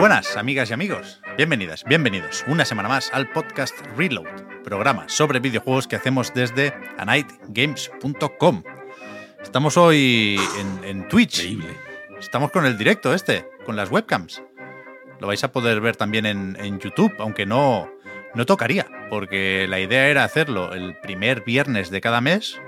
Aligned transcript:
Buenas, 0.00 0.38
amigas 0.38 0.70
y 0.70 0.72
amigos. 0.72 1.20
Bienvenidas, 1.36 1.84
bienvenidos 1.84 2.42
una 2.48 2.64
semana 2.64 2.88
más 2.88 3.10
al 3.12 3.30
podcast 3.32 3.76
Reload, 3.98 4.24
programa 4.64 5.06
sobre 5.10 5.40
videojuegos 5.40 5.86
que 5.86 5.96
hacemos 5.96 6.32
desde 6.32 6.72
anightgames.com. 6.96 8.62
Estamos 9.42 9.76
hoy 9.76 10.40
en, 10.58 10.84
en 10.84 11.08
Twitch. 11.08 11.46
Estamos 12.18 12.50
con 12.50 12.64
el 12.64 12.78
directo 12.78 13.12
este, 13.12 13.46
con 13.66 13.76
las 13.76 13.90
webcams. 13.90 14.42
Lo 15.20 15.26
vais 15.26 15.44
a 15.44 15.52
poder 15.52 15.82
ver 15.82 15.96
también 15.96 16.24
en, 16.24 16.56
en 16.58 16.80
YouTube, 16.80 17.12
aunque 17.18 17.44
no, 17.44 17.90
no 18.34 18.46
tocaría, 18.46 18.86
porque 19.10 19.66
la 19.68 19.80
idea 19.80 20.08
era 20.08 20.24
hacerlo 20.24 20.72
el 20.72 20.96
primer 21.00 21.44
viernes 21.44 21.90
de 21.90 22.00
cada 22.00 22.22
mes 22.22 22.58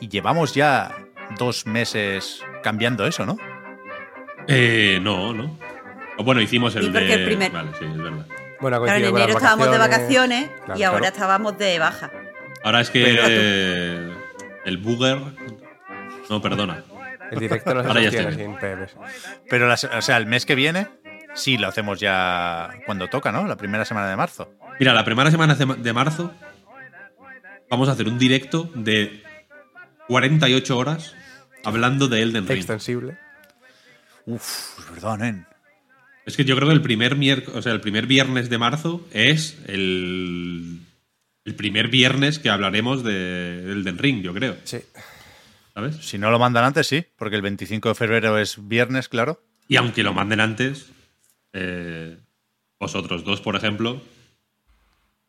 y 0.00 0.08
llevamos 0.08 0.54
ya 0.54 0.94
dos 1.38 1.64
meses 1.64 2.44
cambiando 2.62 3.06
eso, 3.06 3.24
¿no? 3.24 3.38
Eh, 4.48 4.98
no, 5.00 5.32
no. 5.32 5.63
Bueno, 6.22 6.40
hicimos 6.40 6.74
el 6.76 6.92
porque 6.92 7.00
de. 7.06 7.14
el 7.14 7.24
primer- 7.24 7.50
Vale, 7.52 7.70
sí, 7.78 7.84
es 7.84 7.96
verdad. 7.96 8.26
Bueno, 8.60 8.82
Claro, 8.82 8.98
en 8.98 9.04
enero 9.04 9.32
estábamos 9.32 9.70
de 9.70 9.78
vacaciones 9.78 10.50
Claro, 10.64 10.80
y 10.80 10.82
ahora 10.84 10.98
claro. 11.00 11.14
estábamos 11.14 11.58
de 11.58 11.78
baja. 11.78 12.10
Ahora 12.62 12.80
es 12.80 12.90
que 12.90 13.02
Pero- 13.04 13.22
eh, 13.28 14.12
el 14.64 14.78
booger. 14.78 15.18
No, 16.30 16.40
perdona. 16.40 16.82
El 17.30 17.38
directo 17.40 17.74
no 17.74 17.82
se 17.82 17.88
Ahora 17.88 18.00
ya 18.00 18.08
estoy. 18.08 18.48
Pero, 19.50 19.66
las- 19.68 19.84
o 19.84 20.02
sea, 20.02 20.16
el 20.16 20.26
mes 20.26 20.46
que 20.46 20.54
viene 20.54 20.86
sí 21.34 21.58
lo 21.58 21.68
hacemos 21.68 21.98
ya 22.00 22.70
cuando 22.86 23.08
toca, 23.08 23.32
¿no? 23.32 23.46
La 23.46 23.56
primera 23.56 23.84
semana 23.84 24.08
de 24.08 24.16
marzo. 24.16 24.50
Mira, 24.78 24.94
la 24.94 25.04
primera 25.04 25.30
semana 25.30 25.54
de 25.56 25.92
marzo 25.92 26.32
vamos 27.68 27.88
a 27.88 27.92
hacer 27.92 28.06
un 28.08 28.18
directo 28.18 28.70
de 28.74 29.22
48 30.08 30.78
horas 30.78 31.14
hablando 31.64 32.08
de 32.08 32.22
Elden 32.22 32.46
Ring. 32.46 32.58
Extensible. 32.58 33.18
Uf, 34.26 34.90
verdad, 34.94 35.18
nen. 35.18 35.46
Es 36.26 36.36
que 36.36 36.44
yo 36.44 36.56
creo 36.56 36.68
que 36.68 36.74
el 36.74 36.82
primer 36.82 37.16
miérc- 37.16 37.48
o 37.54 37.60
sea, 37.62 37.72
el 37.72 37.80
primer 37.80 38.06
viernes 38.06 38.48
de 38.48 38.58
marzo 38.58 39.06
es 39.12 39.58
el, 39.66 40.78
el 41.44 41.54
primer 41.54 41.88
viernes 41.88 42.38
que 42.38 42.48
hablaremos 42.50 43.04
de 43.04 43.72
Elden 43.72 43.98
Ring, 43.98 44.22
yo 44.22 44.32
creo. 44.32 44.56
Sí. 44.64 44.78
¿Sabes? 45.74 45.96
Si 45.96 46.18
no 46.18 46.30
lo 46.30 46.38
mandan 46.38 46.64
antes, 46.64 46.86
sí, 46.86 47.04
porque 47.16 47.36
el 47.36 47.42
25 47.42 47.88
de 47.90 47.94
febrero 47.94 48.38
es 48.38 48.56
viernes, 48.68 49.08
claro. 49.08 49.42
Y 49.68 49.76
aunque 49.76 50.02
lo 50.02 50.12
manden 50.14 50.40
antes, 50.40 50.86
eh, 51.52 52.16
vosotros 52.78 53.24
dos, 53.24 53.40
por 53.40 53.56
ejemplo, 53.56 54.00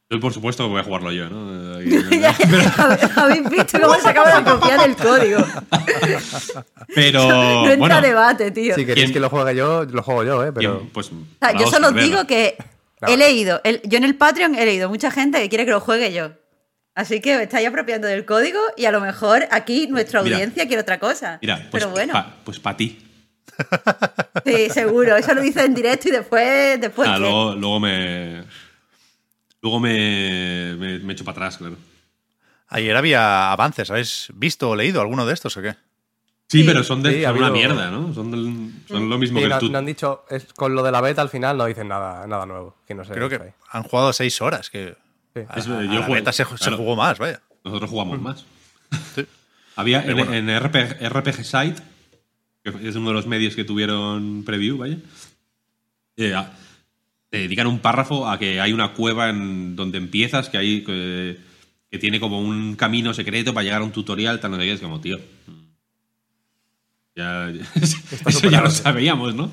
yo 0.10 0.20
por 0.20 0.34
supuesto 0.34 0.64
que 0.64 0.70
voy 0.70 0.80
a 0.82 0.84
jugarlo 0.84 1.12
yo, 1.12 1.30
¿no? 1.30 1.76
Habéis 3.16 3.50
visto 3.50 3.80
cómo 3.82 3.96
se 3.96 4.08
acaba 4.10 4.40
de 4.40 4.50
copiar 4.52 4.88
el 4.88 4.96
código. 4.96 5.40
Pero, 6.94 7.24
no 7.30 7.62
entra 7.72 7.76
bueno, 7.78 8.02
debate, 8.02 8.52
tío. 8.52 8.76
Si 8.76 8.86
queréis 8.86 9.06
¿Quién- 9.08 9.14
que 9.14 9.20
lo 9.20 9.30
juegue 9.30 9.56
yo, 9.56 9.84
lo 9.86 10.04
juego 10.04 10.24
yo, 10.24 10.46
¿eh? 10.46 10.52
Pero 10.54 10.88
pues, 10.94 11.08
O 11.08 11.12
sea, 11.40 11.54
la 11.54 11.60
yo 11.60 11.68
solo 11.68 11.92
digo 11.92 12.26
que 12.28 12.56
he 13.08 13.18
leído, 13.18 13.62
el- 13.64 13.82
yo 13.84 13.98
en 13.98 14.04
el 14.04 14.16
Patreon 14.16 14.56
he 14.56 14.66
leído 14.66 14.90
mucha 14.90 15.12
gente 15.12 15.40
que 15.42 15.50
quiere 15.50 15.66
que 15.66 15.72
lo 15.72 15.80
juegue 15.80 16.14
yo. 16.14 16.32
Así 16.94 17.20
que 17.20 17.36
me 17.36 17.44
estáis 17.44 17.68
apropiando 17.68 18.08
del 18.08 18.26
código 18.26 18.60
y 18.78 18.86
a 18.86 18.92
lo 18.92 19.02
mejor 19.02 19.46
aquí 19.52 19.88
nuestra 19.88 20.22
Mira. 20.24 20.38
audiencia 20.38 20.66
quiere 20.68 20.82
otra 20.82 20.98
cosa. 21.00 21.40
Mira, 21.42 21.68
pues, 21.70 21.84
Pero 21.84 21.90
bueno, 21.92 22.14
pa- 22.14 22.36
pues 22.46 22.58
para 22.60 22.78
ti. 22.78 23.00
sí, 24.46 24.70
seguro. 24.70 25.16
Eso 25.18 25.34
lo 25.34 25.42
dices 25.42 25.66
en 25.66 25.74
directo 25.76 26.08
y 26.08 26.12
después, 26.12 26.80
después 26.80 27.10
Ah, 27.10 27.18
luego, 27.18 27.54
luego 27.56 27.80
me. 27.82 28.44
Luego 29.66 29.80
me, 29.80 30.76
me, 30.78 31.00
me 31.00 31.14
echo 31.14 31.26
para 31.26 31.38
atrás, 31.38 31.58
claro. 31.58 31.76
Ayer 32.68 32.96
había 32.96 33.52
avances. 33.52 33.90
¿Habéis 33.90 34.28
visto 34.36 34.70
o 34.70 34.76
leído 34.76 35.02
alguno 35.02 35.26
de 35.26 35.34
estos 35.34 35.58
o 35.58 35.62
qué? 35.64 35.72
Sí, 36.48 36.60
Sí. 36.60 36.64
pero 36.68 36.84
son 36.84 37.02
de 37.02 37.12
Sí, 37.14 37.26
ha 37.26 37.30
son 37.30 37.38
una 37.40 37.48
habido- 37.48 37.68
mierda, 37.74 37.90
¿no? 37.90 38.14
Son, 38.14 38.30
del- 38.30 38.72
son 38.88 39.10
lo 39.10 39.18
mismo 39.18 39.40
Sí, 39.40 39.44
que 39.46 39.50
no, 39.50 39.56
el 39.56 39.60
tú. 39.60 39.72
no 39.72 39.80
han 39.80 39.88
dicho, 39.88 40.24
es, 40.30 40.46
con 40.54 40.76
lo 40.76 40.84
de 40.84 40.92
la 40.92 41.02
beta 41.02 41.24
al 41.24 41.30
final 41.30 41.58
no 41.58 41.66
dicen 41.66 41.88
nada, 41.88 42.28
nada 42.28 42.46
nuevo. 42.46 42.78
Que 42.86 42.94
no 42.94 43.04
sé. 43.06 43.14
Creo 43.14 43.28
que 43.28 43.38
ahí. 43.38 43.50
han 43.72 43.82
jugado 43.82 44.14
seis 44.14 44.40
horas, 44.40 44.70
que 44.70 44.96
Sí. 45.34 45.40
a, 45.50 45.56
Es- 45.60 45.66
a 45.66 45.82
yo 45.82 45.82
la 45.82 45.98
juego- 46.02 46.14
beta 46.14 46.32
se, 46.32 46.44
jugó 46.44 46.96
más, 46.96 47.18
vaya. 47.18 47.42
Nosotros 47.64 47.90
jugamos 47.90 48.22
más. 48.22 48.46
Sí. 49.16 49.26
Había 49.78 50.04
en, 50.06 50.16
bueno. 50.16 50.32
en 50.32 50.48
RPG, 50.60 51.02
RPG 51.10 51.44
Site, 51.44 51.82
que 52.64 52.88
es 52.88 52.96
uno 52.96 53.08
de 53.08 53.14
los 53.16 53.26
medios 53.26 53.56
que 53.56 53.64
tuvieron 53.64 54.44
preview, 54.46 54.78
vaya. 54.78 54.98
eh, 56.18 56.36
te 57.36 57.42
dedican 57.42 57.68
un 57.68 57.80
párrafo 57.80 58.28
a 58.30 58.40
que 58.40 58.62
hay 58.62 58.72
una 58.74 58.94
cueva 58.94 59.30
en 59.30 59.76
donde 59.76 59.98
empiezas, 59.98 60.50
que 60.50 60.58
hay 60.58 60.84
que, 60.84 61.38
que 61.92 62.00
tiene 62.00 62.20
como 62.20 62.40
un 62.40 62.76
camino 62.76 63.14
secreto 63.14 63.54
para 63.54 63.64
llegar 63.64 63.82
a 63.82 63.86
un 63.86 63.92
tutorial, 63.92 64.40
tal 64.40 64.52
no 64.52 64.58
sé 64.58 64.64
qué. 64.64 64.72
Es 64.74 64.82
como, 64.82 65.02
tío. 65.02 65.18
Ya, 67.16 67.50
eso 68.28 68.50
ya 68.50 68.62
lo 68.62 68.70
sí. 68.70 68.84
sabíamos, 68.84 69.36
¿no? 69.36 69.52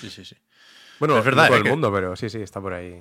Sí, 0.00 0.10
sí, 0.10 0.24
sí. 0.24 0.36
Bueno, 0.98 1.18
Es 1.18 1.24
verdad, 1.24 1.44
no 1.44 1.48
todo 1.48 1.54
¿eh? 1.56 1.58
el 1.58 1.64
que- 1.64 1.70
mundo, 1.70 1.92
pero 1.92 2.16
sí, 2.16 2.28
sí, 2.28 2.38
está 2.38 2.60
por 2.60 2.74
ahí. 2.74 2.94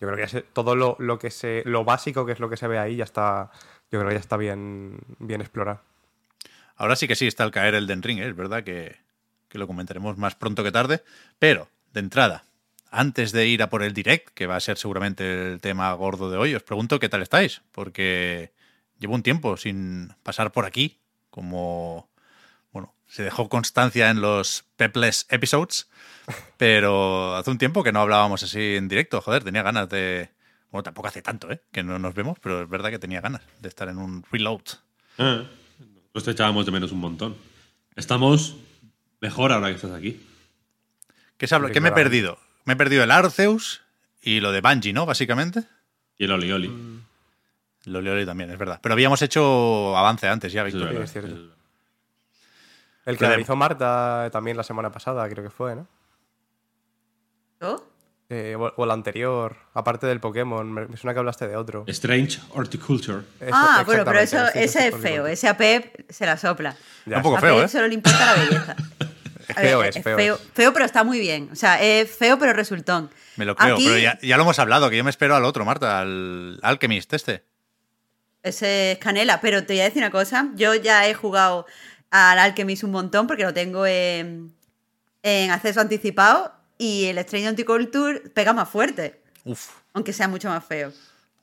Yo 0.00 0.08
creo 0.08 0.16
que 0.16 0.22
ya 0.22 0.28
se- 0.28 0.42
todo 0.42 0.74
lo, 0.74 0.96
lo 0.98 1.18
que 1.18 1.30
se, 1.30 1.62
lo 1.66 1.84
básico 1.84 2.24
que 2.26 2.32
es 2.32 2.40
lo 2.40 2.48
que 2.50 2.56
se 2.56 2.66
ve 2.68 2.78
ahí 2.78 2.96
ya 2.96 3.04
está, 3.04 3.50
yo 3.90 3.98
creo 3.98 4.08
que 4.08 4.14
ya 4.14 4.20
está 4.20 4.36
bien, 4.36 4.98
bien 5.18 5.40
explorado. 5.40 5.80
Ahora 6.76 6.96
sí 6.96 7.06
que 7.06 7.14
sí 7.14 7.26
está 7.26 7.44
al 7.44 7.50
caer 7.52 7.74
el 7.74 7.86
Den 7.86 8.02
Ring, 8.02 8.18
¿eh? 8.18 8.28
es 8.28 8.34
verdad 8.36 8.64
que, 8.64 8.96
que 9.48 9.58
lo 9.58 9.66
comentaremos 9.66 10.16
más 10.18 10.34
pronto 10.34 10.64
que 10.64 10.72
tarde. 10.72 11.02
Pero, 11.38 11.68
de 11.92 12.00
entrada, 12.00 12.44
antes 12.96 13.32
de 13.32 13.46
ir 13.46 13.62
a 13.62 13.68
por 13.70 13.82
el 13.82 13.92
direct, 13.92 14.28
que 14.34 14.46
va 14.46 14.56
a 14.56 14.60
ser 14.60 14.78
seguramente 14.78 15.52
el 15.52 15.60
tema 15.60 15.92
gordo 15.94 16.30
de 16.30 16.36
hoy, 16.38 16.54
os 16.54 16.62
pregunto 16.62 16.98
qué 17.00 17.08
tal 17.08 17.22
estáis, 17.22 17.62
porque 17.72 18.52
llevo 18.98 19.14
un 19.14 19.22
tiempo 19.22 19.56
sin 19.56 20.12
pasar 20.22 20.52
por 20.52 20.64
aquí, 20.64 20.98
como, 21.30 22.08
bueno, 22.72 22.94
se 23.08 23.22
dejó 23.24 23.48
constancia 23.48 24.10
en 24.10 24.20
los 24.20 24.64
Pepless 24.76 25.26
episodes, 25.28 25.88
pero 26.56 27.34
hace 27.36 27.50
un 27.50 27.58
tiempo 27.58 27.82
que 27.82 27.92
no 27.92 28.00
hablábamos 28.00 28.42
así 28.42 28.76
en 28.76 28.88
directo, 28.88 29.20
joder, 29.20 29.44
tenía 29.44 29.62
ganas 29.62 29.88
de... 29.88 30.30
Bueno, 30.70 30.82
tampoco 30.84 31.06
hace 31.08 31.22
tanto, 31.22 31.50
¿eh? 31.52 31.60
Que 31.70 31.84
no 31.84 31.98
nos 32.00 32.14
vemos, 32.14 32.38
pero 32.40 32.62
es 32.62 32.68
verdad 32.68 32.90
que 32.90 32.98
tenía 32.98 33.20
ganas 33.20 33.42
de 33.60 33.68
estar 33.68 33.88
en 33.88 33.96
un 33.98 34.24
reload. 34.32 34.62
Ah, 35.18 35.44
Nosotros 35.78 36.24
te 36.24 36.30
echábamos 36.32 36.66
de 36.66 36.72
menos 36.72 36.90
un 36.90 36.98
montón. 36.98 37.36
Estamos 37.94 38.56
mejor 39.20 39.52
ahora 39.52 39.68
que 39.68 39.76
estás 39.76 39.92
aquí. 39.92 40.20
¿Qué, 41.36 41.46
se 41.46 41.54
habla- 41.54 41.70
qué 41.70 41.80
me 41.80 41.90
he 41.90 41.92
perdido? 41.92 42.38
Me 42.64 42.74
he 42.74 42.76
perdido 42.76 43.04
el 43.04 43.10
Arceus 43.10 43.82
y 44.22 44.40
lo 44.40 44.52
de 44.52 44.60
Bungie, 44.60 44.92
¿no? 44.92 45.06
Básicamente. 45.06 45.64
Y 46.18 46.24
el 46.24 46.32
Oli 46.32 46.52
Oli. 46.52 46.68
Mm. 46.68 47.04
Lo 47.86 48.00
Leoli 48.00 48.24
también, 48.24 48.50
es 48.50 48.58
verdad. 48.58 48.78
Pero 48.82 48.94
habíamos 48.94 49.20
hecho 49.22 49.96
avance 49.96 50.26
antes 50.26 50.52
ya, 50.52 50.62
Víctor. 50.62 50.86
verdad. 50.86 51.02
es 51.02 51.12
cierto. 51.12 51.30
Verdad. 51.34 51.54
El 53.04 53.18
que 53.18 53.26
analizó 53.26 53.56
Marta 53.56 54.30
también 54.32 54.56
la 54.56 54.62
semana 54.62 54.90
pasada, 54.90 55.28
creo 55.28 55.44
que 55.44 55.50
fue, 55.50 55.76
¿no? 55.76 55.86
¿No? 57.60 57.84
Eh, 58.30 58.56
o, 58.58 58.72
o 58.76 58.86
la 58.86 58.94
anterior, 58.94 59.56
aparte 59.74 60.06
del 60.06 60.18
Pokémon, 60.18 60.72
me, 60.72 60.96
suena 60.96 61.12
que 61.12 61.18
hablaste 61.18 61.46
de 61.46 61.56
otro. 61.56 61.84
Strange 61.88 62.40
Horticulture. 62.54 63.20
Eso, 63.38 63.50
ah, 63.52 63.82
bueno, 63.84 64.04
pero 64.06 64.18
eso, 64.20 64.38
sí, 64.54 64.60
ese 64.60 64.80
sí, 64.80 64.86
es 64.88 64.94
sí, 64.94 65.00
feo. 65.02 65.26
sí. 65.26 65.32
Ese 65.32 65.48
a 65.48 65.56
Pep 65.58 66.10
se 66.10 66.24
la 66.24 66.38
sopla. 66.38 66.74
Ya, 67.04 67.18
Un 67.18 67.22
poco 67.22 67.36
a 67.36 67.40
feo, 67.40 67.56
Pep 67.56 67.64
¿eh? 67.66 67.68
solo 67.68 67.86
le 67.86 67.94
importa 67.94 68.24
la 68.24 68.42
belleza. 68.42 68.76
Es 69.48 69.56
A 69.56 69.60
ver, 69.60 69.70
feo, 69.70 69.82
es 69.84 70.02
feo. 70.02 70.16
feo, 70.16 70.38
feo, 70.54 70.72
pero 70.72 70.84
está 70.84 71.04
muy 71.04 71.18
bien. 71.20 71.48
O 71.52 71.56
sea, 71.56 71.80
es 71.82 72.10
feo, 72.10 72.38
pero 72.38 72.52
resultón. 72.52 73.10
Me 73.36 73.44
lo 73.44 73.54
creo, 73.56 73.74
Aquí, 73.74 73.86
pero 73.86 73.98
ya, 73.98 74.18
ya 74.22 74.36
lo 74.36 74.42
hemos 74.44 74.58
hablado, 74.58 74.90
que 74.90 74.96
yo 74.96 75.04
me 75.04 75.10
espero 75.10 75.34
al 75.36 75.44
otro, 75.44 75.64
Marta, 75.64 76.00
al 76.00 76.58
Alchemist 76.62 77.12
este. 77.12 77.44
Ese 78.42 78.92
es 78.92 78.98
canela, 78.98 79.40
pero 79.40 79.64
te 79.64 79.72
voy 79.72 79.80
a 79.80 79.84
decir 79.84 80.02
una 80.02 80.10
cosa. 80.10 80.50
Yo 80.54 80.74
ya 80.74 81.08
he 81.08 81.14
jugado 81.14 81.66
al 82.10 82.38
Alchemist 82.38 82.84
un 82.84 82.90
montón 82.90 83.26
porque 83.26 83.42
lo 83.42 83.54
tengo 83.54 83.86
en, 83.86 84.54
en 85.22 85.50
acceso 85.50 85.80
anticipado 85.80 86.52
y 86.76 87.06
el 87.06 87.18
Strange 87.18 87.48
Anticulture 87.48 88.20
pega 88.34 88.52
más 88.52 88.68
fuerte, 88.68 89.20
Uf, 89.44 89.70
aunque 89.94 90.12
sea 90.12 90.28
mucho 90.28 90.48
más 90.48 90.64
feo. 90.64 90.92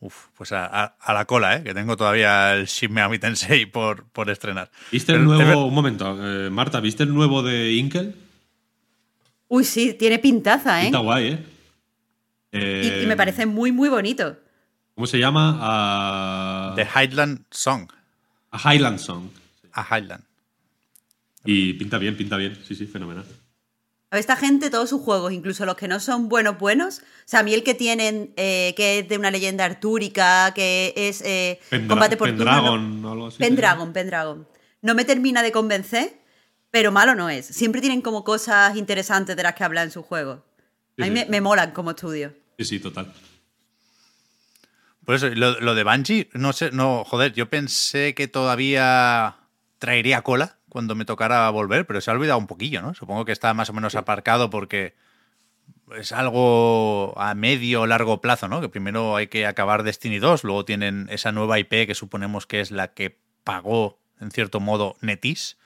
Uf, 0.01 0.27
pues 0.36 0.51
a, 0.51 0.65
a- 0.65 0.95
a 1.00 1.13
la 1.13 1.25
cola, 1.25 1.56
¿eh? 1.56 1.63
Que 1.63 1.74
tengo 1.74 1.95
todavía 1.95 2.53
el 2.56 2.65
Shin 2.65 2.92
Megami 2.92 3.18
Tensei 3.19 3.65
por, 3.65 4.03
por 4.12 4.30
estrenar. 4.30 4.69
¿Viste 4.92 5.13
el 5.13 5.19
Pero- 5.19 5.38
nuevo. 5.45 5.65
Un 5.65 5.74
momento, 5.74 6.18
eh, 6.19 6.50
Marta, 6.50 6.80
¿viste 6.81 7.03
el 7.03 7.13
nuevo 7.13 7.42
de 7.42 7.74
Inkel? 7.74 8.15
Uy, 9.48 9.63
sí, 9.63 9.94
tiene 9.94 10.19
pintaza, 10.19 10.81
¿eh? 10.81 10.86
Está 10.88 11.00
guay, 11.00 11.27
¿eh? 11.27 11.45
Y, 12.53 12.57
Eh, 12.57 13.01
y 13.03 13.06
me 13.07 13.15
parece 13.15 13.45
muy, 13.45 13.71
muy 13.71 13.88
bonito. 13.89 14.38
¿Cómo 14.95 15.07
se 15.07 15.18
llama? 15.18 16.74
The 16.75 16.86
Highland 16.95 17.45
Song. 17.50 17.89
a 18.51 18.74
Highland 18.74 19.00
Song. 19.00 19.30
A 19.74 19.98
Highland. 19.98 20.24
Y 21.45 21.74
pinta 21.74 21.98
bien, 21.98 22.15
pinta 22.18 22.36
bien. 22.38 22.57
Sí, 22.68 22.75
sí, 22.75 22.86
fenomenal. 22.86 23.25
A 24.12 24.16
ver, 24.16 24.19
esta 24.19 24.36
gente, 24.36 24.69
todos 24.69 24.90
sus 24.90 25.02
juegos, 25.02 25.31
incluso 25.31 25.66
los 25.66 25.75
que 25.78 25.88
no 25.88 26.00
son 26.02 26.28
buenos, 26.28 26.60
buenos, 26.60 27.00
o 27.00 27.04
sea, 27.25 27.40
a 27.40 27.44
mí 27.44 27.54
el 27.54 27.63
que 27.63 27.74
tienen, 27.74 28.34
eh, 28.36 28.74
que 28.75 29.00
es 29.00 29.08
de 29.08 29.18
una 29.18 29.31
leyenda 29.31 29.63
artúrica, 29.63 30.52
que 30.54 30.94
es 30.98 31.22
eh, 31.22 31.62
Pendra- 31.69 31.88
combate 31.88 32.18
por 32.18 32.28
Pendragon 32.28 33.02
no- 33.02 33.08
o 33.08 33.12
algo 33.13 33.28
así. 33.28 33.38
Pendragon, 33.38 33.94
Pendragon. 33.94 34.48
No 34.81 34.96
me 34.96 35.06
termina 35.06 35.42
de 35.42 35.54
convencer, 35.54 36.19
pero 36.72 36.92
malo 36.92 37.16
no 37.16 37.30
es. 37.30 37.46
Siempre 37.46 37.80
tienen 37.80 38.02
como 38.02 38.25
cosas 38.25 38.75
interesantes 38.75 39.38
de 39.38 39.44
las 39.44 39.56
que 39.56 39.63
hablan 39.63 39.86
en 39.86 39.92
sus 39.92 40.06
juegos. 40.06 40.40
Sí, 40.98 41.04
A 41.04 41.06
mí 41.06 41.18
sí. 41.18 41.25
me, 41.25 41.25
me 41.31 41.40
molan 41.42 41.72
como 41.72 41.92
estudio. 41.92 42.34
Sí, 42.60 42.66
sí, 42.66 42.80
total. 42.80 43.13
Por 45.06 45.16
eso, 45.16 45.30
lo, 45.30 45.58
lo 45.62 45.74
de 45.74 45.84
Bungie, 45.86 46.30
no 46.34 46.52
sé, 46.52 46.72
no, 46.72 47.04
joder, 47.06 47.31
yo 47.34 47.50
pensé 47.50 48.13
que 48.13 48.28
todavía 48.28 49.38
traería 49.80 50.22
cola 50.22 50.58
cuando 50.72 50.96
me 50.96 51.04
tocara 51.04 51.50
volver, 51.50 51.86
pero 51.86 52.00
se 52.00 52.10
ha 52.10 52.14
olvidado 52.14 52.40
un 52.40 52.48
poquillo, 52.48 52.82
¿no? 52.82 52.94
Supongo 52.94 53.26
que 53.26 53.34
está 53.34 53.54
más 53.54 53.70
o 53.70 53.74
menos 53.74 53.94
aparcado 53.96 54.50
porque 54.50 54.96
es 55.98 56.14
algo 56.14 57.14
a 57.20 57.36
medio 57.36 57.82
o 57.82 57.88
largo 57.88 58.22
plazo, 58.22 58.48
¿no? 58.48 58.62
Que 58.62 58.70
primero 58.70 59.18
hay 59.18 59.28
que 59.28 59.46
acabar 59.46 59.84
Destiny 59.84 60.20
2, 60.20 60.46
luego 60.46 60.64
tienen 60.64 61.08
esa 61.12 61.34
nueva 61.34 61.60
IP 61.60 61.86
que 61.86 61.94
suponemos 61.94 62.48
que 62.48 62.62
es 62.62 62.72
la 62.72 62.94
que 62.94 63.20
pagó, 63.44 64.00
en 64.22 64.32
cierto 64.32 64.62
modo, 64.62 64.96
Netis, 65.02 65.58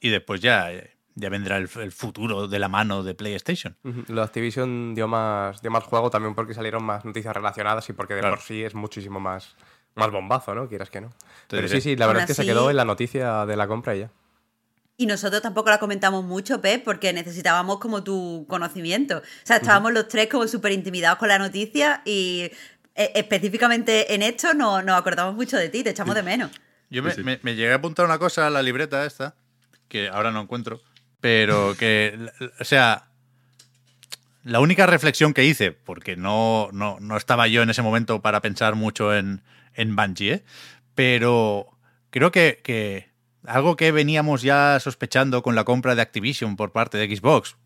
y 0.00 0.10
después 0.10 0.40
ya, 0.40 0.70
ya 1.16 1.28
vendrá 1.28 1.56
el, 1.56 1.68
el 1.80 1.90
futuro 1.90 2.46
de 2.46 2.58
la 2.60 2.68
mano 2.68 3.02
de 3.02 3.14
PlayStation. 3.16 3.76
Ujú. 3.82 4.04
Lo 4.06 4.20
de 4.20 4.22
Activision 4.22 4.94
dio 4.94 5.08
más, 5.08 5.60
dio 5.60 5.72
más 5.72 5.82
juego 5.82 6.08
también 6.10 6.36
porque 6.36 6.54
salieron 6.54 6.84
más 6.84 7.04
noticias 7.04 7.34
relacionadas 7.34 7.88
y 7.88 7.92
porque 7.94 8.14
de 8.14 8.20
Claro. 8.20 8.36
por 8.36 8.44
sí 8.44 8.62
es 8.62 8.76
muchísimo 8.76 9.18
más, 9.18 9.56
más 9.96 10.12
bombazo, 10.12 10.54
¿no? 10.54 10.68
Quieras 10.68 10.90
que 10.90 11.00
no. 11.00 11.12
Pero 11.48 11.62
diré. 11.66 11.80
sí, 11.80 11.90
sí, 11.90 11.96
la 11.96 12.06
verdad 12.06 12.22
es 12.22 12.28
que 12.28 12.34
se 12.34 12.44
quedó 12.44 12.70
en 12.70 12.76
la 12.76 12.84
noticia 12.84 13.44
de 13.46 13.56
la 13.56 13.66
compra 13.66 13.96
y 13.96 14.00
ya. 14.00 14.10
Y 14.98 15.06
nosotros 15.06 15.42
tampoco 15.42 15.68
la 15.70 15.78
comentamos 15.78 16.24
mucho, 16.24 16.60
Pep, 16.60 16.82
porque 16.82 17.12
necesitábamos 17.12 17.78
como 17.78 18.02
tu 18.02 18.46
conocimiento. 18.48 19.18
O 19.18 19.22
sea, 19.44 19.56
estábamos 19.56 19.92
los 19.92 20.08
tres 20.08 20.28
como 20.28 20.48
súper 20.48 20.72
intimidados 20.72 21.18
con 21.18 21.28
la 21.28 21.38
noticia 21.38 22.00
y 22.06 22.50
eh, 22.94 23.12
específicamente 23.14 24.14
en 24.14 24.22
esto 24.22 24.54
no 24.54 24.80
nos 24.82 24.98
acordamos 24.98 25.34
mucho 25.34 25.58
de 25.58 25.68
ti, 25.68 25.82
te 25.84 25.90
echamos 25.90 26.14
de 26.14 26.22
menos. 26.22 26.50
Yo 26.88 27.02
me, 27.02 27.10
Sí, 27.10 27.16
sí. 27.18 27.22
me- 27.24 27.38
me 27.42 27.54
llegué 27.54 27.72
a 27.72 27.76
apuntar 27.76 28.06
una 28.06 28.18
cosa 28.18 28.46
a 28.46 28.50
la 28.50 28.62
libreta 28.62 29.04
esta, 29.04 29.34
que 29.88 30.08
ahora 30.08 30.30
no 30.30 30.40
encuentro, 30.40 30.80
pero 31.20 31.76
que, 31.78 32.18
o 32.58 32.64
sea, 32.64 33.08
la 34.44 34.60
única 34.60 34.86
reflexión 34.86 35.34
que 35.34 35.44
hice, 35.44 35.72
porque 35.72 36.16
no, 36.16 36.70
no, 36.72 36.98
no 37.00 37.16
estaba 37.18 37.48
yo 37.48 37.62
en 37.62 37.68
ese 37.70 37.82
momento 37.82 38.22
para 38.22 38.40
pensar 38.40 38.76
mucho 38.76 39.14
en, 39.14 39.42
en 39.74 39.94
Bungie, 39.94 40.32
¿eh? 40.32 40.44
pero 40.94 41.66
creo 42.10 42.30
que, 42.30 42.60
que 42.62 43.10
algo 43.46 43.76
que 43.76 43.92
veníamos 43.92 44.42
ya 44.42 44.78
sospechando 44.80 45.42
con 45.42 45.54
la 45.54 45.64
compra 45.64 45.94
de 45.94 46.02
Activision 46.02 46.56
por 46.56 46.72
parte 46.72 46.98
de 46.98 47.14
Xbox, 47.16 47.56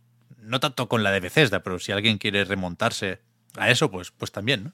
no 0.43 0.61
tanto 0.61 0.89
con 0.89 1.03
la 1.03 1.11
de 1.11 1.21
Bethesda, 1.21 1.63
pero 1.63 1.79
si 1.79 1.93
alguien 1.93 2.19
quiere 2.19 2.45
remontarse 2.45 3.21
a 3.57 3.71
eso, 3.71 3.91
pues, 3.91 4.11
pues 4.11 4.33
también, 4.33 4.65
¿no? 4.65 4.73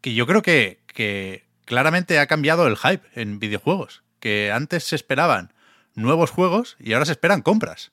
Que 0.00 0.14
yo 0.14 0.26
creo 0.26 0.42
que, 0.42 1.44
claramente 1.64 2.18
ha 2.18 2.26
cambiado 2.26 2.66
el 2.68 2.76
hype 2.76 3.02
en 3.20 3.38
videojuegos. 3.38 4.02
Que 4.20 4.52
antes 4.52 4.84
se 4.84 4.96
esperaban 4.96 5.52
nuevos 5.94 6.30
juegos 6.30 6.76
y 6.78 6.92
ahora 6.92 7.04
se 7.06 7.12
esperan 7.12 7.42
compras. 7.42 7.92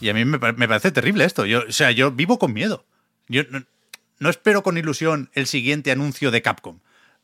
Y 0.00 0.08
a 0.08 0.14
mí 0.14 0.24
me, 0.24 0.38
pa- 0.38 0.52
me 0.52 0.68
parece 0.68 0.90
terrible 0.90 1.24
esto. 1.24 1.46
Yo, 1.46 1.62
o 1.68 1.72
sea, 1.72 1.90
yo 1.92 2.10
vivo 2.10 2.38
con 2.38 2.52
miedo. 2.52 2.84
Yo 3.28 3.42
no, 3.50 3.64
no 4.18 4.28
espero 4.28 4.62
con 4.62 4.76
ilusión 4.76 5.30
el 5.34 5.46
siguiente 5.46 5.90
anuncio 5.92 6.30
de 6.30 6.42
Capcom. 6.42 6.80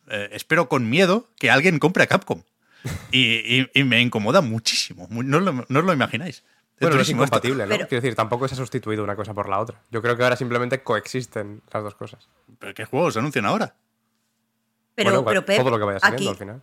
Eh, 0.08 0.30
espero 0.32 0.68
con 0.68 0.88
miedo 0.88 1.28
que 1.38 1.50
alguien 1.50 1.78
compre 1.78 2.04
a 2.04 2.06
Capcom. 2.06 2.42
Y, 3.10 3.58
y- 3.60 3.70
y 3.74 3.84
me 3.84 4.00
incomoda 4.00 4.40
muchísimo. 4.40 5.06
Mu- 5.10 5.22
No, 5.22 5.40
lo- 5.40 5.52
no 5.68 5.78
os 5.78 5.84
lo 5.84 5.92
imagináis. 5.92 6.36
Es 6.38 6.44
Bueno, 6.80 6.96
no 6.96 7.02
es 7.02 7.08
incompatible, 7.08 7.64
¿no? 7.64 7.68
Pero- 7.70 7.88
Quiero 7.88 8.02
decir, 8.02 8.14
tampoco 8.14 8.46
se 8.46 8.54
ha 8.54 8.56
sustituido 8.56 9.02
una 9.02 9.16
cosa 9.16 9.34
por 9.34 9.48
la 9.48 9.58
otra. 9.58 9.80
Yo 9.90 10.00
creo 10.00 10.16
que 10.16 10.22
ahora 10.22 10.36
simplemente 10.36 10.82
coexisten 10.82 11.60
las 11.72 11.82
dos 11.82 11.94
cosas. 11.96 12.28
¿Pero 12.60 12.72
¿Qué 12.74 12.84
juegos 12.84 13.14
se 13.14 13.18
anuncian 13.20 13.46
ahora? 13.46 13.74
Pero, 14.94 15.10
Bueno, 15.10 15.24
pero 15.24 15.44
Pep, 15.44 15.58
todo 15.58 15.70
lo 15.70 15.78
que 15.78 15.84
vaya 15.84 15.98
saliendo 16.00 16.30
aquí, 16.30 16.34
al 16.34 16.36
final. 16.38 16.62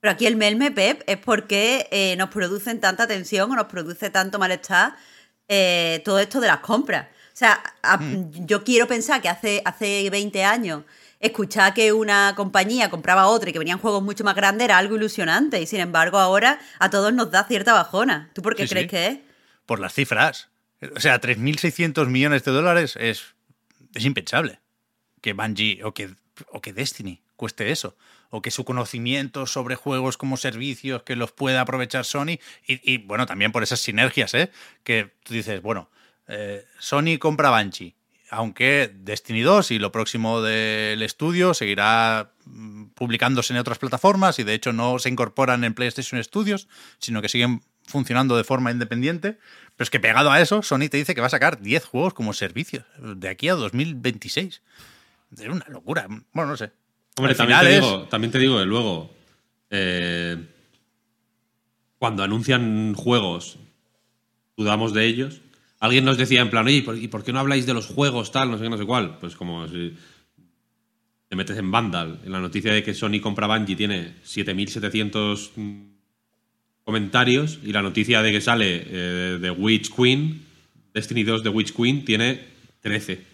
pero 0.00 0.12
aquí 0.12 0.26
el 0.26 0.36
melme, 0.36 0.70
Pep, 0.70 1.02
es 1.06 1.16
porque 1.18 1.88
eh, 1.90 2.16
nos 2.16 2.30
producen 2.30 2.80
tanta 2.80 3.06
tensión 3.06 3.50
o 3.50 3.56
nos 3.56 3.66
produce 3.66 4.10
tanto 4.10 4.38
malestar 4.38 4.94
eh, 5.48 6.00
todo 6.04 6.18
esto 6.18 6.40
de 6.40 6.46
las 6.48 6.58
compras. 6.60 7.06
O 7.32 7.36
sea, 7.36 7.60
a- 7.82 8.00
yo 8.44 8.62
quiero 8.64 8.86
pensar 8.86 9.20
que 9.22 9.28
hace, 9.28 9.62
hace 9.64 10.08
20 10.10 10.44
años 10.44 10.82
escuchar 11.22 11.72
que 11.72 11.92
una 11.92 12.34
compañía 12.36 12.90
compraba 12.90 13.26
otra 13.28 13.48
y 13.48 13.52
que 13.54 13.58
venían 13.58 13.78
juegos 13.78 14.02
mucho 14.02 14.24
más 14.24 14.34
grandes 14.34 14.66
era 14.66 14.76
algo 14.76 14.96
ilusionante. 14.96 15.60
Y 15.62 15.66
sin 15.66 15.80
embargo, 15.80 16.18
ahora 16.18 16.60
a 16.78 16.90
todos 16.90 17.14
nos 17.14 17.30
da 17.30 17.44
cierta 17.44 17.72
bajona. 17.72 18.30
¿Tú 18.34 18.42
por 18.42 18.54
qué 18.54 18.64
Sí, 18.64 18.70
crees 18.70 18.84
sí. 18.84 18.88
que 18.90 19.06
es? 19.06 19.18
Por 19.64 19.80
las 19.80 19.94
cifras. 19.94 20.50
O 20.94 21.00
sea, 21.00 21.20
3.600 21.20 22.08
millones 22.08 22.44
de 22.44 22.50
dólares 22.52 22.96
es, 23.00 23.22
es 23.94 24.04
impensable. 24.04 24.60
Que 25.20 25.32
Bungie 25.32 25.82
o 25.84 25.94
que, 25.94 26.14
o 26.50 26.60
que 26.60 26.72
Destiny 26.72 27.22
cueste 27.36 27.70
eso. 27.70 27.96
O 28.30 28.42
que 28.42 28.50
su 28.50 28.64
conocimiento 28.64 29.46
sobre 29.46 29.76
juegos 29.76 30.16
como 30.16 30.36
servicios 30.36 31.02
que 31.04 31.14
los 31.16 31.30
pueda 31.32 31.60
aprovechar 31.60 32.04
Sony. 32.04 32.38
Y, 32.66 32.80
y, 32.92 32.98
bueno, 32.98 33.26
también 33.26 33.52
por 33.52 33.62
esas 33.62 33.78
sinergias, 33.80 34.34
¿eh? 34.34 34.50
Que 34.82 35.12
tú 35.22 35.34
dices, 35.34 35.62
bueno, 35.62 35.88
eh, 36.26 36.64
Sony 36.80 37.18
compra 37.20 37.50
Bungie. 37.50 37.94
Aunque 38.34 38.90
Destiny 38.94 39.42
2 39.42 39.72
y 39.72 39.78
lo 39.78 39.92
próximo 39.92 40.40
del 40.40 41.02
estudio 41.02 41.52
seguirá 41.52 42.30
mm, 42.46 42.86
publicándose 42.94 43.52
en 43.52 43.58
otras 43.58 43.78
plataformas 43.78 44.38
y 44.38 44.42
de 44.42 44.54
hecho 44.54 44.72
no 44.72 44.98
se 44.98 45.10
incorporan 45.10 45.64
en 45.64 45.74
PlayStation 45.74 46.22
Studios, 46.24 46.66
sino 46.98 47.20
que 47.20 47.28
siguen 47.28 47.60
funcionando 47.86 48.34
de 48.38 48.44
forma 48.44 48.70
independiente. 48.70 49.36
Pero 49.76 49.84
es 49.84 49.90
que 49.90 50.00
pegado 50.00 50.30
a 50.30 50.40
eso, 50.40 50.62
Sony 50.62 50.88
te 50.90 50.96
dice 50.96 51.14
que 51.14 51.20
va 51.20 51.26
a 51.26 51.30
sacar 51.30 51.60
10 51.60 51.84
juegos 51.84 52.14
como 52.14 52.32
servicios 52.32 52.84
de 52.98 53.28
aquí 53.28 53.50
a 53.50 53.54
2026. 53.54 54.62
Es 55.38 55.48
una 55.48 55.66
locura. 55.68 56.06
Bueno, 56.32 56.52
no 56.52 56.56
sé. 56.56 56.72
Hombre, 57.18 57.34
también 57.34 57.60
te, 57.60 57.74
es- 57.76 57.80
digo, 57.84 58.08
también 58.08 58.30
te 58.32 58.38
digo 58.38 58.58
que 58.58 58.64
luego, 58.64 59.14
eh, 59.68 60.46
cuando 61.98 62.22
anuncian 62.22 62.94
juegos, 62.94 63.58
dudamos 64.56 64.94
de 64.94 65.04
ellos. 65.06 65.40
Alguien 65.82 66.04
nos 66.04 66.16
decía 66.16 66.40
en 66.42 66.48
plan, 66.48 66.64
oye, 66.64 66.76
¿y 66.76 67.08
por, 67.08 67.24
qué 67.24 67.32
no 67.32 67.40
habláis 67.40 67.66
de 67.66 67.74
los 67.74 67.86
juegos 67.86 68.30
tal, 68.30 68.52
no 68.52 68.56
sé 68.56 68.62
qué, 68.62 68.70
no 68.70 68.78
sé 68.78 68.86
cuál? 68.86 69.18
Pues 69.18 69.34
como 69.34 69.66
si 69.66 69.92
te 71.28 71.34
metes 71.34 71.58
en 71.58 71.72
Vandal, 71.72 72.20
en 72.24 72.30
la 72.30 72.38
noticia 72.38 72.72
de 72.72 72.84
que 72.84 72.94
Sony 72.94 73.18
compra 73.20 73.48
Bungie 73.48 73.74
tiene 73.74 74.14
7.700 74.24 75.50
mm, 75.56 75.82
comentarios 76.84 77.58
y 77.64 77.72
la 77.72 77.82
noticia 77.82 78.22
de 78.22 78.30
que 78.30 78.40
sale 78.40 78.84
eh, 78.86 79.38
de 79.40 79.50
Witch 79.50 79.92
Queen, 79.92 80.42
Destiny 80.94 81.24
2 81.24 81.42
de 81.42 81.48
Witch 81.48 81.72
Queen, 81.74 82.04
tiene 82.04 82.38
13. 82.82 83.31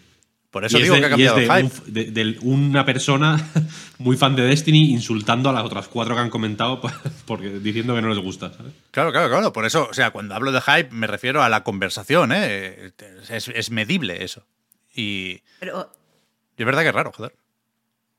Por 0.51 0.65
eso 0.65 0.77
Y 0.79 0.81
es 0.81 0.83
digo 0.85 0.95
de- 0.95 1.01
que 1.01 1.05
ha 1.05 1.09
y 1.17 1.23
es 1.25 1.31
cambiado 1.31 1.37
el 1.37 1.47
de 1.47 1.69
hype. 1.69 1.87
un 1.87 1.93
de, 1.93 2.23
de 2.23 2.39
una 2.41 2.83
persona 2.85 3.49
muy 3.99 4.17
fan 4.17 4.35
de 4.35 4.41
Destiny 4.43 4.91
insultando 4.91 5.49
a 5.49 5.53
las 5.53 5.63
otras 5.63 5.87
cuatro 5.87 6.15
que 6.15 6.21
han 6.21 6.29
comentado 6.31 6.81
porque, 7.25 7.49
diciendo 7.59 7.93
que 7.93 8.01
no 8.01 8.09
les 8.09 8.17
gusta, 8.17 8.51
¿sabes? 8.51 8.73
Claro, 8.91 9.11
claro, 9.11 9.29
claro. 9.29 9.53
Por 9.53 9.65
eso, 9.65 9.87
o 9.89 9.93
sea, 9.93 10.09
cuando 10.11 10.33
hablo 10.33 10.51
de 10.51 10.61
hype 10.61 10.89
me 10.91 11.05
refiero 11.07 11.43
a 11.43 11.49
la 11.49 11.63
conversación, 11.63 12.31
¿eh? 12.33 12.91
Es, 13.29 13.47
es 13.47 13.69
medible 13.71 14.23
eso. 14.23 14.43
Y, 14.95 15.41
Pero, 15.59 15.91
y 16.57 16.61
es 16.63 16.65
verdad 16.65 16.81
que 16.81 16.89
es 16.89 16.95
raro, 16.95 17.11
joder. 17.15 17.35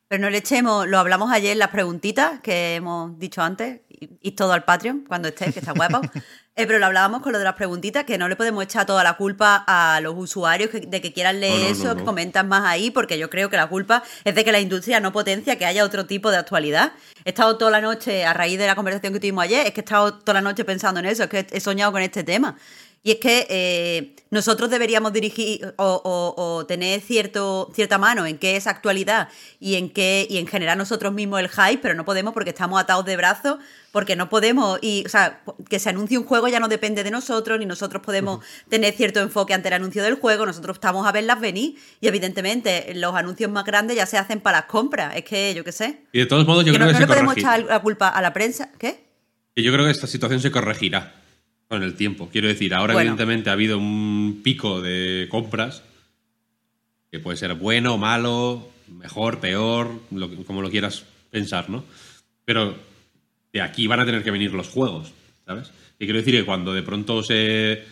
pero 0.07 0.23
no 0.23 0.31
le 0.31 0.39
echemos, 0.39 0.87
lo 0.87 0.99
hablamos 1.01 1.33
ayer 1.33 1.51
en 1.53 1.59
las 1.59 1.71
preguntitas 1.71 2.41
que 2.41 2.77
hemos 2.77 3.19
dicho 3.19 3.43
antes, 3.43 3.81
y, 3.89 4.09
y 4.23 4.31
todo 4.33 4.53
al 4.53 4.63
Patreon 4.65 5.01
cuando 5.07 5.29
esté, 5.29 5.53
que 5.53 5.59
está 5.59 5.73
guapo. 5.73 6.01
Eh, 6.61 6.67
pero 6.67 6.79
lo 6.79 6.87
hablábamos 6.87 7.23
con 7.23 7.33
lo 7.33 7.39
de 7.39 7.45
las 7.45 7.55
preguntitas, 7.55 8.05
que 8.05 8.19
no 8.19 8.29
le 8.29 8.37
podemos 8.37 8.63
echar 8.65 8.87
toda 8.87 9.03
la 9.03 9.15
culpa 9.15 9.65
a 9.67 10.01
los 10.01 10.15
usuarios 10.17 10.71
que- 10.71 10.81
de 10.81 11.01
que 11.01 11.13
quieran 11.13 11.41
leer 11.41 11.55
No, 11.59 11.65
no, 11.65 11.71
eso, 11.71 11.85
no, 11.89 11.97
que 11.97 12.05
comentan 12.05 12.49
más 12.49 12.65
ahí, 12.67 12.91
porque 12.91 13.19
yo 13.19 13.31
creo 13.31 13.49
que 13.51 13.57
la 13.57 13.67
culpa 13.69 14.03
es 14.25 14.35
de 14.35 14.45
que 14.45 14.53
la 14.53 14.61
industria 14.61 15.01
no 15.01 15.13
potencia 15.13 15.57
que 15.57 15.65
haya 15.67 15.85
otro 15.85 16.07
tipo 16.07 16.31
de 16.31 16.37
actualidad. 16.37 16.93
He 17.25 17.31
estado 17.31 17.57
toda 17.59 17.71
la 17.71 17.81
noche, 17.81 18.25
a 18.25 18.33
raíz 18.33 18.59
de 18.59 18.67
la 18.67 18.75
conversación 18.75 19.13
que 19.13 19.21
tuvimos 19.21 19.45
ayer, 19.45 19.67
es 19.67 19.73
que 19.73 19.81
he 19.81 19.85
estado 19.85 20.15
toda 20.15 20.35
la 20.35 20.41
noche 20.43 20.65
pensando 20.65 21.01
en 21.01 21.07
eso, 21.07 21.25
es 21.25 21.29
que 21.31 21.47
he 21.51 21.61
soñado 21.61 21.93
con 21.93 22.03
este 22.03 22.25
tema. 22.25 22.57
Y 23.03 23.13
es 23.13 23.17
que 23.17 23.47
eh, 23.49 24.15
nosotros 24.31 24.69
deberíamos 24.69 25.15
dirigir 25.15 25.73
o, 25.79 26.03
o- 26.05 26.35
o 26.59 26.67
tener 26.67 27.01
cierto, 27.01 27.71
cierta 27.75 27.97
mano 27.97 28.27
en 28.27 28.37
qué 28.37 28.57
es 28.57 28.67
actualidad 28.67 29.29
y 29.59 29.77
en 29.77 29.89
qué 29.89 30.27
y 30.29 30.37
en 30.37 30.47
generar 30.47 30.77
nosotros 30.77 31.11
mismos 31.15 31.41
el 31.41 31.49
hype, 31.49 31.79
pero 31.81 31.95
no 31.95 32.05
podemos 32.05 32.35
porque 32.35 32.51
estamos 32.51 32.79
atados 32.79 33.07
de 33.07 33.17
brazos, 33.17 33.57
porque 33.91 34.17
no 34.17 34.29
podemos, 34.29 34.79
y, 34.83 35.03
o 35.07 35.09
sea, 35.09 35.41
que 35.71 35.79
se 35.79 35.89
anuncie 35.89 36.19
un 36.19 36.25
juego 36.25 36.47
ya 36.49 36.61
no 36.61 36.69
depende 36.69 37.03
de 37.03 37.11
nosotros, 37.11 37.59
ni 37.59 37.65
nosotros 37.65 38.03
podemos 38.03 38.45
tener 38.69 38.93
cierto 38.93 39.21
enfoque 39.21 39.55
ante 39.55 39.69
el 39.69 39.75
anuncio 39.75 40.03
del 40.03 40.17
juego, 40.17 40.45
nosotros 40.45 40.77
estamos 40.77 41.07
a 41.07 41.13
verlas 41.13 41.41
venir 41.41 41.77
y 42.03 42.07
evidentemente 42.09 42.93
los 42.97 43.15
anuncios 43.15 43.51
más 43.51 43.65
grandes 43.65 43.97
ya 43.97 44.05
se 44.05 44.19
hacen 44.19 44.41
para 44.41 44.59
las 44.59 44.67
compras, 44.67 45.17
es 45.17 45.25
que 45.25 45.55
yo 45.55 45.65
qué 45.65 45.73
sé. 45.73 46.03
Y 46.13 46.19
de 46.19 46.27
todos 46.27 46.47
modos, 46.47 46.67
yo 46.67 46.73
que 46.73 46.79
creo 46.79 46.87
no, 46.87 46.93
que 46.93 46.93
no 46.93 46.99
se 46.99 47.03
le 47.07 47.07
podemos 47.07 47.35
echar 47.39 47.65
la 47.65 47.81
culpa 47.81 48.09
a 48.11 48.21
la 48.21 48.35
prensa, 48.35 48.71
¿qué? 48.79 49.07
Yo 49.57 49.73
creo 49.73 49.87
que 49.87 49.91
esta 49.91 50.07
situación 50.07 50.41
se 50.41 50.51
corregirá 50.51 51.15
con 51.71 51.85
el 51.85 51.95
tiempo. 51.95 52.29
Quiero 52.33 52.49
decir, 52.49 52.75
ahora 52.75 52.95
Bueno. 52.95 53.11
evidentemente 53.13 53.49
ha 53.49 53.53
habido 53.53 53.79
un 53.79 54.41
pico 54.43 54.81
de 54.83 55.29
compras 55.31 55.85
que 57.13 57.21
puede 57.21 57.37
ser 57.37 57.55
bueno, 57.55 57.97
malo, 57.97 58.69
mejor, 58.89 59.39
peor, 59.39 60.01
lo 60.11 60.29
como 60.45 60.63
lo 60.63 60.69
quieras 60.71 61.05
pensar, 61.31 61.71
¿no? 61.71 61.85
Pero 62.45 62.77
de 63.53 63.63
aquí 63.63 63.87
van 63.87 64.01
a 64.01 64.05
tener 64.05 64.25
que 64.25 64.33
venir 64.33 64.53
los 64.53 64.69
juegos, 64.69 65.13
¿sabes? 65.47 65.71
Y 66.01 66.07
quiero 66.07 66.19
decir 66.19 66.35
que 66.35 66.45
cuando 66.45 66.73
de 66.75 66.83
pronto 66.83 67.23
se, 67.23 67.85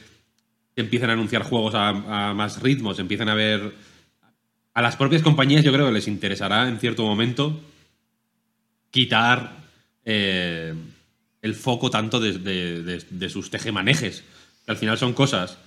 se 0.74 0.80
empiezan 0.80 1.10
a 1.10 1.12
anunciar 1.12 1.44
juegos 1.44 1.76
a, 1.76 2.30
a 2.30 2.34
más 2.34 2.60
ritmos, 2.60 2.98
empiezan 2.98 3.28
a 3.28 3.34
ver... 3.34 3.72
A 4.74 4.82
las 4.82 4.96
propias 4.96 5.22
compañías 5.22 5.64
yo 5.64 5.72
creo 5.72 5.86
que 5.86 5.92
les 5.92 6.08
interesará 6.08 6.68
en 6.68 6.78
cierto 6.80 7.04
momento 7.04 7.60
quitar 8.90 9.56
eh, 10.04 10.74
el 11.48 11.54
foco 11.54 11.90
tanto 11.90 12.20
de, 12.20 13.28
sus 13.30 13.50
tejemanejes. 13.50 14.24
Que 14.64 14.70
al 14.72 14.76
final 14.76 14.98
son 14.98 15.12
cosas 15.14 15.58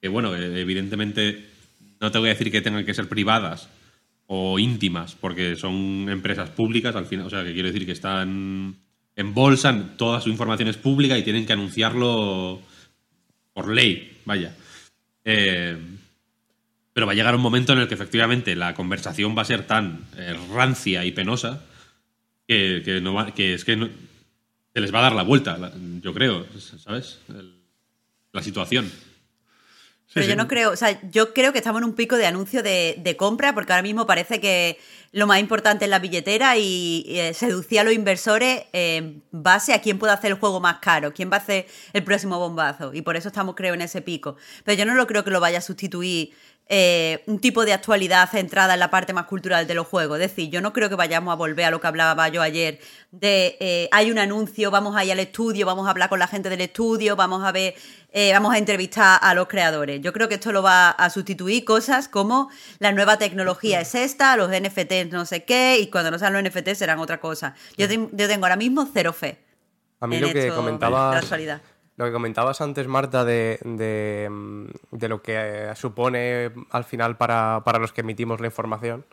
que, 0.00 0.08
bueno, 0.08 0.34
eh, 0.36 0.60
evidentemente 0.60 1.48
no 2.00 2.10
te 2.10 2.18
voy 2.18 2.28
a 2.28 2.32
decir 2.34 2.50
que 2.50 2.60
tengan 2.60 2.84
que 2.84 2.94
ser 2.94 3.08
privadas 3.08 3.68
o 4.26 4.58
íntimas, 4.58 5.14
porque 5.14 5.56
son 5.56 6.08
empresas 6.08 6.50
públicas, 6.50 6.96
al 6.96 7.06
final, 7.06 7.26
o 7.26 7.30
sea, 7.30 7.44
que 7.44 7.52
quiero 7.52 7.68
decir 7.68 7.86
que 7.86 7.92
están 7.92 8.76
en 9.14 9.34
bolsa, 9.34 9.94
toda 9.96 10.20
su 10.20 10.30
información 10.30 10.68
es 10.68 10.76
pública 10.76 11.18
y 11.18 11.22
tienen 11.22 11.44
que 11.46 11.52
anunciarlo 11.52 12.60
por 13.52 13.68
ley, 13.72 14.18
vaya. 14.24 14.56
Eh, 15.24 15.76
pero 16.92 17.06
va 17.06 17.12
a 17.12 17.14
llegar 17.14 17.34
un 17.34 17.40
momento 17.42 17.72
en 17.72 17.80
el 17.80 17.88
que 17.88 17.94
efectivamente 17.94 18.56
la 18.56 18.74
conversación 18.74 19.36
va 19.36 19.42
a 19.42 19.46
ser 19.46 19.66
tan 19.66 20.04
eh, 20.16 20.34
rancia 20.52 21.04
y 21.04 21.12
penosa 21.12 21.62
que, 22.46 22.82
que 22.84 23.00
no 23.00 23.14
va- 23.14 23.32
que 23.34 23.54
es 23.54 23.64
que 23.64 23.76
no- 23.76 23.88
se 24.74 24.80
les 24.80 24.94
va 24.94 25.00
a 25.00 25.02
dar 25.02 25.12
la 25.14 25.22
vuelta, 25.22 25.72
yo 26.00 26.14
creo, 26.14 26.46
¿sabes? 26.78 27.18
El- 27.28 27.60
la 28.32 28.42
situación. 28.42 28.90
Pero 30.14 30.24
sí. 30.24 30.30
yo 30.30 30.36
no 30.36 30.46
creo, 30.46 30.70
o 30.72 30.76
sea, 30.76 31.00
yo 31.10 31.32
creo 31.32 31.52
que 31.52 31.58
estamos 31.58 31.80
en 31.80 31.88
un 31.88 31.94
pico 31.94 32.16
de 32.16 32.26
anuncio 32.26 32.62
de, 32.62 32.96
de 32.98 33.16
compra, 33.16 33.54
porque 33.54 33.72
ahora 33.72 33.82
mismo 33.82 34.06
parece 34.06 34.40
que 34.40 34.78
lo 35.12 35.26
más 35.26 35.40
importante 35.40 35.86
es 35.86 35.90
la 35.90 35.98
billetera 36.00 36.56
y, 36.58 37.04
eh, 37.08 37.32
seducir 37.32 37.80
a 37.80 37.84
los 37.84 37.94
inversores 37.94 38.64
en 38.74 39.22
base 39.30 39.72
a 39.72 39.80
quién 39.80 39.98
puede 39.98 40.12
hacer 40.12 40.32
el 40.32 40.38
juego 40.38 40.60
más 40.60 40.78
caro, 40.80 41.14
quién 41.14 41.30
va 41.30 41.36
a 41.36 41.40
hacer 41.40 41.66
el 41.94 42.04
próximo 42.04 42.38
bombazo. 42.38 42.92
Y 42.92 43.00
por 43.00 43.16
eso 43.16 43.28
estamos, 43.28 43.54
creo, 43.54 43.72
en 43.72 43.80
ese 43.80 44.02
pico. 44.02 44.36
Pero 44.64 44.78
yo 44.78 44.84
no 44.84 44.94
lo 44.94 45.06
creo 45.06 45.24
que 45.24 45.30
lo 45.30 45.40
vaya 45.40 45.58
a 45.58 45.62
sustituir 45.62 46.32
eh, 46.68 47.22
un 47.26 47.38
tipo 47.38 47.64
de 47.64 47.72
actualidad 47.72 48.30
centrada 48.30 48.74
en 48.74 48.80
la 48.80 48.90
parte 48.90 49.12
más 49.12 49.26
cultural 49.26 49.66
de 49.66 49.74
los 49.74 49.86
juegos. 49.86 50.18
Es 50.20 50.30
decir, 50.30 50.48
yo 50.48 50.60
no 50.60 50.72
creo 50.72 50.88
que 50.88 50.94
vayamos 50.94 51.32
a 51.32 51.34
volver 51.34 51.66
a 51.66 51.70
lo 51.70 51.80
que 51.80 51.86
hablaba 51.86 52.28
yo 52.28 52.40
ayer 52.40 52.80
de 53.10 53.58
eh, 53.60 53.88
hay 53.92 54.10
un 54.10 54.18
anuncio, 54.18 54.70
vamos 54.70 54.96
a 54.96 55.04
ir 55.04 55.12
al 55.12 55.18
estudio, 55.18 55.66
vamos 55.66 55.86
a 55.86 55.90
hablar 55.90 56.08
con 56.08 56.18
la 56.18 56.28
gente 56.28 56.48
del 56.48 56.62
estudio, 56.62 57.14
vamos 57.14 57.44
a 57.44 57.52
ver, 57.52 57.74
eh, 58.12 58.32
vamos 58.32 58.54
a 58.54 58.58
entrevistar 58.58 59.18
a 59.20 59.34
los 59.34 59.48
creadores. 59.48 60.00
Yo 60.00 60.12
creo 60.12 60.28
que 60.28 60.36
esto 60.36 60.50
lo 60.50 60.62
va 60.62 60.90
a 60.90 61.10
sustituir 61.10 61.64
cosas 61.64 62.08
como 62.08 62.48
la 62.78 62.92
nueva 62.92 63.18
tecnología 63.18 63.80
es 63.80 63.94
esta, 63.94 64.36
los 64.36 64.48
NFTs 64.48 65.10
no 65.10 65.26
sé 65.26 65.44
qué, 65.44 65.78
y 65.78 65.88
cuando 65.88 66.10
no 66.10 66.18
sean 66.18 66.32
los 66.32 66.42
NFTs 66.42 66.78
serán 66.78 67.00
otra 67.00 67.20
cosa. 67.20 67.54
Yo, 67.76 67.86
yo 67.86 68.28
tengo 68.28 68.46
ahora 68.46 68.56
mismo 68.56 68.88
cero 68.90 69.12
fe. 69.12 69.38
A 70.00 70.06
mí 70.06 70.16
en 70.16 70.22
lo 70.22 70.32
que 70.32 70.48
esto 70.48 70.78
la 70.90 71.18
actualidad. 71.18 71.60
Lo 72.02 72.08
que 72.08 72.12
comentabas 72.12 72.60
antes, 72.60 72.86
Marta, 72.88 73.24
de, 73.24 73.58
de, 73.64 74.28
mm, 74.30 74.66
lo 75.08 75.22
que 75.22 75.34
eh, 75.70 75.74
supone 75.76 76.52
al 76.70 76.84
final 76.84 77.16
para, 77.16 77.62
para 77.64 77.78
los 77.78 77.92
que 77.92 78.02
emitimos 78.02 78.40
la 78.40 78.46
información. 78.46 79.04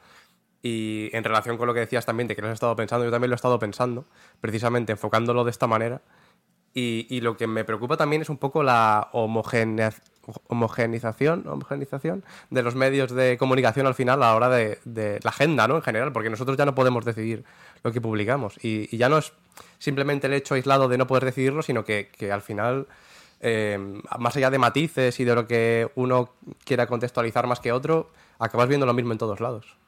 Y 0.61 1.09
en 1.13 1.23
relación 1.23 1.57
con 1.57 1.67
lo 1.67 1.73
que 1.73 1.79
decías 1.79 2.05
también, 2.05 2.27
de 2.27 2.35
que 2.35 2.41
lo 2.41 2.47
has 2.49 2.53
estado 2.55 2.75
pensando, 2.75 3.05
yo 3.05 3.11
también 3.11 3.29
lo 3.29 3.35
he 3.35 3.37
estado 3.37 3.59
pensando, 3.59 4.05
precisamente 4.41 4.91
enfocándolo 4.91 5.43
de 5.45 5.51
esta 5.51 5.67
manera. 5.67 6.01
Y, 6.73 7.07
y 7.09 7.21
lo 7.21 7.37
que 7.37 7.47
me 7.47 7.63
preocupa 7.63 7.97
también 7.97 8.21
es 8.21 8.29
un 8.29 8.37
poco 8.37 8.61
la 8.61 9.09
homogenea- 9.13 9.93
homogenización, 10.47 11.43
de 12.49 12.63
los 12.63 12.75
medios 12.75 13.11
de 13.11 13.37
comunicación 13.37 13.87
al 13.87 13.95
final 13.95 14.21
a 14.23 14.27
la 14.27 14.35
hora 14.35 14.49
de, 14.49 15.19
la 15.23 15.29
agenda, 15.29 15.67
¿no? 15.67 15.75
En 15.75 15.81
general, 15.81 16.11
porque 16.11 16.29
nosotros 16.29 16.57
ya 16.57 16.65
no 16.65 16.75
podemos 16.75 17.05
decidir 17.05 17.43
lo 17.83 17.91
que 17.91 18.01
publicamos. 18.01 18.57
Y, 18.63 18.95
ya 18.97 19.09
no 19.09 19.17
es 19.17 19.33
simplemente 19.77 20.27
el 20.27 20.33
hecho 20.33 20.55
aislado 20.55 20.87
de 20.87 20.97
no 20.97 21.07
poder 21.07 21.25
decidirlo, 21.25 21.61
sino 21.61 21.83
que, 21.85 22.09
que 22.17 22.31
al 22.31 22.41
final, 22.41 22.87
eh, 23.41 23.77
más 24.17 24.35
allá 24.35 24.49
de 24.49 24.57
matices 24.57 25.19
y 25.19 25.23
de 25.23 25.35
lo 25.35 25.47
que 25.47 25.89
uno 25.95 26.33
quiera 26.65 26.87
contextualizar 26.87 27.47
más 27.47 27.59
que 27.59 27.71
otro, 27.71 28.11
acabas 28.39 28.67
viendo 28.67 28.85
lo 28.85 28.93
mismo 28.93 29.11
en 29.11 29.17
todos 29.17 29.39
lados. 29.39 29.79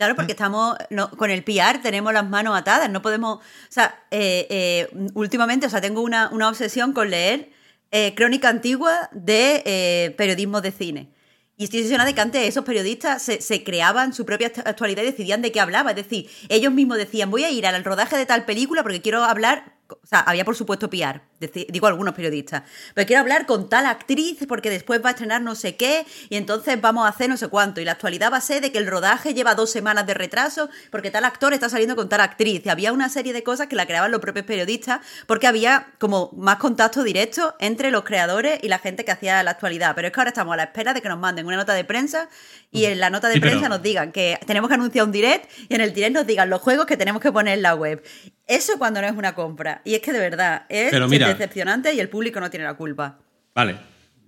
Claro, 0.00 0.16
porque 0.16 0.32
estamos 0.32 0.78
no, 0.88 1.10
con 1.10 1.30
el 1.30 1.44
PR, 1.44 1.82
tenemos 1.82 2.10
las 2.14 2.26
manos 2.26 2.56
atadas, 2.58 2.88
no 2.88 3.02
podemos. 3.02 3.36
O 3.36 3.42
sea, 3.68 4.02
eh, 4.10 4.46
eh, 4.48 4.88
últimamente, 5.12 5.66
o 5.66 5.68
sea, 5.68 5.82
tengo 5.82 6.00
una, 6.00 6.30
una 6.30 6.48
obsesión 6.48 6.94
con 6.94 7.10
leer 7.10 7.50
eh, 7.90 8.14
crónica 8.14 8.48
antigua 8.48 9.08
de 9.12 9.62
eh, 9.64 10.14
periodismo 10.16 10.60
de 10.60 10.72
cine. 10.72 11.08
Y 11.56 11.64
estoy 11.64 11.80
obsesionada 11.80 12.08
de 12.08 12.14
que 12.14 12.20
antes 12.22 12.48
esos 12.48 12.64
periodistas 12.64 13.22
se, 13.22 13.40
se 13.42 13.62
creaban 13.62 14.14
su 14.14 14.24
propia 14.24 14.50
act- 14.52 14.62
actualidad 14.66 15.02
y 15.02 15.06
decidían 15.06 15.42
de 15.42 15.52
qué 15.52 15.60
hablaba. 15.60 15.90
Es 15.90 15.96
decir, 15.96 16.28
ellos 16.48 16.72
mismos 16.72 16.96
decían, 16.96 17.30
voy 17.30 17.44
a 17.44 17.50
ir 17.50 17.66
al 17.66 17.84
rodaje 17.84 18.16
de 18.16 18.24
tal 18.24 18.46
película 18.46 18.82
porque 18.82 19.02
quiero 19.02 19.24
hablar. 19.24 19.79
O 20.02 20.06
sea, 20.06 20.20
había 20.20 20.44
por 20.44 20.56
supuesto 20.56 20.88
PR, 20.90 21.20
deci- 21.40 21.66
digo 21.70 21.86
algunos 21.86 22.14
periodistas, 22.14 22.62
pero 22.94 23.06
quiero 23.06 23.20
hablar 23.20 23.46
con 23.46 23.68
tal 23.68 23.86
actriz 23.86 24.38
porque 24.48 24.70
después 24.70 25.02
va 25.04 25.08
a 25.08 25.12
estrenar 25.12 25.42
no 25.42 25.54
sé 25.54 25.76
qué 25.76 26.04
y 26.28 26.36
entonces 26.36 26.80
vamos 26.80 27.06
a 27.06 27.08
hacer 27.08 27.28
no 27.28 27.36
sé 27.36 27.48
cuánto. 27.48 27.80
Y 27.80 27.84
la 27.84 27.92
actualidad 27.92 28.32
va 28.32 28.36
a 28.38 28.40
ser 28.40 28.60
de 28.62 28.72
que 28.72 28.78
el 28.78 28.86
rodaje 28.86 29.34
lleva 29.34 29.54
dos 29.54 29.70
semanas 29.70 30.06
de 30.06 30.14
retraso 30.14 30.68
porque 30.90 31.10
tal 31.10 31.24
actor 31.24 31.52
está 31.52 31.68
saliendo 31.68 31.96
con 31.96 32.08
tal 32.08 32.20
actriz. 32.20 32.62
Y 32.64 32.68
había 32.68 32.92
una 32.92 33.08
serie 33.08 33.32
de 33.32 33.42
cosas 33.42 33.66
que 33.68 33.76
la 33.76 33.86
creaban 33.86 34.10
los 34.10 34.20
propios 34.20 34.44
periodistas 34.46 35.00
porque 35.26 35.46
había 35.46 35.88
como 35.98 36.30
más 36.36 36.56
contacto 36.56 37.02
directo 37.02 37.54
entre 37.58 37.90
los 37.90 38.04
creadores 38.04 38.60
y 38.62 38.68
la 38.68 38.78
gente 38.78 39.04
que 39.04 39.12
hacía 39.12 39.42
la 39.42 39.52
actualidad. 39.52 39.94
Pero 39.94 40.08
es 40.08 40.12
que 40.14 40.20
ahora 40.20 40.30
estamos 40.30 40.54
a 40.54 40.56
la 40.56 40.64
espera 40.64 40.94
de 40.94 41.02
que 41.02 41.08
nos 41.08 41.18
manden 41.18 41.46
una 41.46 41.56
nota 41.56 41.74
de 41.74 41.84
prensa 41.84 42.28
y 42.70 42.84
en 42.86 43.00
la 43.00 43.10
nota 43.10 43.28
de 43.28 43.34
Sí, 43.34 43.40
pero- 43.40 43.52
prensa 43.52 43.68
nos 43.68 43.82
digan 43.82 44.12
que 44.12 44.38
tenemos 44.46 44.68
que 44.68 44.74
anunciar 44.74 45.04
un 45.04 45.12
direct 45.12 45.50
y 45.68 45.74
en 45.74 45.80
el 45.80 45.92
direct 45.92 46.14
nos 46.14 46.26
digan 46.26 46.48
los 46.50 46.60
juegos 46.60 46.86
que 46.86 46.96
tenemos 46.96 47.20
que 47.22 47.32
poner 47.32 47.54
en 47.54 47.62
la 47.62 47.74
web. 47.74 48.02
Eso 48.50 48.78
cuando 48.78 49.00
no 49.00 49.06
es 49.06 49.14
una 49.16 49.34
compra. 49.34 49.80
Y 49.84 49.94
es 49.94 50.00
que 50.00 50.12
de 50.12 50.18
verdad 50.18 50.66
es 50.68 50.90
Pero 50.90 51.06
mira- 51.08 51.28
decepcionante 51.28 51.94
y 51.94 52.00
el 52.00 52.08
público 52.08 52.40
no 52.40 52.50
tiene 52.50 52.64
la 52.66 52.74
culpa. 52.74 53.18
Vale, 53.54 53.76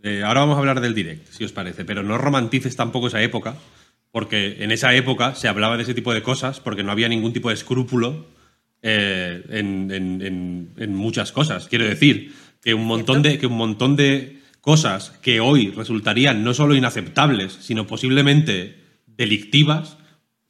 eh, 0.05 0.23
ahora 0.25 0.41
vamos 0.41 0.57
a 0.57 0.59
hablar 0.61 0.81
del 0.81 0.95
direct, 0.95 1.29
si 1.31 1.45
os 1.45 1.52
parece, 1.52 1.85
pero 1.85 2.02
no 2.02 2.19
romantices 2.19 2.76
tampoco 2.76 3.09
esa 3.09 3.21
época, 3.21 3.57
porque 4.12 4.59
en 4.61 4.71
esa 4.71 4.95
época 4.95 5.35
se 5.35 5.49
hablaba 5.49 5.76
de 5.76 5.83
ese 5.83 5.95
tipo 5.95 6.14
de 6.14 6.23
cosas 6.23 6.61
porque 6.61 6.83
no 6.85 6.93
había 6.93 7.09
ningún 7.09 7.33
tipo 7.33 7.49
de 7.49 7.55
escrúpulo 7.55 8.26
eh, 8.83 9.43
en, 9.50 9.91
en- 9.91 10.23
en- 10.23 10.71
en 10.76 10.95
muchas 10.95 11.33
cosas. 11.33 11.67
Quiero 11.69 11.85
decir 11.85 12.35
que 12.62 12.75
un 12.75 12.85
montón 12.85 13.23
de, 13.23 13.38
que 13.38 13.47
un 13.47 13.57
montón 13.57 13.97
de 13.97 14.41
cosas 14.61 15.11
que 15.23 15.41
hoy 15.41 15.71
resultarían 15.71 16.45
no 16.45 16.55
solo 16.55 16.75
inaceptables, 16.76 17.52
sino 17.61 17.87
posiblemente 17.88 18.76
delictivas, 19.07 19.97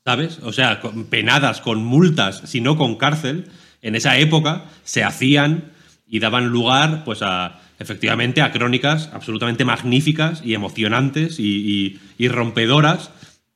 ¿sabes? 0.05 0.39
O 0.43 0.53
sea, 0.53 0.81
con- 0.81 1.05
penadas 1.07 1.61
con 1.61 1.85
multas, 1.85 2.43
sino 2.47 2.77
con 2.77 2.97
cárcel, 2.97 3.47
en 3.83 3.95
esa 3.95 4.17
época 4.19 4.65
se 4.85 5.05
hacían 5.05 5.65
y 6.09 6.19
daban 6.21 6.47
lugar, 6.49 7.03
pues, 7.05 7.21
a 7.23 7.59
efectivamente 7.79 8.43
a 8.43 8.53
crónicas 8.53 9.11
absolutamente 9.13 9.65
magníficas 9.65 10.41
y 10.45 10.55
emocionantes 10.55 11.39
y, 11.41 11.43
y- 11.45 12.01
y 12.25 12.29
rompedoras, 12.29 13.11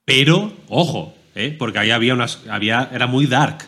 pero 0.05 0.53
ojo, 0.69 1.15
¿eh? 1.35 1.55
porque 1.59 1.79
ahí 1.79 1.91
había 1.93 2.15
unas, 2.15 2.41
había, 2.51 2.91
era 2.93 3.07
muy 3.07 3.27
dark. 3.27 3.59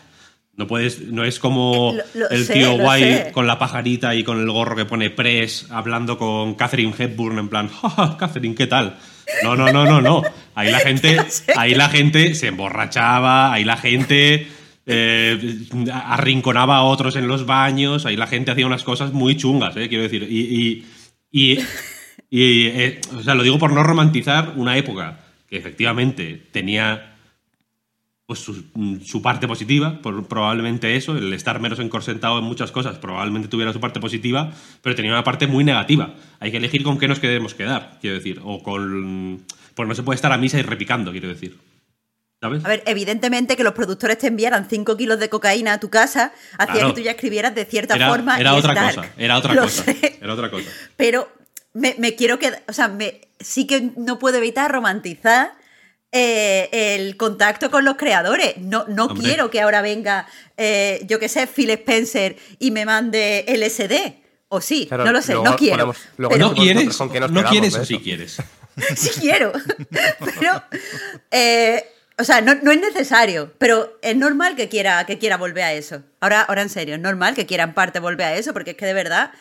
No 0.57 0.67
puedes, 0.67 0.99
no 1.07 1.23
es 1.23 1.39
como 1.39 1.93
lo- 2.13 2.19
lo 2.21 2.29
el 2.31 2.43
sé, 2.45 2.53
tío 2.53 2.77
guay 2.77 3.31
con 3.31 3.47
la 3.47 3.57
pajarita 3.57 4.13
y 4.15 4.25
con 4.25 4.39
el 4.41 4.51
gorro 4.51 4.75
que 4.75 4.83
pone 4.83 5.09
press, 5.09 5.67
hablando 5.69 6.17
con 6.17 6.55
Catherine 6.55 6.93
Hepburn 6.97 7.39
en 7.39 7.47
plan, 7.47 7.69
"Ja, 7.69 7.89
ja, 7.89 8.17
Catherine, 8.17 8.55
¿qué 8.55 8.67
tal? 8.67 8.97
No, 9.43 9.55
no, 9.55 9.71
no, 9.71 9.85
no, 9.85 10.01
no. 10.01 10.21
Ahí 10.55 10.69
la 10.69 10.79
gente, 10.81 11.17
ahí 11.55 11.75
la 11.75 11.87
gente 11.87 12.35
se 12.35 12.47
emborrachaba, 12.47 13.53
ahí 13.53 13.63
la 13.63 13.77
gente 13.77 14.47
eh, 14.91 15.67
arrinconaba 15.93 16.77
a 16.77 16.83
otros 16.83 17.15
en 17.15 17.27
los 17.27 17.45
baños, 17.45 18.07
ahí 18.07 18.17
la 18.17 18.25
gente 18.25 18.49
hacía 18.49 18.65
unas 18.65 18.83
cosas 18.83 19.13
muy 19.13 19.37
chungas, 19.37 19.77
eh, 19.77 19.87
quiero 19.87 20.03
decir. 20.03 20.23
Y, 20.23 20.83
y, 21.31 21.59
eh, 22.31 22.99
o 23.15 23.21
sea, 23.21 23.35
lo 23.35 23.43
digo 23.43 23.59
por 23.59 23.71
no 23.71 23.83
romantizar 23.83 24.53
una 24.55 24.77
época 24.77 25.19
que 25.47 25.57
efectivamente 25.57 26.41
tenía 26.51 27.15
pues 28.25 28.39
su, 28.39 28.63
su 29.03 29.21
parte 29.21 29.47
positiva, 29.47 30.01
por, 30.01 30.27
probablemente 30.27 30.95
eso, 30.95 31.15
el 31.17 31.33
estar 31.33 31.59
menos 31.59 31.79
encorsentado 31.79 32.39
en 32.39 32.45
muchas 32.45 32.71
cosas, 32.71 32.97
probablemente 32.97 33.47
tuviera 33.47 33.73
su 33.73 33.79
parte 33.79 33.99
positiva, 33.99 34.51
pero 34.81 34.95
tenía 34.95 35.11
una 35.11 35.23
parte 35.23 35.45
muy 35.45 35.63
negativa. 35.63 36.15
Hay 36.39 36.49
que 36.49 36.57
elegir 36.57 36.81
con 36.81 36.97
qué 36.97 37.07
nos 37.07 37.19
queremos 37.19 37.53
quedar, 37.53 37.99
quiero 38.01 38.17
decir, 38.17 38.41
o 38.43 38.63
con... 38.63 39.43
Pues 39.75 39.87
no 39.87 39.95
se 39.95 40.03
puede 40.03 40.15
estar 40.15 40.31
a 40.31 40.37
misa 40.37 40.59
y 40.59 40.63
repicando, 40.63 41.11
quiero 41.11 41.27
decir. 41.27 41.57
¿Sabes? 42.41 42.63
A 42.63 42.69
ver, 42.69 42.83
evidentemente 42.85 43.57
que 43.57 43.63
los 43.65 43.73
productores 43.73 44.17
te 44.17 44.27
enviaran 44.27 44.69
5 44.69 44.95
kilos 44.95 45.19
de 45.19 45.27
cocaína 45.29 45.73
a 45.73 45.79
tu 45.79 45.89
casa 45.89 46.31
hacía 46.57 46.73
Claro. 46.73 46.87
que 46.89 46.93
tú 46.93 47.01
ya 47.05 47.11
escribieras 47.11 47.53
de 47.53 47.65
cierta 47.65 47.95
era 47.95 48.09
forma. 48.09 48.39
era 48.39 48.51
y 48.53 48.53
es 48.53 48.59
otra 48.59 48.73
dark. 48.73 48.95
cosa, 48.95 49.09
era 49.17 49.37
otra 49.37 49.53
Lo 49.53 49.61
cosa, 49.63 49.83
sé. 49.83 50.17
era 50.21 50.33
otra 50.33 50.49
cosa. 50.49 50.69
Pero 50.95 51.29
me, 51.73 51.95
me 51.97 52.15
quiero 52.15 52.39
quedar, 52.39 52.63
o 52.69 52.73
sea, 52.73 52.87
me, 52.87 53.21
sí 53.41 53.67
que 53.67 53.91
no 53.97 54.19
puedo 54.19 54.37
evitar 54.37 54.71
romantizar 54.71 55.51
eh, 56.13 56.69
el 56.95 57.17
contacto 57.17 57.69
con 57.69 57.83
los 57.83 57.97
creadores. 57.97 58.57
No, 58.57 58.85
no 58.87 59.05
Hombre. 59.07 59.27
quiero 59.27 59.51
que 59.51 59.59
ahora 59.61 59.81
venga, 59.81 60.25
eh, 60.55 61.01
yo 61.07 61.19
qué 61.19 61.27
sé, 61.27 61.45
Phil 61.45 61.69
Spencer 61.71 62.37
y 62.57 62.71
me 62.71 62.85
mande 62.85 63.43
LSD. 63.47 64.15
O 64.47 64.61
sí, 64.61 64.87
Claro, 64.87 65.03
no 65.05 65.11
lo 65.11 65.21
sé, 65.21 65.33
luego 65.33 65.45
no 65.49 65.55
quiero. 65.57 65.75
ponemos- 65.75 65.97
luego 66.17 66.33
Pero- 66.33 66.47
¿No 66.47 66.53
quieres? 66.55 66.97
con 66.97 67.11
qué 67.11 67.19
nos 67.19 67.31
¿No 67.31 67.43
quieres 67.43 67.75
o 67.75 67.85
sí 67.85 67.99
quieres? 67.99 68.37
sí 68.95 69.09
quiero. 69.19 69.51
pero, 70.39 70.63
eh, 71.29 71.85
o 72.19 72.23
sea, 72.25 72.41
no, 72.41 72.51
es 72.51 72.81
necesario, 72.81 73.53
pero 73.57 73.97
es 74.01 74.15
normal 74.15 74.55
que 74.57 74.67
quiera, 74.67 75.05
que 75.05 75.17
quiera 75.17 75.37
volver 75.37 75.63
a 75.63 75.73
eso. 75.73 76.03
Ahora, 76.19 76.41
ahora 76.41 76.61
en 76.61 76.69
serio, 76.69 76.95
es 76.95 77.01
normal 77.01 77.33
que 77.33 77.45
quiera 77.45 77.63
en 77.63 77.73
parte 77.73 77.99
volver 77.99 78.27
a 78.27 78.35
eso, 78.35 78.51
porque 78.51 78.71
es 78.71 78.77
que 78.77 78.85
de 78.85 78.93
verdad 78.93 79.31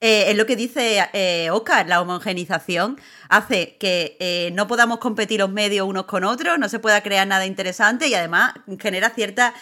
eh, 0.00 0.30
es 0.30 0.36
lo 0.36 0.44
que 0.44 0.54
dice 0.54 1.08
eh, 1.14 1.48
Oscar, 1.50 1.88
la 1.88 2.02
homogenización 2.02 3.00
hace 3.30 3.76
que 3.78 4.18
eh, 4.20 4.50
no 4.52 4.66
podamos 4.66 4.98
competir 4.98 5.40
los 5.40 5.50
medios 5.50 5.88
unos 5.88 6.04
con 6.04 6.24
otros, 6.24 6.58
no 6.58 6.68
se 6.68 6.78
pueda 6.78 7.02
crear 7.02 7.26
nada 7.26 7.46
interesante 7.46 8.06
y 8.08 8.14
además 8.14 8.52
genera 8.78 9.08
cierta, 9.10 9.54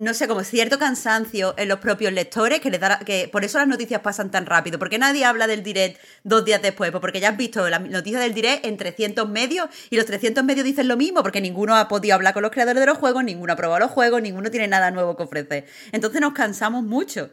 no 0.00 0.14
sé, 0.14 0.28
como 0.28 0.44
cierto 0.44 0.78
cansancio 0.78 1.54
en 1.58 1.68
los 1.68 1.80
propios 1.80 2.12
lectores 2.12 2.60
que 2.60 2.70
les 2.70 2.80
da, 2.80 3.00
que 3.00 3.28
por 3.32 3.44
eso 3.44 3.58
las 3.58 3.66
noticias 3.66 4.00
pasan 4.00 4.30
tan 4.30 4.46
rápido, 4.46 4.78
porque 4.78 4.96
nadie 4.96 5.24
habla 5.24 5.48
del 5.48 5.64
direct 5.64 6.00
dos 6.22 6.44
días 6.44 6.62
después, 6.62 6.92
pues 6.92 7.00
porque 7.00 7.18
ya 7.18 7.30
has 7.30 7.36
visto 7.36 7.68
la 7.68 7.80
noticia 7.80 8.20
del 8.20 8.32
direct 8.32 8.64
en 8.64 8.76
300 8.76 9.28
medios 9.28 9.68
y 9.90 9.96
los 9.96 10.06
300 10.06 10.44
medios 10.44 10.64
dicen 10.64 10.86
lo 10.86 10.96
mismo, 10.96 11.22
porque 11.24 11.40
ninguno 11.40 11.74
ha 11.74 11.88
podido 11.88 12.14
hablar 12.14 12.32
con 12.32 12.42
los 12.42 12.52
creadores 12.52 12.78
de 12.78 12.86
los 12.86 12.98
juegos, 12.98 13.24
ninguno 13.24 13.52
ha 13.52 13.56
probado 13.56 13.80
los 13.80 13.90
juegos, 13.90 14.22
ninguno 14.22 14.52
tiene 14.52 14.68
nada 14.68 14.92
nuevo 14.92 15.16
que 15.16 15.24
ofrecer. 15.24 15.66
Entonces 15.90 16.20
nos 16.20 16.32
cansamos 16.32 16.84
mucho. 16.84 17.30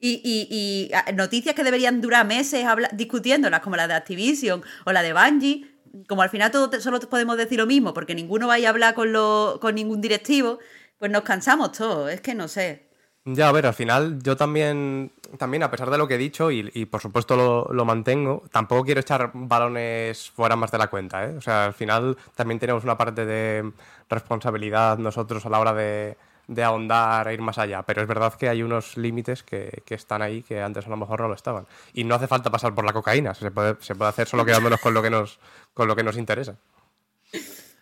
Y, 0.00 0.20
y, 0.24 0.90
y, 0.90 1.12
noticias 1.14 1.54
que 1.54 1.64
deberían 1.64 2.00
durar 2.00 2.26
meses 2.26 2.64
discutiéndolas, 2.92 3.60
como 3.60 3.76
la 3.76 3.88
de 3.88 3.94
Activision 3.94 4.62
o 4.86 4.92
la 4.92 5.02
de 5.02 5.12
Bungie, 5.12 5.66
como 6.06 6.22
al 6.22 6.30
final 6.30 6.50
todos 6.50 6.82
solo 6.82 7.00
podemos 7.00 7.36
decir 7.36 7.58
lo 7.58 7.66
mismo, 7.66 7.94
porque 7.94 8.14
ninguno 8.14 8.46
vaya 8.46 8.68
a 8.68 8.70
hablar 8.70 8.94
con, 8.94 9.12
lo, 9.12 9.58
con 9.60 9.74
ningún 9.74 10.00
directivo, 10.00 10.58
pues 10.98 11.10
nos 11.10 11.22
cansamos 11.22 11.72
todos, 11.72 12.10
es 12.10 12.20
que 12.20 12.34
no 12.34 12.48
sé. 12.48 12.88
Ya, 13.24 13.48
a 13.48 13.52
ver, 13.52 13.66
al 13.66 13.74
final 13.74 14.22
yo 14.22 14.36
también, 14.36 15.12
también 15.36 15.62
a 15.62 15.70
pesar 15.70 15.90
de 15.90 15.98
lo 15.98 16.08
que 16.08 16.14
he 16.14 16.18
dicho, 16.18 16.50
y, 16.50 16.70
y 16.72 16.86
por 16.86 17.02
supuesto 17.02 17.36
lo, 17.36 17.68
lo, 17.72 17.84
mantengo, 17.84 18.42
tampoco 18.50 18.84
quiero 18.84 19.00
echar 19.00 19.30
balones 19.34 20.30
fuera 20.30 20.56
más 20.56 20.70
de 20.70 20.78
la 20.78 20.86
cuenta, 20.86 21.24
¿eh? 21.24 21.36
O 21.36 21.40
sea, 21.40 21.66
al 21.66 21.74
final 21.74 22.16
también 22.34 22.58
tenemos 22.58 22.84
una 22.84 22.96
parte 22.96 23.26
de 23.26 23.70
responsabilidad 24.08 24.96
nosotros 24.96 25.44
a 25.44 25.50
la 25.50 25.60
hora 25.60 25.74
de, 25.74 26.16
de 26.48 26.64
ahondar 26.64 27.28
e 27.28 27.34
ir 27.34 27.40
más 27.40 27.58
allá. 27.58 27.82
Pero 27.82 28.02
es 28.02 28.08
verdad 28.08 28.34
que 28.34 28.48
hay 28.48 28.62
unos 28.62 28.96
límites 28.96 29.42
que, 29.42 29.82
que, 29.84 29.94
están 29.94 30.22
ahí 30.22 30.42
que 30.42 30.60
antes 30.60 30.86
a 30.86 30.90
lo 30.90 30.96
mejor 30.96 31.20
no 31.20 31.28
lo 31.28 31.34
estaban. 31.34 31.66
Y 31.92 32.04
no 32.04 32.14
hace 32.14 32.26
falta 32.26 32.50
pasar 32.50 32.74
por 32.74 32.84
la 32.84 32.92
cocaína, 32.92 33.34
se 33.34 33.50
puede, 33.50 33.76
se 33.80 33.94
puede 33.94 34.08
hacer 34.08 34.26
solo 34.26 34.44
quedándonos 34.44 34.80
con 34.80 34.94
lo 34.94 35.02
que 35.02 35.10
nos, 35.10 35.38
con 35.74 35.86
lo 35.86 35.94
que 35.94 36.02
nos 36.02 36.16
interesa. 36.16 36.56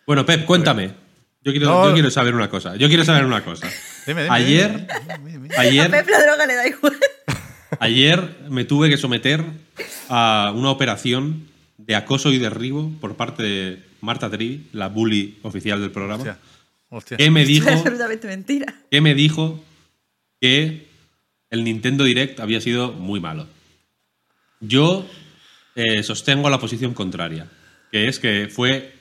Bueno, 0.05 0.25
Pep, 0.25 0.45
cuéntame. 0.45 1.06
Yo 1.47 1.53
quiero, 1.53 1.67
no. 1.67 1.87
yo 1.87 1.93
quiero 1.93 2.11
saber 2.11 2.35
una 2.35 2.49
cosa. 2.49 2.75
Yo 2.75 2.89
quiero 2.89 3.05
saber 3.05 3.23
una 3.23 3.41
cosa. 3.41 3.71
Dime, 4.05 4.23
dime, 4.23 4.35
ayer, 4.35 4.87
dime, 5.23 5.49
ayer, 5.57 5.95
A 5.95 6.03
droga 6.03 6.45
le 6.45 6.55
da 6.55 6.67
igual. 6.67 6.97
ayer 7.79 8.35
me 8.49 8.65
tuve 8.65 8.89
que 8.89 8.97
someter 8.97 9.45
a 10.09 10.51
una 10.53 10.71
operación 10.71 11.47
de 11.77 11.95
acoso 11.95 12.33
y 12.33 12.37
derribo 12.37 12.91
por 12.99 13.15
parte 13.15 13.43
de 13.43 13.83
Marta 14.01 14.29
Trivi, 14.29 14.67
la 14.73 14.89
bully 14.89 15.37
oficial 15.41 15.79
del 15.79 15.91
programa. 15.91 16.17
Hostia. 16.17 16.37
Hostia. 16.89 17.15
¿Qué 17.15 17.31
me 17.31 17.45
dijo? 17.45 17.69
Es 17.69 17.77
absolutamente 17.77 18.27
mentira. 18.27 18.73
¿Qué 18.91 18.99
me 18.99 19.15
dijo 19.15 19.63
que 20.41 20.87
el 21.49 21.63
Nintendo 21.63 22.03
Direct 22.03 22.41
había 22.41 22.59
sido 22.59 22.91
muy 22.91 23.21
malo? 23.21 23.47
Yo 24.59 25.05
eh, 25.75 26.03
sostengo 26.03 26.49
la 26.49 26.59
posición 26.59 26.93
contraria, 26.93 27.47
que 27.89 28.09
es 28.09 28.19
que 28.19 28.49
fue 28.51 28.96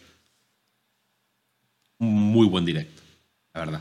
muy 1.98 2.46
buen 2.46 2.64
direct, 2.64 2.98
la 3.54 3.60
verdad. 3.60 3.80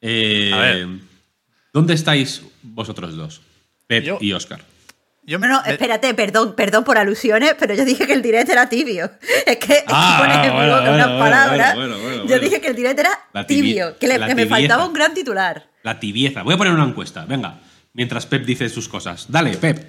Eh, 0.00 0.50
A 0.52 0.58
ver. 0.58 0.86
¿Dónde 1.72 1.94
estáis 1.94 2.42
vosotros 2.62 3.16
dos? 3.16 3.42
Pep 3.86 4.04
Yo- 4.04 4.18
y 4.20 4.32
Oscar. 4.32 4.62
Yo 5.24 5.38
no, 5.40 5.60
me- 5.62 5.72
espérate, 5.72 6.14
perdón, 6.14 6.54
perdón 6.54 6.84
por 6.84 6.98
alusiones, 6.98 7.54
pero 7.58 7.74
yo 7.74 7.84
dije 7.84 8.06
que 8.06 8.12
el 8.12 8.22
direct 8.22 8.48
era 8.48 8.68
tibio. 8.68 9.10
Es 9.46 9.56
que, 9.56 9.72
es 9.78 9.82
que 9.82 9.92
pones 10.18 10.36
en 10.36 10.42
mi 10.42 10.48
bueno, 10.50 10.72
boca 10.76 10.80
bueno, 10.80 10.94
unas 10.94 11.06
bueno, 11.06 11.18
palabras. 11.18 11.76
yo 12.28 12.38
dije 12.38 12.60
que 12.60 12.68
el 12.68 12.76
direct 12.76 12.98
era 13.00 13.44
tibio, 13.46 13.98
que, 13.98 14.06
le- 14.08 14.18
la 14.18 14.26
que 14.28 14.34
me 14.34 14.46
faltaba 14.46 14.86
un 14.86 14.92
gran 14.92 15.14
titular. 15.14 15.68
La 15.82 15.98
tibieza. 16.00 16.42
Voy 16.42 16.54
a 16.54 16.56
poner 16.56 16.72
una 16.72 16.84
encuesta, 16.84 17.24
venga, 17.26 17.58
mientras 17.92 18.26
Pep 18.26 18.44
dice 18.44 18.68
sus 18.68 18.88
cosas. 18.88 19.26
Dale, 19.28 19.56
Pep. 19.56 19.84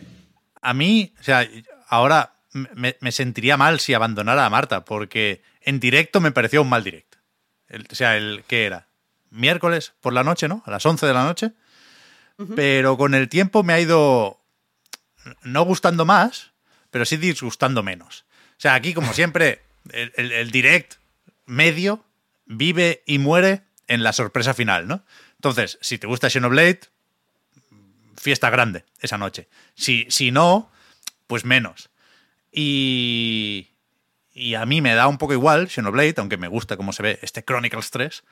a 0.62 0.73
mí, 0.73 1.13
o 1.19 1.23
sea, 1.23 1.47
ahora 1.88 2.34
me, 2.73 2.95
me 2.99 3.12
sentiría 3.12 3.58
mal 3.58 3.80
si 3.80 3.93
abandonara 3.93 4.45
a 4.45 4.49
Marta, 4.49 4.84
porque 4.86 5.41
en 5.62 5.80
directo 5.80 6.19
me 6.19 6.32
pareció 6.32 6.63
un 6.63 6.69
mal 6.69 6.84
directo. 6.84 7.07
El- 7.69 7.88
o 7.91 7.95
sea, 7.95 8.17
el 8.17 8.43
que 8.47 8.65
era 8.65 8.88
miércoles 9.30 9.93
por 10.01 10.13
la 10.13 10.23
noche, 10.23 10.47
¿no? 10.47 10.63
A 10.65 10.71
las 10.71 10.86
11 10.86 11.06
de 11.06 11.13
la 11.13 11.23
noche. 11.25 11.51
Pero 12.56 12.97
con 12.97 13.15
el 13.15 13.30
tiempo 13.30 13.63
me 13.63 13.73
ha 13.73 13.80
ido 13.80 14.39
no 15.41 15.63
gustando 15.65 16.06
más, 16.06 16.51
pero 16.91 17.03
sí 17.03 17.17
disgustando 17.17 17.82
menos. 17.84 18.25
O 18.51 18.60
sea, 18.60 18.75
aquí, 18.75 18.93
como 18.93 19.12
siempre, 19.13 19.63
el, 19.91 20.12
el- 20.15 20.32
el 20.32 20.51
direct 20.51 20.95
medio 21.47 22.06
vive 22.45 23.01
y 23.08 23.17
muere 23.17 23.63
en 23.88 24.03
la 24.03 24.13
sorpresa 24.13 24.53
final, 24.53 24.88
¿no? 24.88 25.03
Entonces, 25.36 25.77
si 25.82 25.97
te 25.97 26.06
gusta 26.08 26.30
Xenoblade, 26.30 26.82
fiesta 28.17 28.49
grande 28.49 28.86
esa 29.01 29.17
noche. 29.17 29.47
Si, 29.75 30.06
si 30.10 30.32
no, 30.32 30.71
pues 31.27 31.43
menos. 31.45 31.89
Y, 32.51 33.67
y 34.38 34.56
a 34.56 34.65
mí 34.65 34.82
me 34.82 34.93
da 34.93 35.08
un 35.08 35.17
poco 35.17 35.34
igual 35.34 35.69
Xenoblade, 35.69 36.15
aunque 36.17 36.38
me 36.38 36.47
gusta 36.47 36.78
cómo 36.78 36.93
se 36.93 37.04
ve 37.04 37.19
este 37.21 37.43
Chronicles 37.43 37.91
3. 37.91 38.23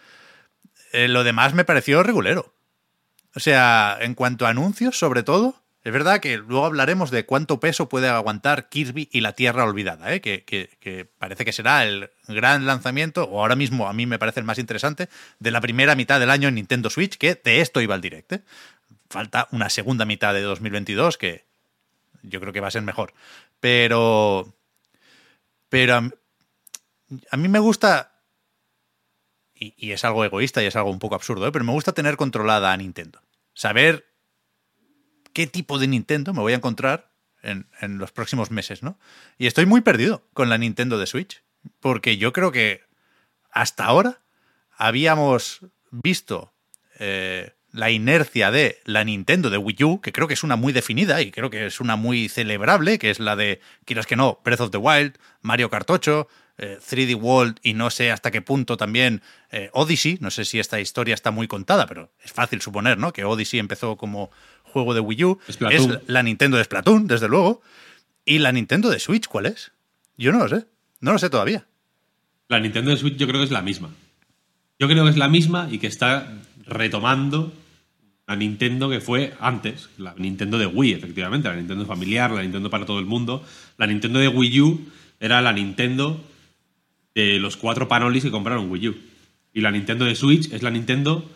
Eh, 0.93 1.07
lo 1.07 1.23
demás 1.23 1.53
me 1.53 1.65
pareció 1.65 2.03
regulero. 2.03 2.53
O 3.35 3.39
sea, 3.39 3.97
en 3.99 4.13
cuanto 4.15 4.45
a 4.45 4.49
anuncios, 4.49 4.97
sobre 4.97 5.23
todo, 5.23 5.61
es 5.83 5.91
verdad 5.91 6.19
que 6.21 6.37
luego 6.37 6.65
hablaremos 6.65 7.11
de 7.11 7.25
cuánto 7.25 7.59
peso 7.59 7.89
puede 7.89 8.07
aguantar 8.07 8.69
Kirby 8.69 9.09
y 9.11 9.21
la 9.21 9.33
Tierra 9.33 9.65
Olvidada, 9.65 10.13
¿eh? 10.13 10.21
que, 10.21 10.43
que- 10.45 11.05
parece 11.19 11.43
que 11.45 11.51
será 11.51 11.83
el 11.83 12.09
gran 12.27 12.65
lanzamiento, 12.65 13.25
o 13.25 13.41
ahora 13.41 13.55
mismo 13.55 13.87
a 13.89 13.93
mí 13.93 14.05
me 14.05 14.17
parece 14.17 14.39
el 14.39 14.45
más 14.45 14.57
interesante, 14.57 15.09
de 15.39 15.51
la 15.51 15.59
primera 15.61 15.95
mitad 15.95 16.19
del 16.19 16.29
año 16.31 16.47
en 16.47 16.55
Nintendo 16.55 16.89
Switch, 16.89 17.17
que 17.17 17.35
de 17.35 17.61
esto 17.61 17.81
iba 17.81 17.93
al 17.93 18.01
directo. 18.01 18.39
Falta 19.09 19.47
una 19.51 19.69
segunda 19.69 20.05
mitad 20.05 20.33
de 20.33 20.41
2022 20.41 21.17
que 21.17 21.43
yo 22.23 22.39
creo 22.39 22.53
que 22.53 22.61
va 22.61 22.69
a 22.69 22.71
ser 22.71 22.81
mejor. 22.81 23.13
Pero. 23.59 24.54
Pero 25.69 25.95
a, 25.95 27.37
mí 27.37 27.47
me 27.47 27.59
gusta. 27.59 28.21
Y, 29.53 29.91
es 29.91 30.03
algo 30.03 30.25
egoísta 30.25 30.61
y 30.61 30.65
es 30.65 30.75
algo 30.75 30.91
un 30.91 30.99
poco 30.99 31.15
absurdo, 31.15 31.47
¿eh? 31.47 31.51
pero 31.51 31.63
me 31.65 31.71
gusta 31.71 31.93
tener 31.93 32.17
controlada 32.17 32.73
a 32.73 32.77
Nintendo. 32.77 33.21
Saber 33.53 34.05
qué 35.33 35.47
tipo 35.47 35.79
de 35.79 35.87
Nintendo 35.87 36.33
me 36.33 36.41
voy 36.41 36.53
a 36.53 36.57
encontrar 36.57 37.13
en, 37.41 37.67
en 37.79 37.97
los 37.97 38.11
próximos 38.11 38.51
meses, 38.51 38.83
¿no? 38.83 38.99
Y 39.37 39.47
estoy 39.47 39.65
muy 39.65 39.81
perdido 39.81 40.27
con 40.33 40.49
la 40.49 40.57
Nintendo 40.57 40.97
de 40.97 41.07
Switch. 41.07 41.43
Porque 41.79 42.17
yo 42.17 42.33
creo 42.33 42.51
que 42.51 42.83
hasta 43.51 43.85
ahora 43.85 44.21
habíamos 44.77 45.61
visto 45.91 46.53
eh, 46.99 47.53
la 47.75 47.91
inercia 47.91 48.51
de 48.51 48.79
la 48.85 49.03
Nintendo 49.03 49.49
de 49.49 49.57
Wii 49.57 49.83
U, 49.83 50.01
que 50.01 50.13
creo 50.13 50.27
que 50.27 50.33
es 50.33 50.43
una 50.43 50.55
muy 50.55 50.71
definida 50.71 51.21
y 51.21 51.29
creo 51.29 51.49
que 51.49 51.65
es 51.65 51.81
una 51.81 51.97
muy 51.97 52.29
celebrable, 52.29 52.97
que 52.97 53.09
es 53.09 53.19
la 53.19 53.35
de, 53.35 53.59
quieras 53.83 54.07
que 54.07 54.15
no, 54.15 54.39
Breath 54.45 54.61
of 54.61 54.71
the 54.71 54.77
Wild, 54.77 55.17
Mario 55.41 55.69
Kart 55.69 55.89
8, 55.89 56.27
eh, 56.57 56.79
3D 56.79 57.15
World 57.21 57.57
y 57.63 57.73
no 57.73 57.89
sé 57.89 58.11
hasta 58.11 58.31
qué 58.31 58.41
punto 58.41 58.77
también 58.77 59.21
eh, 59.51 59.69
Odyssey. 59.73 60.17
No 60.21 60.31
sé 60.31 60.45
si 60.45 60.57
esta 60.57 60.79
historia 60.79 61.13
está 61.13 61.31
muy 61.31 61.47
contada, 61.47 61.85
pero 61.85 62.11
es 62.23 62.31
fácil 62.31 62.61
suponer, 62.61 62.97
¿no? 62.97 63.11
Que 63.11 63.25
Odyssey 63.25 63.59
empezó 63.59 63.97
como 63.97 64.31
juego 64.63 64.93
de 64.93 65.01
Wii 65.01 65.23
U. 65.25 65.39
Splatoon. 65.51 65.91
Es 65.91 65.99
la 66.07 66.23
Nintendo 66.23 66.57
de 66.57 66.63
Splatoon, 66.63 67.07
desde 67.07 67.27
luego. 67.27 67.61
¿Y 68.23 68.39
la 68.39 68.53
Nintendo 68.53 68.89
de 68.89 68.99
Switch 68.99 69.27
cuál 69.27 69.47
es? 69.47 69.73
Yo 70.17 70.31
no 70.31 70.39
lo 70.39 70.47
sé. 70.47 70.65
No 71.01 71.11
lo 71.11 71.19
sé 71.19 71.29
todavía. 71.29 71.67
La 72.47 72.61
Nintendo 72.61 72.91
de 72.91 72.97
Switch 72.97 73.17
yo 73.17 73.27
creo 73.27 73.41
que 73.41 73.45
es 73.45 73.51
la 73.51 73.61
misma. 73.61 73.89
Yo 74.79 74.87
creo 74.87 75.03
que 75.03 75.09
es 75.09 75.17
la 75.17 75.27
misma 75.27 75.67
y 75.69 75.79
que 75.79 75.87
está 75.87 76.41
retomando 76.65 77.53
la 78.27 78.35
Nintendo 78.35 78.89
que 78.89 79.01
fue 79.01 79.33
antes, 79.39 79.89
la 79.97 80.15
Nintendo 80.17 80.57
de 80.57 80.65
Wii, 80.65 80.93
efectivamente, 80.93 81.47
la 81.47 81.55
Nintendo 81.55 81.85
familiar, 81.85 82.31
la 82.31 82.41
Nintendo 82.41 82.69
para 82.69 82.85
todo 82.85 82.99
el 82.99 83.05
mundo. 83.05 83.43
La 83.77 83.87
Nintendo 83.87 84.19
de 84.19 84.27
Wii 84.27 84.61
U 84.61 84.85
era 85.19 85.41
la 85.41 85.53
Nintendo 85.53 86.23
de 87.13 87.39
los 87.39 87.55
cuatro 87.55 87.87
panolis 87.87 88.23
que 88.23 88.31
compraron 88.31 88.69
Wii 88.69 88.87
U. 88.89 88.95
Y 89.53 89.61
la 89.61 89.71
Nintendo 89.71 90.05
de 90.05 90.15
Switch 90.15 90.51
es 90.51 90.63
la 90.63 90.71
Nintendo 90.71 91.29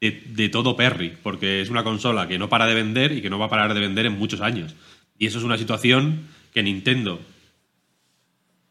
de, 0.00 0.22
de 0.34 0.48
todo 0.48 0.76
Perry, 0.76 1.12
porque 1.22 1.60
es 1.60 1.70
una 1.70 1.84
consola 1.84 2.26
que 2.26 2.38
no 2.38 2.48
para 2.48 2.66
de 2.66 2.74
vender 2.74 3.12
y 3.12 3.22
que 3.22 3.30
no 3.30 3.38
va 3.38 3.46
a 3.46 3.50
parar 3.50 3.74
de 3.74 3.80
vender 3.80 4.06
en 4.06 4.18
muchos 4.18 4.40
años. 4.40 4.74
Y 5.18 5.26
eso 5.26 5.38
es 5.38 5.44
una 5.44 5.58
situación 5.58 6.22
que 6.54 6.62
Nintendo 6.62 7.20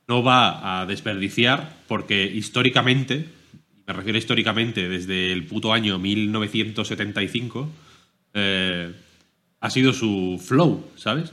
no 0.08 0.24
va 0.24 0.82
a 0.82 0.86
desperdiciar 0.86 1.78
porque 1.88 2.26
históricamente, 2.26 3.30
me 3.88 3.94
refiero 3.94 4.18
históricamente 4.18 4.90
desde 4.90 5.32
el 5.32 5.46
puto 5.46 5.72
año 5.72 5.98
1975, 5.98 7.70
eh, 8.34 8.92
ha 9.62 9.70
sido 9.70 9.94
su 9.94 10.44
flow, 10.46 10.92
¿sabes? 10.98 11.32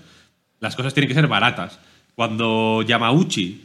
Las 0.60 0.76
cosas 0.76 0.94
tienen 0.94 1.08
que 1.08 1.14
ser 1.14 1.26
baratas. 1.26 1.80
Cuando 2.14 2.82
Yamauchi 2.82 3.60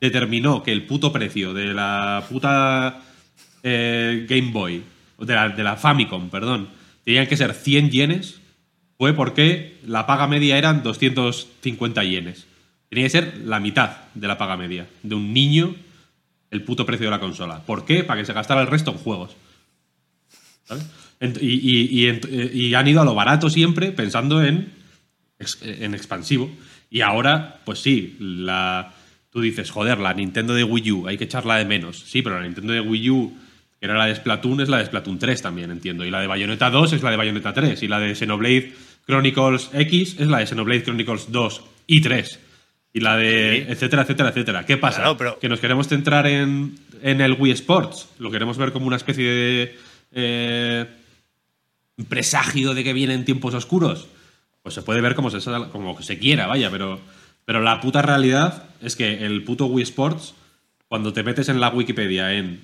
determinó 0.00 0.64
que 0.64 0.72
el 0.72 0.84
puto 0.84 1.12
precio 1.12 1.54
de 1.54 1.72
la 1.72 2.26
puta 2.28 3.02
eh, 3.62 4.26
Game 4.28 4.50
Boy, 4.50 4.82
de 5.18 5.34
la, 5.34 5.48
de 5.48 5.62
la 5.62 5.76
Famicom, 5.76 6.30
perdón, 6.30 6.68
tenían 7.04 7.28
que 7.28 7.36
ser 7.36 7.54
100 7.54 7.90
yenes, 7.90 8.40
fue 8.98 9.12
porque 9.12 9.78
la 9.86 10.06
paga 10.06 10.26
media 10.26 10.58
eran 10.58 10.82
250 10.82 12.02
yenes. 12.02 12.46
Tenía 12.88 13.04
que 13.04 13.10
ser 13.10 13.38
la 13.44 13.60
mitad 13.60 13.98
de 14.14 14.26
la 14.26 14.38
paga 14.38 14.56
media 14.56 14.88
de 15.04 15.14
un 15.14 15.32
niño 15.32 15.76
el 16.50 16.62
puto 16.62 16.86
precio 16.86 17.06
de 17.06 17.10
la 17.10 17.20
consola. 17.20 17.62
¿Por 17.64 17.84
qué? 17.84 18.04
Para 18.04 18.20
que 18.20 18.26
se 18.26 18.32
gastara 18.32 18.60
el 18.60 18.66
resto 18.66 18.90
en 18.90 18.98
juegos. 18.98 19.36
Y, 21.40 22.74
han 22.74 22.88
ido 22.88 23.00
a 23.00 23.04
lo 23.04 23.14
barato 23.14 23.50
siempre 23.50 23.92
pensando 23.92 24.42
en, 24.42 24.72
en 25.62 25.94
expansivo. 25.94 26.50
Y 26.90 27.02
ahora, 27.02 27.60
pues 27.64 27.80
sí, 27.80 28.16
la, 28.18 28.94
tú 29.30 29.40
dices, 29.40 29.70
joder, 29.70 29.98
la 29.98 30.14
Nintendo 30.14 30.54
de 30.54 30.64
Wii 30.64 30.92
U, 30.92 31.08
hay 31.08 31.18
que 31.18 31.24
echarla 31.24 31.56
de 31.56 31.64
menos. 31.64 31.98
Sí, 31.98 32.22
pero 32.22 32.36
la 32.36 32.44
Nintendo 32.44 32.72
de 32.72 32.80
Wii 32.80 33.10
U, 33.10 33.36
que 33.78 33.86
era 33.86 33.96
la 33.96 34.06
de 34.06 34.14
Splatoon, 34.14 34.60
es 34.60 34.68
la 34.68 34.78
de 34.78 34.86
Splatoon 34.86 35.18
3 35.18 35.42
también, 35.42 35.70
entiendo. 35.70 36.04
Y 36.04 36.10
la 36.10 36.20
de 36.20 36.26
Bayonetta 36.26 36.70
2 36.70 36.94
es 36.94 37.02
la 37.02 37.10
de 37.10 37.16
Bayonetta 37.16 37.52
3. 37.52 37.82
Y 37.82 37.88
la 37.88 38.00
de 38.00 38.14
Xenoblade 38.14 38.72
Chronicles 39.06 39.70
X 39.72 40.16
es 40.18 40.26
la 40.28 40.38
de 40.38 40.46
Xenoblade 40.46 40.82
Chronicles 40.82 41.30
2 41.30 41.62
y 41.86 42.00
3. 42.00 42.40
Y 42.92 43.00
la 43.00 43.16
de 43.16 43.64
Sí. 43.66 43.72
etcétera, 43.72 44.02
etcétera, 44.02 44.28
etcétera. 44.30 44.66
¿Qué 44.66 44.76
pasa? 44.76 44.98
Claro, 44.98 45.16
pero- 45.16 45.38
Que 45.38 45.48
nos 45.48 45.60
queremos 45.60 45.88
centrar 45.88 46.26
en, 46.26 46.78
en 47.02 47.20
el 47.20 47.32
Wii 47.38 47.52
Sports. 47.52 48.08
Lo 48.18 48.30
queremos 48.30 48.56
ver 48.56 48.72
como 48.72 48.86
una 48.86 48.96
especie 48.96 49.28
de 49.30 49.78
eh, 50.12 50.86
presagio 52.08 52.74
de 52.74 52.84
que 52.84 52.92
vienen 52.92 53.24
tiempos 53.24 53.54
oscuros. 53.54 54.06
Pues 54.62 54.74
se 54.74 54.82
puede 54.82 55.00
ver 55.00 55.14
como 55.14 55.30
se, 55.30 55.38
como 55.70 56.00
se 56.02 56.18
quiera, 56.18 56.46
vaya, 56.46 56.70
pero, 56.70 57.00
pero 57.44 57.60
la 57.62 57.80
puta 57.80 58.02
realidad 58.02 58.64
es 58.80 58.96
que 58.96 59.24
el 59.24 59.44
puto 59.44 59.66
Wii 59.66 59.82
Sports, 59.84 60.34
cuando 60.88 61.12
te 61.12 61.22
metes 61.22 61.48
en 61.48 61.60
la 61.60 61.68
Wikipedia 61.70 62.32
en 62.34 62.60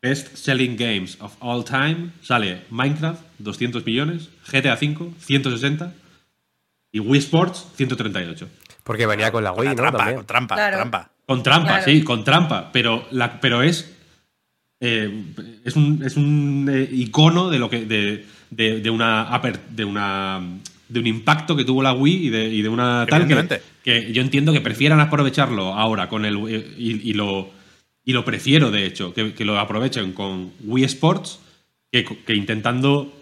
Best 0.00 0.36
Selling 0.36 0.76
Games 0.76 1.16
of 1.20 1.34
All 1.40 1.64
Time, 1.64 2.10
sale 2.22 2.62
Minecraft, 2.70 3.20
200 3.38 3.84
millones, 3.86 4.28
GTA 4.50 4.74
V, 4.74 5.10
160 5.18 5.92
y 6.92 7.00
Wii 7.00 7.18
Sports, 7.20 7.66
138. 7.76 8.48
Porque 8.84 9.06
venía 9.06 9.32
con 9.32 9.42
la 9.42 9.50
Wii, 9.52 9.66
Con 9.68 9.76
¿no? 9.76 9.82
trampa, 9.82 9.98
También. 9.98 10.16
con 10.18 10.26
trampa, 10.26 10.54
Claro. 10.54 10.76
trampa. 10.76 11.10
Con 11.26 11.42
trampa, 11.42 11.68
Claro. 11.68 11.84
sí, 11.84 12.02
con 12.04 12.22
trampa. 12.22 12.70
Pero, 12.72 13.06
la, 13.10 13.40
pero 13.40 13.62
es. 13.62 13.90
eh, 14.80 15.24
es 15.64 15.74
un, 15.76 16.02
es 16.04 16.16
un 16.16 16.68
eh, 16.70 16.88
icono 16.92 17.48
de 17.50 17.58
lo 17.58 17.68
que. 17.70 17.84
de, 17.86 18.26
de, 18.50 18.80
de 18.80 18.90
una 18.90 19.40
de 19.70 19.84
una. 19.84 20.40
de 20.88 21.00
un 21.00 21.06
impacto 21.06 21.56
que 21.56 21.64
tuvo 21.64 21.82
la 21.82 21.92
Wii 21.94 22.26
y 22.26 22.28
de, 22.30 22.44
y 22.48 22.62
de 22.62 22.68
una 22.68 23.06
tal 23.08 23.26
que 23.82 24.12
yo 24.12 24.22
entiendo 24.22 24.52
que 24.52 24.60
prefieran 24.60 25.00
aprovecharlo 25.00 25.74
ahora 25.74 26.08
con 26.08 26.24
el 26.24 26.36
eh, 26.48 26.74
y, 26.78 27.10
y 27.10 27.14
lo 27.14 27.50
y 28.04 28.12
lo 28.12 28.24
prefiero 28.24 28.70
de 28.70 28.84
hecho 28.86 29.12
que, 29.14 29.32
que 29.34 29.44
lo 29.46 29.58
aprovechen 29.58 30.12
con 30.12 30.52
Wii 30.62 30.84
Sports 30.84 31.40
que, 31.90 32.04
que 32.04 32.34
intentando 32.34 33.12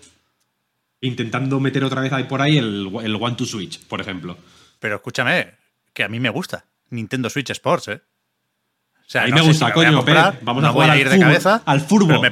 intentando 1.00 1.60
meter 1.60 1.84
otra 1.84 2.00
vez 2.00 2.12
ahí 2.12 2.24
por 2.24 2.42
ahí 2.42 2.58
el, 2.58 2.90
el 3.02 3.14
One 3.16 3.36
to 3.36 3.44
Switch 3.46 3.80
por 3.86 4.00
ejemplo 4.00 4.36
Pero 4.82 4.96
escúchame, 4.96 5.54
que 5.94 6.02
a 6.02 6.08
mí 6.08 6.18
me 6.18 6.28
gusta 6.28 6.64
Nintendo 6.90 7.30
Switch 7.30 7.50
Sports, 7.50 7.86
¿eh? 7.86 8.02
O 8.98 9.04
sea, 9.12 9.22
A 9.22 9.24
mí 9.26 9.30
no 9.30 9.36
me 9.36 9.42
gusta, 9.44 9.66
si 9.68 9.72
voy 9.72 9.84
a 9.84 9.88
coño, 9.90 9.96
comprar. 9.98 10.38
Vamos 10.42 10.64
a 10.64 10.66
no 10.66 10.72
voy 10.72 10.74
jugar 10.74 10.90
a 10.90 10.92
al 10.94 10.98
ir 11.00 11.08
de 11.08 11.18
cabeza. 11.20 11.62
al 11.64 11.80
furbo. 11.82 12.20
Me, 12.20 12.30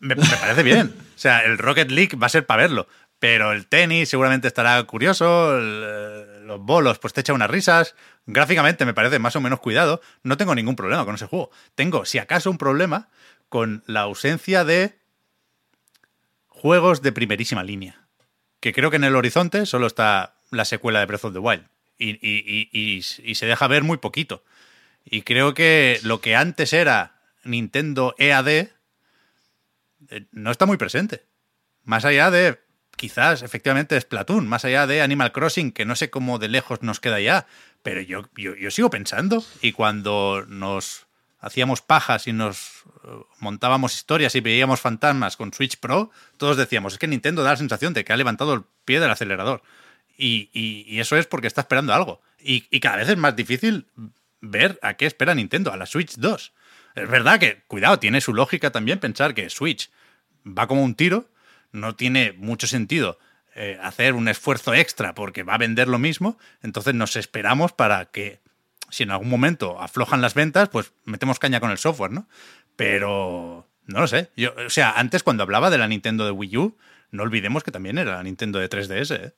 me- 0.00 0.14
me 0.14 0.16
parece 0.16 0.62
bien. 0.62 0.94
O 0.98 1.18
sea, 1.18 1.40
el 1.44 1.58
Rocket 1.58 1.90
League 1.90 2.16
va 2.16 2.26
a 2.26 2.30
ser 2.30 2.46
para 2.46 2.62
verlo. 2.62 2.88
Pero 3.18 3.52
el 3.52 3.66
tenis 3.66 4.08
seguramente 4.08 4.48
estará 4.48 4.82
curioso. 4.84 5.56
el, 5.58 5.82
eh, 5.84 6.40
los 6.46 6.60
bolos, 6.60 6.98
pues 6.98 7.12
te 7.12 7.20
echa 7.20 7.34
unas 7.34 7.50
risas. 7.50 7.94
Gráficamente 8.24 8.86
me 8.86 8.94
parece 8.94 9.18
más 9.18 9.36
o 9.36 9.40
menos 9.42 9.60
cuidado. 9.60 10.00
No 10.22 10.38
tengo 10.38 10.54
ningún 10.54 10.74
problema 10.76 11.04
con 11.04 11.14
ese 11.16 11.26
juego. 11.26 11.50
Tengo, 11.74 12.06
si 12.06 12.18
acaso, 12.18 12.50
un 12.50 12.58
problema 12.58 13.08
con 13.50 13.82
la 13.86 14.00
ausencia 14.00 14.64
de 14.64 14.96
juegos 16.48 17.02
de 17.02 17.12
primerísima 17.12 17.62
línea. 17.62 18.06
Que 18.60 18.72
creo 18.72 18.90
que 18.90 18.96
en 18.96 19.04
el 19.04 19.16
horizonte 19.16 19.66
solo 19.66 19.86
está 19.86 20.34
la 20.50 20.64
secuela 20.64 21.00
de 21.00 21.06
Breath 21.06 21.24
of 21.24 21.32
the 21.32 21.38
Wild. 21.38 21.64
Y, 21.98 22.10
y- 22.10 22.68
y- 22.72 23.02
y- 23.22 23.34
se 23.34 23.46
deja 23.46 23.66
ver 23.68 23.82
muy 23.84 23.98
poquito. 23.98 24.44
Y 25.04 25.22
creo 25.22 25.54
que 25.54 26.00
lo 26.02 26.20
que 26.20 26.34
antes 26.36 26.72
era 26.72 27.20
Nintendo 27.44 28.14
EAD 28.18 28.48
eh, 28.48 28.70
no 30.32 30.50
está 30.50 30.66
muy 30.66 30.76
presente. 30.76 31.24
Más 31.84 32.04
allá 32.04 32.30
de, 32.30 32.60
quizás, 32.96 33.42
efectivamente, 33.42 34.00
Splatoon, 34.00 34.46
más 34.48 34.64
allá 34.64 34.86
de 34.86 35.02
Animal 35.02 35.32
Crossing, 35.32 35.72
que 35.72 35.84
no 35.84 35.96
sé 35.96 36.10
cómo 36.10 36.38
de 36.38 36.48
lejos 36.48 36.82
nos 36.82 37.00
queda 37.00 37.20
ya, 37.20 37.46
pero 37.82 38.00
yo, 38.00 38.28
yo, 38.36 38.54
yo 38.54 38.70
sigo 38.70 38.90
pensando, 38.90 39.44
y 39.60 39.72
cuando 39.72 40.44
nos 40.48 41.06
hacíamos 41.40 41.82
pajas 41.82 42.28
y 42.28 42.32
nos 42.32 42.84
eh, 43.04 43.08
montábamos 43.40 43.94
historias 43.94 44.34
y 44.36 44.40
veíamos 44.40 44.80
fantasmas 44.80 45.36
con 45.36 45.52
Switch 45.52 45.78
Pro, 45.78 46.10
todos 46.36 46.56
decíamos, 46.56 46.92
es 46.92 46.98
que 47.00 47.08
Nintendo 47.08 47.42
da 47.42 47.50
la 47.50 47.56
sensación 47.56 47.92
de 47.94 48.04
que 48.04 48.12
ha 48.12 48.16
levantado 48.16 48.54
el 48.54 48.62
pie 48.84 49.00
del 49.00 49.10
acelerador. 49.10 49.62
Y, 50.16 50.98
eso 50.98 51.16
es 51.16 51.26
porque 51.26 51.46
está 51.46 51.62
esperando 51.62 51.92
algo. 51.94 52.20
Y, 52.38 52.64
y 52.70 52.80
cada 52.80 52.96
vez 52.96 53.08
es 53.08 53.16
más 53.16 53.34
difícil 53.36 53.86
ver 54.40 54.78
a 54.82 54.94
qué 54.94 55.06
espera 55.06 55.34
Nintendo, 55.34 55.72
a 55.72 55.76
la 55.76 55.86
Switch 55.86 56.16
2. 56.16 56.52
Es 56.94 57.08
verdad 57.08 57.38
que, 57.40 57.62
cuidado, 57.66 57.98
tiene 57.98 58.20
su 58.20 58.34
lógica 58.34 58.70
también 58.70 58.98
pensar 58.98 59.34
que 59.34 59.48
Switch 59.50 59.90
va 60.46 60.66
como 60.66 60.82
un 60.82 60.94
tiro, 60.94 61.30
no 61.70 61.94
tiene 61.96 62.32
mucho 62.32 62.66
sentido 62.66 63.18
eh, 63.54 63.78
hacer 63.82 64.14
un 64.14 64.28
esfuerzo 64.28 64.74
extra 64.74 65.14
porque 65.14 65.42
va 65.42 65.54
a 65.54 65.58
vender 65.58 65.88
lo 65.88 65.98
mismo, 65.98 66.38
entonces 66.62 66.94
nos 66.94 67.16
esperamos 67.16 67.72
para 67.72 68.06
que 68.06 68.40
si 68.90 69.04
en 69.04 69.10
algún 69.10 69.28
momento 69.28 69.80
aflojan 69.80 70.20
las 70.20 70.34
ventas, 70.34 70.68
pues 70.68 70.92
metemos 71.04 71.38
caña 71.38 71.60
con 71.60 71.70
el 71.70 71.78
software, 71.78 72.12
¿no? 72.12 72.28
Pero 72.76 73.68
no 73.86 74.00
lo 74.00 74.06
sé. 74.06 74.30
Yo, 74.36 74.54
o 74.66 74.70
sea, 74.70 74.92
antes 74.92 75.22
cuando 75.22 75.42
hablaba 75.42 75.70
de 75.70 75.78
la 75.78 75.88
Nintendo 75.88 76.24
de 76.24 76.30
Wii 76.30 76.56
U, 76.58 76.78
no 77.10 77.22
olvidemos 77.22 77.62
que 77.62 77.70
también 77.70 77.98
era 77.98 78.16
la 78.16 78.22
Nintendo 78.22 78.58
de 78.58 78.68
3DS, 78.68 79.16
¿eh? 79.16 79.34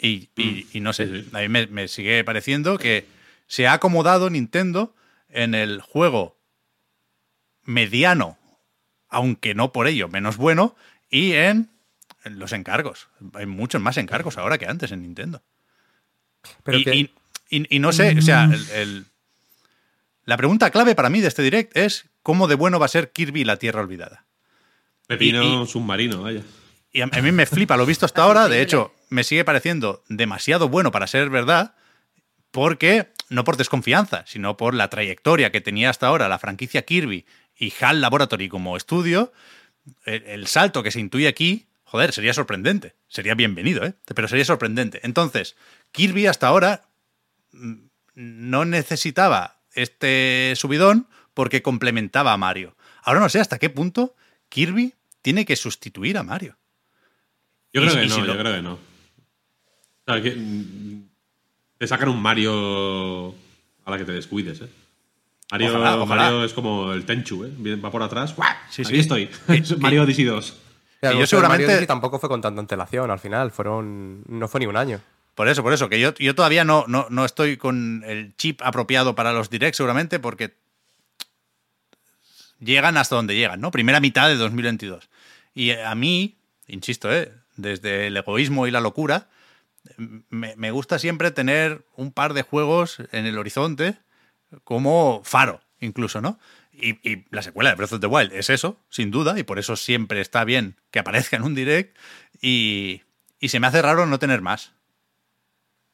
Y, 0.00 0.28
y- 0.36 0.66
y 0.72 0.80
no 0.80 0.92
sé, 0.92 1.06
Sí, 1.08 1.22
sí. 1.30 1.36
a 1.36 1.40
mí 1.40 1.48
me, 1.48 1.66
me 1.66 1.86
sigue 1.88 2.24
pareciendo 2.24 2.78
que 2.78 3.06
se 3.46 3.66
ha 3.66 3.74
acomodado 3.74 4.30
Nintendo 4.30 4.94
en 5.28 5.54
el 5.54 5.80
juego 5.82 6.36
mediano, 7.64 8.38
aunque 9.08 9.54
no 9.54 9.72
por 9.72 9.86
ello 9.86 10.08
menos 10.08 10.36
bueno, 10.36 10.74
y 11.10 11.32
en, 11.32 11.68
los 12.24 12.52
encargos. 12.52 13.08
Hay 13.34 13.46
muchos 13.46 13.80
más 13.80 13.96
encargos 13.96 14.38
ahora 14.38 14.58
que 14.58 14.66
antes 14.66 14.92
en 14.92 15.02
Nintendo. 15.02 15.42
Pero 16.64 16.78
y, 16.78 16.84
que- 16.84 16.94
y- 16.96 17.10
y- 17.50 17.76
y 17.76 17.78
no 17.78 17.92
sé, 17.92 18.16
o 18.18 18.22
sea, 18.22 18.44
el- 18.44 18.70
el- 18.70 19.04
la 20.24 20.36
pregunta 20.36 20.70
clave 20.70 20.94
para 20.94 21.10
mí 21.10 21.20
de 21.20 21.28
este 21.28 21.42
direct 21.42 21.76
es 21.76 22.06
cómo 22.22 22.46
de 22.48 22.54
bueno 22.54 22.78
va 22.78 22.86
a 22.86 22.90
ser 22.90 23.10
Kirby 23.10 23.40
y 23.42 23.44
la 23.44 23.56
Tierra 23.56 23.80
Olvidada. 23.80 24.24
Pepino 25.06 25.42
Y- 25.42 25.62
y- 25.62 25.66
submarino, 25.66 26.22
vaya. 26.22 26.42
Y 26.92 27.00
a, 27.02 27.04
a 27.10 27.22
mí 27.22 27.32
me 27.32 27.46
flipa 27.46 27.76
lo 27.76 27.86
visto 27.86 28.06
hasta 28.06 28.22
ahora. 28.22 28.48
De 28.48 28.62
hecho, 28.62 28.94
me 29.10 29.22
sigue 29.24 29.44
pareciendo 29.44 30.02
demasiado 30.08 30.68
bueno 30.68 30.90
para 30.90 31.06
ser 31.06 31.28
verdad. 31.30 31.74
Porque, 32.50 33.12
no 33.28 33.44
por 33.44 33.56
desconfianza, 33.56 34.24
sino 34.26 34.56
por 34.56 34.74
la 34.74 34.90
trayectoria 34.90 35.52
que 35.52 35.60
tenía 35.60 35.88
hasta 35.90 36.08
ahora 36.08 36.28
la 36.28 36.38
franquicia 36.40 36.82
Kirby 36.82 37.24
y 37.56 37.72
HAL 37.80 38.00
Laboratory 38.00 38.48
como 38.48 38.76
estudio, 38.76 39.32
el, 40.04 40.24
el 40.24 40.46
salto 40.48 40.82
que 40.82 40.90
se 40.90 40.98
intuye 40.98 41.28
aquí, 41.28 41.68
joder, 41.84 42.12
sería 42.12 42.34
sorprendente. 42.34 42.96
Sería 43.06 43.34
bienvenido, 43.36 43.84
¿eh? 43.84 43.94
Pero 44.16 44.26
sería 44.26 44.44
sorprendente. 44.44 44.98
Entonces, 45.04 45.54
Kirby 45.92 46.26
hasta 46.26 46.48
ahora 46.48 46.88
mm, 47.52 47.74
no 48.14 48.64
necesitaba 48.64 49.60
este 49.74 50.54
subidón 50.56 51.06
porque 51.32 51.62
complementaba 51.62 52.32
a 52.32 52.36
Mario. 52.36 52.76
Ahora 53.04 53.20
no 53.20 53.28
sé 53.28 53.38
hasta 53.38 53.58
qué 53.60 53.70
punto 53.70 54.16
Kirby 54.48 54.94
tiene 55.22 55.44
que 55.44 55.54
sustituir 55.54 56.18
a 56.18 56.24
Mario. 56.24 56.56
Yo 57.72 57.80
creo 57.82 57.94
que 57.94 58.04
y 58.04 58.08
no, 58.08 58.14
si 58.16 58.20
yo 58.22 58.26
lo- 58.26 58.38
creo 58.38 58.54
que 58.56 58.62
no. 58.62 58.89
O 60.10 60.14
sea, 60.14 60.22
que, 60.22 60.36
te 61.78 61.86
sacan 61.86 62.08
un 62.08 62.20
Mario 62.20 63.30
a 63.84 63.90
la 63.90 63.98
que 63.98 64.04
te 64.04 64.12
descuides, 64.12 64.60
¿eh? 64.60 64.68
Mario, 65.50 65.70
Ojalá, 65.70 65.96
ojalá. 65.96 66.22
Mario 66.22 66.44
es 66.44 66.52
como 66.52 66.92
el 66.92 67.04
Tenchu, 67.04 67.44
¿eh? 67.44 67.76
Va 67.76 67.90
por 67.90 68.02
atrás. 68.02 68.36
¡guau! 68.36 68.52
Sí, 68.68 68.82
Aquí 68.84 68.98
estoy. 68.98 69.28
Mario 69.78 70.02
Odyssey 70.02 70.24
2. 70.24 70.56
Y 71.02 71.18
yo 71.18 71.26
seguramente- 71.26 71.64
Mario 71.64 71.68
Odyssey 71.68 71.86
tampoco 71.86 72.18
fue 72.18 72.28
con 72.28 72.40
tanta 72.40 72.60
antelación 72.60 73.10
al 73.10 73.18
final, 73.18 73.50
fueron 73.50 74.22
no 74.28 74.48
fue 74.48 74.60
ni 74.60 74.66
un 74.66 74.76
año. 74.76 75.00
Por 75.34 75.48
eso, 75.48 75.62
por 75.62 75.72
eso, 75.72 75.88
que 75.88 75.98
yo, 75.98 76.12
yo 76.14 76.34
todavía 76.34 76.64
no, 76.64 76.84
no, 76.86 77.06
no 77.08 77.24
estoy 77.24 77.56
con 77.56 78.04
el 78.06 78.36
chip 78.36 78.60
apropiado 78.62 79.14
para 79.14 79.32
los 79.32 79.48
directs, 79.48 79.78
seguramente, 79.78 80.18
porque 80.18 80.54
llegan 82.58 82.96
hasta 82.96 83.16
donde 83.16 83.34
llegan, 83.34 83.60
¿no? 83.60 83.70
Primera 83.70 84.00
mitad 84.00 84.28
de 84.28 84.36
2022. 84.36 85.08
Y 85.54 85.70
a 85.70 85.94
mí, 85.94 86.36
insisto, 86.68 87.12
¿eh? 87.12 87.32
desde 87.56 88.08
el 88.08 88.16
egoísmo 88.16 88.66
y 88.66 88.70
la 88.70 88.80
locura, 88.80 89.28
me, 90.28 90.54
me 90.56 90.70
gusta 90.70 90.98
siempre 90.98 91.30
tener 91.30 91.84
un 91.96 92.12
par 92.12 92.34
de 92.34 92.42
juegos 92.42 92.98
en 93.12 93.26
el 93.26 93.38
horizonte 93.38 93.98
como 94.64 95.22
faro, 95.24 95.60
incluso, 95.80 96.20
¿no? 96.20 96.38
Y, 96.72 96.98
y 97.08 97.24
la 97.30 97.42
secuela 97.42 97.70
de 97.70 97.76
Breath 97.76 97.92
of 97.94 98.00
the 98.00 98.06
Wild 98.06 98.32
es 98.32 98.50
eso, 98.50 98.76
sin 98.88 99.10
duda, 99.10 99.38
y 99.38 99.42
por 99.42 99.58
eso 99.58 99.76
siempre 99.76 100.20
está 100.20 100.44
bien 100.44 100.76
que 100.90 100.98
aparezca 100.98 101.36
en 101.36 101.42
un 101.42 101.54
direct. 101.54 101.96
Y, 102.40 103.02
y 103.38 103.48
se 103.48 103.60
me 103.60 103.66
hace 103.66 103.82
raro 103.82 104.06
no 104.06 104.18
tener 104.18 104.40
más. 104.40 104.72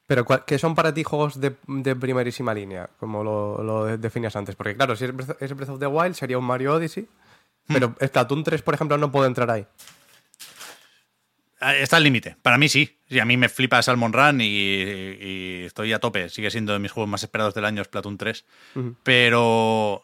Pero 0.07 0.25
¿cuál- 0.25 0.45
¿qué 0.47 0.59
son 0.59 0.75
para 0.77 0.95
ti 0.95 1.03
juegos 1.03 1.41
de, 1.41 1.57
de 1.67 1.97
primerísima 1.97 2.55
línea? 2.55 2.89
Como 3.01 3.25
lo, 3.25 3.63
lo 3.65 3.85
de- 3.87 3.99
definías 3.99 4.37
antes. 4.37 4.55
Porque 4.55 4.77
claro, 4.77 4.95
si 4.95 5.05
es 5.05 5.13
Breath, 5.13 5.69
of 5.71 5.81
the 5.81 5.87
Wild 5.89 6.15
sería 6.15 6.39
un 6.39 6.45
Mario 6.45 6.75
Odyssey. 6.75 7.09
Pero 7.67 7.97
Splatoon 8.01 8.45
3, 8.45 8.63
por 8.63 8.75
ejemplo, 8.75 8.97
no 8.97 9.11
puede 9.11 9.27
entrar 9.27 9.51
ahí. 9.51 9.67
Ah, 11.69 11.75
Está 11.77 11.97
al 11.97 12.05
límite. 12.05 12.37
Para 12.43 12.59
mí 12.59 12.69
sí. 12.69 12.99
Sí, 13.09 13.19
a 13.19 13.25
mí 13.25 13.37
me 13.37 13.49
flipa 13.49 13.83
Salmon 13.83 14.13
Run 14.13 14.41
y, 14.41 14.47
y 14.47 15.63
estoy 15.65 15.93
a 15.93 15.99
tope. 15.99 16.29
Sigue 16.29 16.51
siendo 16.51 16.73
de 16.73 16.79
mis 16.79 16.93
juegos 16.93 17.11
más 17.11 17.23
esperados 17.23 17.55
del 17.55 17.65
año, 17.65 17.83
Splatoon 17.83 18.19
3. 18.19 18.45
Pero. 19.03 20.03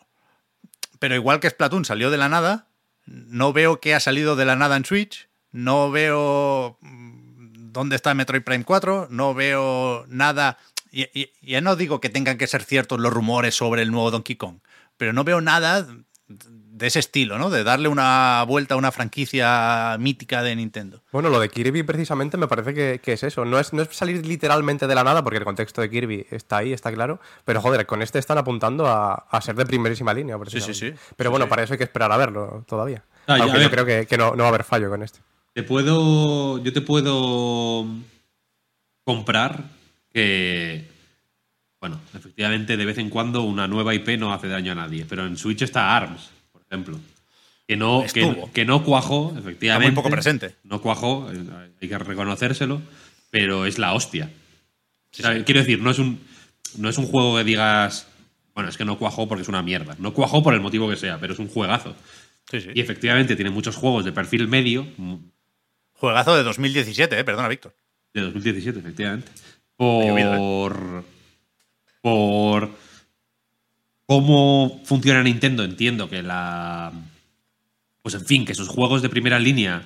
Pero 0.98 1.14
igual 1.14 1.40
que 1.40 1.50
Splatoon 1.50 1.84
salió 1.84 2.10
de 2.10 2.16
la 2.16 2.28
nada, 2.28 2.68
no 3.06 3.52
veo 3.52 3.80
que 3.80 3.94
ha 3.94 4.00
salido 4.00 4.36
de 4.36 4.44
la 4.44 4.56
nada 4.56 4.76
en 4.76 4.84
Switch. 4.84 5.28
No 5.50 5.90
veo 5.90 6.78
mm, 6.80 7.72
dónde 7.72 7.96
está 7.96 8.14
Metroid 8.14 8.42
Prime 8.42 8.64
4. 8.64 9.08
No 9.10 9.34
veo 9.34 10.04
nada. 10.08 10.58
Y, 10.90 11.02
y- 11.18 11.32
ya 11.42 11.60
no 11.60 11.74
digo 11.76 12.00
que 12.00 12.08
tengan 12.08 12.38
que 12.38 12.46
ser 12.46 12.62
ciertos 12.64 13.00
los 13.00 13.12
rumores 13.12 13.54
sobre 13.54 13.82
el 13.82 13.90
nuevo 13.90 14.10
Donkey 14.10 14.36
Kong, 14.36 14.58
pero 14.96 15.12
no 15.12 15.24
veo 15.24 15.40
nada 15.40 15.86
de 16.74 16.86
ese 16.86 17.00
estilo, 17.00 17.38
¿no? 17.38 17.50
De 17.50 17.64
darle 17.64 17.88
una 17.88 18.42
vuelta 18.48 18.74
a 18.74 18.78
una 18.78 18.90
franquicia 18.92 19.96
mítica 20.00 20.42
de 20.42 20.56
Nintendo. 20.56 21.02
Bueno, 21.12 21.28
lo 21.28 21.38
de 21.38 21.50
Kirby 21.50 21.82
precisamente 21.82 22.36
me 22.38 22.48
parece 22.48 22.72
que, 22.72 22.98
que 23.02 23.12
es 23.12 23.22
eso. 23.22 23.44
No 23.44 23.58
es, 23.58 23.72
no 23.74 23.82
es 23.82 23.88
salir 23.94 24.24
literalmente 24.26 24.86
de 24.86 24.94
la 24.94 25.04
nada, 25.04 25.22
porque 25.22 25.38
el 25.38 25.44
contexto 25.44 25.82
de 25.82 25.90
Kirby 25.90 26.26
está 26.30 26.56
ahí, 26.58 26.72
está 26.72 26.90
claro. 26.92 27.20
Pero 27.44 27.60
joder, 27.60 27.84
con 27.86 28.00
este 28.00 28.18
están 28.18 28.38
apuntando 28.38 28.86
a, 28.86 29.12
a 29.14 29.40
ser 29.42 29.54
de 29.54 29.66
primerísima 29.66 30.14
línea. 30.14 30.38
precisamente. 30.38 30.74
sí, 30.78 30.90
sí. 30.92 30.94
Pero 31.16 31.28
Sí, 31.28 31.32
bueno, 31.32 31.44
sí. 31.44 31.50
para 31.50 31.62
eso 31.62 31.74
hay 31.74 31.78
que 31.78 31.84
esperar 31.84 32.10
a 32.10 32.16
verlo 32.16 32.64
todavía. 32.66 33.04
Ah, 33.26 33.36
Aunque 33.40 33.60
yo 33.62 33.70
creo 33.70 33.84
que, 33.84 34.06
que 34.06 34.16
no, 34.16 34.30
no 34.30 34.38
va 34.38 34.46
a 34.46 34.48
haber 34.48 34.64
fallo 34.64 34.88
con 34.88 35.02
este. 35.02 35.20
Te 35.52 35.62
puedo. 35.62 36.58
Yo 36.62 36.72
te 36.72 36.80
puedo 36.80 37.86
comprar 39.04 39.64
que. 40.12 40.90
Bueno, 41.80 42.00
efectivamente, 42.14 42.76
de 42.76 42.84
vez 42.84 42.98
en 42.98 43.10
cuando 43.10 43.42
una 43.42 43.66
nueva 43.66 43.92
IP 43.94 44.10
no 44.18 44.32
hace 44.32 44.48
daño 44.48 44.72
a 44.72 44.76
nadie. 44.76 45.04
Pero 45.08 45.26
en 45.26 45.36
Switch 45.36 45.62
está 45.62 45.96
ARMS, 45.96 46.30
ejemplo. 46.72 46.98
Que 47.68 47.76
no, 47.76 48.00
que, 48.00 48.20
Estuvo. 48.20 48.52
que 48.52 48.64
no 48.64 48.84
cuajó, 48.84 49.34
efectivamente. 49.38 49.66
Está 49.66 49.78
muy 49.78 49.94
poco 49.94 50.10
presente. 50.10 50.56
No 50.64 50.80
cuajó, 50.80 51.30
eh, 51.32 51.70
hay 51.80 51.88
que 51.88 51.98
reconocérselo, 51.98 52.82
pero 53.30 53.66
es 53.66 53.78
la 53.78 53.94
hostia. 53.94 54.30
O 55.12 55.22
sea, 55.22 55.44
Quiero 55.44 55.60
decir, 55.60 55.80
no 55.80 55.90
es 55.90 55.98
un. 55.98 56.20
No 56.76 56.88
es 56.88 56.98
un 56.98 57.06
juego 57.06 57.36
que 57.36 57.44
digas. 57.44 58.08
Bueno, 58.54 58.68
es 58.68 58.76
que 58.76 58.84
no 58.84 58.98
cuajó 58.98 59.28
porque 59.28 59.42
es 59.42 59.48
una 59.48 59.62
mierda. 59.62 59.94
No 59.98 60.12
cuajó 60.12 60.42
por 60.42 60.54
el 60.54 60.60
motivo 60.60 60.88
que 60.88 60.96
sea, 60.96 61.18
pero 61.18 61.34
es 61.34 61.38
un 61.38 61.48
juegazo. 61.48 61.94
Sí, 62.50 62.60
sí. 62.60 62.70
Y 62.74 62.80
efectivamente 62.80 63.36
tiene 63.36 63.50
muchos 63.50 63.76
juegos 63.76 64.04
de 64.04 64.12
perfil 64.12 64.48
medio, 64.48 64.86
Juegazo 65.94 66.36
de 66.36 66.42
2017, 66.42 67.16
¿eh? 67.16 67.24
Perdona, 67.24 67.46
Víctor. 67.46 67.76
De 68.12 68.22
2017, 68.22 68.80
efectivamente. 68.80 69.30
¿eh? 69.30 70.36
Por. 70.36 71.04
Por. 72.02 72.70
Cómo 74.12 74.82
funciona 74.84 75.22
Nintendo, 75.22 75.64
entiendo 75.64 76.10
que 76.10 76.22
la. 76.22 76.92
Pues 78.02 78.14
en 78.14 78.26
fin, 78.26 78.44
que 78.44 78.54
sus 78.54 78.68
juegos 78.68 79.00
de 79.00 79.08
primera 79.08 79.38
línea 79.38 79.84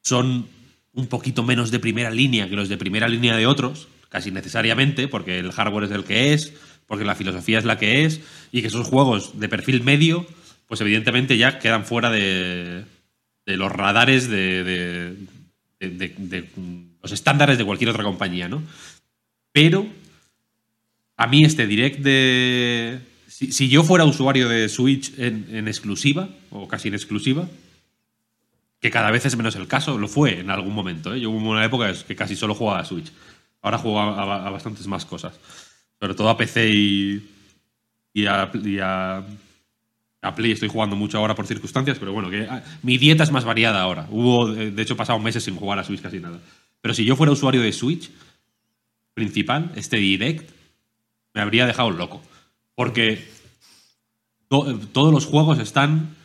son 0.00 0.46
un 0.94 1.06
poquito 1.06 1.42
menos 1.42 1.70
de 1.70 1.80
primera 1.80 2.10
línea 2.10 2.48
que 2.48 2.56
los 2.56 2.70
de 2.70 2.78
primera 2.78 3.08
línea 3.08 3.36
de 3.36 3.46
otros, 3.46 3.88
casi 4.08 4.30
necesariamente, 4.30 5.06
porque 5.06 5.38
el 5.38 5.52
hardware 5.52 5.84
es 5.84 5.90
el 5.90 6.04
que 6.04 6.32
es, 6.32 6.54
porque 6.86 7.04
la 7.04 7.14
filosofía 7.14 7.58
es 7.58 7.66
la 7.66 7.76
que 7.76 8.06
es, 8.06 8.22
y 8.52 8.62
que 8.62 8.68
esos 8.68 8.88
juegos 8.88 9.38
de 9.38 9.50
perfil 9.50 9.82
medio, 9.82 10.26
pues 10.66 10.80
evidentemente 10.80 11.36
ya 11.36 11.58
quedan 11.58 11.84
fuera 11.84 12.08
de, 12.10 12.86
de 13.44 13.56
los 13.58 13.70
radares 13.70 14.30
de, 14.30 14.64
de- 14.64 15.16
de- 15.78 16.48
los 17.02 17.12
estándares 17.12 17.58
de 17.58 17.66
cualquier 17.66 17.90
otra 17.90 18.02
compañía, 18.02 18.48
¿no? 18.48 18.62
Pero 19.52 19.86
a 21.18 21.26
mí 21.26 21.44
este 21.44 21.66
direct 21.66 21.98
de... 21.98 23.09
Si, 23.48 23.70
yo 23.70 23.82
fuera 23.84 24.04
usuario 24.04 24.50
de 24.50 24.68
Switch 24.68 25.18
en, 25.18 25.66
exclusiva, 25.66 26.28
o 26.50 26.68
casi 26.68 26.88
en 26.88 26.94
exclusiva, 26.94 27.48
que 28.80 28.90
cada 28.90 29.10
vez 29.10 29.24
es 29.24 29.34
menos 29.36 29.56
el 29.56 29.66
caso, 29.66 29.96
lo 29.96 30.08
fue 30.08 30.40
en 30.40 30.50
algún 30.50 30.74
momento. 30.74 31.14
¿eh? 31.14 31.20
Yo 31.20 31.30
hubo 31.30 31.50
una 31.50 31.64
época 31.64 31.90
que 32.06 32.14
casi 32.14 32.36
solo 32.36 32.54
jugaba 32.54 32.80
a 32.80 32.84
Switch. 32.84 33.10
Ahora 33.62 33.78
juego 33.78 33.98
a, 33.98 34.50
bastantes 34.50 34.86
más 34.86 35.06
cosas. 35.06 35.32
Sobre 35.98 36.14
todo 36.14 36.28
a 36.28 36.36
PC 36.36 36.68
y, 36.70 37.30
y, 38.12 38.26
a, 38.26 38.50
a- 40.20 40.34
Play 40.34 40.52
estoy 40.52 40.68
jugando 40.68 40.94
mucho 40.96 41.16
ahora 41.16 41.34
por 41.34 41.46
circunstancias, 41.46 41.98
pero 41.98 42.12
bueno, 42.12 42.28
ah, 42.50 42.62
mi 42.82 42.98
dieta 42.98 43.22
es 43.22 43.30
más 43.32 43.46
variada 43.46 43.80
ahora. 43.80 44.06
Hubo, 44.10 44.52
eh, 44.52 44.70
de 44.70 44.82
hecho, 44.82 44.94
he 44.94 44.96
pasado 44.98 45.18
meses 45.18 45.44
sin 45.44 45.56
jugar 45.56 45.78
a 45.78 45.84
Switch 45.84 46.02
casi 46.02 46.20
nada. 46.20 46.38
Pero 46.82 46.92
si 46.92 47.06
yo 47.06 47.16
fuera 47.16 47.32
usuario 47.32 47.62
de 47.62 47.72
Switch 47.72 48.10
principal, 49.14 49.72
este 49.76 49.96
direct, 49.96 50.50
me 51.32 51.40
habría 51.40 51.66
dejado 51.66 51.90
loco. 51.90 52.22
Porque 52.80 53.22
to- 54.48 54.78
todos 54.90 55.12
los 55.12 55.26
juegos 55.26 55.58
están 55.58 56.16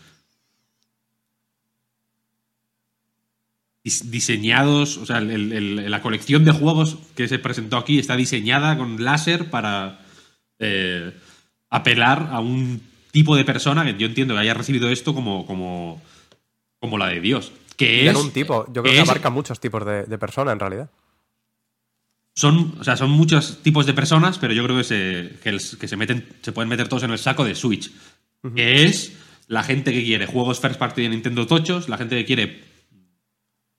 dis- 3.84 4.04
diseñados, 4.10 4.96
o 4.98 5.06
sea, 5.06 5.18
el- 5.18 5.32
el- 5.32 5.52
el- 5.52 5.92
la 5.92 6.02
colección 6.02 6.46
de 6.46 6.52
juegos 6.54 6.98
que 7.14 7.28
se 7.28 7.40
presentó 7.40 7.76
aquí 7.76 8.00
está 8.00 8.16
diseñada 8.16 8.78
con 8.78 9.04
láser 9.04 9.50
para 9.50 10.00
eh, 10.60 11.12
apelar 11.70 12.30
a 12.32 12.40
un 12.40 12.80
tipo 13.12 13.36
de 13.36 13.44
persona 13.44 13.84
que 13.84 13.98
yo 13.98 14.08
entiendo 14.08 14.34
que 14.34 14.40
haya 14.40 14.54
recibido 14.54 14.88
esto 14.90 15.14
como, 15.14 15.46
como, 15.46 16.02
como 16.80 16.98
la 16.98 17.08
de 17.10 17.20
Dios. 17.20 17.52
Que 17.76 18.08
es 18.08 18.16
un 18.16 18.32
tipo. 18.32 18.66
Yo 18.72 18.82
creo 18.82 18.94
que 18.94 19.00
abarca 19.02 19.30
muchos 19.30 19.60
tipos 19.60 19.86
de, 19.86 20.04
de 20.06 20.18
persona, 20.18 20.54
en 20.54 20.60
realidad. 20.62 20.90
Son, 22.36 22.76
o 22.80 22.84
sea, 22.84 22.98
son 22.98 23.12
muchos 23.12 23.64
tipos 23.64 23.86
de 23.86 23.94
personas, 23.94 24.38
pero 24.38 24.54
yo 24.54 24.64
creo 24.66 24.78
que 24.78 24.84
se, 24.84 25.32
que, 25.42 25.50
el- 25.50 25.62
que 25.80 25.88
se 25.88 25.96
meten, 25.98 26.28
se 26.42 26.52
pueden 26.52 26.70
meter 26.70 26.88
todos 26.90 27.04
en 27.04 27.12
el 27.12 27.18
saco 27.20 27.46
de 27.46 27.56
Switch. 27.56 27.92
Que 28.56 28.84
es 28.86 29.14
la 29.48 29.64
gente 29.64 29.92
que 29.94 30.04
quiere 30.04 30.28
juegos 30.28 30.60
first 30.60 30.78
party 30.78 31.02
de 31.04 31.10
Nintendo 31.10 31.48
tochos, 31.48 31.90
la 31.90 31.98
gente 31.98 32.16
que 32.18 32.26
quiere 32.26 32.62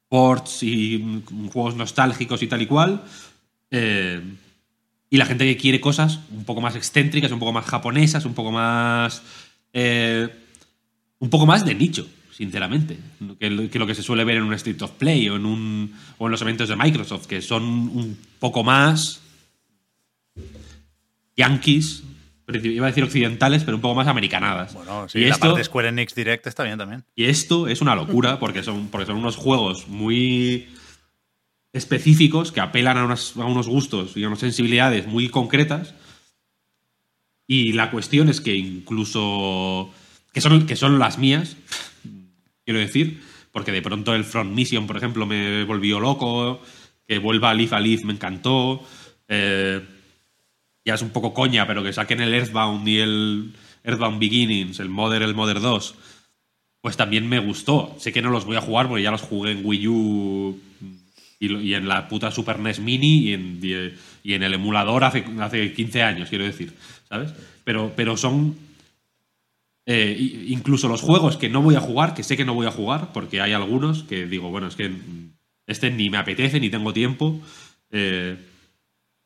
ports 0.09 0.63
y 0.63 1.23
juegos 1.53 1.77
nostálgicos 1.77 2.43
y 2.43 2.47
tal 2.47 2.63
y 2.63 2.67
cual. 2.67 3.05
eh, 3.71 4.21
y 5.09 5.19
la 5.19 5.27
gente 5.27 5.45
que 5.45 5.57
quiere 5.57 5.81
cosas 5.81 6.19
un 6.31 6.45
poco 6.45 6.61
más 6.61 6.75
excéntricas, 6.75 7.31
un 7.31 7.39
poco 7.39 7.53
más 7.53 7.65
japonesas, 7.67 8.25
un 8.25 8.35
poco 8.35 8.51
más. 8.51 9.23
eh, 9.73 10.29
un 11.21 11.31
poco 11.31 11.47
más 11.47 11.65
de 11.65 11.75
nicho, 11.75 12.07
sinceramente. 12.37 12.99
Que, 13.41 13.49
lo- 13.51 13.71
que 13.71 13.79
lo 13.79 13.87
que 13.87 13.95
se 13.95 14.03
suele 14.03 14.25
ver 14.25 14.37
en 14.37 14.43
un 14.45 14.53
Street 14.55 14.81
of 14.83 14.91
Play 14.93 15.29
o 15.31 15.37
en, 15.37 15.47
un, 15.47 15.95
o 16.19 16.27
en 16.27 16.31
los 16.33 16.43
eventos 16.43 16.69
de 16.69 16.77
Microsoft, 16.77 17.27
que 17.27 17.41
son 17.41 17.63
un 17.65 18.19
poco 18.39 18.63
más. 18.65 19.23
yankees. 21.37 22.03
Iba 22.49 22.87
a 22.87 22.91
decir 22.91 23.03
occidentales, 23.03 23.65
pero 23.65 23.77
un 23.77 23.81
poco 23.81 23.97
más 23.97 24.07
americanadas. 24.07 24.73
Bueno, 24.75 25.09
sí, 25.09 25.19
y 25.19 25.23
la 25.23 25.31
esto, 25.31 25.41
parte 25.41 25.59
de 25.59 25.65
Square 25.65 25.89
Enix 25.89 26.15
Direct 26.15 26.47
está 26.47 26.63
bien 26.63 26.79
también. 26.79 27.05
y 27.17 27.25
esto 27.25 27.67
es 27.67 27.81
una 27.81 27.97
locura 27.97 28.39
porque 28.39 28.63
son, 28.63 28.87
porque 28.89 29.07
son 29.07 29.17
unos 29.17 29.35
juegos 29.35 29.89
muy 29.89 30.69
específicos 31.73 32.53
que 32.53 32.61
apelan 32.61 32.99
a, 32.99 33.05
unas- 33.05 33.37
a 33.37 33.45
unos 33.45 33.67
gustos 33.67 34.17
y 34.17 34.23
a 34.23 34.29
unas 34.29 34.39
sensibilidades 34.39 35.07
muy 35.09 35.29
concretas. 35.29 35.95
Y 37.49 37.73
la 37.73 37.91
cuestión 37.91 38.29
es 38.29 38.41
que 38.41 38.55
incluso. 38.55 39.91
que 40.33 40.41
son, 40.41 40.67
que 40.67 40.77
son 40.77 40.99
las 41.01 41.19
mías, 41.19 41.57
quiero 42.67 42.81
decir, 42.81 43.23
porque 43.53 43.73
de 43.73 43.81
pronto 43.81 44.15
el 44.15 44.25
Front 44.25 44.53
Mission, 44.53 44.87
por 44.87 44.99
ejemplo, 44.99 45.25
me 45.25 45.65
volvió 45.65 45.99
loco, 45.99 46.61
que 47.07 47.19
vuelva 47.19 47.55
Leaf 47.55 47.73
a 47.73 47.81
Leaf 47.81 48.05
me 48.05 48.13
encantó. 48.13 48.85
eh, 49.29 49.81
ya 50.85 50.95
es 50.95 51.03
un 51.03 51.11
poco 51.11 51.35
coña, 51.35 51.67
pero 51.67 51.83
que 51.83 51.93
saquen 51.93 52.21
el 52.21 52.33
Earthbound 52.33 52.87
y 52.87 52.99
el 52.99 53.53
Earthbound 53.83 54.21
Beginnings, 54.21 54.79
el 54.79 54.89
Mother, 54.89 55.23
el 55.23 55.35
Mother 55.35 55.61
2, 55.61 55.95
pues 56.81 56.97
también 56.97 57.29
me 57.29 57.41
gustó. 57.41 57.97
Sé 57.99 58.13
que 58.13 58.23
no 58.23 58.31
los 58.31 58.45
voy 58.45 58.57
a 58.57 58.61
jugar 58.61 58.87
porque 58.87 59.03
ya 59.03 59.11
los 59.11 59.23
jugué 59.23 59.51
en 59.51 59.63
Wii 59.65 59.89
U 59.89 60.61
y, 61.41 61.75
en 61.75 61.89
la 61.89 62.07
puta 62.07 62.31
Super 62.31 62.61
NES 62.61 62.79
Mini 62.79 63.19
y 63.19 63.33
en, 63.33 63.61
y 64.23 64.35
en 64.35 64.43
el 64.45 64.55
emulador 64.55 65.03
hace, 65.03 65.25
hace 65.41 65.73
15 65.73 66.03
años, 66.03 66.29
quiero 66.29 66.45
decir, 66.45 66.73
¿sabes? 67.09 67.33
Pero, 67.65 67.93
pero 67.97 68.17
son 68.17 68.57
eh, 69.87 70.45
incluso 70.49 70.89
los 70.89 71.01
juegos 71.01 71.37
que 71.37 71.49
no 71.49 71.63
voy 71.63 71.77
a 71.77 71.81
jugar, 71.81 72.13
que 72.13 72.25
sé 72.25 72.37
que 72.37 72.45
no 72.45 72.55
voy 72.55 72.67
a 72.67 72.73
jugar, 72.73 73.13
porque 73.13 73.41
hay 73.41 73.53
algunos 73.53 74.03
que 74.03 74.27
digo, 74.27 74.51
bueno, 74.51 74.67
es 74.67 74.75
que 74.75 74.89
mm, 74.89 75.31
este 75.67 75.91
ni 75.91 76.11
me 76.11 76.19
apetece, 76.19 76.59
ni 76.59 76.71
tengo 76.71 76.93
tiempo, 76.93 77.41
eh, 77.91 78.37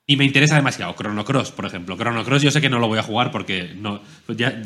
ni 0.07 0.17
me 0.17 0.25
interesa 0.25 0.57
demasiado. 0.57 0.95
Chrono 0.95 1.25
Cross, 1.25 1.53
por 1.53 1.65
ejemplo. 1.65 1.97
Chrono 1.97 2.25
Cross 2.25 2.43
yo 2.43 2.51
sé 2.51 2.61
que 2.61 2.69
no 2.69 2.79
lo 2.79 2.89
voy 2.89 2.99
a 2.99 3.03
jugar 3.03 3.31
porque 3.31 3.75
no, 3.75 4.03
pues 4.27 4.37
ya 4.37 4.63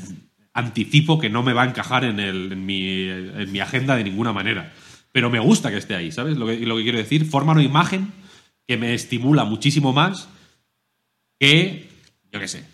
anticipo 0.53 1.19
que 1.19 1.31
no 1.31 1.43
me 1.43 1.53
va 1.53 1.63
a 1.63 1.69
encajar 1.69 2.05
en, 2.05 2.67
mi, 2.67 3.09
en 3.09 3.53
mi 3.53 3.61
agenda 3.61 3.97
de 3.97 4.05
ninguna 4.05 4.33
manera. 4.33 4.73
Pero 5.13 5.31
me 5.31 5.39
gusta 5.39 5.71
que 5.71 5.77
esté 5.77 5.95
ahí, 5.95 6.11
¿sabes? 6.11 6.37
Lo 6.37 6.47
que, 6.47 6.59
lo 6.59 6.77
que 6.77 6.83
quiero 6.83 6.99
decir, 6.99 7.25
forma 7.27 7.53
una 7.53 7.63
imagen 7.63 8.13
que 8.67 8.77
me 8.77 8.95
estimula 8.95 9.45
muchísimo 9.45 9.93
más 9.93 10.29
que, 11.39 11.89
yo 12.33 12.41
qué 12.41 12.49
sé, 12.49 12.65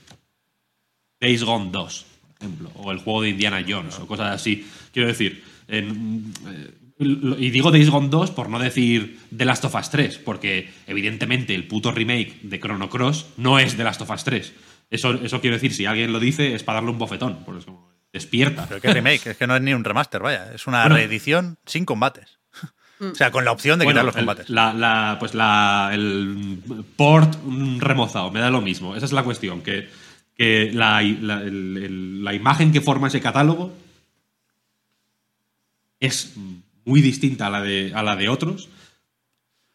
Days 1.21 1.43
Gone 1.43 1.71
2, 1.71 2.07
por 2.07 2.10
ejemplo, 2.41 2.71
o 2.75 2.91
el 2.93 2.99
juego 2.99 3.23
de 3.23 3.31
Indiana 3.31 3.65
Jones, 3.67 3.99
o 3.99 4.07
cosas 4.07 4.35
así. 4.35 4.67
Quiero 4.93 5.09
decir, 5.09 5.43
en- 5.69 6.33
eh, 6.49 6.75
y 6.99 7.51
digo 7.51 7.71
Days 7.71 7.89
Gone 7.91 8.09
2 8.11 8.31
por 8.33 8.51
no 8.51 8.59
decir 8.59 9.19
The 9.35 9.45
Last 9.47 9.65
of 9.65 9.75
Us 9.75 9.91
3, 9.91 10.19
porque 10.19 10.71
evidentemente 10.87 11.55
el 11.55 11.67
puto 11.67 11.93
remake 11.93 12.41
de 12.43 12.61
Chrono 12.61 12.91
Cross 12.91 13.27
no 13.39 13.59
es 13.59 13.77
The 13.77 13.85
Last 13.85 14.03
of 14.03 14.11
Us 14.11 14.25
3. 14.25 14.53
Eso, 14.91 15.15
eso 15.15 15.41
quiero 15.41 15.57
decir, 15.57 15.73
si 15.73 15.87
alguien 15.87 16.13
lo 16.13 16.21
dice 16.21 16.55
es 16.55 16.63
para 16.63 16.77
darle 16.77 16.91
un 16.91 16.99
bofetón, 16.99 17.45
por 17.45 17.57
eso 17.57 17.89
despierta. 18.13 18.67
Pero 18.69 18.81
qué 18.81 18.93
remake, 18.93 19.29
es 19.31 19.37
que 19.37 19.47
no 19.47 19.55
es 19.57 19.63
ni 19.63 19.73
un 19.73 19.85
remaster, 19.85 20.21
vaya. 20.21 20.53
Es 20.53 20.67
una 20.67 20.81
Bueno. 20.83 20.97
reedición 20.97 21.57
sin 21.65 21.85
combates. 21.85 22.39
O 23.01 23.15
sea, 23.15 23.31
con 23.31 23.47
la 23.47 23.53
opción 23.53 23.79
de 23.79 23.87
Bueno, 23.87 24.01
quitar 24.01 24.05
los 24.07 24.17
el- 24.17 24.21
combates. 24.21 24.51
La, 24.51 24.75
la- 24.75 25.17
pues 25.19 25.33
la, 25.35 25.91
el 25.95 26.59
port 26.97 27.35
mm, 27.43 27.79
remozado, 27.79 28.31
me 28.31 28.41
da 28.41 28.51
lo 28.51 28.61
mismo. 28.61 28.95
Esa 28.95 29.07
es 29.07 29.13
la 29.13 29.23
cuestión. 29.23 29.63
Que, 29.63 29.89
que 30.41 30.71
la, 30.73 31.03
la- 31.03 32.33
imagen 32.35 32.73
que 32.73 32.81
forma 32.81 33.09
ese 33.09 33.21
catálogo 33.21 33.75
es 36.01 36.33
muy 36.87 37.03
distinta 37.03 37.49
a 37.49 37.51
la 37.51 37.61
de, 37.61 37.93
a 37.95 38.03
la 38.03 38.17
de 38.17 38.31
otros, 38.31 38.71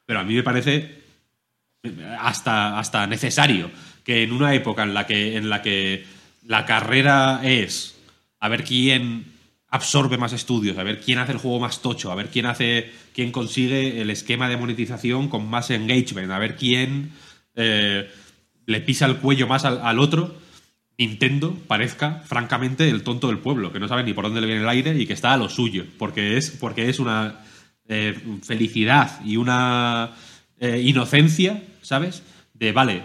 pero 0.08 0.22
a 0.22 0.24
mí 0.24 0.34
me 0.34 0.42
parece 0.42 1.04
hasta, 2.20 2.80
hasta 2.80 3.06
necesario 3.06 3.70
que 4.04 4.24
en 4.24 4.32
una 4.32 4.56
época 4.56 4.82
en 4.82 4.96
la 4.96 5.06
que, 5.06 5.38
en 5.38 5.50
la 5.52 5.62
que 5.62 6.04
la 6.48 6.66
carrera 6.66 7.42
es 7.44 7.96
a 8.40 8.50
ver 8.50 8.64
quién 8.64 9.26
absorbe 9.70 10.18
más 10.18 10.34
estudios, 10.34 10.80
a 10.80 10.84
ver 10.84 11.00
quién 11.00 11.20
hace 11.20 11.34
el 11.34 11.38
juego 11.38 11.60
más 11.60 11.84
tocho, 11.84 12.12
a 12.12 12.16
ver 12.16 12.30
quién 12.30 12.48
hace, 12.48 12.92
quién 13.14 13.32
consigue 13.32 14.02
el 14.02 14.10
esquema 14.10 14.50
de 14.50 14.58
monetización 14.58 15.28
con 15.30 15.48
más 15.48 15.70
engagement, 15.70 16.32
a 16.32 16.40
ver 16.40 16.56
quién 16.56 17.12
eh, 17.54 18.10
le 18.66 18.82
pisa 18.82 19.06
el 19.06 19.18
cuello 19.18 19.46
más 19.46 19.64
al 19.64 20.00
otro. 20.00 20.44
Nintendo 20.98 21.54
parezca, 21.68 22.22
francamente, 22.26 22.90
el 22.90 23.04
tonto 23.04 23.28
del 23.28 23.40
pueblo, 23.40 23.72
que 23.74 23.80
no 23.80 23.88
sabe 23.88 24.04
ni 24.04 24.14
por 24.14 24.24
dónde 24.26 24.40
le 24.42 24.48
viene 24.48 24.62
el 24.62 24.70
aire 24.70 24.96
y 24.98 25.06
que 25.06 25.14
está 25.14 25.34
a 25.34 25.38
lo 25.38 25.50
suyo, 25.50 25.86
porque 25.98 26.38
es, 26.38 26.52
porque 26.52 26.88
es 26.90 27.00
una 27.00 27.42
eh, 27.88 28.18
felicidad 28.44 29.20
y 29.26 29.36
una 29.38 30.12
eh, 30.60 30.82
inocencia, 30.86 31.62
¿sabes? 31.82 32.24
De, 32.54 32.72
vale, 32.72 33.04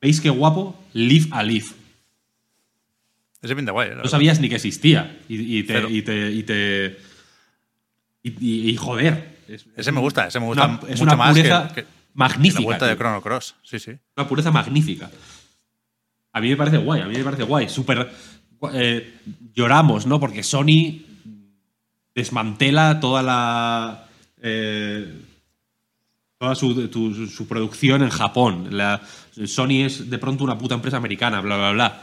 ¿veis 0.00 0.20
qué 0.20 0.28
guapo? 0.30 0.76
Live 0.92 1.28
a 1.30 1.42
live. 1.44 1.66
Ese 3.42 3.54
pinta 3.54 3.70
guay. 3.72 3.90
No 3.94 4.08
sabías 4.08 4.40
ni 4.40 4.48
que 4.48 4.56
existía. 4.56 5.20
Y, 5.28 5.58
y 5.58 5.62
te, 5.62 5.88
y 5.88 6.02
te. 6.02 6.96
Y 8.22 8.30
te. 8.32 8.76
joder. 8.76 9.36
es- 9.46 9.66
Ese 9.76 9.92
me 9.92 10.00
gusta, 10.00 10.26
ese 10.26 10.40
me 10.40 10.46
gusta 10.46 10.66
una- 10.66 10.80
es 10.88 11.00
mucho 11.00 11.02
una 11.04 11.16
más 11.16 11.34
que- 11.34 11.42
pureza 11.42 11.72
que 11.74 11.84
magnífica. 12.14 12.60
la 12.60 12.64
vuelta 12.66 12.86
de. 12.88 12.96
Chrono 12.96 13.22
Cross. 13.22 13.54
Sí, 13.62 13.78
sí. 13.78 13.92
Una 14.16 14.26
pureza 14.26 14.50
magnífica. 14.50 15.08
A 16.36 16.40
mí 16.42 16.50
me 16.50 16.56
parece 16.56 16.76
guay, 16.76 17.00
a 17.00 17.06
mí 17.06 17.14
me 17.16 17.24
parece 17.24 17.44
guay. 17.44 17.66
Súper. 17.70 18.10
eh, 18.74 19.14
lloramos, 19.54 20.04
¿no? 20.06 20.20
Porque 20.20 20.42
Sony 20.42 21.00
desmantela 22.14 23.00
toda 23.00 23.22
la. 23.22 24.06
eh, 24.42 25.14
toda 26.38 26.54
su, 26.54 26.88
tu- 26.88 27.26
su 27.26 27.48
producción 27.48 28.02
en 28.02 28.10
Japón. 28.10 28.68
La, 28.76 29.00
Sony 29.46 29.84
es 29.86 30.10
de 30.10 30.18
pronto 30.18 30.44
una 30.44 30.58
puta 30.58 30.74
empresa 30.74 30.98
americana, 30.98 31.40
bla, 31.40 31.56
bla, 31.56 31.72
bla. 31.72 32.02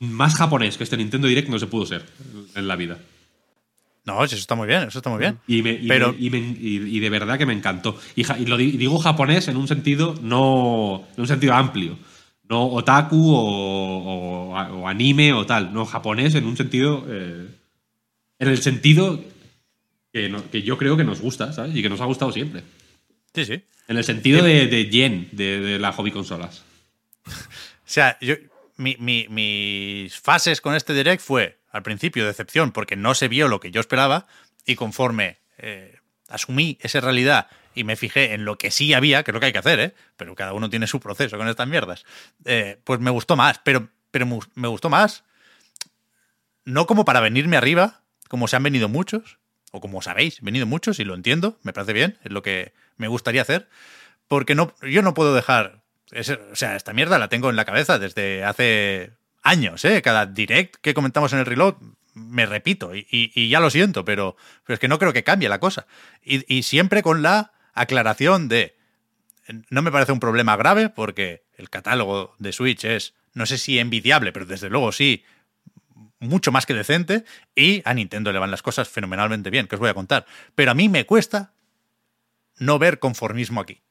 Más 0.00 0.34
japonés 0.34 0.76
que 0.76 0.84
este 0.84 0.96
Nintendo 0.96 1.28
Direct 1.28 1.48
no 1.48 1.58
se 1.58 1.66
pudo 1.68 1.86
ser 1.86 2.04
en 2.56 2.66
la 2.66 2.74
vida. 2.74 2.98
No, 4.04 4.24
eso 4.24 4.34
está 4.34 4.54
muy 4.54 4.66
bien, 4.66 4.84
eso 4.88 4.98
está 4.98 5.10
muy 5.10 5.18
bien. 5.20 5.38
Y, 5.46 5.62
me- 5.62 5.74
y 5.74 5.86
Pero- 5.86 6.12
me- 6.12 6.18
y 6.18 6.30
me- 6.30 6.38
y- 6.38 6.96
y 6.96 7.00
de 7.00 7.10
verdad 7.10 7.38
que 7.38 7.46
me 7.46 7.52
encantó. 7.52 7.96
Y, 8.16 8.24
ja- 8.24 8.36
lo 8.38 8.56
di- 8.56 8.72
digo 8.72 8.98
japonés 8.98 9.46
en 9.48 9.56
un 9.56 9.68
sentido 9.68 10.16
no. 10.22 11.04
en 11.14 11.20
un 11.20 11.28
sentido 11.28 11.54
amplio. 11.54 11.96
No 12.50 12.66
otaku 12.66 13.32
o, 13.32 13.40
o- 13.40 14.52
o 14.82 14.88
anime 14.88 15.32
o 15.32 15.46
tal. 15.46 15.72
No, 15.72 15.86
japonés 15.86 16.34
en 16.34 16.44
un 16.46 16.56
sentido. 16.56 17.06
eh, 17.08 17.46
en 18.40 18.48
el 18.48 18.60
sentido 18.60 19.22
que, 20.12 20.28
no- 20.28 20.50
que 20.50 20.62
yo 20.62 20.76
creo 20.76 20.96
que 20.96 21.04
nos 21.04 21.20
gusta, 21.20 21.52
¿sabes? 21.52 21.74
Y 21.76 21.82
que 21.82 21.88
nos 21.88 22.00
ha 22.00 22.06
gustado 22.06 22.32
siempre. 22.32 22.62
Sí, 23.34 23.44
sí. 23.44 23.62
En 23.86 23.96
el 23.96 24.04
sentido 24.04 24.42
de, 24.42 24.66
de 24.66 24.88
yen 24.90 25.28
de, 25.32 25.60
de 25.60 25.78
la 25.78 25.92
hobby 25.92 26.10
consolas. 26.10 26.64
O 27.90 27.92
sea, 27.92 28.16
yo, 28.20 28.34
mi- 28.76 28.96
mi- 29.00 29.26
mis 29.28 30.16
fases 30.20 30.60
con 30.60 30.76
este 30.76 30.94
direct 30.94 31.20
fue, 31.20 31.58
al 31.72 31.82
principio, 31.82 32.24
decepción, 32.24 32.70
porque 32.70 32.94
no 32.94 33.14
se 33.16 33.26
vio 33.26 33.48
lo 33.48 33.58
que 33.58 33.72
yo 33.72 33.80
esperaba, 33.80 34.28
y 34.64 34.76
conforme 34.76 35.38
eh, 35.58 35.96
asumí 36.28 36.78
esa 36.82 37.00
realidad 37.00 37.48
y 37.74 37.84
me 37.84 37.96
fijé 37.96 38.34
en 38.34 38.44
lo 38.44 38.58
que 38.58 38.70
sí 38.70 38.92
había, 38.94 39.22
que 39.22 39.30
es 39.30 39.34
lo 39.34 39.40
que 39.40 39.46
hay 39.46 39.52
que 39.52 39.58
hacer, 39.58 39.80
¿eh? 39.80 39.94
pero 40.16 40.34
cada 40.34 40.52
uno 40.52 40.68
tiene 40.70 40.86
su 40.86 41.00
proceso 41.00 41.36
con 41.38 41.48
estas 41.48 41.68
mierdas, 41.68 42.04
eh, 42.44 42.80
pues 42.84 43.00
me 43.00 43.10
gustó 43.10 43.36
más, 43.36 43.60
pero, 43.64 43.88
pero 44.10 44.26
me 44.54 44.68
gustó 44.68 44.88
más, 44.90 45.24
no 46.64 46.86
como 46.86 47.04
para 47.04 47.20
venirme 47.20 47.56
arriba, 47.56 48.02
como 48.28 48.48
se 48.48 48.56
han 48.56 48.62
venido 48.62 48.88
muchos, 48.88 49.38
o 49.72 49.80
como 49.80 50.02
sabéis, 50.02 50.40
venido 50.40 50.66
muchos, 50.66 50.98
y 51.00 51.04
lo 51.04 51.14
entiendo, 51.14 51.58
me 51.62 51.72
parece 51.72 51.92
bien, 51.92 52.18
es 52.24 52.32
lo 52.32 52.42
que 52.42 52.72
me 52.96 53.08
gustaría 53.08 53.42
hacer, 53.42 53.68
porque 54.28 54.54
no, 54.54 54.74
yo 54.82 55.02
no 55.02 55.14
puedo 55.14 55.34
dejar. 55.34 55.82
o 56.14 56.56
sea, 56.56 56.76
esta 56.76 56.92
mierda 56.92 57.18
la 57.18 57.28
tengo 57.28 57.50
en 57.50 57.56
la 57.56 57.64
cabeza 57.64 57.98
desde 57.98 58.44
hace 58.44 59.12
años, 59.42 59.84
¿eh? 59.84 60.02
Cada 60.02 60.26
direct 60.26 60.76
que 60.82 60.94
comentamos 60.94 61.32
en 61.32 61.38
el 61.40 61.46
reload 61.46 61.74
me 62.14 62.44
repito 62.44 62.94
y, 62.94 63.06
y- 63.10 63.30
y 63.34 63.48
ya 63.48 63.60
lo 63.60 63.70
siento, 63.70 64.04
pero, 64.04 64.36
pero 64.66 64.74
es 64.74 64.80
que 64.80 64.88
no 64.88 64.98
creo 64.98 65.12
que 65.12 65.24
cambie 65.24 65.48
la 65.48 65.60
cosa. 65.60 65.86
Y, 66.22 66.44
y 66.54 66.64
siempre 66.64 67.02
con 67.02 67.22
la 67.22 67.52
aclaración 67.80 68.48
de. 68.48 68.76
No 69.70 69.82
me 69.82 69.90
parece 69.90 70.12
un 70.12 70.20
problema 70.20 70.56
grave 70.56 70.90
porque 70.90 71.44
el 71.56 71.70
catálogo 71.70 72.34
de 72.38 72.52
Switch 72.52 72.84
es, 72.84 73.14
no 73.34 73.46
sé 73.46 73.58
si 73.58 73.78
envidiable, 73.78 74.32
pero 74.32 74.46
desde 74.46 74.70
luego 74.70 74.92
sí, 74.92 75.24
mucho 76.20 76.52
más 76.52 76.66
que 76.66 76.74
decente 76.74 77.24
y 77.54 77.82
a 77.84 77.94
Nintendo 77.94 78.32
le 78.32 78.38
van 78.38 78.50
las 78.50 78.62
cosas 78.62 78.88
fenomenalmente 78.88 79.50
bien, 79.50 79.66
que 79.66 79.74
os 79.74 79.80
voy 79.80 79.90
a 79.90 79.94
contar. 79.94 80.26
Pero 80.54 80.70
a 80.70 80.74
mí 80.74 80.88
me 80.88 81.06
cuesta 81.06 81.52
no 82.58 82.78
ver 82.78 82.98
conformismo 82.98 83.60
aquí. 83.60 83.82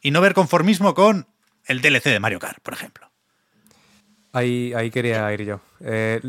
Y 0.00 0.12
no 0.12 0.20
ver 0.20 0.32
conformismo 0.32 0.94
con 0.94 1.26
el 1.66 1.82
DLC 1.82 2.04
de 2.04 2.20
Mario 2.20 2.38
Kart, 2.38 2.62
por 2.62 2.72
ejemplo. 2.72 3.10
Ahí, 4.32 4.90
quería 4.90 5.32
ir 5.34 5.44
yo. 5.44 5.60
Eh, 5.80 6.20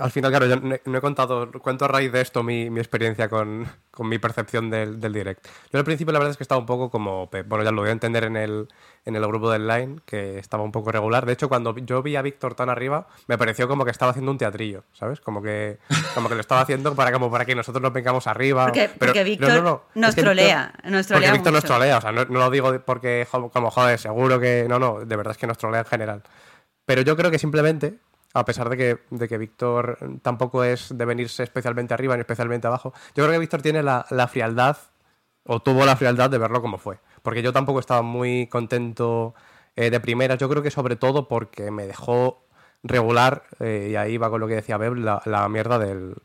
al 0.00 0.10
final, 0.10 0.30
claro, 0.30 0.46
yo 0.46 0.56
no 0.56 0.74
he, 0.74 0.82
no 0.84 0.98
he 0.98 1.00
contado, 1.00 1.50
cuento 1.62 1.84
a 1.86 1.88
raíz 1.88 2.12
de 2.12 2.20
esto 2.20 2.42
mi, 2.42 2.68
mi 2.68 2.78
experiencia 2.80 3.28
con, 3.28 3.66
con 3.90 4.08
mi 4.08 4.18
percepción 4.18 4.68
del, 4.70 5.00
del 5.00 5.12
direct. 5.12 5.46
Yo 5.72 5.78
al 5.78 5.84
principio 5.84 6.12
la 6.12 6.18
verdad 6.18 6.32
es 6.32 6.36
que 6.36 6.44
estaba 6.44 6.58
un 6.60 6.66
poco 6.66 6.90
como, 6.90 7.28
bueno, 7.46 7.64
ya 7.64 7.70
lo 7.70 7.80
voy 7.82 7.88
a 7.88 7.92
entender 7.92 8.24
en 8.24 8.36
el, 8.36 8.68
en 9.06 9.16
el 9.16 9.26
grupo 9.26 9.50
del 9.50 9.66
line, 9.66 10.00
que 10.04 10.38
estaba 10.38 10.62
un 10.62 10.72
poco 10.72 10.92
regular. 10.92 11.24
De 11.24 11.32
hecho, 11.32 11.48
cuando 11.48 11.74
yo 11.78 12.02
vi 12.02 12.16
a 12.16 12.22
Víctor 12.22 12.54
tan 12.54 12.68
arriba, 12.68 13.06
me 13.28 13.38
pareció 13.38 13.66
como 13.68 13.84
que 13.84 13.90
estaba 13.90 14.10
haciendo 14.10 14.30
un 14.30 14.36
teatrillo, 14.38 14.84
¿sabes? 14.92 15.20
Como 15.20 15.40
que, 15.40 15.78
como 16.14 16.28
que 16.28 16.34
lo 16.34 16.40
estaba 16.42 16.60
haciendo 16.60 16.94
para, 16.94 17.10
como 17.12 17.30
para 17.30 17.46
que 17.46 17.54
nosotros 17.54 17.80
nos 17.82 17.92
vengamos 17.92 18.26
arriba. 18.26 18.66
Porque- 18.66 18.90
Pero- 18.98 19.12
porque 19.12 19.20
no, 19.20 19.24
Víctor 19.24 19.48
no, 19.54 19.62
no, 19.62 19.82
nos 19.94 20.10
es 20.10 20.14
que 20.16 20.22
trolea, 20.22 20.72
nos 20.84 21.06
porque 21.06 21.06
trolea 21.06 21.32
Víctor 21.32 21.52
nos 21.52 21.64
trolea, 21.64 21.98
o 21.98 22.00
sea, 22.02 22.12
no, 22.12 22.24
no 22.26 22.38
lo 22.40 22.50
digo 22.50 22.78
porque 22.84 23.26
como 23.52 23.70
joder, 23.70 23.98
seguro 23.98 24.38
que 24.38 24.66
no, 24.68 24.78
no, 24.78 25.00
de 25.06 25.16
verdad 25.16 25.30
es 25.32 25.38
que 25.38 25.46
nos 25.46 25.56
trolea 25.56 25.80
en 25.80 25.86
general. 25.86 26.22
Pero 26.84 27.02
yo 27.02 27.16
creo 27.16 27.30
que 27.30 27.38
simplemente, 27.38 27.98
a 28.38 28.44
pesar 28.44 28.68
de 28.68 28.76
que, 28.76 28.98
de 29.10 29.28
que 29.28 29.38
Víctor 29.38 29.98
tampoco 30.22 30.64
es 30.64 30.96
de 30.96 31.04
venirse 31.04 31.42
especialmente 31.42 31.94
arriba 31.94 32.16
ni 32.16 32.20
especialmente 32.20 32.66
abajo, 32.66 32.92
yo 33.14 33.24
creo 33.24 33.32
que 33.32 33.38
Víctor 33.38 33.62
tiene 33.62 33.82
la, 33.82 34.06
la 34.10 34.28
frialdad, 34.28 34.76
o 35.44 35.60
tuvo 35.60 35.86
la 35.86 35.96
frialdad 35.96 36.30
de 36.30 36.38
verlo 36.38 36.60
como 36.60 36.78
fue. 36.78 36.98
Porque 37.22 37.42
yo 37.42 37.52
tampoco 37.52 37.80
estaba 37.80 38.02
muy 38.02 38.46
contento 38.48 39.34
eh, 39.76 39.90
de 39.90 40.00
primeras, 40.00 40.38
yo 40.38 40.48
creo 40.48 40.62
que 40.62 40.70
sobre 40.70 40.96
todo 40.96 41.28
porque 41.28 41.70
me 41.70 41.86
dejó 41.86 42.44
regular, 42.82 43.44
eh, 43.60 43.88
y 43.92 43.96
ahí 43.96 44.16
va 44.18 44.30
con 44.30 44.40
lo 44.40 44.46
que 44.46 44.54
decía 44.54 44.76
Beb, 44.76 44.94
la, 44.94 45.22
la 45.24 45.48
mierda 45.48 45.78
del, 45.78 46.16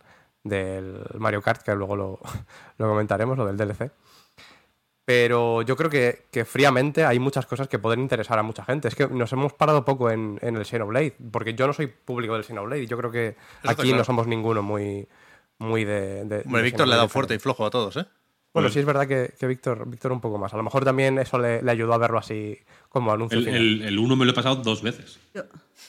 del 0.43 1.05
Mario 1.17 1.41
Kart, 1.41 1.61
que 1.63 1.75
luego 1.75 1.95
lo, 1.95 2.19
lo 2.77 2.87
comentaremos, 2.87 3.37
lo 3.37 3.45
del 3.45 3.57
DLC. 3.57 3.91
Pero 5.05 5.61
yo 5.63 5.75
creo 5.75 5.89
que, 5.89 6.25
que 6.31 6.45
fríamente 6.45 7.03
hay 7.03 7.19
muchas 7.19 7.45
cosas 7.45 7.67
que 7.67 7.77
pueden 7.77 7.99
interesar 7.99 8.39
a 8.39 8.43
mucha 8.43 8.63
gente. 8.63 8.87
Es 8.87 8.95
que 8.95 9.07
nos 9.07 9.31
hemos 9.33 9.51
parado 9.53 9.83
poco 9.83 10.09
en, 10.09 10.39
en 10.41 10.55
el 10.55 10.65
Xenoblade, 10.65 11.15
porque 11.31 11.53
yo 11.55 11.67
no 11.67 11.73
soy 11.73 11.87
público 11.87 12.35
del 12.35 12.45
Xenoblade 12.45 12.83
y 12.83 12.87
yo 12.87 12.97
creo 12.97 13.11
que 13.11 13.35
aquí 13.63 13.81
claro. 13.81 13.97
no 13.97 14.03
somos 14.05 14.27
ninguno 14.27 14.61
muy, 14.63 15.05
muy 15.57 15.83
de... 15.83 16.23
de- 16.23 16.43
Hombre, 16.45 16.61
de 16.61 16.63
Víctor 16.63 16.87
le 16.87 16.93
ha 16.93 16.97
dado 16.97 17.09
fuerte 17.09 17.35
y 17.35 17.39
flojo 17.39 17.65
a 17.65 17.69
todos, 17.69 17.97
¿eh? 17.97 18.05
Bueno, 18.53 18.69
sí 18.69 18.79
es 18.79 18.85
verdad 18.85 19.07
que, 19.07 19.33
que 19.37 19.47
Víctor, 19.47 19.89
Víctor 19.89 20.11
un 20.11 20.21
poco 20.21 20.37
más. 20.37 20.53
A 20.53 20.57
lo 20.57 20.63
mejor 20.63 20.85
también 20.85 21.17
eso 21.17 21.39
le, 21.39 21.61
le 21.63 21.71
ayudó 21.71 21.93
a 21.93 21.97
verlo 21.97 22.19
así 22.19 22.57
como 22.87 23.11
anuncio 23.11 23.39
El, 23.39 23.45
final. 23.45 23.59
el, 23.59 23.81
el 23.81 23.99
uno 23.99 24.15
me 24.15 24.25
lo 24.25 24.31
he 24.31 24.35
pasado 24.35 24.57
dos 24.57 24.83
veces. 24.83 25.19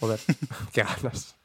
Joder, 0.01 0.19
qué 0.73 0.83
ganas. 0.83 1.37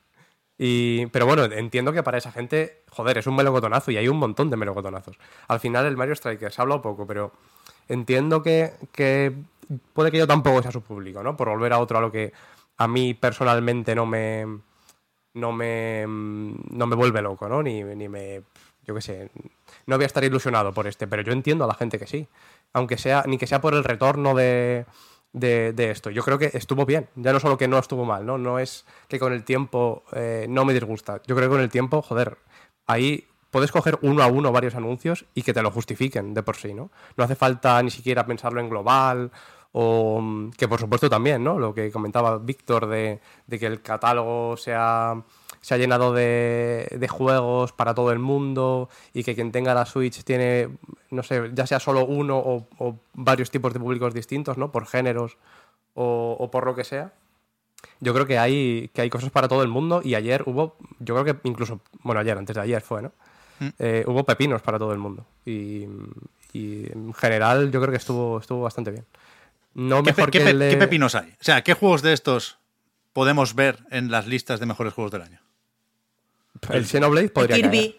Y, 0.58 1.06
pero 1.08 1.26
bueno, 1.26 1.44
entiendo 1.46 1.92
que 1.94 2.04
para 2.04 2.18
esa 2.18 2.32
gente, 2.32 2.84
joder, 2.90 3.18
es 3.18 3.28
un 3.28 3.36
melocotonazo 3.36 3.92
y 3.92 3.98
hay 3.98 4.08
un 4.08 4.18
montón 4.18 4.50
de 4.50 4.56
melocotonazos. 4.58 5.18
Al 5.50 5.60
final 5.60 5.86
el 5.86 5.98
Mario 5.98 6.16
Strikers 6.16 6.56
se 6.56 6.62
ha 6.62 6.64
hablado 6.64 6.82
poco, 6.82 7.06
pero 7.06 7.34
entiendo 7.89 8.41
que, 8.41 8.73
puede 9.93 10.12
que 10.12 10.17
yo 10.17 10.28
tampoco 10.28 10.62
sea 10.62 10.71
su 10.71 10.81
público, 10.81 11.21
¿no? 11.21 11.35
Por 11.35 11.50
volver 11.50 11.73
a 11.73 11.79
otro 11.79 11.98
a 11.98 12.02
lo 12.02 12.12
que 12.12 12.31
a 12.77 12.87
mí 12.87 13.13
personalmente 13.13 13.94
no 13.96 14.06
me 14.06 14.46
no 15.33 15.52
me 15.52 16.06
no 16.08 16.87
me 16.87 16.96
vuelve 16.96 17.21
loco, 17.21 17.50
¿no? 17.50 17.62
Ni, 17.62 17.83
ni 17.83 18.08
me 18.08 18.44
yo 18.85 18.96
qué 18.96 19.02
sé, 19.02 19.29
no 19.85 19.98
voy 19.98 20.04
a 20.04 20.08
estar 20.08 20.23
ilusionado 20.23 20.73
por 20.73 20.87
este, 20.87 21.08
pero 21.08 21.21
yo 21.21 21.31
entiendo 21.31 21.65
a 21.65 21.67
la 21.67 21.75
gente 21.75 22.00
que 22.00 22.08
sí. 22.08 22.27
Aunque 22.73 22.98
sea, 22.98 23.23
ni 23.27 23.37
que 23.37 23.46
sea 23.46 23.62
por 23.62 23.73
el 23.75 23.83
retorno 23.83 24.33
de, 24.33 24.85
de, 25.33 25.73
de 25.73 25.92
esto. 25.92 26.10
Yo 26.10 26.23
creo 26.23 26.40
que 26.40 26.50
estuvo 26.54 26.85
bien. 26.85 27.08
Ya 27.15 27.33
no 27.33 27.40
solo 27.40 27.58
que 27.58 27.67
no 27.67 27.77
estuvo 27.77 28.06
mal, 28.06 28.25
¿no? 28.25 28.37
No 28.37 28.58
es 28.60 28.85
que 29.08 29.19
con 29.19 29.33
el 29.33 29.44
tiempo 29.44 30.04
eh, 30.13 30.48
no 30.50 30.65
me 30.65 30.73
disgusta. 30.73 31.21
Yo 31.27 31.35
creo 31.35 31.50
que 31.50 31.56
con 31.56 31.62
el 31.62 31.69
tiempo, 31.69 32.02
joder, 32.02 32.37
ahí 32.87 33.27
puedes 33.52 33.71
coger 33.71 33.97
uno 34.02 34.23
a 34.23 34.27
uno 34.27 34.52
varios 34.52 34.75
anuncios 34.75 35.25
y 35.33 35.43
que 35.43 35.54
te 35.54 35.62
lo 35.62 35.71
justifiquen 35.71 36.33
de 36.33 36.43
por 36.43 36.56
sí, 36.56 36.73
¿no? 36.73 36.91
No 37.17 37.23
hace 37.23 37.35
falta 37.35 37.81
ni 37.83 37.91
siquiera 37.91 38.25
pensarlo 38.25 38.60
en 38.60 38.69
global 38.69 39.31
o 39.71 40.19
mm, 40.21 40.52
que 40.52 40.67
por 40.67 40.79
supuesto 40.79 41.10
también, 41.10 41.43
¿no? 41.43 41.60
Lo 41.60 41.73
que 41.73 41.91
comentaba 41.91 42.37
Víctor 42.37 42.87
de, 42.87 43.19
de 43.47 43.60
que 43.60 43.65
el 43.67 43.81
catálogo 43.81 44.58
sea 44.58 45.23
se 45.62 45.73
ha 45.73 45.77
llenado 45.77 46.13
de, 46.13 46.87
de 46.89 47.08
juegos 47.08 47.73
para 47.73 47.93
todo 47.93 48.12
el 48.12 48.19
mundo 48.19 48.89
y 49.13 49.23
que 49.23 49.35
quien 49.35 49.52
tenga 49.52 49.73
la 49.73 49.85
Switch 49.85 50.23
tiene, 50.23 50.69
no 51.10 51.23
sé, 51.23 51.52
ya 51.54 51.67
sea 51.67 51.79
solo 51.79 52.06
uno 52.06 52.37
o, 52.37 52.67
o 52.77 52.95
varios 53.13 53.52
tipos 53.52 53.73
de 53.73 53.79
públicos 53.79 54.13
distintos, 54.13 54.58
¿no? 54.58 54.71
Por 54.71 54.85
géneros 54.85 55.37
o, 55.95 56.37
o 56.39 56.52
por 56.52 56.65
lo 56.65 56.75
que 56.75 56.83
sea. 56.83 57.13
Yo 58.00 58.13
creo 58.13 58.25
que 58.25 58.37
hay, 58.37 58.89
que 58.93 59.02
hay 59.02 59.10
cosas 59.10 59.31
para 59.31 59.47
todo 59.47 59.63
el 59.63 59.69
mundo 59.69 60.02
y 60.04 60.15
ayer 60.15 60.43
hubo, 60.45 60.75
yo 61.00 61.15
creo 61.15 61.25
que 61.25 61.47
incluso, 61.47 61.81
bueno, 62.04 62.21
ayer, 62.21 62.37
antes 62.37 62.56
de 62.56 62.62
ayer 62.62 62.81
fue, 62.81 63.02
¿no? 63.02 63.12
Eh, 63.80 64.04
hubo 64.08 64.24
pepinos 64.24 64.62
para 64.62 64.78
todo 64.80 64.92
el 64.94 65.00
mundo. 65.00 65.26
Y, 65.46 65.86
y 66.54 66.86
en 66.92 67.14
general 67.14 67.72
yo 67.72 67.80
creo 67.82 67.92
que 67.92 67.98
estuvo, 67.98 68.40
estuvo 68.40 68.62
bastante 68.62 68.92
bien. 68.92 69.06
No 69.74 70.02
¿Qué, 70.04 70.12
mejor 70.12 70.32
que 70.32 70.38
el 70.50 70.60
de- 70.60 70.70
qué 70.72 70.78
pepinos 70.78 71.16
hay? 71.16 71.30
O 71.30 71.44
sea, 71.44 71.64
¿qué 71.64 71.74
juegos 71.74 72.02
de 72.02 72.14
estos 72.14 72.58
podemos 73.14 73.56
ver 73.56 73.78
en 73.92 74.12
las 74.12 74.28
listas 74.28 74.60
de 74.60 74.66
mejores 74.66 74.94
juegos 74.94 75.12
del 75.12 75.22
año? 75.24 75.40
El 76.72 76.86
Xenoblade 76.86 77.30
podría 77.30 77.56
Kirby. 77.58 77.78
caer. 77.78 77.96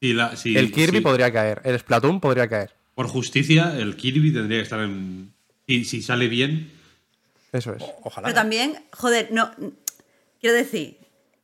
Sí, 0.00 0.12
la- 0.12 0.36
sí, 0.36 0.56
El 0.56 0.70
Kirby 0.72 0.98
sí. 0.98 1.02
podría 1.02 1.32
caer. 1.32 1.60
El 1.64 1.78
Splatoon 1.78 2.20
podría 2.20 2.48
caer. 2.48 2.72
Por 2.94 3.06
justicia, 3.08 3.76
el 3.78 3.96
Kirby 3.96 4.32
tendría 4.32 4.58
que 4.58 4.62
estar 4.64 4.80
en. 4.80 5.32
Y 5.66 5.84
si 5.84 6.02
sale 6.02 6.28
bien, 6.28 6.70
Eso 7.52 7.72
es. 7.74 7.82
Ojalá. 8.02 8.26
Pero 8.26 8.34
también, 8.34 8.78
joder, 8.92 9.28
no. 9.32 9.50
Quiero 10.40 10.54
decir, 10.56 10.98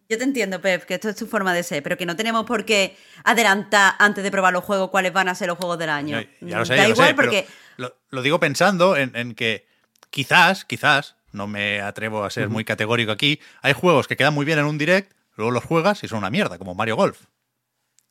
yo 0.09 0.19
te 0.19 0.25
entiendo, 0.25 0.61
Pep, 0.61 0.85
que 0.85 0.95
esto 0.95 1.09
es 1.09 1.17
tu 1.17 1.27
forma 1.27 1.55
de 1.55 1.63
ser, 1.63 1.83
pero 1.83 1.97
que 1.97 2.07
no 2.07 2.17
tenemos 2.17 2.45
por 2.45 2.65
qué 2.65 2.97
adelantar 3.25 3.95
antes 3.99 4.23
de 4.23 4.31
probar 4.31 4.53
los 4.53 4.65
juegos 4.65 4.91
cuáles 4.91 5.13
van 5.13 5.29
a 5.29 5.35
ser 5.35 5.49
los 5.49 5.59
juegos 5.59 5.79
del 5.79 5.91
año. 5.91 6.21
Ya, 6.21 6.29
ya 6.41 6.59
lo 6.59 6.65
sé, 6.65 6.75
da 6.75 6.83
ya 6.83 6.89
lo 6.89 6.95
igual 6.95 7.09
sé, 7.09 7.15
pero 7.15 7.31
porque. 7.31 7.47
lo, 7.77 7.97
lo 8.11 8.23
digo 8.23 8.39
pensando 8.41 8.97
en, 8.97 9.15
en 9.17 9.35
que 9.35 9.67
quizás, 10.11 10.65
quizás, 10.65 11.17
no 11.33 11.47
me 11.47 11.81
atrevo 11.81 12.25
a 12.25 12.31
ser 12.31 12.49
muy 12.49 12.65
categórico 12.65 13.13
aquí, 13.13 13.41
hay 13.63 13.73
juegos 13.73 14.07
que 14.07 14.17
quedan 14.17 14.35
muy 14.35 14.45
bien 14.45 14.59
en 14.59 14.67
un 14.67 14.79
direct, 14.79 15.13
luego 15.37 15.51
los 15.51 15.65
juegas 15.65 16.05
y 16.05 16.09
son 16.09 16.19
una 16.19 16.31
mierda, 16.31 16.59
como 16.59 16.75
Mario 16.75 16.97
Golf. 16.97 17.23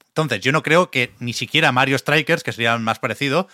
Entonces, 0.09 0.41
yo 0.41 0.51
no 0.51 0.61
creo 0.61 0.91
que 0.91 1.13
ni 1.19 1.33
siquiera 1.33 1.71
Mario 1.71 1.97
Strikers, 1.97 2.43
que 2.43 2.51
sería 2.51 2.77
más 2.77 2.99
parecido, 2.99 3.47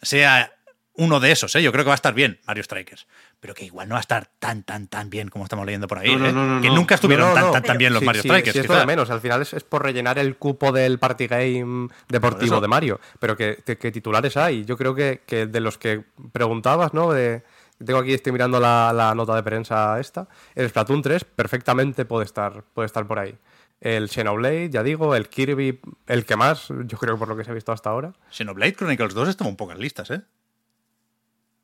sea 0.00 0.54
uno 0.94 1.20
de 1.20 1.32
esos, 1.32 1.54
¿eh? 1.56 1.62
Yo 1.62 1.72
creo 1.72 1.84
que 1.84 1.88
va 1.88 1.94
a 1.94 1.96
estar 1.96 2.14
bien 2.14 2.40
Mario 2.46 2.62
Strikers. 2.62 3.06
Pero 3.40 3.54
que 3.54 3.64
igual 3.64 3.88
no 3.88 3.94
va 3.94 3.98
a 3.98 4.02
estar 4.02 4.28
tan, 4.38 4.62
tan, 4.64 4.86
tan 4.86 5.08
bien 5.08 5.28
como 5.30 5.44
estamos 5.44 5.64
leyendo 5.64 5.88
por 5.88 5.98
ahí. 5.98 6.14
No, 6.14 6.26
¿eh? 6.26 6.32
no, 6.32 6.46
no, 6.46 6.60
que 6.60 6.68
nunca 6.68 6.94
estuvieron 6.94 7.32
tan, 7.32 7.50
tan, 7.52 7.62
tan 7.62 7.78
bien 7.78 7.92
los 7.94 8.00
Sí, 8.00 8.06
Mario 8.06 8.20
sí, 8.22 8.28
Strikers. 8.28 8.52
sí, 8.52 8.58
es 8.58 8.64
quizá. 8.66 8.74
lo 8.74 8.80
de 8.80 8.86
menos. 8.86 9.10
Al 9.10 9.20
final 9.22 9.40
es, 9.40 9.54
es 9.54 9.64
por 9.64 9.82
rellenar 9.82 10.18
el 10.18 10.36
cupo 10.36 10.72
del 10.72 10.98
party 10.98 11.26
game 11.26 11.88
deportivo 12.08 12.60
de 12.60 12.68
Mario. 12.68 13.00
Pero 13.18 13.36
que, 13.36 13.62
que- 13.64 13.78
que 13.78 13.90
titulares 13.90 14.36
hay. 14.36 14.64
Yo 14.66 14.76
creo 14.76 14.94
que, 14.94 15.22
que 15.26 15.46
de 15.46 15.60
los 15.60 15.78
que 15.78 16.04
preguntabas, 16.32 16.92
¿no? 16.92 17.10
De, 17.12 17.42
tengo 17.82 17.98
aquí, 18.00 18.12
estoy 18.12 18.32
mirando 18.32 18.60
la, 18.60 18.92
la 18.92 19.14
nota 19.14 19.34
de 19.34 19.42
prensa 19.42 19.98
esta. 19.98 20.28
El 20.54 20.68
Splatoon 20.68 21.00
3 21.00 21.24
perfectamente 21.24 22.04
puede 22.04 22.26
estar, 22.26 22.62
puede 22.74 22.86
estar 22.86 23.06
por 23.06 23.18
ahí. 23.18 23.34
El 23.80 24.10
Xenoblade, 24.10 24.68
ya 24.68 24.82
digo, 24.82 25.14
el 25.16 25.30
Kirby, 25.30 25.80
el 26.06 26.26
que 26.26 26.36
más, 26.36 26.68
yo 26.84 26.98
creo 26.98 27.18
por 27.18 27.28
lo 27.28 27.36
que 27.38 27.44
se 27.44 27.50
ha 27.50 27.54
visto 27.54 27.72
hasta 27.72 27.88
ahora. 27.88 28.12
Xenoblade 28.30 28.74
Chronicles 28.74 29.14
2 29.14 29.30
estuvo 29.30 29.48
en 29.48 29.56
pocas 29.56 29.78
listas, 29.78 30.10
¿eh? 30.10 30.20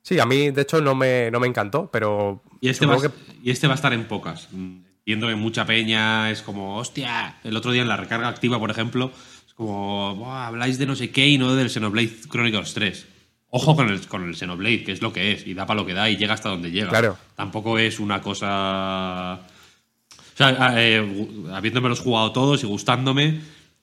Sí, 0.07 0.19
a 0.19 0.25
mí 0.25 0.51
de 0.51 0.61
hecho 0.61 0.79
no 0.79 0.95
me, 0.95 1.29
no 1.31 1.41
me 1.41 1.47
encantó, 1.47 1.89
pero 1.91 2.41
Y 2.61 2.69
este, 2.69 2.85
va, 2.85 3.01
que 3.01 3.09
y 3.43 3.51
este 3.51 3.67
va 3.67 3.73
a 3.73 3.75
estar 3.75 3.91
en 3.91 4.05
pocas. 4.05 4.47
Entiendo 4.53 5.27
que 5.27 5.35
mucha 5.35 5.65
peña 5.65 6.31
es 6.31 6.41
como, 6.41 6.77
hostia, 6.77 7.35
el 7.43 7.57
otro 7.57 7.73
día 7.73 7.81
en 7.81 7.89
la 7.89 7.97
recarga 7.97 8.29
activa, 8.29 8.57
por 8.57 8.71
ejemplo, 8.71 9.11
es 9.45 9.53
como, 9.53 10.15
"Buah, 10.15 10.47
habláis 10.47 10.77
de 10.77 10.85
no 10.85 10.95
sé 10.95 11.09
qué 11.11 11.27
y 11.27 11.37
no 11.37 11.55
del 11.55 11.69
Xenoblade 11.69 12.09
Chronicles 12.31 12.73
3. 12.73 13.05
Ojo 13.49 13.75
con 13.75 13.89
el, 13.89 13.99
con 14.07 14.23
el 14.23 14.35
Xenoblade, 14.37 14.85
que 14.85 14.93
es 14.93 15.01
lo 15.01 15.11
que 15.11 15.33
es, 15.33 15.45
y 15.45 15.53
da 15.53 15.65
para 15.65 15.81
lo 15.81 15.85
que 15.85 15.93
da 15.93 16.09
y 16.09 16.15
llega 16.15 16.33
hasta 16.35 16.47
donde 16.47 16.71
llega. 16.71 16.87
Claro. 16.89 17.17
Tampoco 17.35 17.77
es 17.77 17.99
una 17.99 18.21
cosa... 18.21 19.41
O 19.41 20.37
sea, 20.37 20.73
eh, 20.81 21.01
gu- 21.01 21.53
habiéndomelos 21.53 21.99
jugado 21.99 22.31
todos 22.31 22.63
y 22.63 22.67
gustándome 22.67 23.41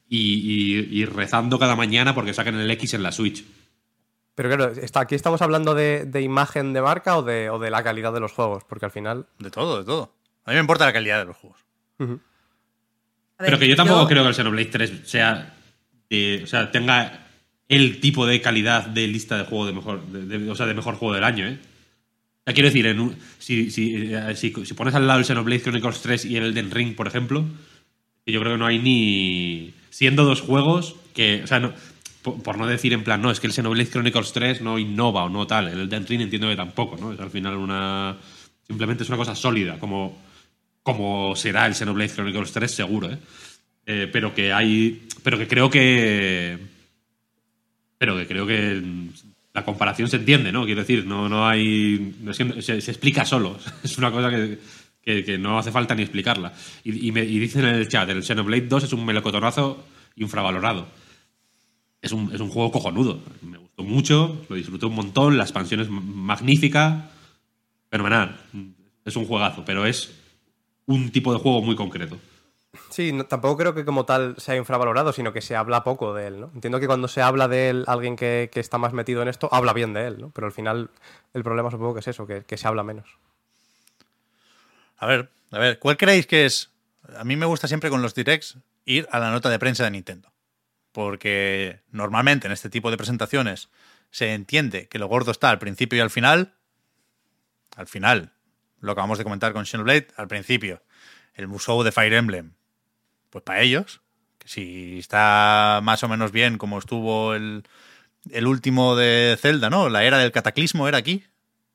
y, 0.09 0.18
y- 0.89 1.01
y 1.01 1.05
rezando 1.05 1.59
cada 1.59 1.77
mañana 1.77 2.14
porque 2.14 2.33
saquen 2.33 2.55
el 2.55 2.70
X 2.70 2.95
en 2.95 3.03
la 3.03 3.12
Switch. 3.12 3.45
Pero 4.35 4.49
claro, 4.49 4.72
está, 4.72 5.01
aquí 5.01 5.14
estamos 5.14 5.41
hablando 5.43 5.74
de, 5.74 6.05
de 6.07 6.20
imagen 6.22 6.72
de 6.72 6.82
marca 6.82 7.16
o 7.16 7.22
de, 7.22 7.51
o 7.51 7.59
de 7.59 7.70
la 7.70 7.85
calidad 7.85 8.12
de 8.12 8.20
los 8.20 8.32
juegos, 8.32 8.64
porque 8.64 8.85
al 8.87 8.91
final... 8.91 9.26
De 9.39 9.51
todo, 9.51 9.78
de 9.78 9.85
todo. 9.85 10.12
A 10.45 10.51
mí 10.51 10.55
me 10.57 10.61
importa 10.61 10.85
la 10.87 10.93
calidad 10.93 11.18
de 11.20 11.24
los 11.26 11.37
juegos. 11.37 11.61
ver, 11.99 12.18
Pero 13.39 13.59
que 13.59 13.68
yo 13.68 13.76
tampoco 13.76 14.07
creo 14.09 14.22
que 14.22 14.28
el 14.30 14.35
Xenoblade 14.35 14.66
3 14.70 14.93
sea, 15.05 15.55
o 16.43 16.47
sea, 16.47 16.70
tenga 16.70 17.26
el 17.68 18.01
tipo 18.01 18.26
de 18.26 18.41
calidad 18.41 18.87
de 18.87 19.07
lista 19.07 19.39
de 19.39 19.45
juego 19.45 19.66
de 19.66 19.72
mejor, 19.72 20.05
de- 20.07 20.39
de- 20.39 20.51
o 20.51 20.55
sea, 20.55 20.66
de 20.66 20.74
mejor 20.74 20.97
juego 20.97 21.14
del 21.14 21.24
año, 21.24 21.47
¿eh? 21.47 21.59
O 21.62 22.45
sea, 22.45 22.55
quiero 22.55 22.68
decir, 22.68 22.87
en 22.87 23.01
un- 23.01 23.16
si, 23.39 23.70
si, 23.70 24.12
eh, 24.14 24.35
si- 24.37 24.53
si 24.66 24.74
pones 24.74 24.95
al 24.95 25.07
lado 25.07 25.18
el 25.20 25.24
Xenoblade 25.24 25.62
Chronicles 25.62 26.01
3 26.03 26.24
y 26.26 26.37
el 26.37 26.45
Elden 26.45 26.70
Ring, 26.70 26.95
por 26.95 27.07
ejemplo, 27.07 27.45
yo 28.26 28.41
creo 28.41 28.53
que 28.55 28.59
no 28.59 28.66
hay 28.66 28.78
ni... 28.80 29.74
Siendo 29.91 30.24
dos 30.24 30.41
juegos 30.41 30.97
que, 31.14 31.43
o 31.45 31.47
sea, 31.47 31.61
no- 31.61 31.72
por, 32.25 32.57
no 32.59 32.66
decir 32.66 32.93
en 32.95 33.05
plan, 33.05 33.20
no, 33.20 33.31
es 33.31 33.39
que 33.39 33.47
el 33.47 33.53
Xenoblade 33.53 33.91
Chronicles 33.91 34.33
3 34.33 34.62
no 34.62 34.79
innova 34.79 35.25
o 35.25 35.29
no 35.29 35.47
tal, 35.47 35.68
el 35.68 35.81
Elden 35.81 36.07
Ring 36.07 36.22
entiendo 36.22 36.49
que 36.49 36.57
tampoco, 36.57 36.97
¿no? 36.97 37.12
Es 37.12 37.20
al 37.20 37.31
final 37.31 37.57
una... 37.57 38.16
Simplemente 38.66 39.03
es 39.03 39.09
una 39.11 39.18
cosa 39.18 39.35
sólida, 39.35 39.79
como, 39.79 40.18
como 40.83 41.37
será 41.37 41.66
el 41.66 41.75
Xenoblade 41.75 42.14
Chronicles 42.14 42.51
3 42.53 42.70
seguro, 42.70 43.12
¿eh? 43.12 43.18
Eh, 43.87 44.09
pero 44.11 44.35
que 44.35 44.53
hay. 44.53 45.07
Pero 45.22 45.39
que 45.39 45.47
creo 45.47 45.68
que. 45.68 46.59
Pero 47.99 48.16
que 48.16 48.27
creo 48.27 48.47
que 48.47 48.83
la 49.53 49.64
comparación 49.64 50.09
se 50.09 50.16
entiende, 50.16 50.53
¿no? 50.53 50.64
Quiero 50.64 50.81
decir, 50.81 51.07
no, 51.07 51.29
no 51.29 51.47
hay. 51.47 52.14
se, 52.61 52.75
explica 52.79 53.25
solo. 53.25 53.59
Es 53.85 53.99
una 53.99 54.11
cosa 54.11 54.31
que, 54.31 54.59
que- 55.25 55.39
no 55.39 55.59
hace 55.59 55.70
falta 55.70 55.95
ni 55.95 56.03
explicarla. 56.03 56.53
Y, 56.83 57.09
y 57.09 57.12
me, 57.12 57.22
y 57.25 57.39
dicen 57.39 57.64
en 57.66 57.75
el 57.75 57.89
chat: 57.89 58.09
el 58.09 58.22
Xenoblade 58.22 58.66
2 58.66 58.85
es 58.85 58.93
un 58.93 59.05
melocotonazo 59.05 59.87
infravalorado. 60.16 60.89
Es 62.05 62.13
un, 62.13 62.31
es 62.35 62.41
un 62.41 62.51
juego 62.51 62.71
cojonudo. 62.71 63.21
Me 63.43 63.57
gustó 63.59 63.83
mucho, 63.83 64.45
lo 64.49 64.57
disfruté 64.57 64.87
un 64.87 64.95
montón, 64.95 65.39
la 65.39 65.45
expansión 65.45 65.81
es 65.81 65.89
magnífica, 65.89 67.11
fenomenal. 67.91 68.39
Es 69.05 69.17
un 69.17 69.27
juegazo, 69.27 69.65
pero 69.65 69.87
es 69.87 70.13
un 70.87 71.11
tipo 71.11 71.33
de 71.33 71.39
juego 71.39 71.63
muy 71.63 71.75
concreto. 71.77 72.19
Sí, 72.91 73.13
no- 73.13 73.25
tampoco 73.25 73.57
creo 73.57 73.75
que 73.75 73.85
como 73.85 74.05
tal 74.05 74.35
sea 74.39 74.55
infravalorado, 74.57 75.13
sino 75.13 75.33
que 75.33 75.41
se 75.41 75.57
habla 75.57 75.83
poco 75.85 76.13
de 76.13 76.27
él, 76.27 76.41
¿no? 76.41 76.51
Entiendo 76.55 76.79
que 76.81 76.87
cuando 76.87 77.09
se 77.09 77.23
habla 77.23 77.49
de 77.49 77.71
él, 77.71 77.85
alguien 77.87 78.17
que, 78.17 78.51
que 78.53 78.61
está 78.61 78.79
más 78.79 78.93
metido 78.93 79.23
en 79.23 79.29
esto, 79.29 79.49
habla 79.53 79.73
bien 79.73 79.95
de 79.95 80.07
él, 80.07 80.21
¿no? 80.21 80.31
Pero 80.31 80.47
al 80.47 80.53
final 80.53 80.91
el 81.33 81.43
problema 81.43 81.71
supongo 81.71 81.95
que 81.95 82.01
es 82.01 82.09
eso, 82.09 82.27
que, 82.27 82.43
que 82.45 82.57
se 82.59 82.69
habla 82.69 82.83
menos. 82.83 83.09
A 84.99 85.07
ver, 85.07 85.31
a 85.53 85.59
ver, 85.59 85.79
¿cuál 85.79 85.97
creéis 85.97 86.27
que 86.27 86.45
es? 86.45 86.71
A 87.17 87.25
mí 87.25 87.37
me 87.37 87.47
gusta 87.47 87.69
siempre 87.69 87.91
con 87.91 88.03
los 88.03 88.15
directs 88.15 88.59
ir 88.85 89.09
a 89.11 89.19
la 89.19 89.31
nota 89.31 89.49
de 89.51 89.59
prensa 89.59 89.85
de 89.85 89.91
Nintendo. 89.91 90.31
Porque 90.95 91.81
normalmente 91.91 92.47
en 92.47 92.53
este 92.53 92.71
tipo 92.71 92.89
de 92.93 92.97
presentaciones 92.97 93.69
se 94.13 94.33
entiende 94.33 94.87
que 94.87 95.01
lo 95.01 95.09
gordo 95.09 95.33
está 95.33 95.51
al 95.51 95.59
principio 95.59 95.99
y 95.99 96.01
al 96.01 96.09
final. 96.11 96.55
Al 97.75 97.89
final, 97.89 98.31
lo 98.79 98.93
acabamos 98.93 99.19
de 99.19 99.25
comentar 99.25 99.53
con 99.53 99.67
Xenoblade, 99.67 100.07
al 100.17 100.29
principio, 100.29 100.85
el 101.35 101.49
museo 101.49 101.83
de 101.83 101.91
Fire 101.91 102.13
Emblem. 102.13 102.53
Pues 103.31 103.43
para 103.43 103.61
ellos, 103.61 104.03
que 104.39 104.47
si 104.47 105.01
está 105.01 105.81
más 105.83 106.05
o 106.05 106.09
menos 106.09 106.31
bien 106.31 106.59
como 106.59 106.79
estuvo 106.79 107.35
el, 107.35 107.65
el 108.31 108.47
último 108.47 108.95
de 108.95 109.37
Zelda, 109.41 109.71
¿no? 109.71 109.89
La 109.89 110.05
era 110.05 110.19
del 110.19 110.31
cataclismo 110.31 110.87
era 110.87 110.99
aquí. 110.99 111.25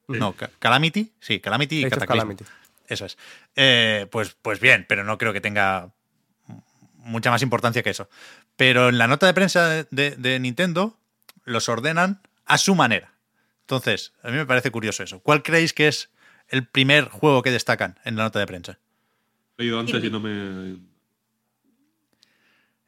No, 0.08 0.32
Ca- 0.32 0.50
Calamity, 0.60 1.12
sí, 1.20 1.42
Calamity 1.42 1.82
y 1.82 1.90
Cataclismo. 1.90 2.16
Calamity. 2.22 2.46
Eso 2.88 3.06
es. 3.06 3.18
Eh, 3.58 4.08
pues, 4.10 4.38
pues 4.42 4.62
bien, 4.62 4.86
pero 4.88 5.04
no 5.04 5.18
creo 5.18 5.34
que 5.34 5.42
tenga 5.42 5.92
mucha 6.96 7.30
más 7.32 7.42
importancia 7.42 7.84
que 7.84 7.90
eso. 7.90 8.10
Pero 8.60 8.90
en 8.90 8.98
la 8.98 9.08
nota 9.08 9.26
de 9.26 9.34
prensa 9.34 9.70
de, 9.70 9.88
de- 9.90 10.18
de 10.18 10.38
Nintendo 10.38 11.00
los 11.46 11.70
ordenan 11.70 12.22
a 12.46 12.58
su 12.58 12.76
manera. 12.76 13.14
Entonces, 13.62 14.12
a 14.22 14.28
mí 14.32 14.36
me 14.36 14.46
parece 14.46 14.70
curioso 14.70 15.02
eso. 15.02 15.22
¿Cuál 15.22 15.44
creéis 15.44 15.72
que 15.72 15.88
es 15.88 16.10
el 16.50 16.68
primer 16.68 17.06
juego 17.06 17.42
que 17.42 17.52
destacan 17.52 17.98
en 18.04 18.18
la 18.18 18.24
nota 18.24 18.38
de 18.40 18.48
prensa? 18.48 18.78
He 19.58 19.62
oído 19.64 19.80
antes 19.80 20.04
y 20.04 20.10
no 20.10 20.20
me. 20.20 20.76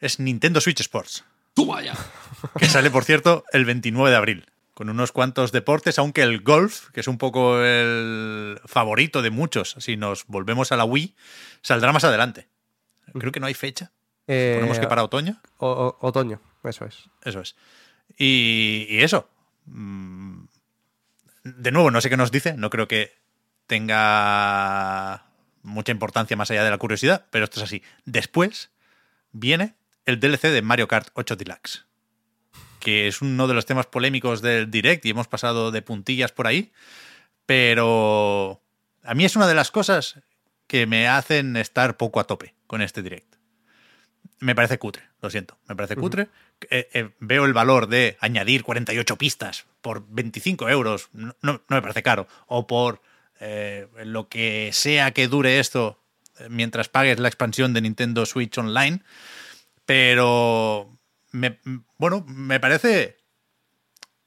Es 0.01 0.19
Nintendo 0.19 0.59
Switch 0.59 0.81
Sports, 0.81 1.23
¡Toma 1.53 1.81
ya! 1.81 1.93
que 2.59 2.65
sale, 2.65 2.91
por 2.91 3.05
cierto, 3.05 3.45
el 3.53 3.63
29 3.63 4.09
de 4.09 4.15
abril, 4.17 4.45
con 4.73 4.89
unos 4.89 5.13
cuantos 5.13 5.53
deportes, 5.53 5.97
aunque 5.99 6.21
el 6.23 6.41
golf, 6.41 6.89
que 6.89 6.99
es 6.99 7.07
un 7.07 7.17
poco 7.17 7.63
el 7.63 8.59
favorito 8.65 9.21
de 9.21 9.29
muchos, 9.29 9.75
si 9.79 9.95
nos 9.95 10.25
volvemos 10.27 10.73
a 10.73 10.75
la 10.75 10.83
Wii, 10.83 11.15
saldrá 11.61 11.93
más 11.93 12.03
adelante. 12.03 12.49
Creo 13.13 13.31
que 13.31 13.39
no 13.39 13.45
hay 13.45 13.53
fecha. 13.53 13.91
Eh, 14.27 14.53
Ponemos 14.55 14.79
que 14.79 14.87
para 14.87 15.03
otoño. 15.03 15.41
o- 15.57 15.97
o- 15.99 16.07
otoño, 16.07 16.39
eso 16.63 16.85
es. 16.85 17.09
Eso 17.23 17.41
es. 17.41 17.55
Y, 18.17 18.85
y 18.89 19.01
eso. 19.03 19.29
Mm, 19.65 20.45
De 21.43 21.71
nuevo, 21.71 21.89
no 21.91 21.99
sé 22.01 22.09
qué 22.09 22.17
nos 22.17 22.31
dice. 22.31 22.53
No 22.55 22.69
creo 22.69 22.87
que 22.87 23.13
tenga 23.65 25.25
mucha 25.63 25.91
importancia 25.91 26.37
más 26.37 26.51
allá 26.51 26.63
de 26.63 26.69
la 26.69 26.77
curiosidad, 26.77 27.25
pero 27.31 27.45
esto 27.45 27.59
es 27.59 27.63
así. 27.63 27.81
Después 28.05 28.71
viene 29.31 29.75
el 30.05 30.19
DLC 30.19 30.49
de 30.51 30.61
Mario 30.61 30.87
Kart 30.87 31.09
8 31.13 31.35
Deluxe, 31.35 31.85
que 32.79 33.07
es 33.07 33.21
uno 33.21 33.47
de 33.47 33.53
los 33.53 33.65
temas 33.65 33.85
polémicos 33.87 34.41
del 34.41 34.69
Direct 34.71 35.05
y 35.05 35.11
hemos 35.11 35.27
pasado 35.27 35.71
de 35.71 35.81
puntillas 35.81 36.31
por 36.31 36.47
ahí, 36.47 36.71
pero 37.45 38.61
a 39.03 39.13
mí 39.13 39.25
es 39.25 39.35
una 39.35 39.47
de 39.47 39.55
las 39.55 39.71
cosas 39.71 40.19
que 40.67 40.85
me 40.87 41.07
hacen 41.07 41.55
estar 41.57 41.97
poco 41.97 42.19
a 42.19 42.25
tope 42.25 42.55
con 42.67 42.81
este 42.81 43.01
direct. 43.01 43.35
Me 44.41 44.55
parece 44.55 44.79
cutre, 44.79 45.03
lo 45.21 45.29
siento, 45.29 45.59
me 45.67 45.75
parece 45.75 45.95
cutre. 45.95 46.27
Eh, 46.71 46.89
eh, 46.93 47.09
veo 47.19 47.45
el 47.45 47.53
valor 47.53 47.87
de 47.87 48.17
añadir 48.19 48.63
48 48.63 49.15
pistas 49.15 49.67
por 49.81 50.03
25 50.09 50.67
euros, 50.67 51.09
no, 51.13 51.35
no 51.41 51.61
me 51.69 51.81
parece 51.81 52.01
caro, 52.01 52.27
o 52.47 52.65
por 52.65 53.03
eh, 53.39 53.87
lo 54.03 54.29
que 54.29 54.71
sea 54.73 55.11
que 55.11 55.27
dure 55.27 55.59
esto 55.59 55.99
mientras 56.49 56.89
pagues 56.89 57.19
la 57.19 57.27
expansión 57.27 57.71
de 57.73 57.81
Nintendo 57.81 58.25
Switch 58.25 58.57
Online, 58.57 59.03
pero 59.85 60.97
me, 61.29 61.59
bueno, 61.99 62.25
me 62.27 62.59
parece 62.59 63.17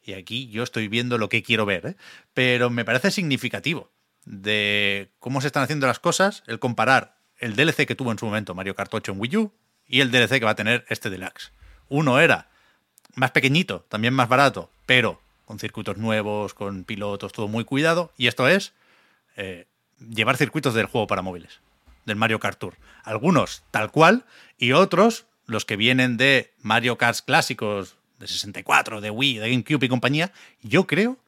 y 0.01 0.13
aquí 0.13 0.49
yo 0.49 0.63
estoy 0.63 0.87
viendo 0.87 1.19
lo 1.19 1.29
que 1.29 1.43
quiero 1.43 1.67
ver, 1.67 1.97
pero 2.35 2.71
me 2.71 2.85
parece 2.85 3.11
significativo 3.11 3.91
de 4.25 5.11
cómo 5.19 5.41
se 5.41 5.49
están 5.49 5.65
haciendo 5.65 5.89
las 5.89 5.99
cosas 5.99 6.45
el 6.47 6.61
comparar 6.61 7.19
el 7.39 7.57
DLC 7.57 7.87
que 7.87 7.97
tuvo 7.97 8.13
en 8.13 8.19
su 8.19 8.27
momento 8.27 8.55
Mario 8.55 8.77
Kart 8.77 8.95
8 8.95 9.11
en 9.11 9.21
Wii 9.21 9.37
U 9.39 9.53
y 9.89 10.01
el 10.01 10.11
DLC 10.11 10.39
que 10.39 10.45
va 10.45 10.53
a 10.53 10.57
tener 10.57 10.85
este 10.89 11.11
Deluxe. 11.11 11.53
Uno 11.89 12.21
era 12.21 12.49
más 13.15 13.31
pequeñito, 13.31 13.85
también 13.89 14.15
más 14.15 14.29
barato, 14.29 14.71
pero 14.87 15.21
con 15.45 15.59
circuitos 15.59 15.97
nuevos, 15.99 16.55
con 16.55 16.85
pilotos, 16.85 17.33
todo 17.33 17.49
muy 17.49 17.65
cuidado, 17.65 18.13
y 18.17 18.27
esto 18.27 18.49
es 18.49 18.73
eh, 19.37 19.67
llevar 19.99 20.37
circuitos 20.37 20.75
del 20.75 20.87
juego 20.87 21.07
para 21.07 21.23
móviles, 21.23 21.61
del 22.07 22.17
Mario 22.17 22.41
Kart 22.41 22.59
Tour. 22.59 22.77
Algunos 23.03 23.63
tal 23.71 23.91
cual, 23.91 24.25
y 24.59 24.73
otros, 24.73 25.27
los 25.47 25.65
que 25.65 25.77
vienen 25.77 26.17
de 26.17 26.53
Mario 26.63 26.97
Kart 26.97 27.19
clásicos, 27.25 27.97
de 28.19 28.27
64, 28.27 29.01
de 29.01 29.11
Wii, 29.11 29.39
de 29.39 29.51
GameCube 29.51 29.87
y 29.87 29.89
compañía, 29.89 30.33
yo 30.63 30.87
creo 30.87 31.19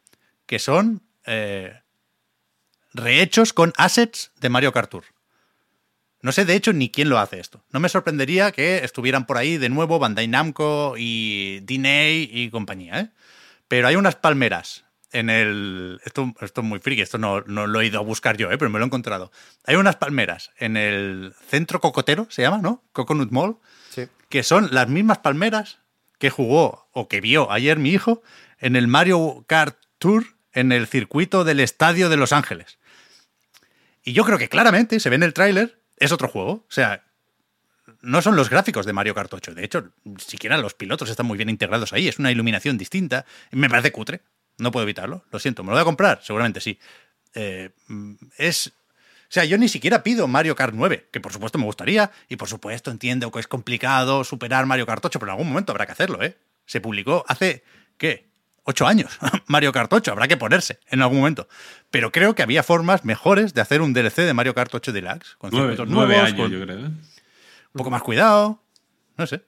que 0.47 0.59
son 0.59 1.03
eh, 1.27 1.81
rehechos 2.95 3.53
con 3.53 3.73
assets 3.77 4.31
de 4.41 4.49
Mario 4.49 4.73
Kart 4.73 4.91
Tour. 4.91 5.05
No 6.27 6.33
sé, 6.33 6.45
de 6.45 6.57
hecho, 6.57 6.73
ni 6.73 6.91
quién 6.91 7.09
lo 7.09 7.21
hace 7.21 7.39
esto. 7.39 7.63
No 7.71 7.79
me 7.79 7.89
sorprendería 7.89 8.51
que 8.51 8.79
estuvieran 8.79 9.27
por 9.27 9.37
ahí 9.37 9.59
de 9.59 9.69
nuevo 9.69 10.01
Bandai 10.01 10.27
Namco 10.27 10.97
y 10.99 11.61
Diney 11.61 12.29
y 12.33 12.51
compañía, 12.51 12.99
¿eh? 12.99 13.11
Pero 13.69 13.87
hay 13.87 13.95
unas 13.95 14.17
palmeras 14.17 14.85
en 15.13 15.31
el... 15.31 16.01
Esto, 16.05 16.35
esto 16.41 16.63
es 16.63 16.67
muy 16.67 16.81
friki, 16.81 17.01
esto 17.01 17.19
no, 17.19 17.43
no, 17.43 17.69
lo 17.69 17.81
he 17.81 17.87
ido 17.87 18.01
a 18.01 18.03
buscar 18.03 18.37
yo, 18.37 18.51
¿eh? 18.51 18.59
pero 18.59 18.69
me 18.73 18.81
lo 18.81 18.85
he 18.85 18.89
encontrado. 18.89 19.31
Hay 19.67 19.77
unas 19.77 19.95
palmeras 19.95 20.51
en 20.59 20.77
el 20.77 21.33
centro 21.47 21.81
cocotero, 21.81 22.27
se 22.29 22.43
llama, 22.43 22.59
¿no? 22.59 22.83
Coconut 22.91 23.31
Mall, 23.31 23.59
Sí. 23.91 24.09
que 24.29 24.43
son 24.43 24.71
las 24.73 24.89
mismas 24.89 25.19
palmeras 25.19 25.79
que 26.19 26.31
jugó 26.31 26.89
o 26.91 27.07
que 27.07 27.21
vio 27.21 27.53
ayer 27.53 27.79
mi 27.79 27.91
hijo 27.91 28.21
en 28.59 28.75
el 28.75 28.89
Mario 28.89 29.45
Kart 29.47 29.79
Tour 30.01 30.25
en 30.53 30.73
el 30.73 30.89
circuito 30.89 31.45
del 31.45 31.61
Estadio 31.61 32.09
de 32.09 32.17
Los 32.17 32.33
Ángeles. 32.33 32.79
Y 34.03 34.13
yo 34.13 34.25
creo 34.25 34.39
que 34.39 34.49
claramente 34.49 34.99
se 34.99 35.09
ve 35.09 35.15
en 35.15 35.23
el 35.23 35.33
tráiler, 35.33 35.86
es 35.97 36.13
otro 36.13 36.29
juego. 36.29 36.53
O 36.53 36.67
sea, 36.69 37.05
no 38.03 38.23
son 38.23 38.37
los 38.37 38.51
gráficos 38.51 38.87
de 38.87 38.93
Mario 38.93 39.15
Kart 39.15 39.33
8. 39.33 39.55
De 39.55 39.65
hecho, 39.65 39.93
siquiera 40.19 40.59
los 40.59 40.75
pilotos 40.75 41.11
están 41.11 41.27
muy 41.27 41.37
bien 41.37 41.49
integrados 41.49 41.93
ahí. 41.93 42.09
Es 42.09 42.19
una 42.19 42.31
iluminación 42.31 42.79
distinta. 42.79 43.25
Me 43.51 43.69
parece 43.69 43.93
cutre. 43.93 44.21
No 44.59 44.71
puedo 44.71 44.85
evitarlo. 44.85 45.25
Lo 45.31 45.39
siento. 45.39 45.63
¿Me 45.63 45.69
lo 45.69 45.75
voy 45.75 45.83
a 45.83 45.85
comprar? 45.85 46.21
Seguramente 46.23 46.61
sí. 46.61 46.79
Eh, 47.35 47.71
es. 48.39 48.69
O 48.69 49.29
sea, 49.29 49.45
yo 49.45 49.59
ni 49.59 49.69
siquiera 49.69 50.03
pido 50.03 50.29
Mario 50.29 50.55
Kart 50.55 50.73
9, 50.73 51.09
que 51.11 51.21
por 51.21 51.33
supuesto 51.33 51.59
me 51.59 51.65
gustaría, 51.65 52.13
y 52.29 52.37
por 52.37 52.49
supuesto 52.49 52.93
entiendo 52.93 53.33
que 53.33 53.41
es 53.41 53.49
complicado 53.49 54.23
superar 54.23 54.67
Mario 54.67 54.87
Kart 54.87 55.05
8, 55.05 55.19
pero 55.19 55.33
en 55.33 55.33
algún 55.33 55.49
momento 55.49 55.73
habrá 55.73 55.85
que 55.85 55.93
hacerlo, 55.93 56.23
¿eh? 56.23 56.37
Se 56.65 56.81
publicó 56.81 57.25
hace, 57.27 57.65
¿qué? 57.99 58.29
Ocho 58.69 58.87
años, 58.87 59.17
Mario 59.47 59.73
Kart 59.73 59.93
8, 59.93 60.11
habrá 60.11 60.27
que 60.27 60.37
ponerse 60.37 60.81
en 60.91 61.01
algún 61.01 61.19
momento. 61.19 61.49
Pero 61.91 62.11
creo 62.11 62.35
que 62.35 62.43
había 62.43 62.65
formas 62.65 63.05
mejores 63.05 63.55
de 63.55 63.61
hacer 63.61 63.81
un 63.81 63.93
DLC 63.93 64.17
de 64.23 64.35
Mario 64.35 64.55
Kart 64.55 64.75
8 64.75 64.93
Deluxe, 64.93 65.37
con 65.39 65.51
Nueve, 65.53 65.77
nuevos, 65.87 66.17
años, 66.17 66.41
con 66.41 66.51
yo 66.51 66.61
creo. 66.61 66.79
¿eh? 66.79 66.91
un 67.77 67.79
poco 67.79 67.91
más 67.91 68.03
cuidado, 68.03 68.61
no 69.17 69.27
sé. 69.27 69.43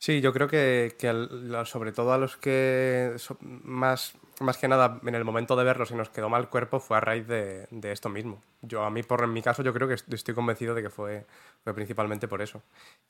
Sí, 0.00 0.20
yo 0.20 0.32
creo 0.32 0.46
que, 0.48 0.94
que 0.98 1.08
al- 1.08 1.66
sobre 1.66 1.92
todo 1.92 2.12
a 2.12 2.18
los 2.18 2.36
que 2.36 3.14
so- 3.16 3.36
más, 3.40 4.14
más 4.40 4.56
que 4.56 4.68
nada 4.68 5.00
en 5.04 5.14
el 5.16 5.24
momento 5.24 5.56
de 5.56 5.64
verlos 5.64 5.90
y 5.90 5.94
nos 5.96 6.08
quedó 6.10 6.28
mal 6.28 6.48
cuerpo 6.48 6.78
fue 6.78 6.96
a 6.96 7.00
raíz 7.00 7.26
de, 7.26 7.66
de 7.72 7.92
esto 7.92 8.08
mismo. 8.08 8.40
Yo 8.62 8.84
a 8.84 8.90
mí, 8.90 9.02
por 9.02 9.24
en 9.24 9.32
mi 9.32 9.42
caso, 9.42 9.62
yo 9.64 9.72
creo 9.74 9.88
que 9.88 9.94
est- 9.94 10.12
estoy 10.12 10.34
convencido 10.34 10.74
de 10.76 10.82
que 10.82 10.90
fue, 10.90 11.26
fue 11.64 11.74
principalmente 11.74 12.28
por 12.28 12.42
eso. 12.42 12.62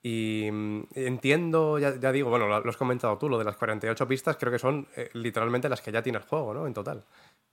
Y 0.03 0.49
mm, 0.51 0.83
entiendo, 0.95 1.79
ya, 1.79 1.95
ya 2.01 2.11
digo, 2.11 2.31
bueno, 2.31 2.49
lo, 2.49 2.61
lo 2.61 2.71
has 2.71 2.77
comentado 2.79 3.19
tú, 3.19 3.29
lo 3.29 3.39
de 3.39 3.45
las 3.45 3.57
48 3.57 4.09
pistas 4.09 4.37
creo 4.39 4.51
que 4.53 4.59
son 4.59 4.89
eh, 4.97 5.11
literalmente 5.13 5.69
las 5.69 5.83
que 5.83 5.93
ya 5.93 6.03
tiene 6.03 6.19
el 6.19 6.25
juego, 6.25 6.55
¿no? 6.55 6.67
En 6.67 6.73
total. 6.75 7.05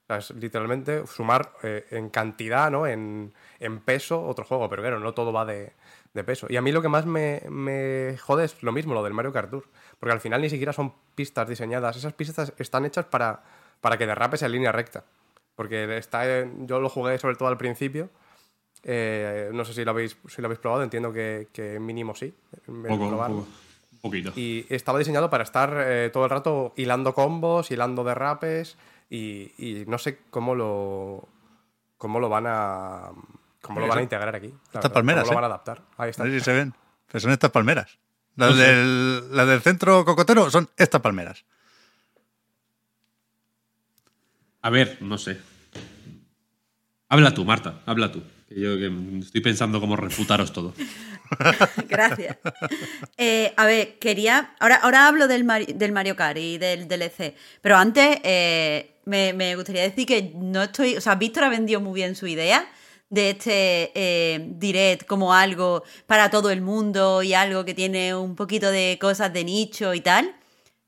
O 0.06 0.08
sea, 0.08 0.18
es 0.18 0.30
literalmente 0.32 1.06
sumar 1.08 1.52
eh, 1.64 1.86
en 1.90 2.10
cantidad, 2.10 2.70
¿no? 2.70 2.86
En, 2.86 3.34
en 3.60 3.80
peso 3.80 4.22
otro 4.24 4.46
juego, 4.46 4.70
pero 4.70 4.84
claro, 4.84 5.00
no 5.00 5.14
todo 5.16 5.34
va 5.34 5.46
de, 5.46 5.74
de 6.14 6.24
peso. 6.24 6.46
Y 6.48 6.58
a 6.58 6.62
mí 6.62 6.72
lo 6.72 6.82
que 6.84 6.90
más 6.90 7.06
me, 7.08 7.42
me 7.50 8.16
jode 8.20 8.46
es 8.46 8.62
lo 8.62 8.72
mismo, 8.72 8.94
lo 8.94 9.04
del 9.04 9.14
Mario 9.14 9.34
Kart 9.34 9.50
Tour. 9.50 9.66
Porque 10.00 10.14
al 10.14 10.20
final 10.22 10.42
ni 10.42 10.50
siquiera 10.52 10.74
son 10.74 10.94
pistas 11.16 11.50
diseñadas. 11.50 11.98
Esas 11.98 12.14
pistas 12.14 12.54
están 12.60 12.86
hechas 12.86 13.06
para, 13.06 13.42
para 13.82 13.98
que 13.98 14.06
derrapes 14.06 14.44
en 14.44 14.52
línea 14.52 14.72
recta. 14.72 15.04
Porque 15.56 15.98
está, 15.98 16.40
en- 16.40 16.68
yo 16.68 16.80
lo 16.80 16.90
jugué 16.90 17.18
sobre 17.18 17.36
todo 17.36 17.48
al 17.48 17.58
principio. 17.58 18.10
Eh, 18.84 19.50
no 19.54 19.66
sé 19.66 19.74
si 19.74 19.84
lo 19.84 19.92
habéis, 19.92 20.18
si 20.28 20.42
lo 20.42 20.48
habéis 20.48 20.60
probado, 20.60 20.84
entiendo 20.84 21.12
que, 21.12 21.48
que 21.52 21.80
mínimo 21.80 22.14
sí. 22.14 22.32
Poco, 22.88 23.10
poco. 23.10 23.28
Un 23.28 24.02
poquito. 24.02 24.32
Y 24.36 24.68
estaba 24.70 25.00
diseñado 25.00 25.32
para 25.32 25.44
estar 25.44 25.74
eh, 25.80 26.12
todo 26.14 26.26
el 26.26 26.30
rato 26.30 26.74
hilando 26.76 27.14
combos, 27.16 27.72
hilando 27.72 28.04
derrapes 28.04 28.78
y, 29.10 29.52
y 29.58 29.86
no 29.88 29.98
sé 29.98 30.20
cómo 30.30 30.56
lo 30.56 31.28
cómo 31.98 32.20
lo 32.20 32.30
van 32.30 32.46
a 32.48 33.12
cómo 33.62 33.80
lo 33.80 33.88
van 33.88 34.00
a 34.00 34.02
integrar 34.04 34.36
aquí. 34.36 34.54
verdad, 34.74 34.92
palmeras, 34.92 35.24
cómo 35.24 35.34
lo 35.34 35.40
¿eh? 35.40 35.42
van 35.42 35.52
a 35.52 35.56
adaptar. 35.56 35.82
Ahí 35.98 36.10
está. 36.12 36.24
No 36.24 36.30
sé 36.30 36.40
si 36.40 36.46
se 36.46 36.54
ven. 36.54 36.74
Pero 37.08 37.20
son 37.20 37.32
estas 37.32 37.52
palmeras. 37.52 37.98
Las, 38.36 38.58
del, 38.58 39.36
las 39.36 39.48
del 39.48 39.62
centro 39.62 40.04
cocotero 40.04 40.52
son 40.52 40.70
estas 40.78 41.02
palmeras. 41.02 41.46
A 44.62 44.70
ver, 44.70 44.98
no 45.02 45.18
sé. 45.18 45.40
Habla 47.08 47.34
tú, 47.34 47.46
Marta, 47.46 47.82
habla 47.86 48.12
tú. 48.12 48.24
Que 48.50 48.60
yo 48.60 48.78
que 48.78 48.92
estoy 49.20 49.42
pensando 49.42 49.80
cómo 49.80 49.96
refutaros 49.96 50.52
todo. 50.52 50.74
Gracias. 51.88 52.38
Eh, 53.18 53.54
a 53.56 53.66
ver, 53.66 53.98
quería. 54.00 54.56
Ahora, 54.60 54.76
ahora 54.78 55.08
hablo 55.08 55.28
del, 55.28 55.48
del 55.76 55.92
Mario 55.92 56.16
Kart 56.16 56.38
y 56.38 56.58
del 56.58 56.88
DLC. 56.88 57.36
Pero 57.62 57.78
antes 57.78 58.20
eh, 58.24 58.95
me, 59.06 59.34
me 59.34 59.56
gustaría 59.56 59.84
decir 59.84 60.06
que 60.06 60.34
no 60.36 60.64
estoy. 60.64 60.98
O 60.98 61.02
sea, 61.02 61.16
Víctor 61.16 61.46
ha 61.46 61.50
vendido 61.50 61.80
muy 61.82 61.94
bien 61.94 62.16
su 62.16 62.28
idea 62.28 62.68
de 63.10 63.32
este 63.32 63.92
eh, 63.94 64.46
direct 64.56 65.06
como 65.06 65.34
algo 65.34 65.84
para 66.08 66.30
todo 66.30 66.50
el 66.50 66.62
mundo 66.62 67.24
y 67.24 67.34
algo 67.34 67.64
que 67.64 67.74
tiene 67.74 68.16
un 68.16 68.36
poquito 68.36 68.72
de 68.72 68.98
cosas 69.00 69.32
de 69.32 69.44
nicho 69.44 69.94
y 69.94 70.02
tal. 70.02 70.36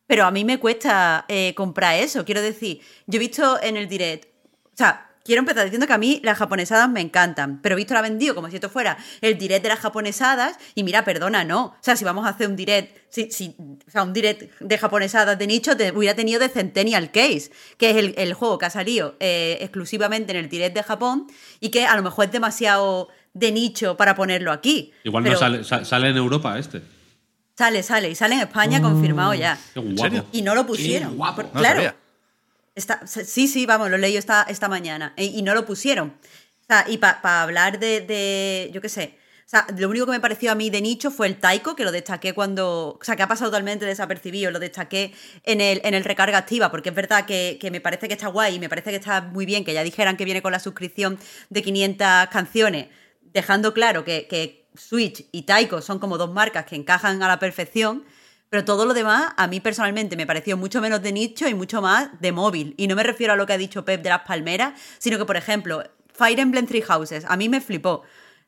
Pero 0.07 0.26
a 0.26 0.32
mí 0.32 0.45
me 0.45 0.59
cuesta 0.59 1.26
eh, 1.28 1.53
comprar 1.55 1.95
eso. 1.95 2.26
Quiero 2.26 2.41
decir, 2.41 2.82
yo 3.07 3.18
he 3.18 3.20
visto 3.20 3.61
en 3.61 3.78
el 3.78 3.88
direct. 3.88 4.26
O 4.65 4.78
sea, 4.78 5.07
quiero 5.28 5.42
empezar 5.42 5.64
diciendo 5.66 5.86
que 5.86 5.94
a 5.94 5.98
mí 6.00 6.20
las 6.24 6.38
japonesadas 6.40 6.90
me 6.90 7.02
encantan. 7.02 7.62
Pero 7.62 7.76
Víctor 7.76 7.98
ha 7.98 8.02
vendido 8.02 8.34
como 8.34 8.50
si 8.50 8.56
esto 8.56 8.70
fuera 8.70 8.98
el 9.22 9.38
direct 9.38 9.62
de 9.62 9.70
las 9.70 9.80
japonesadas. 9.80 10.58
Y 10.74 10.84
mira, 10.84 11.04
perdona, 11.06 11.44
no. 11.44 11.66
O 11.66 11.76
sea, 11.82 11.96
si 11.96 12.04
vamos 12.04 12.26
a 12.26 12.30
hacer 12.30 12.48
un 12.48 12.56
direct. 12.56 12.98
Si, 13.10 13.30
si- 13.32 13.56
o 13.88 13.92
sea, 13.92 14.04
un 14.04 14.14
direct 14.14 14.52
de 14.60 14.78
japonesadas 14.78 15.38
de 15.38 15.46
nicho, 15.48 15.78
te 15.78 15.92
hubiera 15.92 16.16
tenido 16.16 16.40
de 16.40 16.50
Centennial 16.50 17.12
Case, 17.12 17.52
que 17.78 17.92
es 17.92 17.98
el, 17.98 18.16
el 18.18 18.34
juego 18.34 18.58
que 18.58 18.66
ha 18.66 18.70
salido 18.70 19.16
eh, 19.20 19.58
exclusivamente 19.62 20.32
en 20.32 20.38
el 20.38 20.50
direct 20.50 20.76
de 20.76 20.84
Japón 20.84 21.28
y 21.60 21.70
que 21.70 21.86
a 21.86 21.96
lo 21.96 22.02
mejor 22.04 22.26
es 22.26 22.32
demasiado 22.32 23.10
de 23.34 23.52
nicho 23.52 23.96
para 23.98 24.16
ponerlo 24.16 24.52
aquí. 24.52 24.92
Igual 25.04 25.24
Pero 25.24 25.36
no 25.36 25.40
sale, 25.40 25.64
sa- 25.64 25.86
sale 25.86 26.10
en 26.10 26.18
Europa 26.18 26.58
este. 26.58 26.82
Sale, 27.58 27.82
sale. 27.84 28.10
Y 28.12 28.16
sale 28.16 28.36
en 28.36 28.42
España 28.42 28.82
confirmado 28.82 29.34
ya. 29.34 29.58
Qué 29.74 29.80
guapo. 29.80 30.26
Y 30.32 30.42
no 30.44 30.54
lo 30.54 30.66
pusieron. 30.68 31.10
Qué 31.12 31.16
guapo. 31.18 31.44
No 31.44 31.50
claro. 31.60 31.76
sabía. 31.78 31.96
Sí, 33.06 33.48
sí, 33.48 33.66
vamos, 33.66 33.90
lo 33.90 33.98
leí 33.98 34.18
esta, 34.18 34.46
mañana. 34.70 35.14
E- 35.18 35.26
Y, 35.26 35.42
no 35.42 35.54
lo 35.56 35.66
pusieron. 35.66 36.18
Y 36.88 36.98
para 36.98 37.42
hablar 37.44 37.80
de, 37.80 38.70
yo 38.74 38.82
qué 38.82 38.90
sé. 38.90 39.18
Lo 39.78 39.90
único 39.90 40.06
que 40.06 40.12
me 40.12 40.20
pareció 40.20 40.52
a 40.52 40.56
mí 40.56 40.70
de 40.70 40.82
nicho 40.82 41.10
fue 41.10 41.26
el 41.28 41.38
Taiko, 41.40 41.76
que 41.76 41.86
lo 41.86 41.92
destaqué 41.92 42.34
cuando. 42.34 42.98
O 43.00 43.04
sea, 43.04 43.16
que 43.16 43.24
ha 43.24 43.28
pasado 43.28 43.50
totalmente 43.50 43.86
desapercibido. 43.86 44.52
Lo 44.52 44.60
destaqué 44.60 45.14
en 45.44 45.62
el, 45.62 45.80
en 45.86 45.94
el 45.94 46.04
recarga 46.04 46.38
activa, 46.38 46.70
porque 46.70 46.90
es 46.90 46.96
verdad 46.96 47.26
que, 47.26 47.58
que 47.60 47.72
me 47.72 47.80
parece 47.82 48.08
que 48.10 48.14
está 48.16 48.28
guay 48.28 48.56
y 48.56 48.60
me 48.60 48.68
parece 48.70 48.90
que 48.92 48.98
está 48.98 49.22
muy 49.22 49.46
bien 49.46 49.64
que 49.64 49.74
ya 49.74 49.84
dijeran 49.84 50.18
que 50.18 50.26
viene 50.26 50.42
con 50.42 50.52
la 50.52 50.60
suscripción 50.60 51.18
de 51.50 51.62
500 51.64 52.28
canciones, 52.30 52.88
dejando 53.22 53.74
claro 53.74 54.04
que, 54.04 54.28
que 54.28 54.68
Switch 54.76 55.26
y 55.32 55.44
Taiko 55.44 55.82
son 55.82 56.00
como 56.00 56.18
dos 56.18 56.32
marcas 56.34 56.66
que 56.66 56.76
encajan 56.76 57.24
a 57.24 57.28
la 57.30 57.40
perfección. 57.40 58.04
Pero 58.50 58.64
todo 58.64 58.86
lo 58.86 58.93
demás, 58.93 59.34
a 59.36 59.48
mí 59.48 59.60
personalmente 59.60 60.16
me 60.16 60.26
pareció 60.26 60.56
mucho 60.56 60.80
menos 60.82 61.02
de 61.02 61.12
nicho 61.12 61.48
y 61.48 61.54
mucho 61.54 61.82
más 61.82 62.10
de 62.22 62.32
móvil. 62.32 62.74
Y 62.78 62.88
no 62.88 62.95
me 62.95 63.04
refiero 63.04 63.34
a 63.34 63.36
lo 63.36 63.45
que 63.45 63.54
ha 63.54 63.58
dicho 63.58 63.84
Pep 63.84 64.02
de 64.02 64.10
las 64.10 64.22
palmeras, 64.22 64.80
sino 65.00 65.18
que, 65.18 65.26
por 65.26 65.36
ejemplo, 65.36 65.84
Fire 66.14 66.39
Emblem 66.39 66.66
Three 66.66 66.82
Houses, 66.82 67.26
a 67.26 67.36
mí 67.36 67.50
me 67.50 67.62
flipó. 67.62 68.04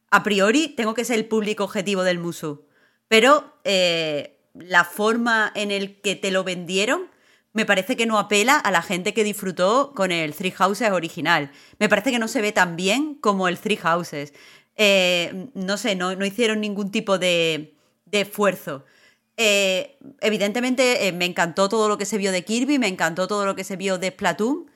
A 0.10 0.24
priori, 0.24 0.70
tengo 0.70 0.94
que 0.94 1.06
ser 1.06 1.18
el 1.18 1.26
público 1.26 1.66
objetivo 1.66 2.04
del 2.04 2.20
Musu. 2.20 2.66
Pero 3.08 3.60
eh, 3.64 4.40
la 4.54 4.86
forma 4.86 5.52
en 5.54 5.72
el 5.72 6.00
que 6.02 6.16
te 6.16 6.32
lo 6.32 6.44
vendieron 6.44 7.08
me 7.52 7.66
parece 7.66 7.98
que 7.98 8.06
no 8.06 8.20
apela 8.20 8.58
a 8.58 8.72
la 8.72 8.82
gente 8.82 9.14
que 9.14 9.24
disfrutó 9.24 9.94
con 9.96 10.12
el 10.12 10.34
Three 10.34 10.52
Houses 10.52 10.92
original. 10.92 11.52
Me 11.80 11.90
parece 11.90 12.12
que 12.12 12.20
no 12.20 12.28
se 12.28 12.42
ve 12.42 12.52
tan 12.52 12.76
bien 12.76 13.16
como 13.16 13.48
el 13.48 13.60
Three 13.60 13.78
Houses. 13.78 14.34
eh, 14.78 15.50
no 15.56 15.78
sé, 15.78 15.96
no, 15.96 16.14
hicieron 16.26 16.62
ningún 16.62 16.92
tipo 16.92 17.18
de 17.18 17.76
esfuerzo. 18.12 18.86
Eh, 19.42 19.98
evidentemente 20.20 21.08
eh, 21.08 21.14
me 21.14 21.24
encantó 21.24 21.70
todo 21.70 21.88
lo 21.88 21.98
que 21.98 22.04
se 22.04 22.18
vio 22.18 22.34
de 22.34 22.44
Kirby, 22.44 22.78
me 22.78 22.90
encantó 22.90 23.26
todo 23.26 23.46
lo 23.46 23.56
que 23.56 23.64
se 23.64 23.78
vio 23.78 23.98
de 23.98 24.10
Splatoon, 24.10 24.70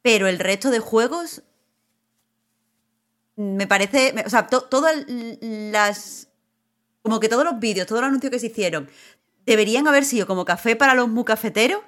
pero 0.00 0.28
el 0.28 0.38
resto 0.38 0.70
de 0.70 0.78
juegos 0.78 1.42
me 3.36 3.66
parece, 3.66 4.14
o 4.24 4.30
sea, 4.30 4.46
todas 4.46 5.04
las, 5.42 6.28
como 7.02 7.20
que 7.20 7.28
todos 7.28 7.44
los 7.44 7.58
vídeos, 7.58 7.86
todos 7.86 8.00
los 8.00 8.08
anuncios 8.08 8.30
que 8.30 8.38
se 8.38 8.46
hicieron, 8.46 8.88
deberían 9.44 9.86
haber 9.88 10.06
sido 10.06 10.26
como 10.26 10.46
café 10.46 10.74
para 10.74 10.94
los 10.94 11.08
muy 11.08 11.24
cafeteros 11.24 11.82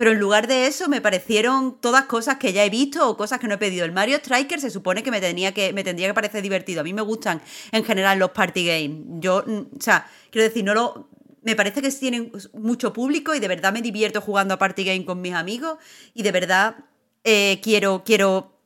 pero 0.00 0.12
en 0.12 0.18
lugar 0.18 0.46
de 0.46 0.66
eso 0.66 0.88
me 0.88 1.02
parecieron 1.02 1.78
todas 1.78 2.06
cosas 2.06 2.38
que 2.38 2.54
ya 2.54 2.64
he 2.64 2.70
visto 2.70 3.06
o 3.06 3.18
cosas 3.18 3.38
que 3.38 3.46
no 3.46 3.56
he 3.56 3.58
pedido. 3.58 3.84
El 3.84 3.92
Mario 3.92 4.16
Striker 4.16 4.58
se 4.58 4.70
supone 4.70 5.02
que 5.02 5.10
me, 5.10 5.20
tenía 5.20 5.52
que 5.52 5.74
me 5.74 5.84
tendría 5.84 6.08
que 6.08 6.14
parecer 6.14 6.42
divertido. 6.42 6.80
A 6.80 6.84
mí 6.84 6.94
me 6.94 7.02
gustan 7.02 7.42
en 7.70 7.84
general 7.84 8.18
los 8.18 8.30
party 8.30 8.64
games. 8.64 9.20
Yo, 9.20 9.44
mm, 9.46 9.76
o 9.76 9.80
sea, 9.82 10.10
quiero 10.30 10.48
decir, 10.48 10.64
no 10.64 10.72
lo, 10.72 11.10
me 11.42 11.54
parece 11.54 11.82
que 11.82 11.90
tienen 11.90 12.32
mucho 12.54 12.94
público 12.94 13.34
y 13.34 13.40
de 13.40 13.48
verdad 13.48 13.74
me 13.74 13.82
divierto 13.82 14.22
jugando 14.22 14.54
a 14.54 14.58
party 14.58 14.84
game 14.84 15.04
con 15.04 15.20
mis 15.20 15.34
amigos 15.34 15.76
y 16.14 16.22
de 16.22 16.32
verdad 16.32 16.76
eh, 17.22 17.60
quiero, 17.62 18.02
quiero, 18.02 18.58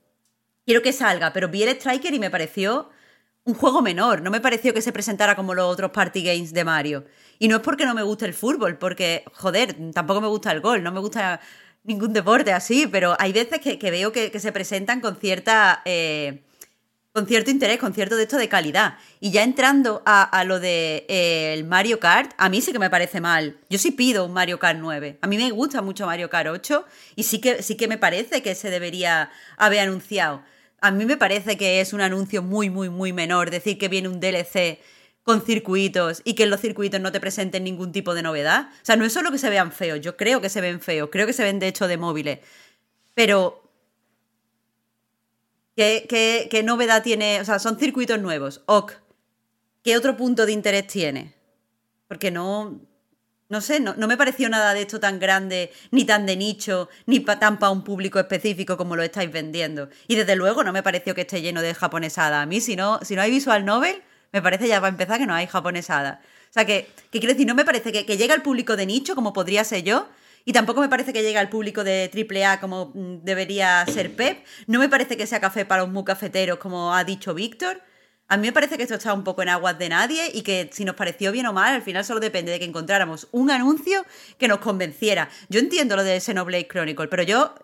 quiero 0.65 0.83
que 0.83 0.93
salga. 0.93 1.33
Pero 1.33 1.49
vi 1.49 1.65
el 1.65 1.71
Striker 1.71 2.15
y 2.15 2.21
me 2.21 2.31
pareció 2.31 2.91
un 3.45 3.55
juego 3.55 3.83
menor. 3.83 4.23
No 4.23 4.31
me 4.31 4.41
pareció 4.41 4.75
que 4.75 4.83
se 4.83 4.93
presentara 4.93 5.37
como 5.37 5.55
los 5.55 5.67
otros 5.73 5.91
party 5.91 6.23
games 6.23 6.53
de 6.53 6.65
Mario. 6.65 7.05
Y 7.39 7.49
no 7.49 7.57
es 7.57 7.63
porque 7.63 7.85
no 7.85 7.95
me 7.95 8.03
guste 8.03 8.25
el 8.27 8.35
fútbol, 8.35 8.79
porque, 8.79 9.25
joder, 9.35 9.77
tampoco 9.93 10.21
me 10.21 10.29
gusta 10.29 10.53
el 10.53 10.61
gol, 10.61 10.83
no 10.83 10.93
me 10.93 11.01
gusta 11.01 11.41
ningún 11.83 12.13
deporte 12.13 12.53
así, 12.53 12.87
pero 12.87 13.17
hay 13.19 13.33
veces 13.33 13.61
que, 13.61 13.91
veo 13.91 14.13
que, 14.13 14.39
se 14.39 14.53
presentan 14.53 15.01
con 15.01 15.17
cierta... 15.17 15.83
Eh, 15.85 16.43
con 17.13 17.29
cierto 17.29 17.53
interés, 17.53 17.79
con 17.79 17.95
cierto 17.95 18.17
de 18.17 18.25
esto 18.25 18.37
de 18.37 18.49
calidad. 18.49 18.99
Y 19.21 19.31
ya 19.31 19.45
entrando 19.45 20.03
a, 20.05 20.43
lo 20.45 20.59
de 20.59 21.07
eh, 21.09 21.55
el 21.55 21.63
Mario 21.63 22.01
Kart, 22.01 22.33
a 22.39 22.49
mí 22.49 22.61
sí 22.61 22.73
que 22.73 22.81
me 22.81 22.91
parece 22.91 23.21
mal. 23.21 23.57
Yo 23.71 23.79
sí 23.79 23.93
pido 23.93 24.25
un 24.25 24.33
Mario 24.33 24.59
Kart 24.59 24.81
9. 24.81 25.19
A 25.23 25.27
mí 25.29 25.37
me 25.37 25.49
gusta 25.53 25.81
mucho 25.81 26.07
Mario 26.07 26.29
Kart 26.29 26.49
8 26.49 26.85
y 27.15 27.23
sí 27.23 27.41
que, 27.41 27.63
sí 27.63 27.77
que 27.77 27.87
me 27.87 27.99
parece 27.99 28.43
que 28.43 28.57
se 28.57 28.69
debería 28.69 29.31
haber 29.57 29.79
anunciado. 29.79 30.43
A 30.85 30.91
mí 30.91 31.07
me 31.07 31.17
parece 31.17 31.57
que 31.57 31.81
es 31.81 31.95
un 31.95 32.03
anuncio 32.03 32.43
muy, 32.43 32.69
muy, 32.69 32.91
muy 32.91 33.15
menor. 33.15 33.51
Decir 33.51 33.79
que 33.79 33.89
viene 33.89 34.07
un 34.07 34.21
DLC 34.21 34.81
con 35.23 35.41
circuitos 35.41 36.21
y 36.25 36.35
que 36.35 36.43
en 36.43 36.51
los 36.51 36.61
circuitos 36.61 37.01
no 37.01 37.11
te 37.11 37.21
presenten 37.21 37.65
ningún 37.65 37.91
tipo 37.91 38.13
de 38.13 38.21
novedad. 38.21 38.69
O 38.71 38.85
sea, 38.85 38.95
no 38.97 39.07
es 39.07 39.15
solo 39.15 39.31
que 39.31 39.39
se 39.39 39.49
vean 39.49 39.73
feos, 39.73 40.03
yo 40.03 40.19
creo 40.19 40.43
que 40.43 40.51
se 40.51 40.61
ven 40.61 40.83
feos, 40.83 41.09
creo 41.11 41.27
que 41.27 41.33
se 41.33 41.43
ven 41.43 41.59
de 41.59 41.69
hecho 41.69 41.89
de 41.89 41.97
móviles. 41.97 42.41
Pero, 43.15 43.63
¿qué, 45.75 46.63
novedad 46.63 47.03
tiene? 47.03 47.41
O 47.41 47.47
sea, 47.47 47.59
son 47.59 47.79
circuitos 47.79 48.21
nuevos. 48.21 48.63
Ok. 48.67 48.93
¿Qué 49.83 49.97
otro 49.97 50.19
punto 50.19 50.45
de 50.45 50.53
interés 50.53 50.87
tiene? 50.87 51.33
Porque 52.09 52.31
no. 52.31 52.79
No 53.55 53.61
sé, 53.61 53.79
no, 53.79 53.95
me 54.09 54.17
pareció 54.17 54.49
nada 54.49 54.75
de 54.75 54.81
esto 54.81 54.99
tan 54.99 55.21
grande, 55.21 55.73
ni 55.93 56.05
tan 56.05 56.27
de 56.27 56.37
nicho, 56.37 56.89
ni 57.07 57.21
tan 57.21 57.61
para 57.61 57.71
un 57.71 57.85
público 57.85 58.19
específico 58.19 58.77
como 58.77 58.97
lo 58.97 59.05
estáis 59.05 59.31
vendiendo. 59.31 59.91
Y 60.09 60.17
desde 60.17 60.35
luego 60.35 60.65
no 60.65 60.73
me 60.73 60.83
pareció 60.83 61.15
que 61.15 61.21
esté 61.21 61.41
lleno 61.41 61.63
de 61.63 61.73
japonesada. 61.73 62.43
A 62.43 62.47
mí, 62.47 62.61
si 62.61 62.75
no, 62.75 62.99
si 63.05 63.15
no 63.15 63.23
hay 63.23 63.31
visual 63.31 63.65
novel, 63.65 64.03
me 64.33 64.43
parece 64.43 64.67
ya 64.67 64.81
va 64.81 64.89
a 64.89 64.91
empezar 64.91 65.21
que 65.21 65.27
no 65.27 65.35
hay 65.35 65.47
japonesada. 65.47 66.21
O 66.51 66.53
sea, 66.53 66.65
que, 66.65 66.89
que 67.13 67.21
quiero 67.21 67.33
decir, 67.33 67.47
no 67.47 67.55
me 67.55 67.65
parece 67.65 67.93
que, 67.93 68.17
llegue 68.17 68.33
al 68.33 68.43
público 68.43 68.75
de 68.75 68.87
nicho 68.87 69.15
como 69.15 69.33
podría 69.33 69.63
ser 69.63 69.85
yo, 69.85 70.09
y 70.45 70.53
tampoco 70.53 70.81
me 70.81 70.89
parece 70.89 71.13
que 71.13 71.23
llegue 71.23 71.39
al 71.39 71.49
público 71.49 71.85
de 71.85 72.11
AAA 72.13 72.59
como 72.59 72.91
mm, 72.93 73.23
debería 73.23 73.87
ser 73.87 74.17
Pep. 74.17 74.45
No 74.67 74.81
me 74.81 74.89
parece 74.89 75.17
que 75.17 75.29
sea 75.29 75.39
café 75.39 75.65
para 75.65 75.83
los 75.83 75.93
muy 75.93 76.03
cafeteros, 76.03 76.59
como 76.59 76.93
ha 76.93 77.05
dicho 77.05 77.35
Víctor. 77.35 77.81
A 78.35 78.37
mí 78.37 78.49
me 78.49 78.53
parece 78.53 78.77
que 78.77 78.83
esto 78.83 78.97
está 78.97 79.15
un 79.15 79.23
poco 79.23 79.43
en 79.43 79.49
aguas 79.49 79.79
de 79.79 79.89
nadie 79.89 80.29
y 80.35 80.43
que 80.43 80.69
si 80.73 80.85
nos 80.85 80.97
pareció 80.97 81.31
bien 81.31 81.47
o 81.47 81.53
mal, 81.53 81.73
al 81.73 81.83
final 81.83 82.05
solo 82.05 82.19
depende 82.19 82.51
de 82.51 82.59
que 82.59 82.65
encontráramos 82.65 83.29
un 83.31 83.49
anuncio 83.53 84.05
que 84.39 84.49
nos 84.49 84.59
convenciera. 84.59 85.29
Yo 85.49 85.61
entiendo 85.61 85.95
lo 85.95 86.03
de 86.03 86.19
Xenoblade 86.21 86.67
Chronicle, 86.67 87.07
pero 87.07 87.23
yo, 87.23 87.55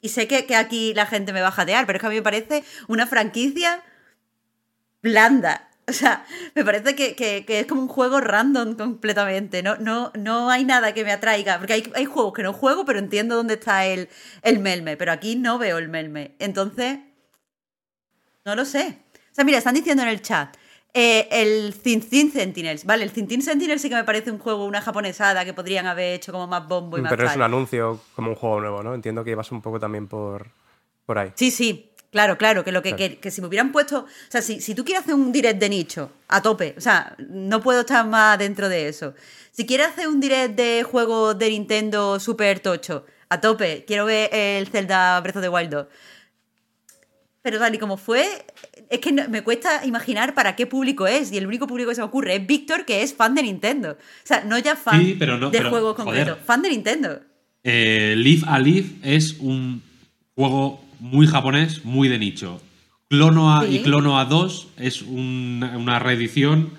y 0.00 0.08
sé 0.08 0.26
que, 0.26 0.46
que 0.46 0.56
aquí 0.56 0.94
la 0.94 1.04
gente 1.04 1.34
me 1.34 1.42
va 1.42 1.48
a 1.48 1.52
jatear, 1.52 1.84
pero 1.84 1.98
es 1.98 2.00
que 2.00 2.06
a 2.06 2.08
mí 2.08 2.16
me 2.16 2.22
parece 2.22 2.64
una 2.88 3.06
franquicia 3.06 3.82
blanda. 5.02 5.68
O 5.86 5.92
sea, 5.92 6.24
me 6.54 6.64
parece 6.64 6.96
que, 6.96 7.44
es 7.46 7.66
como 7.66 7.82
un 7.82 7.88
juego 7.88 8.18
random 8.22 8.76
completamente. 8.76 9.62
No, 9.62 9.76
no, 9.76 10.10
no 10.14 10.48
hay 10.48 10.64
nada 10.64 10.94
que 10.94 11.04
me 11.04 11.12
atraiga. 11.12 11.58
Porque 11.58 11.84
hay, 11.94 12.04
juegos 12.06 12.32
que 12.32 12.42
no 12.42 12.54
juego, 12.54 12.86
pero 12.86 12.98
entiendo 12.98 13.36
dónde 13.36 13.54
está 13.54 13.84
el, 13.84 14.08
el 14.40 14.58
melme. 14.58 14.96
Pero 14.96 15.12
aquí 15.12 15.36
no 15.36 15.58
veo 15.58 15.76
el 15.76 15.90
melme. 15.90 16.34
Entonces, 16.38 17.00
no 18.46 18.54
lo 18.54 18.64
sé. 18.64 19.03
O 19.34 19.36
sea, 19.36 19.44
mira, 19.44 19.58
están 19.58 19.74
diciendo 19.74 20.04
en 20.04 20.10
el 20.10 20.22
chat. 20.22 20.56
Eh, 20.96 21.26
el 21.32 21.74
Tintin 21.74 22.30
Sentinels, 22.30 22.84
vale, 22.84 23.02
el 23.02 23.10
Tintin 23.10 23.42
Sentinels 23.42 23.82
sí 23.82 23.88
que 23.88 23.96
me 23.96 24.04
parece 24.04 24.30
un 24.30 24.38
juego, 24.38 24.64
una 24.64 24.80
japonesada 24.80 25.44
que 25.44 25.52
podrían 25.52 25.86
haber 25.86 26.14
hecho 26.14 26.30
como 26.30 26.46
más 26.46 26.68
bombo 26.68 26.96
y 26.96 27.02
más 27.02 27.10
Pero 27.10 27.26
es 27.26 27.34
un 27.34 27.42
anuncio 27.42 28.00
como 28.14 28.30
un 28.30 28.36
juego 28.36 28.60
nuevo, 28.60 28.80
¿no? 28.84 28.94
Entiendo 28.94 29.24
que 29.24 29.32
ibas 29.32 29.50
un 29.50 29.60
poco 29.60 29.80
también 29.80 30.06
por, 30.06 30.46
por 31.04 31.18
ahí. 31.18 31.32
Sí, 31.34 31.50
sí, 31.50 31.90
Claro, 32.12 32.38
claro, 32.38 32.62
que 32.62 32.70
lo 32.70 32.80
que, 32.80 32.94
que, 32.94 33.30
si 33.32 33.40
me 33.40 33.48
hubieran 33.48 33.72
puesto. 33.72 34.02
O 34.02 34.06
sea, 34.28 34.40
si, 34.40 34.60
si, 34.60 34.76
tú 34.76 34.84
quieres 34.84 35.02
hacer 35.02 35.16
un 35.16 35.32
direct 35.32 35.58
de 35.58 35.68
nicho, 35.68 36.12
a 36.28 36.40
tope, 36.40 36.76
o 36.78 36.80
sea, 36.80 37.16
no 37.18 37.60
puedo 37.60 37.80
estar 37.80 38.06
más 38.06 38.38
dentro 38.38 38.68
de 38.68 38.86
eso. 38.86 39.14
Si 39.50 39.66
quieres 39.66 39.88
hacer 39.88 40.06
un 40.06 40.20
direct 40.20 40.54
de 40.54 40.84
juego 40.84 41.34
de 41.34 41.50
Nintendo 41.50 42.20
Super 42.20 42.60
Tocho, 42.60 43.04
a 43.30 43.40
tope, 43.40 43.84
quiero 43.84 44.04
ver 44.04 44.30
el 44.32 44.68
Zelda 44.68 45.20
Breath 45.22 45.38
of 45.38 45.42
the 45.42 45.48
Wild 45.48 45.70
2. 45.70 45.86
Pero 47.44 47.58
tal 47.58 47.74
y 47.74 47.78
como 47.78 47.98
fue, 47.98 48.26
es 48.88 49.00
que 49.00 49.12
me 49.12 49.42
cuesta 49.42 49.84
imaginar 49.84 50.32
para 50.32 50.56
qué 50.56 50.66
público 50.66 51.06
es. 51.06 51.30
Y 51.30 51.36
el 51.36 51.46
único 51.46 51.66
público 51.66 51.90
que 51.90 51.94
se 51.94 52.00
me 52.00 52.06
ocurre 52.06 52.36
es 52.36 52.46
Víctor, 52.46 52.86
que 52.86 53.02
es 53.02 53.12
fan 53.12 53.34
de 53.34 53.42
Nintendo. 53.42 53.90
O 53.90 54.26
sea, 54.26 54.44
no 54.44 54.58
ya 54.58 54.76
fan 54.76 55.18
de 55.18 55.64
juegos 55.68 55.94
concretos, 55.94 56.38
fan 56.42 56.62
de 56.62 56.70
Nintendo. 56.70 57.20
Eh, 57.62 58.14
Live 58.16 58.44
a 58.46 58.58
Live 58.58 58.92
es 59.02 59.36
un 59.40 59.82
juego 60.34 60.82
muy 61.00 61.26
japonés, 61.26 61.84
muy 61.84 62.08
de 62.08 62.18
nicho. 62.18 62.62
Clonoa 63.10 63.66
y 63.68 63.80
Clonoa 63.80 64.24
2 64.24 64.68
es 64.78 65.02
una 65.02 65.98
reedición 65.98 66.70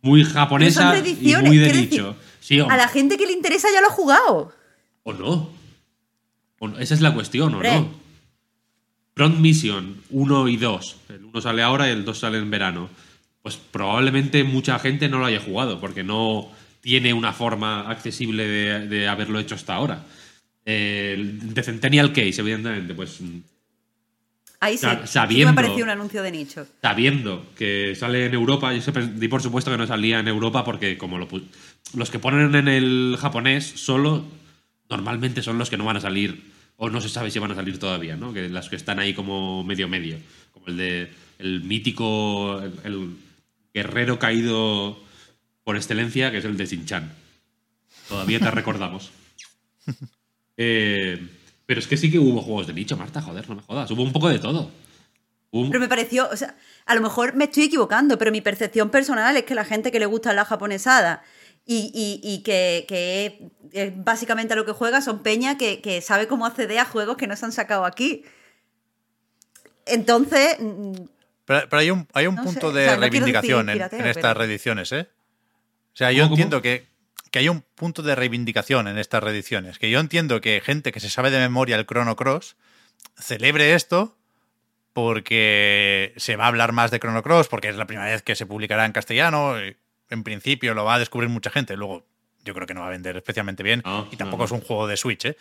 muy 0.00 0.24
japonesa 0.24 0.98
y 1.00 1.34
muy 1.44 1.58
de 1.58 1.72
nicho. 1.74 2.16
a 2.70 2.76
la 2.78 2.88
gente 2.88 3.18
que 3.18 3.26
le 3.26 3.32
interesa 3.34 3.68
ya 3.70 3.82
lo 3.82 3.88
ha 3.88 3.92
jugado. 3.92 4.52
¿O 5.02 5.12
no? 5.12 5.50
esa 6.78 6.94
es 6.94 7.02
la 7.02 7.12
cuestión, 7.12 7.54
¿o 7.54 7.62
no? 7.62 8.07
Front 9.18 9.40
Mission 9.40 9.96
1 10.10 10.48
y 10.48 10.56
2. 10.56 10.96
El 11.08 11.24
1 11.24 11.40
sale 11.40 11.60
ahora 11.64 11.88
y 11.88 11.90
el 11.90 12.04
2 12.04 12.16
sale 12.16 12.38
en 12.38 12.48
verano. 12.52 12.88
Pues 13.42 13.56
probablemente 13.56 14.44
mucha 14.44 14.78
gente 14.78 15.08
no 15.08 15.18
lo 15.18 15.24
haya 15.24 15.40
jugado 15.40 15.80
porque 15.80 16.04
no 16.04 16.48
tiene 16.80 17.12
una 17.12 17.32
forma 17.32 17.90
accesible 17.90 18.46
de, 18.46 19.08
haberlo 19.08 19.40
hecho 19.40 19.56
hasta 19.56 19.74
ahora. 19.74 20.04
El 20.64 21.52
de 21.52 21.62
Centennial 21.64 22.12
Case, 22.12 22.40
evidentemente, 22.40 22.94
pues 22.94 23.18
Ahí 24.60 24.78
sí, 24.78 24.86
sabiendo, 25.06 25.52
me 25.52 25.62
pareció 25.62 25.82
un 25.82 25.90
anuncio 25.90 26.22
de 26.22 26.30
nicho. 26.30 26.68
Sabiendo 26.80 27.44
que 27.56 27.96
sale 27.96 28.26
en 28.26 28.34
Europa, 28.34 28.72
yo 28.72 28.92
di 28.92 29.26
por 29.26 29.42
supuesto 29.42 29.72
que 29.72 29.78
no 29.78 29.86
salía 29.88 30.20
en 30.20 30.28
Europa 30.28 30.64
porque 30.64 30.96
como 30.96 31.18
los 31.18 32.10
que 32.10 32.18
ponen 32.20 32.54
en 32.54 32.68
el 32.68 33.16
japonés 33.20 33.64
solo, 33.64 34.24
normalmente 34.88 35.42
son 35.42 35.58
los 35.58 35.70
que 35.70 35.76
no 35.76 35.84
van 35.84 35.96
a 35.96 36.00
salir, 36.00 36.57
o 36.78 36.88
no 36.88 37.00
se 37.00 37.08
sabe 37.08 37.30
si 37.30 37.38
van 37.38 37.50
a 37.50 37.56
salir 37.56 37.78
todavía, 37.78 38.16
¿no? 38.16 38.32
Que 38.32 38.48
las 38.48 38.68
que 38.68 38.76
están 38.76 39.00
ahí 39.00 39.12
como 39.12 39.64
medio 39.64 39.88
medio, 39.88 40.16
como 40.52 40.68
el 40.68 40.76
de 40.76 41.10
el 41.38 41.62
mítico, 41.62 42.60
el, 42.84 43.16
guerrero 43.74 44.18
caído 44.18 44.98
por 45.62 45.76
excelencia, 45.76 46.30
que 46.30 46.38
es 46.38 46.44
el 46.44 46.56
de 46.56 46.66
Sinchan. 46.66 47.12
Todavía 48.08 48.40
te 48.40 48.50
recordamos. 48.50 49.10
Eh, 50.60 51.24
pero 51.66 51.78
es 51.78 51.86
que 51.86 51.96
sí 51.96 52.10
que 52.10 52.18
hubo 52.18 52.42
juegos 52.42 52.66
de 52.66 52.72
nicho, 52.72 52.96
Marta, 52.96 53.22
joder, 53.22 53.48
no 53.48 53.54
me 53.54 53.62
jodas. 53.62 53.88
Hubo 53.92 54.02
un 54.02 54.10
poco 54.10 54.28
de 54.28 54.40
todo. 54.40 54.72
Pero 55.52 55.78
me 55.78 55.86
pareció, 55.86 56.28
o 56.28 56.36
sea, 56.36 56.56
a 56.84 56.96
lo 56.96 57.00
mejor 57.00 57.34
me 57.36 57.44
estoy 57.44 57.62
equivocando, 57.62 58.18
pero 58.18 58.32
mi 58.32 58.40
percepción 58.40 58.90
personal 58.90 59.36
es 59.36 59.44
que 59.44 59.54
la 59.54 59.64
gente 59.64 59.92
que 59.92 60.00
le 60.00 60.06
gusta 60.06 60.32
la 60.32 60.44
japonesada 60.44 61.22
y, 61.70 62.42
que, 62.44 63.50
básicamente 63.96 64.54
a 64.54 64.56
lo 64.56 64.64
que 64.64 64.72
juega 64.72 65.00
son 65.00 65.22
peña 65.22 65.58
que, 65.58 66.00
sabe 66.02 66.26
cómo 66.26 66.46
acceder 66.46 66.78
a 66.78 66.84
juegos 66.84 67.16
que 67.16 67.26
no 67.26 67.36
se 67.36 67.44
han 67.44 67.52
sacado 67.52 67.84
aquí. 67.84 68.24
Entonces. 69.86 70.56
Mm, 70.58 70.92
pero, 71.44 71.66
hay 71.72 71.90
un, 71.90 72.06
hay 72.12 72.26
un 72.26 72.36
punto 72.36 72.72
de 72.72 72.96
reivindicación 72.96 73.70
en, 73.70 73.80
estas 73.80 74.36
reediciones, 74.36 74.92
¿eh? 74.92 75.08
O 75.94 75.96
sea, 75.98 76.12
yo 76.12 76.24
entiendo 76.24 76.62
que 76.62 76.86
que 77.30 77.40
hay 77.40 77.48
un 77.48 77.62
punto 77.74 78.02
de 78.02 78.14
reivindicación 78.14 78.88
en 78.88 78.98
estas 78.98 79.22
reediciones. 79.22 79.78
Que 79.78 79.90
yo 79.90 80.00
entiendo 80.00 80.40
que 80.40 80.62
gente 80.64 80.92
que 80.92 81.00
se 81.00 81.10
sabe 81.10 81.30
de 81.30 81.38
memoria 81.38 81.76
el 81.76 81.86
Chrono 81.86 82.16
Cross 82.16 82.56
celebre 83.18 83.74
esto 83.74 84.16
porque 84.92 86.14
se 86.16 86.36
va 86.36 86.44
a 86.44 86.48
hablar 86.48 86.72
más 86.72 86.90
de 86.90 86.98
Chrono 86.98 87.22
Cross, 87.22 87.48
porque 87.48 87.68
es 87.68 87.76
la 87.76 87.86
primera 87.86 88.08
vez 88.08 88.22
que 88.22 88.34
se 88.34 88.46
publicará 88.46 88.84
en 88.84 88.92
castellano. 88.92 89.54
En 90.10 90.22
principio 90.24 90.74
lo 90.74 90.84
va 90.84 90.94
a 90.94 90.98
descubrir 90.98 91.28
mucha 91.28 91.50
gente. 91.50 91.76
Luego 91.76 92.06
yo 92.44 92.54
creo 92.54 92.66
que 92.66 92.74
no 92.74 92.80
va 92.80 92.86
a 92.86 92.90
vender 92.90 93.16
especialmente 93.16 93.62
bien. 93.62 93.82
y 94.10 94.16
tampoco 94.16 94.44
es 94.44 94.50
un 94.52 94.60
juego 94.60 94.86
de 94.86 94.96
Switch, 94.96 95.24
¿eh? 95.26 95.36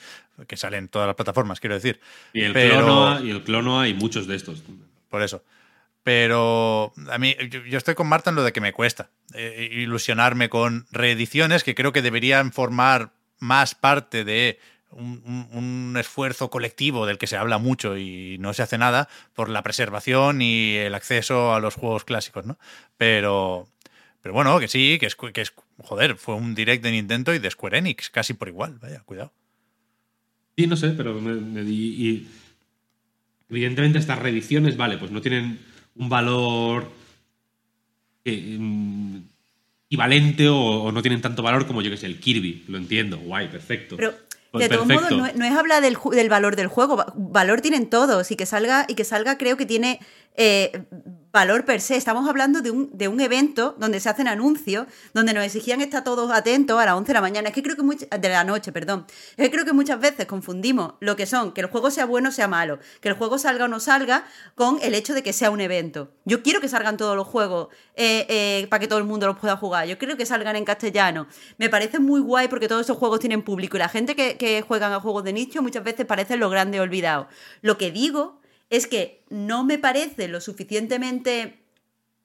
que 0.48 0.58
sale 0.58 0.78
en 0.78 0.88
todas 0.90 1.08
las 1.08 1.16
plataformas, 1.16 1.60
quiero 1.60 1.76
decir. 1.76 2.00
Y 2.34 2.42
el, 2.42 2.54
Clonoa, 2.54 3.22
y 3.24 3.30
el 3.32 3.44
Clonoa 3.44 3.88
y 3.88 3.94
muchos 3.94 4.28
de 4.28 4.36
estos. 4.36 4.62
Por 5.10 5.22
eso. 5.22 5.44
Pero 6.04 6.94
a 7.12 7.18
mí, 7.18 7.36
yo, 7.50 7.64
yo 7.66 7.78
estoy 7.78 7.94
con 7.96 8.08
Marta 8.08 8.30
en 8.30 8.36
lo 8.38 8.44
de 8.44 8.54
que 8.54 8.62
me 8.62 8.72
cuesta 8.74 9.10
eh, 9.34 9.68
ilusionarme 9.74 10.48
con 10.50 10.88
reediciones 10.92 11.64
que 11.64 11.76
creo 11.76 11.92
que 11.92 12.02
deberían 12.02 12.52
formar 12.54 13.12
más 13.40 13.76
parte 13.76 14.24
de 14.24 14.58
un, 14.92 15.22
un- 15.26 15.58
un 15.92 15.98
esfuerzo 15.98 16.50
colectivo 16.50 17.06
del 17.06 17.18
que 17.18 17.28
se 17.28 17.36
habla 17.36 17.58
mucho 17.58 17.98
y 17.98 18.38
no 18.40 18.54
se 18.54 18.64
hace 18.64 18.78
nada 18.78 19.10
por 19.34 19.50
la 19.50 19.64
preservación 19.64 20.42
y 20.42 20.76
el 20.78 20.96
acceso 20.96 21.54
a 21.54 21.60
los 21.60 21.76
juegos 21.76 22.06
clásicos, 22.06 22.46
¿no? 22.46 22.58
Pero, 22.98 23.68
pero 24.28 24.34
bueno, 24.34 24.60
que 24.60 24.68
sí, 24.68 24.98
que 25.00 25.06
es, 25.06 25.16
que 25.16 25.40
es, 25.40 25.54
joder, 25.84 26.18
fue 26.18 26.36
un 26.36 26.54
direct 26.54 26.84
de 26.84 26.92
Nintendo 26.92 27.34
y 27.34 27.40
de 27.40 27.50
Square 27.50 27.78
Enix, 27.78 28.10
casi 28.10 28.34
por 28.34 28.50
igual, 28.50 28.78
vaya, 28.82 29.00
cuidado. 29.06 29.32
Sí, 30.58 30.68
no 30.68 30.76
sé, 30.76 30.90
pero 30.90 31.14
me- 31.22 31.36
me- 31.40 31.62
y, 31.62 32.10
y 32.10 32.28
evidentemente 33.50 34.00
estas 34.00 34.20
reediciones, 34.20 34.76
vale, 34.76 34.98
pues 34.98 35.12
no 35.12 35.22
tienen 35.22 35.60
un 35.96 36.10
valor 36.10 36.92
que, 38.26 38.58
mm, 38.60 39.18
equivalente 39.90 40.50
o, 40.50 40.58
o 40.58 40.92
no 40.92 41.02
tienen 41.02 41.22
tanto 41.22 41.42
valor 41.42 41.66
como 41.68 41.82
yo 41.82 41.90
que 41.90 41.96
sé, 41.96 42.08
el 42.08 42.20
Kirby, 42.20 42.66
lo 42.68 42.78
entiendo, 42.78 43.18
guay, 43.20 43.48
perfecto. 43.48 43.96
Pero 43.96 44.14
Pues 44.52 44.68
de 44.70 44.76
todos 44.76 44.88
modos, 44.90 45.12
no, 45.12 45.26
es- 45.26 45.36
no 45.36 45.46
es 45.46 45.54
hablar 45.54 45.82
del, 45.82 45.98
del 46.12 46.28
valor 46.30 46.58
del 46.58 46.68
juego. 46.68 46.98
va- 46.98 47.14
Valor 47.16 47.62
tienen 47.62 47.90
todos. 47.90 48.30
Y 48.32 48.36
que 48.36 48.46
salga, 48.46 48.86
y 48.90 48.96
que 48.96 49.04
salga 49.06 49.38
creo 49.38 49.56
que 49.56 49.66
tiene 49.66 50.00
eh, 50.36 50.84
valor 51.38 51.66
per 51.66 51.82
se. 51.82 51.96
Estamos 51.96 52.28
hablando 52.28 52.62
de 52.62 52.72
un, 52.72 52.90
de 52.98 53.08
un 53.08 53.22
evento 53.22 53.76
donde 53.78 54.00
se 54.00 54.10
hacen 54.10 54.28
anuncios, 54.28 54.88
donde 55.14 55.34
nos 55.36 55.44
exigían 55.46 55.82
estar 55.82 56.04
todos 56.04 56.32
atentos 56.32 56.80
a 56.82 56.86
las 56.86 56.96
11 56.96 57.08
de 57.10 57.14
la 57.14 57.22
mañana. 57.22 57.50
Es 57.50 57.54
que 57.54 57.62
creo 57.62 57.76
que 57.76 57.84
much- 57.84 58.10
de 58.10 58.30
la 58.30 58.44
noche, 58.44 58.72
perdón. 58.72 59.06
Es 59.36 59.46
que 59.46 59.52
creo 59.52 59.64
que 59.64 59.74
muchas 59.74 60.00
veces 60.00 60.26
confundimos 60.26 60.94
lo 61.00 61.16
que 61.16 61.28
son 61.28 61.52
que 61.52 61.62
el 61.62 61.68
juego 61.68 61.92
sea 61.92 62.06
bueno 62.08 62.30
o 62.30 62.32
sea 62.32 62.48
malo, 62.48 62.80
que 63.02 63.10
el 63.10 63.14
juego 63.14 63.38
salga 63.38 63.66
o 63.66 63.68
no 63.68 63.80
salga, 63.80 64.26
con 64.56 64.80
el 64.82 64.96
hecho 64.96 65.14
de 65.14 65.22
que 65.22 65.32
sea 65.32 65.52
un 65.52 65.62
evento. 65.62 66.10
Yo 66.26 66.42
quiero 66.42 66.60
que 66.60 66.70
salgan 66.70 66.98
todos 66.98 67.16
los 67.16 67.28
juegos 67.28 67.68
eh, 67.96 68.26
eh, 68.30 68.68
para 68.72 68.80
que 68.80 68.88
todo 68.88 68.98
el 68.98 69.06
mundo 69.06 69.28
los 69.28 69.38
pueda 69.38 69.58
jugar. 69.58 69.86
Yo 69.88 70.00
quiero 70.00 70.18
que 70.18 70.26
salgan 70.26 70.56
en 70.56 70.66
castellano. 70.66 71.28
Me 71.60 71.70
parece 71.70 72.00
muy 72.00 72.20
guay 72.20 72.48
porque 72.48 72.68
todos 72.68 72.82
esos 72.82 72.98
juegos 72.98 73.20
tienen 73.20 73.44
público 73.44 73.78
y 73.78 73.80
la 73.80 73.90
gente 73.90 74.16
que, 74.16 74.38
que 74.38 74.64
juegan 74.64 74.92
a 74.92 75.00
juegos 75.00 75.24
de 75.24 75.34
nicho 75.34 75.62
muchas 75.62 75.84
veces 75.84 76.08
parecen 76.08 76.40
los 76.40 76.50
grandes 76.50 76.82
olvidados. 76.82 77.28
Lo 77.62 77.78
que 77.78 77.92
digo 77.92 78.40
es 78.70 78.88
que 78.88 79.24
no 79.30 79.64
me 79.64 79.78
parece 79.78 80.28
lo 80.28 80.42
suficientemente 80.42 81.60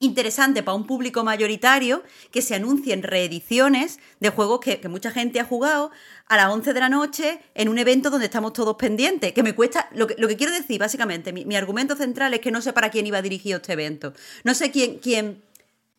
interesante 0.02 0.62
para 0.62 0.74
un 0.74 0.86
público 0.86 1.22
mayoritario 1.22 2.02
que 2.32 2.42
se 2.42 2.56
anuncien 2.56 3.02
reediciones 3.02 4.00
de 4.20 4.30
juegos 4.30 4.60
que, 4.60 4.80
que 4.80 4.88
mucha 4.88 5.12
gente 5.12 5.38
ha 5.38 5.44
jugado 5.44 5.92
a 6.26 6.36
las 6.36 6.48
11 6.48 6.74
de 6.74 6.80
la 6.80 6.88
noche 6.88 7.40
en 7.54 7.68
un 7.68 7.78
evento 7.78 8.10
donde 8.10 8.26
estamos 8.26 8.52
todos 8.52 8.76
pendientes. 8.76 9.32
Que 9.32 9.42
me 9.42 9.54
cuesta. 9.54 9.88
Lo 9.94 10.08
que, 10.08 10.16
lo 10.18 10.28
que 10.28 10.36
quiero 10.36 10.52
decir, 10.52 10.80
básicamente, 10.80 11.32
mi, 11.32 11.44
mi 11.44 11.56
argumento 11.56 11.94
central 11.94 12.34
es 12.34 12.40
que 12.40 12.50
no 12.50 12.60
sé 12.60 12.72
para 12.72 12.90
quién 12.90 13.06
iba 13.06 13.22
dirigido 13.22 13.58
este 13.58 13.74
evento. 13.74 14.12
No 14.42 14.54
sé 14.54 14.72
quién. 14.72 14.98
quién 14.98 15.40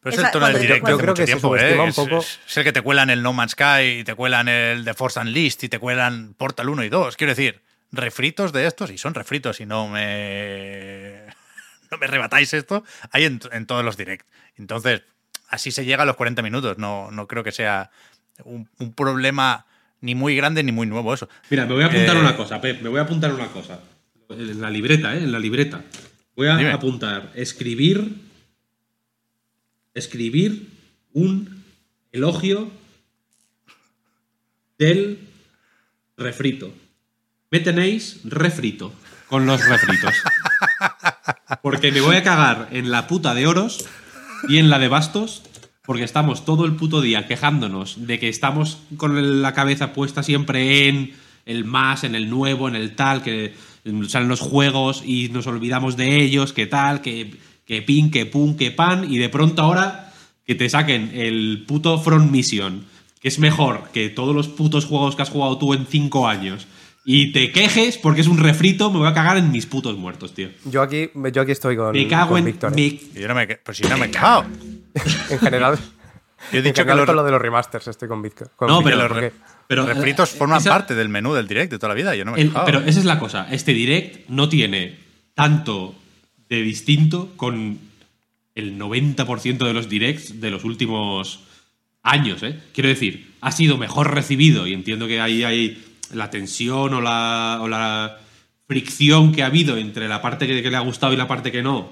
Pero 0.02 0.18
es 0.18 0.22
el 0.22 0.32
tono 0.32 0.48
del 0.48 0.60
directo 0.60 0.90
yo 0.90 0.98
creo 0.98 1.14
que 1.14 1.22
se 1.22 1.26
tiempo, 1.28 1.56
¿eh? 1.56 1.80
un 1.80 1.94
poco. 1.94 2.18
Es, 2.18 2.40
es 2.46 2.58
el 2.58 2.66
que 2.66 2.74
te 2.74 2.82
cuelan 2.82 3.10
el 3.10 3.24
No 3.24 3.32
Man's 3.32 3.54
Sky 3.54 4.00
y 4.00 4.04
te 4.04 4.16
cuelan 4.16 4.50
el 4.50 4.84
The 4.84 4.94
Force 4.94 5.18
Unleashed 5.18 5.64
y 5.64 5.70
te 5.70 5.80
cuelan 5.80 6.34
Portal 6.34 6.68
1 6.68 6.84
y 6.84 6.90
2. 6.90 7.16
Quiero 7.16 7.32
decir, 7.32 7.62
refritos 7.94 8.52
de 8.52 8.66
estos, 8.68 8.90
y 8.92 8.98
son 8.98 9.14
refritos 9.14 9.62
y 9.62 9.66
no 9.66 9.88
me, 9.88 11.24
no 11.92 11.98
me 11.98 12.08
rebatáis 12.08 12.54
esto, 12.54 12.84
hay 13.12 13.24
en, 13.24 13.40
en 13.54 13.66
todos 13.66 13.86
los 13.86 13.96
direct. 13.96 14.28
Entonces, 14.58 15.04
así 15.48 15.72
se 15.72 15.86
llega 15.86 16.04
a 16.04 16.06
los 16.06 16.16
40 16.18 16.42
minutos. 16.42 16.78
No, 16.78 17.10
no 17.12 17.28
creo 17.28 17.44
que 17.44 17.52
sea 17.54 17.90
un, 18.44 18.68
un 18.80 18.94
problema 18.94 19.66
ni 20.02 20.16
muy 20.16 20.36
grande 20.36 20.64
ni 20.64 20.72
muy 20.74 20.86
nuevo 20.88 21.14
eso. 21.14 21.30
Mira, 21.50 21.66
me 21.66 21.74
voy 21.76 21.84
a 21.84 21.88
apuntar 21.88 22.18
Eh, 22.18 22.20
una 22.20 22.36
cosa, 22.36 22.60
Pep, 22.60 22.82
me 22.82 22.90
voy 22.90 23.00
a 23.00 23.04
apuntar 23.04 23.34
una 23.34 23.48
cosa. 23.48 23.80
En 24.30 24.60
la 24.60 24.70
libreta, 24.70 25.16
¿eh? 25.16 25.20
En 25.20 25.32
la 25.32 25.40
libreta. 25.40 25.82
Voy 26.36 26.48
a 26.48 26.58
Dime. 26.58 26.72
apuntar, 26.72 27.32
escribir, 27.36 28.16
escribir 29.94 30.68
un 31.14 31.64
elogio 32.12 32.72
del 34.78 35.20
refrito. 36.18 36.74
Me 37.54 37.60
tenéis 37.60 38.20
refrito 38.24 38.92
con 39.30 39.46
los 39.46 39.64
refritos. 39.64 40.16
Porque 41.62 41.92
me 41.92 42.02
voy 42.02 42.16
a 42.16 42.24
cagar 42.24 42.70
en 42.72 42.90
la 42.90 43.06
puta 43.06 43.36
de 43.36 43.46
oros 43.46 43.86
y 44.50 44.58
en 44.58 44.72
la 44.72 44.80
de 44.80 44.88
bastos. 44.88 45.44
Porque 45.86 46.04
estamos 46.04 46.46
todo 46.46 46.66
el 46.66 46.74
puto 46.74 47.00
día 47.00 47.28
quejándonos 47.28 48.08
de 48.08 48.18
que 48.18 48.28
estamos 48.28 48.80
con 48.98 49.44
la 49.44 49.54
cabeza 49.54 49.94
puesta 49.94 50.24
siempre 50.24 50.88
en 50.88 51.14
el 51.46 51.64
más, 51.64 52.04
en 52.04 52.16
el 52.16 52.28
nuevo, 52.28 52.68
en 52.68 52.76
el 52.76 52.96
tal, 52.96 53.22
que 53.22 53.54
salen 54.08 54.30
los 54.30 54.40
juegos 54.40 55.04
y 55.06 55.30
nos 55.30 55.46
olvidamos 55.46 55.96
de 55.96 56.24
ellos, 56.24 56.54
que 56.54 56.66
tal, 56.66 57.02
que, 57.02 57.36
que 57.68 57.84
pin, 57.84 58.10
que 58.10 58.26
pum, 58.26 58.58
que 58.58 58.72
pan, 58.72 59.06
y 59.08 59.20
de 59.20 59.30
pronto 59.30 59.62
ahora 59.62 60.12
que 60.48 60.56
te 60.56 60.68
saquen 60.72 61.12
el 61.14 61.66
puto 61.68 62.00
Front 62.00 62.32
Mission, 62.32 62.84
que 63.22 63.28
es 63.28 63.38
mejor 63.38 63.92
que 63.94 64.10
todos 64.10 64.36
los 64.36 64.48
putos 64.48 64.86
juegos 64.86 65.16
que 65.16 65.22
has 65.22 65.30
jugado 65.30 65.60
tú 65.60 65.76
en 65.76 65.86
cinco 65.86 66.28
años, 66.28 66.66
y 67.06 67.32
te 67.34 67.52
quejes 67.52 67.98
porque 67.98 68.22
es 68.22 68.28
un 68.28 68.38
refrito, 68.38 68.92
me 68.92 69.00
voy 69.00 69.08
a 69.08 69.14
cagar 69.14 69.38
en 69.38 69.52
mis 69.52 69.66
putos 69.66 69.98
muertos, 69.98 70.34
tío. 70.34 70.50
Yo 70.66 70.82
aquí, 70.82 71.10
yo 71.34 71.42
aquí 71.42 71.52
estoy 71.52 71.76
con, 71.76 71.92
Me 71.94 72.08
cago 72.08 72.30
con 72.32 72.40
en. 72.40 72.46
Víctor. 72.46 72.74
¿eh? 72.78 72.82
Y 72.82 73.20
yo 73.20 73.28
no 73.28 73.36
me, 73.36 73.48
pues 73.48 73.78
si 73.78 73.84
no 73.84 73.98
me 73.98 74.06
he 74.08 74.12
quejado. 74.12 74.46
En 75.30 75.40
general, 75.40 75.78
Yo 76.52 76.58
he 76.58 76.58
en 76.60 76.64
dicho 76.66 76.74
que 76.74 76.80
general 76.82 76.98
los, 76.98 77.06
con 77.08 77.16
lo 77.16 77.24
de 77.24 77.32
los 77.32 77.42
remasters 77.42 77.88
estoy 77.88 78.08
con 78.08 78.22
Víctor. 78.22 78.52
No, 78.62 78.82
pero- 78.84 79.08
porque- 79.08 79.32
pero, 79.68 79.84
los 79.86 79.96
refritos 79.96 80.34
eh, 80.34 80.38
forman 80.38 80.60
esa- 80.60 80.70
parte 80.72 80.94
del 80.94 81.10
menú 81.10 81.34
del 81.34 81.48
direct 81.48 81.72
de 81.72 81.80
toda 81.80 81.90
la 81.90 81.96
vida. 81.96 82.16
Yo 82.16 82.26
no 82.26 82.34
me 82.34 82.40
he 82.40 82.44
El- 82.44 82.52
pero 82.66 82.80
esa 82.82 83.00
es 83.00 83.06
la 83.06 83.18
cosa. 83.18 83.48
Este 83.50 83.74
direct 83.74 84.30
no 84.30 84.50
tiene 84.50 85.00
tanto 85.34 85.96
de 86.50 86.62
distinto 86.62 87.32
con 87.38 87.80
el 88.56 88.78
90% 88.78 89.66
de 89.66 89.74
los 89.74 89.90
directs 89.90 90.40
de 90.42 90.52
los 90.52 90.64
últimos 90.64 91.40
años. 92.04 92.44
¿eh? 92.44 92.60
Quiero 92.74 92.90
decir, 92.90 93.32
ha 93.42 93.52
sido 93.52 93.78
mejor 93.78 94.14
recibido 94.14 94.68
y 94.68 94.74
entiendo 94.74 95.08
que 95.08 95.20
ahí 95.22 95.44
hay 95.44 95.84
la 96.14 96.30
tensión 96.30 96.94
o 96.94 97.02
la, 97.02 97.60
o 97.62 97.68
la 97.68 98.18
fricción 98.68 99.32
que 99.34 99.44
ha 99.44 99.48
habido 99.48 99.78
entre 99.78 100.08
la 100.08 100.22
parte 100.22 100.48
que, 100.48 100.62
que 100.64 100.70
le 100.70 100.78
ha 100.78 100.82
gustado 100.82 101.14
y 101.14 101.18
la 101.18 101.28
parte 101.28 101.52
que 101.52 101.62
no. 101.62 101.90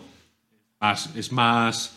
Más- 0.79 1.15
es 1.15 1.31
más 1.31 1.95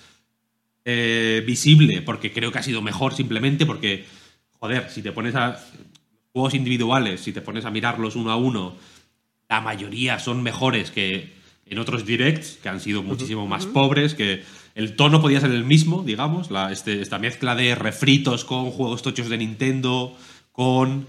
eh, 0.85 1.43
visible 1.47 2.03
porque 2.03 2.33
creo 2.33 2.53
que 2.53 2.59
ha 2.59 2.63
sido 2.63 2.83
mejor 2.83 3.15
simplemente 3.15 3.65
porque, 3.67 4.05
joder, 4.61 4.91
si 4.91 5.03
te 5.03 5.13
pones 5.13 5.35
a 5.35 5.59
juegos 6.33 6.55
individuales, 6.55 7.21
si 7.21 7.33
te 7.33 7.41
pones 7.41 7.65
a 7.65 7.71
mirarlos 7.71 8.17
uno 8.17 8.31
a 8.31 8.37
uno, 8.37 8.75
la 9.49 9.61
mayoría 9.61 10.19
son 10.19 10.43
mejores 10.43 10.91
que 10.91 11.33
en 11.67 11.79
otros 11.79 12.05
directs, 12.05 12.59
que 12.63 12.69
han 12.69 12.81
sido 12.81 13.03
muchísimo 13.03 13.47
más 13.47 13.65
pobres, 13.65 14.15
que 14.15 14.43
el 14.75 14.97
tono 14.97 15.23
podía 15.23 15.41
ser 15.41 15.51
el 15.53 15.65
mismo, 15.65 16.03
digamos, 16.03 16.51
la, 16.51 16.71
este- 16.73 17.01
esta 17.01 17.19
mezcla 17.19 17.55
de 17.55 17.75
refritos 17.75 18.45
con 18.45 18.71
juegos 18.71 19.01
tochos 19.03 19.29
de 19.31 19.39
Nintendo, 19.39 20.15
con 20.53 21.07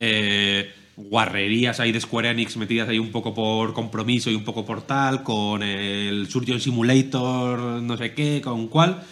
eh, 0.00 0.72
guarrerías 0.96 1.78
ahí 1.80 1.92
de 1.92 2.00
Square 2.00 2.30
Enix 2.30 2.56
metidas 2.56 2.88
ahí 2.88 2.98
un 2.98 3.12
poco 3.12 3.32
por 3.34 3.72
compromiso 3.72 4.30
y 4.30 4.34
un 4.34 4.44
poco 4.44 4.66
por 4.66 4.82
tal, 4.82 5.22
con 5.22 5.62
el 5.62 6.28
Surgeon 6.28 6.60
Simulator, 6.60 7.82
no 7.82 7.96
sé 7.96 8.12
qué, 8.14 8.40
con 8.42 8.68
cuál. 8.68 9.02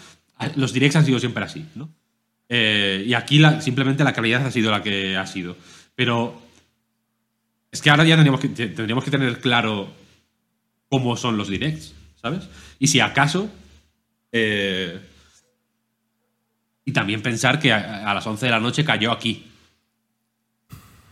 Los 0.57 0.72
directs 0.72 0.97
han 0.97 1.05
sido 1.05 1.18
siempre 1.18 1.45
así, 1.45 1.64
¿no? 1.74 1.89
Eh, 2.49 3.05
y 3.07 3.14
aquí 3.14 3.41
simplemente 3.61 4.05
la 4.05 4.12
calidad 4.12 4.47
ha 4.47 4.51
sido 4.51 4.70
la 4.70 4.82
que 4.82 5.16
ha 5.16 5.26
sido. 5.26 5.57
Pero 5.95 6.41
es 7.70 7.82
que 7.82 7.91
ahora 7.91 8.05
ya 8.05 8.14
tendríamos 8.16 8.41
que, 8.41 8.49
tendríamos 8.49 9.05
que 9.05 9.11
tener 9.11 9.41
claro 9.41 9.91
cómo 10.89 11.16
son 11.16 11.36
los 11.36 11.49
directs, 11.49 11.95
¿sabes? 12.20 12.49
Y 12.78 12.89
si 12.89 13.01
acaso... 13.01 13.51
eh, 14.32 15.01
y 16.84 16.93
también 16.93 17.20
pensar 17.20 17.61
que 17.61 17.70
a, 17.70 18.11
a 18.11 18.14
las 18.14 18.26
11 18.26 18.47
de 18.47 18.51
la 18.51 18.61
noche 18.61 18.82
cayó 18.82 19.12
aquí. 19.12 19.45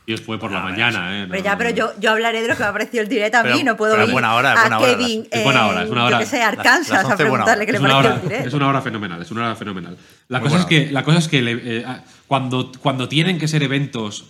Y 0.09 0.13
después 0.13 0.39
por 0.39 0.53
la 0.53 0.61
mañana, 0.61 1.23
¿eh? 1.23 1.27
Pero 1.29 1.43
ya, 1.43 1.59
pero 1.59 1.71
yo, 1.71 1.91
yo 1.99 2.13
hablaré 2.13 2.41
de 2.41 2.47
lo 2.49 2.55
que 2.55 2.63
me 2.63 2.69
ha 2.69 2.73
parecido 2.73 3.03
el 3.03 3.09
directo 3.09 3.39
a 3.39 3.43
mí, 3.43 3.51
Pero- 3.55 3.65
no 3.65 3.77
puedo 3.77 4.05
ir 4.05 4.13
buena 4.13 4.35
hora, 4.37 4.53
es 4.53 4.59
a 4.59 4.61
buena 4.63 4.79
hora, 4.79 4.91
Kevin 4.97 5.27
es 5.31 5.43
buena 5.45 5.67
hora, 5.67 5.83
es 5.83 5.91
una 5.91 6.05
hora. 6.05 6.17
yo 6.17 6.19
que 6.21 6.27
sé, 6.27 6.39
Las- 6.39 6.49
Arkansas 6.59 6.89
las 6.91 7.05
11 7.05 7.13
a 7.13 7.17
buena 7.29 7.45
preguntarle 7.45 7.53
hora. 7.65 7.67
qué 7.67 7.73
le 7.73 7.79
es 7.79 7.81
una, 7.85 7.91
pareció 7.93 8.11
hora, 8.11 8.15
el 8.23 8.29
directo. 8.29 8.49
es 8.49 8.55
una 8.55 8.69
hora 8.69 8.83
fenomenal, 8.83 9.23
es 9.23 9.31
una 9.33 9.41
hora 9.47 9.57
fenomenal. 9.57 9.97
La, 10.29 10.39
Muy 10.39 10.49
cosa 10.49 10.61
es, 10.61 10.67
que, 10.67 10.91
la 10.93 11.03
cosa 11.03 11.19
es 11.19 11.27
que 11.29 11.43
le- 11.43 11.79
eh, 11.79 11.85
ah, 11.85 12.01
cuando, 12.29 12.71
cuando 12.81 13.09
tienen 13.09 13.39
que 13.41 13.49
ser 13.49 13.65
eventos 13.65 14.27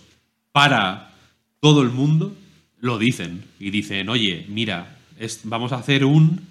para 0.51 1.09
todo 1.59 1.83
el 1.83 1.89
mundo, 1.89 2.35
lo 2.79 2.97
dicen. 2.97 3.43
Y 3.59 3.69
dicen, 3.69 4.09
oye, 4.09 4.45
mira, 4.49 4.95
es- 5.19 5.41
vamos 5.43 5.71
a 5.73 5.75
hacer 5.77 6.05
un 6.05 6.41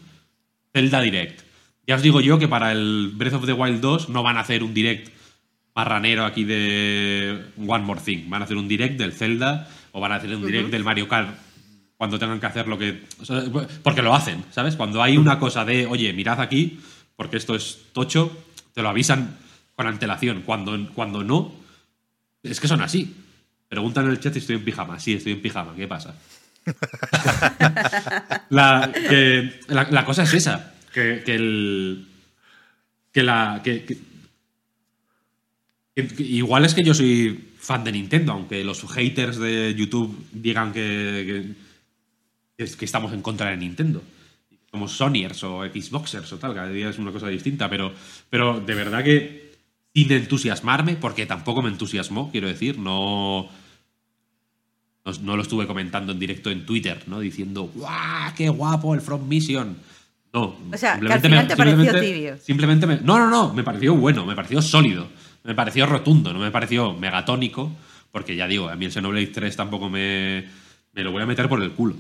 Zelda 0.73 1.01
Direct. 1.01 1.41
Ya 1.87 1.97
os 1.97 2.03
digo 2.03 2.21
yo 2.21 2.39
que 2.39 2.47
para 2.49 2.71
el 2.73 3.11
Breath 3.15 3.35
of 3.35 3.47
the 3.47 3.53
Wild 3.53 3.81
2 3.81 4.09
no 4.09 4.23
van 4.23 4.37
a 4.37 4.41
hacer 4.41 4.63
un 4.63 4.73
Direct 4.75 5.09
marranero 5.77 6.25
aquí 6.25 6.43
de 6.45 7.45
One 7.59 7.85
More 7.85 8.01
Thing. 8.01 8.29
Van 8.29 8.41
a 8.43 8.47
hacer 8.47 8.57
un 8.57 8.67
Direct 8.67 8.99
del 8.99 9.13
Zelda 9.13 9.69
o 9.93 10.01
van 10.01 10.11
a 10.13 10.17
hacer 10.17 10.35
un 10.35 10.45
Direct 10.47 10.71
del 10.71 10.83
Mario 10.83 11.07
Kart 11.07 11.29
cuando 11.99 12.19
tengan 12.19 12.41
que 12.41 12.47
hacer 12.47 12.67
lo 12.67 12.77
que... 12.79 13.05
o 13.21 13.25
sea, 13.25 13.43
porque 13.83 14.03
lo 14.03 14.15
hacen, 14.15 14.43
¿sabes? 14.51 14.75
Cuando 14.77 15.03
hay 15.03 15.17
una 15.17 15.39
cosa 15.39 15.65
de, 15.65 15.87
oye, 15.87 16.13
mirad 16.13 16.41
aquí, 16.41 16.79
porque 17.15 17.37
esto 17.37 17.55
es 17.55 17.79
tocho, 17.93 18.37
te 18.75 18.83
lo 18.83 18.89
avisan 18.89 19.37
con 19.75 19.87
antelación. 19.87 20.43
Cuando, 20.43 20.77
cuando 20.95 21.23
no, 21.25 21.53
es 22.43 22.59
que 22.61 22.69
son 22.69 22.81
así. 22.83 23.15
Preguntan 23.69 24.05
en 24.07 24.13
el 24.13 24.21
chat 24.21 24.33
si 24.33 24.39
estoy 24.41 24.57
en 24.57 24.65
pijama. 24.65 24.99
Sí, 25.01 25.15
estoy 25.15 25.33
en 25.33 25.43
pijama. 25.43 25.75
¿Qué 25.75 25.89
pasa? 25.89 26.15
la, 28.51 28.93
que- 28.93 29.61
la- 29.69 29.89
la 29.91 30.05
cosa 30.05 30.23
es 30.25 30.35
esa. 30.35 30.75
que, 30.93 31.23
que 31.25 31.35
el. 31.35 32.07
Que 33.13 33.23
la. 33.23 33.61
que 33.65 33.99
igual 36.19 36.65
es 36.65 36.75
que 36.75 36.85
yo 36.85 36.95
soy 36.95 37.53
fan 37.59 37.83
de 37.85 37.93
Nintendo, 37.93 38.33
aunque 38.33 38.63
los 38.65 38.83
haters 38.93 39.39
de 39.39 39.75
YouTube 39.75 40.15
digan 40.33 40.73
que, 40.73 41.55
que, 42.59 42.67
que 42.77 42.85
estamos 42.85 43.13
en 43.13 43.23
contra 43.23 43.51
de 43.51 43.57
Nintendo. 43.57 44.03
Somos 44.71 44.93
Sonyers 44.93 45.43
o 45.45 45.65
Xboxers 45.65 46.33
o 46.33 46.39
tal, 46.39 46.55
cada 46.55 46.69
día 46.69 46.91
es 46.91 46.99
una 46.99 47.13
cosa 47.13 47.29
distinta, 47.29 47.71
pero, 47.71 47.93
pero 48.29 48.61
de 48.61 48.75
verdad 48.75 49.03
que 49.03 49.53
sin 49.95 50.13
entusiasmarme, 50.13 50.97
porque 50.97 51.25
tampoco 51.25 51.63
me 51.63 51.71
entusiasmó, 51.71 52.31
quiero 52.31 52.49
decir, 52.49 52.79
no, 52.79 53.49
no, 55.07 55.13
no 55.23 55.37
lo 55.37 55.43
estuve 55.43 55.67
comentando 55.67 56.13
en 56.13 56.19
directo 56.19 56.51
en 56.51 56.67
Twitter, 56.67 57.05
¿no? 57.07 57.21
Diciendo, 57.21 57.71
¡guau! 57.75 58.35
¡Qué 58.37 58.51
guapo 58.51 58.95
el 58.95 59.01
From 59.01 59.27
Mission! 59.27 59.79
No. 60.35 60.59
O 60.71 60.77
sea, 60.77 61.01
que 61.01 61.09
simplemente 61.09 61.15
al 61.15 61.21
final 61.23 61.45
me- 61.45 61.49
te 61.49 61.57
pareció 61.57 61.83
simplemente- 61.85 62.13
tibio. 62.15 62.37
Simplemente 62.39 62.87
me- 62.87 62.97
No, 63.01 63.19
no, 63.19 63.31
no, 63.31 63.55
me 63.55 63.65
pareció 63.65 63.95
bueno, 63.95 64.27
me 64.27 64.35
pareció 64.37 64.61
sólido, 64.61 65.09
me 65.47 65.55
pareció 65.55 65.87
rotundo, 65.87 66.33
no 66.33 66.39
me 66.41 66.51
pareció 66.51 66.93
megatónico, 66.95 67.73
porque 68.13 68.37
ya 68.37 68.47
digo, 68.47 68.69
a 68.69 68.77
mí 68.77 68.85
el 68.87 68.93
Xenoblade 68.93 69.27
3 69.29 69.57
tampoco 69.57 69.89
me, 69.89 70.45
me 70.93 71.03
lo 71.03 71.13
voy 71.13 71.23
a 71.23 71.27
meter 71.27 71.49
por 71.49 71.63
el 71.63 71.71
culo, 71.73 71.95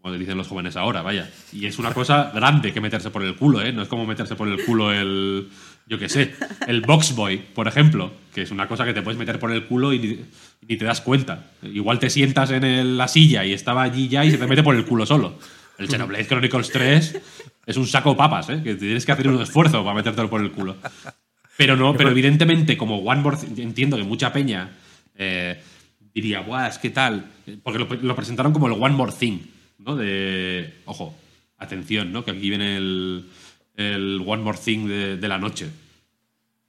como 0.00 0.14
dicen 0.16 0.36
los 0.38 0.48
jóvenes 0.48 0.76
ahora, 0.76 1.02
vaya. 1.02 1.30
Y 1.52 1.66
es 1.66 1.78
una 1.78 1.92
cosa 1.92 2.30
grande 2.34 2.72
que 2.72 2.80
meterse 2.80 3.10
por 3.10 3.22
el 3.24 3.34
culo, 3.36 3.60
¿eh? 3.62 3.72
No 3.72 3.82
es 3.82 3.88
como 3.88 4.06
meterse 4.06 4.36
por 4.36 4.48
el 4.48 4.64
culo 4.64 4.92
el, 4.92 5.48
yo 5.88 5.98
qué 5.98 6.08
sé, 6.08 6.34
el 6.68 6.80
Box 6.82 7.14
Boy, 7.16 7.38
por 7.38 7.66
ejemplo, 7.68 8.12
que 8.34 8.42
es 8.42 8.50
una 8.50 8.68
cosa 8.68 8.84
que 8.84 8.94
te 8.94 9.02
puedes 9.02 9.18
meter 9.18 9.38
por 9.40 9.50
el 9.52 9.64
culo 9.66 9.92
y 9.92 10.24
ni, 10.68 10.76
te 10.76 10.84
das 10.84 11.00
cuenta. 11.00 11.50
Igual 11.62 11.98
te 11.98 12.08
sientas 12.10 12.50
en 12.52 12.62
el- 12.64 12.96
la 12.98 13.08
silla 13.08 13.44
y 13.44 13.52
estaba 13.52 13.82
allí 13.82 14.08
ya 14.08 14.24
y 14.24 14.30
se 14.30 14.38
te 14.38 14.46
mete 14.46 14.62
por 14.62 14.74
el 14.76 14.84
culo 14.84 15.04
solo. 15.06 15.38
El 15.78 15.88
Xenoblade 15.88 16.26
Chronicles 16.26 16.70
3 16.70 17.20
es 17.66 17.76
un 17.76 17.86
saco 17.86 18.10
de 18.10 18.16
papas, 18.16 18.48
¿eh? 18.48 18.60
que 18.64 18.76
tienes 18.76 19.04
que 19.04 19.12
hacer 19.12 19.28
un 19.28 19.42
esfuerzo 19.42 19.82
para 19.84 19.94
metértelo 19.96 20.30
por 20.30 20.40
el 20.40 20.50
culo. 20.52 20.76
Pero 21.56 21.76
no, 21.76 21.96
pero 21.96 22.10
evidentemente, 22.10 22.76
como 22.76 22.98
One 22.98 23.22
More 23.22 23.36
Thing- 23.36 23.58
entiendo 23.58 23.96
que 23.96 24.02
mucha 24.04 24.32
peña 24.32 24.70
eh, 25.14 25.60
diría, 26.14 26.40
Buah, 26.40 26.68
es 26.68 26.78
que 26.78 26.90
tal. 26.90 27.30
Porque 27.62 27.78
lo, 27.78 27.86
lo 27.86 28.16
presentaron 28.16 28.52
como 28.52 28.66
el 28.66 28.74
One 28.74 28.94
More 28.94 29.12
Thing, 29.12 29.38
¿no? 29.78 29.96
De. 29.96 30.74
Ojo, 30.84 31.16
atención, 31.58 32.12
¿no? 32.12 32.24
Que 32.24 32.32
aquí 32.32 32.48
viene 32.50 32.76
el, 32.76 33.24
el 33.76 34.22
One 34.26 34.42
More 34.42 34.58
Thing 34.62 34.86
de, 34.86 35.16
de 35.16 35.28
la 35.28 35.38
noche. 35.38 35.68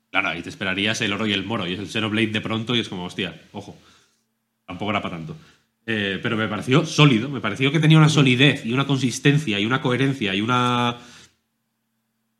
Claro, 0.10 0.30
ahí 0.30 0.42
te 0.42 0.50
esperarías 0.50 1.02
el 1.02 1.12
oro 1.12 1.28
y 1.28 1.34
el 1.34 1.44
moro, 1.44 1.68
y 1.68 1.74
es 1.74 1.80
el 1.80 1.90
Xenoblade 1.90 2.28
de 2.28 2.42
pronto, 2.42 2.74
y 2.76 2.80
es 2.80 2.88
como, 2.88 3.04
hostia, 3.04 3.40
ojo. 3.52 3.78
Tampoco 4.66 4.92
era 4.92 5.02
para 5.02 5.18
tanto. 5.18 5.36
Eh, 5.86 6.20
pero 6.22 6.36
me 6.38 6.48
pareció 6.48 6.86
sólido, 6.86 7.30
me 7.30 7.40
pareció 7.42 7.72
que 7.72 7.80
tenía 7.80 7.98
una 7.98 8.10
solidez 8.10 8.66
y 8.66 8.74
una 8.74 8.86
consistencia 8.88 9.60
y 9.60 9.66
una 9.66 9.82
coherencia 9.82 10.34
y 10.34 10.42
una. 10.42 10.98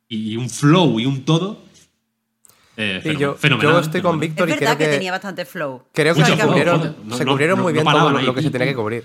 y 0.08 0.36
un 0.36 0.48
flow 0.50 0.98
y 1.00 1.06
un 1.06 1.24
todo. 1.24 1.62
Eh, 2.78 3.00
Sí, 3.02 3.16
yo, 3.16 3.34
fenomenal, 3.34 3.72
yo 3.74 3.78
estoy 3.80 4.00
con. 4.00 4.18
Víctor 4.18 4.48
Es 4.48 4.54
y 4.54 4.58
creo 4.58 4.78
que, 4.78 4.84
que, 4.84 4.90
tenía 4.90 5.10
bastante 5.12 5.44
flow. 5.44 5.82
creo 5.92 6.14
que 6.14 6.20
Mucho 6.20 6.36
se 6.36 6.42
cubrieron, 6.46 6.78
joder. 6.78 6.94
No, 7.04 7.16
se 7.16 7.24
no, 7.24 7.32
cubrieron 7.32 7.56
no, 7.58 7.62
muy 7.64 7.72
no 7.74 7.82
bien 7.82 7.92
todo 7.92 8.10
lo, 8.10 8.34
que 8.34 8.42
se 8.42 8.50
tenía 8.50 8.66
que 8.68 8.74
cubrir. 8.74 9.04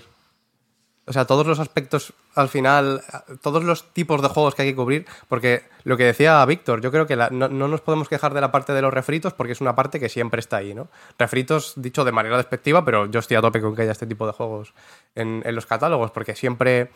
O 1.06 1.12
sea, 1.12 1.26
todos 1.26 1.46
los 1.46 1.58
aspectos, 1.60 2.14
al 2.34 2.48
final, 2.48 3.02
todos 3.42 3.62
los 3.62 3.92
tipos 3.92 4.22
de 4.22 4.28
juegos 4.28 4.54
que 4.54 4.62
hay 4.62 4.68
que 4.70 4.74
cubrir, 4.74 5.04
porque 5.28 5.64
lo 5.82 5.98
que 5.98 6.04
decía 6.04 6.42
Víctor, 6.46 6.80
yo 6.80 6.90
creo 6.90 7.06
que 7.06 7.14
la- 7.14 7.28
no, 7.28 7.48
no 7.48 7.68
nos 7.68 7.82
podemos 7.82 8.08
quejar 8.08 8.32
de 8.32 8.40
la 8.40 8.50
parte 8.50 8.72
de 8.72 8.80
los 8.80 8.94
refritos 8.94 9.34
porque 9.34 9.52
es 9.52 9.60
una 9.60 9.74
parte 9.74 10.00
que 10.00 10.08
siempre 10.08 10.40
está 10.40 10.56
ahí, 10.56 10.72
¿no? 10.72 10.88
Refritos, 11.18 11.74
dicho 11.76 12.04
de 12.06 12.12
manera 12.12 12.38
despectiva, 12.38 12.86
pero 12.86 13.04
yo 13.04 13.20
estoy 13.20 13.36
a 13.36 13.42
tope 13.42 13.60
con 13.60 13.76
que 13.76 13.82
haya 13.82 13.92
este 13.92 14.06
tipo 14.06 14.26
de 14.26 14.32
juegos 14.32 14.72
en, 15.14 15.42
en 15.44 15.54
los 15.54 15.66
catálogos, 15.66 16.10
porque 16.10 16.34
siempre, 16.34 16.88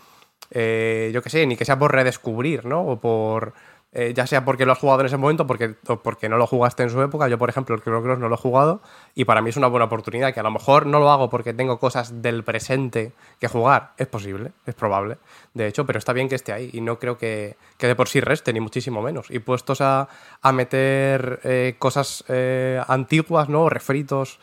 eh, 0.53 1.11
yo 1.13 1.21
qué 1.21 1.29
sé, 1.29 1.47
ni 1.47 1.57
que 1.59 1.67
sea 1.67 1.79
por 1.79 1.93
redescubrir, 1.93 2.65
¿no? 2.65 2.81
O 2.87 2.99
por, 2.99 3.53
eh, 3.93 4.13
ya 4.15 4.27
sea 4.27 4.45
porque 4.45 4.67
lo 4.67 4.73
has 4.73 4.79
jugado 4.79 5.01
en 5.01 5.07
ese 5.07 5.17
momento 5.17 5.47
porque, 5.47 5.77
o 5.87 6.03
porque 6.03 6.29
no 6.29 6.37
lo 6.37 6.47
jugaste 6.47 6.83
en 6.83 6.91
su 6.91 7.01
época. 7.01 7.27
Yo, 7.29 7.39
por 7.39 7.49
ejemplo, 7.49 7.75
el 7.75 7.81
Chrono 7.83 8.03
Cross 8.03 8.19
no 8.19 8.29
lo 8.29 8.35
he 8.35 8.39
jugado 8.39 8.83
y 9.15 9.25
para 9.25 9.41
mí 9.41 9.49
es 9.49 9.57
una 9.57 9.67
buena 9.67 9.87
oportunidad, 9.87 10.35
que 10.35 10.41
a 10.41 10.43
lo 10.43 10.51
mejor 10.51 10.87
no 10.87 10.99
lo 11.01 11.11
hago 11.11 11.31
porque 11.31 11.55
tengo 11.55 11.79
cosas 11.79 12.21
del 12.21 12.45
presente 12.45 13.13
que 13.41 13.49
jugar. 13.49 13.93
Es 13.97 14.07
posible, 14.07 14.53
es 14.67 14.75
probable, 14.75 15.17
de 15.55 15.67
hecho, 15.67 15.87
pero 15.87 15.99
está 15.99 16.13
bien 16.13 16.29
que 16.29 16.35
esté 16.35 16.53
ahí 16.53 16.69
y 16.73 16.83
no 16.83 16.99
creo 16.99 17.17
que, 17.17 17.57
que 17.79 17.87
de 17.87 17.97
por 17.97 18.09
sí 18.09 18.21
reste, 18.21 18.53
ni 18.53 18.61
muchísimo 18.61 19.01
menos. 19.01 19.31
Y 19.31 19.39
puestos 19.39 19.81
a, 19.81 20.09
a 20.43 20.53
meter 20.53 21.41
eh, 21.45 21.77
cosas 21.79 22.25
eh, 22.29 22.83
antiguas, 22.89 23.49
¿no? 23.49 23.69
Refritos 23.69 24.39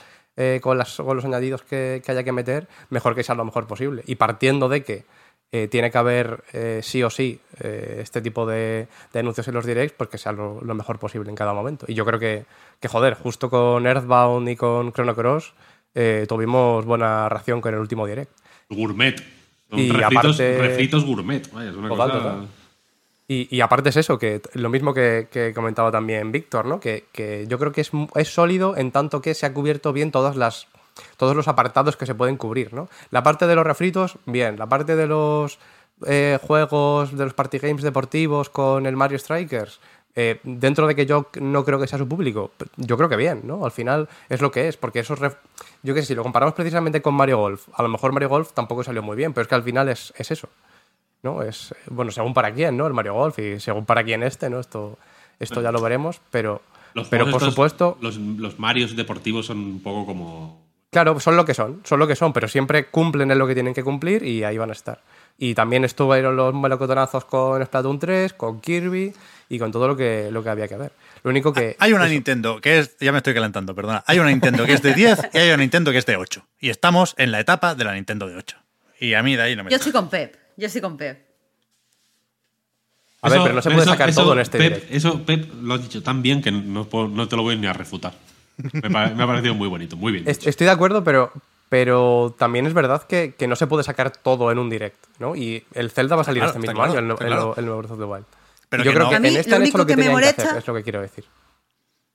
con, 0.62 0.78
las, 0.78 0.98
con 0.98 1.16
los 1.16 1.24
añadidos 1.24 1.62
que, 1.64 2.02
que 2.06 2.12
haya 2.12 2.26
que 2.26 2.34
meter, 2.34 2.68
mejor 2.90 3.16
que 3.16 3.24
sea 3.24 3.36
lo 3.36 3.46
mejor 3.46 3.68
posible. 3.68 4.04
Y 4.06 4.16
partiendo 4.16 4.68
de 4.68 4.84
que 4.84 5.06
eh, 5.52 5.68
tiene 5.70 5.90
que 5.92 5.98
haber 5.98 6.44
eh, 6.54 6.82
sí 6.84 7.02
o 7.04 7.10
sí 7.10 7.40
eh, 7.62 8.00
este 8.02 8.22
tipo 8.22 8.46
de, 8.46 8.88
de 9.14 9.20
anuncios 9.20 9.48
en 9.48 9.54
los 9.54 9.66
directs, 9.66 9.94
pues 9.98 10.10
que 10.10 10.18
sea 10.18 10.32
lo, 10.32 10.60
lo 10.62 10.76
mejor 10.76 11.00
posible 11.00 11.30
en 11.30 11.36
cada 11.36 11.54
momento. 11.54 11.86
Y 11.88 11.94
yo 11.94 12.06
creo 12.06 12.20
que, 12.20 12.46
que 12.80 12.88
joder, 12.88 13.14
justo 13.16 13.50
con 13.50 13.86
Earthbound 13.88 14.50
y 14.50 14.56
con 14.56 14.92
Chrono 14.92 15.16
Cross 15.16 15.54
tuvimos 16.28 16.84
buena 16.86 17.30
ración 17.30 17.62
con 17.62 17.74
el 17.74 17.80
último 17.80 18.06
direct. 18.06 18.32
Gourmet. 18.70 19.16
Son 19.70 19.80
Y 19.80 19.90
refritos, 19.92 20.36
aparte- 20.36 20.58
refritos 20.60 21.06
gourmet. 21.06 21.50
Vaya, 21.54 21.70
es 21.70 21.76
una 21.76 21.88
Total, 21.90 22.12
cosa- 22.12 22.24
total. 22.24 22.48
Y, 23.28 23.48
y 23.56 23.62
aparte 23.62 23.90
es 23.90 23.98
eso, 23.98 24.20
que 24.20 24.40
lo 24.54 24.70
mismo 24.70 24.94
que, 24.94 25.28
que 25.32 25.52
comentaba 25.54 25.92
también 25.92 26.32
Víctor, 26.32 26.66
¿no? 26.66 26.80
Que, 26.80 27.06
que 27.12 27.46
yo 27.48 27.58
creo 27.58 27.72
que 27.72 27.82
es, 27.82 27.90
es 28.16 28.28
sólido 28.34 28.78
en 28.78 28.92
tanto 28.92 29.22
que 29.22 29.34
se 29.34 29.46
ha 29.48 29.54
cubierto 29.54 29.94
bien 29.94 30.12
todas 30.12 30.36
las, 30.36 30.68
todos 31.18 31.36
los 31.36 31.48
apartados 31.48 31.96
que 31.98 32.06
se 32.06 32.16
pueden 32.16 32.38
cubrir, 32.38 32.74
¿no? 32.74 32.90
La 33.12 33.24
parte 33.24 33.48
de 33.48 33.56
los 33.56 33.66
refritos, 33.66 34.18
bien. 34.26 34.58
La 34.58 34.68
parte 34.68 34.96
de 34.96 35.08
los 35.08 35.60
eh, 36.06 36.40
juegos, 36.42 37.16
de 37.18 37.24
los 37.24 37.34
party 37.34 37.60
games 37.60 37.84
deportivos 37.84 38.50
con 38.50 38.86
el 38.86 38.96
Mario 38.96 39.18
Strikers, 39.20 39.80
eh, 40.18 40.40
dentro 40.44 40.88
de 40.88 40.96
que 40.96 41.06
yo 41.06 41.28
no 41.42 41.66
creo 41.66 41.78
que 41.80 41.88
sea 41.88 42.00
su 42.00 42.08
público, 42.08 42.52
yo 42.78 42.96
creo 42.96 43.10
que 43.10 43.18
bien, 43.18 43.42
¿no? 43.44 43.66
Al 43.66 43.72
final 43.72 44.08
es 44.30 44.42
lo 44.42 44.50
que 44.52 44.68
es, 44.70 44.78
porque 44.78 45.00
esos... 45.00 45.20
ref- 45.20 45.38
Yo 45.84 45.94
que 45.94 46.02
sé, 46.02 46.08
si 46.08 46.16
lo 46.16 46.24
comparamos 46.24 46.56
precisamente 46.56 47.02
con 47.02 47.14
Mario 47.16 47.38
Golf, 47.40 47.68
a 47.74 47.84
lo 47.84 47.90
mejor 47.90 48.14
Mario 48.14 48.30
Golf 48.30 48.54
tampoco 48.54 48.84
salió 48.84 49.04
muy 49.04 49.18
bien, 49.18 49.34
pero 49.34 49.42
es 49.44 49.48
que 49.50 49.56
al 49.56 49.64
final 49.64 49.90
es, 49.90 50.14
es 50.18 50.32
eso. 50.32 50.48
¿no? 51.22 51.42
Es, 51.42 51.74
bueno, 51.90 52.12
según 52.12 52.34
para 52.34 52.54
quién, 52.54 52.78
¿no? 52.78 52.88
El 52.88 52.94
Mario 52.94 53.14
Golf 53.16 53.40
y 53.40 53.60
según 53.60 53.86
para 53.86 54.04
quién 54.04 54.24
este, 54.24 54.50
¿no? 54.50 54.60
Esto, 54.60 54.98
esto 55.40 55.62
ya 55.62 55.72
lo 55.72 55.82
veremos, 55.82 56.22
pero, 56.32 56.62
Los 56.94 57.10
pero 57.10 57.26
por 57.26 57.34
estos- 57.36 57.50
supuesto, 57.54 57.98
Los, 58.00 58.16
los 58.18 58.58
Marios 58.60 58.96
deportivos 58.96 59.48
son 59.48 59.58
un 59.58 59.82
poco 59.84 60.06
como. 60.06 60.65
Claro, 60.96 61.20
son 61.20 61.36
lo 61.36 61.44
que 61.44 61.54
son, 61.54 61.82
son 61.84 62.00
lo 62.00 62.08
que 62.08 62.16
son, 62.16 62.32
pero 62.32 62.48
siempre 62.48 62.86
cumplen 62.86 63.30
en 63.30 63.38
lo 63.38 63.46
que 63.46 63.54
tienen 63.54 63.74
que 63.74 63.84
cumplir 63.84 64.24
y 64.24 64.46
ahí 64.46 64.58
van 64.58 64.70
a 64.70 64.74
estar. 64.74 65.02
Y 65.38 65.54
también 65.54 65.84
estuvieron 65.84 66.38
los 66.38 66.54
melocotonazos 66.54 67.26
con 67.26 67.66
Splatoon 67.66 68.00
3, 68.00 68.32
con 68.32 68.62
Kirby 68.62 69.14
y 69.50 69.60
con 69.60 69.74
todo 69.74 69.90
lo 69.90 69.98
que, 69.98 70.30
lo 70.32 70.42
que 70.42 70.50
había 70.50 70.70
que 70.70 70.78
ver. 70.78 70.94
Lo 71.22 71.32
único 71.32 71.52
que... 71.52 71.76
Hay 71.80 71.92
una 71.92 72.06
eso- 72.06 72.14
Nintendo 72.14 72.62
que 72.62 72.80
es. 72.80 72.96
Ya 73.02 73.12
me 73.12 73.18
estoy 73.18 73.34
calentando, 73.34 73.76
perdona. 73.76 74.06
Hay 74.08 74.20
una 74.20 74.30
Nintendo 74.30 74.66
que 74.66 74.72
es 74.72 74.82
de 74.82 74.94
10 74.94 75.20
y 75.34 75.38
hay 75.38 75.50
una 75.50 75.58
Nintendo 75.58 75.92
que 75.92 75.98
es 75.98 76.06
de 76.06 76.16
8. 76.16 76.48
Y 76.62 76.70
estamos 76.70 77.14
en 77.18 77.34
la 77.34 77.42
etapa 77.42 77.76
de 77.76 77.84
la 77.84 77.94
Nintendo 77.94 78.26
de 78.30 78.38
8. 78.38 78.56
Y 79.02 79.16
a 79.16 79.22
mí 79.22 79.36
de 79.36 79.42
ahí 79.42 79.56
no 79.58 79.66
me. 79.66 79.72
Yo 79.72 79.76
estoy 79.76 79.92
con 79.92 80.10
Pep. 80.10 80.34
Yo 80.56 80.68
estoy 80.68 80.82
con 80.82 80.96
Pep. 80.96 81.26
A 83.22 83.28
ver, 83.30 83.40
pero 83.42 83.54
no 83.56 83.62
se 83.62 83.70
puede 83.70 83.86
sacar 83.86 84.14
todo 84.16 84.32
en 84.32 84.40
este 84.40 84.58
Pep. 84.58 84.88
Eso, 84.90 85.26
Pep, 85.26 85.52
lo 85.62 85.74
has 85.74 85.82
dicho 85.82 86.02
tan 86.02 86.22
bien 86.22 86.42
que 86.42 86.54
no, 86.54 86.88
no 86.90 87.28
te 87.28 87.36
lo 87.36 87.44
voy 87.44 87.58
ni 87.58 87.68
a 87.68 87.74
refutar. 87.74 88.14
Me, 88.58 88.90
pa- 88.90 89.10
me 89.10 89.24
ha 89.24 89.28
parecido 89.28 89.54
muy 89.56 89.68
bonito, 89.68 89.96
muy 89.98 90.12
bien. 90.12 90.24
Estoy 90.28 90.54
de 90.66 90.70
acuerdo, 90.72 91.04
pero, 91.04 91.32
pero 91.70 92.34
también 92.38 92.66
es 92.66 92.74
verdad 92.74 93.04
que, 93.04 93.34
que 93.38 93.48
no 93.48 93.56
se 93.56 93.68
puede 93.68 93.84
sacar 93.84 94.12
todo 94.12 94.52
en 94.52 94.60
un 94.60 94.70
direct, 94.70 94.98
¿no? 95.20 95.36
Y 95.36 95.64
el 95.74 95.92
Zelda 95.92 96.16
va 96.16 96.22
a 96.22 96.26
salir 96.26 96.42
claro, 96.42 96.52
este 96.52 96.60
mismo 96.60 96.76
claro, 96.76 96.92
año, 96.92 97.00
el, 97.00 97.30
nuevo- 97.30 97.54
el 97.58 97.66
nuevo 97.66 97.80
Breath 97.80 97.92
of 97.92 98.00
the 98.00 98.06
Wild. 98.06 98.26
Pero 98.70 98.84
Yo 98.84 98.92
que 98.92 98.96
creo 98.96 99.04
no. 99.06 99.10
que 99.10 99.16
A 99.16 99.20
mí 99.20 99.28
en 99.30 99.38
este 99.38 99.52
lo 99.52 99.58
único 99.58 99.78
lo 99.78 99.86
que, 99.86 99.94
que 99.94 99.98
me 99.98 100.04
tenían 100.04 100.20
que 100.22 100.28
hacer, 100.28 100.46
molesta- 100.46 100.58
es 100.60 100.68
lo 100.68 100.74
que 100.74 100.84
quiero 100.84 101.02
decir. 101.02 101.26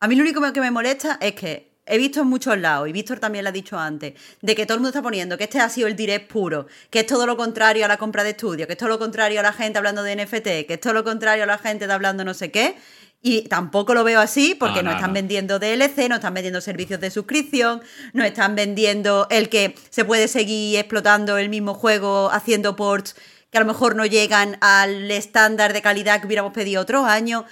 A 0.00 0.08
mí 0.08 0.14
lo 0.16 0.22
único 0.22 0.52
que 0.52 0.60
me 0.60 0.70
molesta 0.70 1.18
es 1.20 1.34
que 1.34 1.70
he 1.86 1.98
visto 1.98 2.20
en 2.20 2.26
muchos 2.28 2.56
lados, 2.56 2.88
y 2.88 2.92
Víctor 2.92 3.18
también 3.18 3.44
lo 3.44 3.48
ha 3.48 3.52
dicho 3.52 3.76
antes, 3.78 4.14
de 4.40 4.54
que 4.54 4.64
todo 4.64 4.76
el 4.76 4.80
mundo 4.80 4.90
está 4.90 5.02
poniendo 5.02 5.36
que 5.36 5.44
este 5.44 5.58
ha 5.60 5.68
sido 5.68 5.88
el 5.88 5.96
direct 5.96 6.30
puro, 6.30 6.66
que 6.88 7.00
es 7.00 7.06
todo 7.06 7.26
lo 7.26 7.36
contrario 7.36 7.84
a 7.84 7.88
la 7.88 7.96
compra 7.96 8.22
de 8.22 8.30
estudio, 8.30 8.66
que 8.66 8.74
es 8.74 8.78
todo 8.78 8.88
lo 8.88 8.98
contrario 8.98 9.40
a 9.40 9.42
la 9.42 9.52
gente 9.52 9.78
hablando 9.78 10.02
de 10.04 10.14
NFT, 10.14 10.44
que 10.66 10.74
es 10.74 10.80
todo 10.80 10.92
lo 10.92 11.02
contrario 11.04 11.42
a 11.42 11.46
la 11.46 11.58
gente 11.58 11.86
de 11.88 11.92
hablando 11.92 12.24
no 12.24 12.32
sé 12.34 12.50
qué. 12.52 12.76
Y 13.22 13.42
tampoco 13.48 13.92
lo 13.92 14.02
veo 14.02 14.18
así 14.18 14.54
porque 14.58 14.82
No, 14.82 14.84
nos 14.84 14.92
no, 14.92 14.98
están 14.98 15.10
no. 15.10 15.14
vendiendo 15.14 15.58
DLC, 15.58 16.08
nos 16.08 16.16
están 16.18 16.32
vendiendo 16.34 16.60
servicios 16.62 17.00
de 17.00 17.10
suscripción, 17.10 17.82
nos 18.14 18.26
están 18.26 18.54
vendiendo 18.54 19.26
el 19.30 19.50
que 19.50 19.74
se 19.90 20.04
puede 20.06 20.26
seguir 20.26 20.78
explotando 20.78 21.36
el 21.36 21.50
mismo 21.50 21.74
juego 21.74 22.30
haciendo 22.32 22.76
ports 22.76 23.14
que 23.50 23.58
a 23.58 23.60
lo 23.60 23.66
mejor 23.66 23.96
no 23.96 24.06
llegan 24.06 24.56
al 24.60 25.10
estándar 25.10 25.72
de 25.72 25.82
calidad 25.82 26.20
que 26.20 26.26
hubiéramos 26.28 26.52
pedido 26.52 26.80
otros 26.80 27.04
años. 27.04 27.44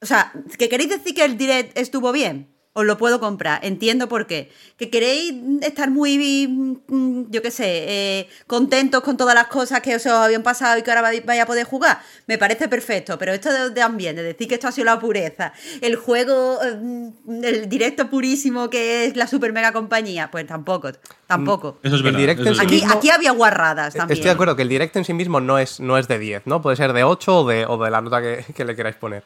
O 0.00 0.06
sea, 0.06 0.32
¿que 0.58 0.68
queréis 0.68 0.90
decir 0.90 1.14
que 1.14 1.24
el 1.24 1.36
direct 1.36 1.76
estuvo 1.76 2.12
bien? 2.12 2.53
Os 2.76 2.84
lo 2.84 2.98
puedo 2.98 3.20
comprar, 3.20 3.64
entiendo 3.64 4.08
por 4.08 4.26
qué. 4.26 4.50
Que 4.76 4.90
queréis 4.90 5.32
estar 5.62 5.90
muy, 5.90 6.48
mm, 6.88 7.30
yo 7.30 7.40
qué 7.40 7.50
sé, 7.52 7.64
eh, 7.66 8.28
contentos 8.48 9.00
con 9.02 9.16
todas 9.16 9.34
las 9.34 9.46
cosas 9.46 9.80
que 9.80 9.94
os 9.94 10.04
habían 10.06 10.42
pasado 10.42 10.76
y 10.78 10.82
que 10.82 10.90
ahora 10.90 11.02
vais 11.02 11.40
a 11.40 11.46
poder 11.46 11.64
jugar, 11.64 12.00
me 12.26 12.36
parece 12.36 12.68
perfecto, 12.68 13.16
pero 13.16 13.32
esto 13.32 13.52
de, 13.52 13.70
de 13.70 13.80
ambiente, 13.80 14.22
de 14.22 14.28
decir 14.32 14.48
que 14.48 14.54
esto 14.54 14.66
ha 14.66 14.72
sido 14.72 14.86
la 14.86 14.98
pureza, 14.98 15.52
el 15.80 15.94
juego, 15.94 16.58
eh, 16.64 17.10
el 17.44 17.68
directo 17.68 18.10
purísimo 18.10 18.68
que 18.68 19.06
es 19.06 19.16
la 19.16 19.28
super 19.28 19.52
mega 19.52 19.72
compañía, 19.72 20.28
pues 20.32 20.44
tampoco, 20.46 20.90
tampoco. 21.28 21.78
Eso 21.84 21.94
es 21.94 22.00
El 22.00 22.02
verdad. 22.02 22.18
directo 22.18 22.42
eso 22.42 22.52
es 22.52 22.58
sí 22.58 22.64
Aquí, 22.64 22.82
aquí 22.92 23.10
había 23.10 23.30
guarradas 23.30 23.94
también. 23.94 24.14
Estoy 24.16 24.26
de 24.30 24.32
acuerdo 24.32 24.56
que 24.56 24.62
el 24.62 24.68
directo 24.68 24.98
en 24.98 25.04
sí 25.04 25.14
mismo 25.14 25.40
no 25.40 25.60
es, 25.60 25.78
no 25.78 25.96
es 25.96 26.08
de 26.08 26.18
10, 26.18 26.42
¿no? 26.46 26.60
Puede 26.60 26.76
ser 26.76 26.92
de 26.92 27.04
8 27.04 27.38
o 27.38 27.46
de, 27.48 27.66
o 27.66 27.78
de 27.82 27.90
la 27.90 28.00
nota 28.00 28.20
que, 28.20 28.44
que 28.52 28.64
le 28.64 28.74
queráis 28.74 28.96
poner. 28.96 29.22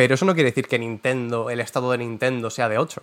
Pero 0.00 0.14
eso 0.14 0.24
no 0.24 0.32
quiere 0.32 0.48
decir 0.48 0.66
que 0.66 0.78
Nintendo, 0.78 1.50
el 1.50 1.60
estado 1.60 1.92
de 1.92 1.98
Nintendo 1.98 2.48
sea 2.48 2.70
de 2.70 2.78
8. 2.78 3.02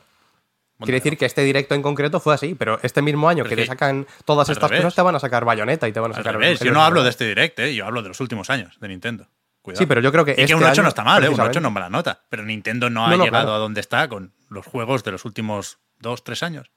Quiere 0.80 0.94
decir 0.94 1.16
que 1.16 1.26
este 1.28 1.44
directo 1.44 1.76
en 1.76 1.84
concreto 1.84 2.20
fue 2.20 2.34
así, 2.34 2.56
pero 2.56 2.80
este 2.82 3.04
mismo 3.04 3.30
año 3.30 3.44
Pero 3.44 3.56
que 3.56 3.62
te 3.62 3.68
sacan 3.68 4.08
todas 4.26 4.50
al 4.50 4.54
estas 4.54 4.72
revés. 4.72 4.84
cosas 4.84 4.96
te 4.96 5.02
van 5.04 5.14
a 5.16 5.20
sacar 5.20 5.46
Bayonetta 5.46 5.88
y 5.88 5.92
te 5.92 6.00
van 6.00 6.12
a 6.12 6.16
Al 6.16 6.24
sacar... 6.24 6.40
revés, 6.40 6.60
yo 6.60 6.72
no 6.72 6.82
hablo 6.84 7.04
de 7.04 7.12
este 7.12 7.26
direct, 7.28 7.60
¿eh? 7.60 7.76
yo 7.76 7.86
hablo 7.86 8.02
de 8.02 8.08
los 8.08 8.20
últimos 8.20 8.50
años 8.50 8.80
de 8.80 8.88
Nintendo. 8.88 9.28
Cuidado. 9.62 9.78
Sí, 9.80 9.86
pero 9.86 10.02
yo 10.02 10.12
creo 10.12 10.26
que 10.26 10.32
Y 10.32 10.36
que 10.38 10.42
este 10.44 10.56
un 10.56 10.64
8 10.64 10.72
año, 10.72 10.82
no 10.84 10.90
está 10.90 11.04
mal, 11.04 11.24
¿eh? 11.24 11.28
un 11.30 11.34
8 11.34 11.44
precisamente- 11.44 11.60
no 11.62 11.68
es 11.68 11.74
mala 11.76 11.90
nota. 11.90 12.22
Pero 12.30 12.42
Nintendo 12.44 12.90
no 12.90 13.06
ha 13.06 13.10
No, 13.12 13.24
llegado 13.26 13.30
claro. 13.46 13.54
a 13.54 13.58
donde 13.60 13.80
está 13.82 14.08
con 14.10 14.34
los 14.50 14.66
juegos 14.66 15.04
de 15.04 15.12
los 15.12 15.24
últimos 15.24 15.78
2, 16.00 16.24
3 16.24 16.42
años. 16.42 16.72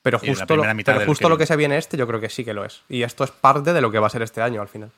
Pero 0.00 0.18
la 0.22 0.28
justo, 0.28 0.56
lo, 0.56 0.62
pero 0.84 1.04
justo 1.06 1.28
lo 1.28 1.36
que- 1.36 1.42
que 1.42 1.46
se 1.46 1.56
viene 1.56 1.76
este 1.76 1.98
yo 1.98 2.06
creo 2.06 2.20
que 2.20 2.30
sí 2.30 2.44
que 2.46 2.54
lo 2.54 2.64
es. 2.64 2.82
Y 2.88 3.02
esto 3.02 3.24
es 3.24 3.30
parte 3.30 3.74
de 3.74 3.80
lo 3.82 3.90
que 3.90 3.98
va 3.98 4.06
a 4.06 4.10
ser 4.10 4.22
este 4.22 4.40
año 4.40 4.62
al 4.62 4.68
final. 4.68 4.90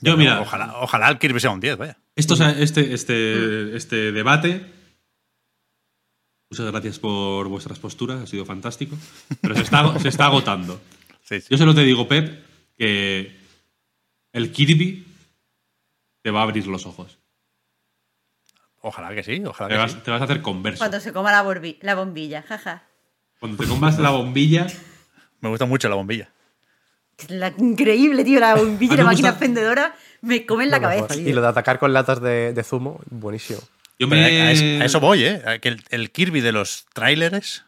Yo, 0.00 0.16
mira, 0.16 0.40
Ojalá, 0.40 0.74
ojalá 0.80 1.08
el 1.10 1.18
Kirby 1.18 1.40
sea 1.40 1.50
un 1.50 1.60
10, 1.60 1.76
vaya. 1.76 1.98
Esto, 2.16 2.34
se- 2.36 2.62
este, 2.62 2.94
este, 2.94 3.76
este 3.76 4.10
debate. 4.12 4.72
Muchas 6.50 6.66
gracias 6.70 6.98
por 6.98 7.48
vuestras 7.48 7.78
posturas, 7.78 8.22
ha 8.22 8.26
sido 8.26 8.44
fantástico. 8.44 8.96
Pero 9.40 9.54
se 9.54 9.62
está, 9.62 9.98
se 9.98 10.08
está 10.08 10.26
agotando. 10.26 10.80
Sí, 11.22 11.40
sí. 11.40 11.48
Yo 11.50 11.58
solo 11.58 11.74
te 11.74 11.82
digo, 11.82 12.06
Pep, 12.08 12.44
que 12.78 13.36
el 14.32 14.52
Kirby 14.52 15.06
te 16.22 16.30
va 16.30 16.40
a 16.40 16.42
abrir 16.44 16.66
los 16.68 16.86
ojos. 16.86 17.18
Ojalá 18.80 19.12
que 19.14 19.24
sí, 19.24 19.42
ojalá 19.44 19.68
Te 19.68 19.74
que 19.74 19.78
vas, 19.78 19.92
sí. 19.92 19.98
te 20.04 20.10
vas 20.12 20.20
a 20.20 20.24
hacer 20.24 20.42
converso. 20.42 20.78
Cuando 20.78 21.00
se 21.00 21.12
coma 21.12 21.32
la, 21.32 21.42
la 21.82 21.94
bombilla, 21.96 22.42
jaja. 22.42 22.84
Cuando 23.40 23.62
te 23.62 23.68
comas 23.68 23.98
la 23.98 24.10
bombilla, 24.10 24.66
Me 25.40 25.48
gusta 25.48 25.66
mucho 25.66 25.88
la 25.88 25.96
bombilla. 25.96 26.30
La- 27.28 27.52
increíble, 27.58 28.24
tío, 28.24 28.40
la 28.40 28.54
bombilla 28.56 28.94
y 28.94 28.96
la 28.98 29.04
máquina 29.04 29.30
gusta- 29.30 29.44
expendedora 29.44 29.96
me 30.22 30.44
comen 30.46 30.70
la 30.70 30.80
cabeza, 30.80 31.14
Y 31.16 31.32
lo 31.32 31.40
de 31.42 31.48
atacar 31.48 31.78
con 31.78 31.92
latas 31.92 32.20
de, 32.20 32.52
de 32.52 32.62
zumo, 32.64 33.00
buenísimo. 33.10 33.60
yo 33.98 34.06
me. 34.08 34.24
a, 34.24 34.50
es- 34.52 34.62
a 34.80 34.84
eso 34.84 35.00
voy, 35.00 35.24
¿eh? 35.24 35.42
A 35.46 35.58
que 35.58 35.68
el, 35.68 35.82
el 35.90 36.10
Kirby 36.10 36.40
de 36.40 36.52
los 36.52 36.86
trailers, 36.92 37.64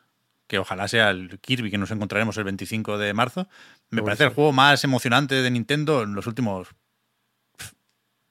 que 0.47 0.59
ojalá 0.59 0.89
sea 0.89 1.11
el 1.11 1.39
Kirby 1.41 1.71
que 1.71 1.79
nos 1.79 1.91
encontraremos 1.91 2.37
el 2.37 2.45
25 2.45 2.99
de 2.99 3.15
marzo, 3.15 3.49
me 3.91 4.03
parece 4.03 4.25
el 4.25 4.31
juego 4.31 4.53
más 4.53 4.83
emocionante 4.85 5.35
de 5.37 5.51
Nintendo 5.51 6.03
en 6.03 6.15
los 6.15 6.27
últimos 6.27 6.69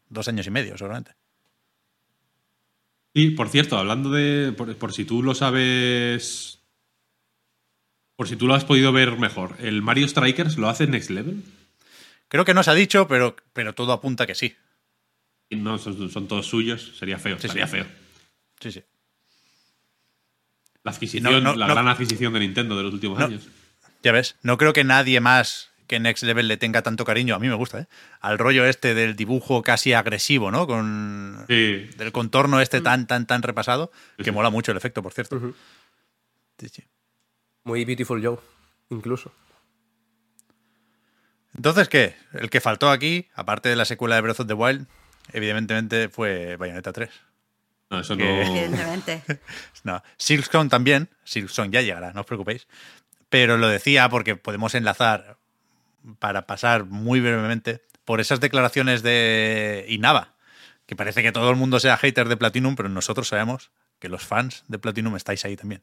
dos 0.10 0.28
años 0.28 0.46
y 0.48 0.52
medio, 0.52 0.78
seguramente. 0.78 1.12
Y, 3.14 3.32
por 3.32 3.50
cierto, 3.50 3.78
hablando 3.78 4.12
de. 4.12 4.52
Por, 4.56 4.76
por 4.76 4.94
si 4.94 5.06
tú 5.06 5.24
lo 5.24 5.34
sabes. 5.34 6.57
Por 8.18 8.28
si 8.28 8.36
tú 8.36 8.48
lo 8.48 8.56
has 8.56 8.66
podido 8.66 8.92
ver 8.92 9.18
mejor. 9.18 9.56
¿El 9.60 9.82
Mario 9.82 10.08
Strikers 10.08 10.58
lo 10.58 10.68
hace 10.68 10.88
Next 10.88 11.10
Level? 11.12 11.44
Creo 12.28 12.44
que 12.44 12.54
no 12.54 12.64
se 12.64 12.72
ha 12.72 12.74
dicho, 12.74 13.08
pero, 13.08 13.36
pero 13.54 13.74
todo 13.74 13.94
apunta 13.94 14.26
que 14.28 14.36
sí. 14.36 14.56
Y 15.50 15.56
No, 15.56 15.78
son, 15.78 16.10
son 16.10 16.28
todos 16.28 16.46
suyos. 16.48 16.98
Sería 17.00 17.20
feo. 17.20 17.38
Sí, 17.40 17.48
sería 17.48 17.68
sí. 17.68 17.72
feo. 17.78 17.86
Sí, 18.60 18.72
sí. 18.74 18.84
La 20.84 20.92
adquisición, 20.92 21.32
No, 21.32 21.40
no, 21.40 21.56
la 21.56 21.68
no. 21.68 21.74
gran 21.74 21.88
adquisición 21.88 22.34
de 22.34 22.40
Nintendo 22.40 22.76
de 22.76 22.84
los 22.84 22.94
últimos 22.94 23.20
No. 23.20 23.26
años. 23.26 23.48
Ya 24.04 24.12
ves, 24.12 24.36
no 24.42 24.58
creo 24.58 24.74
que 24.74 24.84
nadie 24.84 25.20
más 25.20 25.70
que 25.88 26.00
Next 26.00 26.24
Level 26.24 26.48
le 26.48 26.58
tenga 26.58 26.82
tanto 26.82 27.06
cariño, 27.06 27.36
a 27.36 27.40
mí 27.40 27.48
me 27.48 27.54
gusta, 27.56 27.82
¿eh? 27.82 27.88
Al 28.20 28.38
rollo 28.40 28.66
este 28.66 28.94
del 28.94 29.16
dibujo 29.16 29.64
casi 29.64 29.94
agresivo, 29.94 30.52
¿no? 30.52 30.68
Con 30.68 31.46
Sí. 31.48 31.90
del 31.98 32.12
contorno 32.12 32.60
este 32.62 32.82
tan, 32.82 33.08
tan, 33.08 33.26
tan 33.26 33.42
repasado, 33.42 33.92
que 34.18 34.26
sí. 34.26 34.32
mola 34.32 34.50
mucho 34.50 34.72
el 34.72 34.78
efecto, 34.78 35.02
por 35.02 35.14
cierto. 35.14 35.54
Sí, 36.60 36.70
sí. 36.70 36.84
Muy 37.68 37.84
Beautiful 37.84 38.24
Joe, 38.26 38.38
incluso. 38.90 39.32
Entonces, 41.56 41.90
¿qué? 41.90 42.16
El 42.34 42.50
que 42.50 42.62
faltó 42.62 42.90
aquí, 42.90 43.28
aparte 43.36 43.68
de 43.68 43.76
la 43.76 43.84
secuela 43.86 44.16
de 44.16 44.22
Breath 44.22 44.40
of 44.40 44.48
the 44.48 44.54
Wild, 44.54 44.88
evidentemente 45.34 46.08
fue 46.08 46.56
Bayonetta 46.56 46.94
3. 46.94 47.10
No, 47.90 48.00
eso 48.00 48.16
Que- 48.16 48.24
no. 48.24 48.42
Evidentemente. 48.42 49.22
No, 49.84 50.02
Silksong 50.18 50.70
también, 50.70 51.10
Silksong 51.26 51.72
ya 51.72 51.82
llegará, 51.82 52.14
no 52.14 52.22
os 52.22 52.26
preocupéis. 52.26 52.68
Pero 53.30 53.58
lo 53.58 53.68
decía 53.68 54.08
porque 54.10 54.36
podemos 54.38 54.74
enlazar 54.76 55.38
para 56.20 56.48
pasar 56.48 56.86
muy 56.86 57.20
brevemente 57.20 57.82
por 58.06 58.22
esas 58.22 58.40
declaraciones 58.40 59.04
de 59.04 59.86
Inaba, 59.90 60.36
que 60.86 60.96
parece 60.96 61.22
que 61.24 61.32
todo 61.34 61.50
el 61.50 61.58
mundo 61.58 61.80
sea 61.82 61.98
hater 61.98 62.30
de 62.30 62.38
Platinum, 62.38 62.76
pero 62.78 62.88
nosotros 62.88 63.28
sabemos 63.28 63.72
que 64.00 64.08
los 64.10 64.26
fans 64.26 64.64
de 64.70 64.80
Platinum 64.80 65.16
estáis 65.18 65.44
ahí 65.44 65.58
también. 65.58 65.82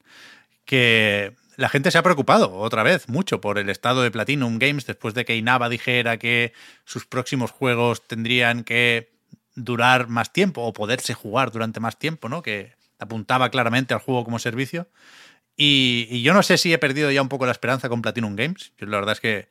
Que 0.64 1.34
la 1.56 1.68
gente 1.68 1.90
se 1.90 1.98
ha 1.98 2.02
preocupado 2.02 2.54
otra 2.54 2.82
vez 2.82 3.08
mucho 3.08 3.40
por 3.40 3.58
el 3.58 3.70
estado 3.70 4.02
de 4.02 4.10
Platinum 4.10 4.58
Games 4.58 4.86
después 4.86 5.14
de 5.14 5.24
que 5.24 5.36
Inaba 5.36 5.68
dijera 5.68 6.18
que 6.18 6.52
sus 6.84 7.06
próximos 7.06 7.50
juegos 7.50 8.06
tendrían 8.06 8.64
que 8.64 9.12
durar 9.54 10.08
más 10.08 10.32
tiempo 10.32 10.62
o 10.62 10.72
poderse 10.72 11.14
jugar 11.14 11.50
durante 11.50 11.80
más 11.80 11.98
tiempo, 11.98 12.28
¿no? 12.28 12.42
Que 12.42 12.72
apuntaba 12.98 13.50
claramente 13.50 13.94
al 13.94 14.00
juego 14.00 14.24
como 14.24 14.38
servicio. 14.38 14.88
Y, 15.56 16.22
yo 16.22 16.34
no 16.34 16.42
sé 16.42 16.58
si 16.58 16.72
he 16.72 16.78
perdido 16.78 17.10
ya 17.10 17.22
un 17.22 17.28
poco 17.28 17.46
la 17.46 17.52
esperanza 17.52 17.88
con 17.88 18.02
Platinum 18.02 18.34
Games. 18.34 18.72
Yo 18.78 18.86
la 18.86 18.96
verdad 18.96 19.12
es 19.12 19.20
que 19.20 19.48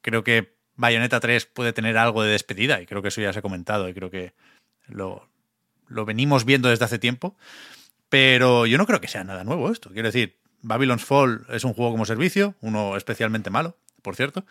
creo 0.00 0.24
que 0.24 0.54
Bayonetta 0.74 1.20
3 1.20 1.46
puede 1.46 1.72
tener 1.72 1.96
algo 1.96 2.22
de 2.22 2.32
despedida 2.32 2.80
y 2.80 2.86
creo 2.86 3.02
que 3.02 3.08
eso 3.08 3.20
ya 3.20 3.32
se 3.32 3.38
ha 3.38 3.42
comentado 3.42 3.88
y 3.88 3.94
creo 3.94 4.10
que 4.10 4.32
lo, 4.88 5.28
lo 5.86 6.04
venimos 6.04 6.44
viendo 6.44 6.68
desde 6.68 6.84
hace 6.84 6.98
tiempo. 6.98 7.36
Pero 8.08 8.66
yo 8.66 8.78
no 8.78 8.86
creo 8.86 9.00
que 9.00 9.08
sea 9.08 9.24
nada 9.24 9.44
nuevo 9.44 9.70
esto. 9.70 9.90
Quiero 9.90 10.08
decir, 10.08 10.41
Babylon's 10.62 11.04
Fall 11.04 11.46
es 11.50 11.64
un 11.64 11.74
juego 11.74 11.92
como 11.92 12.06
servicio, 12.06 12.54
uno 12.60 12.96
especialmente 12.96 13.50
malo, 13.50 13.76
por 14.00 14.16
cierto. 14.16 14.44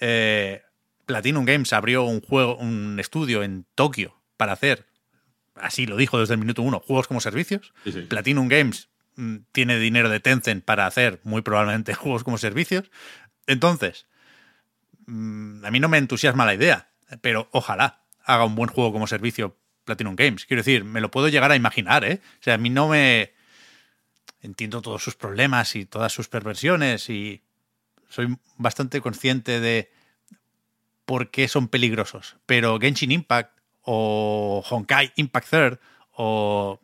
Eh, 0.00 0.62
Platinum 1.06 1.44
Games 1.44 1.72
abrió 1.72 2.04
un 2.04 2.20
juego, 2.20 2.56
un 2.56 2.98
estudio 3.00 3.42
en 3.42 3.66
Tokio 3.74 4.16
para 4.36 4.52
hacer, 4.52 4.86
así 5.54 5.86
lo 5.86 5.96
dijo 5.96 6.18
desde 6.18 6.34
el 6.34 6.40
minuto 6.40 6.62
uno, 6.62 6.80
juegos 6.80 7.08
como 7.08 7.20
servicios. 7.20 7.72
Sí, 7.84 7.92
sí. 7.92 8.00
Platinum 8.02 8.48
Games 8.48 8.88
mm, 9.16 9.36
tiene 9.52 9.78
dinero 9.78 10.08
de 10.08 10.20
Tencent 10.20 10.64
para 10.64 10.86
hacer 10.86 11.20
muy 11.24 11.42
probablemente 11.42 11.94
juegos 11.94 12.24
como 12.24 12.38
servicios. 12.38 12.90
Entonces, 13.46 14.06
mm, 15.06 15.64
a 15.64 15.70
mí 15.70 15.80
no 15.80 15.88
me 15.88 15.98
entusiasma 15.98 16.44
la 16.44 16.54
idea, 16.54 16.90
pero 17.20 17.48
ojalá 17.52 18.02
haga 18.24 18.44
un 18.44 18.56
buen 18.56 18.68
juego 18.68 18.92
como 18.92 19.06
servicio 19.06 19.56
Platinum 19.84 20.16
Games. 20.16 20.44
Quiero 20.44 20.60
decir, 20.60 20.84
me 20.84 21.00
lo 21.00 21.10
puedo 21.10 21.28
llegar 21.28 21.50
a 21.50 21.56
imaginar, 21.56 22.04
¿eh? 22.04 22.20
O 22.40 22.42
sea, 22.42 22.54
a 22.54 22.58
mí 22.58 22.68
no 22.68 22.88
me... 22.88 23.32
Entiendo 24.46 24.80
todos 24.80 25.02
sus 25.02 25.16
problemas 25.16 25.74
y 25.74 25.86
todas 25.86 26.12
sus 26.12 26.28
perversiones 26.28 27.10
y 27.10 27.42
soy 28.08 28.38
bastante 28.56 29.00
consciente 29.00 29.58
de 29.58 29.90
por 31.04 31.32
qué 31.32 31.48
son 31.48 31.66
peligrosos. 31.66 32.36
Pero 32.46 32.78
Genshin 32.78 33.10
Impact 33.10 33.58
o 33.82 34.64
Honkai 34.70 35.12
Impact 35.16 35.50
Third 35.50 35.80
o 36.12 36.80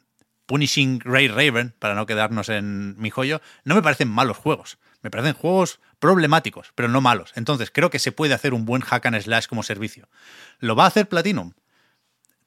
Punishing 0.46 1.00
Ray 1.04 1.28
Raven, 1.28 1.72
para 1.78 1.94
no 1.94 2.04
quedarnos 2.04 2.48
en 2.48 2.98
mi 2.98 3.10
joyo, 3.10 3.40
no 3.62 3.76
me 3.76 3.82
parecen 3.82 4.08
malos 4.08 4.38
juegos. 4.38 4.78
Me 5.00 5.10
parecen 5.10 5.34
juegos 5.34 5.78
problemáticos, 6.00 6.72
pero 6.74 6.88
no 6.88 7.00
malos. 7.00 7.32
Entonces 7.36 7.70
creo 7.70 7.90
que 7.90 8.00
se 8.00 8.10
puede 8.10 8.34
hacer 8.34 8.54
un 8.54 8.64
buen 8.64 8.82
hack 8.82 9.06
and 9.06 9.20
slash 9.20 9.46
como 9.46 9.62
servicio. 9.62 10.08
¿Lo 10.58 10.74
va 10.74 10.84
a 10.84 10.88
hacer 10.88 11.08
Platinum? 11.08 11.52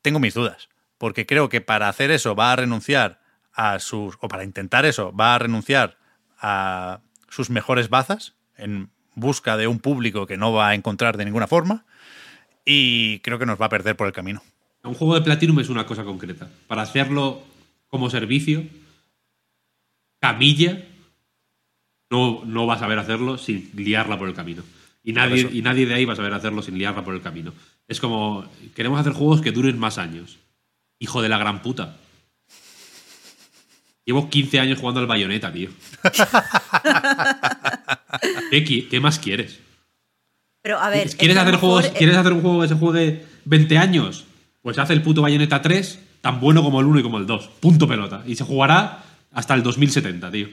Tengo 0.02 0.20
mis 0.20 0.34
dudas, 0.34 0.68
porque 0.98 1.26
creo 1.26 1.48
que 1.48 1.62
para 1.62 1.88
hacer 1.88 2.12
eso 2.12 2.36
va 2.36 2.52
a 2.52 2.58
renunciar 2.58 3.25
a 3.56 3.80
sus, 3.80 4.18
o 4.20 4.28
para 4.28 4.44
intentar 4.44 4.86
eso, 4.86 5.14
va 5.14 5.36
a 5.36 5.40
renunciar 5.40 5.98
a 6.40 7.00
sus 7.30 7.50
mejores 7.50 7.90
bazas 7.90 8.36
en 8.58 8.90
busca 9.16 9.58
de 9.58 9.68
un 9.68 9.80
público 9.80 10.28
que 10.28 10.38
no 10.38 10.54
va 10.54 10.70
a 10.70 10.76
encontrar 10.76 11.18
de 11.18 11.26
ninguna 11.26 11.48
forma 11.48 11.86
y 12.66 13.20
creo 13.20 13.40
que 13.40 13.46
nos 13.46 13.60
va 13.60 13.68
a 13.68 13.70
perder 13.70 13.96
por 13.96 14.08
el 14.08 14.14
camino. 14.14 14.42
Un 14.84 14.94
juego 14.94 15.16
de 15.16 15.22
Platinum 15.22 15.60
es 15.60 15.70
una 15.70 15.86
cosa 15.86 16.04
concreta. 16.04 16.50
Para 16.68 16.84
hacerlo 16.84 17.42
como 17.88 18.10
servicio, 18.10 18.64
camilla, 20.20 20.84
no, 22.10 22.44
no 22.46 22.66
vas 22.68 22.78
a 22.78 22.82
saber 22.82 23.00
hacerlo 23.00 23.38
sin 23.38 23.72
liarla 23.76 24.20
por 24.20 24.28
el 24.28 24.36
camino. 24.36 24.64
Y 25.04 25.14
nadie, 25.14 25.50
y 25.52 25.62
nadie 25.62 25.86
de 25.86 25.94
ahí 25.94 26.06
va 26.06 26.14
a 26.14 26.18
saber 26.18 26.34
hacerlo 26.34 26.62
sin 26.62 26.78
liarla 26.78 27.04
por 27.04 27.14
el 27.14 27.22
camino. 27.22 27.54
Es 27.88 28.00
como, 28.00 28.46
queremos 28.76 29.00
hacer 29.00 29.14
juegos 29.14 29.42
que 29.42 29.52
duren 29.52 29.78
más 29.78 29.98
años. 29.98 30.40
Hijo 31.00 31.22
de 31.22 31.30
la 31.30 31.38
gran 31.38 31.62
puta. 31.62 31.98
Llevo 34.06 34.30
15 34.30 34.60
años 34.60 34.80
jugando 34.80 35.02
al 35.02 35.08
bayoneta, 35.08 35.52
tío. 35.52 35.70
¿Qué, 38.52 39.00
más 39.02 39.20
quieres? 39.20 39.60
Pero 40.62 40.80
a 40.80 40.90
ver. 40.90 41.10
¿Quieres 41.16 41.38
hacer, 41.38 41.56
juegos, 41.56 41.86
eh, 41.86 41.94
¿Quieres 41.98 42.16
hacer 42.16 42.34
un 42.34 42.42
juego 42.42 42.62
que 42.62 42.68
se 42.68 42.76
juegue 42.76 43.26
20 43.46 43.78
años? 43.78 44.26
Pues 44.62 44.78
hace 44.78 44.94
el 44.94 45.02
puto 45.02 45.22
Bayonetta 45.22 45.62
3 45.62 46.00
tan 46.22 46.40
bueno 46.40 46.64
como 46.64 46.80
el 46.80 46.88
1 46.88 47.00
y 47.00 47.04
como 47.04 47.18
el 47.18 47.26
2. 47.28 47.48
Punto 47.60 47.88
pelota. 47.88 48.24
Y 48.26 48.36
se 48.36 48.44
jugará 48.44 49.04
hasta 49.32 49.54
el 49.54 49.64
2070, 49.64 50.32
tío. 50.32 50.50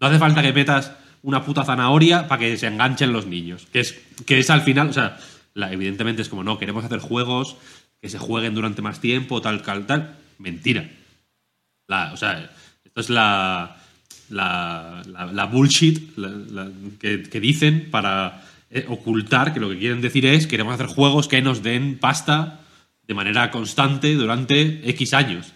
No 0.00 0.08
hace 0.08 0.18
falta 0.18 0.42
que 0.42 0.52
metas 0.52 0.92
una 1.22 1.42
puta 1.44 1.64
zanahoria 1.64 2.28
para 2.28 2.40
que 2.40 2.56
se 2.56 2.66
enganchen 2.66 3.12
los 3.12 3.26
niños. 3.26 3.66
Que 3.72 3.80
es, 3.80 3.98
que 4.26 4.38
es 4.38 4.50
al 4.50 4.60
final, 4.62 4.88
o 4.88 4.92
sea, 4.92 5.18
la- 5.54 5.72
evidentemente 5.72 6.20
es 6.22 6.28
como, 6.28 6.44
no, 6.44 6.58
queremos 6.58 6.84
hacer 6.84 6.98
juegos 6.98 7.56
que 8.00 8.10
se 8.10 8.18
jueguen 8.18 8.54
durante 8.54 8.82
más 8.82 9.00
tiempo, 9.00 9.40
tal, 9.40 9.62
tal, 9.62 9.86
tal. 9.86 10.16
Mentira. 10.38 10.86
La, 11.88 12.12
o 12.12 12.16
sea, 12.18 12.50
esto 12.96 13.00
es 13.02 13.10
la, 13.10 13.76
la, 14.30 15.02
la- 15.34 15.44
bullshit 15.44 16.14
que, 16.98 17.40
dicen 17.40 17.88
para 17.90 18.42
eh, 18.70 18.86
ocultar 18.88 19.52
que 19.52 19.60
lo 19.60 19.68
que 19.68 19.78
quieren 19.78 20.00
decir 20.00 20.24
es 20.24 20.46
queremos 20.46 20.72
hacer 20.72 20.86
juegos 20.86 21.28
que 21.28 21.42
nos 21.42 21.62
den 21.62 21.98
pasta 21.98 22.60
de 23.06 23.12
manera 23.12 23.50
constante 23.50 24.14
durante 24.14 24.88
X 24.88 25.12
años. 25.12 25.52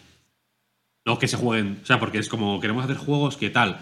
No 1.07 1.19
que 1.19 1.29
se 1.29 1.39
jueguen, 1.39 1.79
o 1.83 1.87
sea, 1.87 1.99
porque 1.99 2.19
es 2.19 2.29
como 2.29 2.61
queremos 2.61 2.85
hacer 2.85 2.99
juegos 2.99 3.39
que 3.39 3.49
tal. 3.49 3.81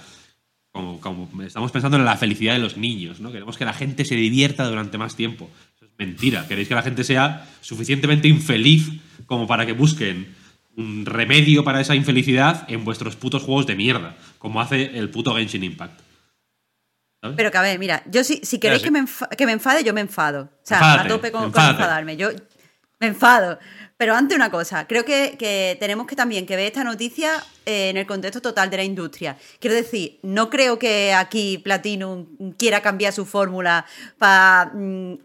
Como, 0.71 1.01
como 1.01 1.29
estamos 1.43 1.73
pensando 1.73 1.97
en 1.97 2.05
la 2.05 2.17
felicidad 2.17 2.53
de 2.53 2.61
los 2.61 2.77
niños, 2.77 3.19
¿no? 3.19 3.33
Queremos 3.33 3.59
que 3.59 3.65
la 3.65 3.73
gente 3.73 4.05
se 4.05 4.15
divierta 4.15 4.69
durante 4.69 4.99
más 4.99 5.17
tiempo. 5.17 5.51
Es 5.83 5.89
mentira. 5.99 6.47
Queréis 6.47 6.69
que 6.69 6.77
la 6.77 6.83
gente 6.83 7.03
sea 7.03 7.45
suficientemente 7.61 8.29
infeliz 8.29 8.89
como 9.27 9.49
para 9.49 9.67
que 9.67 9.73
busquen 9.73 10.38
un 10.79 11.05
remedio 11.05 11.65
para 11.65 11.81
esa 11.81 11.95
infelicidad 11.95 12.65
en 12.71 12.85
vuestros 12.85 13.17
putos 13.17 13.43
juegos 13.43 13.67
de 13.67 13.75
mierda, 13.77 14.17
como 14.39 14.61
hace 14.61 14.97
el 14.99 15.11
puto 15.11 15.35
Genshin 15.35 15.65
Impact. 15.65 16.01
¿Sabes? 17.21 17.37
Pero 17.37 17.51
que 17.51 17.59
a 17.59 17.63
ver, 17.63 17.79
mira, 17.81 18.03
yo 18.07 18.23
si, 18.23 18.37
si 18.45 18.61
queréis 18.61 18.81
sí. 18.81 18.85
que, 18.87 18.91
me 18.93 19.01
enfa- 19.01 19.29
que 19.37 19.45
me 19.45 19.51
enfade, 19.53 19.83
yo 19.83 19.93
me 19.93 20.01
enfado. 20.01 20.43
O 20.45 20.61
sea, 20.63 20.79
Enfádate, 20.79 21.05
a 21.05 21.09
tope 21.09 21.33
con, 21.33 21.45
enfadarme. 21.47 22.17
Yo 22.17 22.31
me 23.01 23.09
enfado. 23.09 23.59
Pero 23.97 24.15
antes 24.15 24.37
una 24.37 24.51
cosa, 24.51 24.87
creo 24.87 25.05
que, 25.05 25.37
que 25.37 25.77
tenemos 25.81 26.07
que 26.07 26.15
también 26.15 26.47
que 26.47 26.55
ver 26.55 26.67
esta 26.67 26.85
noticia 26.85 27.33
eh, 27.67 27.91
en 27.91 27.97
el 27.97 28.07
contexto 28.07 28.41
total 28.41 28.71
de 28.71 28.77
la 28.77 28.85
industria. 28.85 29.37
Quiero 29.59 29.75
decir, 29.75 30.21
no 30.23 30.51
creo 30.51 30.79
que 30.79 31.13
aquí 31.13 31.59
Platinum 31.59 32.55
quiera 32.57 32.81
cambiar 32.81 33.13
su 33.13 33.27
fórmula 33.27 33.85
para 34.17 34.71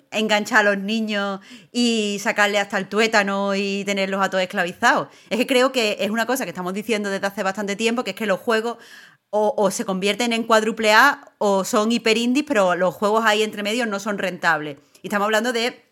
enganchar 0.09 0.61
a 0.65 0.71
los 0.71 0.83
niños 0.83 1.39
y 1.71 2.17
sacarle 2.19 2.57
hasta 2.57 2.79
el 2.79 2.89
tuétano 2.89 3.53
y 3.53 3.83
tenerlos 3.85 4.23
a 4.23 4.29
todos 4.31 4.41
esclavizados. 4.41 5.09
Es 5.29 5.37
que 5.37 5.45
creo 5.45 5.71
que 5.71 5.97
es 5.99 6.09
una 6.09 6.25
cosa 6.25 6.43
que 6.43 6.49
estamos 6.49 6.73
diciendo 6.73 7.11
desde 7.11 7.27
hace 7.27 7.43
bastante 7.43 7.75
tiempo, 7.75 8.03
que 8.03 8.11
es 8.11 8.15
que 8.15 8.25
los 8.25 8.39
juegos 8.39 8.77
o, 9.35 9.71
se 9.71 9.83
convierten 9.83 10.31
en 10.31 10.43
cuádruple 10.43 10.93
A 10.93 11.33
o 11.39 11.63
son 11.63 11.91
hiper 11.91 12.17
indies, 12.17 12.45
pero 12.47 12.75
los 12.75 12.93
juegos 12.93 13.23
ahí 13.25 13.41
entre 13.41 13.63
medios 13.63 13.87
no 13.87 13.99
son 13.99 14.19
rentables. 14.19 14.77
Y 15.01 15.07
estamos 15.07 15.25
hablando 15.25 15.51
de 15.53 15.82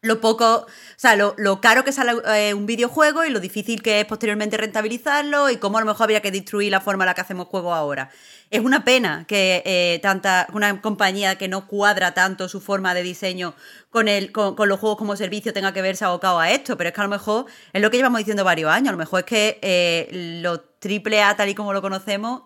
lo 0.00 0.20
poco, 0.20 0.58
o 0.58 0.66
sea, 0.96 1.16
lo, 1.16 1.34
lo 1.38 1.60
caro 1.60 1.82
que 1.82 1.90
sale 1.90 2.12
eh, 2.26 2.54
un 2.54 2.66
videojuego 2.66 3.24
y 3.24 3.30
lo 3.30 3.40
difícil 3.40 3.82
que 3.82 4.00
es 4.00 4.06
posteriormente 4.06 4.56
rentabilizarlo 4.56 5.50
y 5.50 5.56
cómo 5.56 5.78
a 5.78 5.80
lo 5.80 5.86
mejor 5.86 6.04
habría 6.04 6.20
que 6.20 6.30
destruir 6.30 6.70
la 6.70 6.80
forma 6.80 7.02
en 7.02 7.06
la 7.06 7.14
que 7.14 7.20
hacemos 7.22 7.48
juegos 7.48 7.74
ahora. 7.74 8.10
Es 8.50 8.60
una 8.60 8.84
pena 8.84 9.24
que 9.26 9.62
eh, 9.66 9.98
tanta 10.00 10.46
una 10.52 10.80
compañía 10.80 11.36
que 11.36 11.48
no 11.48 11.66
cuadra 11.66 12.14
tanto 12.14 12.48
su 12.48 12.60
forma 12.60 12.94
de 12.94 13.02
diseño 13.02 13.54
con, 13.90 14.06
el, 14.06 14.30
con, 14.30 14.54
con 14.54 14.68
los 14.68 14.78
juegos 14.78 14.98
como 14.98 15.16
servicio 15.16 15.52
tenga 15.52 15.72
que 15.72 15.82
verse 15.82 16.04
abocado 16.04 16.38
a 16.38 16.50
esto, 16.52 16.76
pero 16.76 16.88
es 16.88 16.94
que 16.94 17.00
a 17.00 17.04
lo 17.04 17.10
mejor 17.10 17.46
es 17.72 17.82
lo 17.82 17.90
que 17.90 17.96
llevamos 17.96 18.18
diciendo 18.18 18.44
varios 18.44 18.70
años, 18.70 18.90
a 18.90 18.92
lo 18.92 18.98
mejor 18.98 19.20
es 19.20 19.26
que 19.26 19.58
eh, 19.62 20.38
los 20.42 20.60
triple 20.78 21.22
A 21.22 21.36
tal 21.36 21.48
y 21.48 21.56
como 21.56 21.72
lo 21.72 21.82
conocemos 21.82 22.42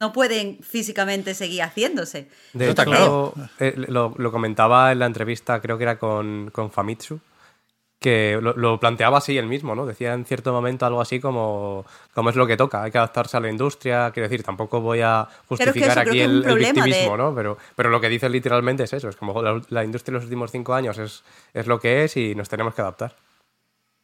no 0.00 0.12
pueden 0.12 0.58
físicamente 0.62 1.34
seguir 1.34 1.62
haciéndose. 1.62 2.28
De 2.52 2.70
hecho, 2.70 3.34
eh, 3.60 3.74
lo, 3.88 4.14
lo 4.16 4.32
comentaba 4.32 4.92
en 4.92 4.98
la 4.98 5.06
entrevista, 5.06 5.60
creo 5.60 5.78
que 5.78 5.84
era 5.84 5.98
con, 5.98 6.50
con 6.52 6.70
Famitsu, 6.70 7.18
que 7.98 8.38
lo, 8.42 8.52
lo 8.54 8.78
planteaba 8.78 9.18
así 9.18 9.38
él 9.38 9.46
mismo, 9.46 9.74
¿no? 9.74 9.86
Decía 9.86 10.12
en 10.12 10.26
cierto 10.26 10.52
momento 10.52 10.84
algo 10.84 11.00
así 11.00 11.18
como, 11.18 11.86
como 12.14 12.28
es 12.28 12.36
lo 12.36 12.46
que 12.46 12.56
toca, 12.58 12.82
hay 12.82 12.90
que 12.90 12.98
adaptarse 12.98 13.38
a 13.38 13.40
la 13.40 13.48
industria, 13.48 14.10
quiero 14.12 14.28
decir, 14.28 14.44
tampoco 14.44 14.82
voy 14.82 15.00
a 15.00 15.26
justificar 15.48 15.92
eso 15.92 16.00
aquí 16.00 16.20
el, 16.20 16.44
el 16.44 16.54
de- 16.54 16.54
victimismo, 16.56 17.16
¿no? 17.16 17.34
Pero, 17.34 17.56
pero 17.74 17.88
lo 17.88 17.98
que 18.00 18.10
dice 18.10 18.28
literalmente 18.28 18.82
es 18.84 18.92
eso, 18.92 19.08
es 19.08 19.16
como 19.16 19.40
la, 19.42 19.62
la 19.70 19.82
industria 19.82 20.10
en 20.10 20.14
los 20.16 20.24
últimos 20.24 20.50
cinco 20.52 20.74
años 20.74 20.98
es, 20.98 21.24
es 21.54 21.66
lo 21.66 21.80
que 21.80 22.04
es 22.04 22.16
y 22.18 22.34
nos 22.34 22.50
tenemos 22.50 22.74
que 22.74 22.82
adaptar. 22.82 23.16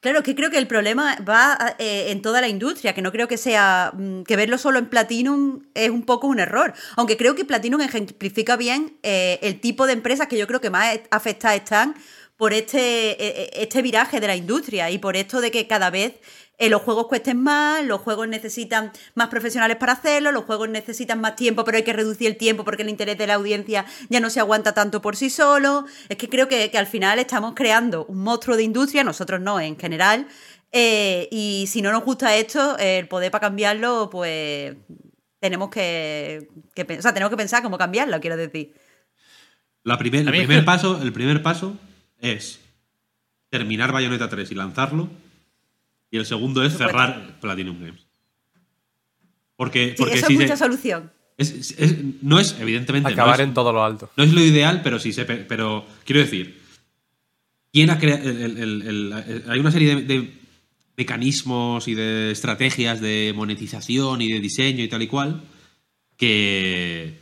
Claro, 0.02 0.24
que 0.24 0.34
creo 0.34 0.50
que 0.50 0.58
el 0.58 0.66
problema 0.66 1.16
va 1.28 1.76
eh, 1.78 2.10
en 2.10 2.22
toda 2.22 2.40
la 2.40 2.48
industria, 2.48 2.92
que 2.92 3.02
no 3.02 3.12
creo 3.12 3.28
que 3.28 3.36
sea 3.36 3.92
mm, 3.94 4.24
que 4.24 4.34
verlo 4.34 4.58
solo 4.58 4.80
en 4.80 4.86
Platinum 4.86 5.62
es 5.74 5.90
un 5.90 6.02
poco 6.02 6.26
un 6.26 6.40
error. 6.40 6.74
Aunque 6.96 7.16
creo 7.16 7.36
que 7.36 7.44
Platinum 7.44 7.80
ejemplifica 7.82 8.56
bien 8.56 8.98
eh, 9.04 9.38
el 9.42 9.60
tipo 9.60 9.86
de 9.86 9.92
empresas 9.92 10.26
que 10.26 10.36
yo 10.36 10.48
creo 10.48 10.60
que 10.60 10.70
más 10.70 10.98
afectadas 11.12 11.58
están 11.58 11.94
por 12.36 12.52
este, 12.52 13.12
eh, 13.12 13.50
este 13.54 13.80
viraje 13.80 14.18
de 14.18 14.26
la 14.26 14.34
industria 14.34 14.90
y 14.90 14.98
por 14.98 15.14
esto 15.16 15.40
de 15.40 15.52
que 15.52 15.68
cada 15.68 15.88
vez 15.90 16.14
eh, 16.58 16.68
los 16.68 16.82
juegos 16.82 17.06
cuesten 17.08 17.40
más, 17.40 17.84
los 17.84 18.00
juegos 18.00 18.28
necesitan 18.28 18.92
más 19.14 19.28
profesionales 19.28 19.76
para 19.76 19.92
hacerlo, 19.92 20.32
los 20.32 20.44
juegos 20.44 20.68
necesitan 20.68 21.20
más 21.20 21.36
tiempo, 21.36 21.64
pero 21.64 21.78
hay 21.78 21.84
que 21.84 21.92
reducir 21.92 22.28
el 22.28 22.36
tiempo 22.36 22.64
porque 22.64 22.82
el 22.82 22.88
interés 22.88 23.18
de 23.18 23.26
la 23.26 23.34
audiencia 23.34 23.84
ya 24.08 24.20
no 24.20 24.30
se 24.30 24.40
aguanta 24.40 24.74
tanto 24.74 25.02
por 25.02 25.16
sí 25.16 25.30
solo. 25.30 25.86
Es 26.08 26.16
que 26.16 26.28
creo 26.28 26.48
que, 26.48 26.70
que 26.70 26.78
al 26.78 26.86
final 26.86 27.18
estamos 27.18 27.54
creando 27.54 28.04
un 28.06 28.18
monstruo 28.18 28.56
de 28.56 28.62
industria, 28.62 29.02
nosotros 29.02 29.40
no 29.40 29.58
en 29.60 29.78
general, 29.78 30.28
eh, 30.72 31.28
y 31.30 31.66
si 31.68 31.82
no 31.82 31.92
nos 31.92 32.02
gusta 32.02 32.34
esto, 32.34 32.78
eh, 32.78 32.98
el 32.98 33.06
poder 33.06 33.30
para 33.30 33.42
cambiarlo, 33.42 34.08
pues 34.10 34.74
tenemos 35.38 35.68
que, 35.68 36.48
o 36.76 37.02
sea, 37.02 37.12
tenemos 37.12 37.30
que 37.30 37.36
pensar 37.36 37.62
cómo 37.62 37.76
cambiarlo, 37.76 38.18
quiero 38.20 38.38
decir. 38.38 38.74
La 39.84 39.98
primer, 39.98 40.20
el, 40.20 40.30
primer 40.30 40.64
paso, 40.64 41.02
el 41.02 41.12
primer 41.12 41.42
paso 41.42 41.76
es 42.20 42.60
terminar 43.50 43.92
Bayonetta 43.92 44.30
3 44.30 44.50
y 44.50 44.54
lanzarlo. 44.54 45.10
Y 46.12 46.18
el 46.18 46.26
segundo 46.26 46.62
es 46.62 46.76
cerrar 46.76 47.40
Platinum 47.40 47.80
Games. 47.80 48.06
Porque, 49.56 49.88
Sí, 49.90 49.94
porque 49.98 50.14
eso 50.14 50.26
si 50.28 50.34
es 50.34 50.38
se- 50.38 50.44
mucha 50.44 50.56
solución. 50.56 51.10
es- 51.38 51.50
es- 51.50 51.74
es- 51.78 51.96
no 52.22 52.38
es, 52.38 52.56
evidentemente, 52.60 53.08
no 53.08 53.14
Acabar 53.14 53.40
es- 53.40 53.48
en 53.48 53.54
todo 53.54 53.72
lo 53.72 53.82
alto. 53.84 54.10
No 54.16 54.22
es 54.22 54.32
lo 54.32 54.40
ideal, 54.44 54.82
pero 54.84 54.98
sí 55.00 55.12
se. 55.12 55.24
pe- 55.24 55.38
Pero 55.48 55.86
quiero 56.04 56.20
decir, 56.20 56.60
¿quién 57.72 57.90
ha 57.90 57.98
creado? 57.98 58.22
hay 59.50 59.58
una 59.58 59.72
serie 59.72 59.96
de, 59.96 60.02
de 60.02 60.34
mecanismos 60.96 61.88
y 61.88 61.94
de 61.94 62.30
estrategias 62.30 63.00
de 63.00 63.32
monetización 63.34 64.20
y 64.20 64.30
de 64.32 64.40
diseño 64.40 64.84
y 64.84 64.88
tal 64.88 65.02
y 65.02 65.06
cual 65.06 65.42
que 66.18 67.18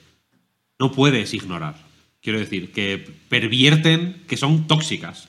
no 0.80 0.90
puedes 0.92 1.32
ignorar. 1.32 1.76
Quiero 2.20 2.38
decir, 2.40 2.72
que 2.72 2.98
pervierten, 3.28 4.24
que 4.26 4.36
son 4.36 4.66
tóxicas. 4.66 5.28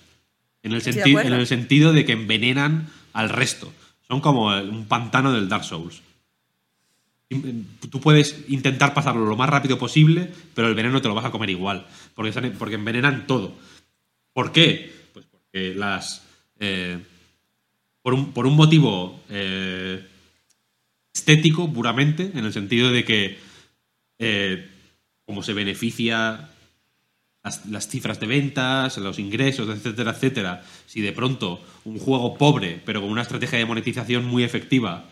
En 0.64 0.72
el, 0.72 0.80
Estoy 0.80 0.93
de 0.93 0.99
senti- 1.03 1.12
acuerdo. 1.12 1.34
en 1.36 1.39
el 1.39 1.47
sentido 1.47 1.93
de 1.93 2.05
que 2.05 2.12
envenenan 2.14 2.89
al 3.14 3.30
resto. 3.30 3.72
Son 4.07 4.20
como 4.22 4.53
el- 4.53 4.70
un 4.70 4.86
pantano 4.86 5.32
del 5.32 5.47
Dark 5.49 5.64
Souls. 5.64 6.01
Tú 7.89 8.01
puedes 8.01 8.43
intentar 8.49 8.93
pasarlo 8.93 9.26
lo 9.26 9.38
más 9.38 9.49
rápido 9.49 9.78
posible, 9.80 10.30
pero 10.53 10.68
el 10.68 10.76
veneno 10.76 11.01
te 11.01 11.07
lo 11.07 11.16
vas 11.16 11.24
a 11.26 11.32
comer 11.32 11.49
igual. 11.49 11.88
Porque, 12.14 12.32
porque 12.51 12.76
envenenan 12.76 13.26
todo. 13.26 13.53
¿Por 14.34 14.51
qué? 14.51 14.93
Pues 15.14 15.26
porque 15.32 15.74
las. 15.74 16.24
eh, 16.59 16.99
por, 18.01 18.14
un, 18.14 18.34
por 18.34 18.45
un 18.47 18.55
motivo 18.57 19.22
eh, 19.30 20.05
estético, 21.14 21.72
puramente, 21.72 22.32
en 22.34 22.43
el 22.45 22.51
sentido 22.51 22.91
de 22.91 23.05
que. 23.05 23.39
eh, 24.20 24.68
como 25.26 25.41
se 25.43 25.53
beneficia 25.53 26.49
las, 27.44 27.88
cifras 27.88 28.20
de 28.20 28.28
ventas, 28.28 28.98
los 28.98 29.20
ingresos, 29.20 29.68
etcétera, 29.70 30.12
etcétera. 30.12 30.64
Si 30.86 31.02
de 31.02 31.12
pronto 31.12 31.60
un 31.86 31.98
juego 32.00 32.38
pobre, 32.38 32.80
pero 32.86 33.02
con 33.02 33.10
una 33.10 33.22
estrategia 33.24 33.58
de 33.60 33.66
monetización 33.66 34.26
muy 34.26 34.44
efectiva, 34.44 35.06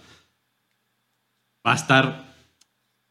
va 1.65 1.73
a 1.73 1.75
estar 1.75 2.29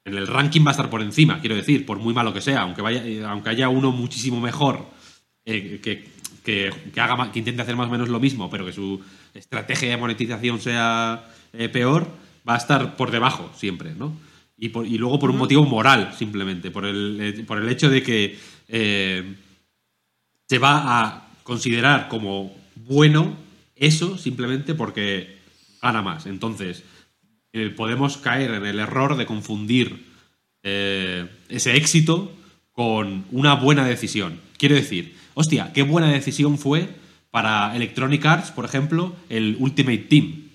en 0.05 0.15
el 0.15 0.27
ranking 0.27 0.65
va 0.65 0.71
a 0.71 0.73
estar 0.73 0.89
por 0.89 1.03
encima, 1.03 1.39
quiero 1.41 1.55
decir, 1.55 1.85
por 1.85 1.99
muy 1.99 2.15
malo 2.15 2.33
que 2.33 2.41
sea, 2.41 2.63
aunque 2.63 2.81
vaya, 2.81 3.03
aunque 3.31 3.51
haya 3.51 3.69
uno 3.69 3.93
muchísimo 3.93 4.41
mejor 4.41 4.87
eh, 5.45 5.81
que, 5.83 6.09
que- 6.43 6.73
que 6.95 7.01
haga 7.01 7.31
que 7.31 7.41
intente 7.41 7.61
hacer 7.61 7.77
más 7.77 7.89
o 7.89 7.91
menos 7.91 8.09
lo 8.09 8.19
mismo, 8.19 8.49
pero 8.49 8.65
que 8.65 8.73
su 8.73 9.03
estrategia 9.35 9.91
de 9.91 9.97
monetización 9.99 10.61
sea 10.61 11.29
eh, 11.53 11.69
peor, 11.69 12.09
va 12.49 12.55
a 12.55 12.59
estar 12.59 12.97
por 12.97 13.11
debajo 13.11 13.51
siempre, 13.55 13.95
¿no? 13.95 14.17
Y, 14.57 14.71
por- 14.71 14.87
y 14.87 14.97
luego 14.97 15.19
por 15.19 15.31
un 15.31 15.37
motivo 15.37 15.65
moral, 15.67 16.15
simplemente, 16.17 16.71
por 16.71 16.87
el, 16.87 17.19
eh, 17.21 17.45
por 17.45 17.59
el 17.59 17.69
hecho 17.69 17.91
de 17.91 18.03
que 18.03 18.39
eh, 18.69 19.35
se 20.49 20.59
va 20.59 21.01
a 21.01 21.29
considerar 21.43 22.09
como 22.09 22.55
bueno 22.77 23.37
eso 23.77 24.19
simplemente 24.19 24.75
porque 24.75 25.39
gana 25.81 26.03
más. 26.03 26.27
Entonces, 26.27 26.85
eh, 27.53 27.71
podemos 27.71 28.19
caer 28.19 28.53
en 28.53 28.67
el 28.67 28.79
error 28.79 29.17
de 29.17 29.27
confundir 29.27 30.05
eh, 30.63 31.27
ese 31.49 31.77
éxito 31.77 32.33
con 32.73 33.25
una 33.31 33.55
buena 33.55 33.87
decisión. 33.87 34.41
Quiero 34.59 34.75
decir, 34.75 35.17
hostia, 35.35 35.73
qué 35.73 35.83
buena 35.83 36.09
decisión 36.09 36.59
fue 36.59 36.89
para 37.31 37.75
Electronic 37.75 38.25
Arts, 38.25 38.51
por 38.51 38.65
ejemplo, 38.65 39.15
el 39.29 39.57
Ultimate 39.59 39.99
Team, 39.99 40.51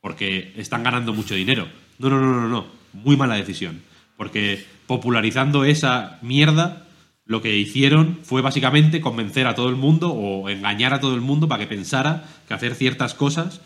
porque 0.00 0.52
están 0.56 0.82
ganando 0.82 1.12
mucho 1.12 1.34
dinero. 1.34 1.68
No, 1.98 2.08
no, 2.10 2.20
no, 2.20 2.40
no, 2.40 2.48
no, 2.48 2.66
muy 2.92 3.16
mala 3.16 3.34
decisión, 3.34 3.82
porque 4.16 4.64
popularizando 4.86 5.64
esa 5.64 6.18
mierda, 6.22 6.87
lo 7.28 7.40
que 7.42 7.56
hicieron 7.56 8.18
fue 8.24 8.42
básicamente 8.42 9.00
convencer 9.00 9.46
a 9.46 9.54
todo 9.54 9.68
el 9.68 9.76
mundo 9.76 10.10
o 10.12 10.48
engañar 10.48 10.92
a 10.94 11.00
todo 11.00 11.14
el 11.14 11.20
mundo 11.20 11.46
para 11.46 11.60
que 11.60 11.68
pensara 11.68 12.24
que 12.48 12.54
hacer 12.54 12.74
ciertas 12.74 13.14
cosas 13.14 13.60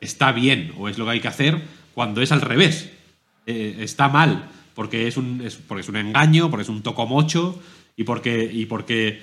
está 0.00 0.32
bien 0.32 0.72
o 0.78 0.88
es 0.88 0.98
lo 0.98 1.04
que 1.04 1.10
hay 1.12 1.20
que 1.20 1.28
hacer 1.28 1.62
cuando 1.94 2.22
es 2.22 2.32
al 2.32 2.40
revés. 2.40 2.90
eh, 3.46 3.76
está 3.80 4.08
mal, 4.08 4.48
porque 4.74 5.08
es, 5.08 5.16
un, 5.16 5.40
es- 5.44 5.56
porque 5.56 5.80
es 5.82 5.88
un 5.88 5.96
engaño, 5.96 6.50
porque 6.50 6.62
es 6.62 6.68
un 6.68 6.82
tocomocho 6.82 7.60
y 7.96 8.04
porque, 8.04 8.48
y 8.52 8.66
porque 8.66 9.22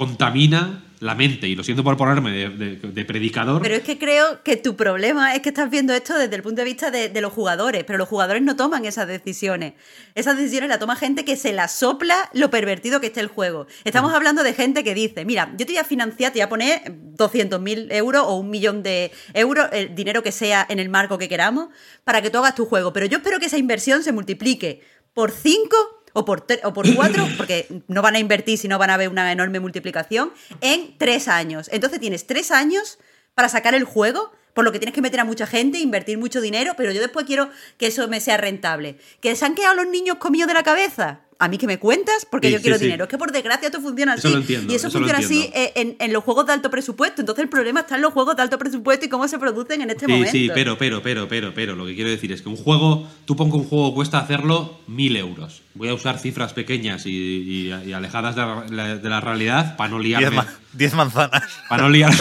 contamina 0.00 0.82
la 1.00 1.14
mente. 1.14 1.46
Y 1.46 1.54
lo 1.54 1.62
siento 1.62 1.84
por 1.84 1.96
ponerme 1.98 2.30
de, 2.30 2.48
de- 2.48 2.76
de 2.76 3.04
predicador. 3.04 3.60
Pero 3.60 3.74
es 3.74 3.82
que 3.82 3.98
creo 3.98 4.42
que 4.42 4.56
tu 4.56 4.74
problema 4.76 5.34
es 5.34 5.42
que 5.42 5.50
estás 5.50 5.68
viendo 5.70 5.92
esto 5.94 6.16
desde 6.18 6.34
el 6.36 6.42
punto 6.42 6.60
de 6.60 6.64
vista 6.64 6.90
de, 6.90 7.08
de 7.10 7.20
los 7.20 7.32
jugadores, 7.34 7.84
pero 7.84 7.98
los 7.98 8.08
jugadores 8.08 8.42
no 8.42 8.56
toman 8.56 8.84
esas 8.86 9.06
decisiones. 9.06 9.74
Esas 10.14 10.36
decisiones 10.38 10.68
las 10.70 10.78
toma 10.78 10.96
gente 10.96 11.24
que 11.26 11.36
se 11.36 11.52
la 11.52 11.68
sopla 11.68 12.30
lo 12.32 12.48
pervertido 12.50 13.00
que 13.00 13.08
esté 13.08 13.20
el 13.20 13.28
juego. 13.28 13.66
Estamos 13.84 14.12
hablando 14.14 14.42
de 14.42 14.54
gente 14.54 14.82
que 14.84 14.94
dice, 14.94 15.24
mira, 15.26 15.50
yo 15.58 15.66
te 15.66 15.72
voy 15.72 15.78
a 15.78 15.84
financiar, 15.84 16.32
te 16.32 16.38
voy 16.38 16.44
a 16.44 16.48
poner 16.48 16.82
200.000 17.16 17.92
euros 17.92 18.22
o 18.26 18.36
un 18.36 18.48
millón 18.50 18.82
de 18.82 19.10
euros, 19.34 19.68
el 19.72 19.94
dinero 19.94 20.22
que 20.22 20.32
sea 20.32 20.66
en 20.68 20.78
el 20.78 20.88
marco 20.88 21.18
que 21.18 21.28
queramos, 21.28 21.68
para 22.04 22.22
que 22.22 22.30
tú 22.30 22.38
hagas 22.38 22.54
tu 22.54 22.64
juego. 22.64 22.92
Pero 22.94 23.04
yo 23.06 23.18
espero 23.18 23.38
que 23.38 23.46
esa 23.46 23.58
inversión 23.58 24.02
se 24.02 24.12
multiplique 24.12 24.82
por 25.12 25.30
5 25.30 25.99
o 26.12 26.24
por, 26.24 26.46
o 26.64 26.72
por 26.72 26.94
cuatro, 26.94 27.26
porque 27.36 27.66
no 27.88 28.02
van 28.02 28.16
a 28.16 28.18
invertir 28.18 28.58
si 28.58 28.68
no 28.68 28.78
van 28.78 28.90
a 28.90 28.96
ver 28.96 29.08
una 29.08 29.30
enorme 29.30 29.60
multiplicación, 29.60 30.32
en 30.60 30.96
tres 30.98 31.28
años. 31.28 31.68
Entonces 31.72 32.00
tienes 32.00 32.26
tres 32.26 32.50
años 32.50 32.98
para 33.34 33.48
sacar 33.48 33.74
el 33.74 33.84
juego, 33.84 34.32
por 34.54 34.64
lo 34.64 34.72
que 34.72 34.78
tienes 34.78 34.94
que 34.94 35.02
meter 35.02 35.20
a 35.20 35.24
mucha 35.24 35.46
gente, 35.46 35.78
invertir 35.78 36.18
mucho 36.18 36.40
dinero, 36.40 36.74
pero 36.76 36.92
yo 36.92 37.00
después 37.00 37.26
quiero 37.26 37.50
que 37.78 37.86
eso 37.86 38.06
me 38.08 38.20
sea 38.20 38.36
rentable. 38.36 38.98
¿Que 39.20 39.36
se 39.36 39.44
han 39.44 39.54
quedado 39.54 39.74
los 39.76 39.86
niños 39.86 40.16
comidos 40.18 40.48
de 40.48 40.54
la 40.54 40.62
cabeza? 40.62 41.20
A 41.42 41.48
mí 41.48 41.56
que 41.58 41.66
me 41.66 41.78
cuentas, 41.78 42.26
porque 42.30 42.48
Sí, 42.48 42.54
yo 42.54 42.60
quiero 42.60 42.76
sí. 42.78 42.84
dinero. 42.84 43.04
Es 43.04 43.10
que 43.10 43.16
por 43.16 43.32
desgracia 43.32 43.66
esto 43.68 43.80
funciona 43.80 44.14
Eso 44.14 44.28
así. 44.28 44.34
lo 44.36 44.40
entiendo, 44.42 44.70
y 44.72 44.76
eso, 44.76 44.88
eso 44.88 45.00
lo 45.00 45.06
funciona 45.08 45.26
así 45.26 45.50
eh, 45.54 45.72
en, 45.74 45.96
en 45.98 46.12
los 46.12 46.22
juegos 46.22 46.44
de 46.46 46.52
alto 46.52 46.70
presupuesto. 46.70 47.22
Entonces 47.22 47.42
el 47.42 47.48
problema 47.48 47.80
está 47.80 47.96
en 47.96 48.02
los 48.02 48.12
juegos 48.12 48.36
de 48.36 48.42
alto 48.42 48.58
presupuesto 48.58 49.06
y 49.06 49.08
cómo 49.08 49.26
se 49.26 49.38
producen 49.38 49.80
en 49.80 49.88
este 49.90 50.04
Sí, 50.04 50.12
momento. 50.12 50.30
sí, 50.32 50.50
pero, 50.52 50.76
pero, 50.76 51.02
pero, 51.02 51.26
pero, 51.28 51.54
pero, 51.54 51.74
lo 51.76 51.86
que 51.86 51.94
quiero 51.94 52.10
decir 52.10 52.30
es 52.30 52.42
que 52.42 52.48
un 52.50 52.56
juego, 52.56 53.08
tú 53.24 53.36
pon 53.36 53.50
que 53.50 53.56
un 53.56 53.64
juego 53.64 53.94
cuesta 53.94 54.18
hacerlo 54.18 54.80
mil 54.86 55.16
euros. 55.16 55.62
Voy 55.74 55.88
a 55.88 55.94
usar 55.94 56.18
cifras 56.18 56.52
pequeñas 56.52 57.06
y, 57.06 57.10
y- 57.10 57.72
y 57.88 57.92
alejadas 57.94 58.36
de 58.36 58.74
la, 58.76 58.96
de 58.96 59.08
la 59.08 59.20
realidad 59.20 59.76
para 59.76 59.88
no 59.90 59.98
Diez, 59.98 60.20
liarme. 60.20 60.36
ma- 60.36 60.54
diez 60.74 60.92
manzanas. 60.94 61.42
Para 61.70 61.84
no 61.84 61.88
liar. 61.88 62.12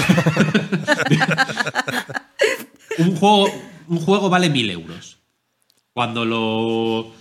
un, 2.98 3.16
juego, 3.16 3.48
un 3.88 4.00
juego 4.00 4.30
vale 4.30 4.50
mil 4.50 4.70
euros. 4.70 5.18
Cuando 5.94 6.24
lo, 6.26 7.12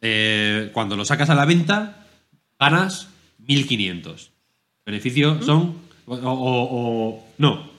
eh, 0.00 0.70
cuando 0.72 0.96
lo 0.96 1.04
sacas 1.04 1.30
a 1.30 1.34
la 1.34 1.44
venta, 1.44 2.06
ganas 2.58 3.08
1500. 3.46 4.30
Beneficio 4.86 5.42
son. 5.42 5.76
O, 6.06 6.14
o- 6.14 6.68
o- 6.70 7.26
no. 7.38 7.70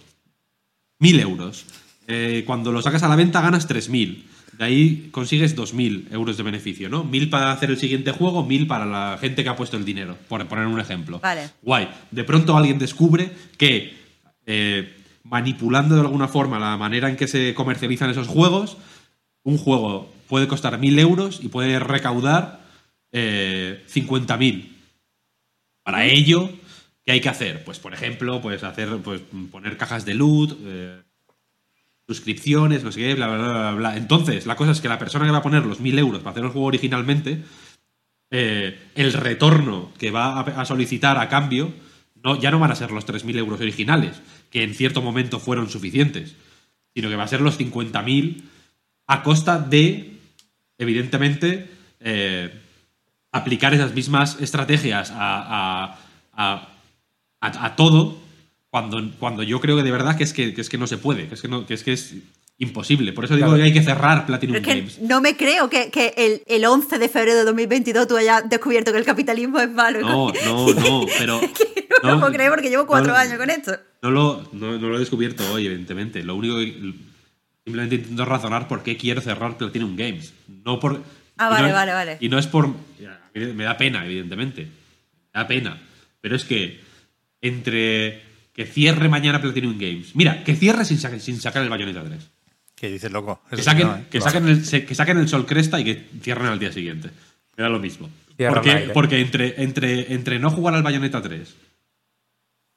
1000 1.00 1.20
euros. 1.20 1.66
Eh, 2.08 2.44
cuando 2.46 2.72
lo 2.72 2.82
sacas 2.82 3.04
a 3.04 3.08
la 3.08 3.16
venta, 3.16 3.42
ganas 3.42 3.68
3000. 3.68 4.26
De 4.58 4.66
ahí 4.66 5.08
consigues 5.12 5.56
2000 5.56 6.10
euros 6.12 6.36
de 6.36 6.44
beneficio, 6.44 6.90
¿no? 6.90 7.04
1000 7.06 7.30
para 7.30 7.52
hacer 7.54 7.70
el 7.70 7.78
siguiente 7.78 8.12
juego, 8.12 8.44
1000 8.46 8.68
para 8.68 8.86
la 8.86 9.18
gente 9.20 9.42
que 9.44 9.50
ha 9.50 9.56
puesto 9.56 9.78
el 9.78 9.86
dinero, 9.86 10.18
por 10.28 10.46
poner 10.48 10.66
un 10.68 10.80
ejemplo. 10.82 11.20
Vale. 11.20 11.50
Guay. 11.62 11.88
De 12.12 12.24
pronto 12.26 12.58
alguien 12.58 12.78
descubre 12.78 13.32
que 13.58 13.94
eh, 14.46 14.98
manipulando 15.24 15.96
de 15.96 16.02
alguna 16.02 16.28
forma 16.28 16.60
la 16.60 16.76
manera 16.76 17.10
en 17.10 17.16
que 17.16 17.28
se 17.28 17.54
comercializan 17.54 18.10
esos 18.10 18.28
juegos, 18.28 18.76
un 19.44 19.58
juego 19.58 20.12
puede 20.28 20.48
costar 20.48 20.78
1000 20.78 21.00
euros 21.00 21.40
y 21.42 21.50
puede 21.50 21.80
recaudar 21.80 22.62
eh, 23.12 23.84
50.000. 23.92 24.70
Para 25.84 26.06
ello, 26.06 26.50
¿qué 27.06 27.14
hay 27.14 27.22
que 27.22 27.30
hacer? 27.30 27.64
Pues, 27.64 27.80
por 27.80 27.94
ejemplo, 27.94 28.42
pues 28.42 28.64
hacer, 28.64 28.98
pues 29.04 29.22
poner 29.52 29.78
cajas 29.78 30.06
de 30.06 30.14
loot, 30.14 30.58
eh, 30.64 31.02
suscripciones, 32.08 32.84
no 32.84 32.92
sé 32.92 33.02
qué, 33.02 33.16
bla, 33.16 33.28
bla, 33.28 33.38
bla, 33.38 33.72
bla. 33.72 33.98
Entonces, 33.98 34.46
la 34.46 34.56
cosa 34.56 34.72
es 34.72 34.82
que 34.82 34.90
la 34.90 35.00
persona 35.00 35.26
que 35.26 35.32
va 35.32 35.40
a 35.40 35.44
poner 35.44 35.66
los 35.66 35.80
1000 35.80 36.00
euros 36.00 36.20
para 36.22 36.32
hacer 36.32 36.44
el 36.44 36.52
juego 36.52 36.68
originalmente, 36.68 37.44
eh, 38.32 38.78
el 38.94 39.14
retorno 39.14 39.92
que 39.98 40.12
va 40.12 40.40
a, 40.40 40.66
solicitar 40.66 41.18
a 41.18 41.30
cambio, 41.30 41.74
ya 42.40 42.52
no 42.52 42.60
van 42.60 42.72
a 42.72 42.76
ser 42.76 42.92
los 42.92 43.08
3.000 43.08 43.38
euros 43.38 43.60
originales, 43.60 44.22
que 44.52 44.64
en 44.64 44.76
cierto 44.76 45.02
momento 45.02 45.40
fueron 45.40 45.70
suficientes, 45.70 46.36
sino 46.94 47.10
que 47.10 47.16
va 47.16 47.24
a 47.24 47.28
ser 47.28 47.42
los 47.42 47.60
50.000 47.60 48.44
a 49.12 49.24
costa 49.24 49.58
de, 49.58 50.14
evidentemente, 50.78 51.68
eh, 52.00 52.54
aplicar 53.32 53.74
esas 53.74 53.94
mismas 53.94 54.38
estrategias 54.40 55.10
a, 55.12 55.16
a- 55.18 56.00
a- 56.34 56.68
a- 57.42 57.66
a 57.66 57.76
todo 57.76 58.18
cuando, 58.70 59.02
cuando 59.20 59.42
yo 59.44 59.60
creo 59.60 59.78
que 59.78 59.84
de 59.84 59.92
verdad 59.92 60.16
que 60.16 60.24
es 60.24 60.32
que, 60.34 60.54
que 60.54 60.62
es 60.62 60.70
que 60.70 60.78
no 60.78 60.86
se 60.86 60.98
puede, 60.98 61.28
que 61.28 61.34
es 61.34 61.42
que, 61.42 61.48
no, 61.48 61.66
que 61.66 61.74
es, 61.74 61.84
que 61.84 61.94
es 61.94 62.14
imposible. 62.60 63.12
Por 63.14 63.26
eso 63.26 63.36
digo 63.36 63.48
Claro. 63.48 63.58
que 63.58 63.64
hay 63.64 63.74
que 63.74 63.82
cerrar 63.82 64.28
Platinum 64.28 64.54
Pero 64.58 64.68
es 64.68 64.74
que 64.76 64.80
Games. 64.82 65.00
no 65.02 65.22
me 65.22 65.36
creo 65.36 65.70
que, 65.72 65.90
que 65.90 66.14
el, 66.18 66.44
el 66.46 66.66
11 66.66 67.00
de 67.00 67.10
febrero 67.10 67.38
de 67.40 67.46
2022 67.46 68.08
tú 68.08 68.16
hayas 68.18 68.48
descubierto 68.48 68.92
que 68.92 69.00
el 69.00 69.06
capitalismo 69.06 69.60
es 69.60 69.72
malo. 69.72 70.02
No, 70.02 70.32
no, 70.46 70.74
no, 70.74 71.06
pero... 71.18 71.42
no, 72.04 72.10
lo 72.12 72.20
puedo 72.20 72.32
creer 72.34 72.52
porque 72.52 72.70
llevo 72.70 72.86
cuatro 72.86 73.14
no, 73.14 73.18
años 73.18 73.38
con 73.40 73.50
esto. 73.50 73.76
No 74.04 74.12
lo, 74.12 74.48
no, 74.54 74.78
no 74.78 74.88
lo 74.90 74.98
he 74.98 75.00
descubierto 75.00 75.44
hoy, 75.52 75.66
evidentemente. 75.66 76.22
Lo 76.24 76.36
único 76.36 76.58
que. 76.58 76.94
Simplemente 77.70 77.96
intento 77.96 78.26
razonar 78.26 78.68
por 78.68 78.82
qué 78.84 78.98
quiero 78.98 79.22
cerrar 79.22 79.58
Platinum 79.58 79.96
Games. 79.96 80.34
No 80.66 80.80
por. 80.80 81.04
Ah, 81.38 81.48
y 81.48 81.52
vale, 81.54 81.68
no- 81.70 81.74
vale, 81.76 81.92
vale. 81.94 82.18
Y 82.20 82.30
no 82.30 82.40
es 82.40 82.48
por. 82.48 82.74
Me 83.34 83.64
da 83.64 83.78
pena, 83.78 84.06
evidentemente. 84.06 84.64
Me 84.64 85.42
da 85.42 85.48
pena. 85.48 85.82
Pero 86.22 86.36
es 86.36 86.46
que. 86.46 86.80
Entre. 87.42 88.22
Que 88.54 88.66
cierre 88.66 89.08
mañana 89.08 89.40
Platinum 89.42 89.78
Games. 89.78 90.16
Mira, 90.16 90.44
que 90.44 90.56
cierre 90.56 90.84
sin, 90.84 90.98
sa- 90.98 91.18
sin 91.20 91.40
sacar 91.40 91.64
el 91.64 91.70
Bayonetta 91.70 92.04
3. 92.04 92.30
¿Qué 92.76 92.90
dices, 92.90 93.12
loco? 93.12 93.42
Que 93.50 93.62
saquen, 93.62 93.88
no, 93.88 93.96
¿eh? 93.98 94.06
que, 94.10 94.20
saquen 94.20 94.48
el, 94.48 94.66
se- 94.66 94.86
que 94.86 94.96
saquen 94.96 95.18
el 95.18 95.28
Sol 95.30 95.46
Cresta 95.46 95.80
y 95.80 95.84
que 95.86 96.06
cierren 96.22 96.48
al 96.48 96.60
día 96.60 96.72
siguiente. 96.72 97.10
Me 97.56 97.64
da 97.64 97.70
lo 97.70 97.80
mismo. 97.80 98.10
Porque, 98.50 98.90
porque 98.94 99.20
entre, 99.22 99.62
entre, 99.64 100.14
entre 100.14 100.40
no 100.40 100.50
jugar 100.50 100.74
al 100.74 100.84
Bayonetta 100.84 101.22
3 101.22 101.56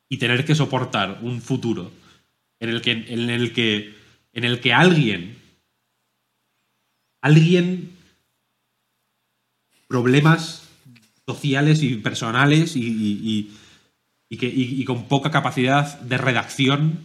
y 0.08 0.18
tener 0.18 0.44
que 0.44 0.54
soportar 0.54 1.18
un 1.22 1.40
futuro 1.40 1.90
en 2.60 2.68
el 2.68 2.82
que, 2.82 2.90
en 2.92 3.30
el 3.30 3.52
que, 3.52 3.94
en 4.32 4.44
el 4.44 4.60
que 4.60 4.72
alguien, 4.72 5.36
alguien, 7.20 7.96
problemas 9.88 10.68
sociales 11.26 11.82
y 11.82 11.96
personales 11.96 12.72
y, 12.76 13.50
que, 14.30 14.84
con 14.86 15.06
poca 15.06 15.30
capacidad 15.30 16.00
de 16.00 16.18
redacción 16.18 17.00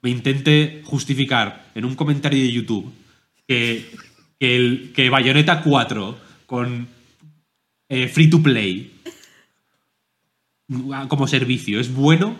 me 0.00 0.10
intente 0.10 0.82
justificar 0.84 1.70
en 1.74 1.84
un 1.84 1.94
comentario 1.94 2.42
de 2.42 2.52
YouTube 2.52 2.92
que, 3.46 3.90
que 4.38 5.10
Bayonetta 5.10 5.62
4 5.62 6.18
con 6.46 6.88
eh, 7.88 8.08
free 8.08 8.30
to 8.30 8.42
play 8.42 8.92
como 11.08 11.26
servicio 11.26 11.80
es 11.80 11.92
bueno, 11.92 12.38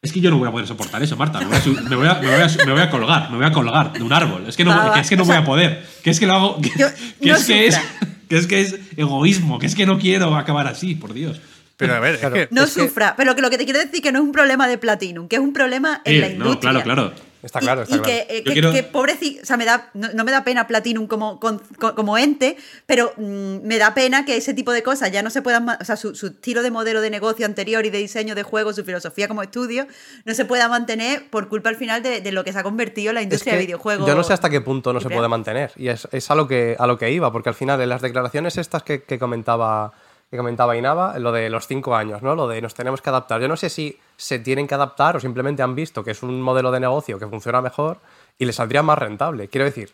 es 0.00 0.12
que 0.12 0.20
yo 0.20 0.30
no 0.30 0.38
voy 0.38 0.48
a 0.48 0.52
poder 0.52 0.66
soportar 0.66 1.02
eso, 1.02 1.16
Marta. 1.16 1.40
Me 1.40 1.46
voy 1.46 1.56
a, 1.56 1.60
me 1.88 1.96
voy 1.96 2.06
a- 2.06 2.14
me 2.14 2.26
voy 2.28 2.40
a- 2.42 2.66
me 2.66 2.72
voy 2.72 2.80
a 2.82 2.90
colgar, 2.90 3.30
me 3.30 3.36
voy 3.36 3.46
a 3.46 3.52
colgar 3.52 3.92
de 3.92 4.02
un 4.02 4.12
árbol. 4.12 4.44
Es 4.46 4.56
que 4.56 4.64
no, 4.64 4.70
Va, 4.70 4.86
va, 4.86 4.94
que 4.94 5.00
es 5.00 5.08
que 5.08 5.16
no 5.16 5.24
voy 5.24 5.32
sea, 5.32 5.40
a 5.40 5.44
poder. 5.44 5.86
Que 6.04 6.10
es 6.10 6.20
que 6.20 6.26
lo 6.26 6.34
hago. 6.34 6.60
Que, 6.60 6.70
yo- 6.78 6.86
que 7.20 7.28
no 7.30 7.36
es, 7.36 7.44
que, 7.44 7.66
es, 7.66 7.80
que 8.28 8.36
es 8.38 8.46
que 8.46 8.60
es 8.60 8.78
egoísmo, 8.96 9.58
que 9.58 9.66
es 9.66 9.74
que 9.74 9.86
no 9.86 9.98
quiero 9.98 10.36
acabar 10.36 10.66
así, 10.68 10.94
por 10.94 11.12
Dios. 11.14 11.40
Pero 11.76 11.94
a 11.94 12.00
ver, 12.00 12.18
Claro. 12.18 12.36
es 12.36 12.48
que. 12.48 12.54
No 12.54 12.64
Es 12.64 12.74
que- 12.74 12.82
sufra. 12.82 13.14
Pero 13.16 13.34
que 13.34 13.42
lo 13.42 13.50
que 13.50 13.58
te 13.58 13.64
quiero 13.64 13.78
decir 13.80 14.00
que 14.02 14.12
no 14.12 14.18
es 14.20 14.24
un 14.24 14.32
problema 14.32 14.66
de 14.68 14.78
Platinum, 14.78 15.28
que 15.28 15.36
es 15.36 15.42
un 15.42 15.52
problema 15.52 16.00
en 16.04 16.14
Sí, 16.14 16.20
la 16.20 16.28
no, 16.28 16.34
industria. 16.34 16.70
claro, 16.70 16.82
claro. 16.84 17.12
Está 17.42 17.60
Y- 17.60 17.62
claro, 17.62 17.82
está 17.82 17.94
y, 17.96 17.98
claro. 18.00 18.12
que, 18.26 18.36
eh, 18.38 18.42
que, 18.44 18.52
quiero- 18.52 18.72
que 18.72 18.82
pobrecito, 18.82 19.42
o 19.42 19.46
sea, 19.46 19.56
me 19.56 19.64
da, 19.64 19.90
no, 19.94 20.08
no 20.12 20.24
me 20.24 20.32
da 20.32 20.42
pena 20.42 20.66
Platinum 20.66 21.06
como, 21.06 21.38
con- 21.38 21.60
como 21.94 22.18
ente, 22.18 22.56
pero 22.86 23.12
mm, 23.16 23.58
me 23.62 23.78
da 23.78 23.94
pena 23.94 24.24
que 24.24 24.36
ese 24.36 24.54
tipo 24.54 24.72
de 24.72 24.82
cosas 24.82 25.12
ya 25.12 25.22
no 25.22 25.30
se 25.30 25.40
puedan, 25.42 25.68
o 25.68 25.84
sea, 25.84 25.96
su, 25.96 26.14
su 26.16 26.26
estilo 26.28 26.62
de 26.62 26.70
modelo 26.70 27.00
de 27.00 27.10
negocio 27.10 27.46
anterior 27.46 27.86
y 27.86 27.90
de 27.90 27.98
diseño 27.98 28.34
de 28.34 28.42
juegos, 28.42 28.74
su 28.76 28.84
filosofía 28.84 29.28
como 29.28 29.42
estudio, 29.42 29.86
no 30.24 30.34
se 30.34 30.44
pueda 30.44 30.68
mantener 30.68 31.28
por 31.30 31.48
culpa 31.48 31.68
al 31.68 31.76
final 31.76 32.02
de, 32.02 32.20
de 32.20 32.32
lo 32.32 32.42
que 32.44 32.52
se 32.52 32.58
ha 32.58 32.62
convertido 32.62 33.12
la 33.12 33.20
Es 33.20 33.24
industria 33.24 33.52
que 33.52 33.58
de 33.60 33.64
videojuegos. 33.66 34.06
Yo 34.08 34.14
no 34.16 34.24
sé 34.24 34.32
hasta 34.32 34.50
qué 34.50 34.60
punto 34.60 34.92
no 34.92 35.00
se 35.00 35.08
puede 35.08 35.28
mantener. 35.28 35.70
Y 35.76 35.88
es, 35.88 36.08
es 36.10 36.30
a, 36.30 36.34
lo 36.34 36.48
que, 36.48 36.74
a 36.78 36.86
lo 36.88 36.98
que 36.98 37.10
iba, 37.12 37.30
porque 37.30 37.50
al 37.50 37.54
final 37.54 37.80
en 37.80 37.88
las 37.88 38.02
declaraciones 38.02 38.58
estas 38.58 38.82
que, 38.82 39.02
que 39.04 39.18
comentaba 39.18 39.92
que 40.30 40.36
comentaba 40.36 40.76
Inaba, 40.76 41.18
lo 41.18 41.32
de 41.32 41.48
los 41.48 41.66
cinco 41.66 41.94
años, 41.96 42.20
¿no? 42.20 42.34
Lo 42.34 42.48
de 42.48 42.60
nos 42.60 42.74
tenemos 42.74 43.00
que 43.00 43.08
adaptar. 43.08 43.40
Yo 43.40 43.48
no 43.48 43.56
sé 43.56 43.70
si 43.70 43.98
se 44.18 44.38
tienen 44.40 44.66
que 44.66 44.74
adaptar 44.74 45.16
o 45.16 45.20
simplemente 45.20 45.62
han 45.62 45.74
visto 45.74 46.04
que 46.04 46.10
es 46.10 46.22
un 46.22 46.42
modelo 46.42 46.70
de 46.70 46.80
negocio 46.80 47.18
que 47.18 47.26
funciona 47.26 47.62
mejor 47.62 48.00
y 48.38 48.44
les 48.44 48.56
saldría 48.56 48.82
más 48.82 48.98
rentable. 48.98 49.48
Quiero 49.48 49.64
decir, 49.64 49.92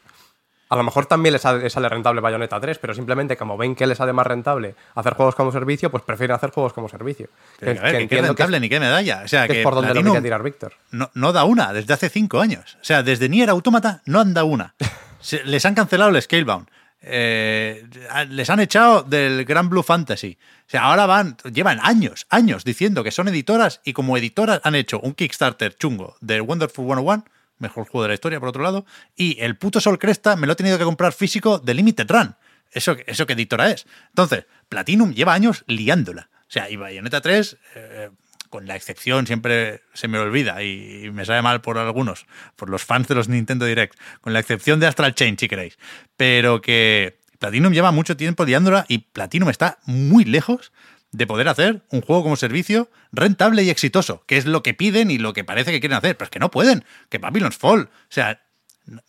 a 0.71 0.77
lo 0.77 0.83
mejor 0.83 1.05
también 1.07 1.35
les 1.35 1.43
sale, 1.43 1.89
rentable 1.91 2.21
Bayonetta 2.23 2.59
3, 2.59 2.79
pero 2.79 2.95
simplemente 2.95 3.37
como 3.37 3.57
ven 3.59 3.75
que 3.77 3.87
les 3.87 3.99
sale 3.99 4.13
más 4.15 4.27
rentable 4.27 4.75
hacer 4.95 5.13
juegos 5.15 5.35
como 5.35 5.53
servicio, 5.53 5.91
pues 5.91 6.03
prefieren 6.03 6.35
hacer 6.35 6.51
juegos 6.51 6.73
como 6.73 6.89
servicio. 6.89 7.29
Pero, 7.61 7.75
Que- 7.75 7.79
a 7.79 7.83
ver, 7.83 7.93
que 7.93 7.99
que 7.99 7.99
qué 7.99 8.03
entiendo 8.05 8.23
que 8.29 8.33
es- 8.33 8.39
rentable 8.49 8.61
ni 8.61 8.69
qué 8.71 8.81
medalla. 8.81 9.23
O 9.25 9.29
sea, 9.29 9.47
que 9.47 9.59
es 9.61 9.63
por 9.63 9.75
donde 9.75 9.89
lo 9.91 9.95
Platinum 9.95 10.15
quería 10.15 10.23
tirar 10.27 10.43
Víctor. 10.43 10.73
no, 10.91 11.11
no 11.15 11.33
da 11.33 11.45
una 11.45 11.73
desde 11.75 11.93
hace 11.93 12.09
cinco 12.09 12.41
años. 12.41 12.77
O 12.81 12.85
sea, 12.85 13.03
desde 13.03 13.29
Nier 13.29 13.51
Automata 13.51 14.01
no 14.07 14.21
han 14.21 14.33
dado 14.35 14.47
una. 14.47 14.75
Se- 15.21 15.45
les 15.45 15.65
han 15.67 15.75
cancelado 15.75 16.11
el 16.11 16.21
Scalebound. 16.21 16.67
Eh, 17.07 17.87
les 18.31 18.49
han 18.51 18.61
echado 18.61 19.03
del 19.03 19.45
Grand 19.45 19.69
Blue 19.69 19.83
Fantasy. 19.83 20.39
O 20.67 20.71
sea, 20.71 20.85
ahora 20.85 21.07
van, 21.07 21.37
llevan 21.53 21.79
años, 21.83 22.27
años 22.31 22.65
diciendo 22.65 23.05
que 23.05 23.11
son 23.11 23.29
editoras 23.29 23.81
y 23.85 23.93
como 23.93 24.17
editoras 24.17 24.61
han 24.65 24.75
hecho 24.75 25.01
un 25.01 25.13
Kickstarter 25.15 25.77
chungo 25.77 26.17
del 26.21 26.43
Wonderful 26.43 26.87
101 26.87 27.25
mejor 27.59 27.87
juego 27.87 28.03
de 28.03 28.09
la 28.09 28.15
historia, 28.15 28.41
por 28.41 28.49
otro 28.49 28.63
lado. 28.63 28.87
Y 29.17 29.41
el 29.41 29.57
puto 29.57 29.81
Sol 29.81 29.99
Cresta 29.99 30.37
me 30.37 30.47
lo 30.47 30.55
he 30.55 30.57
tenido 30.57 30.79
que 30.79 30.85
comprar 30.85 31.13
físico 31.13 31.59
de 31.59 31.75
Limited 31.75 32.11
Run. 32.11 32.37
Eso, 32.71 32.97
eso 33.07 33.27
qué 33.27 33.35
editora 33.35 33.71
es. 33.71 33.87
Entonces, 34.09 34.47
Platinum 34.69 35.13
lleva 35.13 35.35
años 35.35 35.65
liándola. 35.67 36.29
O 36.41 36.51
sea, 36.55 36.69
y 36.71 36.77
Bayonetta 36.77 37.21
3, 37.21 37.57
eh, 37.75 38.11
con 38.55 38.69
la 38.69 38.77
excepción, 38.77 39.27
siempre 39.27 39.83
se 39.95 40.07
me 40.07 40.17
olvida 40.17 40.63
y 40.63 41.11
me 41.13 41.25
sabe 41.25 41.43
mal 41.43 41.61
por 41.61 41.77
algunos, 41.77 42.25
por 42.55 42.71
los 42.71 42.85
fans 42.85 43.09
de 43.09 43.17
los 43.17 43.29
Nintendo 43.29 43.67
Direct, 43.67 43.99
con 44.21 44.33
la 44.33 44.39
excepción 44.39 44.79
de 44.79 44.87
Astral 44.87 45.13
Chain, 45.13 45.37
si 45.37 45.49
queréis. 45.49 45.77
Pero 46.17 46.61
que 46.61 47.19
Platinum 47.41 47.73
lleva 47.73 47.91
mucho 47.91 48.17
tiempo 48.17 48.45
liándola 48.45 48.85
y 48.87 48.99
Platinum 48.99 49.51
está 49.51 49.79
muy 49.87 50.25
lejos 50.25 50.73
de 51.11 51.27
poder 51.27 51.49
hacer 51.49 51.83
un 51.91 52.01
juego 52.01 52.23
como 52.23 52.37
servicio 52.37 52.93
rentable 53.11 53.65
y 53.65 53.71
exitoso, 53.71 54.23
que 54.25 54.37
es 54.37 54.47
lo 54.47 54.63
que 54.63 54.73
piden 54.73 55.11
y 55.11 55.19
lo 55.19 55.33
que 55.33 55.43
parece 55.43 55.73
que 55.73 55.81
quieren 55.81 55.99
hacer, 55.99 56.17
pero 56.17 56.27
es 56.27 56.31
que 56.31 56.39
no 56.39 56.53
pueden, 56.53 56.85
que 57.09 57.19
Babylon's 57.19 57.57
Fall, 57.57 57.91
o 57.93 58.07
sea, 58.09 58.41
no, 58.87 59.03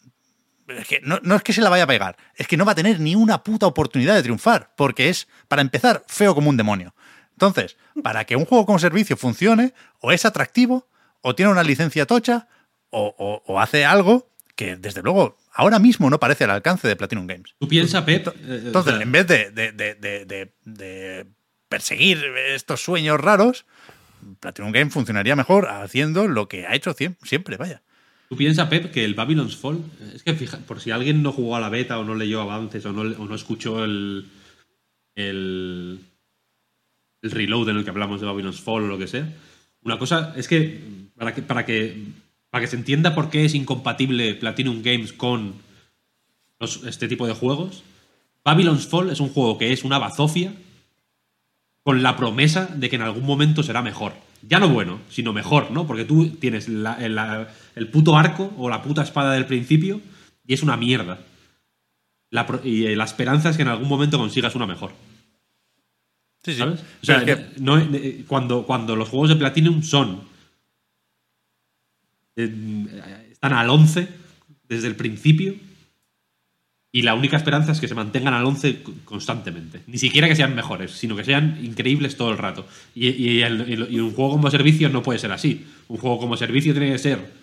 es 0.69 0.87
que 0.87 1.01
no, 1.01 1.19
no 1.21 1.35
es 1.35 1.43
que 1.43 1.53
se 1.53 1.61
la 1.61 1.69
vaya 1.69 1.83
a 1.83 1.87
pegar, 1.87 2.17
es 2.33 2.47
que 2.47 2.57
no 2.57 2.65
va 2.65 2.71
a 2.71 2.75
tener 2.75 2.99
ni 2.99 3.13
una 3.13 3.43
puta 3.43 3.67
oportunidad 3.67 4.15
de 4.15 4.23
triunfar, 4.23 4.73
porque 4.75 5.09
es, 5.09 5.27
para 5.47 5.61
empezar, 5.61 6.03
feo 6.07 6.33
como 6.33 6.49
un 6.49 6.57
demonio. 6.57 6.95
Entonces, 7.35 7.77
para 8.03 8.25
que 8.25 8.35
un 8.35 8.45
juego 8.45 8.65
como 8.65 8.79
servicio 8.79 9.17
funcione, 9.17 9.73
o 9.99 10.11
es 10.11 10.25
atractivo, 10.25 10.87
o 11.21 11.35
tiene 11.35 11.51
una 11.51 11.63
licencia 11.63 12.05
tocha, 12.05 12.47
o, 12.89 13.13
o- 13.17 13.43
o 13.51 13.59
hace 13.59 13.83
algo 13.85 14.29
que, 14.55 14.77
desde 14.77 15.01
luego, 15.01 15.37
ahora 15.53 15.79
mismo 15.79 16.09
no 16.09 16.19
parece 16.19 16.45
al 16.45 16.51
alcance 16.51 16.87
de 16.87 16.95
Platinum 16.95 17.27
Games. 17.27 17.53
Tú 17.59 17.67
piensas, 17.67 18.03
Pep. 18.03 18.27
eh, 18.27 18.61
Entonces, 18.67 18.93
o 18.93 18.95
sea, 18.95 19.03
en 19.03 19.11
vez 19.11 19.27
de, 19.27 19.51
de- 19.51 19.71
de- 19.73 19.95
de- 19.95 20.25
de- 20.25 20.53
de 20.63 21.25
perseguir 21.67 22.23
estos 22.49 22.81
sueños 22.81 23.19
raros, 23.19 23.65
Platinum 24.39 24.71
Game 24.71 24.89
funcionaría 24.91 25.35
mejor 25.35 25.67
haciendo 25.67 26.27
lo 26.27 26.47
que 26.47 26.65
ha 26.65 26.73
hecho 26.73 26.93
siem- 26.95 27.17
siempre, 27.23 27.57
vaya. 27.57 27.81
Tú 28.29 28.37
piensas, 28.37 28.69
Pep, 28.69 28.91
que 28.91 29.03
el 29.03 29.13
Babylon's 29.13 29.57
Fall. 29.57 29.83
Es 30.15 30.23
que, 30.23 30.33
fija, 30.33 30.57
por 30.59 30.79
si 30.79 30.89
alguien 30.91 31.21
no 31.21 31.31
jugó 31.33 31.57
a 31.57 31.59
la 31.59 31.69
beta 31.69 31.99
o 31.99 32.03
no 32.05 32.15
leyó 32.15 32.39
avances 32.41 32.85
o 32.85 32.93
no, 32.93 33.01
o 33.01 33.25
no 33.27 33.35
escuchó 33.35 33.83
el. 33.83 34.29
el. 35.15 35.99
El 37.21 37.31
reload 37.31 37.69
en 37.69 37.77
el 37.77 37.83
que 37.83 37.89
hablamos 37.89 38.21
de 38.21 38.27
Babylon's 38.27 38.61
Fall 38.61 38.83
o 38.83 38.87
lo 38.87 38.97
que 38.97 39.07
sea. 39.07 39.27
Una 39.81 39.97
cosa 39.97 40.33
es 40.35 40.47
que. 40.47 41.05
Para 41.15 41.33
que, 41.33 41.41
para 41.41 41.65
que, 41.65 42.03
para 42.49 42.61
que 42.61 42.67
se 42.67 42.75
entienda 42.75 43.15
por 43.15 43.29
qué 43.29 43.45
es 43.45 43.55
incompatible 43.55 44.35
Platinum 44.35 44.81
Games 44.83 45.13
con 45.13 45.53
los- 46.59 46.83
este 46.83 47.07
tipo 47.07 47.25
de 47.25 47.33
juegos, 47.33 47.83
Babylon's 48.43 48.87
Fall 48.87 49.09
es 49.09 49.19
un 49.19 49.29
juego 49.29 49.57
que 49.57 49.71
es 49.71 49.83
una 49.83 49.97
bazofia 49.97 50.53
con 51.83 52.03
la 52.03 52.17
promesa 52.17 52.65
de 52.65 52.89
que 52.89 52.95
en 52.95 53.03
algún 53.03 53.25
momento 53.25 53.63
será 53.63 53.81
mejor. 53.81 54.13
Ya 54.47 54.59
no 54.59 54.69
bueno, 54.69 54.99
sino 55.09 55.33
mejor, 55.33 55.71
¿no? 55.71 55.87
Porque 55.87 56.05
tú 56.05 56.29
tienes 56.29 56.67
el, 56.67 57.87
puto 57.91 58.17
arco 58.17 58.53
o 58.57 58.69
la 58.69 58.81
puta 58.81 59.03
espada 59.03 59.33
del 59.33 59.45
principio 59.45 60.01
y 60.45 60.53
es 60.53 60.63
una 60.63 60.77
mierda. 60.77 61.19
La 62.29 62.45
y 62.63 62.85
eh, 62.87 62.95
la 62.95 63.05
esperanza 63.05 63.49
es 63.49 63.55
que 63.55 63.61
en 63.61 63.69
algún 63.69 63.87
momento 63.87 64.17
consigas 64.17 64.55
una 64.55 64.67
mejor. 64.67 64.91
Sí, 66.45 66.53
sí. 66.53 66.59
¿Sabes? 66.59 66.79
O 67.01 67.05
sea, 67.05 67.17
es 67.17 67.23
que- 67.25 67.45
no- 67.59 67.77
eh, 67.79 68.23
cuando, 68.27 68.65
cuando 68.65 68.95
los 68.95 69.09
juegos 69.09 69.29
de 69.29 69.35
Platinum 69.35 69.81
son. 69.83 70.21
eh, 72.37 73.29
están 73.31 73.53
al 73.53 73.69
11 73.69 74.07
desde 74.67 74.87
el 74.87 74.95
principio. 74.95 75.55
Y 76.91 77.01
la 77.01 77.13
única 77.13 77.35
esperanza 77.35 77.73
es 77.73 77.81
que 77.81 77.89
se 77.89 77.95
mantengan 77.95 78.33
al 78.33 78.45
11 78.45 78.71
c- 78.85 78.93
constantemente. 79.03 79.81
Ni 79.87 79.97
siquiera 79.97 80.29
que 80.29 80.35
sean 80.35 80.55
mejores, 80.55 80.91
sino 80.91 81.15
que 81.15 81.25
sean 81.25 81.59
increíbles 81.61 82.15
todo 82.15 82.31
el 82.31 82.37
rato. 82.37 82.65
Y, 82.93 83.09
y 83.09 83.41
el- 83.41 83.65
y- 83.89 83.95
y 83.95 83.99
un 83.99 84.13
juego 84.13 84.31
como 84.31 84.49
servicio 84.49 84.87
no 84.89 85.03
puede 85.03 85.19
ser 85.19 85.31
así. 85.33 85.65
Un 85.89 85.97
juego 85.97 86.19
como 86.19 86.37
servicio 86.37 86.71
tiene 86.73 86.91
que 86.93 86.97
ser 86.99 87.33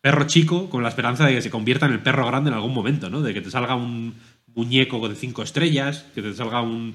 perro 0.00 0.26
chico 0.26 0.68
con 0.70 0.82
la 0.82 0.88
esperanza 0.90 1.26
de 1.26 1.34
que 1.34 1.42
se 1.42 1.50
convierta 1.50 1.86
en 1.86 1.92
el 1.92 2.02
perro 2.02 2.26
grande 2.26 2.50
en 2.50 2.54
algún 2.54 2.74
momento, 2.74 3.08
¿no? 3.10 3.20
De 3.20 3.34
que 3.34 3.40
te 3.40 3.50
salga 3.50 3.74
un 3.74 4.14
muñeco 4.54 5.08
de 5.08 5.14
cinco 5.16 5.42
estrellas, 5.42 6.04
que 6.14 6.22
te 6.22 6.34
salga 6.34 6.60
un 6.62 6.94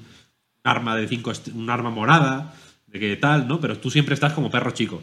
arma 0.68 0.96
de 0.96 1.08
cinco 1.08 1.32
un 1.54 1.70
arma 1.70 1.90
morada, 1.90 2.54
de 2.86 3.00
que 3.00 3.16
tal, 3.16 3.48
¿no? 3.48 3.60
Pero 3.60 3.78
tú 3.78 3.90
siempre 3.90 4.14
estás 4.14 4.32
como 4.32 4.50
perro 4.50 4.70
chico. 4.70 5.02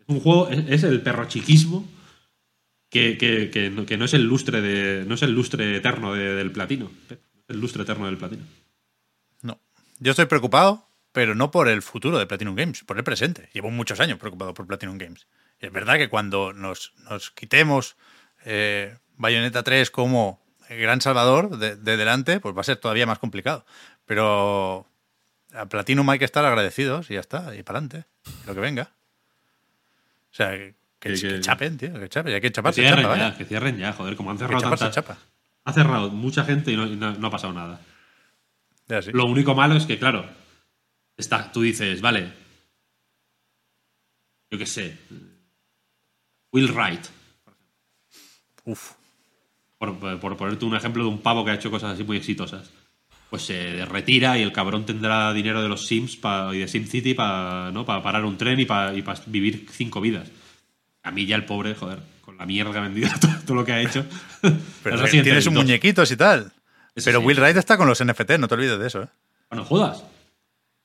Es 0.00 0.04
un 0.08 0.20
juego, 0.20 0.48
es, 0.50 0.82
el 0.82 1.00
perro 1.02 1.26
chiquismo 1.26 1.88
que, 2.90 3.18
que- 3.18 3.50
que 3.50 3.96
no, 3.98 4.04
es 4.04 4.14
el 4.14 4.24
lustre 4.24 4.60
de. 4.60 5.04
no 5.06 5.14
es 5.14 5.22
el 5.22 5.32
lustre 5.32 5.76
eterno 5.76 6.12
de- 6.14 6.34
del 6.34 6.52
platino. 6.52 6.90
El 7.48 7.60
lustre 7.60 7.82
eterno 7.82 8.06
del 8.06 8.16
platino. 8.16 8.42
No. 9.42 9.58
Yo 9.98 10.10
estoy 10.12 10.26
preocupado, 10.26 10.86
pero 11.12 11.34
no 11.34 11.50
por 11.50 11.68
el 11.68 11.82
futuro 11.82 12.18
de 12.18 12.26
Platinum 12.26 12.54
Games, 12.54 12.84
por 12.84 12.96
el 12.98 13.04
presente. 13.04 13.48
Llevo 13.52 13.70
muchos 13.70 14.00
años 14.00 14.18
preocupado 14.18 14.54
por 14.54 14.66
Platinum 14.66 14.98
Games. 14.98 15.26
Es 15.58 15.72
verdad 15.72 15.96
que 15.96 16.08
cuando 16.08 16.52
nos, 16.52 16.92
nos 17.10 17.30
quitemos 17.30 17.96
eh, 18.44 18.96
Bayonetta 19.16 19.62
3 19.62 19.90
como 19.90 20.42
gran 20.68 21.00
salvador 21.00 21.58
de, 21.58 21.76
de 21.76 21.96
delante, 21.96 22.40
pues 22.40 22.56
va 22.56 22.60
a 22.62 22.64
ser 22.64 22.76
todavía 22.78 23.06
más 23.06 23.18
complicado. 23.18 23.64
Pero 24.06 24.86
a 25.54 25.66
Platinum 25.66 26.08
hay 26.10 26.18
que 26.18 26.24
estar 26.24 26.44
agradecidos 26.44 27.10
y 27.10 27.14
ya 27.14 27.20
está, 27.20 27.54
y 27.54 27.62
para 27.62 27.78
adelante, 27.78 28.08
lo 28.46 28.54
que 28.54 28.60
venga. 28.60 28.90
O 30.30 30.34
sea, 30.34 30.50
que, 30.50 30.74
que- 30.98 31.14
Que- 31.14 31.20
que- 31.20 31.28
que 31.28 31.40
chapen, 31.40 31.76
tío, 31.78 31.92
que 32.00 32.08
chapen, 32.08 32.34
hay 32.34 32.40
que 32.40 32.48
Que 32.48 32.52
chaparse, 32.52 32.80
cierren 32.82 33.04
chapa, 33.04 33.16
ya, 33.16 33.24
vaya. 33.24 33.36
que 33.38 33.44
cierren 33.44 33.76
ya, 33.78 33.92
joder, 33.92 34.16
como 34.16 34.30
han 34.30 34.36
Que 34.38 34.44
cerrado 34.44 34.62
tantas- 34.68 34.94
chapa. 34.94 35.18
Ha 35.64 35.72
cerrado 35.72 36.10
mucha 36.10 36.44
gente 36.44 36.72
y 36.72 36.76
no, 36.76 36.86
y 36.86 36.96
no- 36.96 37.14
no 37.14 37.26
ha 37.26 37.30
pasado 37.30 37.52
nada. 37.52 37.80
Ya, 38.88 39.00
sí. 39.00 39.10
Lo 39.12 39.24
único 39.26 39.54
malo 39.54 39.76
es 39.76 39.86
que, 39.86 39.98
claro, 39.98 40.28
está, 41.16 41.50
tú 41.52 41.62
dices, 41.62 42.00
vale, 42.02 42.32
yo 44.50 44.58
qué 44.58 44.66
sé, 44.66 44.98
Will 46.52 46.70
Wright, 46.72 47.04
Uf. 48.64 48.92
por, 49.78 49.98
por 50.20 50.36
ponerte 50.36 50.64
un 50.64 50.76
ejemplo 50.76 51.02
de 51.04 51.08
un 51.08 51.20
pavo 51.22 51.44
que 51.44 51.50
ha 51.50 51.54
hecho 51.54 51.70
cosas 51.70 51.94
así 51.94 52.04
muy 52.04 52.16
exitosas. 52.16 52.70
Pues 53.30 53.42
se 53.46 53.84
retira 53.86 54.38
y 54.38 54.42
el 54.42 54.52
cabrón 54.52 54.86
tendrá 54.86 55.32
dinero 55.32 55.60
de 55.62 55.68
los 55.68 55.86
Sims 55.86 56.16
pa- 56.16 56.50
y 56.54 56.58
de 56.58 56.68
SimCity 56.68 57.14
para 57.14 57.70
¿no? 57.72 57.84
pa 57.84 58.02
parar 58.02 58.24
un 58.24 58.36
tren 58.38 58.60
y 58.60 58.64
para 58.64 58.92
vivir 59.26 59.66
cinco 59.72 60.00
vidas. 60.00 60.28
A 61.02 61.10
mí 61.10 61.26
ya 61.26 61.36
el 61.36 61.44
pobre, 61.44 61.74
joder, 61.74 61.98
con 62.20 62.36
la 62.38 62.46
mierda 62.46 62.70
que 62.72 62.78
ha 62.78 62.82
vendido 62.82 63.08
todo, 63.20 63.32
todo 63.44 63.54
lo 63.56 63.64
que 63.64 63.72
ha 63.72 63.80
hecho. 63.80 64.04
Pero 64.82 64.96
es 64.96 65.00
que 65.02 65.08
así 65.08 65.18
en 65.18 65.24
tiene 65.24 65.40
sus 65.40 65.52
32. 65.52 65.54
muñequitos 65.64 66.10
y 66.12 66.16
tal. 66.16 66.52
Eso 66.94 67.06
Pero 67.06 67.20
sí. 67.20 67.26
Will 67.26 67.40
Wright 67.40 67.56
está 67.56 67.76
con 67.76 67.88
los 67.88 68.02
NFT, 68.04 68.32
no 68.38 68.46
te 68.46 68.54
olvides 68.54 68.78
de 68.78 68.86
eso, 68.86 69.02
¿eh? 69.02 69.08
Bueno, 69.50 69.64
jodas. 69.64 70.04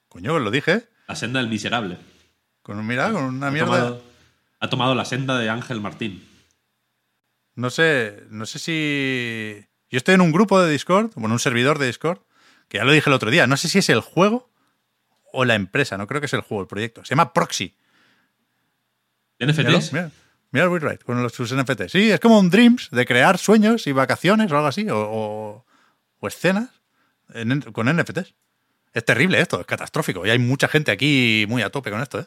Coño, 0.08 0.40
lo 0.40 0.50
dije. 0.50 0.86
La 1.08 1.16
senda 1.16 1.40
del 1.40 1.50
miserable. 1.50 1.98
Con, 2.64 2.86
mira, 2.88 3.12
con 3.12 3.24
una 3.24 3.48
Ha 3.48 3.52
mierda. 3.52 3.68
tomado, 3.78 4.04
ha 4.60 4.70
tomado 4.70 4.96
la 4.96 5.06
senda 5.06 5.38
de 5.38 5.50
Ángel 5.50 5.82
Martín. 5.82 6.24
No 7.56 7.70
sé, 7.70 8.24
no 8.32 8.46
sé 8.46 8.58
si. 8.60 9.66
Yo 9.92 9.98
estoy 9.98 10.16
en 10.16 10.22
un 10.22 10.32
grupo 10.32 10.62
de 10.62 10.72
Discord, 10.72 11.12
bueno, 11.16 11.34
un 11.36 11.40
servidor 11.40 11.78
de 11.80 11.88
Discord, 11.88 12.20
que 12.70 12.78
ya 12.78 12.86
lo 12.86 12.92
dije 12.94 13.10
el 13.10 13.14
otro 13.14 13.30
día. 13.32 13.46
No 13.48 13.58
sé 13.58 13.68
si 13.68 13.80
es 13.80 13.90
el 13.90 14.00
juego 14.00 14.50
o 15.34 15.44
la 15.46 15.56
empresa, 15.56 15.98
no 15.98 16.08
creo 16.08 16.22
que 16.22 16.26
es 16.28 16.34
el 16.34 16.42
juego, 16.42 16.62
el 16.62 16.68
proyecto. 16.68 17.04
Se 17.04 17.10
llama 17.10 17.34
Proxy. 17.34 17.76
¿De 19.38 19.46
Míralo, 19.48 19.78
NFTs? 19.80 19.94
mira, 19.94 20.12
mira 20.52 20.70
Wright 20.70 21.04
con 21.04 21.22
los, 21.22 21.34
sus 21.34 21.54
NFT. 21.56 21.84
Sí, 21.90 22.12
es 22.12 22.20
como 22.20 22.40
un 22.40 22.50
Dreams 22.50 22.90
de 22.92 23.06
crear 23.06 23.38
sueños 23.38 23.88
y 23.88 23.92
vacaciones 23.92 24.52
o 24.52 24.56
algo 24.56 24.68
así, 24.68 24.90
o, 24.90 24.98
o- 25.00 25.66
o 26.20 26.28
escenas 26.28 26.70
en- 27.34 27.62
con 27.62 27.88
NFTs. 27.88 28.34
Es 28.94 29.06
terrible 29.06 29.40
esto, 29.40 29.60
es 29.62 29.66
catastrófico. 29.66 30.26
Y 30.26 30.30
hay 30.32 30.40
mucha 30.40 30.68
gente 30.68 30.92
aquí 30.92 31.46
muy 31.48 31.62
a 31.62 31.70
tope 31.70 31.92
con 31.92 32.02
esto, 32.02 32.20
¿eh? 32.20 32.26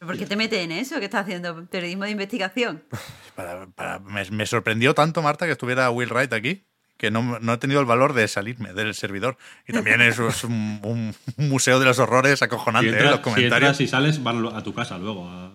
¿Por 0.00 0.16
qué 0.18 0.26
te 0.26 0.34
metes 0.36 0.58
en 0.60 0.72
eso? 0.72 0.98
¿Qué 0.98 1.04
estás 1.04 1.22
haciendo? 1.24 1.66
¿Periodismo 1.66 2.04
de 2.04 2.10
investigación? 2.10 2.84
Para- 3.36 3.66
para- 3.68 3.98
me, 4.00 4.28
me 4.30 4.44
sorprendió 4.46 4.94
tanto, 4.94 5.22
Marta, 5.22 5.46
que 5.46 5.52
estuviera 5.52 5.90
Will 5.90 6.10
Wright 6.10 6.32
aquí, 6.32 6.66
que 7.00 7.10
no, 7.10 7.38
no 7.40 7.52
he 7.54 7.56
tenido 7.56 7.80
el 7.80 7.86
valor 7.86 8.12
de 8.12 8.28
salirme 8.28 8.74
del 8.74 8.94
servidor. 8.94 9.38
Y 9.66 9.72
también 9.72 10.02
es, 10.02 10.18
es 10.18 10.44
un, 10.44 10.80
un 10.82 11.14
museo 11.48 11.78
de 11.78 11.86
los 11.86 11.98
horrores 11.98 12.38
Si 12.40 12.44
acojonante, 12.44 12.90
¿eh? 12.90 12.92
entras, 12.92 13.10
los 13.12 13.18
si 13.20 13.22
comentarios. 13.24 13.70
entras 13.70 13.80
y 13.80 13.88
sales, 13.88 14.22
van 14.22 14.44
a 14.54 14.62
tu 14.62 14.74
casa 14.74 14.98
luego. 14.98 15.26
a- 15.26 15.50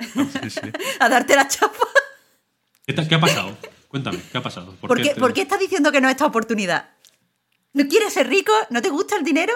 Sí, 0.00 0.48
sí. 0.50 0.60
A 1.00 1.08
darte 1.10 1.36
la 1.36 1.46
chapa. 1.46 1.76
¿Qué, 2.86 2.94
te- 2.94 3.06
qué 3.06 3.14
ha 3.16 3.20
pasado? 3.20 3.54
Cuéntame, 3.88 4.18
¿qué 4.32 4.38
ha 4.38 4.42
pasado? 4.42 4.74
¿Por 4.80 4.96
qué, 5.02 5.10
te- 5.12 5.20
por 5.20 5.34
qué 5.34 5.42
estás 5.42 5.60
diciendo 5.60 5.92
que 5.92 6.00
no 6.00 6.08
es 6.08 6.12
esta 6.12 6.24
oportunidad? 6.24 6.88
¿No 7.74 7.86
quieres 7.86 8.14
ser 8.14 8.26
rico? 8.26 8.52
¿No 8.70 8.80
te 8.80 8.88
gusta 8.88 9.16
el 9.16 9.24
dinero? 9.24 9.52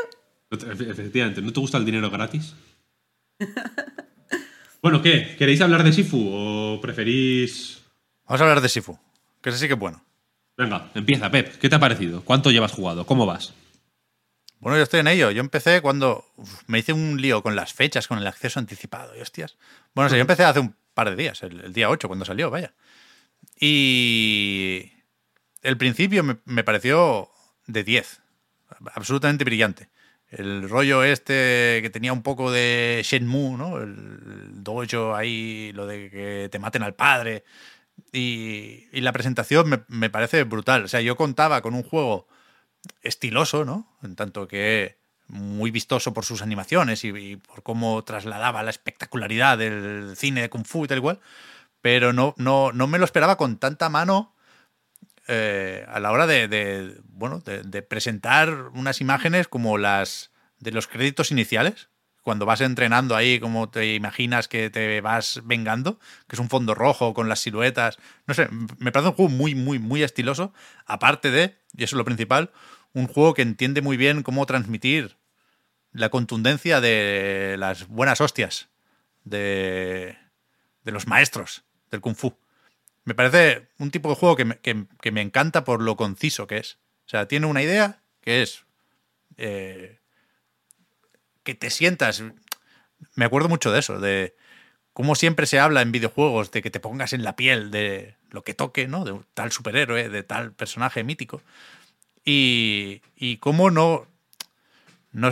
Efe- 0.51 0.91
Efectivamente, 0.91 1.41
¿no 1.41 1.51
te 1.51 1.61
gusta 1.61 1.79
el 1.79 1.87
dinero 1.87 2.11
gratis? 2.11 2.55
bueno, 4.83 5.01
¿qué? 5.01 5.35
¿Queréis 5.39 5.61
hablar 5.63 5.83
de 5.83 5.93
Sifu 5.95 6.29
o 6.31 6.81
preferís...? 6.81 7.83
Vamos 8.27 8.41
a 8.41 8.45
hablar 8.45 8.61
de 8.61 8.69
Sifu, 8.69 8.99
que 9.41 9.49
ese 9.51 9.59
sí 9.61 9.67
que 9.67 9.75
es 9.75 9.79
bueno. 9.81 10.05
Venga, 10.57 10.91
empieza, 10.95 11.31
Pep. 11.31 11.57
¿Qué 11.59 11.69
te 11.69 11.77
ha 11.77 11.81
parecido? 11.81 12.23
¿Cuánto 12.24 12.51
llevas 12.51 12.73
jugado? 12.73 13.07
¿Cómo 13.07 13.27
vas? 13.27 13.55
Bueno, 14.61 14.77
yo 14.77 14.85
estoy 14.85 15.01
en 15.01 15.09
ello. 15.09 15.31
Yo 15.31 15.41
empecé 15.41 15.81
cuando 15.81 16.24
uf, 16.37 16.62
me 16.66 16.79
hice 16.79 16.93
un 16.93 17.20
lío 17.20 17.43
con 17.43 17.57
las 17.57 17.73
fechas, 17.73 18.07
con 18.07 18.19
el 18.19 18.27
acceso 18.27 18.61
anticipado 18.61 19.16
y 19.16 19.20
hostias. 19.20 19.57
Bueno, 19.95 20.07
o 20.07 20.09
sea, 20.11 20.19
yo 20.19 20.23
empecé 20.23 20.45
hace 20.45 20.61
un 20.61 20.77
par 20.95 21.11
de 21.11 21.16
días, 21.16 21.43
el, 21.43 21.61
el 21.61 21.73
día 21.73 21.91
8, 21.91 22.07
cuando 22.07 22.24
salió, 22.24 22.51
vaya. 22.51 22.73
Y 23.59 24.93
el 25.62 25.77
principio 25.79 26.23
me, 26.23 26.37
me 26.45 26.65
pareció 26.65 27.29
de 27.66 27.83
10, 27.85 28.20
absolutamente 28.95 29.45
brillante. 29.45 29.89
el 30.29 30.69
rollo 30.69 31.03
este 31.05 31.81
que 31.83 31.91
tenía 31.93 32.12
un 32.12 32.23
poco 32.23 32.51
de 32.53 33.01
Shenmue, 33.05 33.57
¿no? 33.57 33.79
El 33.79 34.62
dojo 34.62 35.15
ahí, 35.15 35.73
lo 35.74 35.87
de 35.87 36.11
que 36.11 36.49
te 36.51 36.59
maten 36.59 36.83
al 36.83 36.95
padre. 36.95 37.45
Y, 38.12 38.89
y 38.93 39.01
la 39.01 39.12
presentación 39.12 39.84
me, 39.89 40.10
parece 40.10 40.44
brutal. 40.44 40.84
O 40.84 40.89
sea, 40.89 41.01
yo 41.01 41.16
contaba 41.16 41.62
con 41.62 41.74
un 41.74 41.82
juego 41.82 42.28
estiloso, 43.02 43.64
¿no? 43.64 43.89
En 44.02 44.16
tanto 44.16 44.47
que 44.47 44.98
muy 45.28 45.70
vistoso 45.70 46.12
por 46.12 46.24
sus 46.26 46.43
animaciones 46.43 47.05
y, 47.05 47.09
y 47.09 47.36
por 47.36 47.62
cómo 47.62 48.05
trasladaba 48.05 48.62
la 48.62 48.70
espectacularidad 48.70 49.56
del 49.56 50.14
cine 50.16 50.43
de 50.43 50.51
Kung 50.51 50.66
Fu 50.66 50.84
y 50.84 50.89
tal 50.89 50.98
igual, 50.98 51.20
pero 51.80 52.12
no, 52.12 52.34
no, 52.36 52.72
no 52.72 52.86
me 52.86 52.98
lo 52.98 53.05
esperaba 53.06 53.36
con 53.36 53.56
tanta 53.56 53.89
mano 53.89 54.34
eh, 55.28 55.86
a 55.89 56.01
la 56.01 56.12
hora 56.12 56.26
de, 56.26 57.01
bueno, 57.05 57.40
de 57.40 57.82
presentar 57.82 58.52
unas 58.74 59.01
imágenes 59.01 59.48
como 59.48 59.78
las 59.78 60.32
de 60.59 60.72
los 60.72 60.86
créditos 60.86 61.30
iniciales, 61.30 61.89
cuando 62.23 62.47
vas 62.47 62.61
entrenando 62.61 63.16
ahí, 63.16 63.40
como 63.40 63.69
te 63.69 63.94
imaginas 63.94 64.49
que 64.49 64.70
te 64.70 65.01
vas 65.01 65.40
vengando, 65.44 65.99
que 66.28 66.36
es 66.36 66.40
un 66.40 66.49
fondo 66.49 66.74
rojo 66.74 67.15
con 67.15 67.28
las 67.28 67.40
siluetas. 67.40 67.99
No 68.27 68.35
sé, 68.35 68.49
me 68.78 68.93
parece 68.93 69.11
un 69.11 69.15
juego 69.16 69.31
muy, 69.31 69.55
muy, 69.55 69.78
muy 69.78 70.03
estiloso. 70.03 70.53
Aparte 70.86 71.31
de, 71.31 71.57
y 71.77 71.85
eso 71.85 71.97
es 71.97 71.99
lo 71.99 72.05
principal, 72.05 72.51
un 72.93 73.09
juego 73.09 73.35
que 73.35 73.43
entiende 73.43 73.82
muy 73.82 73.97
bien 73.97 74.23
cómo 74.23 74.47
transmitir 74.47 75.16
la 75.93 76.09
contundencia 76.09 76.81
de 76.81 77.57
las 77.59 77.89
buenas 77.89 78.20
hostias 78.20 78.69
de, 79.24 80.16
de 80.85 80.93
los 80.93 81.07
maestros 81.07 81.65
del 81.90 82.01
Kung 82.01 82.16
Fu. 82.16 82.36
Me 83.05 83.15
parece 83.15 83.69
un 83.78 83.90
tipo 83.90 84.09
de 84.09 84.15
juego 84.15 84.36
que 84.36 84.44
me, 84.44 84.59
que, 84.59 84.86
que 85.01 85.11
me 85.11 85.23
encanta 85.23 85.65
por 85.65 85.82
lo 85.82 85.97
conciso 85.97 86.47
que 86.47 86.59
es. 86.59 86.78
O 87.05 87.09
sea, 87.09 87.27
tiene 87.27 87.47
una 87.47 87.62
idea 87.62 88.01
que 88.20 88.43
es 88.43 88.65
eh, 89.36 89.99
que 91.43 91.55
te 91.55 91.70
sientas. 91.70 92.23
Me 93.14 93.24
acuerdo 93.24 93.48
mucho 93.48 93.73
de 93.73 93.81
eso, 93.81 93.98
de 93.98 94.35
cómo 94.93 95.14
siempre 95.14 95.47
se 95.47 95.59
habla 95.59 95.82
en 95.82 95.93
videojuegos 95.93 96.51
de 96.51 96.62
que 96.62 96.70
te 96.70 96.81
pongas 96.81 97.12
en 97.12 97.24
la 97.24 97.36
piel 97.36 97.70
de 97.70 98.16
lo 98.31 98.44
que 98.44 98.55
toque, 98.55 98.89
¿no? 98.89 99.05
De 99.05 99.19
tal 99.35 99.52
superhéroe, 99.52 100.09
de 100.09 100.23
tal 100.23 100.52
personaje 100.52 101.05
mítico. 101.05 101.43
Y, 102.24 103.02
y 103.16 103.39
cómo 103.39 103.70
no, 103.70 104.06
no. 105.10 105.31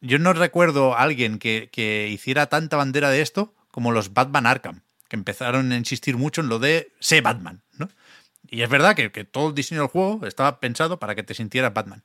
Yo 0.00 0.18
no 0.18 0.32
recuerdo 0.32 0.94
a 0.94 1.02
alguien 1.02 1.38
que, 1.38 1.70
que 1.72 2.08
hiciera 2.08 2.46
tanta 2.46 2.76
bandera 2.76 3.10
de 3.10 3.22
esto 3.22 3.54
como 3.70 3.90
los 3.90 4.12
Batman 4.12 4.46
Arkham, 4.46 4.82
que 5.08 5.16
empezaron 5.16 5.72
a 5.72 5.76
insistir 5.76 6.16
mucho 6.16 6.40
en 6.40 6.48
lo 6.48 6.58
de 6.58 6.92
sé 7.00 7.20
Batman, 7.20 7.62
¿no? 7.78 7.88
Y 8.46 8.62
es 8.62 8.68
verdad 8.68 8.94
que, 8.94 9.10
que, 9.10 9.24
todo 9.24 9.48
el 9.48 9.54
diseño 9.54 9.80
del 9.80 9.90
juego 9.90 10.26
estaba 10.26 10.60
pensado 10.60 10.98
para 10.98 11.14
que 11.14 11.22
te 11.22 11.34
sintieras 11.34 11.72
Batman. 11.72 12.04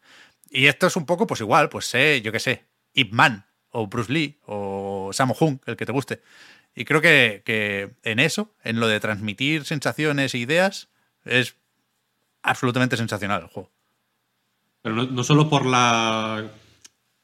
Y 0.50 0.68
esto 0.68 0.88
es 0.88 0.96
un 0.96 1.06
poco, 1.06 1.28
pues 1.28 1.42
igual, 1.42 1.70
pues 1.70 1.86
sé, 1.86 2.22
yo 2.22 2.32
qué 2.32 2.40
sé, 2.40 2.66
Ip 2.94 3.14
Man, 3.14 3.46
o 3.72 3.88
Bruce 3.88 4.12
Lee, 4.12 4.38
o 4.46 5.12
Sammo 5.14 5.36
Hung, 5.40 5.60
el 5.66 5.76
que 5.76 5.86
te 5.86 5.92
guste. 5.92 6.22
Y 6.76 6.86
creo 6.86 7.02
que, 7.02 7.42
que, 7.46 7.92
en 8.04 8.20
eso, 8.20 8.54
en 8.64 8.80
lo 8.80 8.88
de 8.88 9.00
transmitir 9.00 9.66
sensaciones 9.66 10.34
e 10.34 10.38
ideas, 10.38 10.90
es 11.26 11.56
absolutamente 12.42 12.98
sensacional 12.98 13.42
el 13.42 13.48
juego. 13.48 13.72
Pero 14.82 14.96
no, 14.96 15.06
no 15.06 15.24
solo 15.24 15.50
por 15.50 15.66
la. 15.66 16.50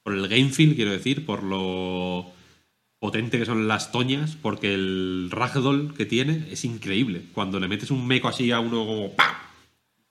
por 0.04 0.14
el 0.14 0.28
game 0.28 0.50
feel, 0.50 0.76
quiero 0.76 0.92
decir, 0.92 1.26
por 1.26 1.44
lo 1.44 2.32
potente 3.00 3.38
que 3.38 3.46
son 3.46 3.68
las 3.68 3.92
toñas, 3.92 4.36
porque 4.36 4.74
el 4.74 5.30
ragdoll 5.32 5.94
que 5.96 6.06
tiene 6.06 6.48
es 6.52 6.66
increíble. 6.66 7.24
Cuando 7.34 7.60
le 7.60 7.68
metes 7.68 7.92
un 7.92 8.06
meco 8.06 8.28
así 8.28 8.52
a 8.52 8.60
uno 8.60 8.86
como 8.86 9.16
¡pam! 9.16 9.36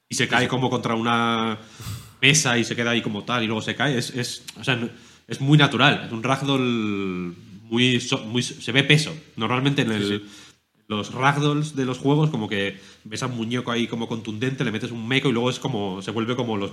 y 0.09 0.15
se 0.15 0.29
cae 0.29 0.49
como 0.49 0.71
contra 0.71 0.95
una 0.95 1.59
mesa 2.21 2.57
y 2.57 2.65
se 2.65 2.77
queda 2.77 2.91
ahí 2.91 3.03
como 3.03 3.25
tal 3.25 3.43
y 3.43 3.47
luego 3.47 3.63
se 3.63 3.75
cae, 3.75 3.99
es, 3.99 4.11
es 4.11 4.45
o 4.59 4.65
sea, 4.65 4.79
es 5.27 5.41
muy 5.41 5.59
natural. 5.59 6.05
Es 6.07 6.13
un 6.13 6.23
ragdoll 6.23 7.35
muy, 7.63 8.03
muy 8.27 8.43
se 8.43 8.73
ve 8.73 8.85
peso. 8.85 9.15
Normalmente 9.37 9.83
en 9.83 9.93
el, 9.93 10.21
sí, 10.21 10.27
los 10.89 11.13
ragdolls 11.15 11.77
de 11.77 11.87
los 11.87 11.99
juegos 11.99 12.31
como 12.31 12.49
que 12.49 12.79
ves 13.05 13.23
a 13.23 13.27
un 13.27 13.37
muñeco 13.37 13.71
ahí 13.71 13.87
como 13.87 14.07
contundente, 14.07 14.65
le 14.65 14.73
metes 14.73 14.91
un 14.91 15.07
meco 15.07 15.29
y 15.29 15.33
luego 15.33 15.51
es 15.51 15.59
como 15.59 16.03
se 16.03 16.11
vuelve 16.11 16.37
como 16.37 16.57
los 16.57 16.73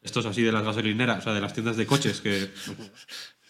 estos 0.00 0.26
así 0.26 0.42
de 0.42 0.52
las 0.52 0.64
gasolineras, 0.64 1.18
o 1.18 1.22
sea, 1.22 1.32
de 1.32 1.40
las 1.40 1.52
tiendas 1.52 1.76
de 1.76 1.86
coches 1.86 2.20
que 2.20 2.50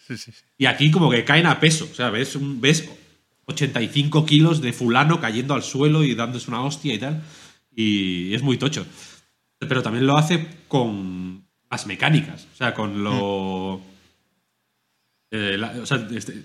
Sí, 0.07 0.17
sí, 0.17 0.31
sí. 0.33 0.43
Y 0.57 0.65
aquí 0.65 0.91
como 0.91 1.09
que 1.09 1.23
caen 1.23 1.45
a 1.45 1.61
peso, 1.61 1.87
o 1.89 1.95
sea, 1.95 2.09
ves, 2.09 2.35
un, 2.35 2.59
ves 2.59 2.89
85 3.45 4.25
kilos 4.25 4.61
de 4.61 4.73
fulano 4.73 5.21
cayendo 5.21 5.53
al 5.53 5.63
suelo 5.63 6.03
y 6.03 6.13
dándose 6.13 6.49
una 6.49 6.61
hostia 6.61 6.93
y 6.93 6.99
tal. 6.99 7.23
Y 7.73 8.33
es 8.33 8.41
muy 8.41 8.57
tocho. 8.57 8.85
Pero 9.59 9.81
también 9.81 10.05
lo 10.05 10.17
hace 10.17 10.45
con 10.67 11.45
las 11.71 11.87
mecánicas, 11.87 12.47
o 12.53 12.57
sea, 12.57 12.73
con 12.73 13.03
lo... 13.03 13.79
Mm. 13.79 13.92
Eh, 15.35 15.59
este, 16.15 16.43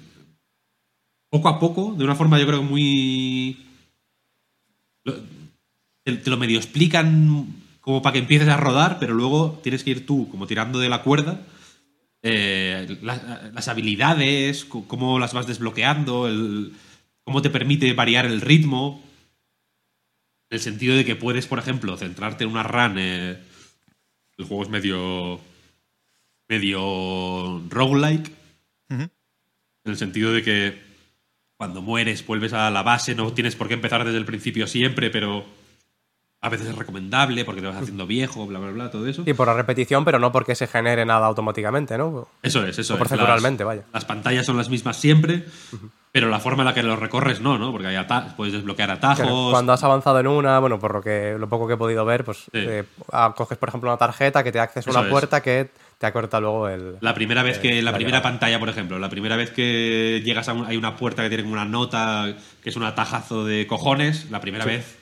poco 1.31 1.49
a 1.49 1.61
poco, 1.61 1.95
de 1.97 2.05
una 2.05 2.17
forma 2.17 2.39
yo 2.39 2.47
creo 2.47 2.63
muy... 2.63 3.65
Te, 5.05 6.31
lo 6.31 6.39
medio 6.39 6.59
explican 6.59 7.47
como 7.81 8.01
para 8.01 8.15
que 8.15 8.19
empieces 8.21 8.49
a 8.49 8.57
rodar, 8.57 8.99
pero 8.99 9.13
luego 9.13 9.61
tienes 9.63 9.85
que 9.85 9.91
ir 9.91 10.07
tú 10.07 10.29
como 10.31 10.47
tirando 10.47 10.79
de 10.79 10.89
la 10.89 11.03
cuerda 11.03 11.45
eh, 12.23 12.99
la, 13.03 13.51
las 13.55 13.69
habilidades, 13.69 14.65
cómo 14.65 15.19
las 15.19 15.35
vas 15.35 15.47
desbloqueando, 15.47 16.29
cómo 17.25 17.43
te 17.43 17.51
permite 17.51 17.93
variar 17.93 18.27
el 18.27 18.41
ritmo. 18.41 19.03
En 20.51 20.57
el 20.57 20.61
sentido 20.61 20.97
de 20.97 21.05
que 21.05 21.15
puedes, 21.15 21.47
por 21.47 21.59
ejemplo, 21.59 21.97
centrarte 21.97 22.45
en 22.45 22.51
una 22.51 22.63
run. 22.63 22.99
Eh, 22.99 23.39
el 24.39 24.45
juego 24.45 24.63
es 24.63 24.69
medio. 24.71 25.41
medio 26.49 27.63
roguelike. 27.69 28.38
Uh 28.91 28.95
-huh. 28.95 29.11
En 29.85 29.93
el 29.93 29.97
sentido 29.97 30.33
de 30.33 30.43
que 30.43 30.83
cuando 31.57 31.83
mueres 31.83 32.25
vuelves 32.27 32.53
a 32.53 32.71
la 32.71 32.83
base, 32.83 33.15
no 33.15 33.33
tienes 33.33 33.57
por 33.57 33.69
qué 33.69 33.75
empezar 33.75 34.05
desde 34.05 34.19
el 34.19 34.25
principio 34.25 34.67
siempre, 34.67 35.11
pero 35.11 35.45
a 36.41 36.49
veces 36.49 36.69
es 36.69 36.77
recomendable 36.77 37.45
porque 37.45 37.61
te 37.61 37.67
vas 37.67 37.77
haciendo 37.77 38.07
viejo, 38.07 38.47
bla, 38.47 38.61
bla, 38.61 38.71
bla, 38.71 38.91
todo 38.91 39.07
eso. 39.09 39.25
Y 39.27 39.33
por 39.33 39.49
la 39.49 39.55
repetición, 39.55 40.05
pero 40.05 40.19
no 40.21 40.31
porque 40.31 40.55
se 40.55 40.69
genere 40.69 41.05
nada 41.05 41.27
automáticamente, 41.27 41.99
¿no? 41.99 42.29
Eso 42.43 42.65
es, 42.65 42.79
eso 42.79 42.95
o 42.95 42.99
proceduralmente, 42.99 43.65
las, 43.65 43.67
vaya. 43.67 43.85
Las 43.93 44.05
pantallas 44.05 44.47
son 44.47 44.57
las 44.57 44.69
mismas 44.69 45.01
siempre, 45.01 45.47
uh 45.73 45.77
-huh. 45.77 45.91
Pero 46.13 46.29
la 46.29 46.41
forma 46.41 46.63
en 46.63 46.67
la 46.67 46.75
que 46.75 46.83
los 46.83 46.99
recorres 46.99 47.41
no, 47.41 47.59
¿no? 47.59 47.71
Porque 47.71 47.89
hay 47.89 48.07
puedes 48.37 48.53
desbloquear 48.53 48.91
atajos. 48.91 49.21
Claro, 49.21 49.49
cuando 49.51 49.73
has 49.73 49.83
avanzado 49.85 50.21
en 50.21 50.27
una, 50.27 50.59
bueno, 50.59 50.79
por 50.79 50.95
lo, 50.95 51.03
que, 51.03 51.37
lo 51.39 51.49
poco 51.49 51.67
que 51.67 51.75
he 51.75 51.77
podido 51.77 52.05
ver, 52.05 52.25
pues 52.25 52.39
sí. 52.39 52.51
eh, 52.55 52.85
coges, 53.37 53.59
por 53.59 53.69
ejemplo, 53.69 53.91
una 53.91 53.99
tarjeta 53.99 54.43
que 54.43 54.53
te 54.53 54.61
accesa 54.61 54.91
una 54.91 55.09
puerta 55.09 55.39
es. 55.39 55.43
que 55.43 55.71
te 55.99 56.07
acorta 56.07 56.41
luego 56.41 56.69
el. 56.69 56.97
La 57.01 57.15
primera 57.15 57.43
vez 57.43 57.59
que. 57.59 57.83
la, 57.83 57.91
la 57.91 57.97
primera 57.97 58.19
llegada. 58.19 58.31
pantalla, 58.33 58.59
por 58.59 58.69
ejemplo, 58.69 58.99
la 58.99 59.11
primera 59.11 59.37
vez 59.37 59.51
que 59.51 60.23
llegas 60.25 60.49
a 60.49 60.55
un, 60.55 60.67
hay 60.67 60.77
una 60.77 60.97
puerta 60.97 61.23
que 61.23 61.29
tiene 61.29 61.51
una 61.51 61.65
nota 61.65 62.35
que 62.63 62.71
es 62.71 62.77
un 62.77 62.85
atajazo 62.85 63.45
de 63.45 63.67
cojones, 63.67 64.31
la 64.31 64.41
primera 64.41 64.65
sí. 64.65 64.71
vez 64.71 64.99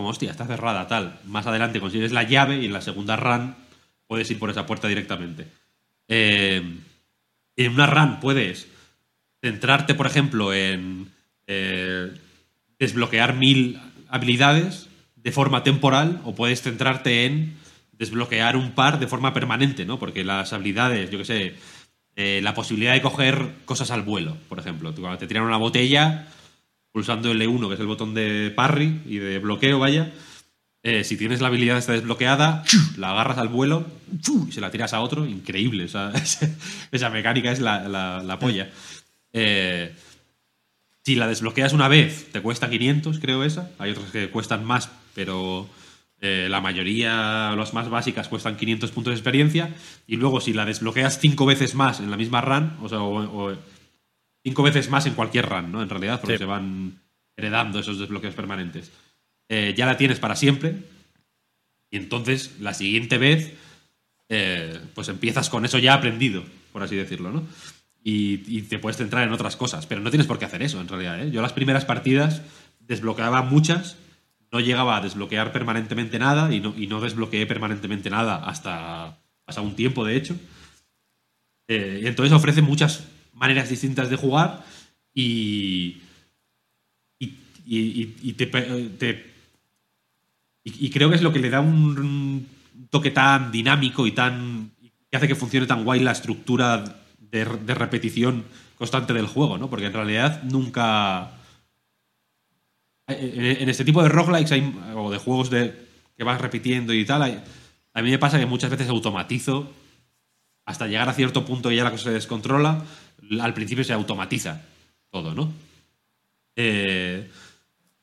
como 0.00 0.08
hostia, 0.08 0.30
está 0.30 0.46
cerrada, 0.46 0.86
tal. 0.86 1.18
Más 1.26 1.46
adelante 1.46 1.78
consigues 1.78 2.10
la 2.10 2.22
llave 2.22 2.56
y 2.56 2.64
en 2.64 2.72
la 2.72 2.80
segunda 2.80 3.16
run 3.16 3.54
puedes 4.06 4.30
ir 4.30 4.38
por 4.38 4.48
esa 4.48 4.64
puerta 4.64 4.88
directamente. 4.88 5.46
Eh, 6.08 6.62
en 7.56 7.72
una 7.74 7.86
run 7.86 8.18
puedes 8.18 8.66
centrarte, 9.42 9.94
por 9.94 10.06
ejemplo, 10.06 10.52
en 10.52 11.08
eh, 11.46 12.10
desbloquear 12.78 13.34
mil 13.34 13.80
habilidades 14.08 14.88
de 15.16 15.32
forma 15.32 15.62
temporal 15.62 16.20
o 16.24 16.34
puedes 16.34 16.62
centrarte 16.62 17.26
en 17.26 17.54
desbloquear 17.92 18.56
un 18.56 18.72
par 18.72 18.98
de 18.98 19.06
forma 19.06 19.34
permanente, 19.34 19.84
¿no? 19.84 19.98
Porque 19.98 20.24
las 20.24 20.52
habilidades, 20.52 21.10
yo 21.10 21.18
qué 21.18 21.24
sé, 21.24 21.54
eh, 22.16 22.40
la 22.42 22.54
posibilidad 22.54 22.94
de 22.94 23.02
coger 23.02 23.54
cosas 23.66 23.90
al 23.90 24.02
vuelo, 24.02 24.36
por 24.48 24.58
ejemplo. 24.58 24.94
Cuando 24.94 25.18
te 25.18 25.26
tiran 25.26 25.44
una 25.44 25.58
botella, 25.58 26.26
pulsando 26.92 27.32
L1, 27.32 27.68
que 27.68 27.74
es 27.74 27.80
el 27.80 27.86
botón 27.86 28.14
de 28.14 28.52
parry 28.54 29.00
y 29.06 29.18
de 29.18 29.38
bloqueo, 29.38 29.78
vaya. 29.78 30.12
Eh, 30.82 31.04
si 31.04 31.18
tienes 31.18 31.42
la 31.42 31.48
habilidad 31.48 31.76
esta 31.76 31.92
desbloqueada, 31.92 32.64
la 32.96 33.10
agarras 33.10 33.36
al 33.36 33.48
vuelo 33.48 33.86
y 34.48 34.52
se 34.52 34.62
la 34.62 34.70
tiras 34.70 34.94
a 34.94 35.00
otro. 35.00 35.26
Increíble. 35.26 35.84
Esa 36.92 37.10
mecánica 37.10 37.52
es 37.52 37.60
la, 37.60 37.86
la, 37.86 38.22
la 38.22 38.38
polla. 38.38 38.70
Eh, 39.32 39.94
si 41.04 41.14
la 41.16 41.26
desbloqueas 41.26 41.72
una 41.72 41.88
vez, 41.88 42.28
te 42.32 42.40
cuesta 42.40 42.70
500, 42.70 43.18
creo 43.18 43.44
esa. 43.44 43.70
Hay 43.78 43.92
otras 43.92 44.10
que 44.10 44.30
cuestan 44.30 44.64
más, 44.64 44.90
pero 45.14 45.68
eh, 46.20 46.48
la 46.50 46.60
mayoría, 46.60 47.54
las 47.56 47.72
más 47.72 47.88
básicas, 47.88 48.28
cuestan 48.28 48.56
500 48.56 48.90
puntos 48.90 49.12
de 49.12 49.16
experiencia. 49.16 49.74
Y 50.06 50.16
luego, 50.16 50.40
si 50.40 50.52
la 50.52 50.66
desbloqueas 50.66 51.18
cinco 51.18 51.46
veces 51.46 51.74
más 51.74 52.00
en 52.00 52.10
la 52.10 52.16
misma 52.16 52.40
run, 52.40 52.76
o 52.82 52.88
sea, 52.88 53.00
o, 53.00 53.48
o 53.48 53.56
cinco 54.42 54.62
veces 54.62 54.90
más 54.90 55.06
en 55.06 55.14
cualquier 55.14 55.48
run, 55.48 55.72
¿no? 55.72 55.82
En 55.82 55.88
realidad, 55.88 56.20
porque 56.20 56.34
sí. 56.34 56.38
se 56.38 56.44
van 56.44 57.00
heredando 57.36 57.78
esos 57.78 57.98
desbloqueos 57.98 58.34
permanentes. 58.34 58.92
Eh, 59.48 59.74
ya 59.76 59.86
la 59.86 59.96
tienes 59.96 60.18
para 60.18 60.36
siempre. 60.36 60.76
Y 61.90 61.96
entonces, 61.96 62.56
la 62.60 62.74
siguiente 62.74 63.18
vez, 63.18 63.54
eh, 64.28 64.78
pues 64.94 65.08
empiezas 65.08 65.50
con 65.50 65.64
eso 65.64 65.78
ya 65.78 65.94
aprendido, 65.94 66.44
por 66.72 66.82
así 66.82 66.94
decirlo, 66.94 67.32
¿no? 67.32 67.44
Y, 68.02 68.62
te 68.62 68.78
puedes 68.78 68.96
centrar 68.96 69.26
en 69.26 69.32
otras 69.32 69.56
cosas. 69.56 69.86
Pero 69.86 70.00
no 70.00 70.10
tienes 70.10 70.26
por 70.26 70.38
qué 70.38 70.46
hacer 70.46 70.62
eso, 70.62 70.80
en 70.80 70.88
realidad. 70.88 71.22
¿eh? 71.22 71.30
Yo 71.30 71.42
las 71.42 71.52
primeras 71.52 71.84
partidas 71.84 72.42
desbloqueaba 72.80 73.42
muchas, 73.42 73.96
no 74.52 74.60
llegaba 74.60 74.96
a 74.96 75.00
desbloquear 75.00 75.52
permanentemente 75.52 76.18
nada 76.18 76.52
y 76.52 76.60
no, 76.60 76.74
y 76.76 76.86
no 76.86 77.00
desbloqueé 77.00 77.46
permanentemente 77.46 78.10
nada 78.10 78.36
hasta, 78.36 79.18
hasta 79.46 79.60
un 79.60 79.76
tiempo, 79.76 80.04
de 80.04 80.16
hecho. 80.16 80.36
Eh, 81.68 82.02
entonces 82.04 82.32
ofrece 82.32 82.62
muchas 82.62 83.04
maneras 83.34 83.68
distintas 83.68 84.10
de 84.10 84.16
jugar 84.16 84.64
y. 85.14 85.98
Y, 87.72 88.16
y- 88.22 88.32
te, 88.32 88.46
te- 88.46 89.30
y, 90.64 90.90
creo 90.90 91.08
que 91.08 91.14
es 91.14 91.22
lo 91.22 91.32
que 91.32 91.38
le 91.38 91.50
da 91.50 91.60
un, 91.60 91.96
un 91.98 92.46
toque 92.90 93.12
tan 93.12 93.52
dinámico 93.52 94.06
y 94.08 94.12
tan. 94.12 94.72
que 95.08 95.16
hace 95.16 95.28
que 95.28 95.36
funcione 95.36 95.66
tan 95.66 95.84
guay 95.84 96.00
la 96.00 96.10
estructura 96.10 96.99
de, 97.30 97.44
repetición 97.44 98.44
constante 98.76 99.12
del 99.12 99.26
juego, 99.26 99.58
¿no? 99.58 99.70
Porque 99.70 99.86
en 99.86 99.92
realidad 99.92 100.42
nunca. 100.42 101.32
En, 103.06 103.68
este 103.68 103.84
tipo 103.84 104.02
de 104.02 104.08
roguelikes 104.08 104.52
hay, 104.52 104.74
o 104.94 105.10
de 105.10 105.18
juegos 105.18 105.50
de, 105.50 105.74
que 106.16 106.24
vas 106.24 106.40
repitiendo 106.40 106.92
y 106.94 107.04
tal, 107.04 107.42
a 107.92 108.02
mí 108.02 108.10
me 108.10 108.18
pasa 108.18 108.38
que 108.38 108.46
muchas 108.46 108.70
veces 108.70 108.88
automatizo 108.88 109.72
hasta 110.64 110.86
llegar 110.86 111.08
a 111.08 111.14
cierto 111.14 111.44
punto 111.44 111.72
y 111.72 111.76
ya 111.76 111.84
la 111.84 111.90
cosa 111.90 112.04
se 112.04 112.10
descontrola. 112.10 112.84
Al 113.40 113.54
principio 113.54 113.84
se 113.84 113.92
automatiza 113.92 114.62
todo, 115.10 115.34
¿no? 115.34 115.52
Eh, 116.56 117.28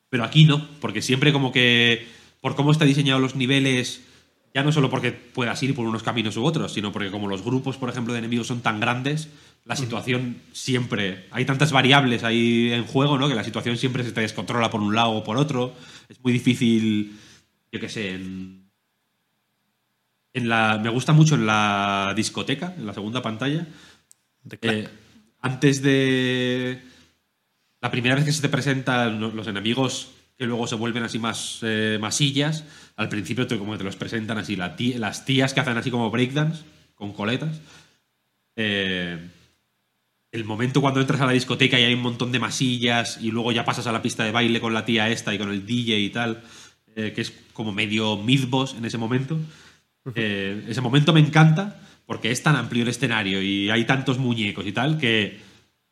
pero 0.10 0.24
aquí 0.24 0.46
no, 0.46 0.68
porque 0.80 1.02
siempre 1.02 1.34
como 1.34 1.52
que 1.52 2.08
por 2.42 2.56
cómo 2.56 2.72
está 2.72 2.86
diseñado 2.86 3.20
los 3.20 3.36
niveles, 3.36 4.02
ya 4.58 4.64
no 4.64 4.72
solo 4.72 4.90
porque 4.90 5.12
puedas 5.12 5.62
ir 5.62 5.76
por 5.76 5.86
unos 5.86 6.02
caminos 6.02 6.36
u 6.36 6.44
otros, 6.44 6.74
sino 6.74 6.92
porque 6.92 7.12
como 7.12 7.28
los 7.28 7.44
grupos, 7.44 7.78
por 7.78 7.90
ejemplo, 7.92 8.14
de 8.14 8.18
enemigos 8.20 8.48
son 8.48 8.62
tan 8.62 8.80
grandes, 8.80 9.30
la 9.66 9.76
situación 9.76 10.38
siempre, 10.52 11.28
hay 11.30 11.46
tantas 11.46 11.72
variables 11.72 12.24
ahí 12.24 12.72
en 12.74 12.84
juego, 12.84 13.20
¿no? 13.20 13.28
Que 13.28 13.36
la 13.36 13.44
situación 13.44 13.78
siempre 13.78 14.04
se 14.04 14.14
te 14.14 14.22
descontrola 14.22 14.72
por 14.72 14.82
un 14.82 14.96
lado 14.96 15.12
o 15.12 15.24
por 15.24 15.38
otro. 15.38 15.76
Es 16.10 16.20
muy 16.24 16.34
difícil, 16.34 17.16
yo 17.72 17.80
qué 17.80 17.88
sé, 17.88 18.16
en, 18.16 18.64
en 20.34 20.50
la, 20.50 20.80
me 20.82 20.90
gusta 20.90 21.14
mucho 21.14 21.36
en 21.36 21.46
la 21.46 22.14
discoteca, 22.16 22.74
en 22.78 22.88
la 22.88 22.96
segunda 22.96 23.22
pantalla, 23.22 23.68
eh, 24.62 24.88
antes 25.42 25.84
de. 25.84 26.82
La 27.80 27.92
primera 27.92 28.16
vez 28.16 28.26
que 28.26 28.32
se 28.32 28.42
te 28.42 28.50
presentan 28.50 29.20
lo- 29.20 29.30
los 29.32 29.46
enemigos 29.48 30.10
que 30.36 30.46
luego 30.48 30.66
se 30.66 30.74
vuelven 30.76 31.04
así 31.04 31.20
más 31.20 31.60
eh, 31.62 31.98
masillas, 32.02 32.64
al 32.98 33.10
principio 33.10 33.46
te, 33.48 33.58
como 33.58 33.78
te 33.78 33.84
los 33.84 33.96
presentan 33.96 34.40
así, 34.40 34.56
la 34.56 34.76
las 34.98 35.24
tías 35.24 35.54
que 35.54 35.60
hacen 35.60 35.78
así 35.78 35.92
como 35.92 36.10
breakdance, 36.10 36.64
con 36.96 37.14
coletas. 37.14 37.62
Eh, 38.56 39.20
el 40.32 40.44
momento 40.44 40.82
cuando 40.82 41.00
entras 41.00 41.22
a 41.22 41.28
la 41.28 41.32
discoteca 41.32 41.80
y 41.80 41.84
hay 41.84 41.94
un 41.94 42.02
montón 42.02 42.32
de 42.32 42.40
masillas 42.40 43.20
y 43.22 43.32
luego 43.32 43.52
ya 43.52 43.64
pasas 43.64 43.86
a 43.86 43.92
la 43.92 44.02
pista 44.02 44.24
de 44.24 44.32
baile 44.32 44.60
con 44.60 44.74
la 44.74 44.84
tía 44.84 45.10
esta 45.10 45.34
y 45.34 45.38
con 45.38 45.52
el 45.52 45.66
DJ 45.66 46.00
y 46.00 46.10
tal, 46.10 46.44
eh, 46.96 47.14
que 47.14 47.22
es 47.22 47.32
como 47.54 47.72
medio 47.72 48.18
mid-boss 48.18 48.76
en 48.76 48.84
ese 48.86 48.98
momento. 48.98 49.40
Eh, 50.16 50.66
ese 50.68 50.82
momento 50.82 51.14
me 51.14 51.20
encanta 51.20 51.80
porque 52.08 52.32
es 52.32 52.42
tan 52.42 52.56
amplio 52.56 52.82
el 52.82 52.90
escenario 52.90 53.44
y 53.44 53.70
hay 53.70 53.86
tantos 53.86 54.18
muñecos 54.18 54.66
y 54.66 54.72
tal 54.72 54.98
que 54.98 55.40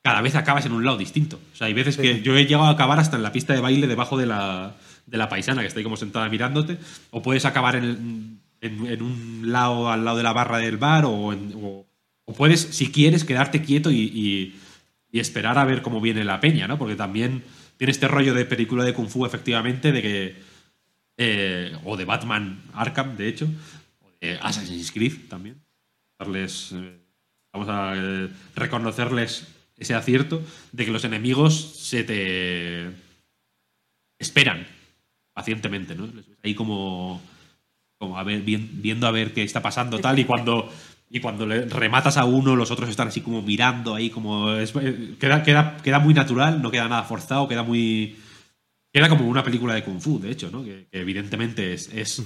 cada 0.02 0.22
vez 0.22 0.36
acabas 0.36 0.66
en 0.66 0.72
un 0.72 0.84
lado 0.84 0.98
distinto. 0.98 1.40
O 1.54 1.56
sea, 1.56 1.68
hay 1.68 1.74
veces 1.74 1.98
que 1.98 2.22
yo 2.22 2.36
he 2.36 2.46
llegado 2.46 2.66
a 2.66 2.72
acabar 2.72 3.00
hasta 3.00 3.16
en 3.16 3.24
la 3.24 3.32
pista 3.32 3.54
de 3.54 3.62
baile 3.62 3.86
debajo 3.86 4.18
de 4.18 4.26
la, 4.26 4.76
de 5.06 5.18
la 5.18 5.30
paisana 5.30 5.62
que 5.62 5.68
está 5.68 5.80
ahí 5.80 5.84
como 5.84 5.98
sentada 5.98 6.30
mirándote, 6.30 6.78
o 7.12 7.22
puedes 7.22 7.46
acabar 7.46 7.76
en, 7.76 8.40
en- 8.62 9.02
un 9.02 9.44
lado 9.52 9.90
al 9.92 10.04
lado 10.06 10.18
de 10.18 10.24
la 10.24 10.34
barra 10.34 10.58
del 10.58 10.78
bar 10.78 11.06
o, 11.06 11.32
en- 11.34 11.54
o- 11.56 11.86
puedes, 12.36 12.62
si 12.62 12.92
quieres, 12.92 13.24
quedarte 13.24 13.62
quieto 13.62 13.92
y, 13.92 14.02
y- 14.02 14.56
y 15.12 15.20
esperar 15.20 15.58
a 15.58 15.66
ver 15.66 15.82
cómo 15.82 16.02
viene 16.02 16.24
la 16.24 16.40
peña, 16.40 16.68
¿no? 16.68 16.78
Porque 16.78 16.96
también 16.96 17.44
tiene 17.78 17.92
este 17.92 18.08
rollo 18.08 18.34
de 18.34 18.46
película 18.46 18.84
de 18.84 18.94
Kung 18.94 19.08
Fu, 19.10 19.26
efectivamente, 19.26 19.92
de 19.92 20.02
que... 20.02 20.36
eh, 21.18 21.78
o 21.86 21.96
de 21.98 22.06
Batman 22.06 22.62
Arkham, 22.74 23.16
de 23.16 23.28
hecho, 23.30 23.46
o 24.02 24.10
de 24.20 24.38
Assassin's 24.42 24.92
Creed 24.92 25.14
también. 25.30 25.62
Darles... 26.20 26.72
eh, 26.74 26.98
vamos 27.54 27.70
a 27.70 27.94
eh, 27.96 28.30
reconocerles 28.56 29.48
ese 29.78 29.94
acierto 29.94 30.42
de 30.74 30.86
que 30.86 30.92
los 30.92 31.04
enemigos 31.06 31.54
se 31.80 32.04
te 32.04 32.90
esperan 34.20 34.66
pacientemente, 35.36 35.94
¿no? 35.94 36.10
Ahí 36.44 36.56
como, 36.56 37.22
como 38.00 38.18
a 38.18 38.24
ver, 38.24 38.42
viendo 38.42 39.06
a 39.06 39.12
ver 39.12 39.34
qué 39.34 39.44
está 39.44 39.62
pasando 39.62 40.00
tal 40.00 40.18
y 40.18 40.26
cuando 40.26 40.72
y 41.12 41.20
cuando 41.20 41.46
le 41.46 41.66
rematas 41.66 42.18
a 42.18 42.26
uno 42.26 42.56
los 42.56 42.72
otros 42.72 42.90
están 42.90 43.10
así 43.10 43.22
como 43.22 43.44
mirando 43.44 43.94
ahí 43.94 44.10
como 44.10 44.54
es- 44.54 44.74
eh, 44.82 45.16
queda, 45.20 45.44
queda, 45.44 45.78
queda 45.84 46.00
muy 46.00 46.14
natural, 46.16 46.62
no 46.62 46.72
queda 46.72 46.88
nada 46.90 47.04
forzado, 47.04 47.48
queda 47.48 47.62
muy 47.64 48.16
queda 48.92 49.10
como 49.10 49.28
una 49.28 49.44
película 49.44 49.76
de 49.76 49.84
kung 49.84 50.00
fu, 50.02 50.20
de 50.20 50.32
hecho, 50.32 50.50
¿no? 50.50 50.64
Que, 50.64 50.88
que 50.92 51.00
evidentemente 51.02 51.74
es, 51.74 51.90
es 51.94 52.24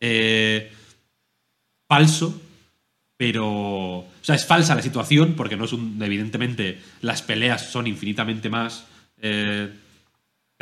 eh, 0.00 0.70
falso, 1.88 2.40
pero. 3.16 3.46
O 4.00 4.08
sea, 4.24 4.34
es 4.34 4.46
falsa 4.46 4.74
la 4.74 4.82
situación 4.82 5.34
porque 5.36 5.56
no 5.56 5.64
es 5.64 5.72
un. 5.72 6.00
Evidentemente, 6.02 6.80
las 7.00 7.22
peleas 7.22 7.70
son 7.70 7.86
infinitamente 7.86 8.50
más 8.50 8.86
eh, 9.20 9.72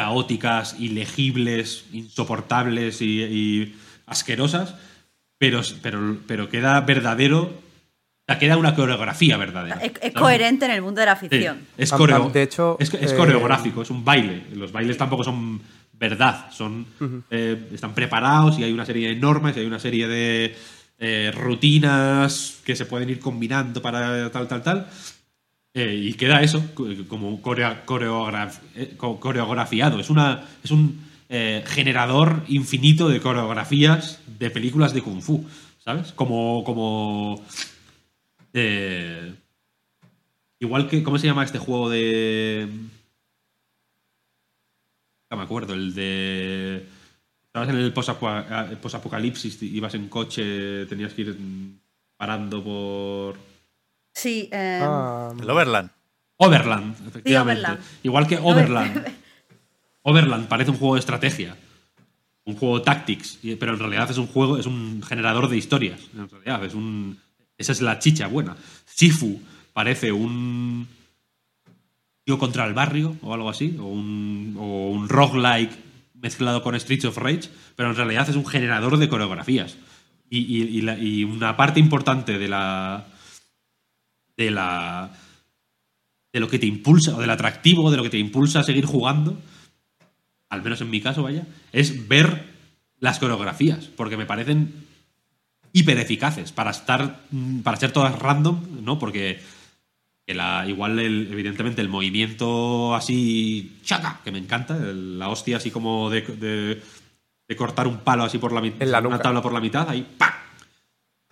caóticas, 0.05 0.77
ilegibles, 0.81 1.85
insoportables 1.93 3.03
y, 3.03 3.23
y 3.23 3.77
asquerosas, 4.07 4.75
pero, 5.37 5.61
pero, 5.83 6.17
pero 6.27 6.49
queda 6.49 6.81
verdadero. 6.81 7.43
O 7.43 7.53
sea, 8.27 8.39
queda 8.39 8.57
una 8.57 8.75
coreografía 8.75 9.37
verdadera. 9.37 9.79
Es, 9.83 10.15
coherente 10.15 10.65
en 10.65 10.71
el 10.71 10.81
mundo 10.81 11.01
de 11.01 11.07
la 11.07 11.17
Sí, 11.17 11.29
ficción. 11.29 11.67
es, 11.77 11.93
coreo- 11.93 12.31
de 12.33 12.43
hecho, 12.45 12.77
es, 12.81 12.95
es 12.95 13.13
eh, 13.13 13.17
coreográfico, 13.17 13.83
es 13.83 13.91
un 13.91 14.03
baile. 14.03 14.45
Los 14.55 14.73
bailes 14.73 14.97
tampoco 14.97 15.23
son 15.23 15.61
verdad, 15.93 16.51
son 16.51 16.87
eh, 17.31 17.69
están 17.75 17.93
preparados 17.95 18.59
y 18.59 18.65
hay 18.65 18.73
una 18.73 18.87
serie 18.87 19.09
de 19.09 19.17
normas 19.17 19.55
y 19.55 19.61
hay 19.61 19.67
una 19.67 19.79
serie 19.81 20.09
de 20.09 20.57
eh, 20.99 21.31
rutinas 21.37 22.59
que 22.65 22.75
se 22.75 22.87
pueden 22.87 23.11
ir 23.11 23.19
combinando 23.21 23.83
para 23.83 24.31
tal, 24.31 24.49
tal, 24.49 24.63
tal. 24.63 24.87
Eh, 25.73 25.95
y 26.03 26.15
queda 26.15 26.43
eso 26.43 26.63
co- 26.75 26.87
como 27.07 27.41
coreograf- 27.43 28.61
eh, 28.75 28.95
co- 28.97 29.21
coreografiado. 29.21 30.01
Es, 30.01 30.11
una, 30.11 30.45
es 30.65 30.71
un 30.73 31.01
eh, 31.29 31.63
generador 31.67 32.43
infinito 32.49 33.09
de 33.09 33.21
coreografías 33.21 34.21
de 34.39 34.51
películas 34.51 34.93
de 34.95 35.03
Kung 35.03 35.23
Fu, 35.23 35.47
¿sabes? 35.85 36.13
Como. 36.13 36.65
como 36.65 37.41
igual 40.59 40.89
que. 40.89 41.03
¿Cómo 41.03 41.19
se 41.19 41.27
llama 41.29 41.45
este 41.45 41.59
juego 41.59 41.89
de. 41.89 42.69
No 45.31 45.37
me 45.37 45.43
acuerdo, 45.45 45.75
el 45.75 45.95
de. 45.95 46.87
Estabas 47.47 47.69
en 47.69 47.77
el 47.77 47.93
posapocalipsis, 47.93 49.63
ibas 49.63 49.95
en 49.95 50.09
coche, 50.09 50.87
tenías 50.87 51.15
que 51.15 51.23
ir 51.23 51.37
parando 52.17 52.63
por. 52.63 53.50
Sí, 54.13 54.49
eh, 54.53 54.81
Ah, 54.83 55.33
El 55.41 55.49
Overland. 55.51 55.91
Overland, 56.37 56.95
efectivamente. 57.09 57.63
Overland. 57.67 57.85
Igual 58.03 58.27
que 58.27 58.39
Overland. 58.39 59.07
Overland 60.03 60.49
parece 60.49 60.71
un 60.71 60.77
juego 60.79 60.95
de 60.95 61.01
estrategia. 61.01 61.57
Un 62.45 62.57
juego 62.57 62.79
de 62.79 62.85
tactics. 62.85 63.39
Pero 63.59 63.73
en 63.75 63.79
realidad 63.79 64.11
es 64.11 64.17
un 64.19 64.27
juego, 64.27 64.57
es 64.59 64.67
un 64.67 65.03
generador 65.03 65.49
de 65.49 65.57
historias. 65.59 66.01
En 66.15 66.29
realidad, 66.29 66.65
es 66.65 66.75
un. 66.75 67.19
Esa 67.59 67.73
es 67.73 67.83
la 67.83 67.99
chicha 67.99 68.27
buena. 68.27 68.57
Sifu 68.87 69.41
parece 69.75 70.11
un. 70.13 70.89
Tío 72.25 72.39
contra 72.39 72.67
el 72.67 72.75
barrio 72.75 73.17
o 73.23 73.35
algo 73.35 73.51
así. 73.51 73.77
O 73.79 73.85
un, 73.85 74.57
o 74.59 74.91
un 74.91 75.09
roguelike 75.09 75.73
mezclado 76.15 76.63
con 76.63 76.75
Streets 76.81 77.05
of 77.05 77.19
Rage. 77.19 77.51
Pero 77.77 77.91
en 77.91 77.97
realidad 77.97 78.29
es 78.29 78.37
un 78.37 78.47
generador 78.47 78.97
de 78.97 79.09
coreografías. 79.09 79.77
Y, 80.31 80.39
y- 80.39 80.79
y 80.79 80.81
la- 80.83 80.99
y 80.99 81.25
una 81.25 81.57
parte 81.57 81.79
importante 81.81 82.39
de 82.39 82.49
la. 82.49 83.07
De 84.41 84.51
la 84.51 85.11
de 86.33 86.41
lo 86.41 86.49
que 86.49 86.59
te 86.59 86.67
impulsa, 86.67 87.15
o 87.17 87.21
del 87.21 87.31
atractivo, 87.31 87.91
de 87.91 87.97
lo 87.99 88.03
que 88.05 88.11
te 88.11 88.19
impulsa 88.19 88.61
a 88.61 88.63
seguir 88.65 88.87
jugando, 88.87 89.37
al 90.49 90.63
menos 90.63 90.81
en 90.81 90.89
mi 90.91 91.01
caso, 91.01 91.23
vaya, 91.25 91.45
es 91.73 92.09
ver 92.09 92.45
las 93.01 93.19
coreografías, 93.19 93.87
porque 93.97 94.17
me 94.17 94.27
parecen 94.27 94.73
hiper 95.73 95.99
eficaces 95.99 96.53
para 96.53 96.71
estar, 96.71 97.21
mm, 97.31 97.61
para 97.61 97.77
ser 97.79 97.91
todas 97.93 98.17
random, 98.19 98.85
¿no? 98.85 98.99
Porque 98.99 99.41
que 100.27 100.35
la, 100.35 100.65
igual, 100.69 100.99
el- 101.01 101.29
evidentemente, 101.33 101.81
el 101.83 101.89
movimiento 101.89 102.95
así, 102.95 103.79
chaca, 103.83 104.21
que 104.23 104.31
me 104.31 104.39
encanta, 104.39 104.77
el- 104.77 105.19
la 105.19 105.29
hostia 105.29 105.57
así 105.57 105.71
como 105.73 106.09
de, 106.11 106.21
de- 106.23 106.81
de 107.49 107.57
cortar 107.57 107.89
un 107.89 107.99
palo 107.99 108.23
así 108.23 108.39
por 108.39 108.53
la 108.53 108.61
mitad, 108.61 108.81
En 108.83 108.93
la 108.93 109.01
una 109.01 109.19
tabla 109.19 109.43
por 109.43 109.53
la 109.53 109.61
mitad, 109.61 109.89
ahí, 109.91 110.07
¡pac! 110.17 110.35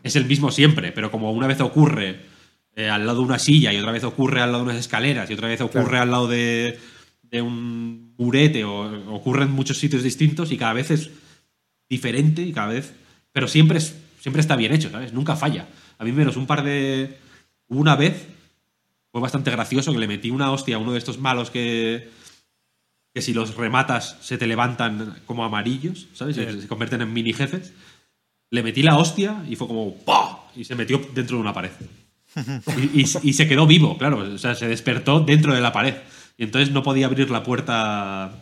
es 0.02 0.16
el 0.16 0.24
mismo 0.24 0.50
siempre, 0.50 0.90
pero 0.90 1.10
como 1.12 1.30
una 1.30 1.46
vez 1.46 1.60
ocurre 1.60 2.37
eh, 2.78 2.88
al 2.88 3.04
lado 3.06 3.18
de 3.20 3.24
una 3.26 3.38
silla 3.40 3.72
y 3.72 3.78
otra 3.78 3.90
vez 3.90 4.04
ocurre 4.04 4.40
al 4.40 4.52
lado 4.52 4.64
de 4.64 4.70
unas 4.70 4.80
escaleras 4.80 5.28
y 5.28 5.34
otra 5.34 5.48
vez 5.48 5.60
ocurre 5.60 5.88
Claro. 5.98 6.02
al 6.02 6.10
lado 6.12 6.28
de, 6.28 6.78
de 7.22 7.42
un 7.42 8.14
murete 8.16 8.62
o 8.64 9.14
ocurre 9.14 9.42
en 9.44 9.50
muchos 9.50 9.78
sitios 9.78 10.02
distintos 10.04 10.52
y 10.52 10.56
cada 10.56 10.72
vez 10.74 10.90
es 10.92 11.10
diferente 11.88 12.42
y 12.42 12.52
cada 12.52 12.68
vez... 12.68 12.94
Pero 13.32 13.48
siempre, 13.48 13.78
es, 13.78 13.94
siempre 14.20 14.40
está 14.40 14.54
bien 14.56 14.72
hecho, 14.72 14.90
¿sabes? 14.90 15.12
Nunca 15.12 15.34
falla. 15.36 15.66
A 15.98 16.04
mí 16.04 16.12
menos 16.12 16.36
un 16.36 16.46
par 16.46 16.62
de... 16.62 17.18
Una 17.68 17.96
vez 17.96 18.26
fue 19.10 19.20
bastante 19.20 19.50
gracioso 19.50 19.92
que 19.92 19.98
le 19.98 20.06
metí 20.08 20.30
una 20.30 20.50
hostia 20.52 20.76
a 20.76 20.78
uno 20.78 20.92
de 20.92 20.98
estos 20.98 21.18
malos 21.18 21.50
que 21.50 22.08
que 23.14 23.22
si 23.22 23.32
los 23.34 23.56
rematas 23.56 24.18
se 24.20 24.36
te 24.38 24.46
levantan 24.46 25.16
como 25.26 25.42
amarillos, 25.44 26.06
¿sabes? 26.12 26.36
Se, 26.36 26.60
se 26.60 26.68
convierten 26.68 27.00
en 27.00 27.12
mini 27.12 27.32
jefes. 27.32 27.72
Le 28.50 28.62
metí 28.62 28.82
la 28.82 28.96
hostia 28.98 29.42
y 29.48 29.56
fue 29.56 29.66
como 29.66 29.96
¡pah! 30.04 30.38
Y 30.54 30.64
se 30.64 30.74
metió 30.76 30.98
dentro 31.14 31.36
de 31.36 31.40
una 31.40 31.52
pared. 31.54 31.70
Y, 32.92 33.06
se 33.06 33.48
quedó 33.48 33.66
vivo, 33.66 33.98
claro. 33.98 34.18
O 34.18 34.38
sea, 34.38 34.54
se 34.54 34.68
despertó 34.68 35.20
dentro 35.20 35.54
de 35.54 35.60
la 35.60 35.72
pared. 35.72 35.94
Y 36.36 36.44
entonces 36.44 36.70
no 36.70 36.82
podía 36.82 37.06
abrir 37.06 37.30
la 37.30 37.42
puerta. 37.42 38.32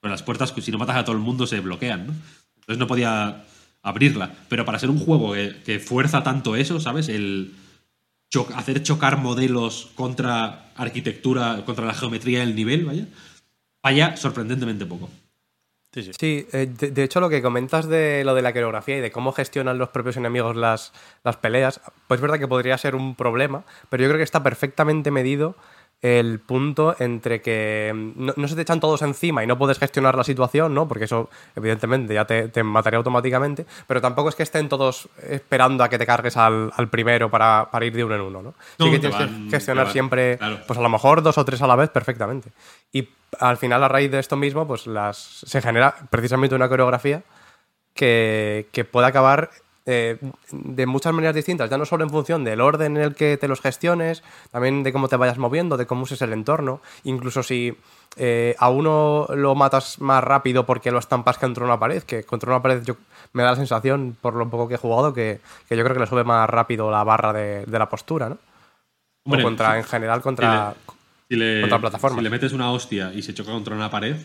Pues 0.00 0.10
las 0.10 0.22
puertas, 0.22 0.52
si 0.60 0.70
no 0.70 0.78
matas 0.78 0.96
a 0.96 1.04
todo 1.04 1.16
el 1.16 1.22
mundo, 1.22 1.46
se 1.46 1.60
bloquean, 1.60 2.06
¿no? 2.06 2.14
Entonces 2.56 2.78
no 2.78 2.86
podía 2.86 3.44
abrirla. 3.82 4.32
Pero 4.48 4.64
para 4.64 4.78
ser 4.78 4.90
un 4.90 4.98
juego 4.98 5.32
que, 5.32 5.80
fuerza 5.80 6.22
tanto 6.22 6.56
eso, 6.56 6.80
¿sabes? 6.80 7.08
El 7.08 7.54
hacer 8.54 8.82
chocar 8.82 9.18
modelos 9.18 9.90
contra 9.94 10.70
arquitectura, 10.76 11.64
contra 11.64 11.86
la 11.86 11.94
geometría 11.94 12.40
del 12.40 12.54
nivel, 12.54 12.84
vaya. 12.84 13.06
Falla 13.80 14.16
sorprendentemente 14.16 14.86
poco. 14.86 15.08
Sí, 16.18 16.46
eh, 16.52 16.66
de, 16.66 16.90
de 16.90 17.02
hecho 17.02 17.20
lo 17.20 17.28
que 17.28 17.42
comentas 17.42 17.88
de 17.88 18.22
lo 18.24 18.34
de 18.34 18.42
la 18.42 18.52
coreografía 18.52 18.98
y 18.98 19.00
de 19.00 19.10
cómo 19.10 19.32
gestionan 19.32 19.78
los 19.78 19.88
propios 19.88 20.16
enemigos 20.16 20.56
las, 20.56 20.92
las 21.24 21.36
peleas, 21.36 21.80
pues 22.06 22.18
es 22.18 22.22
verdad 22.22 22.38
que 22.38 22.48
podría 22.48 22.76
ser 22.78 22.94
un 22.94 23.14
problema, 23.14 23.64
pero 23.88 24.02
yo 24.02 24.08
creo 24.08 24.18
que 24.18 24.24
está 24.24 24.42
perfectamente 24.42 25.10
medido 25.10 25.56
el 26.00 26.38
punto 26.38 26.94
entre 27.00 27.42
que 27.42 27.92
mm, 27.92 28.12
no, 28.26 28.32
no 28.36 28.46
se 28.48 28.54
te 28.54 28.62
echan 28.62 28.78
todos 28.78 29.02
encima 29.02 29.42
y 29.42 29.48
no 29.48 29.58
puedes 29.58 29.78
gestionar 29.80 30.14
la 30.16 30.22
situación, 30.22 30.72
¿no? 30.72 30.86
Porque 30.86 31.04
eso 31.06 31.28
evidentemente 31.56 32.14
ya 32.14 32.24
te, 32.24 32.48
te 32.48 32.62
mataría 32.62 32.98
automáticamente, 32.98 33.66
pero 33.88 34.00
tampoco 34.00 34.28
es 34.28 34.36
que 34.36 34.44
estén 34.44 34.68
todos 34.68 35.08
esperando 35.28 35.82
a 35.82 35.88
que 35.88 35.98
te 35.98 36.06
cargues 36.06 36.36
al, 36.36 36.72
al 36.76 36.88
primero 36.88 37.28
para, 37.30 37.68
para 37.72 37.84
ir 37.84 37.92
de 37.94 38.04
uno 38.04 38.14
en 38.14 38.20
uno, 38.20 38.42
¿no? 38.42 38.54
No, 38.78 38.84
sí 38.86 38.90
que 38.92 38.98
tienes 39.00 39.18
van- 39.18 39.44
que 39.46 39.50
gestionar 39.50 39.86
van- 39.86 39.92
siempre, 39.92 40.38
claro. 40.38 40.60
pues 40.66 40.78
a 40.78 40.82
lo 40.82 40.88
mejor 40.88 41.22
dos 41.22 41.36
o 41.36 41.44
tres 41.44 41.60
a 41.62 41.66
la 41.66 41.74
vez 41.74 41.90
perfectamente. 41.90 42.50
Y 42.92 43.08
al 43.40 43.56
final, 43.56 43.82
a 43.82 43.88
raíz 43.88 44.10
de 44.10 44.20
esto 44.20 44.36
mismo, 44.36 44.66
pues 44.68 44.86
las 44.86 45.16
se 45.18 45.60
genera 45.60 45.96
precisamente 46.10 46.54
una 46.54 46.68
coreografía 46.68 47.22
que, 47.94 48.68
que 48.72 48.84
puede 48.84 49.08
acabar 49.08 49.50
eh, 49.90 50.18
de 50.52 50.86
muchas 50.86 51.14
maneras 51.14 51.34
distintas, 51.34 51.70
ya 51.70 51.78
no 51.78 51.86
solo 51.86 52.04
en 52.04 52.10
función 52.10 52.44
del 52.44 52.60
orden 52.60 52.98
en 52.98 53.02
el 53.04 53.14
que 53.14 53.38
te 53.38 53.48
los 53.48 53.62
gestiones, 53.62 54.22
también 54.50 54.82
de 54.82 54.92
cómo 54.92 55.08
te 55.08 55.16
vayas 55.16 55.38
moviendo, 55.38 55.78
de 55.78 55.86
cómo 55.86 56.02
uses 56.02 56.20
el 56.20 56.34
entorno, 56.34 56.82
incluso 57.04 57.42
si 57.42 57.74
eh, 58.16 58.54
a 58.58 58.68
uno 58.68 59.26
lo 59.34 59.54
matas 59.54 59.98
más 59.98 60.22
rápido 60.22 60.66
porque 60.66 60.90
lo 60.90 60.98
estampas 60.98 61.38
contra 61.38 61.64
una 61.64 61.78
pared, 61.78 62.02
que 62.02 62.24
contra 62.24 62.50
una 62.50 62.60
pared 62.60 62.82
yo, 62.84 62.96
me 63.32 63.42
da 63.42 63.52
la 63.52 63.56
sensación, 63.56 64.14
por 64.20 64.34
lo 64.34 64.50
poco 64.50 64.68
que 64.68 64.74
he 64.74 64.78
jugado, 64.78 65.14
que, 65.14 65.40
que 65.66 65.76
yo 65.76 65.84
creo 65.84 65.94
que 65.94 66.00
le 66.00 66.06
sube 66.06 66.24
más 66.24 66.50
rápido 66.50 66.90
la 66.90 67.02
barra 67.02 67.32
de, 67.32 67.64
de 67.64 67.78
la 67.78 67.88
postura, 67.88 68.28
¿no? 68.28 68.38
O 69.24 69.42
contra, 69.42 69.78
en 69.78 69.84
general, 69.84 70.20
contra... 70.20 70.74
Si 71.30 71.36
le, 71.36 71.60
Contra 71.60 71.78
plataformas. 71.78 72.18
si 72.18 72.24
le 72.24 72.30
metes 72.30 72.52
una 72.52 72.72
hostia 72.72 73.12
y 73.14 73.22
se 73.22 73.34
choca 73.34 73.52
contra 73.52 73.74
una 73.74 73.90
pared, 73.90 74.16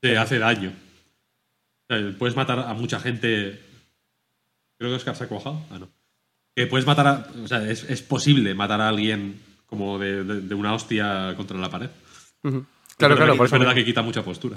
te 0.00 0.18
hace 0.18 0.38
daño. 0.38 0.72
O 1.88 1.94
sea, 1.94 2.18
puedes 2.18 2.36
matar 2.36 2.58
a 2.58 2.74
mucha 2.74 2.98
gente. 2.98 3.60
Creo 4.78 4.90
que 4.90 4.96
Oscar 4.96 5.16
se 5.16 5.24
ha 5.24 5.28
cuajado. 5.28 5.60
Ah, 5.70 5.78
no. 5.78 5.88
Que 6.54 6.66
puedes 6.66 6.86
matar 6.86 7.06
a. 7.06 7.26
O 7.44 7.48
sea, 7.48 7.68
es, 7.68 7.84
es 7.84 8.02
posible 8.02 8.54
matar 8.54 8.80
a 8.80 8.88
alguien 8.88 9.40
como 9.66 9.98
de, 9.98 10.24
de- 10.24 10.40
de 10.42 10.54
una 10.54 10.74
hostia 10.74 11.34
contra 11.36 11.56
la 11.58 11.68
pared. 11.70 11.90
Claro, 12.42 12.64
verdad 12.98 13.16
claro, 13.16 13.32
que- 13.32 13.36
por 13.38 13.46
es 13.46 13.52
eso 13.52 13.58
verdad 13.58 13.74
que 13.74 13.84
quita 13.84 14.02
mucha 14.02 14.22
postura. 14.22 14.56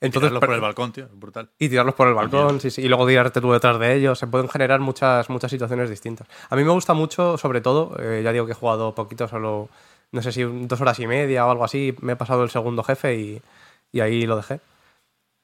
Entonces, 0.00 0.28
Tirarlos 0.30 0.40
por 0.46 0.54
el 0.54 0.60
balcón, 0.60 0.92
tío. 0.92 1.08
Brutal. 1.12 1.50
Y 1.58 1.68
tirarlos 1.68 1.94
por 1.96 2.06
el 2.06 2.14
balcón, 2.14 2.60
sí, 2.60 2.70
sí. 2.70 2.82
Y 2.82 2.88
luego 2.88 3.04
tirarte 3.06 3.40
tú 3.40 3.50
detrás 3.52 3.80
de 3.80 3.96
ellos. 3.96 4.16
Se 4.16 4.28
pueden 4.28 4.48
generar 4.48 4.78
muchas, 4.78 5.28
muchas 5.28 5.50
situaciones 5.50 5.90
distintas. 5.90 6.28
A 6.50 6.54
mí 6.54 6.62
me 6.62 6.70
gusta 6.70 6.94
mucho, 6.94 7.36
sobre 7.36 7.60
todo, 7.60 7.96
eh, 8.00 8.20
ya 8.22 8.30
digo 8.32 8.46
que 8.46 8.52
he 8.52 8.54
jugado 8.54 8.94
poquito, 8.94 9.26
solo, 9.26 9.68
no 10.12 10.22
sé 10.22 10.30
si 10.30 10.44
dos 10.44 10.80
horas 10.80 11.00
y 11.00 11.08
media 11.08 11.44
o 11.46 11.50
algo 11.50 11.64
así. 11.64 11.96
Me 12.00 12.12
he 12.12 12.16
pasado 12.16 12.44
el 12.44 12.50
segundo 12.50 12.84
jefe 12.84 13.16
y, 13.18 13.42
y 13.90 13.98
ahí 14.00 14.24
lo 14.24 14.36
dejé. 14.36 14.60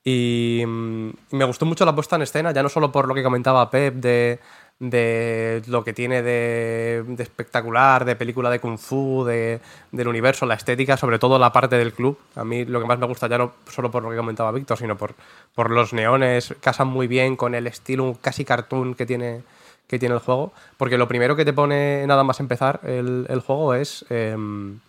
Y 0.04 0.62
mm, 0.66 1.10
me 1.30 1.44
gustó 1.44 1.64
mucho 1.64 1.86
la 1.86 1.94
puesta 1.94 2.16
en 2.16 2.22
escena, 2.22 2.52
ya 2.52 2.62
no 2.62 2.68
solo 2.68 2.92
por 2.92 3.08
lo 3.08 3.14
que 3.14 3.22
comentaba 3.22 3.70
Pep 3.70 3.94
de, 3.94 4.38
de 4.78 5.62
lo 5.66 5.82
que 5.82 5.94
tiene 5.94 6.22
de, 6.22 7.04
de 7.06 7.22
espectacular, 7.22 8.04
de 8.04 8.14
película 8.14 8.50
de 8.50 8.60
kung 8.60 8.76
fu, 8.76 9.24
de, 9.24 9.60
del 9.92 10.08
universo, 10.08 10.44
la 10.44 10.54
estética, 10.54 10.98
sobre 10.98 11.18
todo 11.18 11.38
la 11.38 11.52
parte 11.52 11.76
del 11.76 11.94
club. 11.94 12.18
A 12.34 12.44
mí 12.44 12.66
lo 12.66 12.80
que 12.80 12.86
más 12.86 12.98
me 12.98 13.06
gusta 13.06 13.28
ya 13.28 13.38
no 13.38 13.54
solo 13.70 13.90
por 13.90 14.02
lo 14.02 14.10
que 14.10 14.16
comentaba 14.16 14.52
Víctor, 14.52 14.76
sino 14.76 14.96
por, 14.98 15.14
por 15.54 15.70
los 15.70 15.94
neones, 15.94 16.54
casan 16.60 16.88
muy 16.88 17.06
bien 17.06 17.36
con 17.36 17.54
el 17.54 17.66
estilo 17.66 18.18
casi 18.20 18.44
cartoon 18.44 18.94
que 18.94 19.06
tiene, 19.06 19.42
que 19.86 19.98
tiene 19.98 20.16
el 20.16 20.20
juego. 20.20 20.52
Porque 20.76 20.98
lo 20.98 21.08
primero 21.08 21.34
que 21.34 21.46
te 21.46 21.54
pone 21.54 22.06
nada 22.06 22.24
más 22.24 22.40
empezar 22.40 22.80
el, 22.84 23.26
el 23.30 23.40
juego 23.40 23.72
es... 23.74 24.04
em, 24.10 24.80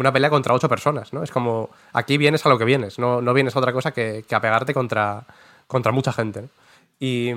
una 0.00 0.12
pelea 0.12 0.30
contra 0.30 0.54
ocho 0.54 0.68
personas, 0.68 1.12
¿no? 1.12 1.22
Es 1.22 1.30
como, 1.30 1.70
aquí 1.92 2.16
vienes 2.16 2.44
a 2.46 2.48
lo 2.48 2.58
que 2.58 2.64
vienes, 2.64 2.98
no, 2.98 3.20
no 3.20 3.34
vienes 3.34 3.54
a 3.54 3.58
otra 3.58 3.72
cosa 3.72 3.92
que, 3.92 4.24
que 4.26 4.34
a 4.34 4.40
pegarte 4.40 4.74
contra, 4.74 5.26
contra 5.66 5.92
mucha 5.92 6.12
gente. 6.12 6.48
Y, 6.98 7.30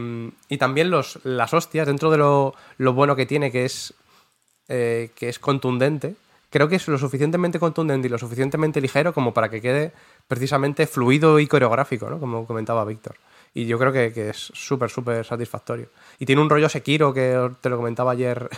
y 0.49 0.57
también 0.57 0.89
los, 0.89 1.19
las 1.23 1.53
hostias, 1.53 1.87
dentro 1.87 2.11
de 2.11 2.17
lo, 2.17 2.53
lo 2.77 2.93
bueno 2.93 3.15
que 3.15 3.25
tiene, 3.25 3.51
que 3.51 3.65
es, 3.65 3.93
eh, 4.67 5.11
que 5.15 5.29
es 5.29 5.39
contundente, 5.39 6.15
creo 6.49 6.67
que 6.67 6.75
es 6.75 6.87
lo 6.87 6.97
suficientemente 6.97 7.59
contundente 7.59 8.07
y 8.07 8.11
lo 8.11 8.17
suficientemente 8.17 8.81
ligero 8.81 9.13
como 9.13 9.33
para 9.33 9.49
que 9.49 9.61
quede 9.61 9.91
precisamente 10.27 10.87
fluido 10.87 11.39
y 11.39 11.47
coreográfico, 11.47 12.09
¿no? 12.09 12.19
Como 12.19 12.45
comentaba 12.45 12.85
Víctor. 12.85 13.15
Y 13.53 13.65
yo 13.65 13.77
creo 13.77 13.91
que, 13.91 14.11
que 14.13 14.29
es 14.29 14.51
súper, 14.53 14.89
súper 14.89 15.25
satisfactorio. 15.25 15.87
Y 16.19 16.25
tiene 16.25 16.41
un 16.41 16.49
rollo 16.49 16.69
Sekiro 16.69 17.13
que 17.13 17.51
te 17.61 17.69
lo 17.69 17.77
comentaba 17.77 18.11
ayer. 18.11 18.49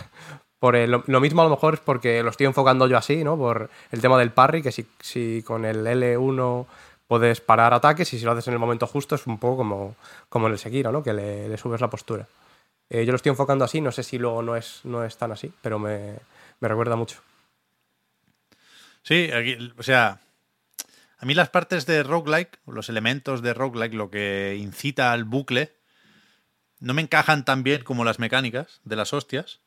Por 0.58 0.74
el- 0.76 0.90
lo, 0.90 1.20
mismo 1.20 1.42
a 1.42 1.44
lo 1.44 1.50
mejor 1.50 1.74
es 1.74 1.80
porque 1.80 2.22
lo 2.22 2.30
estoy 2.30 2.46
enfocando 2.46 2.86
yo 2.88 2.96
así, 2.96 3.22
¿no? 3.24 3.36
Por 3.36 3.70
el 3.92 4.00
tema 4.00 4.18
del 4.18 4.30
parry, 4.32 4.62
que 4.62 4.72
si, 4.72 4.86
si 5.00 5.42
con 5.46 5.64
el 5.64 5.86
L1 5.86 6.66
puedes 7.08 7.40
parar 7.40 7.74
ataques 7.74 8.12
y 8.14 8.18
si 8.18 8.24
lo 8.24 8.32
haces 8.32 8.48
en 8.48 8.54
el 8.54 8.58
momento 8.58 8.86
justo 8.86 9.14
es 9.14 9.26
un 9.26 9.38
poco 9.38 9.58
como, 9.58 9.96
como 10.28 10.46
en 10.46 10.54
el 10.54 10.58
Sekiro, 10.58 10.90
¿no? 10.92 11.02
Que 11.02 11.12
le, 11.12 11.48
le 11.48 11.56
subes 11.58 11.80
la 11.80 11.90
postura. 11.90 12.26
Eh, 12.90 13.04
yo 13.04 13.12
lo 13.12 13.16
estoy 13.16 13.30
enfocando 13.30 13.64
así, 13.64 13.80
no 13.80 13.92
sé 13.92 14.02
si 14.02 14.18
luego 14.18 14.42
no 14.42 14.56
es, 14.56 14.80
no 14.84 15.04
es 15.04 15.16
tan 15.18 15.32
así, 15.32 15.52
pero 15.62 15.78
me, 15.78 16.16
me 16.60 16.68
recuerda 16.68 16.96
mucho. 16.96 17.20
Sí, 19.02 19.30
aquí, 19.32 19.56
o 19.78 19.82
sea, 19.82 20.20
a 21.18 21.26
mí 21.26 21.34
las 21.34 21.50
partes 21.50 21.86
de 21.86 22.02
roguelike, 22.02 22.58
los 22.66 22.88
elementos 22.88 23.42
de 23.42 23.54
roguelike, 23.54 23.94
lo 23.94 24.10
que 24.10 24.56
incita 24.58 25.12
al 25.12 25.24
bucle, 25.24 25.74
no 26.80 26.94
me 26.94 27.02
encajan 27.02 27.44
tan 27.44 27.62
bien 27.62 27.82
como 27.84 28.04
las 28.04 28.18
mecánicas 28.18 28.80
de 28.84 28.96
las 28.96 29.12
hostias, 29.12 29.60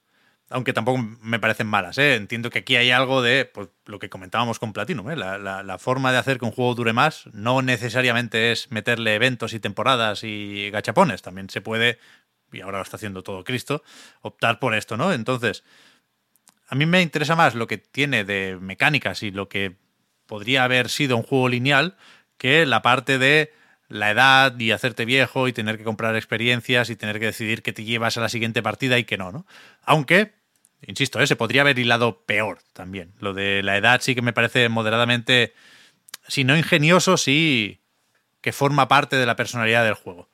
aunque 0.50 0.74
tampoco 0.74 0.98
me 1.22 1.40
parecen 1.40 1.68
malas. 1.68 1.98
¿eh? 1.98 2.16
Entiendo 2.16 2.50
que 2.50 2.60
aquí 2.60 2.76
hay 2.76 2.92
algo 2.92 3.22
de 3.22 3.46
pues, 3.46 3.70
lo 3.86 4.00
que 4.00 4.10
comentábamos 4.10 4.60
con 4.60 4.74
Platinum. 4.74 5.12
¿eh? 5.12 5.16
La, 5.16 5.78
forma 5.80 6.12
de 6.12 6.18
hacer 6.18 6.40
que 6.40 6.46
un 6.46 6.52
juego 6.52 6.76
dure 6.76 6.94
más 6.94 7.28
no 7.34 7.62
necesariamente 7.62 8.52
es 8.52 8.72
meterle 8.72 9.16
eventos 9.16 9.54
y 9.54 9.60
temporadas 9.60 10.24
y 10.24 10.70
gachapones. 10.72 11.22
También 11.22 11.50
se 11.50 11.62
puede, 11.62 12.00
y 12.52 12.62
ahora 12.62 12.80
lo 12.80 12.84
está 12.84 12.98
haciendo 12.98 13.22
todo 13.22 13.44
Cristo, 13.44 13.84
optar 14.22 14.60
por 14.60 14.74
esto, 14.74 14.98
¿no? 14.98 15.14
Entonces, 15.14 15.64
a 16.68 16.76
mí 16.76 16.86
me 16.86 17.02
interesa 17.02 17.36
más 17.36 17.54
lo 17.56 17.68
que 17.68 17.78
tiene 17.78 18.24
de 18.24 18.58
mecánicas 18.60 19.22
y 19.24 19.32
lo 19.32 19.50
que 19.50 19.78
podría 20.26 20.64
haber 20.64 20.90
sido 20.90 21.18
un 21.18 21.24
juego 21.24 21.50
lineal 21.50 21.96
que 22.38 22.66
la 22.66 22.82
parte 22.82 23.18
de 23.18 23.52
la 23.88 24.12
edad 24.12 24.58
y 24.58 24.72
hacerte 24.72 25.04
viejo 25.04 25.48
y 25.48 25.54
tener 25.54 25.78
que 25.78 25.84
comprar 25.84 26.16
experiencias 26.16 26.90
y 26.90 26.96
tener 26.96 27.20
que 27.20 27.26
decidir 27.26 27.64
que 27.64 27.74
te 27.74 27.84
llevas 27.84 28.18
a 28.18 28.22
la 28.22 28.30
siguiente 28.30 28.62
partida 28.62 29.00
y 29.00 29.04
que 29.04 29.18
no, 29.18 29.32
¿no? 29.32 29.46
Aunque, 29.82 30.39
insisto, 30.86 31.20
¿eh? 31.20 31.28
se 31.28 31.36
podría 31.36 31.62
haber 31.62 31.80
hilado 31.80 32.24
peor 32.26 32.60
también. 32.74 33.14
Lo 33.20 33.34
de 33.34 33.64
la 33.64 33.78
edad 33.78 34.02
sí 34.02 34.16
que 34.16 34.22
me 34.22 34.34
parece 34.34 34.70
moderadamente, 34.70 35.54
si 36.28 36.44
no 36.44 36.58
ingenioso, 36.58 37.18
sí 37.18 37.82
que 38.42 38.54
forma 38.54 38.88
parte 38.88 39.16
de 39.16 39.26
la 39.26 39.36
personalidad 39.36 39.84
del 39.84 39.94
juego. 39.94 40.30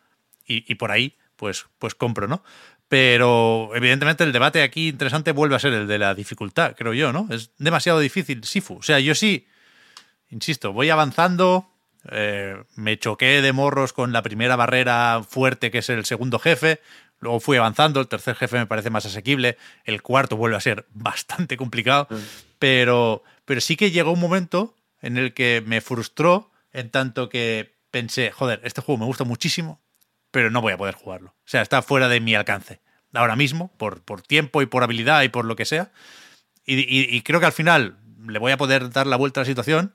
Y, 0.47 0.75
por 0.75 0.91
ahí, 0.91 1.17
pues, 1.37 1.65
pues 1.79 1.95
compro, 1.95 2.27
¿no? 2.27 2.43
Pero 2.87 3.71
evidentemente 3.73 4.23
el 4.23 4.31
debate 4.31 4.61
aquí 4.61 4.89
interesante 4.89 5.31
vuelve 5.31 5.55
a 5.55 5.59
ser 5.59 5.73
el 5.73 5.87
de 5.87 5.97
la 5.97 6.13
dificultad, 6.13 6.75
creo 6.77 6.93
yo, 6.93 7.11
¿no? 7.11 7.27
Es 7.31 7.49
demasiado 7.57 7.99
difícil, 7.99 8.43
Sifu. 8.43 8.75
O 8.75 8.83
sea, 8.83 8.99
yo 8.99 9.15
sí, 9.15 9.47
insisto, 10.29 10.71
voy 10.71 10.91
avanzando, 10.91 11.67
eh, 12.11 12.63
me 12.75 12.99
choqué 12.99 13.41
de 13.41 13.53
morros 13.53 13.91
con 13.91 14.13
la 14.13 14.21
primera 14.21 14.55
barrera 14.55 15.23
fuerte 15.27 15.71
que 15.71 15.79
es 15.79 15.89
el 15.89 16.05
segundo 16.05 16.37
jefe, 16.37 16.79
luego 17.25 17.39
fui 17.41 17.57
avanzando, 17.57 17.99
el 17.99 18.07
tercer 18.07 18.35
jefe 18.35 18.57
me 18.57 18.65
parece 18.65 18.89
más 18.89 19.05
asequible, 19.05 19.57
el 19.83 20.01
cuarto 20.01 20.37
vuelve 20.37 20.55
a 20.55 20.61
ser 20.61 20.85
bastante 20.93 21.57
complicado, 21.57 22.07
pero, 22.59 23.23
pero 23.43 23.59
sí 23.61 23.75
que 23.75 23.91
llegó 23.91 24.11
un 24.13 24.19
momento 24.19 24.73
en 25.01 25.17
el 25.17 25.33
que 25.33 25.61
me 25.65 25.81
frustró 25.81 26.51
en 26.71 26.89
tanto 26.89 27.27
que 27.29 27.75
pensé, 27.91 28.31
joder, 28.31 28.61
este 28.63 28.81
juego 28.81 28.99
me 28.99 29.05
gusta 29.05 29.23
muchísimo, 29.25 29.81
pero 30.31 30.49
no 30.49 30.61
voy 30.61 30.73
a 30.73 30.77
poder 30.77 30.95
jugarlo. 30.95 31.29
O 31.31 31.47
sea, 31.47 31.61
está 31.61 31.81
fuera 31.81 32.07
de 32.09 32.19
mi 32.21 32.33
alcance. 32.35 32.79
Ahora 33.13 33.35
mismo, 33.35 33.71
por, 33.77 34.01
por 34.03 34.21
tiempo 34.21 34.61
y 34.61 34.65
por 34.65 34.83
habilidad 34.83 35.21
y 35.23 35.29
por 35.29 35.45
lo 35.45 35.55
que 35.55 35.65
sea. 35.65 35.91
Y, 36.65 36.75
y- 36.79 37.07
y 37.15 37.21
creo 37.21 37.39
que 37.39 37.45
al 37.45 37.53
final 37.53 37.97
le 38.27 38.39
voy 38.39 38.51
a 38.51 38.57
poder 38.57 38.89
dar 38.89 39.07
la 39.07 39.15
vuelta 39.15 39.39
a 39.39 39.43
la 39.43 39.45
situación, 39.45 39.93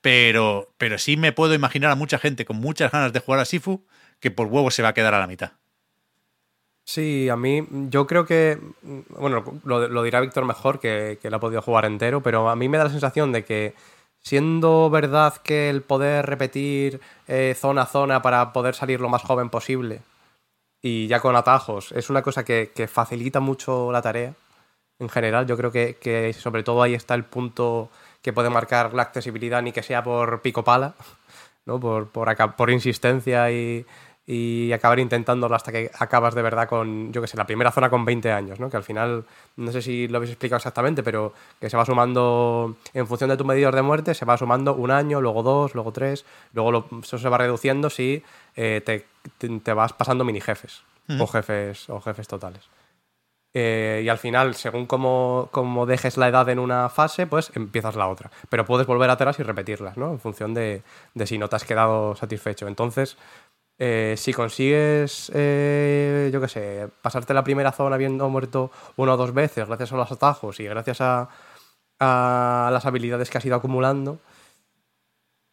pero, 0.00 0.72
pero 0.78 0.98
sí 0.98 1.16
me 1.16 1.32
puedo 1.32 1.54
imaginar 1.54 1.90
a 1.90 1.94
mucha 1.96 2.18
gente 2.18 2.44
con 2.44 2.56
muchas 2.58 2.92
ganas 2.92 3.12
de 3.12 3.20
jugar 3.20 3.40
a 3.40 3.44
Sifu 3.44 3.86
que 4.20 4.30
por 4.30 4.46
huevo 4.48 4.70
se 4.70 4.82
va 4.82 4.90
a 4.90 4.94
quedar 4.94 5.14
a 5.14 5.18
la 5.18 5.26
mitad. 5.26 5.52
Sí, 6.86 7.28
a 7.30 7.36
mí, 7.36 7.66
yo 7.88 8.06
creo 8.06 8.26
que, 8.26 8.58
mm, 8.82 9.00
bueno, 9.18 9.42
lo, 9.64 10.02
dirá 10.02 10.20
Víctor 10.20 10.44
mejor, 10.44 10.80
que, 10.80 11.18
que 11.20 11.30
lo 11.30 11.36
ha 11.36 11.40
podido 11.40 11.62
jugar 11.62 11.86
entero, 11.86 12.22
pero 12.22 12.48
a 12.50 12.56
mí 12.56 12.68
me 12.68 12.76
da 12.78 12.84
la 12.84 12.90
sensación 12.90 13.32
de 13.32 13.44
que 13.44 13.74
siendo 14.20 14.90
verdad 14.90 15.34
que 15.42 15.70
el 15.70 15.82
poder 15.82 16.26
repetir 16.26 17.00
eh, 17.26 17.54
zona 17.58 17.82
a 17.82 17.86
zona 17.86 18.22
para 18.22 18.52
poder 18.52 18.74
salir 18.74 19.00
lo 19.00 19.08
más 19.08 19.22
joven 19.22 19.50
posible 19.50 20.00
y 20.82 21.08
ya 21.08 21.20
con 21.20 21.36
atajos 21.36 21.92
es 21.92 22.10
una 22.10 22.22
cosa 22.22 22.44
que, 22.44 22.72
que 22.74 22.88
facilita 22.88 23.40
mucho 23.40 23.92
la 23.92 24.02
tarea, 24.02 24.34
en 24.98 25.08
general. 25.08 25.46
Yo 25.46 25.56
creo 25.56 25.72
que, 25.72 25.96
que 26.00 26.32
sobre 26.32 26.62
todo 26.62 26.82
ahí 26.82 26.94
está 26.94 27.14
el 27.14 27.24
punto 27.24 27.90
que 28.22 28.32
puede 28.32 28.50
marcar 28.50 28.94
la 28.94 29.02
accesibilidad, 29.02 29.62
ni 29.62 29.72
que 29.72 29.82
sea 29.82 30.02
por 30.02 30.40
pico 30.42 30.64
pala, 30.64 30.94
¿no? 31.66 31.80
por, 31.80 32.08
por, 32.08 32.28
aca- 32.28 32.56
por 32.56 32.70
insistencia 32.70 33.50
y, 33.50 33.84
y 34.26 34.72
acabar 34.72 34.98
intentándolo 35.00 35.54
hasta 35.54 35.70
que 35.70 35.90
acabas 35.98 36.34
de 36.34 36.40
verdad 36.40 36.66
con, 36.68 37.12
yo 37.12 37.20
que 37.20 37.26
sé, 37.28 37.36
la 37.36 37.46
primera 37.46 37.70
zona 37.70 37.90
con 37.90 38.04
20 38.06 38.32
años, 38.32 38.58
¿no? 38.58 38.70
que 38.70 38.76
al 38.78 38.82
final, 38.82 39.24
no 39.56 39.70
sé 39.70 39.82
si 39.82 40.08
lo 40.08 40.16
habéis 40.16 40.30
explicado 40.32 40.56
exactamente, 40.56 41.02
pero 41.02 41.34
que 41.60 41.68
se 41.68 41.76
va 41.76 41.84
sumando, 41.84 42.76
en 42.94 43.06
función 43.06 43.28
de 43.28 43.36
tu 43.36 43.44
medidor 43.44 43.74
de 43.74 43.82
muerte, 43.82 44.14
se 44.14 44.24
va 44.24 44.38
sumando 44.38 44.74
un 44.74 44.90
año, 44.90 45.20
luego 45.20 45.42
dos, 45.42 45.74
luego 45.74 45.92
tres, 45.92 46.24
luego 46.54 46.72
lo- 46.72 46.86
eso 47.02 47.18
se 47.18 47.28
va 47.28 47.36
reduciendo 47.36 47.90
si 47.90 48.22
eh, 48.56 48.80
te, 48.84 49.06
te- 49.36 49.60
te 49.60 49.72
vas 49.74 49.92
pasando 49.92 50.24
mini 50.24 50.40
jefes 50.40 50.82
o 51.20 51.26
jefes 51.26 51.90
o 51.90 52.00
jefes 52.00 52.26
totales. 52.26 52.62
Eh, 53.56 54.02
y 54.04 54.08
al 54.08 54.18
final, 54.18 54.56
según 54.56 54.86
como, 54.86 55.48
como 55.52 55.86
dejes 55.86 56.16
la 56.16 56.26
edad 56.26 56.48
en 56.48 56.58
una 56.58 56.88
fase, 56.88 57.28
pues 57.28 57.52
empiezas 57.54 57.94
la 57.94 58.08
otra. 58.08 58.28
Pero 58.48 58.64
puedes 58.64 58.84
volver 58.84 59.08
atrás 59.10 59.38
y 59.38 59.44
repetirlas, 59.44 59.96
¿no? 59.96 60.10
En 60.10 60.18
función 60.18 60.54
de, 60.54 60.82
de 61.14 61.26
si 61.28 61.38
no 61.38 61.48
te 61.48 61.54
has 61.54 61.64
quedado 61.64 62.16
satisfecho. 62.16 62.66
Entonces, 62.66 63.16
eh, 63.78 64.14
si 64.16 64.32
consigues, 64.32 65.30
eh, 65.34 66.30
yo 66.32 66.40
qué 66.40 66.48
sé, 66.48 66.88
pasarte 67.02 67.34
la 67.34 67.44
primera 67.44 67.72
zona 67.72 67.96
habiendo 67.96 68.28
muerto 68.28 68.70
una 68.96 69.14
o 69.14 69.16
dos 69.16 69.34
veces, 69.34 69.66
gracias 69.66 69.92
a 69.92 69.96
los 69.96 70.10
atajos 70.12 70.60
y 70.60 70.64
gracias 70.64 71.00
a, 71.00 71.28
a 72.00 72.70
las 72.72 72.86
habilidades 72.86 73.30
que 73.30 73.38
has 73.38 73.44
ido 73.44 73.56
acumulando, 73.56 74.18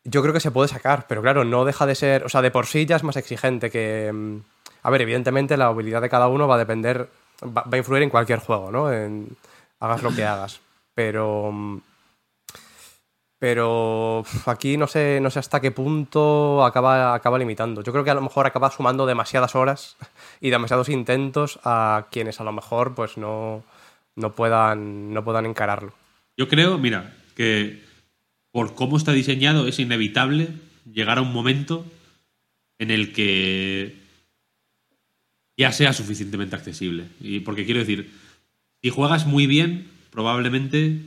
yo 0.03 0.21
creo 0.21 0.33
que 0.33 0.39
se 0.39 0.51
puede 0.51 0.67
sacar, 0.67 1.05
pero 1.07 1.21
claro, 1.21 1.43
no 1.45 1.65
deja 1.65 1.85
de 1.85 1.95
ser, 1.95 2.23
o 2.25 2.29
sea, 2.29 2.41
de 2.41 2.51
por 2.51 2.65
sí 2.65 2.85
ya 2.85 2.95
es 2.95 3.03
más 3.03 3.17
exigente 3.17 3.69
que... 3.69 4.11
mm, 4.11 4.37
A 4.83 4.89
ver, 4.89 5.01
evidentemente 5.01 5.57
la 5.57 5.67
habilidad 5.67 6.01
de 6.01 6.09
cada 6.09 6.27
uno 6.27 6.47
va 6.47 6.55
a 6.55 6.57
depender, 6.57 7.09
va, 7.43 7.65
a 7.71 7.77
influir 7.77 8.01
en 8.03 8.09
cualquier 8.09 8.39
juego, 8.39 8.71
¿no? 8.71 8.87
Hagas 9.79 10.01
lo 10.03 10.15
que 10.15 10.25
hagas. 10.25 10.59
Pero... 10.95 11.81
Pero 13.41 14.23
aquí 14.45 14.77
no 14.77 14.85
sé, 14.85 15.17
no 15.19 15.31
sé 15.31 15.39
hasta 15.39 15.59
qué 15.59 15.71
punto 15.71 16.63
acaba, 16.63 17.15
acaba 17.15 17.39
limitando. 17.39 17.81
Yo 17.81 17.91
creo 17.91 18.03
que 18.03 18.11
a 18.11 18.13
lo 18.13 18.21
mejor 18.21 18.45
acaba 18.45 18.69
sumando 18.69 19.07
demasiadas 19.07 19.55
horas 19.55 19.97
y 20.39 20.51
demasiados 20.51 20.89
intentos 20.89 21.59
a 21.63 22.05
quienes 22.11 22.39
a 22.39 22.43
lo 22.43 22.51
mejor 22.51 22.93
pues 22.93 23.17
no, 23.17 23.63
no, 24.15 24.35
puedan, 24.35 25.11
no 25.11 25.23
puedan 25.23 25.47
encararlo. 25.47 25.91
Yo 26.37 26.47
creo, 26.47 26.77
mira, 26.77 27.15
que 27.35 27.81
por 28.51 28.75
cómo 28.75 28.95
está 28.95 29.11
diseñado 29.11 29.67
es 29.67 29.79
inevitable 29.79 30.49
llegar 30.93 31.17
a 31.17 31.21
un 31.21 31.33
momento 31.33 31.83
en 32.77 32.91
el 32.91 33.11
que 33.11 33.95
ya 35.57 35.71
sea 35.71 35.93
suficientemente 35.93 36.55
accesible. 36.55 37.05
Y 37.19 37.39
porque 37.39 37.65
quiero 37.65 37.79
decir, 37.79 38.11
si 38.83 38.91
juegas 38.91 39.25
muy 39.25 39.47
bien, 39.47 39.87
probablemente, 40.11 40.99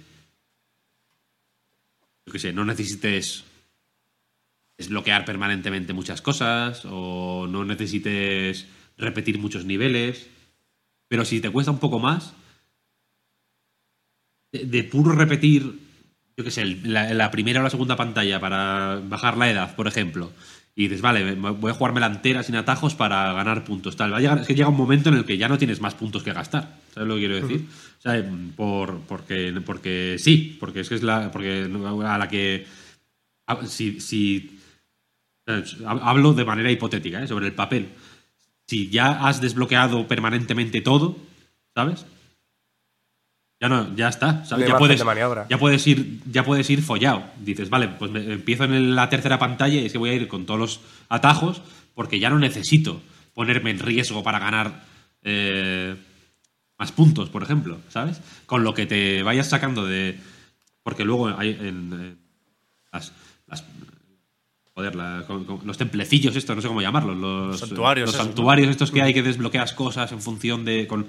no 2.52 2.65
necesites 2.65 3.44
desbloquear 4.77 5.24
permanentemente 5.24 5.93
muchas 5.93 6.20
cosas 6.20 6.82
o 6.85 7.47
no 7.47 7.65
necesites 7.65 8.66
repetir 8.97 9.39
muchos 9.39 9.65
niveles. 9.65 10.28
Pero 11.09 11.24
si 11.24 11.40
te 11.40 11.51
cuesta 11.51 11.70
un 11.70 11.78
poco 11.78 11.98
más, 11.98 12.35
de, 14.52 14.85
puro 14.85 15.12
repetir, 15.12 15.81
yo 16.36 16.44
qué 16.44 16.51
sé, 16.51 16.65
la, 16.65 17.31
primera 17.31 17.61
o 17.61 17.62
la 17.62 17.70
segunda 17.70 17.97
pantalla 17.97 18.40
para 18.40 19.01
bajar 19.05 19.36
la 19.36 19.51
edad, 19.51 19.77
por 19.77 19.86
ejemplo, 19.86 20.32
y 20.74 20.85
dices, 20.85 21.02
vale, 21.02 21.35
voy 21.35 21.70
a 21.70 21.74
jugarme 21.74 22.01
la 22.01 22.06
entera 22.06 22.43
sin 22.43 22.56
atajos 22.56 22.94
para 22.94 23.32
ganar 23.32 23.65
puntos, 23.65 23.97
tal. 23.97 24.12
Va 24.12 24.16
a 24.16 24.20
llegar, 24.20 24.39
es 24.40 24.47
que 24.47 24.55
llega 24.55 24.69
un 24.69 24.77
momento 24.77 25.09
en 25.11 25.16
el 25.16 25.24
que 25.24 25.39
ya 25.39 25.48
no 25.48 25.59
tienes 25.59 25.81
más 25.81 25.94
puntos 25.94 26.23
que 26.23 26.32
gastar. 26.32 26.84
¿Sabes 26.95 27.09
lo 27.09 27.15
que 27.16 27.21
quiero 27.21 27.35
decir? 27.35 27.66
O 27.99 28.01
sea, 28.01 28.25
por, 28.57 29.01
porque, 29.01 29.53
porque 29.66 30.16
sí, 30.19 30.57
porque 30.61 30.81
es 30.81 30.89
que 30.89 30.95
es 30.95 31.03
la. 31.03 31.31
Porque 31.33 31.69
a 32.07 32.19
la 32.19 32.29
que. 32.29 32.66
a- 33.49 33.66
Si, 33.66 34.01
si 34.01 34.59
hablo 35.87 36.33
de 36.33 36.45
manera 36.45 36.71
hipotética, 36.71 37.23
¿eh? 37.23 37.27
sobre 37.27 37.47
el 37.47 37.53
papel. 37.55 37.89
Si 38.66 38.89
ya 38.89 39.27
has 39.29 39.41
desbloqueado 39.41 40.07
permanentemente 40.09 40.81
todo, 40.81 41.16
¿sabes? 41.75 42.07
Ya 43.61 43.69
no, 43.69 43.95
ya 43.97 44.09
está. 44.09 44.45
Ya 44.66 44.73
puedes, 44.79 44.99
ya 45.49 45.59
puedes 45.59 45.87
ir, 45.87 46.21
ya 46.31 46.45
puedes 46.45 46.69
ir 46.71 46.83
follado. 46.83 47.25
Dices, 47.41 47.69
vale, 47.71 47.89
pues 47.89 48.11
me- 48.11 48.33
empiezo 48.33 48.65
en 48.65 48.95
la 48.95 49.09
tercera 49.09 49.39
pantalla 49.39 49.75
y 49.81 49.87
es 49.87 49.93
que 49.93 49.99
voy 49.99 50.11
a 50.11 50.15
ir 50.15 50.29
con 50.29 50.47
todos 50.47 50.61
los 50.61 50.81
atajos 51.09 51.62
porque 51.95 52.19
ya 52.19 52.31
no 52.31 52.39
necesito 52.39 53.03
ponerme 53.35 53.71
en 53.71 53.79
riesgo 53.81 54.23
para 54.23 54.39
ganar 54.39 54.85
eh, 55.23 55.95
más 56.85 56.93
puntos, 56.93 57.31
por 57.31 57.43
ejemplo, 57.43 57.78
¿sabes? 57.89 58.20
Con 58.44 58.62
lo 58.62 58.74
que 58.74 58.85
te 58.85 59.23
vayas 59.23 59.48
sacando 59.48 59.86
de. 59.86 60.19
Porque 60.82 61.02
luego 61.05 61.28
hay 61.28 61.51
en, 61.59 61.66
en 61.93 62.19
las, 62.93 63.12
las- 63.47 63.65
joder, 64.74 64.94
la- 64.94 65.24
con- 65.27 65.44
con- 65.47 65.61
los 65.66 65.78
templecillos 65.78 66.36
estos, 66.36 66.55
no 66.55 66.61
sé 66.61 66.69
cómo 66.69 66.82
llamarlos, 66.82 67.16
los 67.16 67.59
Santuarios 67.59 68.09
los 68.09 68.15
esos, 68.15 68.27
santuarios 68.27 68.69
estos 68.69 68.90
que 68.90 69.01
hay 69.01 69.15
que 69.15 69.23
desbloqueas 69.23 69.73
cosas 69.73 70.12
en 70.12 70.20
función 70.20 70.66
de 70.66 70.86
con, 70.86 71.06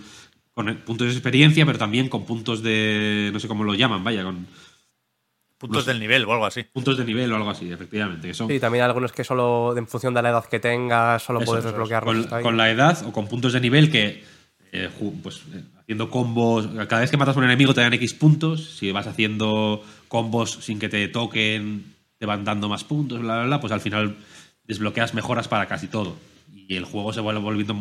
con 0.53 0.73
puntos 0.85 1.07
de 1.07 1.13
experiencia, 1.13 1.65
pero 1.65 1.77
también 1.77 2.07
con 2.07 2.25
puntos 2.25 2.63
de 2.63 3.31
no 3.33 3.39
sé 3.41 3.49
cómo 3.49 3.65
lo 3.65 3.73
llaman, 3.75 4.01
vaya, 4.03 4.23
con 4.23 4.47
Puntos 5.57 5.85
del 5.85 5.99
nivel 5.99 6.23
o 6.25 6.31
algo 6.33 6.45
así. 6.45 6.63
puntos 6.63 6.97
de 6.97 7.05
nivel 7.05 7.31
o 7.31 7.35
algo 7.37 7.49
así, 7.49 7.71
efectivamente, 7.71 8.27
que 8.27 8.33
son 8.33 8.47
Sí, 8.49 8.59
también 8.59 8.83
hay 8.83 8.87
algunos 8.89 9.11
que 9.13 9.23
solo, 9.23 9.75
en 9.75 9.87
función 9.87 10.13
de 10.13 10.21
la 10.21 10.29
edad 10.29 10.45
que 10.45 10.59
tengas, 10.59 11.23
solo 11.23 11.39
Eso, 11.39 11.45
puedes 11.51 11.65
desbloquearlos. 11.65 12.27
con 12.43 12.55
la 12.57 12.69
edad 12.69 13.03
o 13.05 13.11
con 13.13 13.27
puntos 13.27 13.53
de 13.53 13.61
nivel 13.61 13.89
que 13.91 14.23
eh, 14.71 14.89
pues 15.23 15.41
eh, 15.53 15.63
haciendo 15.79 16.09
combos 16.09 16.67
cada 16.87 17.01
vez 17.01 17.11
que 17.11 17.17
matas 17.17 17.35
a 17.35 17.39
un 17.39 17.45
enemigo 17.45 17.73
te 17.73 17.81
dan 17.81 17.93
X 17.93 18.13
puntos 18.13 18.77
si 18.77 18.91
vas 18.91 19.07
haciendo 19.07 19.83
combos 20.07 20.51
sin 20.61 20.79
que 20.79 20.89
te 20.89 21.07
toquen 21.07 21.85
te 22.17 22.25
van 22.25 22.43
dando 22.43 22.69
más 22.69 22.83
puntos 22.83 23.19
bla 23.21 23.35
bla 23.37 23.45
bla 23.45 23.61
pues 23.61 23.71
al 23.73 23.81
final 23.81 24.15
desbloqueas 24.65 25.13
mejoras 25.13 25.47
para 25.47 25.67
casi 25.67 25.87
todo 25.87 26.15
y 26.53 26.75
el 26.75 26.85
juego 26.85 27.13
se 27.13 27.21
vuelve 27.21 27.39
volviendo 27.41 27.75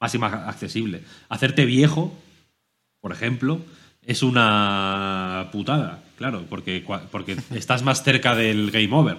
más 0.00 0.14
y 0.14 0.18
más 0.18 0.32
accesible 0.32 1.02
hacerte 1.28 1.64
viejo 1.64 2.16
por 3.00 3.12
ejemplo 3.12 3.60
es 4.06 4.22
una 4.22 5.48
putada 5.52 6.02
claro 6.16 6.44
porque 6.48 6.84
porque 7.10 7.36
estás 7.54 7.82
más 7.82 8.02
cerca 8.02 8.34
del 8.34 8.70
game 8.70 8.92
over 8.92 9.18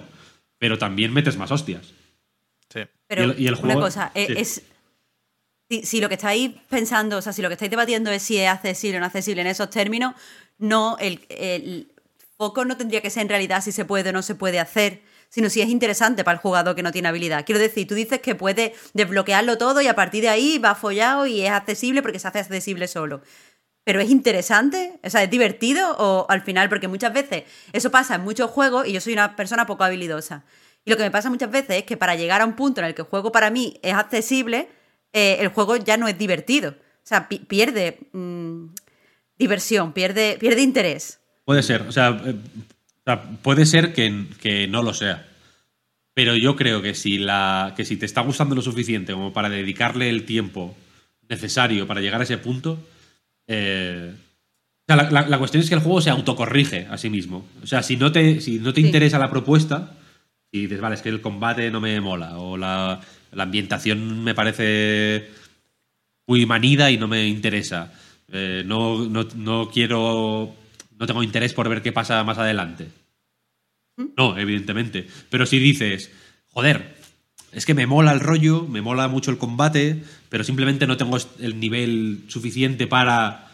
pero 0.58 0.78
también 0.78 1.12
metes 1.12 1.36
más 1.36 1.50
hostias 1.50 1.92
Sí. 2.72 2.80
Pero 3.06 3.24
Y 3.24 3.30
el- 3.32 3.40
y 3.42 3.46
el 3.48 3.52
una 3.52 3.60
juego- 3.62 3.80
cosa, 3.82 4.12
eh, 4.14 4.26
sí. 4.28 4.32
es. 4.38 4.62
Si, 5.84 6.00
lo 6.00 6.08
que 6.08 6.16
estáis 6.16 6.50
pensando, 6.68 7.16
o 7.16 7.22
sea, 7.22 7.32
si 7.32 7.40
lo 7.40 7.48
que 7.48 7.54
estáis 7.54 7.70
debatiendo 7.70 8.10
es 8.10 8.22
si 8.22 8.36
es 8.36 8.48
accesible 8.48 8.98
o 8.98 9.00
no 9.00 9.06
accesible 9.06 9.40
en 9.40 9.46
esos 9.46 9.70
términos, 9.70 10.14
no, 10.58 10.96
el, 10.98 11.24
el 11.30 11.92
foco 12.36 12.64
no 12.64 12.76
tendría 12.76 13.00
que 13.00 13.08
ser 13.08 13.22
en 13.22 13.28
realidad 13.28 13.62
si 13.62 13.72
se 13.72 13.84
puede 13.84 14.10
o 14.10 14.12
no 14.12 14.22
se 14.22 14.34
puede 14.34 14.60
hacer, 14.60 15.02
sino 15.28 15.48
si 15.48 15.62
es 15.62 15.70
interesante 15.70 16.24
para 16.24 16.34
el 16.34 16.40
jugador 16.40 16.76
que 16.76 16.82
no 16.82 16.92
tiene 16.92 17.08
habilidad. 17.08 17.46
Quiero 17.46 17.60
decir, 17.60 17.86
tú 17.86 17.94
dices 17.94 18.20
que 18.20 18.34
puede 18.34 18.74
desbloquearlo 18.92 19.56
todo 19.56 19.80
y 19.80 19.86
a 19.86 19.94
partir 19.94 20.22
de 20.22 20.28
ahí 20.28 20.58
va 20.58 20.74
follado 20.74 21.26
y 21.26 21.40
es 21.40 21.50
accesible 21.50 22.02
porque 22.02 22.18
se 22.18 22.28
hace 22.28 22.40
accesible 22.40 22.86
solo. 22.86 23.22
Pero 23.84 24.00
es 24.00 24.10
interesante, 24.10 25.00
o 25.02 25.08
sea, 25.08 25.22
es 25.22 25.30
divertido 25.30 25.96
o 25.98 26.26
al 26.28 26.42
final, 26.42 26.68
porque 26.68 26.86
muchas 26.86 27.12
veces 27.12 27.44
eso 27.72 27.90
pasa 27.90 28.16
en 28.16 28.22
muchos 28.22 28.50
juegos 28.50 28.86
y 28.86 28.92
yo 28.92 29.00
soy 29.00 29.14
una 29.14 29.34
persona 29.34 29.66
poco 29.66 29.84
habilidosa. 29.84 30.44
Y 30.84 30.90
lo 30.90 30.96
que 30.96 31.02
me 31.02 31.10
pasa 31.10 31.30
muchas 31.30 31.50
veces 31.50 31.78
es 31.78 31.84
que 31.84 31.96
para 31.96 32.14
llegar 32.14 32.42
a 32.42 32.44
un 32.44 32.54
punto 32.54 32.80
en 32.80 32.88
el 32.88 32.94
que 32.94 33.02
el 33.02 33.08
juego 33.08 33.32
para 33.32 33.50
mí 33.50 33.78
es 33.82 33.94
accesible, 33.94 34.68
eh, 35.12 35.38
el 35.40 35.48
juego 35.48 35.76
ya 35.76 35.96
no 35.96 36.08
es 36.08 36.16
divertido. 36.18 36.70
O 36.70 37.04
sea, 37.06 37.28
pi- 37.28 37.40
pierde 37.40 37.98
mm, 38.12 38.66
diversión, 39.38 39.92
pierde, 39.92 40.36
pierde 40.38 40.62
interés. 40.62 41.20
Puede 41.44 41.62
ser, 41.62 41.82
o 41.82 41.92
sea, 41.92 42.10
eh, 42.24 42.34
o 42.34 43.04
sea, 43.04 43.22
puede 43.42 43.66
ser 43.66 43.92
que, 43.92 44.26
que 44.40 44.68
no 44.68 44.82
lo 44.82 44.94
sea. 44.94 45.26
Pero 46.14 46.36
yo 46.36 46.56
creo 46.56 46.82
que 46.82 46.94
si, 46.94 47.18
la, 47.18 47.72
que 47.76 47.84
si 47.84 47.96
te 47.96 48.06
está 48.06 48.20
gustando 48.20 48.54
lo 48.54 48.62
suficiente 48.62 49.12
como 49.14 49.32
para 49.32 49.48
dedicarle 49.48 50.08
el 50.10 50.24
tiempo 50.26 50.76
necesario 51.28 51.86
para 51.86 52.00
llegar 52.02 52.20
a 52.20 52.24
ese 52.24 52.36
punto, 52.38 52.78
eh, 53.46 54.12
o 54.14 54.84
sea, 54.86 54.96
la, 54.96 55.10
la- 55.10 55.28
la 55.28 55.38
cuestión 55.38 55.62
es 55.62 55.68
que 55.68 55.74
el 55.74 55.80
juego 55.80 56.00
se 56.00 56.10
autocorrige 56.10 56.86
a 56.90 56.98
sí 56.98 57.08
mismo. 57.10 57.46
O 57.62 57.66
sea, 57.66 57.82
si 57.82 57.96
no 57.96 58.12
te, 58.12 58.40
si 58.40 58.58
no 58.58 58.72
te 58.72 58.80
Sí. 58.80 58.86
interesa 58.86 59.18
la 59.18 59.30
propuesta, 59.30 59.94
y 60.52 60.62
dices, 60.62 60.80
vale, 60.80 60.96
es 60.96 61.02
que 61.02 61.08
el 61.08 61.22
combate 61.22 61.70
no 61.70 61.80
me 61.80 61.98
mola, 62.00 62.38
o 62.38 62.56
la, 62.58 63.00
la 63.32 63.44
ambientación 63.44 64.22
me 64.24 64.34
parece 64.34 65.30
muy 66.26 66.46
manida 66.46 66.90
y 66.90 66.98
no 66.98 67.08
me 67.08 67.26
interesa. 67.26 67.92
Eh, 68.28 68.62
no, 68.66 69.04
no, 69.08 69.26
no 69.34 69.70
quiero. 69.70 70.54
No 70.98 71.06
tengo 71.06 71.22
interés 71.22 71.52
por 71.52 71.68
ver 71.68 71.82
qué 71.82 71.92
pasa 71.92 72.22
más 72.24 72.38
adelante. 72.38 72.88
No, 74.16 74.38
evidentemente. 74.38 75.06
Pero 75.30 75.46
si 75.46 75.58
dices, 75.58 76.10
joder, 76.52 76.94
es 77.52 77.66
que 77.66 77.74
me 77.74 77.86
mola 77.86 78.12
el 78.12 78.20
rollo, 78.20 78.62
me 78.66 78.80
mola 78.80 79.08
mucho 79.08 79.30
el 79.30 79.38
combate, 79.38 80.02
pero 80.28 80.44
simplemente 80.44 80.86
no 80.86 80.96
tengo 80.96 81.18
el 81.40 81.60
nivel 81.60 82.24
suficiente 82.28 82.86
para 82.86 83.48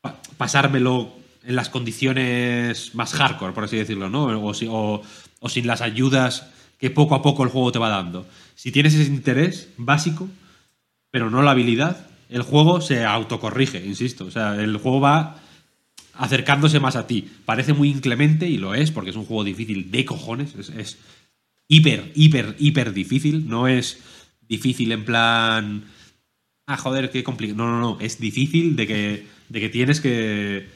pa- 0.00 0.20
pasármelo 0.36 1.12
en 1.44 1.56
las 1.56 1.68
condiciones 1.68 2.94
más 2.94 3.12
hardcore, 3.14 3.52
por 3.52 3.64
así 3.64 3.76
decirlo, 3.76 4.08
¿no? 4.08 4.24
O, 4.44 4.54
si- 4.54 4.66
o- 4.68 5.02
o 5.40 5.48
sin 5.48 5.66
las 5.66 5.80
ayudas 5.80 6.48
que 6.82 6.90
poco 6.90 7.14
a 7.14 7.22
poco 7.22 7.44
el 7.44 7.48
juego 7.48 7.70
te 7.70 7.78
va 7.78 7.90
dando. 7.90 8.26
Si 8.56 8.72
tienes 8.72 8.92
ese 8.94 9.08
interés 9.08 9.68
básico, 9.76 10.28
pero 11.12 11.30
no 11.30 11.40
la 11.40 11.52
habilidad, 11.52 12.08
el 12.28 12.42
juego 12.42 12.80
se 12.80 13.04
autocorrige, 13.04 13.86
insisto. 13.86 14.24
O 14.24 14.32
sea, 14.32 14.60
el 14.60 14.76
juego 14.78 15.00
va 15.00 15.40
acercándose 16.14 16.80
más 16.80 16.96
a 16.96 17.06
ti. 17.06 17.30
Parece 17.44 17.72
muy 17.72 17.88
inclemente 17.88 18.48
y 18.48 18.56
lo 18.56 18.74
es, 18.74 18.90
porque 18.90 19.10
es 19.10 19.16
un 19.16 19.26
juego 19.26 19.44
difícil 19.44 19.92
de 19.92 20.04
cojones. 20.04 20.56
Es, 20.56 20.98
hiper, 21.68 22.10
hiper, 22.16 22.56
hiper 22.58 22.92
difícil. 22.92 23.48
No 23.48 23.68
es 23.68 24.00
difícil 24.40 24.90
en 24.90 25.04
plan. 25.04 25.84
Ah, 26.66 26.78
joder, 26.78 27.12
qué 27.12 27.22
complicado. 27.22 27.58
No, 27.58 27.70
no, 27.70 27.78
no. 27.78 28.00
Es 28.00 28.18
difícil 28.18 28.74
de 28.74 28.88
que, 28.88 29.26
de 29.50 29.60
que 29.60 29.68
tienes 29.68 30.00
que 30.00 30.66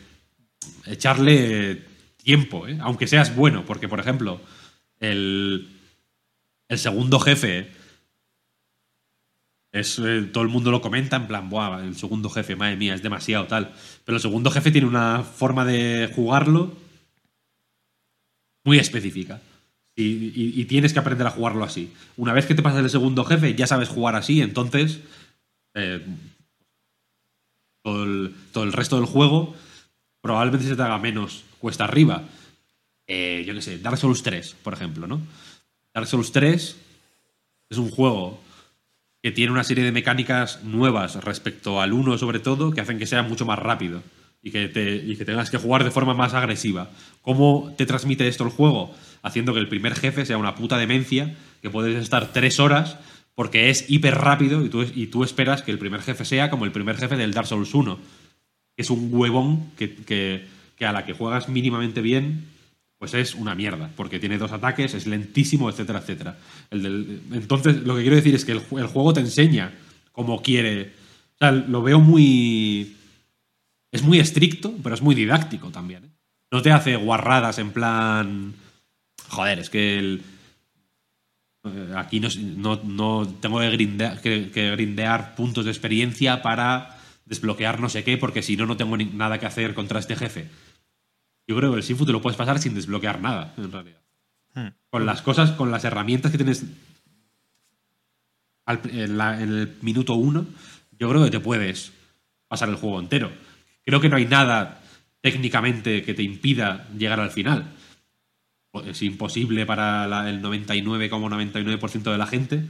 echarle 0.86 1.82
tiempo, 2.22 2.68
¿eh? 2.68 2.78
aunque 2.80 3.08
seas 3.08 3.34
bueno. 3.34 3.64
Porque, 3.66 3.88
por 3.88 3.98
ejemplo, 3.98 4.40
el, 5.00 5.75
el 6.68 6.78
segundo 6.78 7.18
jefe. 7.20 7.70
Es, 9.72 9.98
eh, 9.98 10.22
todo 10.32 10.42
el 10.42 10.48
mundo 10.48 10.70
lo 10.70 10.80
comenta 10.80 11.16
en 11.16 11.26
plan, 11.26 11.50
Buah, 11.50 11.84
el 11.84 11.96
segundo 11.96 12.30
jefe, 12.30 12.56
madre 12.56 12.76
mía, 12.76 12.94
es 12.94 13.02
demasiado 13.02 13.46
tal. 13.46 13.74
Pero 14.04 14.16
el 14.16 14.22
segundo 14.22 14.50
jefe 14.50 14.70
tiene 14.70 14.86
una 14.86 15.22
forma 15.22 15.64
de 15.64 16.10
jugarlo 16.14 16.72
muy 18.64 18.78
específica. 18.78 19.40
Y, 19.98 20.60
y- 20.60 20.64
tienes 20.66 20.92
que 20.92 20.98
aprender 20.98 21.26
a 21.26 21.30
jugarlo 21.30 21.64
así. 21.64 21.92
Una 22.18 22.34
vez 22.34 22.44
que 22.44 22.54
te 22.54 22.62
pasas 22.62 22.80
el 22.80 22.90
segundo 22.90 23.24
jefe, 23.24 23.54
ya 23.54 23.66
sabes 23.66 23.88
jugar 23.88 24.14
así, 24.14 24.42
entonces 24.42 25.00
eh, 25.74 26.04
todo, 27.82 28.04
el, 28.04 28.34
todo 28.52 28.64
el 28.64 28.72
resto 28.74 28.96
del 28.96 29.06
juego 29.06 29.54
probablemente 30.20 30.66
se 30.66 30.76
te 30.76 30.82
haga 30.82 30.98
menos 30.98 31.44
cuesta 31.60 31.84
arriba. 31.84 32.24
Eh, 33.06 33.44
yo 33.46 33.54
qué 33.54 33.62
sé, 33.62 33.78
Dark 33.78 33.96
Souls 33.96 34.22
3, 34.22 34.54
por 34.62 34.74
ejemplo, 34.74 35.06
¿no? 35.06 35.20
Dark 35.96 36.08
Souls 36.08 36.30
3 36.30 36.76
es 37.70 37.78
un 37.78 37.90
juego 37.90 38.38
que 39.22 39.32
tiene 39.32 39.50
una 39.50 39.64
serie 39.64 39.82
de 39.82 39.92
mecánicas 39.92 40.62
nuevas 40.62 41.24
respecto 41.24 41.80
al 41.80 41.94
1 41.94 42.18
sobre 42.18 42.38
todo, 42.38 42.70
que 42.70 42.82
hacen 42.82 42.98
que 42.98 43.06
sea 43.06 43.22
mucho 43.22 43.46
más 43.46 43.58
rápido 43.58 44.02
y 44.42 44.50
que, 44.50 44.68
tengas 44.68 45.48
que 45.48 45.56
jugar 45.56 45.84
de 45.84 45.90
forma 45.90 46.12
más 46.12 46.34
agresiva. 46.34 46.90
¿Cómo 47.22 47.72
te 47.78 47.86
transmite 47.86 48.28
esto 48.28 48.44
el 48.44 48.50
juego? 48.50 48.94
Haciendo 49.22 49.54
que 49.54 49.58
el 49.58 49.70
primer 49.70 49.94
jefe 49.94 50.26
sea 50.26 50.36
una 50.36 50.54
puta 50.54 50.76
demencia, 50.76 51.34
que 51.62 51.70
puedes 51.70 51.96
estar 51.96 52.30
tres 52.30 52.60
horas 52.60 52.98
porque 53.34 53.70
es 53.70 53.88
hiper 53.88 54.16
rápido 54.16 54.66
y 54.66 55.06
tú, 55.06 55.24
esperas 55.24 55.62
que 55.62 55.70
el 55.70 55.78
primer 55.78 56.02
jefe 56.02 56.26
sea 56.26 56.50
como 56.50 56.66
el 56.66 56.72
primer 56.72 56.98
jefe 56.98 57.16
del 57.16 57.32
Dark 57.32 57.46
Souls 57.46 57.72
1, 57.72 57.98
que 58.76 58.82
es 58.82 58.90
un 58.90 59.08
huevón 59.10 59.70
que 59.78 60.44
a 60.78 60.92
la 60.92 61.06
que 61.06 61.14
juegas 61.14 61.48
mínimamente 61.48 62.02
bien, 62.02 62.54
pues 62.98 63.12
es 63.14 63.34
una 63.34 63.54
mierda, 63.54 63.90
porque 63.96 64.18
tiene 64.18 64.38
dos 64.38 64.52
ataques, 64.52 64.94
es 64.94 65.06
lentísimo, 65.06 65.68
etcétera, 65.68 65.98
etcétera. 65.98 66.38
El 66.70 66.82
del- 66.82 67.20
entonces, 67.32 67.82
lo 67.82 67.94
que 67.96 68.00
quiero 68.02 68.16
decir 68.16 68.34
es 68.34 68.44
que 68.44 68.52
el, 68.52 68.62
el 68.78 68.86
juego 68.86 69.12
te 69.12 69.20
enseña 69.20 69.74
cómo 70.12 70.40
quiere. 70.42 70.92
O 71.34 71.38
sea, 71.38 71.52
lo 71.52 71.82
veo 71.82 72.00
muy. 72.00 72.96
Es 73.92 74.02
muy 74.02 74.18
estricto, 74.18 74.74
pero 74.82 74.94
es 74.94 75.02
muy 75.02 75.14
didáctico 75.14 75.70
también. 75.70 76.04
¿eh? 76.04 76.10
No 76.50 76.62
te 76.62 76.72
hace 76.72 76.96
guarradas 76.96 77.58
en 77.58 77.70
plan. 77.72 78.54
Joder, 79.28 79.58
es 79.58 79.68
que 79.70 79.98
el. 79.98 80.22
eh, 81.64 81.92
Aquí 81.96 82.20
no, 82.20 82.28
no- 82.56 82.80
no 82.84 83.28
tengo 83.40 83.60
que 83.60 83.70
grindear, 83.70 84.20
que- 84.20 84.70
grindear 84.72 85.34
puntos 85.34 85.64
de 85.64 85.70
experiencia 85.70 86.40
para 86.42 86.98
desbloquear 87.26 87.80
no 87.80 87.88
sé 87.88 88.04
qué, 88.04 88.16
porque 88.16 88.42
si 88.42 88.56
no, 88.56 88.66
no 88.66 88.76
tengo 88.76 88.96
nada 88.96 89.38
que 89.38 89.46
hacer 89.46 89.74
contra 89.74 89.98
este 89.98 90.14
jefe. 90.16 90.48
Yo 91.48 91.56
creo 91.56 91.70
que 91.72 91.76
el 91.78 91.82
Sifu 91.82 92.04
te 92.04 92.12
lo 92.12 92.20
puedes 92.20 92.36
pasar 92.36 92.58
sin 92.58 92.74
desbloquear 92.74 93.20
nada, 93.20 93.54
en 93.56 93.70
realidad. 93.72 94.00
Hmm. 94.54 94.68
Con 94.90 95.06
las 95.06 95.22
cosas, 95.22 95.52
con 95.52 95.70
las 95.70 95.84
herramientas 95.84 96.32
que 96.32 96.38
tienes 96.38 96.64
al- 98.64 98.80
en, 98.90 99.16
la- 99.18 99.40
en 99.40 99.52
el 99.52 99.76
minuto 99.82 100.14
uno, 100.14 100.46
yo 100.98 101.08
creo 101.10 101.24
que 101.24 101.30
te 101.30 101.40
puedes 101.40 101.92
pasar 102.48 102.68
el 102.68 102.76
juego 102.76 102.98
entero. 103.00 103.30
Creo 103.84 104.00
que 104.00 104.08
no 104.08 104.16
hay 104.16 104.26
nada 104.26 104.80
técnicamente 105.20 106.02
que 106.02 106.14
te 106.14 106.22
impida 106.22 106.88
llegar 106.96 107.20
al 107.20 107.30
final. 107.30 107.72
Es 108.86 109.02
imposible 109.02 109.64
para 109.66 110.06
la- 110.06 110.28
el 110.28 110.42
99,99% 110.42 112.10
de 112.12 112.18
la 112.18 112.26
gente. 112.26 112.64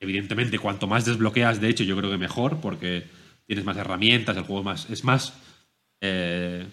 Evidentemente, 0.00 0.58
cuanto 0.58 0.86
más 0.88 1.04
desbloqueas, 1.04 1.60
de 1.60 1.68
hecho, 1.68 1.84
yo 1.84 1.96
creo 1.96 2.10
que 2.10 2.18
mejor, 2.18 2.60
porque 2.60 3.06
tienes 3.46 3.64
más 3.64 3.76
herramientas, 3.76 4.36
el 4.36 4.42
juego 4.44 4.62
más, 4.64 4.90
es 4.90 5.04
más. 5.04 5.34
eh, 6.04 6.66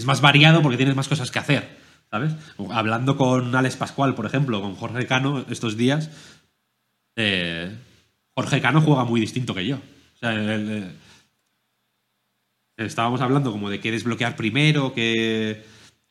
es 0.00 0.06
más 0.06 0.22
variado 0.22 0.62
porque 0.62 0.78
tienes 0.78 0.96
más 0.96 1.08
cosas 1.08 1.30
que 1.30 1.38
hacer, 1.38 1.68
¿sabes? 2.10 2.32
Hablando 2.70 3.18
con 3.18 3.54
Alex 3.54 3.76
Pascual, 3.76 4.14
por 4.14 4.24
ejemplo, 4.24 4.62
con 4.62 4.74
Jorge 4.74 5.06
Cano 5.06 5.44
estos 5.50 5.76
días, 5.76 6.10
eh, 7.16 7.70
Jorge 8.34 8.62
Cano 8.62 8.80
juega 8.80 9.04
muy 9.04 9.20
distinto 9.20 9.54
que 9.54 9.66
yo. 9.66 9.76
O 9.76 10.26
estábamos 12.78 13.20
hablando 13.20 13.52
como 13.52 13.68
de 13.68 13.78
qué 13.78 13.90
desbloquear 13.90 14.36
primero, 14.36 14.94
qué, 14.94 15.66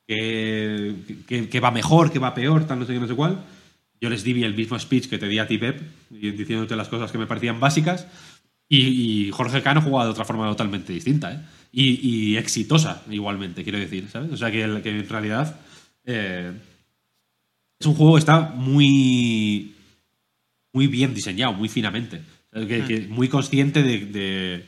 qué, 0.05 1.59
va 1.59 1.71
mejor, 1.71 2.11
qué 2.11 2.19
va 2.19 2.35
peor, 2.35 2.67
tal, 2.67 2.77
no 2.77 2.85
sé 2.85 2.93
qué, 2.93 2.99
no 2.99 3.07
sé 3.07 3.15
cuál. 3.15 3.43
Yo 3.99 4.11
les 4.11 4.23
di 4.23 4.43
el 4.43 4.53
mismo 4.53 4.77
speech 4.77 5.09
que 5.09 5.17
te 5.17 5.27
di 5.27 5.39
a 5.39 5.47
ti, 5.47 5.57
Pep, 5.57 5.81
diciéndote 6.11 6.75
las 6.75 6.89
cosas 6.89 7.11
que 7.11 7.17
me 7.17 7.25
parecían 7.25 7.59
básicas. 7.59 8.05
Y, 8.67 9.25
y 9.27 9.31
Jorge 9.31 9.63
Cano 9.63 9.81
jugaba 9.81 10.05
de 10.05 10.11
otra 10.11 10.25
forma 10.25 10.47
totalmente 10.47 10.93
distinta, 10.93 11.33
¿eh? 11.33 11.39
Y, 11.71 11.99
y 12.33 12.37
exitosa, 12.37 13.03
igualmente, 13.09 13.63
quiero 13.63 13.77
decir, 13.77 14.07
¿sabes? 14.09 14.31
O 14.31 14.37
sea, 14.37 14.51
que, 14.51 14.81
que 14.81 14.89
en 14.89 15.07
realidad 15.09 15.59
eh, 16.05 16.51
es 17.79 17.85
un 17.87 17.93
juego 17.95 18.13
que 18.15 18.19
está 18.19 18.41
muy, 18.55 19.75
muy 20.73 20.87
bien 20.87 21.13
diseñado, 21.13 21.53
muy 21.53 21.69
finamente. 21.69 22.21
Que- 22.51 22.83
que 22.87 23.07
muy 23.07 23.27
consciente 23.27 23.83
de, 23.83 24.05
de- 24.07 24.65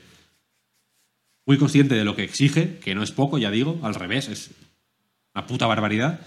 Muy 1.47 1.57
consciente 1.57 1.95
de 1.95 2.05
lo 2.05 2.15
que 2.15 2.23
exige, 2.23 2.77
que 2.77 2.93
no 2.93 3.01
es 3.01 3.11
poco, 3.11 3.39
ya 3.39 3.49
digo, 3.49 3.79
al 3.81 3.95
revés, 3.95 4.27
es 4.29 4.51
una 5.33 5.47
puta 5.47 5.65
barbaridad. 5.65 6.19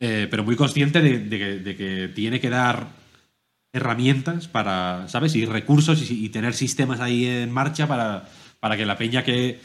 eh, 0.00 0.26
pero 0.30 0.42
muy 0.44 0.56
consciente 0.56 1.00
de, 1.02 1.18
de 1.18 1.38
que, 1.38 1.58
de 1.60 1.76
que 1.76 2.08
tiene 2.14 2.40
que 2.40 2.50
dar 2.50 2.88
herramientas 3.72 4.48
para, 4.48 5.06
¿sabes? 5.08 5.34
Y 5.36 5.44
recursos 5.46 6.10
y, 6.10 6.24
y 6.24 6.28
tener 6.30 6.54
sistemas 6.54 7.00
ahí 7.00 7.26
en 7.26 7.50
marcha 7.50 7.86
para, 7.86 8.28
para 8.60 8.76
que 8.76 8.86
la 8.86 8.96
peña 8.98 9.22
que, 9.24 9.60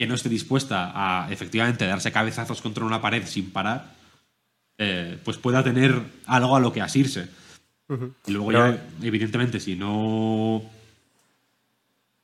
que 0.00 0.06
no 0.06 0.14
esté 0.14 0.30
dispuesta 0.30 0.92
a 0.96 1.30
efectivamente 1.30 1.84
darse 1.84 2.10
cabezazos 2.10 2.62
contra 2.62 2.86
una 2.86 3.02
pared 3.02 3.26
sin 3.26 3.50
parar, 3.50 3.92
eh, 4.78 5.18
pues 5.22 5.36
pueda 5.36 5.62
tener 5.62 5.92
algo 6.24 6.56
a 6.56 6.60
lo 6.60 6.72
que 6.72 6.80
asirse. 6.80 7.28
Y 8.26 8.30
luego 8.32 8.46
Pero- 8.48 8.72
ya, 8.76 8.82
evidentemente, 9.02 9.60
si 9.60 9.76
no... 9.76 10.56
O 10.56 10.70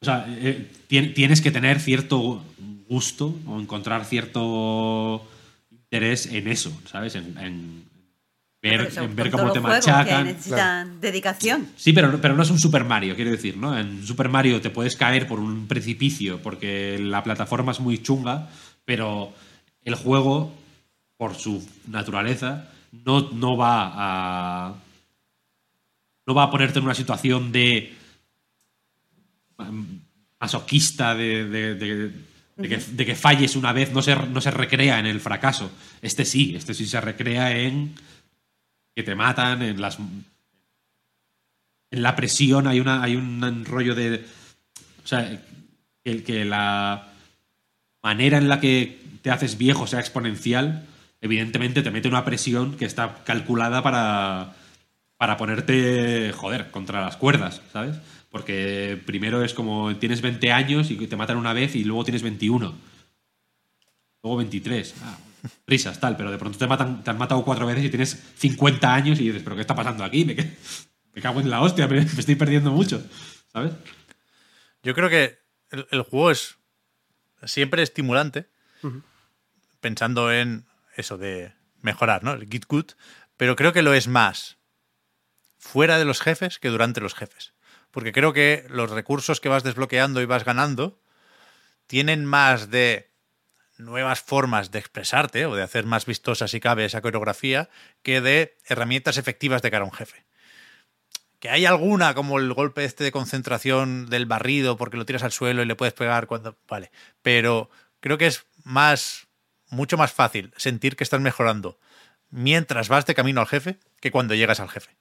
sea, 0.00 0.24
eh, 0.26 0.70
tien- 0.88 1.12
tienes 1.12 1.42
que 1.42 1.50
tener 1.50 1.78
cierto 1.78 2.42
gusto 2.88 3.38
o 3.46 3.60
encontrar 3.60 4.06
cierto 4.06 5.28
interés 5.70 6.32
en 6.32 6.48
eso, 6.48 6.72
¿sabes? 6.86 7.14
En, 7.14 7.36
en 7.36 7.84
ver, 8.70 8.80
eso, 8.82 9.08
ver 9.14 9.30
cómo 9.30 9.52
te 9.52 9.60
machacan. 9.60 10.24
Necesitan 10.26 11.00
dedicación. 11.00 11.68
Sí, 11.76 11.92
pero, 11.92 12.20
pero 12.20 12.34
no 12.34 12.42
es 12.42 12.50
un 12.50 12.58
Super 12.58 12.84
Mario, 12.84 13.14
quiero 13.16 13.30
decir, 13.30 13.56
¿no? 13.56 13.76
En 13.78 14.06
Super 14.06 14.28
Mario 14.28 14.60
te 14.60 14.70
puedes 14.70 14.96
caer 14.96 15.26
por 15.26 15.40
un 15.40 15.66
precipicio 15.66 16.40
porque 16.42 16.98
la 17.00 17.22
plataforma 17.22 17.72
es 17.72 17.80
muy 17.80 18.02
chunga, 18.02 18.48
pero 18.84 19.32
el 19.84 19.94
juego, 19.94 20.52
por 21.16 21.34
su 21.34 21.66
naturaleza, 21.88 22.68
no, 23.04 23.30
no 23.32 23.56
va 23.56 23.92
a. 23.94 24.74
No 26.26 26.34
va 26.34 26.42
a 26.44 26.50
ponerte 26.50 26.78
en 26.80 26.84
una 26.84 26.94
situación 26.94 27.52
de. 27.52 27.94
masoquista 30.40 31.14
de, 31.14 31.44
de- 31.48 31.74
de- 31.74 32.10
de 32.56 32.68
que, 32.70 32.78
de 32.78 33.04
que 33.04 33.14
falles 33.14 33.54
una 33.54 33.70
vez, 33.74 33.92
no 33.92 34.00
se, 34.00 34.16
no 34.16 34.40
se 34.40 34.50
recrea 34.50 34.98
en 34.98 35.04
el 35.04 35.20
fracaso. 35.20 35.70
Este 36.00 36.24
sí, 36.24 36.54
este 36.56 36.72
sí 36.72 36.86
se 36.86 36.98
recrea 37.02 37.54
en 37.54 37.94
que 38.96 39.02
te 39.02 39.14
matan, 39.14 39.60
en 39.60 39.80
las 39.80 39.98
en 41.90 42.02
la 42.02 42.16
presión 42.16 42.66
hay 42.66 42.80
una 42.80 43.02
hay 43.02 43.14
un 43.14 43.64
rollo 43.64 43.94
de 43.94 44.24
o 45.04 45.06
sea 45.06 45.40
que, 46.02 46.22
que 46.24 46.44
la 46.44 47.08
manera 48.02 48.38
en 48.38 48.48
la 48.48 48.58
que 48.58 48.98
te 49.22 49.30
haces 49.30 49.58
viejo 49.58 49.86
sea 49.86 50.00
exponencial 50.00 50.86
evidentemente 51.20 51.82
te 51.82 51.90
mete 51.90 52.08
una 52.08 52.24
presión 52.24 52.76
que 52.76 52.86
está 52.86 53.22
calculada 53.24 53.82
para 53.82 54.54
para 55.16 55.36
ponerte 55.36 56.32
joder 56.34 56.70
contra 56.70 57.02
las 57.02 57.16
cuerdas 57.16 57.60
sabes 57.72 57.96
porque 58.30 59.00
primero 59.06 59.44
es 59.44 59.54
como 59.54 59.94
tienes 59.96 60.22
20 60.22 60.52
años 60.52 60.90
y 60.90 60.96
te 60.96 61.16
matan 61.16 61.36
una 61.36 61.52
vez 61.52 61.76
y 61.76 61.84
luego 61.84 62.04
tienes 62.04 62.22
21 62.22 62.74
luego 64.22 64.36
23 64.38 64.94
ah, 65.02 65.18
risas 65.66 65.98
tal 66.00 66.16
pero 66.16 66.30
de 66.30 66.38
pronto 66.38 66.58
te 66.58 66.66
matan 66.66 67.02
te 67.02 67.10
han 67.10 67.18
matado 67.18 67.44
cuatro 67.44 67.66
veces 67.66 67.84
y 67.84 67.88
tienes 67.90 68.22
50 68.36 68.94
años 68.94 69.20
y 69.20 69.24
dices 69.24 69.42
pero 69.42 69.56
qué 69.56 69.62
está 69.62 69.74
pasando 69.74 70.04
aquí 70.04 70.24
me, 71.14 71.22
cago 71.22 71.40
en 71.40 71.50
la 71.50 71.62
hostia, 71.62 71.88
me, 71.88 72.00
me 72.00 72.02
estoy 72.04 72.34
perdiendo 72.34 72.70
mucho, 72.70 73.02
¿sabes? 73.52 73.72
Yo 74.82 74.94
creo 74.94 75.08
que 75.08 75.38
el, 75.70 75.86
el 75.90 76.02
juego 76.02 76.30
es 76.30 76.58
siempre 77.44 77.82
estimulante, 77.82 78.48
pensando 79.80 80.32
en 80.32 80.66
eso 80.96 81.18
de 81.18 81.52
mejorar, 81.80 82.24
¿no? 82.24 82.32
El 82.32 82.48
Git 82.48 82.66
Good, 82.66 82.92
pero 83.36 83.56
creo 83.56 83.72
que 83.72 83.82
lo 83.82 83.94
es 83.94 84.08
más 84.08 84.58
fuera 85.58 85.98
de 85.98 86.04
los 86.04 86.20
jefes 86.20 86.58
que 86.58 86.68
durante 86.68 87.00
los 87.00 87.14
jefes. 87.14 87.52
porque 87.90 88.12
creo 88.12 88.32
que 88.32 88.66
los 88.68 88.90
recursos 88.90 89.40
que 89.40 89.48
vas 89.48 89.62
desbloqueando 89.62 90.20
y 90.20 90.26
vas 90.26 90.44
ganando 90.44 91.00
tienen 91.86 92.24
más 92.26 92.70
de 92.70 93.10
nuevas 93.78 94.20
formas 94.20 94.70
de 94.70 94.78
expresarte 94.78 95.46
o 95.46 95.54
de 95.54 95.62
hacer 95.62 95.84
más 95.84 96.06
vistosa 96.06 96.48
si 96.48 96.60
cabe 96.60 96.84
esa 96.84 97.02
coreografía 97.02 97.68
que 98.02 98.20
de 98.20 98.56
herramientas 98.66 99.18
efectivas 99.18 99.62
de 99.62 99.70
cara 99.70 99.84
a 99.84 99.88
un 99.88 99.92
jefe. 99.92 100.24
Que 101.38 101.50
hay 101.50 101.66
alguna, 101.66 102.14
como 102.14 102.38
el 102.38 102.52
golpe 102.54 102.84
este 102.84 103.04
de 103.04 103.12
concentración 103.12 104.08
del 104.08 104.26
barrido 104.26 104.76
porque 104.76 104.96
lo 104.96 105.04
tiras 105.04 105.22
al 105.22 105.32
suelo 105.32 105.62
y 105.62 105.66
le 105.66 105.76
puedes 105.76 105.94
pegar 105.94 106.26
cuando... 106.26 106.58
Vale, 106.66 106.90
pero 107.22 107.70
creo 108.00 108.18
que 108.18 108.26
es 108.26 108.46
más, 108.64 109.28
mucho 109.68 109.96
más 109.96 110.12
fácil 110.12 110.52
sentir 110.56 110.96
que 110.96 111.04
estás 111.04 111.20
mejorando 111.20 111.78
mientras 112.30 112.88
vas 112.88 113.06
de 113.06 113.14
camino 113.14 113.40
al 113.40 113.46
jefe 113.46 113.78
que 114.00 114.10
cuando 114.10 114.34
llegas 114.34 114.60
al 114.60 114.68
jefe. 114.68 114.96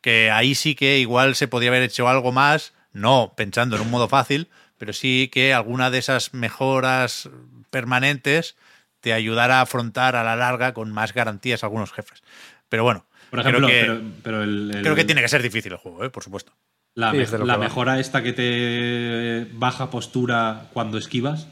Que 0.00 0.30
ahí 0.30 0.54
sí 0.54 0.74
que 0.74 0.98
igual 0.98 1.34
se 1.34 1.48
podría 1.48 1.70
haber 1.70 1.82
hecho 1.82 2.08
algo 2.08 2.32
más, 2.32 2.74
no 2.92 3.34
pensando 3.36 3.76
en 3.76 3.82
un 3.82 3.90
modo 3.90 4.08
fácil, 4.08 4.48
pero 4.78 4.92
sí 4.92 5.28
que 5.32 5.54
alguna 5.54 5.90
de 5.90 5.98
esas 5.98 6.34
mejoras 6.34 7.28
permanentes 7.76 8.56
te 9.00 9.12
ayudará 9.12 9.58
a 9.58 9.62
afrontar 9.62 10.16
a 10.16 10.24
la 10.24 10.34
larga 10.34 10.72
con 10.72 10.90
más 10.90 11.12
garantías 11.12 11.62
algunos 11.62 11.92
jefes. 11.92 12.22
Pero 12.70 12.82
bueno, 12.84 13.04
Por 13.30 13.40
ejemplo, 13.40 13.66
creo, 13.68 13.80
que, 13.80 13.86
pero, 13.86 14.10
pero 14.22 14.42
el, 14.42 14.70
el- 14.74 14.82
creo 14.82 14.94
que 14.94 15.04
tiene 15.04 15.20
que 15.20 15.28
ser 15.28 15.42
difícil 15.42 15.72
el 15.72 15.78
juego, 15.78 16.02
¿eh? 16.04 16.08
por 16.10 16.24
supuesto. 16.24 16.52
la, 16.94 17.10
Sí, 17.12 17.18
me- 17.44 17.58
mejora 17.58 18.00
esta 18.00 18.22
que 18.22 18.32
te 18.32 19.46
baja 19.52 19.90
postura 19.90 20.70
cuando 20.72 20.96
esquivas. 20.96 21.48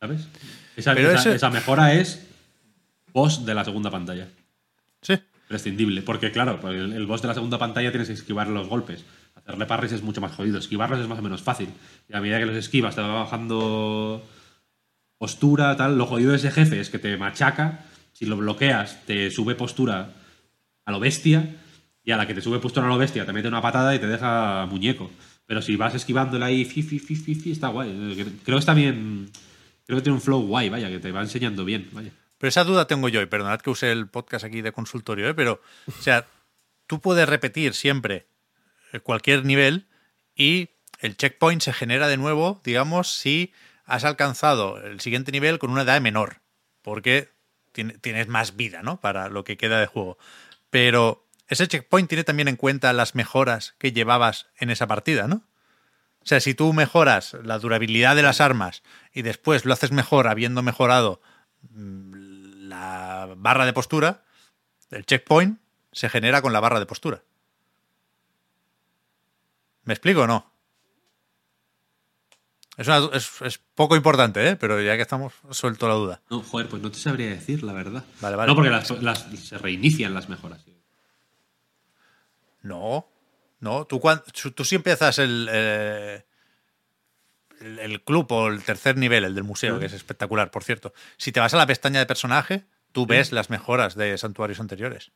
¿Sabes? 0.00 0.28
Esa, 0.76 0.92
esa- 0.92 1.14
ese- 1.14 1.34
esa 1.34 1.50
mejora 1.50 1.94
es 1.94 2.26
boss 3.12 3.44
de 3.44 3.54
la 3.54 3.64
segunda 3.64 3.90
pantalla. 3.90 4.28
Sí. 5.02 5.18
Prescindible. 5.48 6.02
Porque, 6.02 6.30
claro, 6.30 6.60
el, 6.70 6.92
el 6.92 7.06
boss 7.06 7.22
de 7.22 7.28
la 7.28 7.34
segunda 7.34 7.58
pantalla 7.58 7.90
tienes 7.90 8.06
que 8.08 8.14
esquivar 8.14 8.46
los 8.48 8.68
golpes. 8.68 9.04
Hacerle 9.50 9.66
parries 9.66 9.92
es 9.92 10.02
mucho 10.02 10.20
más 10.20 10.32
jodido. 10.32 10.58
Esquivarlos 10.58 11.00
es 11.00 11.08
más 11.08 11.18
o 11.18 11.22
menos 11.22 11.42
fácil. 11.42 11.68
Y 12.08 12.16
a 12.16 12.20
medida 12.20 12.38
que 12.38 12.46
los 12.46 12.56
esquivas 12.56 12.94
te 12.94 13.00
va 13.00 13.24
bajando 13.24 14.24
postura, 15.18 15.76
tal. 15.76 15.98
Lo 15.98 16.06
jodido 16.06 16.30
de 16.30 16.36
ese 16.36 16.52
jefe 16.52 16.78
es 16.78 16.88
que 16.88 17.00
te 17.00 17.16
machaca. 17.16 17.84
Si 18.12 18.26
lo 18.26 18.36
bloqueas, 18.36 19.04
te 19.06 19.30
sube 19.32 19.56
postura 19.56 20.12
a 20.84 20.92
lo 20.92 21.00
bestia. 21.00 21.56
Y 22.04 22.12
a 22.12 22.16
la 22.16 22.28
que 22.28 22.34
te 22.34 22.40
sube 22.40 22.60
postura 22.60 22.86
a 22.86 22.88
lo 22.88 22.96
bestia, 22.96 23.26
te 23.26 23.32
mete 23.32 23.48
una 23.48 23.60
patada 23.60 23.92
y 23.92 23.98
te 23.98 24.06
deja 24.06 24.66
muñeco. 24.66 25.10
Pero 25.46 25.62
si 25.62 25.74
vas 25.74 25.96
esquivándole 25.96 26.44
ahí, 26.44 26.64
fi, 26.64 26.82
fi, 26.82 27.00
fi, 27.00 27.16
fi, 27.16 27.50
está 27.50 27.68
guay. 27.68 28.14
Creo 28.44 28.56
que 28.56 28.60
está 28.60 28.72
bien. 28.72 29.30
Creo 29.84 29.98
que 29.98 30.02
tiene 30.02 30.14
un 30.14 30.22
flow 30.22 30.46
guay, 30.46 30.68
vaya, 30.68 30.88
que 30.88 31.00
te 31.00 31.10
va 31.10 31.22
enseñando 31.22 31.64
bien, 31.64 31.88
vaya. 31.90 32.12
Pero 32.38 32.48
esa 32.48 32.62
duda 32.62 32.86
tengo 32.86 33.08
yo, 33.08 33.20
y 33.20 33.26
perdonad 33.26 33.60
que 33.60 33.70
use 33.70 33.90
el 33.90 34.06
podcast 34.06 34.44
aquí 34.44 34.62
de 34.62 34.70
consultorio, 34.72 35.28
¿eh? 35.28 35.34
pero, 35.34 35.60
o 35.88 36.02
sea, 36.02 36.26
tú 36.86 37.00
puedes 37.00 37.28
repetir 37.28 37.74
siempre 37.74 38.29
cualquier 39.02 39.44
nivel 39.44 39.86
y 40.34 40.70
el 41.00 41.16
checkpoint 41.16 41.62
se 41.62 41.72
genera 41.72 42.08
de 42.08 42.16
nuevo, 42.16 42.60
digamos, 42.64 43.14
si 43.14 43.52
has 43.84 44.04
alcanzado 44.04 44.78
el 44.82 45.00
siguiente 45.00 45.32
nivel 45.32 45.58
con 45.58 45.70
una 45.70 45.82
edad 45.82 46.00
menor, 46.00 46.40
porque 46.82 47.30
tiene- 47.72 47.98
tienes 47.98 48.28
más 48.28 48.56
vida, 48.56 48.82
¿no? 48.82 49.00
Para 49.00 49.28
lo 49.28 49.44
que 49.44 49.56
queda 49.56 49.80
de 49.80 49.86
juego. 49.86 50.18
Pero 50.70 51.26
ese 51.48 51.66
checkpoint 51.66 52.08
tiene 52.08 52.24
también 52.24 52.48
en 52.48 52.56
cuenta 52.56 52.92
las 52.92 53.14
mejoras 53.14 53.74
que 53.78 53.92
llevabas 53.92 54.46
en 54.58 54.70
esa 54.70 54.86
partida, 54.86 55.26
¿no? 55.26 55.42
O 56.22 56.26
sea, 56.26 56.40
si 56.40 56.54
tú 56.54 56.72
mejoras 56.72 57.34
la 57.44 57.58
durabilidad 57.58 58.14
de 58.14 58.22
las 58.22 58.40
armas 58.40 58.82
y 59.12 59.22
después 59.22 59.64
lo 59.64 59.72
haces 59.72 59.90
mejor 59.90 60.28
habiendo 60.28 60.62
mejorado 60.62 61.20
mm, 61.70 62.68
la 62.68 63.34
barra 63.36 63.64
de 63.66 63.72
postura, 63.72 64.22
el 64.90 65.06
checkpoint 65.06 65.58
se 65.92 66.08
genera 66.08 66.42
con 66.42 66.52
la 66.52 66.60
barra 66.60 66.78
de 66.78 66.86
postura. 66.86 67.22
¿Me 69.90 69.94
explico 69.94 70.20
o 70.20 70.26
no? 70.28 70.48
Es, 72.76 72.86
una- 72.86 73.10
es- 73.12 73.42
es 73.42 73.58
poco 73.74 73.96
importante, 73.96 74.48
¿eh? 74.50 74.54
pero 74.54 74.80
ya 74.80 74.94
que 74.94 75.02
estamos, 75.02 75.32
suelto 75.50 75.88
la 75.88 75.94
duda. 75.94 76.22
No, 76.30 76.44
joder, 76.44 76.68
pues 76.68 76.80
no 76.80 76.92
te 76.92 76.98
sabría 77.00 77.26
decir, 77.30 77.64
la 77.64 77.72
verdad. 77.72 78.04
Vale, 78.20 78.36
vale. 78.36 78.46
No, 78.46 78.54
porque 78.54 78.70
las, 78.70 78.88
las- 79.02 79.26
se 79.36 79.58
reinician 79.58 80.14
las 80.14 80.28
mejoras. 80.28 80.64
No, 82.62 83.04
no. 83.58 83.84
Tú, 83.86 83.98
cuan- 83.98 84.22
tú 84.54 84.64
si 84.64 84.76
empiezas 84.76 85.18
el, 85.18 85.48
eh, 85.50 86.24
el, 87.60 87.80
el 87.80 88.04
club 88.04 88.30
o 88.30 88.46
el 88.46 88.62
tercer 88.62 88.96
nivel, 88.96 89.24
el 89.24 89.34
del 89.34 89.42
museo, 89.42 89.80
que 89.80 89.86
es 89.86 89.92
espectacular, 89.92 90.52
por 90.52 90.62
cierto. 90.62 90.92
Si 91.16 91.32
te 91.32 91.40
vas 91.40 91.52
a 91.52 91.56
la 91.56 91.66
pestaña 91.66 91.98
de 91.98 92.06
personaje, 92.06 92.62
tú 92.92 93.06
ves 93.06 93.32
las 93.32 93.50
mejoras 93.50 93.96
de 93.96 94.16
santuarios 94.18 94.60
anteriores. 94.60 95.10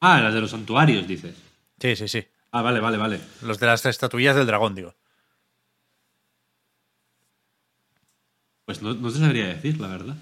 Ah, 0.00 0.20
las 0.20 0.34
de 0.34 0.40
los 0.40 0.50
santuarios, 0.50 1.06
dices. 1.06 1.36
Sí, 1.78 1.94
sí, 1.94 2.08
sí. 2.08 2.26
Ah, 2.52 2.62
vale, 2.62 2.80
vale, 2.80 2.98
vale. 2.98 3.20
Los 3.42 3.58
de 3.58 3.66
las 3.66 3.84
estatuillas 3.86 4.36
del 4.36 4.46
dragón, 4.46 4.74
digo. 4.74 4.94
Pues 8.66 8.82
no, 8.82 8.94
no 8.94 9.10
te 9.12 9.18
sabría 9.18 9.48
decir, 9.48 9.80
la 9.80 9.88
verdad. 9.88 10.16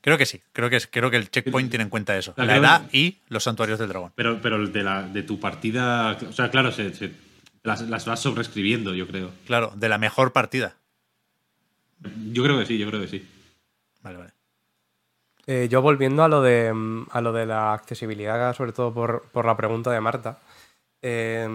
Creo 0.00 0.16
que 0.16 0.24
sí. 0.24 0.40
Creo 0.52 0.70
que, 0.70 0.76
es, 0.76 0.86
creo 0.86 1.10
que 1.10 1.18
el 1.18 1.30
checkpoint 1.30 1.68
tiene 1.68 1.82
en 1.84 1.90
cuenta 1.90 2.16
eso. 2.16 2.32
La 2.36 2.56
edad 2.56 2.88
y 2.92 3.18
los 3.28 3.44
santuarios 3.44 3.78
del 3.78 3.88
dragón. 3.90 4.12
Pero, 4.14 4.40
pero 4.40 4.66
de, 4.66 4.82
la, 4.82 5.02
de 5.02 5.22
tu 5.24 5.38
partida. 5.38 6.12
O 6.26 6.32
sea, 6.32 6.50
claro, 6.50 6.72
se, 6.72 6.94
se- 6.94 7.12
las, 7.62 7.82
las 7.82 8.06
vas 8.06 8.20
sobreescribiendo, 8.20 8.94
yo 8.94 9.06
creo. 9.06 9.30
Claro, 9.46 9.72
de 9.76 9.88
la 9.90 9.98
mejor 9.98 10.32
partida. 10.32 10.76
Yo 12.32 12.42
creo 12.44 12.58
que 12.58 12.64
sí, 12.66 12.78
yo 12.78 12.88
creo 12.88 13.02
que 13.02 13.08
sí. 13.08 13.28
Vale, 14.02 14.16
vale. 14.16 14.32
Eh, 15.46 15.68
yo 15.70 15.82
volviendo 15.82 16.22
a 16.22 16.28
lo 16.28 16.42
de 16.42 16.72
mm, 16.72 17.06
a 17.10 17.20
lo 17.20 17.32
de 17.32 17.46
la 17.46 17.72
accesibilidad, 17.72 18.54
sobre 18.54 18.72
todo 18.72 18.92
por, 18.92 19.22
por 19.32 19.44
la 19.46 19.56
pregunta 19.56 19.90
de 19.90 20.00
Marta, 20.00 20.38
eh, 21.02 21.48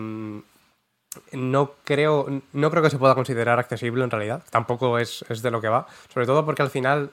no 1.31 1.71
creo, 1.83 2.27
no 2.53 2.71
creo 2.71 2.83
que 2.83 2.89
se 2.89 2.97
pueda 2.97 3.15
considerar 3.15 3.59
accesible 3.59 4.03
en 4.03 4.11
realidad. 4.11 4.43
Tampoco 4.49 4.99
es, 4.99 5.23
es 5.29 5.41
de 5.41 5.51
lo 5.51 5.61
que 5.61 5.69
va. 5.69 5.87
Sobre 6.13 6.25
todo 6.25 6.45
porque 6.45 6.61
al 6.61 6.69
final 6.69 7.11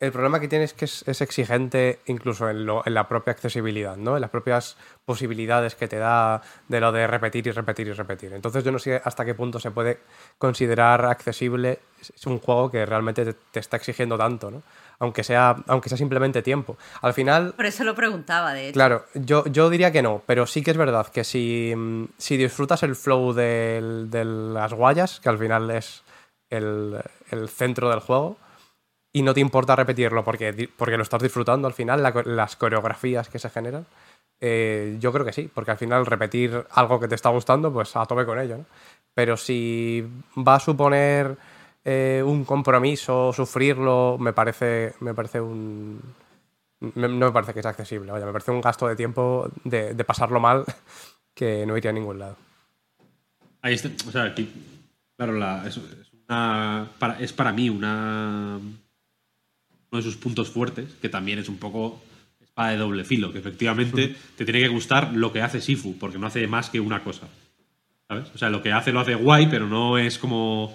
el 0.00 0.12
problema 0.12 0.40
que 0.40 0.48
tiene 0.48 0.64
es 0.64 0.74
que 0.74 0.86
es, 0.86 1.06
es 1.08 1.20
exigente 1.20 2.00
incluso 2.06 2.50
en, 2.50 2.66
lo- 2.66 2.82
en 2.86 2.94
la 2.94 3.08
propia 3.08 3.32
accesibilidad, 3.32 3.96
¿no? 3.96 4.16
En 4.16 4.22
las 4.22 4.30
propias 4.30 4.76
posibilidades 5.04 5.76
que 5.76 5.88
te 5.88 5.98
da 5.98 6.42
de 6.68 6.80
lo 6.80 6.92
de 6.92 7.06
repetir 7.06 7.46
y 7.46 7.52
repetir 7.52 7.88
y 7.88 7.92
repetir. 7.92 8.32
Entonces 8.32 8.64
yo 8.64 8.72
no 8.72 8.80
sé 8.80 9.00
hasta 9.04 9.24
qué 9.24 9.34
punto 9.34 9.60
se 9.60 9.70
puede 9.70 10.00
considerar 10.38 11.04
accesible 11.06 11.80
es 12.00 12.26
un 12.26 12.38
juego 12.40 12.70
que 12.70 12.84
realmente 12.86 13.24
te, 13.24 13.34
te 13.34 13.60
está 13.60 13.76
exigiendo 13.76 14.18
tanto, 14.18 14.50
¿no? 14.50 14.62
Aunque 15.02 15.24
sea, 15.24 15.56
aunque 15.66 15.88
sea 15.88 15.98
simplemente 15.98 16.42
tiempo. 16.42 16.76
Al 17.00 17.12
final, 17.12 17.54
Por 17.54 17.66
eso 17.66 17.82
lo 17.82 17.96
preguntaba, 17.96 18.54
de 18.54 18.68
hecho. 18.68 18.74
Claro, 18.74 19.04
yo, 19.14 19.44
yo 19.46 19.68
diría 19.68 19.90
que 19.90 20.00
no, 20.00 20.22
pero 20.26 20.46
sí 20.46 20.62
que 20.62 20.70
es 20.70 20.76
verdad 20.76 21.08
que 21.08 21.24
si, 21.24 21.74
si 22.18 22.36
disfrutas 22.36 22.84
el 22.84 22.94
flow 22.94 23.32
de 23.32 24.22
las 24.24 24.72
guayas, 24.72 25.18
que 25.18 25.28
al 25.28 25.38
final 25.38 25.72
es 25.72 26.04
el, 26.50 27.00
el 27.32 27.48
centro 27.48 27.90
del 27.90 27.98
juego, 27.98 28.36
y 29.12 29.22
no 29.22 29.34
te 29.34 29.40
importa 29.40 29.74
repetirlo 29.74 30.22
porque, 30.22 30.68
porque 30.76 30.96
lo 30.96 31.02
estás 31.02 31.20
disfrutando 31.20 31.66
al 31.66 31.74
final, 31.74 32.00
la 32.00 32.22
las 32.24 32.54
coreografías 32.54 33.28
que 33.28 33.40
se 33.40 33.50
generan, 33.50 33.86
eh, 34.40 34.96
yo 35.00 35.12
creo 35.12 35.24
que 35.24 35.32
sí, 35.32 35.50
porque 35.52 35.72
al 35.72 35.78
final 35.78 36.06
repetir 36.06 36.64
algo 36.70 36.98
que 36.98 37.08
te 37.08 37.14
está 37.14 37.28
gustando, 37.30 37.72
pues 37.72 37.94
a 37.96 38.06
tope 38.06 38.24
con 38.24 38.38
ello, 38.38 38.58
¿no? 38.58 38.66
Pero 39.14 39.36
si 39.36 40.04
va 40.36 40.54
a 40.54 40.60
suponer 40.60 41.36
eh, 41.84 42.22
un 42.24 42.44
compromiso, 42.44 43.32
sufrirlo, 43.32 44.16
me 44.20 44.32
parece, 44.32 44.94
me 45.00 45.14
parece 45.14 45.40
un, 45.40 46.00
me- 46.80 47.08
no 47.08 47.26
me 47.26 47.32
parece 47.32 47.54
que 47.54 47.62
sea 47.62 47.70
accesible, 47.72 48.12
vaya, 48.12 48.26
me 48.26 48.32
parece 48.32 48.50
un 48.50 48.60
gasto 48.60 48.86
de 48.88 48.96
tiempo 48.96 49.48
de, 49.64 49.94
de 49.94 50.04
pasarlo 50.04 50.40
mal 50.40 50.64
que 51.34 51.66
no 51.66 51.76
iría 51.76 51.90
a 51.90 51.94
ningún 51.94 52.18
lado. 52.18 52.36
Ahí 53.62 53.74
está. 53.74 53.90
O 54.08 54.10
sea, 54.10 54.24
aquí. 54.24 54.50
Claro, 55.16 55.34
la, 55.34 55.66
es, 55.66 55.76
es 55.76 56.12
una, 56.28 56.88
para, 56.98 57.20
es 57.20 57.32
para 57.32 57.52
mí 57.52 57.70
una. 57.70 58.58
Uno 59.90 59.98
de 60.00 60.02
sus 60.02 60.16
puntos 60.16 60.50
fuertes, 60.50 60.94
que 61.02 61.08
también 61.08 61.38
es 61.38 61.48
un 61.48 61.58
poco 61.58 62.00
espada 62.40 62.70
de 62.70 62.78
doble 62.78 63.04
filo, 63.04 63.32
que 63.32 63.38
efectivamente 63.38 64.16
te 64.36 64.44
tiene 64.44 64.60
que 64.60 64.68
gustar 64.68 65.12
lo 65.12 65.32
que 65.32 65.42
hace 65.42 65.60
Sifu, 65.60 65.98
porque 65.98 66.18
no 66.18 66.26
hace 66.26 66.46
más 66.46 66.70
que 66.70 66.80
una 66.80 67.04
cosa. 67.04 67.28
¿Sabes? 68.08 68.30
O 68.34 68.38
sea, 68.38 68.50
lo 68.50 68.62
que 68.62 68.72
hace 68.72 68.92
lo 68.92 69.00
hace 69.00 69.14
guay, 69.14 69.46
pero 69.48 69.66
no 69.66 69.98
es 69.98 70.18
como. 70.18 70.74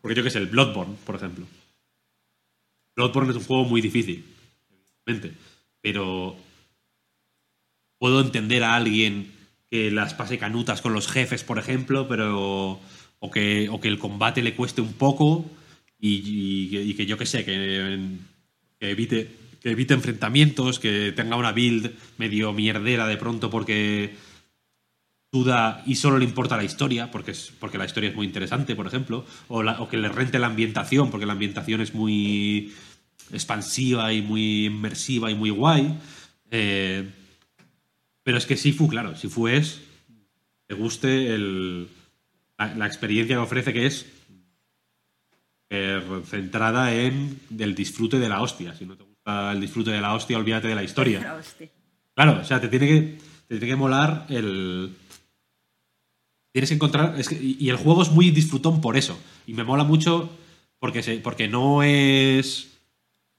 Porque 0.00 0.14
yo 0.16 0.22
que 0.24 0.30
sé, 0.30 0.38
el 0.38 0.46
Bloodborne, 0.46 0.96
por 1.04 1.16
ejemplo. 1.16 1.46
Bloodborne 2.96 3.30
es 3.30 3.36
un 3.36 3.44
juego 3.44 3.64
muy 3.64 3.80
difícil, 3.80 4.24
evidentemente, 5.06 5.40
pero 5.80 6.36
puedo 7.98 8.20
entender 8.20 8.62
a 8.64 8.74
alguien 8.76 9.32
que 9.70 9.90
las 9.90 10.14
pase 10.14 10.38
canutas 10.38 10.80
con 10.80 10.92
los 10.92 11.08
jefes, 11.08 11.44
por 11.44 11.58
ejemplo, 11.58 12.08
pero 12.08 12.80
o 13.20 13.30
que, 13.30 13.68
o 13.68 13.80
que 13.80 13.88
el 13.88 13.98
combate 13.98 14.42
le 14.42 14.54
cueste 14.54 14.80
un 14.80 14.92
poco 14.94 15.44
y, 16.00 16.68
y 16.78 16.94
que- 16.94 17.06
yo 17.06 17.18
que 17.18 17.26
sé, 17.26 17.44
que, 17.44 17.98
que 18.78 18.90
evite 18.90 19.30
que 19.60 19.72
evite 19.72 19.92
enfrentamientos, 19.92 20.78
que 20.78 21.10
tenga 21.10 21.34
una 21.34 21.50
build 21.50 21.90
medio 22.16 22.52
mierdera 22.52 23.08
de 23.08 23.16
pronto 23.16 23.50
porque 23.50 24.14
duda 25.30 25.82
y 25.86 25.96
solo 25.96 26.18
le 26.18 26.24
importa 26.24 26.56
la 26.56 26.64
historia, 26.64 27.10
porque, 27.10 27.32
es, 27.32 27.52
porque 27.60 27.76
la 27.78 27.84
historia 27.84 28.10
es 28.10 28.16
muy 28.16 28.26
interesante, 28.26 28.74
por 28.74 28.86
ejemplo, 28.86 29.24
o, 29.48 29.62
la- 29.62 29.80
o 29.80 29.88
que 29.88 29.96
le 29.98 30.08
rente 30.08 30.38
la 30.38 30.46
ambientación, 30.46 31.10
porque 31.10 31.26
la 31.26 31.32
ambientación 31.34 31.80
es 31.80 31.94
muy 31.94 32.72
expansiva 33.32 34.12
y 34.12 34.22
muy 34.22 34.66
inmersiva 34.66 35.30
y 35.30 35.34
muy 35.34 35.50
guay. 35.50 35.98
Eh, 36.50 37.10
pero 38.22 38.38
es 38.38 38.46
que 38.46 38.56
Sifu, 38.56 38.88
claro, 38.88 39.16
Sifu 39.16 39.48
es. 39.48 39.80
Te 40.66 40.74
guste 40.74 41.34
el, 41.34 41.88
la, 42.58 42.74
la 42.74 42.86
experiencia 42.86 43.36
que 43.36 43.40
ofrece, 43.40 43.72
que 43.72 43.86
es 43.86 44.06
eh, 45.70 46.00
centrada 46.26 46.94
en 46.94 47.38
el 47.58 47.74
disfrute 47.74 48.18
de 48.18 48.28
la 48.28 48.40
hostia. 48.40 48.74
Si 48.74 48.86
no 48.86 48.96
te 48.96 49.04
gusta 49.04 49.52
el 49.52 49.60
disfrute 49.60 49.90
de 49.90 50.00
la 50.00 50.14
hostia, 50.14 50.38
olvídate 50.38 50.68
de 50.68 50.74
la 50.74 50.82
historia. 50.82 51.20
Claro, 52.14 52.40
o 52.40 52.44
sea, 52.44 52.60
te 52.60 52.68
tiene 52.68 52.86
que, 52.86 53.00
te 53.46 53.58
tiene 53.58 53.66
que 53.66 53.76
molar 53.76 54.26
el. 54.30 54.94
Tienes 56.52 56.70
que 56.70 56.74
encontrar. 56.74 57.14
y 57.40 57.68
el 57.68 57.76
juego 57.76 58.02
es 58.02 58.10
muy 58.10 58.30
disfrutón 58.30 58.80
por 58.80 58.96
eso. 58.96 59.18
Y 59.46 59.54
me 59.54 59.64
mola 59.64 59.84
mucho 59.84 60.30
porque, 60.78 61.02
se, 61.02 61.16
porque 61.18 61.48
no 61.48 61.82
es. 61.82 62.68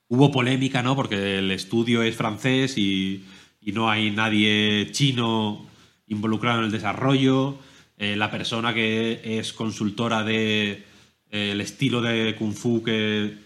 Hubo 0.08 0.32
polémica, 0.32 0.82
¿no? 0.82 0.96
Porque 0.96 1.38
el 1.40 1.52
estudio 1.52 2.02
es 2.02 2.16
francés 2.16 2.78
y, 2.78 3.24
y 3.62 3.72
no 3.72 3.90
hay 3.90 4.10
nadie 4.10 4.90
chino 4.92 5.66
involucrado 6.08 6.60
en 6.60 6.66
el 6.66 6.72
desarrollo. 6.72 7.58
Eh, 7.98 8.16
la 8.16 8.32
persona 8.32 8.74
que 8.74 9.22
es 9.24 9.54
consultora 9.54 10.24
de 10.24 10.84
el 11.30 11.62
estilo 11.62 12.02
de 12.02 12.36
Kung 12.36 12.54
Fu 12.54 12.82
que, 12.82 13.38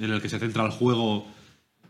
en 0.00 0.10
el 0.10 0.22
que 0.22 0.30
se 0.30 0.38
centra 0.38 0.64
el 0.64 0.70
juego 0.70 1.26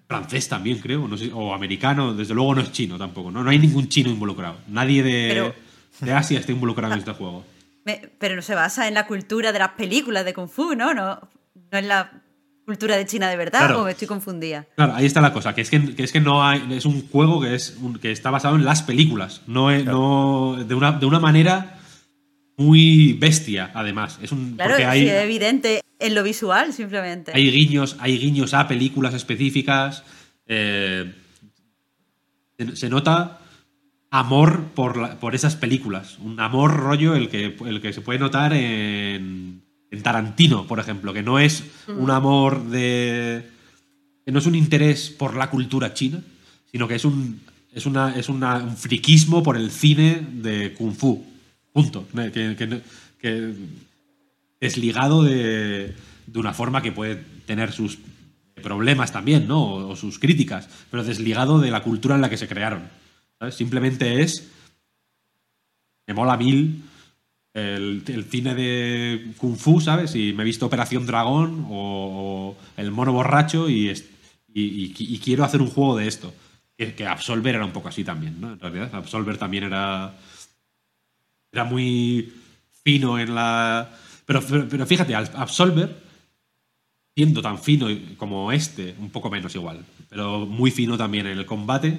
francés 0.08 0.48
también, 0.48 0.78
creo, 0.78 1.08
o 1.34 1.54
americano, 1.54 2.14
desde 2.14 2.34
luego 2.34 2.56
no 2.56 2.62
es 2.62 2.72
chino 2.72 2.98
tampoco, 2.98 3.30
¿no? 3.30 3.44
No 3.44 3.50
hay 3.50 3.58
ningún 3.58 3.88
chino 3.88 4.10
involucrado. 4.10 4.56
Nadie 4.66 5.02
de, 5.02 5.52
de 6.00 6.12
Asia 6.12 6.38
está 6.40 6.52
involucrado 6.52 6.92
en 6.94 7.00
este 7.00 7.12
juego. 7.12 7.44
Me- 7.84 8.10
pero 8.18 8.36
no 8.36 8.42
se 8.42 8.54
basa 8.54 8.86
en 8.88 8.94
la 8.94 9.06
cultura 9.06 9.52
de 9.52 9.58
las 9.58 9.70
películas 9.70 10.24
de 10.24 10.34
Kung 10.34 10.48
Fu, 10.48 10.74
¿no? 10.74 10.94
No, 10.94 11.20
no 11.72 11.78
es 11.78 11.84
la 11.84 12.22
cultura 12.66 12.96
de 12.96 13.06
China 13.06 13.30
de 13.30 13.36
verdad, 13.36 13.60
Claro. 13.60 13.80
o 13.82 13.84
me 13.86 13.92
estoy 13.92 14.06
confundida. 14.06 14.66
Claro, 14.76 14.94
ahí 14.94 15.06
está 15.06 15.20
la 15.22 15.32
cosa, 15.32 15.54
que 15.54 15.62
es 15.62 15.70
que, 15.70 15.94
que 15.94 16.02
es 16.04 16.12
que 16.12 16.20
no 16.20 16.44
hay. 16.46 16.62
Es 16.70 16.84
un 16.84 17.08
juego 17.08 17.40
que 17.40 17.54
es 17.54 17.76
un- 17.80 17.98
que 17.98 18.12
está 18.12 18.30
basado 18.30 18.56
en 18.56 18.64
las 18.64 18.82
películas. 18.82 19.40
No, 19.46 19.70
es- 19.70 19.84
no 19.86 20.56
de, 20.62 20.74
una, 20.74 20.92
de 20.92 21.06
una 21.06 21.18
manera 21.18 21.78
muy 22.58 23.14
bestia, 23.14 23.70
además. 23.74 24.18
Es 24.22 24.32
un. 24.32 24.54
Claro, 24.56 24.72
porque 24.72 24.84
hay, 24.84 25.00
sí, 25.02 25.08
es 25.08 25.22
evidente 25.24 25.80
en 25.98 26.14
lo 26.14 26.22
visual, 26.22 26.72
simplemente. 26.72 27.32
hay 27.34 27.50
guiños, 27.50 27.96
hay 28.00 28.18
guiños 28.18 28.52
a 28.54 28.68
películas 28.68 29.14
específicas. 29.14 30.02
eh, 30.46 31.14
se, 32.58 32.76
se 32.76 32.88
nota 32.88 33.38
amor 34.10 34.64
por, 34.74 34.96
la- 34.96 35.18
por 35.20 35.34
esas 35.34 35.56
películas. 35.56 36.18
Un 36.18 36.40
amor 36.40 36.74
rollo 36.76 37.14
el 37.14 37.28
que, 37.28 37.56
el 37.66 37.80
que 37.80 37.92
se 37.92 38.00
puede 38.00 38.18
notar 38.18 38.52
en, 38.52 39.62
en 39.90 40.02
Tarantino, 40.02 40.66
por 40.66 40.78
ejemplo, 40.80 41.12
que 41.12 41.22
no 41.22 41.38
es 41.38 41.64
un 41.88 42.10
amor 42.10 42.64
de. 42.68 43.44
que 44.24 44.32
no 44.32 44.38
es 44.38 44.46
un 44.46 44.54
interés 44.54 45.10
por 45.10 45.36
la 45.36 45.50
cultura 45.50 45.94
china, 45.94 46.20
sino 46.70 46.88
que 46.88 46.94
es 46.94 47.04
un. 47.04 47.40
Es, 47.72 47.86
una, 47.86 48.16
es 48.16 48.28
una- 48.28 48.56
un 48.58 48.76
friquismo 48.76 49.42
por 49.42 49.56
el 49.56 49.70
cine 49.70 50.26
de 50.32 50.72
Kung 50.74 50.94
Fu. 50.94 51.24
Punto. 51.72 52.06
Que, 52.14 52.56
que- 52.56 52.80
que- 53.20 53.54
desligado 54.60 55.22
de, 55.22 55.94
de 56.26 56.38
una 56.38 56.52
forma 56.52 56.82
que 56.82 56.90
puede 56.92 57.22
tener 57.46 57.72
sus 57.72 57.98
problemas 58.62 59.12
también, 59.12 59.46
¿no? 59.46 59.62
O, 59.62 59.88
o 59.90 59.96
sus 59.96 60.18
críticas, 60.18 60.68
pero 60.90 61.04
desligado 61.04 61.60
de 61.60 61.70
la 61.70 61.82
cultura 61.84 62.16
en 62.16 62.20
la 62.20 62.28
que 62.30 62.36
se 62.36 62.48
crearon. 62.48 62.82
¿Sabes? 63.38 63.54
Simplemente 63.54 64.22
es. 64.22 64.50
Me 66.06 66.14
mola 66.14 66.36
mil 66.36 66.82
el, 67.58 68.26
cine 68.30 68.54
de 68.54 69.32
Kung 69.36 69.56
Fu, 69.56 69.80
¿sabes? 69.80 70.14
Y 70.14 70.32
me 70.32 70.42
he 70.42 70.46
visto 70.46 70.66
Operación 70.66 71.06
Dragón 71.06 71.66
o, 71.70 72.56
El 72.76 72.90
mono 72.90 73.12
borracho 73.12 73.68
y, 73.68 73.88
es- 73.88 74.08
y, 74.52 75.18
quiero 75.18 75.44
hacer 75.44 75.60
un 75.60 75.70
juego 75.70 75.96
de 75.96 76.06
esto. 76.08 76.32
Que, 76.76 77.06
Absolver 77.06 77.56
era 77.56 77.64
un 77.64 77.72
poco 77.72 77.88
así 77.88 78.04
también, 78.04 78.40
¿no? 78.40 78.52
En 78.52 78.60
realidad, 78.60 78.94
Absolver 78.94 79.36
también 79.36 79.64
era. 79.64 80.14
Era 81.50 81.64
muy 81.64 82.32
fino 82.84 83.18
en 83.18 83.34
la. 83.34 83.90
Pero, 84.24 84.42
pero, 84.68 84.86
fíjate, 84.86 85.14
Absolver, 85.14 85.96
siendo 87.16 87.42
tan 87.42 87.58
fino 87.58 87.88
como 88.16 88.52
este, 88.52 88.94
un 88.98 89.10
poco 89.10 89.30
menos 89.30 89.54
igual, 89.54 89.84
pero 90.08 90.46
muy 90.46 90.70
fino 90.70 90.96
también 90.96 91.26
en 91.26 91.38
el 91.38 91.46
combate, 91.46 91.98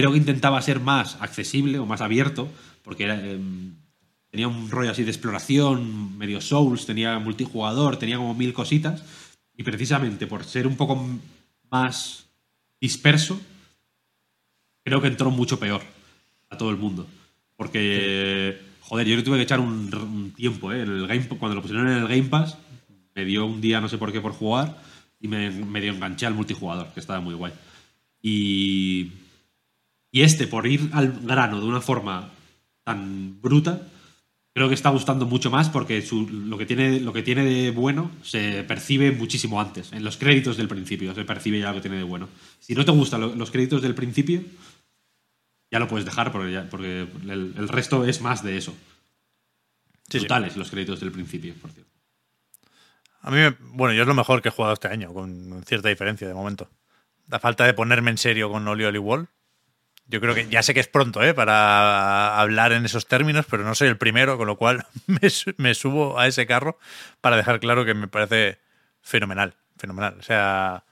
creo 0.00 0.12
que 0.12 0.18
intentaba 0.18 0.62
ser 0.62 0.80
más 0.80 1.18
accesible 1.20 1.78
o 1.78 1.84
más 1.84 2.00
abierto, 2.00 2.48
porque 2.82 3.04
era, 3.04 3.20
em, 3.20 3.74
tenía 4.30 4.48
un 4.48 4.70
rollo 4.70 4.90
así 4.90 5.04
de 5.04 5.10
exploración, 5.10 6.16
medio 6.16 6.40
Souls, 6.40 6.86
tenía 6.86 7.18
multijugador, 7.18 7.98
tenía 7.98 8.16
como 8.16 8.34
mil 8.34 8.54
cositas, 8.54 9.04
y 9.54 9.62
precisamente 9.62 10.26
por 10.26 10.44
ser 10.44 10.66
un 10.66 10.76
poco 10.76 11.06
más 11.70 12.24
disperso, 12.80 13.38
creo 14.82 15.02
que 15.02 15.08
entró 15.08 15.30
mucho 15.30 15.60
peor 15.60 15.82
a 16.48 16.56
todo 16.56 16.70
el 16.70 16.78
mundo. 16.78 17.06
Porque, 17.56 18.58
joder, 18.80 19.06
yo 19.06 19.16
le 19.16 19.22
tuve 19.22 19.36
que 19.36 19.42
echar 19.42 19.60
un, 19.60 19.94
un 19.94 20.32
tiempo, 20.34 20.72
¿eh? 20.72 20.80
El 20.80 21.06
Game, 21.06 21.28
cuando 21.28 21.56
lo 21.56 21.60
pusieron 21.60 21.86
en 21.88 21.98
el 21.98 22.08
Game 22.08 22.30
Pass, 22.30 22.56
me 23.14 23.26
dio 23.26 23.44
un 23.44 23.60
día, 23.60 23.82
no 23.82 23.88
sé 23.90 23.98
por 23.98 24.12
qué, 24.12 24.22
por 24.22 24.32
jugar, 24.32 24.80
y 25.20 25.28
me 25.28 25.50
medio 25.50 25.92
enganché 25.92 26.24
al 26.24 26.32
multijugador, 26.32 26.90
que 26.94 27.00
estaba 27.00 27.20
muy 27.20 27.34
guay. 27.34 27.52
Y, 28.22 29.12
y 30.12 30.22
este, 30.22 30.46
por 30.46 30.66
ir 30.66 30.90
al 30.92 31.20
grano 31.22 31.60
de 31.60 31.66
una 31.66 31.80
forma 31.80 32.30
tan 32.84 33.40
bruta, 33.40 33.86
creo 34.52 34.68
que 34.68 34.74
está 34.74 34.90
gustando 34.90 35.26
mucho 35.26 35.50
más 35.50 35.68
porque 35.68 36.02
su- 36.02 36.28
lo, 36.28 36.58
que 36.58 36.66
tiene, 36.66 36.98
lo 37.00 37.12
que 37.12 37.22
tiene 37.22 37.44
de 37.44 37.70
bueno 37.70 38.10
se 38.22 38.64
percibe 38.64 39.12
muchísimo 39.12 39.60
antes. 39.60 39.92
En 39.92 40.02
los 40.04 40.16
créditos 40.16 40.56
del 40.56 40.68
principio 40.68 41.14
se 41.14 41.24
percibe 41.24 41.60
ya 41.60 41.68
lo 41.68 41.76
que 41.76 41.82
tiene 41.82 41.98
de 41.98 42.02
bueno. 42.04 42.28
Si 42.58 42.74
no 42.74 42.84
te 42.84 42.90
gustan 42.92 43.20
lo- 43.20 43.34
los 43.36 43.50
créditos 43.50 43.82
del 43.82 43.94
principio, 43.94 44.42
ya 45.70 45.78
lo 45.78 45.86
puedes 45.86 46.04
dejar 46.04 46.32
porque, 46.32 46.52
ya- 46.52 46.68
porque 46.68 47.02
el, 47.22 47.54
el 47.56 47.68
resto 47.68 48.04
es 48.04 48.20
más 48.20 48.42
de 48.42 48.56
eso. 48.56 48.74
Sí, 50.08 50.58
los 50.58 50.70
créditos 50.70 50.98
del 50.98 51.12
principio, 51.12 51.54
por 51.62 51.70
cierto. 51.70 51.90
A 53.22 53.30
mí, 53.30 53.38
bueno, 53.74 53.94
yo 53.94 54.02
es 54.02 54.08
lo 54.08 54.14
mejor 54.14 54.42
que 54.42 54.48
he 54.48 54.52
jugado 54.52 54.74
este 54.74 54.88
año, 54.88 55.12
con 55.14 55.62
cierta 55.66 55.88
diferencia 55.88 56.26
de 56.26 56.34
momento. 56.34 56.68
La 57.28 57.38
falta 57.38 57.64
de 57.64 57.74
ponerme 57.74 58.10
en 58.10 58.18
serio 58.18 58.50
con 58.50 58.66
Oli 58.66 58.82
Oli 58.84 58.98
Wall. 58.98 59.28
Yo 60.10 60.20
creo 60.20 60.34
que 60.34 60.48
ya 60.48 60.62
sé 60.64 60.74
que 60.74 60.80
es 60.80 60.88
pronto 60.88 61.22
¿eh? 61.22 61.34
para 61.34 62.40
hablar 62.40 62.72
en 62.72 62.84
esos 62.84 63.06
términos, 63.06 63.46
pero 63.48 63.62
no 63.62 63.76
soy 63.76 63.86
el 63.88 63.96
primero, 63.96 64.36
con 64.36 64.48
lo 64.48 64.56
cual 64.56 64.84
me, 65.06 65.30
su- 65.30 65.54
me 65.56 65.74
subo 65.74 66.18
a 66.18 66.26
ese 66.26 66.46
carro 66.46 66.78
para 67.20 67.36
dejar 67.36 67.60
claro 67.60 67.84
que 67.84 67.94
me 67.94 68.08
parece 68.08 68.58
fenomenal, 69.02 69.54
fenomenal. 69.78 70.16
O 70.18 70.22
sea, 70.22 70.84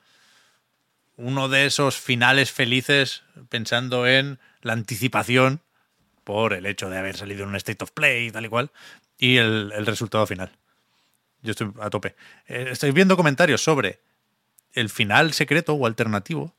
uno 1.16 1.48
de 1.48 1.66
esos 1.66 1.98
finales 1.98 2.52
felices 2.52 3.24
pensando 3.48 4.06
en 4.06 4.38
la 4.62 4.72
anticipación 4.72 5.60
por 6.22 6.52
el 6.52 6.66
hecho 6.66 6.88
de 6.88 6.98
haber 6.98 7.16
salido 7.16 7.42
en 7.42 7.48
un 7.50 7.56
state 7.56 7.82
of 7.82 7.90
play 7.90 8.26
y 8.26 8.30
tal 8.30 8.44
y 8.44 8.48
cual, 8.48 8.70
y 9.18 9.38
el, 9.38 9.72
el 9.74 9.86
resultado 9.86 10.26
final. 10.26 10.52
Yo 11.42 11.52
estoy 11.52 11.72
a 11.80 11.90
tope. 11.90 12.14
Eh, 12.46 12.68
estoy 12.70 12.92
viendo 12.92 13.16
comentarios 13.16 13.62
sobre 13.62 14.00
el 14.74 14.90
final 14.90 15.32
secreto 15.32 15.74
o 15.74 15.86
alternativo. 15.86 16.54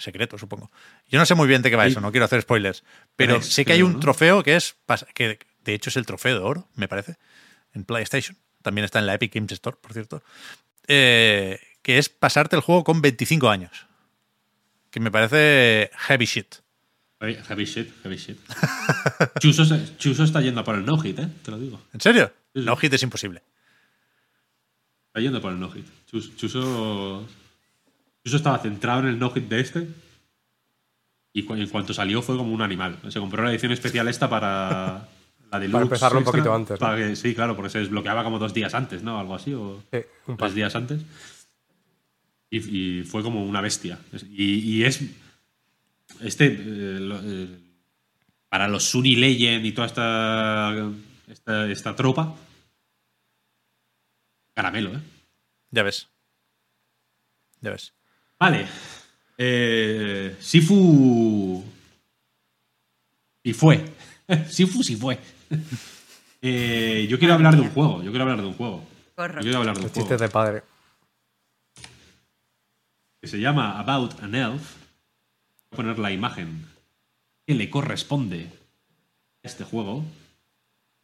Secreto, 0.00 0.38
supongo. 0.38 0.70
Yo 1.08 1.18
no 1.18 1.26
sé 1.26 1.34
muy 1.34 1.46
bien 1.46 1.62
de 1.62 1.70
qué 1.70 1.76
va 1.76 1.86
eso, 1.86 2.00
no 2.00 2.10
quiero 2.10 2.24
hacer 2.24 2.42
spoilers. 2.42 2.82
Pero 3.16 3.42
sé 3.42 3.64
que 3.64 3.74
hay 3.74 3.82
un 3.82 3.94
¿no? 3.94 4.00
trofeo 4.00 4.42
que 4.42 4.56
es. 4.56 4.74
que 5.14 5.38
de 5.62 5.74
hecho 5.74 5.90
es 5.90 5.96
el 5.96 6.06
trofeo 6.06 6.34
de 6.38 6.44
oro, 6.44 6.68
me 6.74 6.88
parece. 6.88 7.16
En 7.74 7.84
PlayStation. 7.84 8.36
También 8.62 8.84
está 8.84 8.98
en 8.98 9.06
la 9.06 9.14
Epic 9.14 9.34
Games 9.34 9.52
Store, 9.52 9.76
por 9.80 9.92
cierto. 9.92 10.22
eh, 10.88 11.60
que 11.82 11.98
es 11.98 12.08
pasarte 12.08 12.56
el 12.56 12.62
juego 12.62 12.84
con 12.84 13.00
25 13.00 13.48
años. 13.48 13.86
Que 14.90 15.00
me 15.00 15.10
parece 15.10 15.90
heavy 16.08 16.24
shit. 16.26 16.56
Heavy 17.20 17.64
shit, 17.66 17.90
heavy 18.02 18.16
shit. 18.16 18.38
Chuso, 19.40 19.64
Chuso 19.98 20.24
está 20.24 20.40
yendo 20.40 20.64
por 20.64 20.74
el 20.74 20.84
no-hit, 20.86 21.18
¿eh? 21.18 21.28
Te 21.44 21.50
lo 21.50 21.58
digo. 21.58 21.80
¿En 21.92 22.00
serio? 22.00 22.32
Sí, 22.54 22.60
sí. 22.60 22.66
No 22.66 22.76
hit 22.76 22.92
es 22.94 23.02
imposible. 23.02 23.42
Está 25.08 25.20
yendo 25.20 25.40
por 25.40 25.52
el 25.52 25.60
no-hit. 25.60 25.86
Chus- 26.10 26.34
Chuso, 26.36 27.26
Chuso 28.24 28.36
estaba 28.36 28.58
centrado 28.58 29.00
en 29.00 29.06
el 29.08 29.18
no-hit 29.18 29.44
de 29.48 29.60
este. 29.60 29.88
Y 31.32 31.44
cu- 31.44 31.54
en 31.54 31.68
cuanto 31.68 31.94
salió 31.94 32.22
fue 32.22 32.36
como 32.36 32.52
un 32.52 32.62
animal. 32.62 32.98
Se 33.08 33.20
compró 33.20 33.42
la 33.44 33.50
edición 33.50 33.72
especial 33.72 34.08
esta 34.08 34.28
para 34.28 35.08
la 35.50 35.58
de 35.58 35.68
Para 35.68 35.84
empezarlo 35.84 36.18
un 36.18 36.24
poquito 36.24 36.52
antes, 36.54 36.80
¿no? 36.80 36.86
Para 36.86 36.96
que- 36.96 37.16
sí, 37.16 37.34
claro, 37.34 37.54
porque 37.56 37.70
se 37.70 37.78
desbloqueaba 37.78 38.24
como 38.24 38.38
dos 38.38 38.52
días 38.52 38.74
antes, 38.74 39.02
¿no? 39.02 39.18
Algo 39.18 39.34
así. 39.34 39.54
O 39.54 39.82
Sí, 39.92 39.98
un 40.26 40.36
par. 40.36 40.48
tres 40.48 40.54
días 40.56 40.74
antes. 40.74 41.02
Y, 42.50 43.00
y 43.00 43.04
fue 43.04 43.22
como 43.22 43.44
una 43.44 43.60
bestia. 43.60 43.98
Y, 44.30 44.54
y 44.78 44.84
es. 44.84 45.02
Este. 46.20 46.46
eh, 46.46 46.98
lo- 47.00 47.20
eh, 47.22 47.48
para 48.48 48.66
los 48.66 48.82
Sunny 48.84 49.14
Legend 49.14 49.64
y 49.64 49.70
toda 49.72 49.86
esta, 49.86 50.90
esta, 51.28 51.70
esta 51.70 51.94
tropa. 51.94 52.34
Caramelo, 54.54 54.90
¿eh? 54.96 55.00
Ya 55.70 55.84
ves. 55.84 56.08
Ya 57.60 57.70
ves. 57.70 57.94
Vale. 58.40 58.66
Eh, 59.36 60.36
Sifu. 60.40 61.62
Si 63.44 63.52
fue. 63.52 63.84
Sifu 64.48 64.82
si 64.82 64.96
fue. 64.96 65.18
Eh, 66.42 67.06
yo 67.08 67.18
quiero 67.18 67.34
hablar 67.34 67.54
de 67.54 67.62
un 67.62 67.70
juego. 67.70 68.02
Yo 68.02 68.10
quiero 68.10 68.22
hablar 68.22 68.40
de 68.40 68.46
un 68.46 68.54
juego. 68.54 68.84
Corro. 69.14 69.34
Yo 69.36 69.42
quiero 69.42 69.58
hablar 69.58 69.74
de 69.74 69.80
un 69.80 69.84
Los 69.84 69.92
juego. 69.92 70.06
chistes 70.08 70.20
de 70.20 70.28
padre. 70.28 70.62
Que 73.20 73.28
se 73.28 73.38
llama 73.38 73.78
About 73.78 74.22
an 74.22 74.34
Elf. 74.34 74.76
a 75.72 75.76
poner 75.76 75.98
la 75.98 76.10
imagen 76.10 76.66
que 77.46 77.54
le 77.54 77.68
corresponde 77.68 78.48
a 79.44 79.46
este 79.46 79.64
juego. 79.64 80.04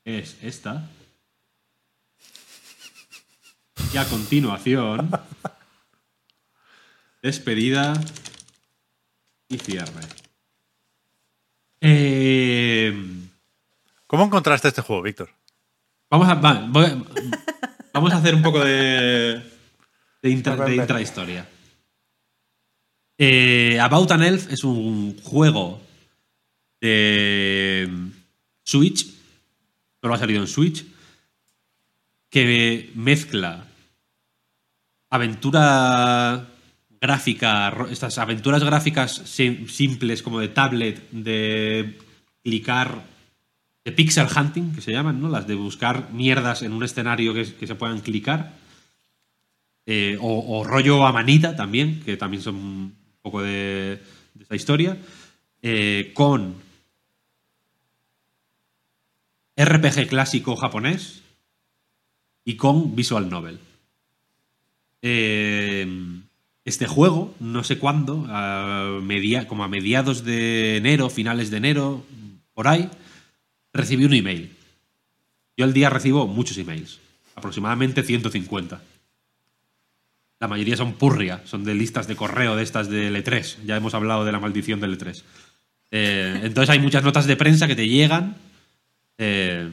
Es 0.05 0.37
esta. 0.43 0.89
Y 3.93 3.97
a 3.99 4.05
continuación, 4.09 5.11
despedida 7.27 7.93
y 9.49 9.59
cierre. 9.59 10.01
Eh, 11.81 12.95
¿Cómo 14.07 14.25
encontraste 14.25 14.69
este 14.69 14.83
juego, 14.83 15.03
Víctor? 15.03 15.31
vamos, 16.09 16.29
a, 16.29 16.35
va- 16.35 16.67
voy 16.69 16.85
a- 16.85 17.03
vamos 17.93 18.13
a 18.13 18.17
hacer 18.19 18.35
un 18.35 18.43
poco 18.43 18.65
de, 18.65 19.43
de, 20.23 20.31
intra- 20.31 20.57
de 20.65 20.77
intrahistoria. 20.77 21.49
Eh, 23.19 23.79
About 23.81 24.11
an 24.13 24.23
Elf 24.23 24.51
es 24.53 24.63
un 24.65 25.19
juego 25.23 25.81
de 26.81 27.91
Switch, 28.63 29.07
solo 30.01 30.15
ha 30.15 30.19
salido 30.19 30.41
en 30.43 30.47
Switch, 30.47 30.85
que 32.31 32.91
mezcla 32.95 33.65
aventura 35.11 36.47
gráfica, 37.07 37.73
estas 37.91 38.19
aventuras 38.19 38.63
gráficas 38.65 39.23
sim- 39.25 39.69
simples 39.69 40.23
como 40.23 40.41
de 40.41 40.49
tablet, 40.49 40.97
de 41.13 41.99
clicar, 42.43 43.03
de 43.85 43.93
pixel 43.93 44.27
hunting, 44.27 44.75
que 44.75 44.81
se 44.83 44.93
llaman, 44.93 45.21
¿no? 45.21 45.29
Las 45.29 45.47
de 45.47 45.55
buscar 45.55 46.11
mierdas 46.13 46.63
en 46.63 46.73
un 46.73 46.83
escenario 46.83 47.33
que, 47.33 47.45
se 47.45 47.75
puedan 47.75 48.01
clicar. 48.01 48.41
Eh, 49.87 50.19
o, 50.21 50.65
rollo 50.65 51.07
a 51.07 51.13
manita 51.13 51.55
también, 51.55 52.03
que 52.05 52.17
también 52.17 52.43
son 52.43 52.57
un 52.57 52.95
poco 53.23 53.41
de, 53.43 54.03
de 54.35 54.43
esta 54.43 54.57
historia. 54.57 54.97
eh, 55.63 56.11
con 56.15 56.55
RPG 59.57 60.09
clásico 60.09 60.55
japonés 60.57 61.23
y 62.45 62.57
con 62.57 62.95
visual 62.95 63.31
novel. 63.31 63.59
Eh, 65.03 65.87
este 66.67 66.87
juego, 66.87 67.35
no 67.41 67.65
sé 67.65 67.79
cuándo, 67.79 68.25
como 69.49 69.65
a 69.65 69.69
mediados 69.69 70.25
de 70.25 70.77
enero, 70.77 71.09
finales 71.09 71.51
de 71.51 71.57
enero, 71.57 72.05
por 72.55 72.67
ahí, 72.69 72.91
recibí 73.73 74.05
un 74.05 74.13
email. 74.13 74.53
Yo 75.57 75.65
al 75.65 75.73
día 75.73 75.89
recibo 75.89 76.27
muchos 76.27 76.59
emails, 76.59 76.99
aproximadamente 77.37 78.03
150. 78.03 78.83
La 80.41 80.49
mayoría 80.49 80.77
son 80.77 80.95
purria, 80.95 81.41
son 81.45 81.65
de 81.65 81.75
listas 81.75 82.09
de 82.09 82.17
correo 82.17 82.57
de 82.57 82.65
estas 82.65 82.91
de 82.91 83.11
L3. 83.11 83.59
Ya 83.65 83.77
hemos 83.77 83.95
hablado 83.95 84.25
de 84.25 84.33
la 84.33 84.41
maldición 84.41 84.81
del 84.81 84.99
L3. 84.99 85.23
Eh, 85.93 86.41
entonces 86.43 86.69
hay 86.69 86.81
muchas 86.81 87.05
notas 87.05 87.27
de 87.27 87.37
prensa 87.37 87.69
que 87.69 87.77
te 87.77 87.89
llegan. 87.89 88.37
Eh, 89.19 89.71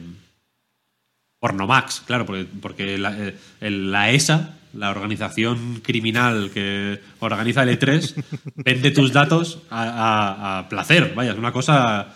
por 1.38 1.52
Nomax, 1.52 2.04
claro, 2.06 2.24
porque, 2.62 2.96
la, 2.96 3.14
eh, 3.18 4.14
ESA, 4.14 4.56
la 4.74 4.90
organización 4.90 5.80
criminal 5.82 6.50
que 6.52 7.00
organiza 7.20 7.62
el 7.62 7.78
E3, 7.78 8.14
vende 8.56 8.90
tus 8.90 9.12
datos 9.12 9.60
a, 9.70 9.82
a- 9.82 10.58
a 10.58 10.68
placer. 10.68 11.12
Vaya, 11.14 11.32
es 11.32 11.38
una 11.38 11.52
cosa. 11.52 12.08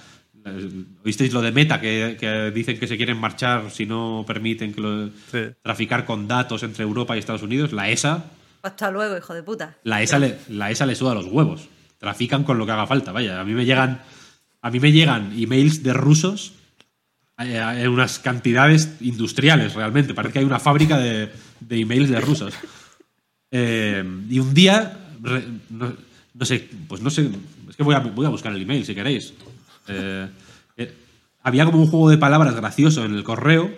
eh, 0.45 0.71
¿Oísteis 1.05 1.33
lo 1.33 1.41
de 1.43 1.53
Meta 1.53 1.81
que, 1.81 2.17
que 2.19 2.51
dicen 2.51 2.79
que 2.79 2.87
se 2.87 2.97
quieren 2.97 3.19
marchar 3.19 3.71
si 3.71 3.87
no 3.87 4.25
permiten 4.27 4.73
que 4.73 4.81
lo- 4.81 5.09
Sí. 5.31 5.41
traficar 5.63 6.05
con 6.05 6.27
datos 6.29 6.63
entre 6.63 6.85
Europa 6.85 7.15
y 7.17 7.21
Estados 7.21 7.43
Unidos? 7.43 7.73
La 7.73 7.89
ESA 7.91 8.25
Hasta 8.63 8.91
luego, 8.91 9.17
hijo 9.17 9.35
de 9.35 9.43
puta. 9.43 9.77
la 9.85 10.03
ESA, 10.03 10.19
le, 10.19 10.39
la 10.49 10.71
ESA 10.71 10.87
le 10.87 10.95
suda 10.95 11.15
los 11.15 11.27
huevos. 11.27 11.69
Trafican 11.99 12.45
con 12.45 12.59
lo 12.59 12.67
que 12.67 12.73
haga 12.73 12.87
falta. 12.87 13.13
Vaya, 13.13 13.41
a 13.41 13.45
mí 13.45 13.53
me 13.55 13.65
llegan, 13.65 14.01
a 14.63 14.71
mí 14.71 14.79
me 14.81 14.93
llegan 14.93 15.33
emails 15.37 15.83
de 15.83 15.93
rusos 15.93 16.53
eh, 17.39 17.61
en 17.77 17.89
unas 17.89 18.19
cantidades 18.19 18.97
industriales 19.01 19.75
realmente. 19.75 20.15
Parece 20.15 20.33
que 20.35 20.39
hay 20.41 20.45
una 20.45 20.59
fábrica 20.61 20.97
de, 20.99 21.31
de 21.61 21.81
emails 21.81 22.09
de 22.11 22.21
rusos. 22.21 22.55
Eh, 23.51 24.05
y 24.29 24.39
un 24.39 24.53
día, 24.55 24.99
re- 25.23 25.45
no, 25.71 25.93
no 26.35 26.45
sé, 26.45 26.69
pues 26.89 27.01
no 27.01 27.11
sé, 27.11 27.31
es 27.69 27.77
que 27.77 27.83
voy 27.83 27.95
a, 27.95 28.01
voy 28.01 28.27
a 28.27 28.31
buscar 28.31 28.53
el 28.53 28.63
email 28.63 28.85
si 28.85 28.95
queréis. 28.95 29.33
Eh, 29.89 30.29
eh, 30.77 30.95
había 31.43 31.65
como 31.65 31.81
un 31.81 31.87
juego 31.89 32.11
de 32.11 32.19
palabras 32.19 32.55
gracioso 32.55 33.05
en 33.05 33.15
el 33.15 33.25
correo, 33.25 33.71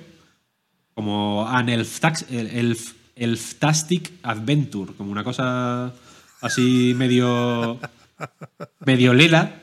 como 0.94 1.46
an 1.48 1.68
elf- 1.68 2.94
elftastic 3.16 4.12
adventure, 4.22 4.92
como 4.94 5.12
una 5.12 5.22
cosa 5.24 5.92
así 6.40 6.94
medio 6.96 7.78
medio 8.84 9.14
lela. 9.14 9.54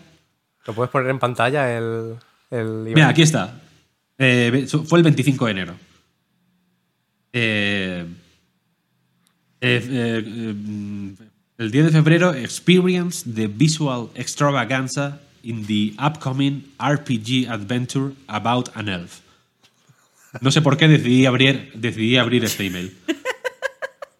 ¿Lo 0.66 0.74
puedes 0.74 0.90
poner 0.92 1.10
en 1.12 1.20
pantalla 1.20 1.78
el, 1.78 2.16
el 2.52 2.84
Mira, 2.86 3.10
aquí 3.10 3.22
está. 3.22 3.60
Fue 4.18 4.98
el 5.00 5.04
25 5.04 5.46
de 5.46 5.52
enero. 5.52 5.74
Eh, 7.40 8.06
eh, 9.62 9.88
eh, 9.92 10.56
el 11.60 11.72
10 11.72 11.86
de 11.86 11.92
febrero, 11.92 12.34
experience 12.34 13.24
the 13.32 13.48
visual 13.48 14.10
extravaganza 14.16 15.20
in 15.44 15.66
the 15.68 15.94
upcoming 16.04 16.64
RPG 16.80 17.48
adventure 17.50 18.14
about 18.28 18.70
an 18.76 18.90
elf. 18.90 19.20
No 20.42 20.52
sé 20.52 20.62
por 20.62 20.78
qué 20.78 20.88
decidí 20.88 21.26
abrir, 21.28 21.72
decidí 21.76 22.18
abrir 22.18 22.44
este 22.44 22.66
email. 22.66 22.96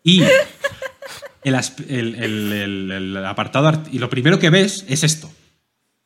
Y 0.04 0.22
el, 1.44 3.18
apartado 3.26 3.68
art- 3.68 3.88
y 3.92 4.00
lo 4.00 4.10
primero 4.10 4.40
que 4.40 4.50
ves 4.50 4.86
es 4.88 5.04
esto. 5.04 5.30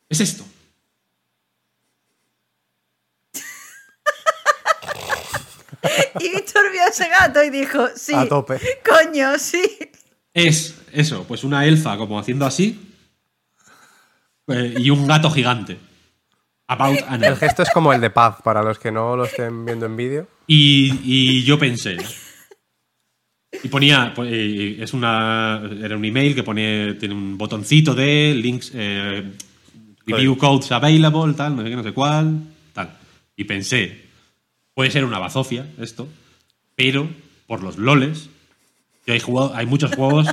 Es 0.09 0.19
esto. 0.21 0.45
Y 6.19 6.29
Víctor 6.29 6.71
vio 6.71 6.83
a 6.83 6.87
ese 6.87 7.09
gato 7.09 7.43
y 7.43 7.49
dijo, 7.49 7.87
sí. 7.95 8.13
A 8.15 8.27
tope. 8.27 8.59
Coño, 8.87 9.37
sí. 9.39 9.61
Es 10.33 10.75
eso, 10.93 11.25
pues 11.27 11.43
una 11.43 11.65
elfa 11.65 11.97
como 11.97 12.19
haciendo 12.19 12.45
así 12.45 12.79
eh, 14.47 14.75
y 14.77 14.89
un 14.89 15.07
gato 15.07 15.29
gigante. 15.31 15.77
About 16.67 16.99
an 17.07 17.23
El 17.23 17.35
gesto 17.35 17.63
es 17.63 17.69
como 17.71 17.93
el 17.93 18.01
de 18.01 18.09
paz, 18.09 18.37
para 18.43 18.63
los 18.63 18.79
que 18.79 18.91
no 18.91 19.15
lo 19.15 19.25
estén 19.25 19.65
viendo 19.65 19.85
en 19.85 19.95
vídeo. 19.97 20.27
Y, 20.47 20.99
y 21.03 21.43
yo 21.43 21.57
pensé. 21.59 21.97
Y 23.63 23.67
ponía. 23.67 24.13
eh, 24.25 24.77
Es 24.79 24.93
una. 24.93 25.61
Era 25.83 25.97
un 25.97 26.05
email 26.05 26.33
que 26.33 26.43
pone. 26.43 26.93
Tiene 26.95 27.13
un 27.13 27.37
botoncito 27.37 27.93
de 27.93 28.33
links. 28.35 28.71
eh, 28.73 29.31
review 30.05 30.37
codes 30.37 30.71
available, 30.71 31.33
tal, 31.33 31.55
no 31.55 31.63
sé 31.63 31.69
qué, 31.69 31.75
no 31.75 31.83
sé 31.83 31.91
cuál. 31.91 32.39
Tal. 32.73 32.97
Y 33.35 33.43
pensé. 33.43 34.10
Puede 34.73 34.91
ser 34.91 35.05
una 35.05 35.19
bazofia 35.19 35.69
esto. 35.79 36.07
Pero 36.75 37.09
por 37.47 37.63
los 37.63 37.77
loles. 37.77 38.29
Yo 39.05 39.13
hay, 39.53 39.65
muchos 39.65 39.93
juegos 39.95 40.27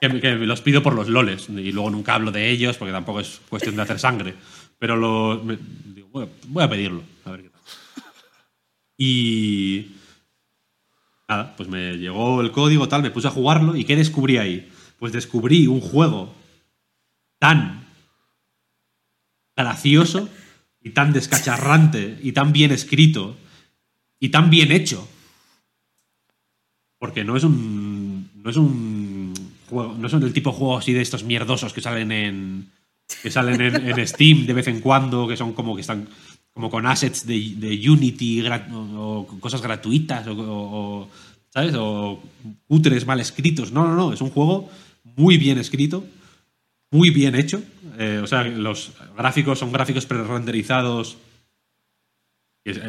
que, 0.00 0.20
que 0.20 0.34
los 0.36 0.60
pido 0.60 0.82
por 0.82 0.94
los 0.94 1.08
loles. 1.08 1.48
Y 1.48 1.72
luego 1.72 1.90
nunca 1.90 2.14
hablo 2.14 2.30
de 2.30 2.50
ellos 2.50 2.76
porque 2.76 2.92
tampoco 2.92 3.20
es 3.20 3.40
cuestión 3.48 3.76
de 3.76 3.82
hacer 3.82 3.98
sangre. 3.98 4.34
Pero 4.78 4.96
lo, 4.96 5.42
digo, 5.84 6.08
voy, 6.12 6.24
a, 6.24 6.28
voy 6.46 6.64
a 6.64 6.70
pedirlo. 6.70 7.02
A 7.24 7.32
ver 7.32 7.42
qué 7.42 7.48
tal. 7.48 7.60
Y. 8.96 9.86
Nada, 11.28 11.54
pues 11.56 11.68
me 11.68 11.98
llegó 11.98 12.40
el 12.40 12.52
código, 12.52 12.88
tal, 12.88 13.02
me 13.02 13.10
puse 13.10 13.28
a 13.28 13.32
jugarlo. 13.32 13.76
¿Y 13.76 13.84
qué 13.84 13.96
descubrí 13.96 14.38
ahí? 14.38 14.70
Pues 14.98 15.12
descubrí 15.12 15.66
un 15.66 15.80
juego 15.80 16.34
tan 17.38 17.84
gracioso 19.56 20.28
y 20.80 20.90
tan 20.90 21.12
descacharrante 21.12 22.18
y 22.22 22.32
tan 22.32 22.52
bien 22.52 22.70
escrito 22.70 23.36
y 24.20 24.28
tan 24.30 24.50
bien 24.50 24.72
hecho. 24.72 25.08
Porque 26.98 27.24
no 27.24 27.36
es 27.36 27.44
un. 27.44 28.30
No 28.42 28.50
es 28.50 28.56
un. 28.56 29.34
No 29.70 30.08
son 30.08 30.22
el 30.22 30.32
tipo 30.32 30.50
de 30.50 30.56
juegos 30.56 30.82
así 30.82 30.92
de 30.92 31.02
estos 31.02 31.24
mierdosos 31.24 31.72
que 31.72 31.80
salen 31.80 32.10
en. 32.10 32.70
que 33.22 33.30
salen 33.30 33.60
en, 33.60 33.88
en 33.88 34.06
Steam 34.06 34.46
de 34.46 34.54
vez 34.54 34.68
en 34.68 34.80
cuando, 34.80 35.28
que 35.28 35.36
son 35.36 35.52
como 35.52 35.74
que 35.74 35.82
están 35.82 36.08
como 36.58 36.70
con 36.70 36.86
assets 36.86 37.24
de, 37.24 37.80
Unity 37.88 38.42
o, 38.72 39.28
cosas 39.38 39.62
gratuitas 39.62 40.26
o, 40.26 41.08
¿sabes? 41.50 41.72
O 41.78 42.20
útiles 42.66 43.06
mal 43.06 43.20
escritos. 43.20 43.70
No, 43.70 43.86
no, 43.86 43.94
no. 43.94 44.12
Es 44.12 44.20
un 44.20 44.30
juego 44.30 44.68
muy 45.04 45.36
bien 45.36 45.58
escrito, 45.58 46.04
muy 46.90 47.10
bien 47.10 47.36
hecho. 47.36 47.62
Eh, 47.96 48.20
o 48.20 48.26
sea, 48.26 48.42
los 48.42 48.90
gráficos 49.16 49.60
son 49.60 49.70
gráficos 49.70 50.06
pre-renderizados 50.06 51.16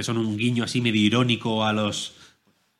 son 0.02 0.18
un 0.18 0.38
guiño 0.38 0.64
así 0.64 0.82
medio 0.82 1.02
irónico 1.02 1.66
a 1.66 1.74
los, 1.74 2.14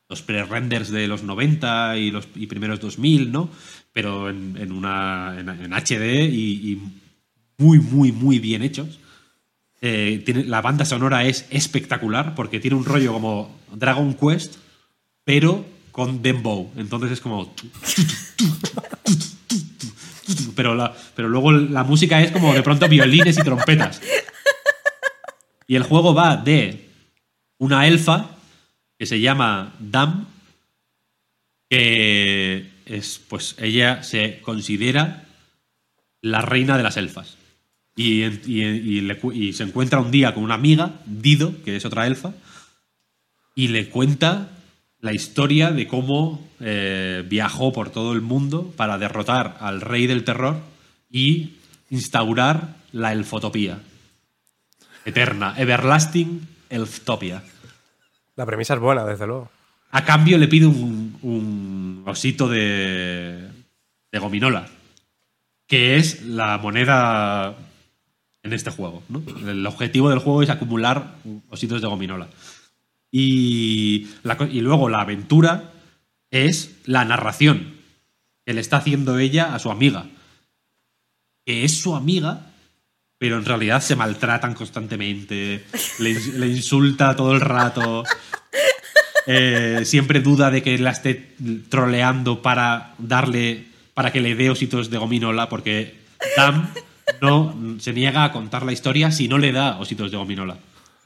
los 0.10 0.22
pre-renders 0.22 0.90
de 0.90 1.08
los 1.08 1.24
90 1.24 1.98
y 1.98 2.12
los 2.12 2.28
y 2.36 2.48
primeros 2.48 2.80
2000, 2.80 3.32
¿no? 3.32 3.50
Pero 3.94 4.30
en, 4.30 4.56
en 4.58 5.74
HD 5.74 6.30
y, 6.32 6.82
muy, 7.58 7.80
muy, 7.80 8.12
muy 8.12 8.40
bien 8.40 8.62
hechos. 8.64 9.00
Eh, 9.82 10.24
la 10.48 10.62
banda 10.62 10.86
sonora 10.86 11.26
es 11.26 11.46
espectacular 11.50 12.36
porque 12.36 12.60
tiene 12.60 12.78
un 12.78 12.86
rollo 12.86 13.14
como 13.14 13.60
Dragon 13.74 14.14
Quest, 14.14 14.56
pero 15.24 15.66
con 15.92 16.22
dembow. 16.22 16.72
Entonces 16.78 17.12
es 17.12 17.22
como... 17.22 17.54
pero, 20.56 20.76
la, 20.76 20.96
pero 21.16 21.28
luego 21.28 21.52
la 21.52 21.84
música 21.84 22.22
es 22.22 22.32
como 22.32 22.54
de 22.54 22.64
pronto 22.64 22.88
violines 22.88 23.38
y 23.38 23.42
trompetas. 23.42 24.02
Y 25.68 25.76
el 25.76 25.84
juego 25.84 26.16
va 26.16 26.36
de 26.36 26.89
una 27.60 27.86
elfa 27.88 28.32
que 28.98 29.06
se 29.06 29.20
llama 29.22 29.76
Dam, 29.80 30.26
que 31.70 32.70
es, 32.86 33.22
pues 33.30 33.56
ella 33.60 34.02
se 34.04 34.42
considera 34.42 35.26
la 36.22 36.42
reina 36.42 36.78
de 36.78 36.84
las 36.84 36.98
elfas. 36.98 37.38
Y, 37.96 38.24
y- 38.24 38.64
y 38.64 39.02
le 39.02 39.20
y 39.34 39.54
se 39.54 39.64
encuentra 39.64 40.00
un 40.00 40.12
día 40.12 40.34
con 40.34 40.44
una 40.44 40.56
amiga, 40.56 41.02
Dido, 41.06 41.62
que 41.64 41.76
es 41.76 41.86
otra 41.86 42.08
elfa, 42.08 42.34
y 43.56 43.68
le 43.68 43.90
cuenta 43.90 44.50
la 45.02 45.14
historia 45.14 45.72
de 45.72 45.88
cómo 45.88 46.48
eh, 46.60 47.24
viajó 47.28 47.72
por 47.72 47.90
todo 47.90 48.14
el 48.14 48.22
mundo 48.22 48.74
para 48.76 48.98
derrotar 48.98 49.58
al 49.62 49.82
rey 49.82 50.08
del 50.08 50.24
terror 50.24 50.62
y 51.10 51.54
instaurar 51.90 52.76
la 52.92 53.12
elfotopía. 53.14 53.80
Eterna, 55.06 55.56
everlasting 55.58 56.48
elftopia. 56.70 57.44
La 58.36 58.46
premisa 58.46 58.74
es 58.74 58.80
buena, 58.80 59.06
desde 59.06 59.28
luego. 59.28 59.50
A 59.92 60.06
cambio 60.06 60.38
le 60.38 60.48
pide 60.48 60.68
un, 60.68 61.18
un 61.22 62.04
osito 62.06 62.48
de, 62.48 63.50
de 64.12 64.20
gominola, 64.20 64.68
que 65.68 65.98
es 65.98 66.24
la 66.24 66.58
moneda 66.58 67.56
en 68.44 68.54
este 68.54 68.72
juego. 68.72 69.04
¿no? 69.10 69.22
El 69.50 69.66
objetivo 69.66 70.10
del 70.10 70.20
juego 70.20 70.44
es 70.44 70.50
acumular 70.50 71.16
ositos 71.50 71.82
de 71.82 71.88
gominola. 71.88 72.28
Y, 73.12 74.08
la 74.24 74.38
y 74.52 74.62
luego 74.62 74.90
la 74.90 75.02
aventura 75.02 75.72
es 76.32 76.78
la 76.86 77.06
narración 77.06 77.76
que 78.46 78.54
le 78.54 78.62
está 78.62 78.78
haciendo 78.78 79.18
ella 79.18 79.54
a 79.54 79.60
su 79.60 79.72
amiga. 79.72 80.06
Que 81.46 81.64
es 81.64 81.82
su 81.82 81.96
amiga, 81.96 82.49
pero 83.20 83.38
en 83.38 83.46
realidad 83.46 83.82
se 83.82 83.96
maltratan 83.96 84.56
constantemente, 84.56 85.66
le, 86.00 86.12
ins- 86.16 86.34
le 86.34 86.48
insulta 86.48 87.16
todo 87.16 87.34
el 87.34 87.42
rato. 87.42 88.04
Eh, 89.28 89.82
siempre 89.86 90.22
duda 90.22 90.50
de 90.50 90.64
que 90.64 90.78
la 90.80 90.90
esté 90.92 91.36
troleando 91.70 92.42
para 92.42 92.96
darle 92.98 93.68
para 93.94 94.12
que 94.12 94.22
le 94.22 94.34
dé 94.34 94.50
ositos 94.50 94.90
de 94.90 94.98
gominola 94.98 95.50
porque 95.50 96.00
Dam 96.38 96.70
no 97.22 97.54
se 97.80 97.92
niega 97.94 98.24
a 98.24 98.32
contar 98.32 98.64
la 98.64 98.72
historia 98.72 99.12
si 99.12 99.28
no 99.28 99.38
le 99.38 99.52
da 99.52 99.78
ositos 99.78 100.10
de 100.10 100.18
gominola 100.18 100.58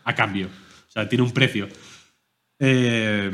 a 0.06 0.14
cambio 0.15 0.48
o 0.48 0.91
sea 0.91 1.10
tiene 1.10 1.23
un 1.23 1.31
precio 1.31 1.68
Eh, 2.60 3.31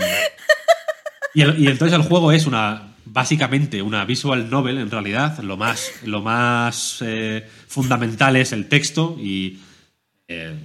y 1.35 1.67
entonces 1.67 1.93
el 1.95 2.03
juego 2.03 2.31
es 2.31 2.47
una 2.47 2.88
básicamente 3.11 3.81
una 3.81 4.05
visual 4.05 4.49
novel 4.49 4.77
en 4.77 4.91
realidad 4.91 5.39
lo 5.39 5.57
más 5.57 5.91
lo 6.05 6.21
más 6.21 6.99
eh, 7.01 7.47
fundamental 7.67 8.35
es 8.35 8.51
el 8.51 8.67
texto 8.67 9.17
y 9.19 9.59
eh, 10.27 10.55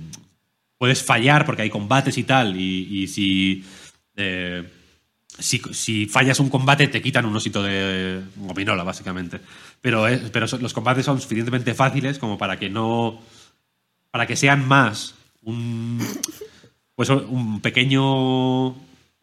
puedes 0.85 1.03
fallar 1.03 1.47
porque 1.47 1.63
hay 1.63 1.71
combates 1.71 2.19
y 2.19 2.25
tal, 2.25 2.61
y, 2.61 3.09
si, 3.09 3.65
eh, 4.17 4.63
si, 5.39 5.59
si 5.73 6.05
fallas 6.05 6.41
un 6.41 6.51
combate 6.51 6.89
te 6.89 7.01
quitan 7.01 7.25
un 7.25 7.35
osito 7.35 7.63
de 7.63 8.21
gominola, 8.37 8.85
básicamente. 8.85 9.41
Pero, 9.81 10.05
pero 10.31 10.47
los 10.61 10.75
combates 10.75 11.07
son 11.07 11.23
suficientemente 11.23 11.73
fáciles 11.73 12.19
como 12.19 12.37
para 12.37 12.59
que 12.59 12.69
no. 12.69 13.19
para 14.11 14.27
que 14.27 14.37
sean 14.37 14.69
más 14.69 15.15
un. 15.43 16.07
pues 16.95 17.09
un 17.09 17.63
pequeño 17.63 18.75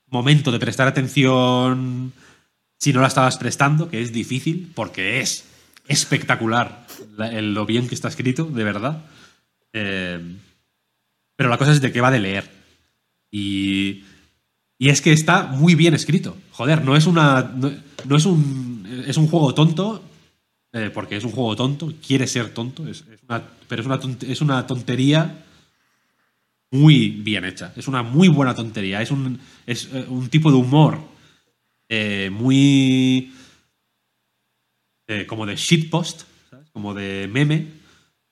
momento 0.07 0.51
de 0.51 0.59
prestar 0.59 0.87
atención 0.87 2.11
si 2.81 2.91
no 2.93 3.01
la 3.01 3.07
estabas 3.07 3.37
prestando, 3.37 3.89
que 3.89 4.01
es 4.01 4.11
difícil, 4.11 4.71
porque 4.73 5.21
es 5.21 5.45
espectacular 5.87 6.87
lo 7.17 7.65
bien 7.67 7.87
que 7.87 7.93
está 7.93 8.07
escrito, 8.07 8.45
de 8.45 8.63
verdad. 8.63 9.05
Eh, 9.71 10.19
pero 11.35 11.49
la 11.49 11.59
cosa 11.59 11.71
es 11.73 11.79
de 11.81 11.91
qué 11.91 12.01
va 12.01 12.09
de 12.09 12.19
leer. 12.19 12.49
Y, 13.29 14.03
y 14.79 14.89
es 14.89 14.99
que 15.01 15.13
está 15.13 15.43
muy 15.45 15.75
bien 15.75 15.93
escrito. 15.93 16.35
Joder, 16.53 16.83
no 16.83 16.95
es 16.95 17.05
una. 17.05 17.43
No, 17.55 17.71
no 18.05 18.15
es 18.17 18.25
un. 18.25 19.03
Es 19.07 19.17
un 19.17 19.27
juego 19.27 19.53
tonto. 19.53 20.03
eh, 20.73 20.89
porque 20.91 21.17
es 21.17 21.23
un 21.23 21.31
juego 21.31 21.55
tonto. 21.55 21.93
Quiere 22.05 22.25
ser 22.27 22.49
tonto. 22.53 22.87
es- 22.87 23.03
es 23.13 23.19
una- 23.29 23.43
pero 23.67 23.81
es 23.81 23.85
una, 23.85 23.99
es 24.27 24.41
una 24.41 24.65
tontería 24.65 25.43
muy 26.71 27.09
bien 27.09 27.45
hecha. 27.45 27.73
Es 27.75 27.87
una 27.87 28.01
muy 28.03 28.27
buena 28.27 28.55
tontería. 28.55 29.01
Es 29.01 29.11
un, 29.11 29.39
es 29.67 29.87
eh, 29.93 30.05
un 30.09 30.29
tipo 30.29 30.49
de 30.51 30.57
humor 30.57 31.10
eh, 31.91 32.29
muy. 32.31 33.33
eh, 35.07 35.25
como 35.27 35.45
de 35.45 35.55
shitpost, 35.55 36.21
¿sabes? 36.49 36.69
como 36.71 36.93
de 36.93 37.27
meme 37.31 37.79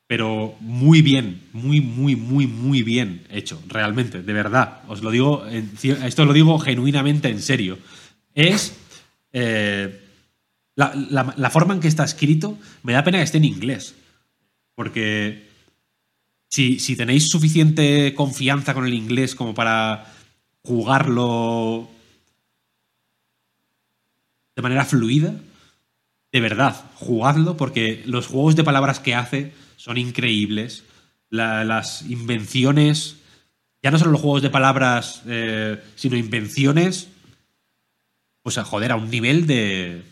pero 0.08 0.56
muy 0.62 1.04
bien, 1.04 1.40
muy, 1.54 1.82
muy, 1.82 2.16
muy, 2.16 2.48
muy 2.48 2.82
bien 2.82 3.28
hecho, 3.30 3.62
realmente, 3.68 4.24
de 4.24 4.34
verdad. 4.34 4.82
Os 4.88 5.04
lo 5.04 5.12
digo, 5.12 5.46
esto 5.46 6.26
lo 6.26 6.34
digo 6.34 6.58
genuinamente 6.58 7.30
en 7.30 7.44
serio. 7.44 7.78
Es 8.34 8.74
eh, 9.34 10.02
la, 10.76 10.96
la- 10.96 11.36
la 11.38 11.50
forma 11.52 11.76
en 11.76 11.80
que 11.80 11.88
está 11.88 12.06
escrito, 12.06 12.58
me 12.82 12.94
da 12.94 13.04
pena 13.04 13.20
que 13.20 13.26
esté 13.26 13.38
en 13.38 13.46
inglés, 13.46 13.94
porque 14.74 15.48
si, 16.48 16.80
si 16.80 16.96
tenéis 16.96 17.30
suficiente 17.30 18.16
confianza 18.16 18.74
con 18.74 18.88
el 18.88 18.96
inglés 18.96 19.36
como 19.36 19.54
para 19.54 20.12
jugarlo 20.64 21.88
de 24.60 24.64
manera 24.64 24.84
fluida, 24.84 25.34
de 26.34 26.42
verdad, 26.42 26.76
jugadlo 26.96 27.56
porque 27.56 28.04
los 28.06 28.28
juegos 28.28 28.58
de 28.58 28.66
palabras 28.66 29.00
que 29.00 29.16
hace 29.16 29.54
son 29.78 29.98
increíbles. 29.98 30.84
La- 31.30 31.64
las 31.64 32.02
invenciones, 32.02 33.16
ya 33.82 33.90
no 33.90 33.98
solo 34.00 34.12
los 34.12 34.20
juegos 34.20 34.42
de 34.42 34.50
palabras, 34.50 35.22
eh, 35.28 35.82
sino 35.96 36.18
invenciones, 36.18 37.08
o 38.44 38.52
sea, 38.52 38.66
joder, 38.66 38.92
a 38.92 38.98
un 38.98 39.10
nivel 39.10 39.48
de... 39.48 40.04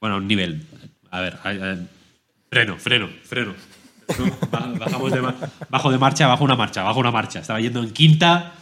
Bueno, 0.00 0.16
a 0.16 0.18
un 0.18 0.26
nivel... 0.26 0.66
A 1.12 1.20
ver, 1.20 1.38
a- 1.44 1.50
a- 1.50 1.78
freno, 2.50 2.76
freno, 2.78 3.08
freno. 3.22 3.54
No, 4.18 4.36
ba- 4.50 4.74
Bajamos 4.80 5.12
de, 5.12 5.20
bajo 5.68 5.92
de 5.92 5.98
marcha, 5.98 6.26
bajo 6.26 6.42
una 6.42 6.56
marcha, 6.56 6.82
bajo 6.82 6.98
una 6.98 7.12
marcha. 7.12 7.38
Estaba 7.38 7.60
yendo 7.60 7.82
en 7.84 7.92
quinta, 7.92 8.52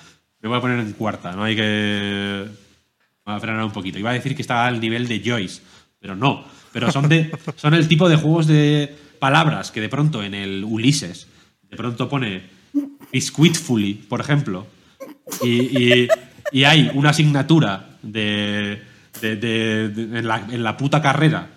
me 0.42 0.50
voy 0.50 0.58
a 0.58 0.60
poner 0.60 0.80
en 0.80 0.92
cuarta. 0.92 1.32
No 1.32 1.44
hay 1.44 1.56
que... 1.56 2.46
Voy 3.24 3.34
a 3.34 3.40
frenar 3.40 3.64
un 3.64 3.70
poquito. 3.72 3.98
Iba 3.98 4.10
a 4.10 4.14
decir 4.14 4.34
que 4.34 4.42
estaba 4.42 4.66
al 4.66 4.80
nivel 4.80 5.06
de 5.08 5.22
Joyce, 5.24 5.60
pero 6.00 6.16
no. 6.16 6.44
Pero 6.72 6.90
son, 6.90 7.08
de, 7.08 7.30
son 7.56 7.74
el 7.74 7.86
tipo 7.86 8.08
de 8.08 8.16
juegos 8.16 8.46
de 8.46 8.94
palabras 9.18 9.70
que 9.70 9.80
de 9.80 9.88
pronto 9.88 10.22
en 10.22 10.34
el 10.34 10.64
Ulises 10.64 11.28
de 11.70 11.76
pronto 11.76 12.08
pone 12.08 12.42
Biscuitfully, 13.12 13.94
por 13.94 14.20
ejemplo, 14.20 14.66
y, 15.42 16.08
y- 16.52 16.64
hay 16.64 16.90
una 16.94 17.10
asignatura 17.10 17.96
de, 18.02 18.82
de- 19.20 19.36
de- 19.36 20.18
en, 20.18 20.26
la, 20.26 20.36
en 20.50 20.62
la 20.62 20.76
puta 20.76 21.00
carrera 21.00 21.48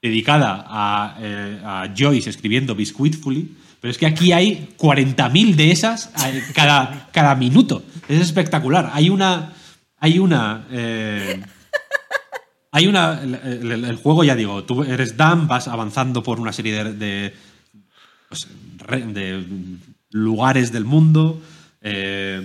dedicada 0.00 0.64
a, 0.68 1.16
eh, 1.20 1.60
a 1.64 1.88
Joyce 1.96 2.30
escribiendo 2.30 2.74
Biscuitfully, 2.74 3.56
pero 3.80 3.90
es 3.90 3.98
que 3.98 4.06
aquí 4.06 4.32
hay 4.32 4.74
40.000 4.78 5.54
de 5.54 5.70
esas 5.70 6.10
cada, 6.54 7.08
cada 7.12 7.34
minuto. 7.34 7.82
Es 8.08 8.20
espectacular. 8.20 8.90
Hay 8.94 9.10
una... 9.10 9.52
Hay 10.02 10.18
una... 10.18 10.66
eh, 10.72 11.40
hay 12.72 12.88
una. 12.88 13.22
El, 13.22 13.96
juego, 13.96 14.24
ya 14.24 14.34
digo, 14.34 14.64
tú 14.64 14.82
eres 14.82 15.16
Dan, 15.16 15.46
vas 15.46 15.68
avanzando 15.68 16.24
por 16.24 16.40
una 16.40 16.52
serie 16.52 16.82
de. 16.82 16.92
de, 16.92 17.34
pues, 18.28 18.48
lugares 20.10 20.72
del 20.72 20.84
mundo. 20.84 21.40
eh, 21.82 22.44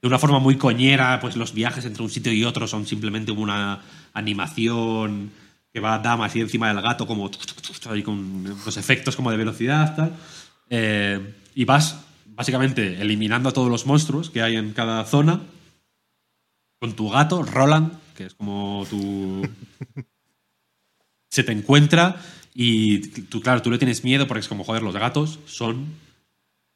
de 0.00 0.08
una 0.08 0.18
forma 0.18 0.38
muy 0.38 0.56
coñera, 0.56 1.20
pues 1.20 1.36
los 1.36 1.52
viajes 1.52 1.84
entre 1.84 2.02
un 2.02 2.08
sitio 2.08 2.32
y 2.32 2.44
otro 2.44 2.66
son 2.66 2.86
simplemente 2.86 3.32
una 3.32 3.82
animación 4.14 5.30
que 5.74 5.80
va 5.80 5.98
Dam 5.98 6.22
así 6.22 6.40
encima 6.40 6.68
del 6.68 6.80
gato, 6.80 7.06
como 7.06 7.30
ahí 7.90 8.02
con 8.02 8.44
los 8.64 8.76
efectos 8.78 9.14
como 9.14 9.30
de 9.30 9.36
velocidad. 9.36 10.12
Eh, 10.70 11.34
y 11.54 11.66
vas 11.66 12.00
básicamente 12.24 12.98
eliminando 13.02 13.50
a 13.50 13.52
todos 13.52 13.68
los 13.68 13.84
monstruos 13.84 14.30
que 14.30 14.40
hay 14.40 14.56
en 14.56 14.72
cada 14.72 15.04
zona 15.04 15.40
con 16.78 16.94
tu 16.94 17.10
gato, 17.10 17.42
Roland, 17.42 17.92
que 18.14 18.24
es 18.24 18.34
como 18.34 18.86
tu. 18.88 19.48
Se 21.30 21.42
te 21.42 21.52
encuentra 21.52 22.16
y 22.54 23.00
tú, 23.22 23.40
claro, 23.40 23.60
tú 23.60 23.70
le 23.70 23.78
tienes 23.78 24.04
miedo 24.04 24.26
porque 24.26 24.40
es 24.40 24.48
como, 24.48 24.64
joder, 24.64 24.82
los 24.82 24.94
gatos 24.94 25.38
son. 25.46 25.86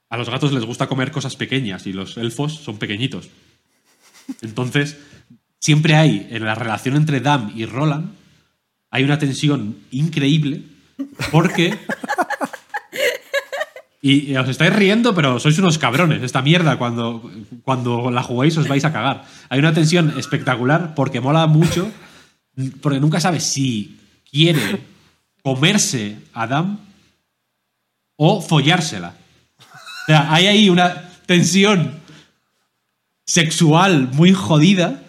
A 0.09 0.17
los 0.17 0.29
gatos 0.29 0.53
les 0.53 0.65
gusta 0.65 0.89
comer 0.89 1.13
cosas 1.13 1.37
pequeñas 1.37 1.87
y 1.87 1.93
los 1.93 2.17
elfos 2.17 2.55
son 2.55 2.79
pequeñitos. 2.79 3.31
Entonces, 4.43 4.99
siempre 5.61 5.95
hay 5.95 6.27
en 6.31 6.45
la 6.45 6.55
relación 6.55 6.97
entre 6.97 7.21
Dam 7.21 7.53
y 7.55 7.65
Roland, 7.65 8.11
hay 8.91 9.05
una 9.05 9.19
tensión 9.19 9.79
increíble 9.91 10.65
porque. 11.31 11.79
Y, 14.03 14.35
os 14.37 14.49
estáis 14.49 14.73
riendo, 14.73 15.15
pero 15.15 15.39
sois 15.39 15.59
unos 15.59 15.77
cabrones. 15.77 16.23
Esta 16.23 16.41
mierda, 16.41 16.79
cuando, 16.79 17.31
cuando 17.63 18.11
la 18.11 18.23
jugáis, 18.23 18.57
os 18.57 18.67
vais 18.67 18.85
a 18.85 18.93
cagar. 18.93 19.25
Hay 19.51 19.59
una 19.59 19.75
tensión 19.75 20.15
espectacular 20.19 20.95
porque 20.95 21.21
mola 21.21 21.47
mucho, 21.47 21.91
porque 22.81 22.99
nunca 23.01 23.21
sabes 23.21 23.45
si 23.45 23.99
quiere 24.31 24.81
comerse 25.43 26.17
a 26.33 26.43
Adam 26.45 26.79
o 28.17 28.41
follársela. 28.41 29.15
O 29.59 30.07
sea, 30.07 30.33
hay 30.33 30.47
ahí 30.47 30.71
una 30.71 31.11
tensión 31.27 32.01
sexual 33.27 34.09
muy 34.13 34.33
jodida 34.33 35.03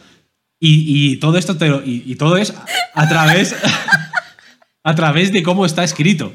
y, 0.59 1.11
y 1.13 1.18
todo 1.18 1.38
esto 1.38 1.57
te 1.57 1.69
lo- 1.69 1.81
y 1.84 2.15
todo 2.15 2.38
es 2.38 2.53
a 2.93 3.07
través 3.09 3.55
a 4.84 4.95
través 4.95 5.31
de 5.31 5.43
cómo 5.43 5.65
está 5.65 5.84
escrito. 5.84 6.34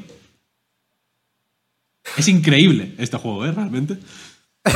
Es 2.17 2.27
increíble 2.27 2.93
este 2.97 3.17
juego, 3.17 3.45
¿eh? 3.45 3.51
Realmente. 3.51 3.97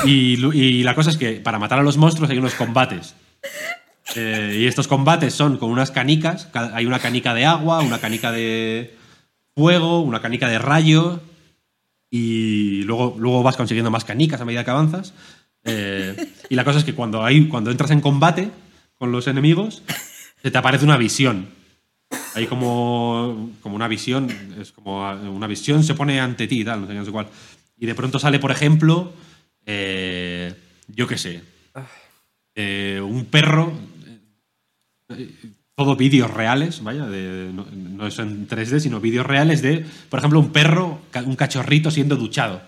Y, 0.06 0.84
la 0.84 0.96
cosa 0.96 1.10
es 1.10 1.18
que 1.18 1.34
para 1.34 1.60
matar 1.60 1.80
a 1.80 1.84
los 1.84 1.98
monstruos 1.98 2.30
hay 2.30 2.38
unos 2.38 2.54
combates. 2.56 3.16
Eh, 4.16 4.58
y 4.62 4.66
estos 4.68 4.88
combates 4.88 5.34
son 5.34 5.58
con 5.58 5.70
unas 5.70 5.92
canicas. 5.92 6.46
Ca- 6.48 6.72
Hay 6.74 6.86
una 6.86 7.00
canica 7.00 7.34
de 7.34 7.46
agua, 7.46 7.82
una 7.82 8.00
canica 8.00 8.32
de 8.32 8.96
fuego, 9.56 10.02
una 10.02 10.22
canica 10.22 10.48
de 10.48 10.60
rayo. 10.60 11.22
Y 12.10 12.84
luego, 12.84 13.16
luego 13.20 13.44
vas 13.44 13.58
consiguiendo 13.58 13.92
más 13.92 14.06
canicas 14.06 14.40
a 14.42 14.46
medida 14.46 14.64
que 14.64 14.72
avanzas. 14.72 15.14
Eh, 15.64 16.16
y 16.50 16.56
la 16.56 16.64
cosa 16.64 16.80
es 16.80 16.86
que 16.86 16.94
cuando, 16.94 17.24
cuando 17.50 17.72
entras 17.72 17.92
en 17.92 18.02
combate 18.02 18.50
con 18.98 19.12
los 19.12 19.28
enemigos, 19.28 19.84
se 20.42 20.52
te 20.52 20.58
aparece 20.58 20.86
una 20.86 20.98
visión. 20.98 21.48
Hay 22.34 22.48
como, 22.48 23.52
como 23.62 23.76
una 23.76 23.88
visión, 23.88 24.30
es 24.60 24.72
como 24.72 25.10
una 25.12 25.48
visión 25.48 25.84
se 25.84 25.96
pone 25.96 26.20
ante 26.20 26.48
ti 26.48 26.64
tal, 26.64 26.82
no 26.82 26.88
sé, 26.88 26.94
no 26.94 27.06
sé 27.06 27.12
cuál. 27.12 27.28
Y 27.78 27.86
de 27.86 27.96
pronto 27.96 28.20
sale, 28.20 28.40
por 28.40 28.52
ejemplo, 28.52 29.12
eh, 29.66 30.54
yo 30.88 31.08
qué 31.08 31.18
sé, 31.18 31.42
eh, 32.56 33.02
un 33.04 33.26
perro, 33.26 33.74
eh, 35.10 35.30
todo 35.76 35.96
vídeos 35.96 36.32
reales, 36.32 36.84
vaya, 36.84 37.06
no, 37.06 37.66
no 37.72 38.08
es 38.08 38.20
en 38.20 38.48
3D, 38.48 38.80
sino 38.80 39.00
vídeos 39.00 39.26
reales 39.26 39.62
de, 39.62 39.86
por 40.10 40.20
ejemplo, 40.20 40.40
un 40.40 40.52
perro, 40.52 41.02
un 41.26 41.36
cachorrito 41.36 41.92
siendo 41.92 42.16
duchado. 42.16 42.62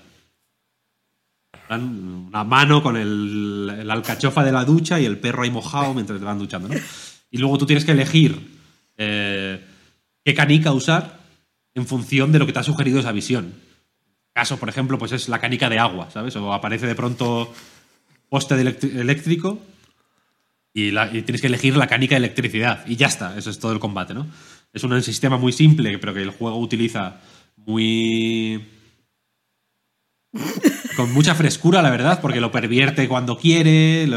Una 1.70 2.44
mano 2.44 2.84
con 2.84 2.98
el, 2.98 3.72
el 3.80 3.90
alcachofa 3.90 4.44
de 4.44 4.52
la 4.52 4.66
ducha 4.66 5.00
y 5.00 5.06
el 5.06 5.18
perro 5.18 5.44
ahí 5.44 5.50
mojado 5.50 5.94
mientras 5.94 6.20
te 6.20 6.26
van 6.26 6.38
duchando, 6.38 6.68
¿no? 6.68 6.76
Y 7.32 7.38
luego 7.38 7.58
tú 7.58 7.66
tienes 7.66 7.84
que 7.84 7.94
elegir 7.94 8.53
eh, 9.06 9.62
qué 10.24 10.34
canica 10.34 10.72
usar 10.72 11.20
en 11.76 11.88
función 11.88 12.32
de 12.32 12.40
lo 12.40 12.46
que 12.46 12.54
te 12.54 12.60
ha 12.60 12.64
sugerido 12.64 13.00
esa 13.00 13.12
visión. 13.12 13.54
Caso, 14.34 14.58
por 14.58 14.70
ejemplo, 14.70 14.98
pues 14.98 15.12
es 15.12 15.30
la 15.30 15.40
canica 15.40 15.70
de 15.70 15.80
agua, 15.80 16.10
¿sabes? 16.12 16.36
O 16.36 16.54
aparece 16.54 16.88
de 16.88 16.96
pronto 16.96 17.54
poste 18.30 18.56
eléctrico 18.56 19.60
y, 20.74 20.92
tienes 20.92 21.42
que 21.42 21.48
elegir 21.48 21.78
la 21.78 21.88
canica 21.88 22.16
de 22.16 22.26
electricidad. 22.26 22.84
Y 22.88 22.96
ya 22.96 23.08
está, 23.08 23.38
eso 23.38 23.52
es 23.52 23.60
todo 23.60 23.74
el 23.74 23.80
combate, 23.80 24.14
¿no? 24.14 24.28
Es 24.74 24.84
un 24.84 25.00
sistema 25.04 25.38
muy 25.38 25.52
simple, 25.52 26.00
pero 26.00 26.16
que 26.16 26.24
el 26.24 26.32
juego 26.32 26.58
utiliza 26.58 27.18
muy. 27.58 28.66
con 30.98 31.14
mucha 31.14 31.36
frescura, 31.36 31.84
la 31.84 31.92
verdad, 31.92 32.22
porque 32.22 32.42
lo 32.42 32.52
pervierte 32.52 33.08
cuando 33.08 33.38
quiere, 33.38 34.08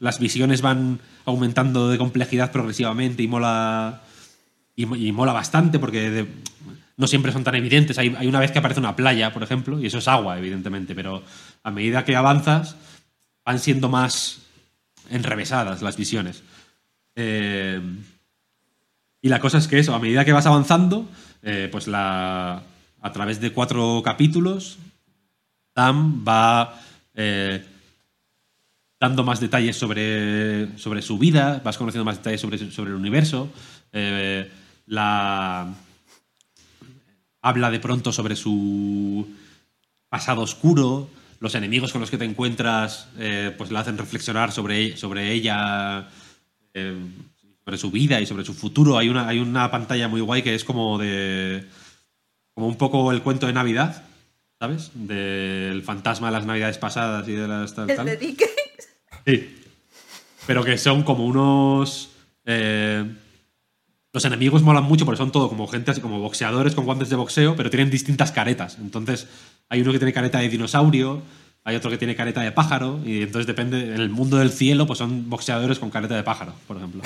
las 0.00 0.18
visiones 0.18 0.62
van 0.62 1.00
aumentando 1.26 1.90
de 1.90 1.98
complejidad 1.98 2.50
progresivamente 2.50 3.22
y 3.22 3.28
mola. 3.28 4.03
Y, 4.76 5.08
y 5.08 5.12
mola 5.12 5.32
bastante 5.32 5.78
porque 5.78 6.26
no 6.96 7.06
siempre 7.06 7.32
son 7.32 7.44
tan 7.44 7.54
evidentes. 7.54 7.98
Hay, 7.98 8.14
hay 8.16 8.26
una 8.26 8.40
vez 8.40 8.50
que 8.52 8.58
aparece 8.58 8.80
una 8.80 8.96
playa, 8.96 9.32
por 9.32 9.42
ejemplo, 9.42 9.80
y 9.80 9.86
eso 9.86 9.98
es 9.98 10.08
agua, 10.08 10.38
evidentemente, 10.38 10.94
pero 10.94 11.22
a 11.62 11.70
medida 11.70 12.04
que 12.04 12.16
avanzas 12.16 12.76
van 13.44 13.58
siendo 13.58 13.88
más 13.88 14.38
enrevesadas 15.10 15.82
las 15.82 15.96
visiones. 15.96 16.42
Eh, 17.16 17.80
y 19.22 19.28
la 19.28 19.40
cosa 19.40 19.58
es 19.58 19.68
que 19.68 19.78
eso, 19.78 19.94
a 19.94 19.98
medida 19.98 20.24
que 20.24 20.32
vas 20.32 20.46
avanzando, 20.46 21.08
eh, 21.42 21.68
pues 21.70 21.88
la, 21.88 22.62
a 23.00 23.12
través 23.12 23.40
de 23.40 23.52
cuatro 23.52 24.02
capítulos, 24.04 24.78
Tam 25.72 26.24
va 26.26 26.80
eh, 27.14 27.64
dando 29.00 29.24
más 29.24 29.40
detalles 29.40 29.76
sobre, 29.76 30.78
sobre 30.78 31.02
su 31.02 31.18
vida, 31.18 31.60
vas 31.64 31.76
conociendo 31.76 32.04
más 32.04 32.18
detalles 32.18 32.40
sobre, 32.40 32.70
sobre 32.70 32.90
el 32.90 32.96
universo. 32.96 33.50
eh, 33.92 34.50
la 34.86 35.74
habla 37.42 37.70
de 37.70 37.80
pronto 37.80 38.12
sobre 38.12 38.36
su 38.36 39.26
pasado 40.08 40.42
oscuro, 40.42 41.10
los 41.40 41.54
enemigos 41.54 41.92
con 41.92 42.00
los 42.00 42.10
que 42.10 42.18
te 42.18 42.24
encuentras 42.24 43.08
eh, 43.18 43.54
pues 43.56 43.70
la 43.70 43.80
hacen 43.80 43.98
reflexionar 43.98 44.50
sobre, 44.50 44.96
sobre 44.96 45.32
ella, 45.32 46.08
eh, 46.72 46.96
sobre 47.64 47.78
su 47.78 47.90
vida 47.90 48.20
y 48.20 48.26
sobre 48.26 48.44
su 48.44 48.54
futuro. 48.54 48.96
Hay 48.96 49.08
una, 49.08 49.28
hay 49.28 49.40
una 49.40 49.70
pantalla 49.70 50.08
muy 50.08 50.20
guay 50.20 50.42
que 50.42 50.54
es 50.54 50.64
como 50.64 50.98
de... 50.98 51.66
como 52.54 52.66
un 52.66 52.76
poco 52.76 53.12
el 53.12 53.22
cuento 53.22 53.46
de 53.46 53.52
Navidad, 53.52 54.04
¿sabes? 54.58 54.90
Del 54.94 55.82
fantasma 55.82 56.28
de 56.28 56.32
las 56.32 56.46
Navidades 56.46 56.78
pasadas 56.78 57.28
y 57.28 57.32
de 57.32 57.48
las 57.48 57.74
tal, 57.74 57.94
tal. 57.94 58.18
Sí. 59.26 59.60
Pero 60.46 60.64
que 60.64 60.78
son 60.78 61.02
como 61.02 61.26
unos. 61.26 62.10
eh, 62.46 63.04
los 64.14 64.24
enemigos 64.24 64.62
molan 64.62 64.84
mucho 64.84 65.04
porque 65.04 65.18
son 65.18 65.32
todo 65.32 65.48
como 65.48 65.66
gente 65.66 65.90
así 65.90 66.00
como 66.00 66.20
boxeadores 66.20 66.76
con 66.76 66.84
guantes 66.84 67.10
de 67.10 67.16
boxeo, 67.16 67.56
pero 67.56 67.68
tienen 67.68 67.90
distintas 67.90 68.30
caretas. 68.30 68.78
Entonces, 68.80 69.26
hay 69.68 69.82
uno 69.82 69.90
que 69.90 69.98
tiene 69.98 70.12
careta 70.12 70.38
de 70.38 70.48
dinosaurio, 70.48 71.20
hay 71.64 71.74
otro 71.74 71.90
que 71.90 71.98
tiene 71.98 72.14
careta 72.14 72.40
de 72.40 72.52
pájaro, 72.52 73.00
y 73.04 73.22
entonces 73.22 73.48
depende. 73.48 73.92
En 73.92 74.00
el 74.00 74.10
mundo 74.10 74.36
del 74.36 74.50
cielo, 74.50 74.86
pues 74.86 75.00
son 75.00 75.28
boxeadores 75.28 75.80
con 75.80 75.90
careta 75.90 76.14
de 76.14 76.22
pájaro, 76.22 76.54
por 76.68 76.76
ejemplo. 76.76 77.02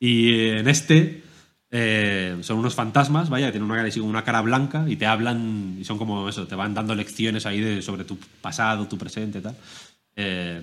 Y 0.00 0.48
en 0.48 0.66
este. 0.68 1.22
eh, 1.70 2.36
son 2.40 2.58
unos 2.58 2.74
fantasmas, 2.74 3.28
vaya, 3.28 3.46
que 3.46 3.52
tienen 3.52 3.70
una 3.70 3.82
cara, 3.82 4.02
una 4.02 4.24
cara 4.24 4.40
blanca 4.40 4.84
y 4.88 4.96
te 4.96 5.06
hablan 5.06 5.76
y 5.80 5.84
son 5.84 5.98
como 5.98 6.28
eso, 6.28 6.46
te 6.46 6.54
van 6.54 6.74
dando 6.74 6.94
lecciones 6.94 7.46
ahí 7.46 7.60
de, 7.60 7.82
sobre 7.82 8.04
tu 8.04 8.18
pasado, 8.40 8.86
tu 8.86 8.98
presente 8.98 9.40
tal. 9.40 9.56
Eh, 10.16 10.60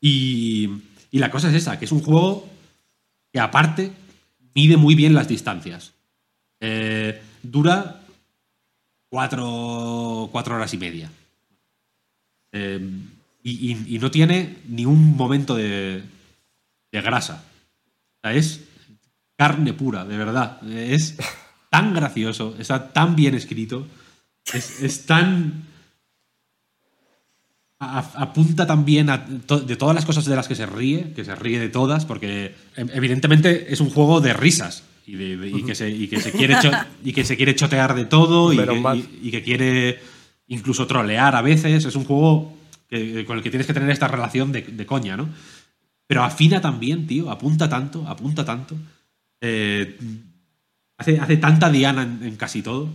y, 0.00 0.70
y 1.10 1.18
la 1.18 1.30
cosa 1.30 1.48
es 1.48 1.54
esa, 1.54 1.78
que 1.78 1.84
es 1.84 1.92
un 1.92 2.02
juego 2.02 2.48
aparte 3.38 3.92
mide 4.54 4.76
muy 4.76 4.94
bien 4.94 5.14
las 5.14 5.28
distancias. 5.28 5.92
Eh, 6.60 7.20
dura 7.42 8.00
cuatro, 9.08 10.28
cuatro 10.32 10.56
horas 10.56 10.72
y 10.74 10.78
media. 10.78 11.10
Eh, 12.52 12.80
y, 13.42 13.98
no 14.00 14.10
tiene 14.10 14.56
ni 14.68 14.84
un 14.84 15.16
momento 15.16 15.54
de, 15.54 16.02
grasa. 16.90 17.44
O 18.16 18.20
sea, 18.22 18.32
es 18.32 18.64
carne 19.36 19.72
pura, 19.72 20.04
de 20.04 20.16
verdad. 20.16 20.60
Es 20.68 21.16
tan 21.70 21.94
gracioso, 21.94 22.56
está 22.58 22.92
tan 22.92 23.14
bien 23.14 23.34
escrito, 23.34 23.86
es, 24.52 24.82
es 24.82 25.06
tan 25.06 25.64
apunta 27.78 28.66
también 28.66 29.10
a 29.10 29.26
to- 29.46 29.60
de 29.60 29.76
todas 29.76 29.94
las 29.94 30.04
cosas 30.06 30.24
de 30.24 30.34
las 30.36 30.48
que 30.48 30.54
se 30.54 30.66
ríe, 30.66 31.12
que 31.14 31.24
se 31.24 31.34
ríe 31.34 31.58
de 31.58 31.68
todas, 31.68 32.06
porque 32.06 32.54
em- 32.76 32.88
evidentemente 32.94 33.72
es 33.72 33.80
un 33.80 33.90
juego 33.90 34.20
de 34.20 34.32
risas 34.32 34.82
y, 35.06 35.14
de- 35.16 35.36
de- 35.36 35.50
y 35.50 35.62
que, 35.62 35.74
se, 35.74 35.90
y 35.90 36.08
que 36.08 36.20
se 36.20 36.32
quiere 36.32 36.56
y 37.04 37.12
que 37.12 37.24
se 37.24 37.36
quiere 37.36 37.54
chotear 37.54 37.94
de 37.94 38.06
todo 38.06 38.52
y 38.52 38.56
que, 38.56 38.80
mal. 38.80 38.98
y- 38.98 39.28
y 39.28 39.30
que 39.30 39.42
quiere 39.42 40.00
incluso 40.48 40.86
trolear 40.86 41.36
a 41.36 41.42
veces. 41.42 41.84
Es 41.84 41.94
un 41.96 42.04
juego 42.04 42.56
que- 42.88 43.24
con 43.26 43.36
el 43.36 43.42
que 43.42 43.50
tienes 43.50 43.66
que 43.66 43.74
tener 43.74 43.90
esta 43.90 44.08
relación 44.08 44.52
de, 44.52 44.62
de 44.62 44.86
coña, 44.86 45.16
¿no? 45.16 45.28
Pero 46.06 46.22
afina 46.24 46.60
también, 46.60 47.06
tío, 47.06 47.30
apunta 47.30 47.68
tanto, 47.68 48.06
apunta 48.08 48.44
tanto. 48.44 48.76
Eh, 49.40 49.98
hace, 50.96 51.18
hace 51.20 51.36
tanta 51.36 51.68
diana 51.70 52.04
en, 52.04 52.20
en 52.26 52.36
casi 52.36 52.62
todo 52.62 52.88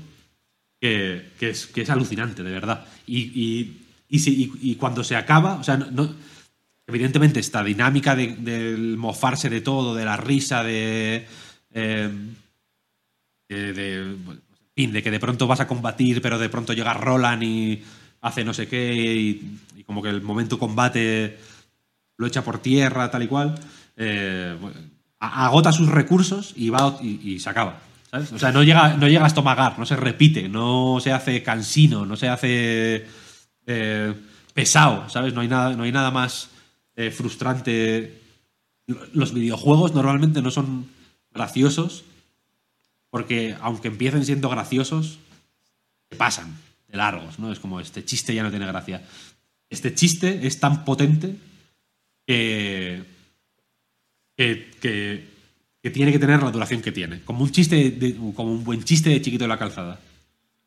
que, 0.80 1.30
que 1.40 1.50
es, 1.52 1.68
que 1.68 1.82
es 1.82 1.90
alucinante, 1.92 2.42
de 2.42 2.52
verdad. 2.52 2.86
Y, 3.06 3.81
y, 4.12 4.76
cuando 4.76 5.04
se 5.04 5.16
acaba, 5.16 5.56
o 5.56 5.64
sea, 5.64 5.78
no, 5.78 6.14
evidentemente 6.86 7.40
esta 7.40 7.64
dinámica 7.64 8.16
de- 8.16 8.36
del 8.36 8.98
mofarse 8.98 9.50
de 9.50 9.62
todo, 9.62 9.96
de 9.96 10.06
la 10.06 10.18
risa, 10.18 10.64
de, 10.64 11.26
eh, 11.74 12.10
de, 13.50 13.74
de- 13.74 14.16
de 14.76 15.04
que 15.04 15.12
de 15.12 15.20
pronto 15.20 15.48
vas 15.48 15.60
a 15.60 15.68
combatir, 15.68 16.22
pero 16.22 16.40
de 16.40 16.50
pronto 16.50 16.74
llega 16.74 16.94
Roland 16.94 17.44
y 17.44 17.84
hace 18.22 18.44
no 18.44 18.54
sé 18.54 18.68
qué, 18.68 18.94
y, 18.96 19.84
como 19.86 20.02
que 20.02 20.10
el 20.10 20.22
momento 20.22 20.58
combate 20.58 21.38
lo 22.18 22.28
echa 22.28 22.44
por 22.44 22.60
tierra, 22.60 23.12
tal 23.12 23.24
y 23.24 23.28
cual, 23.28 23.60
eh, 23.98 24.56
agota 25.20 25.72
sus 25.72 25.90
recursos 25.90 26.54
y 26.56 26.70
va 26.70 26.98
y, 27.02 27.40
se 27.40 27.50
acaba. 27.50 27.80
O 28.14 28.40
sea, 28.40 28.52
no 28.52 28.64
llega, 28.64 28.96
no 28.98 29.08
llega 29.08 29.24
a 29.24 29.28
estomagar, 29.28 29.80
no 29.80 29.86
se 29.86 29.96
repite, 29.96 30.50
no 30.50 31.00
se 31.02 31.12
hace 31.14 31.44
cansino, 31.44 32.06
no 32.06 32.16
se 32.18 32.28
hace 32.28 33.06
eh, 33.66 34.14
pesado, 34.54 35.10
¿sabes? 35.10 35.34
No 35.34 35.42
hay 35.42 35.48
nada, 35.48 35.76
no 35.76 35.84
hay 35.84 35.92
nada 35.92 36.12
más 36.12 36.50
eh, 36.96 37.12
frustrante. 37.12 38.20
Los 39.14 39.34
videojuegos 39.34 39.94
normalmente 39.94 40.42
no 40.42 40.52
son 40.52 40.88
graciosos 41.34 42.04
porque 43.12 43.56
aunque 43.62 43.90
empiecen 43.90 44.26
siendo 44.26 44.50
graciosos, 44.50 45.20
se 46.10 46.16
pasan 46.16 46.58
de 46.88 46.98
largos, 46.98 47.38
¿no? 47.38 47.52
Es 47.52 47.60
como 47.60 47.80
este 47.80 48.04
chiste 48.04 48.34
ya 48.34 48.42
no 48.42 48.50
tiene 48.50 48.66
gracia. 48.66 49.04
Este 49.70 49.94
chiste 49.94 50.48
es 50.48 50.60
tan 50.60 50.84
potente 50.84 51.36
que, 52.26 53.04
que, 54.36 55.28
tiene 55.94 56.12
que 56.12 56.20
tener 56.20 56.42
la 56.42 56.52
duración 56.52 56.82
que 56.82 56.92
tiene. 56.92 57.22
Como 57.22 57.44
un 57.44 57.52
chiste, 57.52 58.16
como 58.36 58.54
un 58.54 58.64
buen 58.64 58.84
chiste 58.84 59.10
de 59.10 59.22
chiquito 59.22 59.44
de 59.44 59.50
la 59.50 59.60
calzada. 59.60 60.00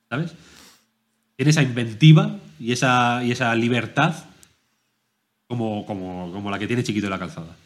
¿Sabes? 0.08 0.34
Tiene 1.36 1.50
esa 1.50 1.62
inventiva 1.62 2.38
y 2.58 2.72
esa, 2.72 3.22
y 3.24 3.32
esa 3.32 3.54
libertad 3.54 4.14
como, 5.48 5.84
como, 5.86 6.32
como 6.32 6.50
la 6.50 6.58
que 6.58 6.66
tiene 6.66 6.82
chiquito 6.82 7.06
de 7.06 7.10
la 7.10 7.18
calzada. 7.18 7.56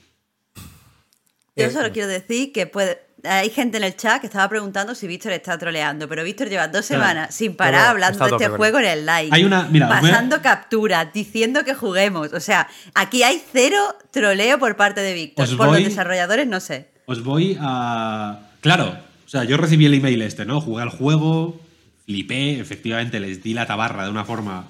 Yo 1.56 1.64
Eh, 1.66 1.70
solo 1.70 1.90
quiero 1.92 2.08
decir 2.08 2.52
que 2.52 2.66
puede, 2.66 3.00
hay 3.24 3.50
gente 3.50 3.78
en 3.78 3.84
el 3.84 3.96
chat 3.96 4.20
que 4.20 4.26
estaba 4.26 4.48
preguntando 4.48 4.94
si 4.94 5.06
Víctor 5.06 5.32
está 5.32 5.58
troleando, 5.58 6.08
pero 6.08 6.22
Víctor 6.22 6.48
lleva 6.48 6.68
dos 6.68 6.86
Claro. 6.86 7.02
semanas 7.02 7.34
sin 7.34 7.56
parar 7.56 7.86
hablando 7.88 8.24
de 8.24 8.30
este 8.30 8.48
juego 8.48 8.78
en 8.78 8.84
el 8.84 9.06
live. 9.06 9.28
Hay 9.32 9.44
una- 9.44 9.64
mira, 9.64 9.86
voy 9.88 9.96
a- 9.96 10.00
pasando 10.00 10.40
capturas, 10.42 11.12
diciendo 11.12 11.64
que 11.64 11.74
juguemos. 11.74 12.32
O 12.32 12.40
sea, 12.40 12.68
aquí 12.94 13.22
hay 13.24 13.42
cero 13.52 13.76
troleo 14.12 14.58
por 14.58 14.76
parte 14.76 15.00
de 15.00 15.14
Víctor. 15.14 15.44
Os 15.46 15.54
Por 15.54 15.66
voy- 15.68 15.80
los 15.82 15.88
desarrolladores, 15.90 16.46
no 16.46 16.60
sé. 16.60 16.90
Os 17.06 17.22
voy 17.24 17.56
a. 17.60 18.40
Claro, 18.60 18.96
o 19.24 19.28
sea, 19.28 19.44
yo 19.44 19.56
recibí 19.56 19.86
el 19.86 19.94
email 19.94 20.20
este, 20.22 20.44
¿no? 20.44 20.60
Jugué 20.60 20.82
al 20.82 20.90
juego, 20.90 21.60
flipé, 22.04 22.60
efectivamente 22.60 23.18
les 23.18 23.42
di 23.42 23.52
la 23.54 23.66
tabarra 23.66 24.04
de 24.04 24.10
una 24.10 24.24
forma 24.24 24.66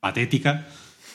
patética. 0.00 0.66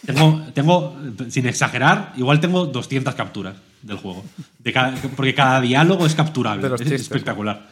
Tengo, 0.06 0.42
tengo, 0.54 0.98
sin 1.30 1.46
exagerar, 1.48 2.14
igual 2.18 2.40
tengo 2.42 2.66
200 2.66 3.16
capturas 3.16 3.56
del 3.82 3.98
juego. 3.98 4.24
De 4.60 4.74
cada- 4.74 4.96
porque 5.16 5.34
cada 5.34 5.62
diálogo 5.62 6.06
es 6.06 6.16
capturable. 6.16 6.62
Es 6.68 6.80
chistes, 6.80 7.02
espectacular. 7.02 7.70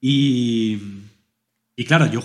Y. 0.00 0.78
Y 1.78 1.84
claro, 1.84 2.06
yo 2.06 2.22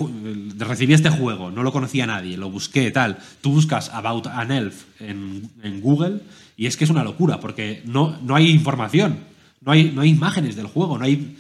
recibí 0.60 0.94
este 0.94 1.10
juego, 1.10 1.52
no 1.52 1.62
lo 1.62 1.74
conocía 1.74 2.08
nadie, 2.08 2.38
lo 2.38 2.49
busqué, 2.49 2.90
tal. 2.90 3.18
Tú 3.41 3.52
buscas 3.52 3.90
About 3.90 4.28
an 4.28 4.49
Elf 4.49 4.86
en, 5.02 5.49
en 5.62 5.82
Google 5.82 6.22
y 6.56 6.68
es 6.68 6.78
que 6.78 6.86
es 6.86 6.90
una 6.90 7.03
locura, 7.03 7.41
porque 7.41 7.82
no, 7.86 8.18
no 8.24 8.36
hay 8.38 8.49
información, 8.49 9.20
no 9.60 9.74
hay, 9.74 9.91
no 9.94 10.03
hay 10.03 10.10
imágenes 10.12 10.56
del 10.56 10.68
juego, 10.68 10.98
no 10.98 11.03
hay. 11.03 11.36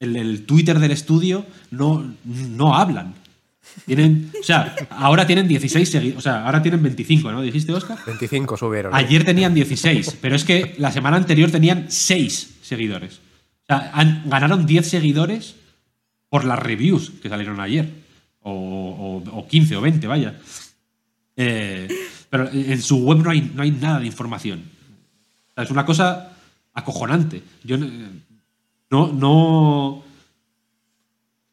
El, 0.00 0.16
el 0.16 0.44
Twitter 0.44 0.80
del 0.80 0.90
estudio 0.90 1.46
no, 1.70 2.04
no 2.24 2.74
hablan. 2.74 3.14
Tienen, 3.86 4.30
o 4.38 4.42
sea, 4.42 4.74
ahora 4.90 5.26
tienen 5.26 5.48
16 5.48 5.90
seguidores, 5.90 6.18
o 6.18 6.20
sea, 6.22 6.44
ahora 6.44 6.62
tienen 6.62 6.82
25, 6.82 7.30
¿no? 7.32 7.40
¿Dijiste, 7.42 7.72
Oscar? 7.72 7.98
25 8.06 8.56
subieron. 8.56 8.92
¿eh? 8.92 8.96
Ayer 8.98 9.24
tenían 9.24 9.54
16, 9.54 10.18
pero 10.20 10.36
es 10.36 10.44
que 10.44 10.74
la 10.78 10.92
semana 10.92 11.16
anterior 11.16 11.50
tenían 11.50 11.86
6 11.90 12.56
seguidores. 12.62 13.20
O 13.62 13.66
sea, 13.66 13.90
han- 13.94 14.24
ganaron 14.26 14.66
10 14.66 14.88
seguidores 14.88 15.54
por 16.28 16.44
las 16.44 16.58
reviews 16.58 17.10
que 17.22 17.28
salieron 17.28 17.60
ayer. 17.60 17.88
O, 18.42 18.52
o- 18.52 19.38
o 19.38 19.48
15 19.48 19.76
o 19.76 19.80
20, 19.80 20.06
vaya. 20.06 20.38
Eh, 21.36 21.88
pero 22.30 22.48
en 22.50 22.80
su 22.82 22.98
web 23.04 23.18
no 23.18 23.30
hay, 23.30 23.40
no 23.54 23.62
hay 23.62 23.70
nada 23.70 24.00
de 24.00 24.06
información. 24.06 24.62
O 25.50 25.54
sea, 25.54 25.64
es 25.64 25.70
una 25.70 25.84
cosa 25.86 26.32
acojonante. 26.74 27.42
Yo 27.64 27.76
no- 27.78 27.86
no. 28.90 29.12
no 29.12 30.04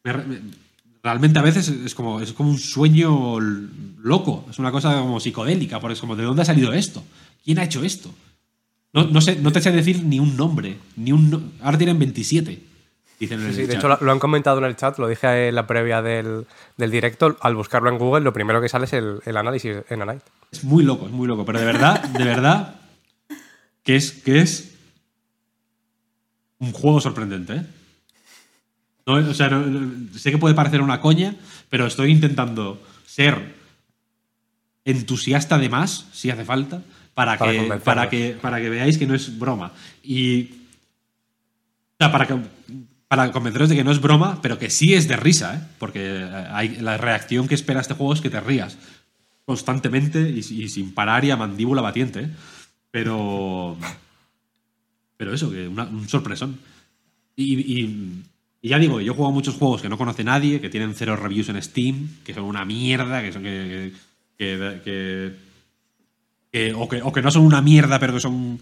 me 0.04 0.14
re- 0.14 0.24
me- 0.26 0.65
realmente 1.06 1.38
a 1.40 1.44
veces 1.44 1.70
es 1.70 1.94
como, 1.94 2.20
es 2.20 2.34
como 2.34 2.50
un 2.50 2.58
sueño 2.58 3.40
loco. 3.40 4.46
Es 4.50 4.58
una 4.60 4.72
cosa 4.72 4.98
como 5.00 5.20
psicodélica. 5.20 5.80
Porque 5.80 5.94
es 5.94 6.02
como, 6.02 6.16
¿de 6.16 6.24
dónde 6.24 6.42
ha 6.42 6.46
salido 6.46 6.74
esto? 6.74 7.04
¿Quién 7.46 7.60
ha 7.60 7.64
hecho 7.64 7.84
esto? 7.84 8.10
No, 8.92 9.04
no, 9.06 9.22
sé, 9.22 9.36
no 9.38 9.52
te 9.52 9.62
sé 9.62 9.72
decir 9.72 10.04
ni 10.04 10.20
un 10.20 10.36
nombre. 10.36 10.78
Ni 10.96 11.12
un, 11.12 11.30
no- 11.30 11.44
ahora 11.62 11.78
tienen 11.78 12.00
27. 12.00 12.60
Dicen 13.20 13.40
en 13.40 13.46
Sí, 13.46 13.50
el 13.52 13.56
sí, 13.56 13.66
de 13.68 13.76
hecho 13.76 13.88
lo, 13.88 13.98
lo 14.02 14.12
han 14.12 14.20
comentado 14.20 14.58
en 14.58 14.66
el 14.66 14.76
chat, 14.76 14.98
lo 14.98 15.08
dije 15.08 15.48
en 15.50 15.56
la 15.56 15.68
previa 15.68 16.02
del, 16.02 16.46
del 16.78 16.92
directo. 16.92 17.38
Al 17.42 17.56
buscarlo 17.56 17.90
en 17.90 17.98
Google, 17.98 18.24
lo 18.24 18.34
primero 18.34 18.60
que 18.60 18.68
sale 18.68 18.86
es 18.86 18.94
el, 18.94 19.20
el 19.26 19.38
análisis 19.38 19.78
en 19.90 20.02
Anite. 20.02 20.26
Es 20.52 20.64
muy 20.64 20.84
loco, 20.84 21.06
es 21.06 21.12
muy 21.12 21.28
loco. 21.28 21.46
Pero 21.46 21.60
de 21.60 21.66
verdad, 21.66 22.04
de 22.04 22.24
verdad, 22.24 22.76
que 23.84 23.96
es, 23.96 24.12
que 24.12 24.40
es 24.42 24.72
un 26.60 26.72
juego 26.72 27.00
sorprendente, 27.00 27.54
¿eh? 27.58 27.66
No, 29.06 29.14
o 29.16 29.34
sea, 29.34 29.50
no- 29.50 30.18
sé 30.18 30.32
que 30.32 30.38
puede 30.38 30.56
parecer 30.56 30.82
una 30.82 31.00
coña, 31.02 31.36
pero 31.70 31.86
estoy 31.86 32.12
intentando 32.12 32.82
ser 33.06 33.56
entusiasta 34.84 35.58
de 35.58 35.70
más, 35.70 36.08
si 36.14 36.30
hace 36.30 36.46
falta, 36.46 36.82
para, 37.14 37.38
Para 37.38 37.52
que, 37.52 37.58
para, 37.84 38.10
que, 38.10 38.38
para 38.42 38.60
que 38.60 38.70
veáis 38.70 38.98
que 38.98 39.08
no 39.08 39.16
es 39.16 39.38
broma. 39.40 39.72
Y. 40.04 40.50
O 41.94 41.98
sea, 42.00 42.12
para, 42.12 42.28
que, 42.28 42.36
para 43.08 43.32
convenceros 43.32 43.70
de 43.70 43.76
que 43.78 43.86
no 43.86 43.92
es 43.92 44.02
broma, 44.02 44.42
pero 44.42 44.60
que 44.60 44.70
sí 44.70 44.94
es 44.94 45.08
de 45.08 45.16
risa, 45.16 45.56
¿eh? 45.56 45.60
Porque 45.80 46.02
eh, 46.04 46.48
hay, 46.52 46.76
la 46.82 46.98
reacción 46.98 47.48
que 47.48 47.56
espera 47.56 47.80
este 47.80 47.94
juego 47.94 48.14
es 48.14 48.20
que 48.22 48.30
te 48.30 48.42
rías 48.42 48.78
constantemente 49.46 50.30
y, 50.30 50.40
y 50.40 50.68
sin 50.70 50.94
parar 50.94 51.24
y 51.24 51.32
a 51.32 51.38
mandíbula 51.38 51.82
batiente. 51.82 52.20
¿eh? 52.22 52.30
Pero. 52.92 53.78
Pero 55.16 55.34
eso, 55.34 55.50
que 55.50 55.68
una- 55.70 55.86
un 55.86 56.10
sorpresón. 56.10 56.60
Y, 57.38 57.80
y- 57.82 58.24
y 58.66 58.70
ya 58.70 58.80
digo, 58.80 59.00
yo 59.00 59.14
jugado 59.14 59.32
muchos 59.32 59.54
juegos 59.54 59.84
que 59.84 59.90
no 59.90 59.98
conoce 60.00 60.24
nadie, 60.24 60.60
que 60.60 60.72
tienen 60.72 60.96
cero 60.96 61.16
reviews 61.16 61.50
en 61.50 61.62
Steam, 61.62 62.10
que 62.24 62.34
son 62.34 62.46
una 62.46 62.66
mierda, 62.66 63.22
que 63.22 63.32
son 63.32 63.44
que, 63.44 63.94
que- 64.40 65.36
que- 66.52 66.74
o, 66.74 66.90
que 67.14 67.22
no 67.22 67.30
son 67.30 67.44
una 67.44 67.62
mierda, 67.62 68.00
pero 68.00 68.14
que 68.16 68.20
son 68.20 68.60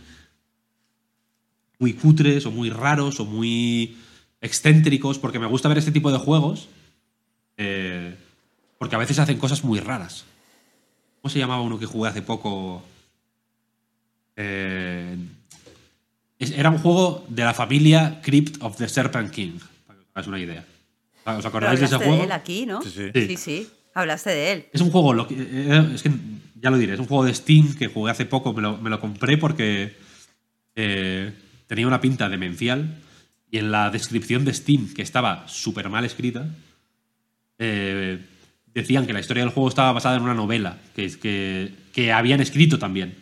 muy 1.80 1.94
cutres, 1.94 2.46
o 2.46 2.52
muy 2.52 2.70
raros, 2.70 3.22
o 3.22 3.26
muy 3.26 3.96
excéntricos, 4.42 5.20
porque 5.20 5.40
me 5.40 5.48
gusta 5.48 5.70
ver 5.70 5.78
este 5.78 5.94
tipo 5.94 6.12
de 6.12 6.18
juegos, 6.18 6.68
eh, 7.56 8.14
porque 8.80 8.98
a 8.98 9.00
veces 9.00 9.20
hacen 9.20 9.38
cosas 9.38 9.64
muy 9.64 9.80
raras. 9.80 10.26
¿Cómo 11.22 11.32
se 11.32 11.40
llamaba 11.40 11.62
uno 11.62 11.80
que 11.80 11.86
jugué 11.86 12.10
hace 12.10 12.22
poco? 12.22 12.84
Eh, 14.36 15.16
era 16.40 16.72
un 16.72 16.80
juego 16.80 17.26
de 17.30 17.44
la 17.46 17.54
familia 17.54 18.20
Crypt 18.22 18.62
of 18.62 18.76
the 18.76 18.90
Serpent 18.90 19.32
King, 19.32 19.60
hagáis 20.14 20.28
una 20.28 20.40
idea. 20.40 20.66
¿Os 21.26 21.36
Pero 21.38 21.48
acordáis 21.48 21.80
de 21.80 21.86
ese 21.86 21.96
hablaste 21.96 22.06
de 22.06 22.18
juego? 22.18 22.24
él 22.26 22.32
aquí, 22.32 22.66
¿no? 22.66 22.82
Sí, 22.82 22.90
sí. 22.90 23.12
Sí. 23.14 23.28
sí, 23.28 23.38
sí. 23.38 23.68
Hablaste 23.96 24.30
de 24.32 24.52
él. 24.52 24.66
Es 24.74 24.82
un 24.82 24.92
juego, 24.92 25.14
lo 25.14 25.28
que- 25.28 25.36
eh, 25.40 25.92
es 25.96 26.02
que 26.04 26.12
ya 26.62 26.70
lo 26.70 26.78
diré, 26.78 26.94
es 26.94 27.00
un 27.00 27.06
juego 27.08 27.26
de 27.26 27.34
Steam 27.34 27.76
que 27.76 27.88
jugué 27.88 28.12
hace 28.12 28.26
poco, 28.26 28.54
me 28.54 28.62
lo, 28.62 28.78
me 28.78 28.90
lo 28.90 29.00
compré 29.00 29.38
porque 29.38 29.96
eh, 30.76 31.32
tenía 31.68 31.88
una 31.88 32.02
pinta 32.02 32.28
demencial 32.30 32.98
y 33.52 33.58
en 33.60 33.72
la 33.72 33.90
descripción 33.92 34.46
de 34.46 34.54
Steam, 34.54 34.94
que 34.94 35.02
estaba 35.04 35.48
súper 35.48 35.90
mal 35.90 36.04
escrita, 36.06 36.48
eh, 37.60 38.20
decían 38.74 39.06
que 39.06 39.14
la 39.14 39.20
historia 39.20 39.44
del 39.44 39.54
juego 39.54 39.70
estaba 39.70 39.92
basada 39.92 40.18
en 40.18 40.24
una 40.24 40.34
novela 40.34 40.78
que, 40.96 41.12
que, 41.20 41.72
que 41.94 42.12
habían 42.12 42.42
escrito 42.42 42.80
también. 42.80 43.16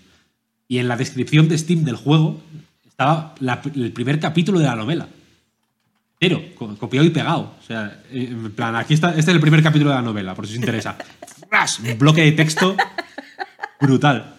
Y 0.68 0.78
en 0.78 0.88
la 0.88 0.96
descripción 0.96 1.50
de 1.50 1.58
Steam 1.58 1.84
del 1.84 1.98
juego 1.98 2.42
estaba 2.88 3.36
la- 3.40 3.62
el 3.76 3.92
primer 3.92 4.20
capítulo 4.20 4.60
de 4.60 4.66
la 4.66 4.76
novela. 4.76 5.08
Pero, 6.22 6.54
co- 6.54 6.78
copiado 6.78 7.08
y 7.08 7.10
pegado. 7.10 7.56
O 7.60 7.64
sea, 7.66 8.04
eh, 8.12 8.28
en 8.30 8.52
plan, 8.52 8.76
aquí 8.76 8.94
está, 8.94 9.10
este 9.10 9.22
es 9.22 9.28
el 9.30 9.40
primer 9.42 9.64
capítulo 9.64 9.90
de 9.90 9.96
la 9.96 10.04
novela, 10.04 10.36
por 10.36 10.46
si 10.46 10.54
os 10.54 10.60
interesa. 10.60 10.96
¡Ras! 11.50 11.80
Un 11.80 11.98
bloque 11.98 12.22
de 12.22 12.34
texto 12.34 12.78
brutal. 13.80 14.36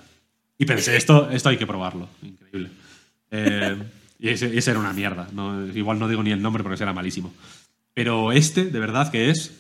Y 0.59 0.65
pensé, 0.65 0.97
esto, 0.97 1.29
esto 1.31 1.49
hay 1.49 1.57
que 1.57 1.67
probarlo. 1.67 2.09
Increíble. 2.23 2.71
Eh, 3.33 3.83
y 4.21 4.29
ese, 4.29 4.57
ese 4.57 4.71
era 4.71 4.79
una 4.79 4.93
mierda. 4.93 5.27
No, 5.33 5.67
igual 5.67 5.99
no 5.99 6.07
digo 6.07 6.23
ni 6.23 6.31
el 6.31 6.41
nombre 6.41 6.63
porque 6.63 6.77
será 6.79 6.93
malísimo. 6.93 7.35
Pero 7.95 8.31
este, 8.31 8.67
de 8.67 8.79
verdad, 8.79 9.11
que 9.11 9.31
es 9.31 9.53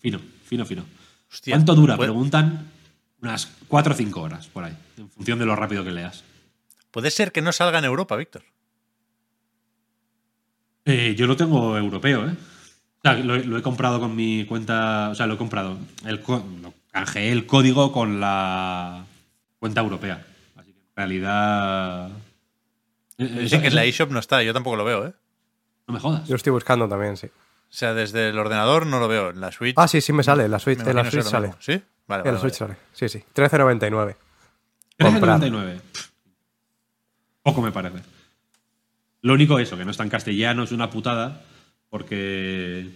fino, 0.00 0.20
fino, 0.44 0.66
fino. 0.66 0.84
Hostia, 1.32 1.54
¿Cuánto 1.54 1.74
dura? 1.74 1.96
puede- 1.96 2.08
Preguntan 2.10 2.68
unas 3.22 3.48
4 3.68 3.94
o 3.94 3.96
5 3.96 4.20
horas 4.20 4.48
por 4.48 4.64
ahí, 4.64 4.76
en 4.98 5.08
función 5.08 5.38
de 5.38 5.46
lo 5.46 5.56
rápido 5.56 5.82
que 5.82 5.92
leas. 5.92 6.24
Puede 6.90 7.10
ser 7.10 7.32
que 7.32 7.40
no 7.40 7.52
salga 7.52 7.78
en 7.78 7.86
Europa, 7.86 8.16
Víctor. 8.16 8.42
Eh, 10.90 11.14
yo 11.16 11.26
lo 11.26 11.36
tengo 11.36 11.76
europeo, 11.76 12.26
¿eh? 12.26 12.32
O 12.32 13.00
sea, 13.02 13.14
lo, 13.14 13.34
he- 13.36 13.44
lo 13.44 13.58
he 13.58 13.62
comprado 13.62 14.00
con 14.00 14.16
mi 14.16 14.44
cuenta. 14.46 15.10
O 15.10 15.14
sea, 15.14 15.26
lo 15.26 15.34
he 15.34 15.36
comprado. 15.38 15.78
El, 16.06 16.16
lo 16.26 16.72
canjeé 16.90 17.30
el 17.30 17.46
código 17.46 17.92
con 17.92 18.20
la 18.20 19.04
cuenta 19.58 19.80
europea. 19.82 20.24
Así 20.56 20.72
que 20.72 20.78
en 20.80 20.96
realidad. 20.96 22.10
Eh, 23.18 23.26
Dicen 23.42 23.60
que 23.60 23.68
en 23.68 23.74
la 23.74 23.84
eShop 23.84 24.10
no 24.10 24.18
está, 24.18 24.42
yo 24.42 24.52
tampoco 24.54 24.76
lo 24.76 24.84
veo, 24.84 25.06
¿eh? 25.08 25.12
No 25.86 25.94
me 25.94 26.00
jodas. 26.00 26.22
Yo 26.26 26.30
lo 26.32 26.36
estoy 26.36 26.52
buscando 26.52 26.88
también, 26.88 27.16
sí. 27.16 27.26
O 27.26 27.30
sea, 27.72 27.92
desde 27.92 28.30
el 28.30 28.38
ordenador 28.38 28.86
no 28.86 28.98
lo 28.98 29.08
veo. 29.08 29.30
En 29.30 29.40
la 29.40 29.52
Switch. 29.52 29.74
Ah, 29.76 29.88
sí, 29.88 30.00
sí 30.00 30.12
me 30.12 30.22
sale. 30.22 30.44
En 30.46 30.50
la 30.50 30.58
Switch, 30.58 30.80
en 30.80 30.96
la 30.96 31.10
Switch 31.10 31.24
sale. 31.24 31.52
¿Sí? 31.58 31.72
Vale, 32.06 32.20
En 32.20 32.24
vale, 32.24 32.32
la 32.32 32.40
Switch 32.40 32.58
vale. 32.60 32.74
sale. 32.74 32.78
Sí, 32.92 33.08
sí. 33.08 33.24
13.99. 33.34 34.16
Comprar. 34.98 35.40
13,99. 35.40 35.80
Pff, 35.92 36.08
Poco 37.42 37.60
me 37.62 37.72
parece. 37.72 37.98
Lo 39.22 39.34
único 39.34 39.58
eso, 39.58 39.76
que 39.76 39.84
no 39.84 39.90
está 39.90 40.04
en 40.04 40.10
castellano, 40.10 40.62
es 40.64 40.72
una 40.72 40.90
putada, 40.90 41.44
porque... 41.90 42.88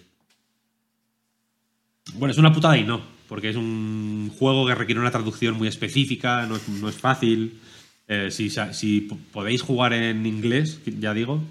Bueno, 2.15 2.32
es 2.32 2.39
una 2.39 2.53
putada 2.53 2.77
y 2.77 2.85
no, 2.85 3.01
porque 3.28 3.51
es 3.51 3.57
un 3.57 4.31
juego 4.39 4.66
que 4.66 4.74
requiere 4.74 5.01
una 5.01 5.11
traducción 5.11 5.57
muy 5.57 5.69
específica, 5.69 6.47
no 6.47 6.57
es, 6.57 6.69
no 6.69 6.89
es 6.89 6.97
fácil. 6.97 7.61
Eh, 8.09 8.31
si, 8.31 8.51
si 8.51 9.03
po- 9.03 9.19
podéis 9.32 9.62
jugar 9.62 9.93
en 9.93 10.27
inglés, 10.27 10.81
ya 10.85 11.15
digo, 11.15 11.43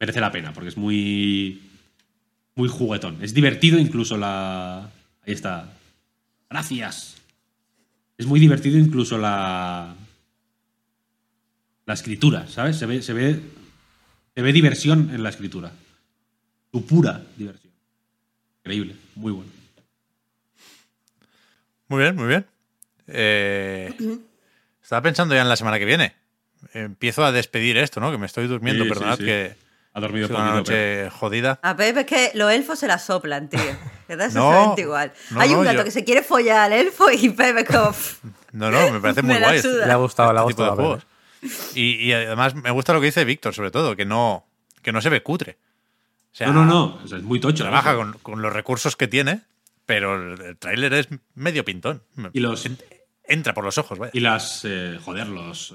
merece 0.00 0.20
la 0.20 0.32
pena, 0.32 0.52
porque 0.52 0.68
es 0.68 0.76
muy... 0.76 1.60
Muy 2.54 2.68
juguetón. 2.68 3.18
Es 3.22 3.32
divertido 3.32 3.78
incluso 3.78 4.18
la... 4.18 4.90
Ahí 5.26 5.32
está. 5.32 5.72
Gracias. 6.50 7.16
Es 8.18 8.26
muy 8.26 8.38
divertido 8.40 8.78
incluso 8.78 9.16
la. 9.16 9.94
La 11.86 11.94
escritura, 11.94 12.46
¿sabes? 12.48 12.76
Se 12.76 12.84
ve, 12.84 13.00
se 13.00 13.14
ve 13.14 13.40
Se 14.34 14.42
ve 14.42 14.52
diversión 14.52 15.10
en 15.12 15.22
la 15.22 15.28
escritura. 15.30 15.72
Tu 16.70 16.84
pura 16.86 17.20
diversión. 17.36 17.72
Increíble, 18.60 18.96
muy 19.14 19.32
bueno. 19.32 19.50
Muy 21.88 22.00
bien, 22.02 22.16
muy 22.16 22.26
bien. 22.28 22.46
Eh, 23.08 23.92
estaba 24.82 25.02
pensando 25.02 25.34
ya 25.34 25.42
en 25.42 25.48
la 25.48 25.56
semana 25.56 25.78
que 25.78 25.84
viene. 25.84 26.14
Empiezo 26.72 27.24
a 27.24 27.32
despedir 27.32 27.76
esto, 27.76 28.00
¿no? 28.00 28.10
Que 28.10 28.18
me 28.18 28.26
estoy 28.26 28.46
durmiendo, 28.46 28.84
Sí, 28.84 28.88
perdonad 28.88 29.18
sí. 29.18 29.24
que 29.24 29.56
Ha 29.92 30.00
dormido 30.00 30.26
ha 30.34 30.40
una 30.42 30.54
noche 30.54 30.72
pero- 30.72 31.10
jodida. 31.10 31.58
A 31.62 31.76
Pep 31.76 31.98
es 31.98 32.06
que 32.06 32.30
los 32.34 32.50
elfos 32.50 32.78
se 32.78 32.86
la 32.86 32.98
soplan, 32.98 33.48
tío. 33.50 33.60
Que 34.06 34.16
da 34.16 34.28
No, 34.28 34.50
exactamente 34.50 34.82
igual. 34.82 35.12
no, 35.30 35.40
Hay 35.40 35.50
un 35.50 35.58
no, 35.58 35.64
gato 35.64 35.78
yo- 35.78 35.84
que 35.84 35.90
se 35.90 36.04
quiere 36.04 36.22
follar 36.22 36.58
al 36.60 36.72
elfo 36.72 37.10
y 37.10 37.28
Pep 37.30 37.58
es 37.58 37.64
como... 37.68 37.94
No, 38.52 38.70
no, 38.70 38.90
me 38.92 39.00
parece 39.00 39.22
muy 39.22 39.34
Me 39.34 39.40
guay. 39.40 39.60
Le 39.62 39.92
ha 39.92 39.96
gustado, 39.96 40.32
le 40.32 40.38
ha 40.38 40.42
este 40.42 40.52
tipo 40.54 40.62
de 40.64 40.70
gustado. 40.70 41.02
Y, 41.74 41.94
y 42.06 42.12
además 42.12 42.54
me 42.54 42.70
gusta 42.70 42.92
lo 42.92 43.00
que 43.00 43.06
dice 43.06 43.24
Víctor, 43.24 43.54
sobre 43.54 43.70
todo, 43.70 43.96
que 43.96 44.04
no, 44.04 44.46
que 44.82 44.92
no 44.92 45.00
se 45.00 45.08
ve 45.10 45.22
cutre. 45.22 45.58
O 46.32 46.34
sea, 46.34 46.46
No, 46.48 46.52
no, 46.52 46.64
no. 46.64 47.00
o 47.04 47.08
sea, 47.08 47.18
es 47.18 47.24
muy 47.24 47.40
tocho. 47.40 47.64
Trabaja 47.64 47.92
¿no? 47.92 47.98
con, 47.98 48.12
con 48.20 48.42
los 48.42 48.52
recursos 48.52 48.96
que 48.96 49.08
tiene, 49.08 49.40
pero 49.84 50.32
el, 50.34 50.56
tráiler 50.56 50.94
es 50.94 51.08
medio 51.34 51.64
pintón. 51.64 52.02
Y 52.32 52.40
los- 52.40 52.64
En- 52.66 52.78
Entra 53.24 53.54
por 53.54 53.64
los 53.64 53.78
ojos, 53.78 53.98
vaya. 53.98 54.10
Y 54.14 54.20
las. 54.20 54.64
eh, 54.64 54.98
joder, 55.02 55.28
los. 55.28 55.72
eh, 55.72 55.74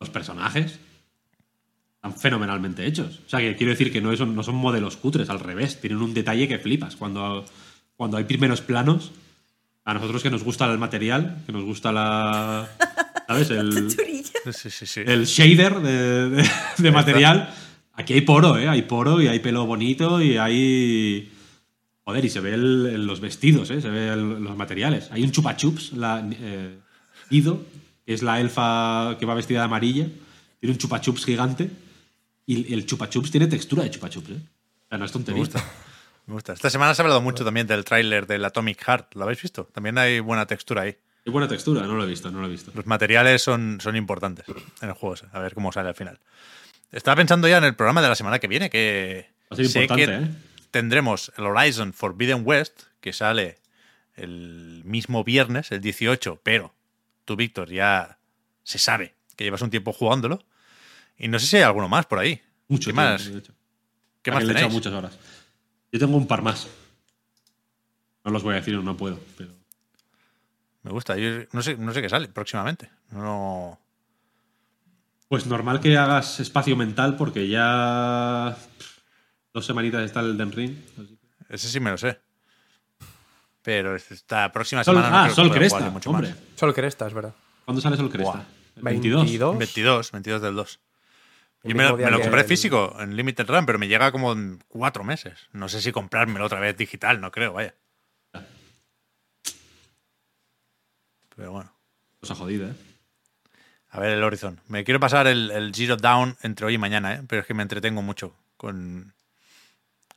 los 0.00 0.10
personajes. 0.10 0.78
Están 1.96 2.18
fenomenalmente 2.18 2.86
hechos. 2.86 3.20
O 3.26 3.28
sea, 3.28 3.40
que 3.40 3.56
quiero 3.56 3.70
decir 3.72 3.92
que 3.92 4.00
no, 4.00 4.14
son, 4.16 4.34
no 4.34 4.42
son 4.42 4.54
modelos 4.54 4.96
cutres, 4.96 5.28
al 5.30 5.40
revés. 5.40 5.80
Tienen 5.80 6.00
un 6.00 6.14
detalle 6.14 6.48
que 6.48 6.58
flipas. 6.58 6.96
Cuando, 6.96 7.44
cuando 7.96 8.16
hay 8.16 8.24
primeros 8.24 8.60
planos, 8.62 9.12
a 9.84 9.94
nosotros 9.94 10.22
que 10.22 10.30
nos 10.30 10.42
gusta 10.44 10.70
el 10.70 10.78
material, 10.78 11.42
que 11.46 11.52
nos 11.52 11.64
gusta 11.64 11.92
la. 11.92 12.68
¿Sabes? 13.26 13.50
El. 13.50 13.90
Sí, 13.90 14.70
sí, 14.70 14.86
sí. 14.86 15.00
el 15.06 15.24
shader 15.26 15.80
de, 15.80 16.30
de- 16.30 16.50
de 16.78 16.90
material. 16.90 17.54
Aquí 17.92 18.14
hay 18.14 18.22
poro, 18.22 18.56
¿eh? 18.58 18.68
Hay 18.68 18.82
poro 18.82 19.20
y 19.20 19.26
hay 19.28 19.38
pelo 19.40 19.66
bonito 19.66 20.20
y 20.22 20.36
hay. 20.38 21.30
Joder, 22.04 22.24
y 22.24 22.30
se 22.30 22.40
ve 22.40 22.54
el- 22.54 22.86
el- 22.86 23.06
los 23.06 23.20
vestidos, 23.20 23.70
¿eh? 23.70 23.80
Se 23.80 23.88
ve 23.90 24.08
el- 24.12 24.42
los 24.42 24.56
materiales. 24.56 25.08
Hay 25.12 25.22
un 25.22 25.30
chupa 25.30 25.56
chups, 25.56 25.92
la 25.92 26.26
eh, 26.32 26.78
Ido, 27.30 27.62
que 28.06 28.14
es 28.14 28.22
la 28.22 28.40
elfa 28.40 29.16
que 29.18 29.26
va 29.26 29.34
vestida 29.34 29.60
de 29.60 29.64
amarilla. 29.66 30.08
Tiene 30.58 30.72
un 30.72 30.78
chupa 30.78 31.00
chups 31.00 31.24
gigante. 31.24 31.70
Y 32.46 32.72
el 32.74 32.84
chupa 32.86 33.08
chups 33.08 33.30
tiene 33.30 33.46
textura 33.46 33.84
de 33.84 33.90
chupa 33.90 34.08
chups, 34.10 34.30
¿eh? 34.30 34.34
O 34.34 34.88
sea, 34.88 34.98
no 34.98 35.04
es 35.04 35.10
Me 35.10 35.12
tontería. 35.12 35.38
gusta. 35.40 35.64
Me 36.30 36.34
gusta. 36.34 36.52
Esta 36.52 36.70
semana 36.70 36.94
se 36.94 37.02
ha 37.02 37.04
hablado 37.04 37.20
mucho 37.20 37.44
también 37.44 37.66
del 37.66 37.84
tráiler 37.84 38.24
del 38.24 38.44
Atomic 38.44 38.80
Heart. 38.84 39.16
¿Lo 39.16 39.24
habéis 39.24 39.42
visto? 39.42 39.64
También 39.64 39.98
hay 39.98 40.20
buena 40.20 40.46
textura 40.46 40.82
ahí. 40.82 40.96
Qué 41.24 41.30
buena 41.32 41.48
textura, 41.48 41.84
no 41.84 41.96
lo 41.96 42.04
he 42.04 42.06
visto, 42.06 42.30
no 42.30 42.40
lo 42.40 42.46
he 42.46 42.50
visto. 42.50 42.70
Los 42.72 42.86
materiales 42.86 43.42
son, 43.42 43.80
son 43.80 43.96
importantes 43.96 44.44
en 44.80 44.88
el 44.90 44.94
juego. 44.94 45.16
A 45.32 45.40
ver 45.40 45.54
cómo 45.54 45.72
sale 45.72 45.88
al 45.88 45.96
final. 45.96 46.20
Estaba 46.92 47.16
pensando 47.16 47.48
ya 47.48 47.58
en 47.58 47.64
el 47.64 47.74
programa 47.74 48.00
de 48.00 48.08
la 48.10 48.14
semana 48.14 48.38
que 48.38 48.46
viene, 48.46 48.70
que 48.70 49.28
Va 49.50 49.54
a 49.54 49.56
ser 49.56 49.68
sé 49.68 49.82
importante, 49.82 50.06
que 50.06 50.24
¿eh? 50.24 50.28
tendremos 50.70 51.32
el 51.36 51.46
Horizon 51.46 51.92
Forbidden 51.92 52.42
West, 52.44 52.82
que 53.00 53.12
sale 53.12 53.58
el 54.14 54.82
mismo 54.84 55.24
viernes, 55.24 55.72
el 55.72 55.80
18, 55.80 56.42
pero 56.44 56.72
tú, 57.24 57.34
Víctor, 57.34 57.72
ya 57.72 58.18
se 58.62 58.78
sabe 58.78 59.14
que 59.34 59.42
llevas 59.42 59.62
un 59.62 59.70
tiempo 59.70 59.92
jugándolo. 59.92 60.44
Y 61.18 61.26
no 61.26 61.40
sé 61.40 61.46
si 61.46 61.56
hay 61.56 61.64
alguno 61.64 61.88
más 61.88 62.06
por 62.06 62.20
ahí. 62.20 62.40
Mucho 62.68 62.90
¿Qué 62.90 62.94
tiempo, 62.94 63.02
más. 63.02 63.30
¿qué 64.22 64.30
más 64.30 64.44
he 64.44 64.68
muchas 64.68 64.92
horas. 64.92 65.18
Yo 65.92 65.98
tengo 65.98 66.16
un 66.16 66.26
par 66.26 66.42
más. 66.42 66.68
No 68.24 68.30
los 68.30 68.42
voy 68.42 68.52
a 68.54 68.56
decir, 68.56 68.74
no 68.76 68.96
puedo, 68.96 69.18
pero. 69.36 69.50
Me 70.82 70.90
gusta. 70.90 71.16
Yo 71.16 71.30
no 71.52 71.62
sé, 71.62 71.76
no 71.76 71.92
sé 71.92 72.00
qué 72.02 72.08
sale 72.08 72.28
próximamente. 72.28 72.90
No, 73.10 73.78
Pues 75.28 75.46
normal 75.46 75.80
que 75.80 75.96
hagas 75.96 76.40
espacio 76.40 76.76
mental 76.76 77.16
porque 77.16 77.48
ya 77.48 78.56
dos 79.52 79.66
semanitas 79.66 80.02
está 80.02 80.20
el 80.20 80.36
Den 80.36 80.52
Ring. 80.52 80.76
así 80.98 81.16
que- 81.16 81.54
ese 81.54 81.68
sí 81.68 81.80
me 81.80 81.90
lo 81.90 81.98
sé. 81.98 82.18
Pero 83.62 83.94
esta 83.96 84.50
próxima 84.52 84.82
Sol, 84.84 84.94
semana 84.96 85.10
no 85.10 85.16
ah, 85.16 85.22
creo 85.24 85.30
que 85.30 85.34
Sol 85.36 85.48
pueda 85.48 85.58
Cresta, 85.58 85.90
mucho 85.90 86.10
hombre. 86.10 86.28
más. 86.30 86.38
Sol 86.56 86.74
Cresta, 86.74 87.06
es 87.08 87.12
verdad. 87.14 87.34
¿Cuándo 87.64 87.80
sale 87.82 87.96
Sol 87.96 88.10
Cresta? 88.10 88.32
Buah. 88.32 88.44
¿El 88.76 88.82
22. 88.82 89.22
22. 89.22 89.58
22, 89.58 90.12
22 90.12 90.42
del 90.42 90.54
2. 90.54 90.80
Yo 91.62 91.74
me, 91.74 91.84
lo- 91.84 91.96
me 91.96 92.20
compré 92.20 92.40
el- 92.40 92.46
físico 92.46 92.96
en 93.00 93.16
Limited 93.16 93.46
Run, 93.46 93.66
pero 93.66 93.78
me 93.78 93.86
llega 93.88 94.10
como 94.12 94.32
en 94.32 94.62
cuatro 94.68 95.04
meses. 95.04 95.48
No 95.52 95.68
sé 95.68 95.80
si 95.82 95.92
comprármelo 95.92 96.46
otra 96.46 96.58
vez 96.60 96.76
digital, 96.76 97.20
no 97.20 97.30
creo, 97.30 97.52
vaya. 97.52 97.74
Pero 101.36 101.52
bueno. 101.52 101.72
Cosa 102.20 102.34
jodida, 102.34 102.68
¿eh? 102.68 102.74
A 103.90 104.00
ver 104.00 104.10
el 104.12 104.22
Horizon. 104.22 104.60
Me 104.68 104.84
quiero 104.84 105.00
pasar 105.00 105.26
el, 105.26 105.50
el 105.50 105.74
Zero 105.74 105.96
Down 105.96 106.36
entre 106.42 106.66
hoy 106.66 106.74
y 106.74 106.78
mañana, 106.78 107.14
¿eh? 107.14 107.22
pero 107.26 107.40
es 107.42 107.46
que 107.46 107.54
me 107.54 107.62
entretengo 107.62 108.02
mucho 108.02 108.34
con, 108.56 109.12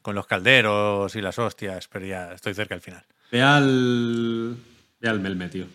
con 0.01 0.13
los 0.15 0.27
calderos 0.27 1.15
y 1.15 1.21
las 1.21 1.39
hostias, 1.39 1.87
pero 1.87 2.05
ya 2.05 2.33
estoy 2.33 2.53
cerca 2.53 2.75
del 2.75 2.81
final. 2.83 3.03
Ve 3.31 3.41
al. 3.41 4.57
Ve 4.99 5.09
al 5.09 5.19
Melme, 5.19 5.49
tío. 5.49 5.65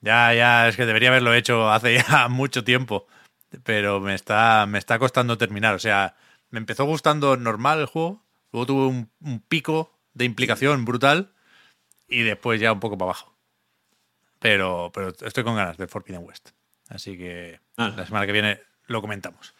Ya, 0.00 0.32
ya, 0.34 0.66
es 0.68 0.76
que 0.76 0.86
debería 0.86 1.10
haberlo 1.10 1.32
hecho 1.34 1.70
hace 1.70 2.02
ya 2.08 2.26
mucho 2.28 2.64
tiempo, 2.64 3.06
pero 3.64 4.00
me 4.00 4.14
está, 4.14 4.66
me 4.66 4.78
está 4.78 4.98
costando 4.98 5.38
terminar. 5.38 5.74
O 5.74 5.78
sea, 5.78 6.14
me 6.50 6.58
empezó 6.58 6.84
gustando 6.84 7.36
normal 7.36 7.80
el 7.80 7.86
juego, 7.86 8.24
luego 8.52 8.66
tuve 8.66 8.86
un, 8.86 9.10
un 9.20 9.40
pico 9.40 9.92
de 10.14 10.24
implicación 10.24 10.84
brutal 10.84 11.32
y 12.08 12.22
después 12.22 12.60
ya 12.60 12.72
un 12.72 12.80
poco 12.80 12.98
para 12.98 13.10
abajo. 13.10 13.34
Pero, 14.38 14.90
pero 14.94 15.12
estoy 15.20 15.44
con 15.44 15.56
ganas 15.56 15.76
de 15.76 15.86
Forbidden 15.86 16.24
West. 16.24 16.50
Así 16.88 17.16
que 17.16 17.60
Ah. 17.76 17.92
la 17.96 18.04
semana 18.06 18.26
que 18.26 18.32
viene 18.32 18.60
lo 18.86 19.00
comentamos. 19.00 19.54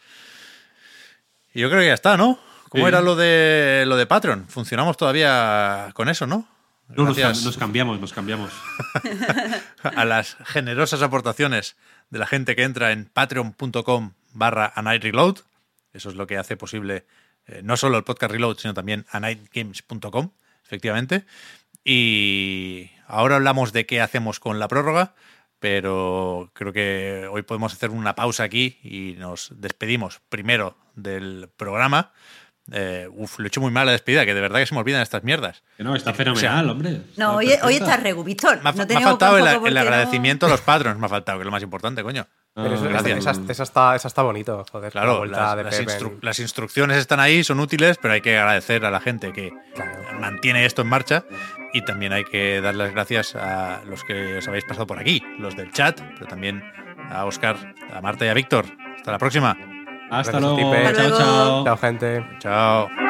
Y 1.55 1.61
yo 1.61 1.69
creo 1.69 1.81
que 1.81 1.87
ya 1.87 1.95
está, 1.95 2.17
¿no? 2.17 2.39
¿Cómo 2.69 2.85
Sí. 2.85 2.89
era 2.89 3.01
lo 3.01 3.17
de 3.17 3.85
lo 3.87 3.97
de 3.97 4.07
Patreon? 4.07 4.47
Funcionamos 4.49 4.97
todavía 4.97 5.91
con 5.95 6.09
eso, 6.09 6.27
¿no? 6.27 6.49
No, 6.89 7.05
nos 7.05 7.57
cambiamos, 7.57 8.01
nos 8.01 8.13
cambiamos. 8.13 8.53
a 9.83 10.05
las 10.05 10.37
generosas 10.47 11.03
aportaciones 11.03 11.77
de 12.11 12.19
la 12.19 12.27
gente 12.27 12.57
que 12.57 12.65
entra 12.65 12.93
en 12.93 13.07
patreon.com 13.07 14.13
barra 14.33 14.73
reload. 14.77 15.39
Eso 15.93 16.11
es 16.11 16.17
lo 16.17 16.27
que 16.27 16.39
hace 16.39 16.57
posible 16.57 17.05
eh, 17.47 17.63
no 17.65 17.77
solo 17.77 17.99
el 17.99 18.05
podcast 18.05 18.33
reload, 18.33 18.59
sino 18.59 18.75
también 18.75 19.07
a 19.11 19.21
nightgames.com, 19.21 20.31
efectivamente. 20.65 21.25
Y 21.85 22.91
ahora 23.07 23.37
hablamos 23.37 23.73
de 23.73 23.87
qué 23.87 24.01
hacemos 24.01 24.39
con 24.39 24.59
la 24.59 24.69
prórroga, 24.69 25.15
pero 25.59 26.51
creo 26.55 26.73
que 26.73 27.29
hoy 27.31 27.43
podemos 27.43 27.73
hacer 27.73 27.91
una 27.91 28.15
pausa 28.15 28.45
aquí 28.45 28.79
y 28.83 29.15
nos 29.19 29.53
despedimos 29.57 30.21
primero 30.29 30.77
del 30.95 31.49
programa. 31.57 32.13
Eh, 32.73 33.09
uf, 33.13 33.39
lo 33.39 33.45
he 33.45 33.49
hecho 33.49 33.61
muy 33.61 33.71
mal 33.73 33.87
la 33.87 33.93
despedida, 33.93 34.25
que 34.25 34.33
de 34.35 34.41
verdad 34.41 34.61
que 34.61 34.67
se 34.67 34.75
me 34.75 34.81
olvidan 34.81 35.03
estas 35.03 35.25
mierdas. 35.25 35.63
Que 35.77 35.83
no, 35.83 35.97
está 35.97 36.15
fenomenal, 36.15 36.71
hombre. 36.71 37.01
No, 37.17 37.37
hoy, 37.37 37.51
hoy 37.63 37.75
está 37.75 37.97
Víctor. 38.25 38.61
Me 38.63 38.71
ha, 38.71 38.73
no 38.73 38.87
me 38.87 38.95
ha 38.97 39.01
faltado 39.01 39.39
el, 39.39 39.47
el 39.47 39.61
qué 39.63 39.71
no- 39.71 39.81
agradecimiento 39.81 40.47
a 40.47 40.49
los 40.49 40.61
patrons, 40.61 40.99
me 40.99 41.07
ha 41.07 41.09
faltado, 41.09 41.39
que 41.39 41.43
es 41.43 41.47
lo 41.47 41.51
más 41.51 41.63
importante, 41.63 42.03
coño. 42.03 42.27
Pero 42.55 42.75
eso- 42.75 42.85
gracias. 42.85 43.19
esa, 43.19 43.31
esa 43.49 43.63
está, 43.63 43.97
esa 43.97 44.09
está 44.09 44.23
bonito, 44.23 44.65
joder. 44.71 44.95
la 44.95 45.03
Claro, 45.03 45.19
vuelta 45.19 45.41
las, 45.41 45.57
de 45.57 45.65
las 45.65 45.81
instru- 45.81 46.19
las 46.21 46.39
instrucciones 46.41 46.97
están 46.99 47.21
ahí, 47.21 47.43
son 47.45 47.61
útiles, 47.61 47.99
pero 48.01 48.15
hay 48.15 48.21
que 48.21 48.39
agradecer 48.39 48.85
a 48.85 48.91
la 48.91 49.01
gente 49.01 49.33
que 49.33 49.51
Claro. 49.75 50.21
mantiene 50.21 50.65
esto 50.67 50.83
en 50.83 50.89
marcha 50.89 51.25
y 51.73 51.83
también 51.83 52.13
hay 52.13 52.25
que 52.25 52.61
dar 52.61 52.75
las 52.75 52.93
gracias 52.93 53.35
a 53.37 53.83
los 53.87 54.03
que 54.05 54.39
os 54.39 54.49
habéis 54.49 54.65
pasado 54.65 54.87
por 54.87 54.99
aquí, 54.99 55.23
los 55.39 55.57
del 55.57 55.73
chat, 55.73 56.01
pero 56.15 56.27
también 56.27 56.63
a 57.11 57.25
Oscar, 57.25 57.57
a 57.93 58.01
Marta 58.01 58.27
y 58.27 58.29
a 58.29 58.35
Víctor. 58.35 58.67
Hasta 58.97 59.13
la 59.13 59.19
próxima. 59.19 59.57
Hasta 60.11 60.33
Gracias 60.33 60.43
luego. 60.43 60.57
Chao, 60.59 60.87
Hasta 60.89 61.03
luego. 61.09 61.19
chao. 61.19 61.65
Chao, 61.65 61.77
gente. 61.77 62.27
Chao. 62.41 63.10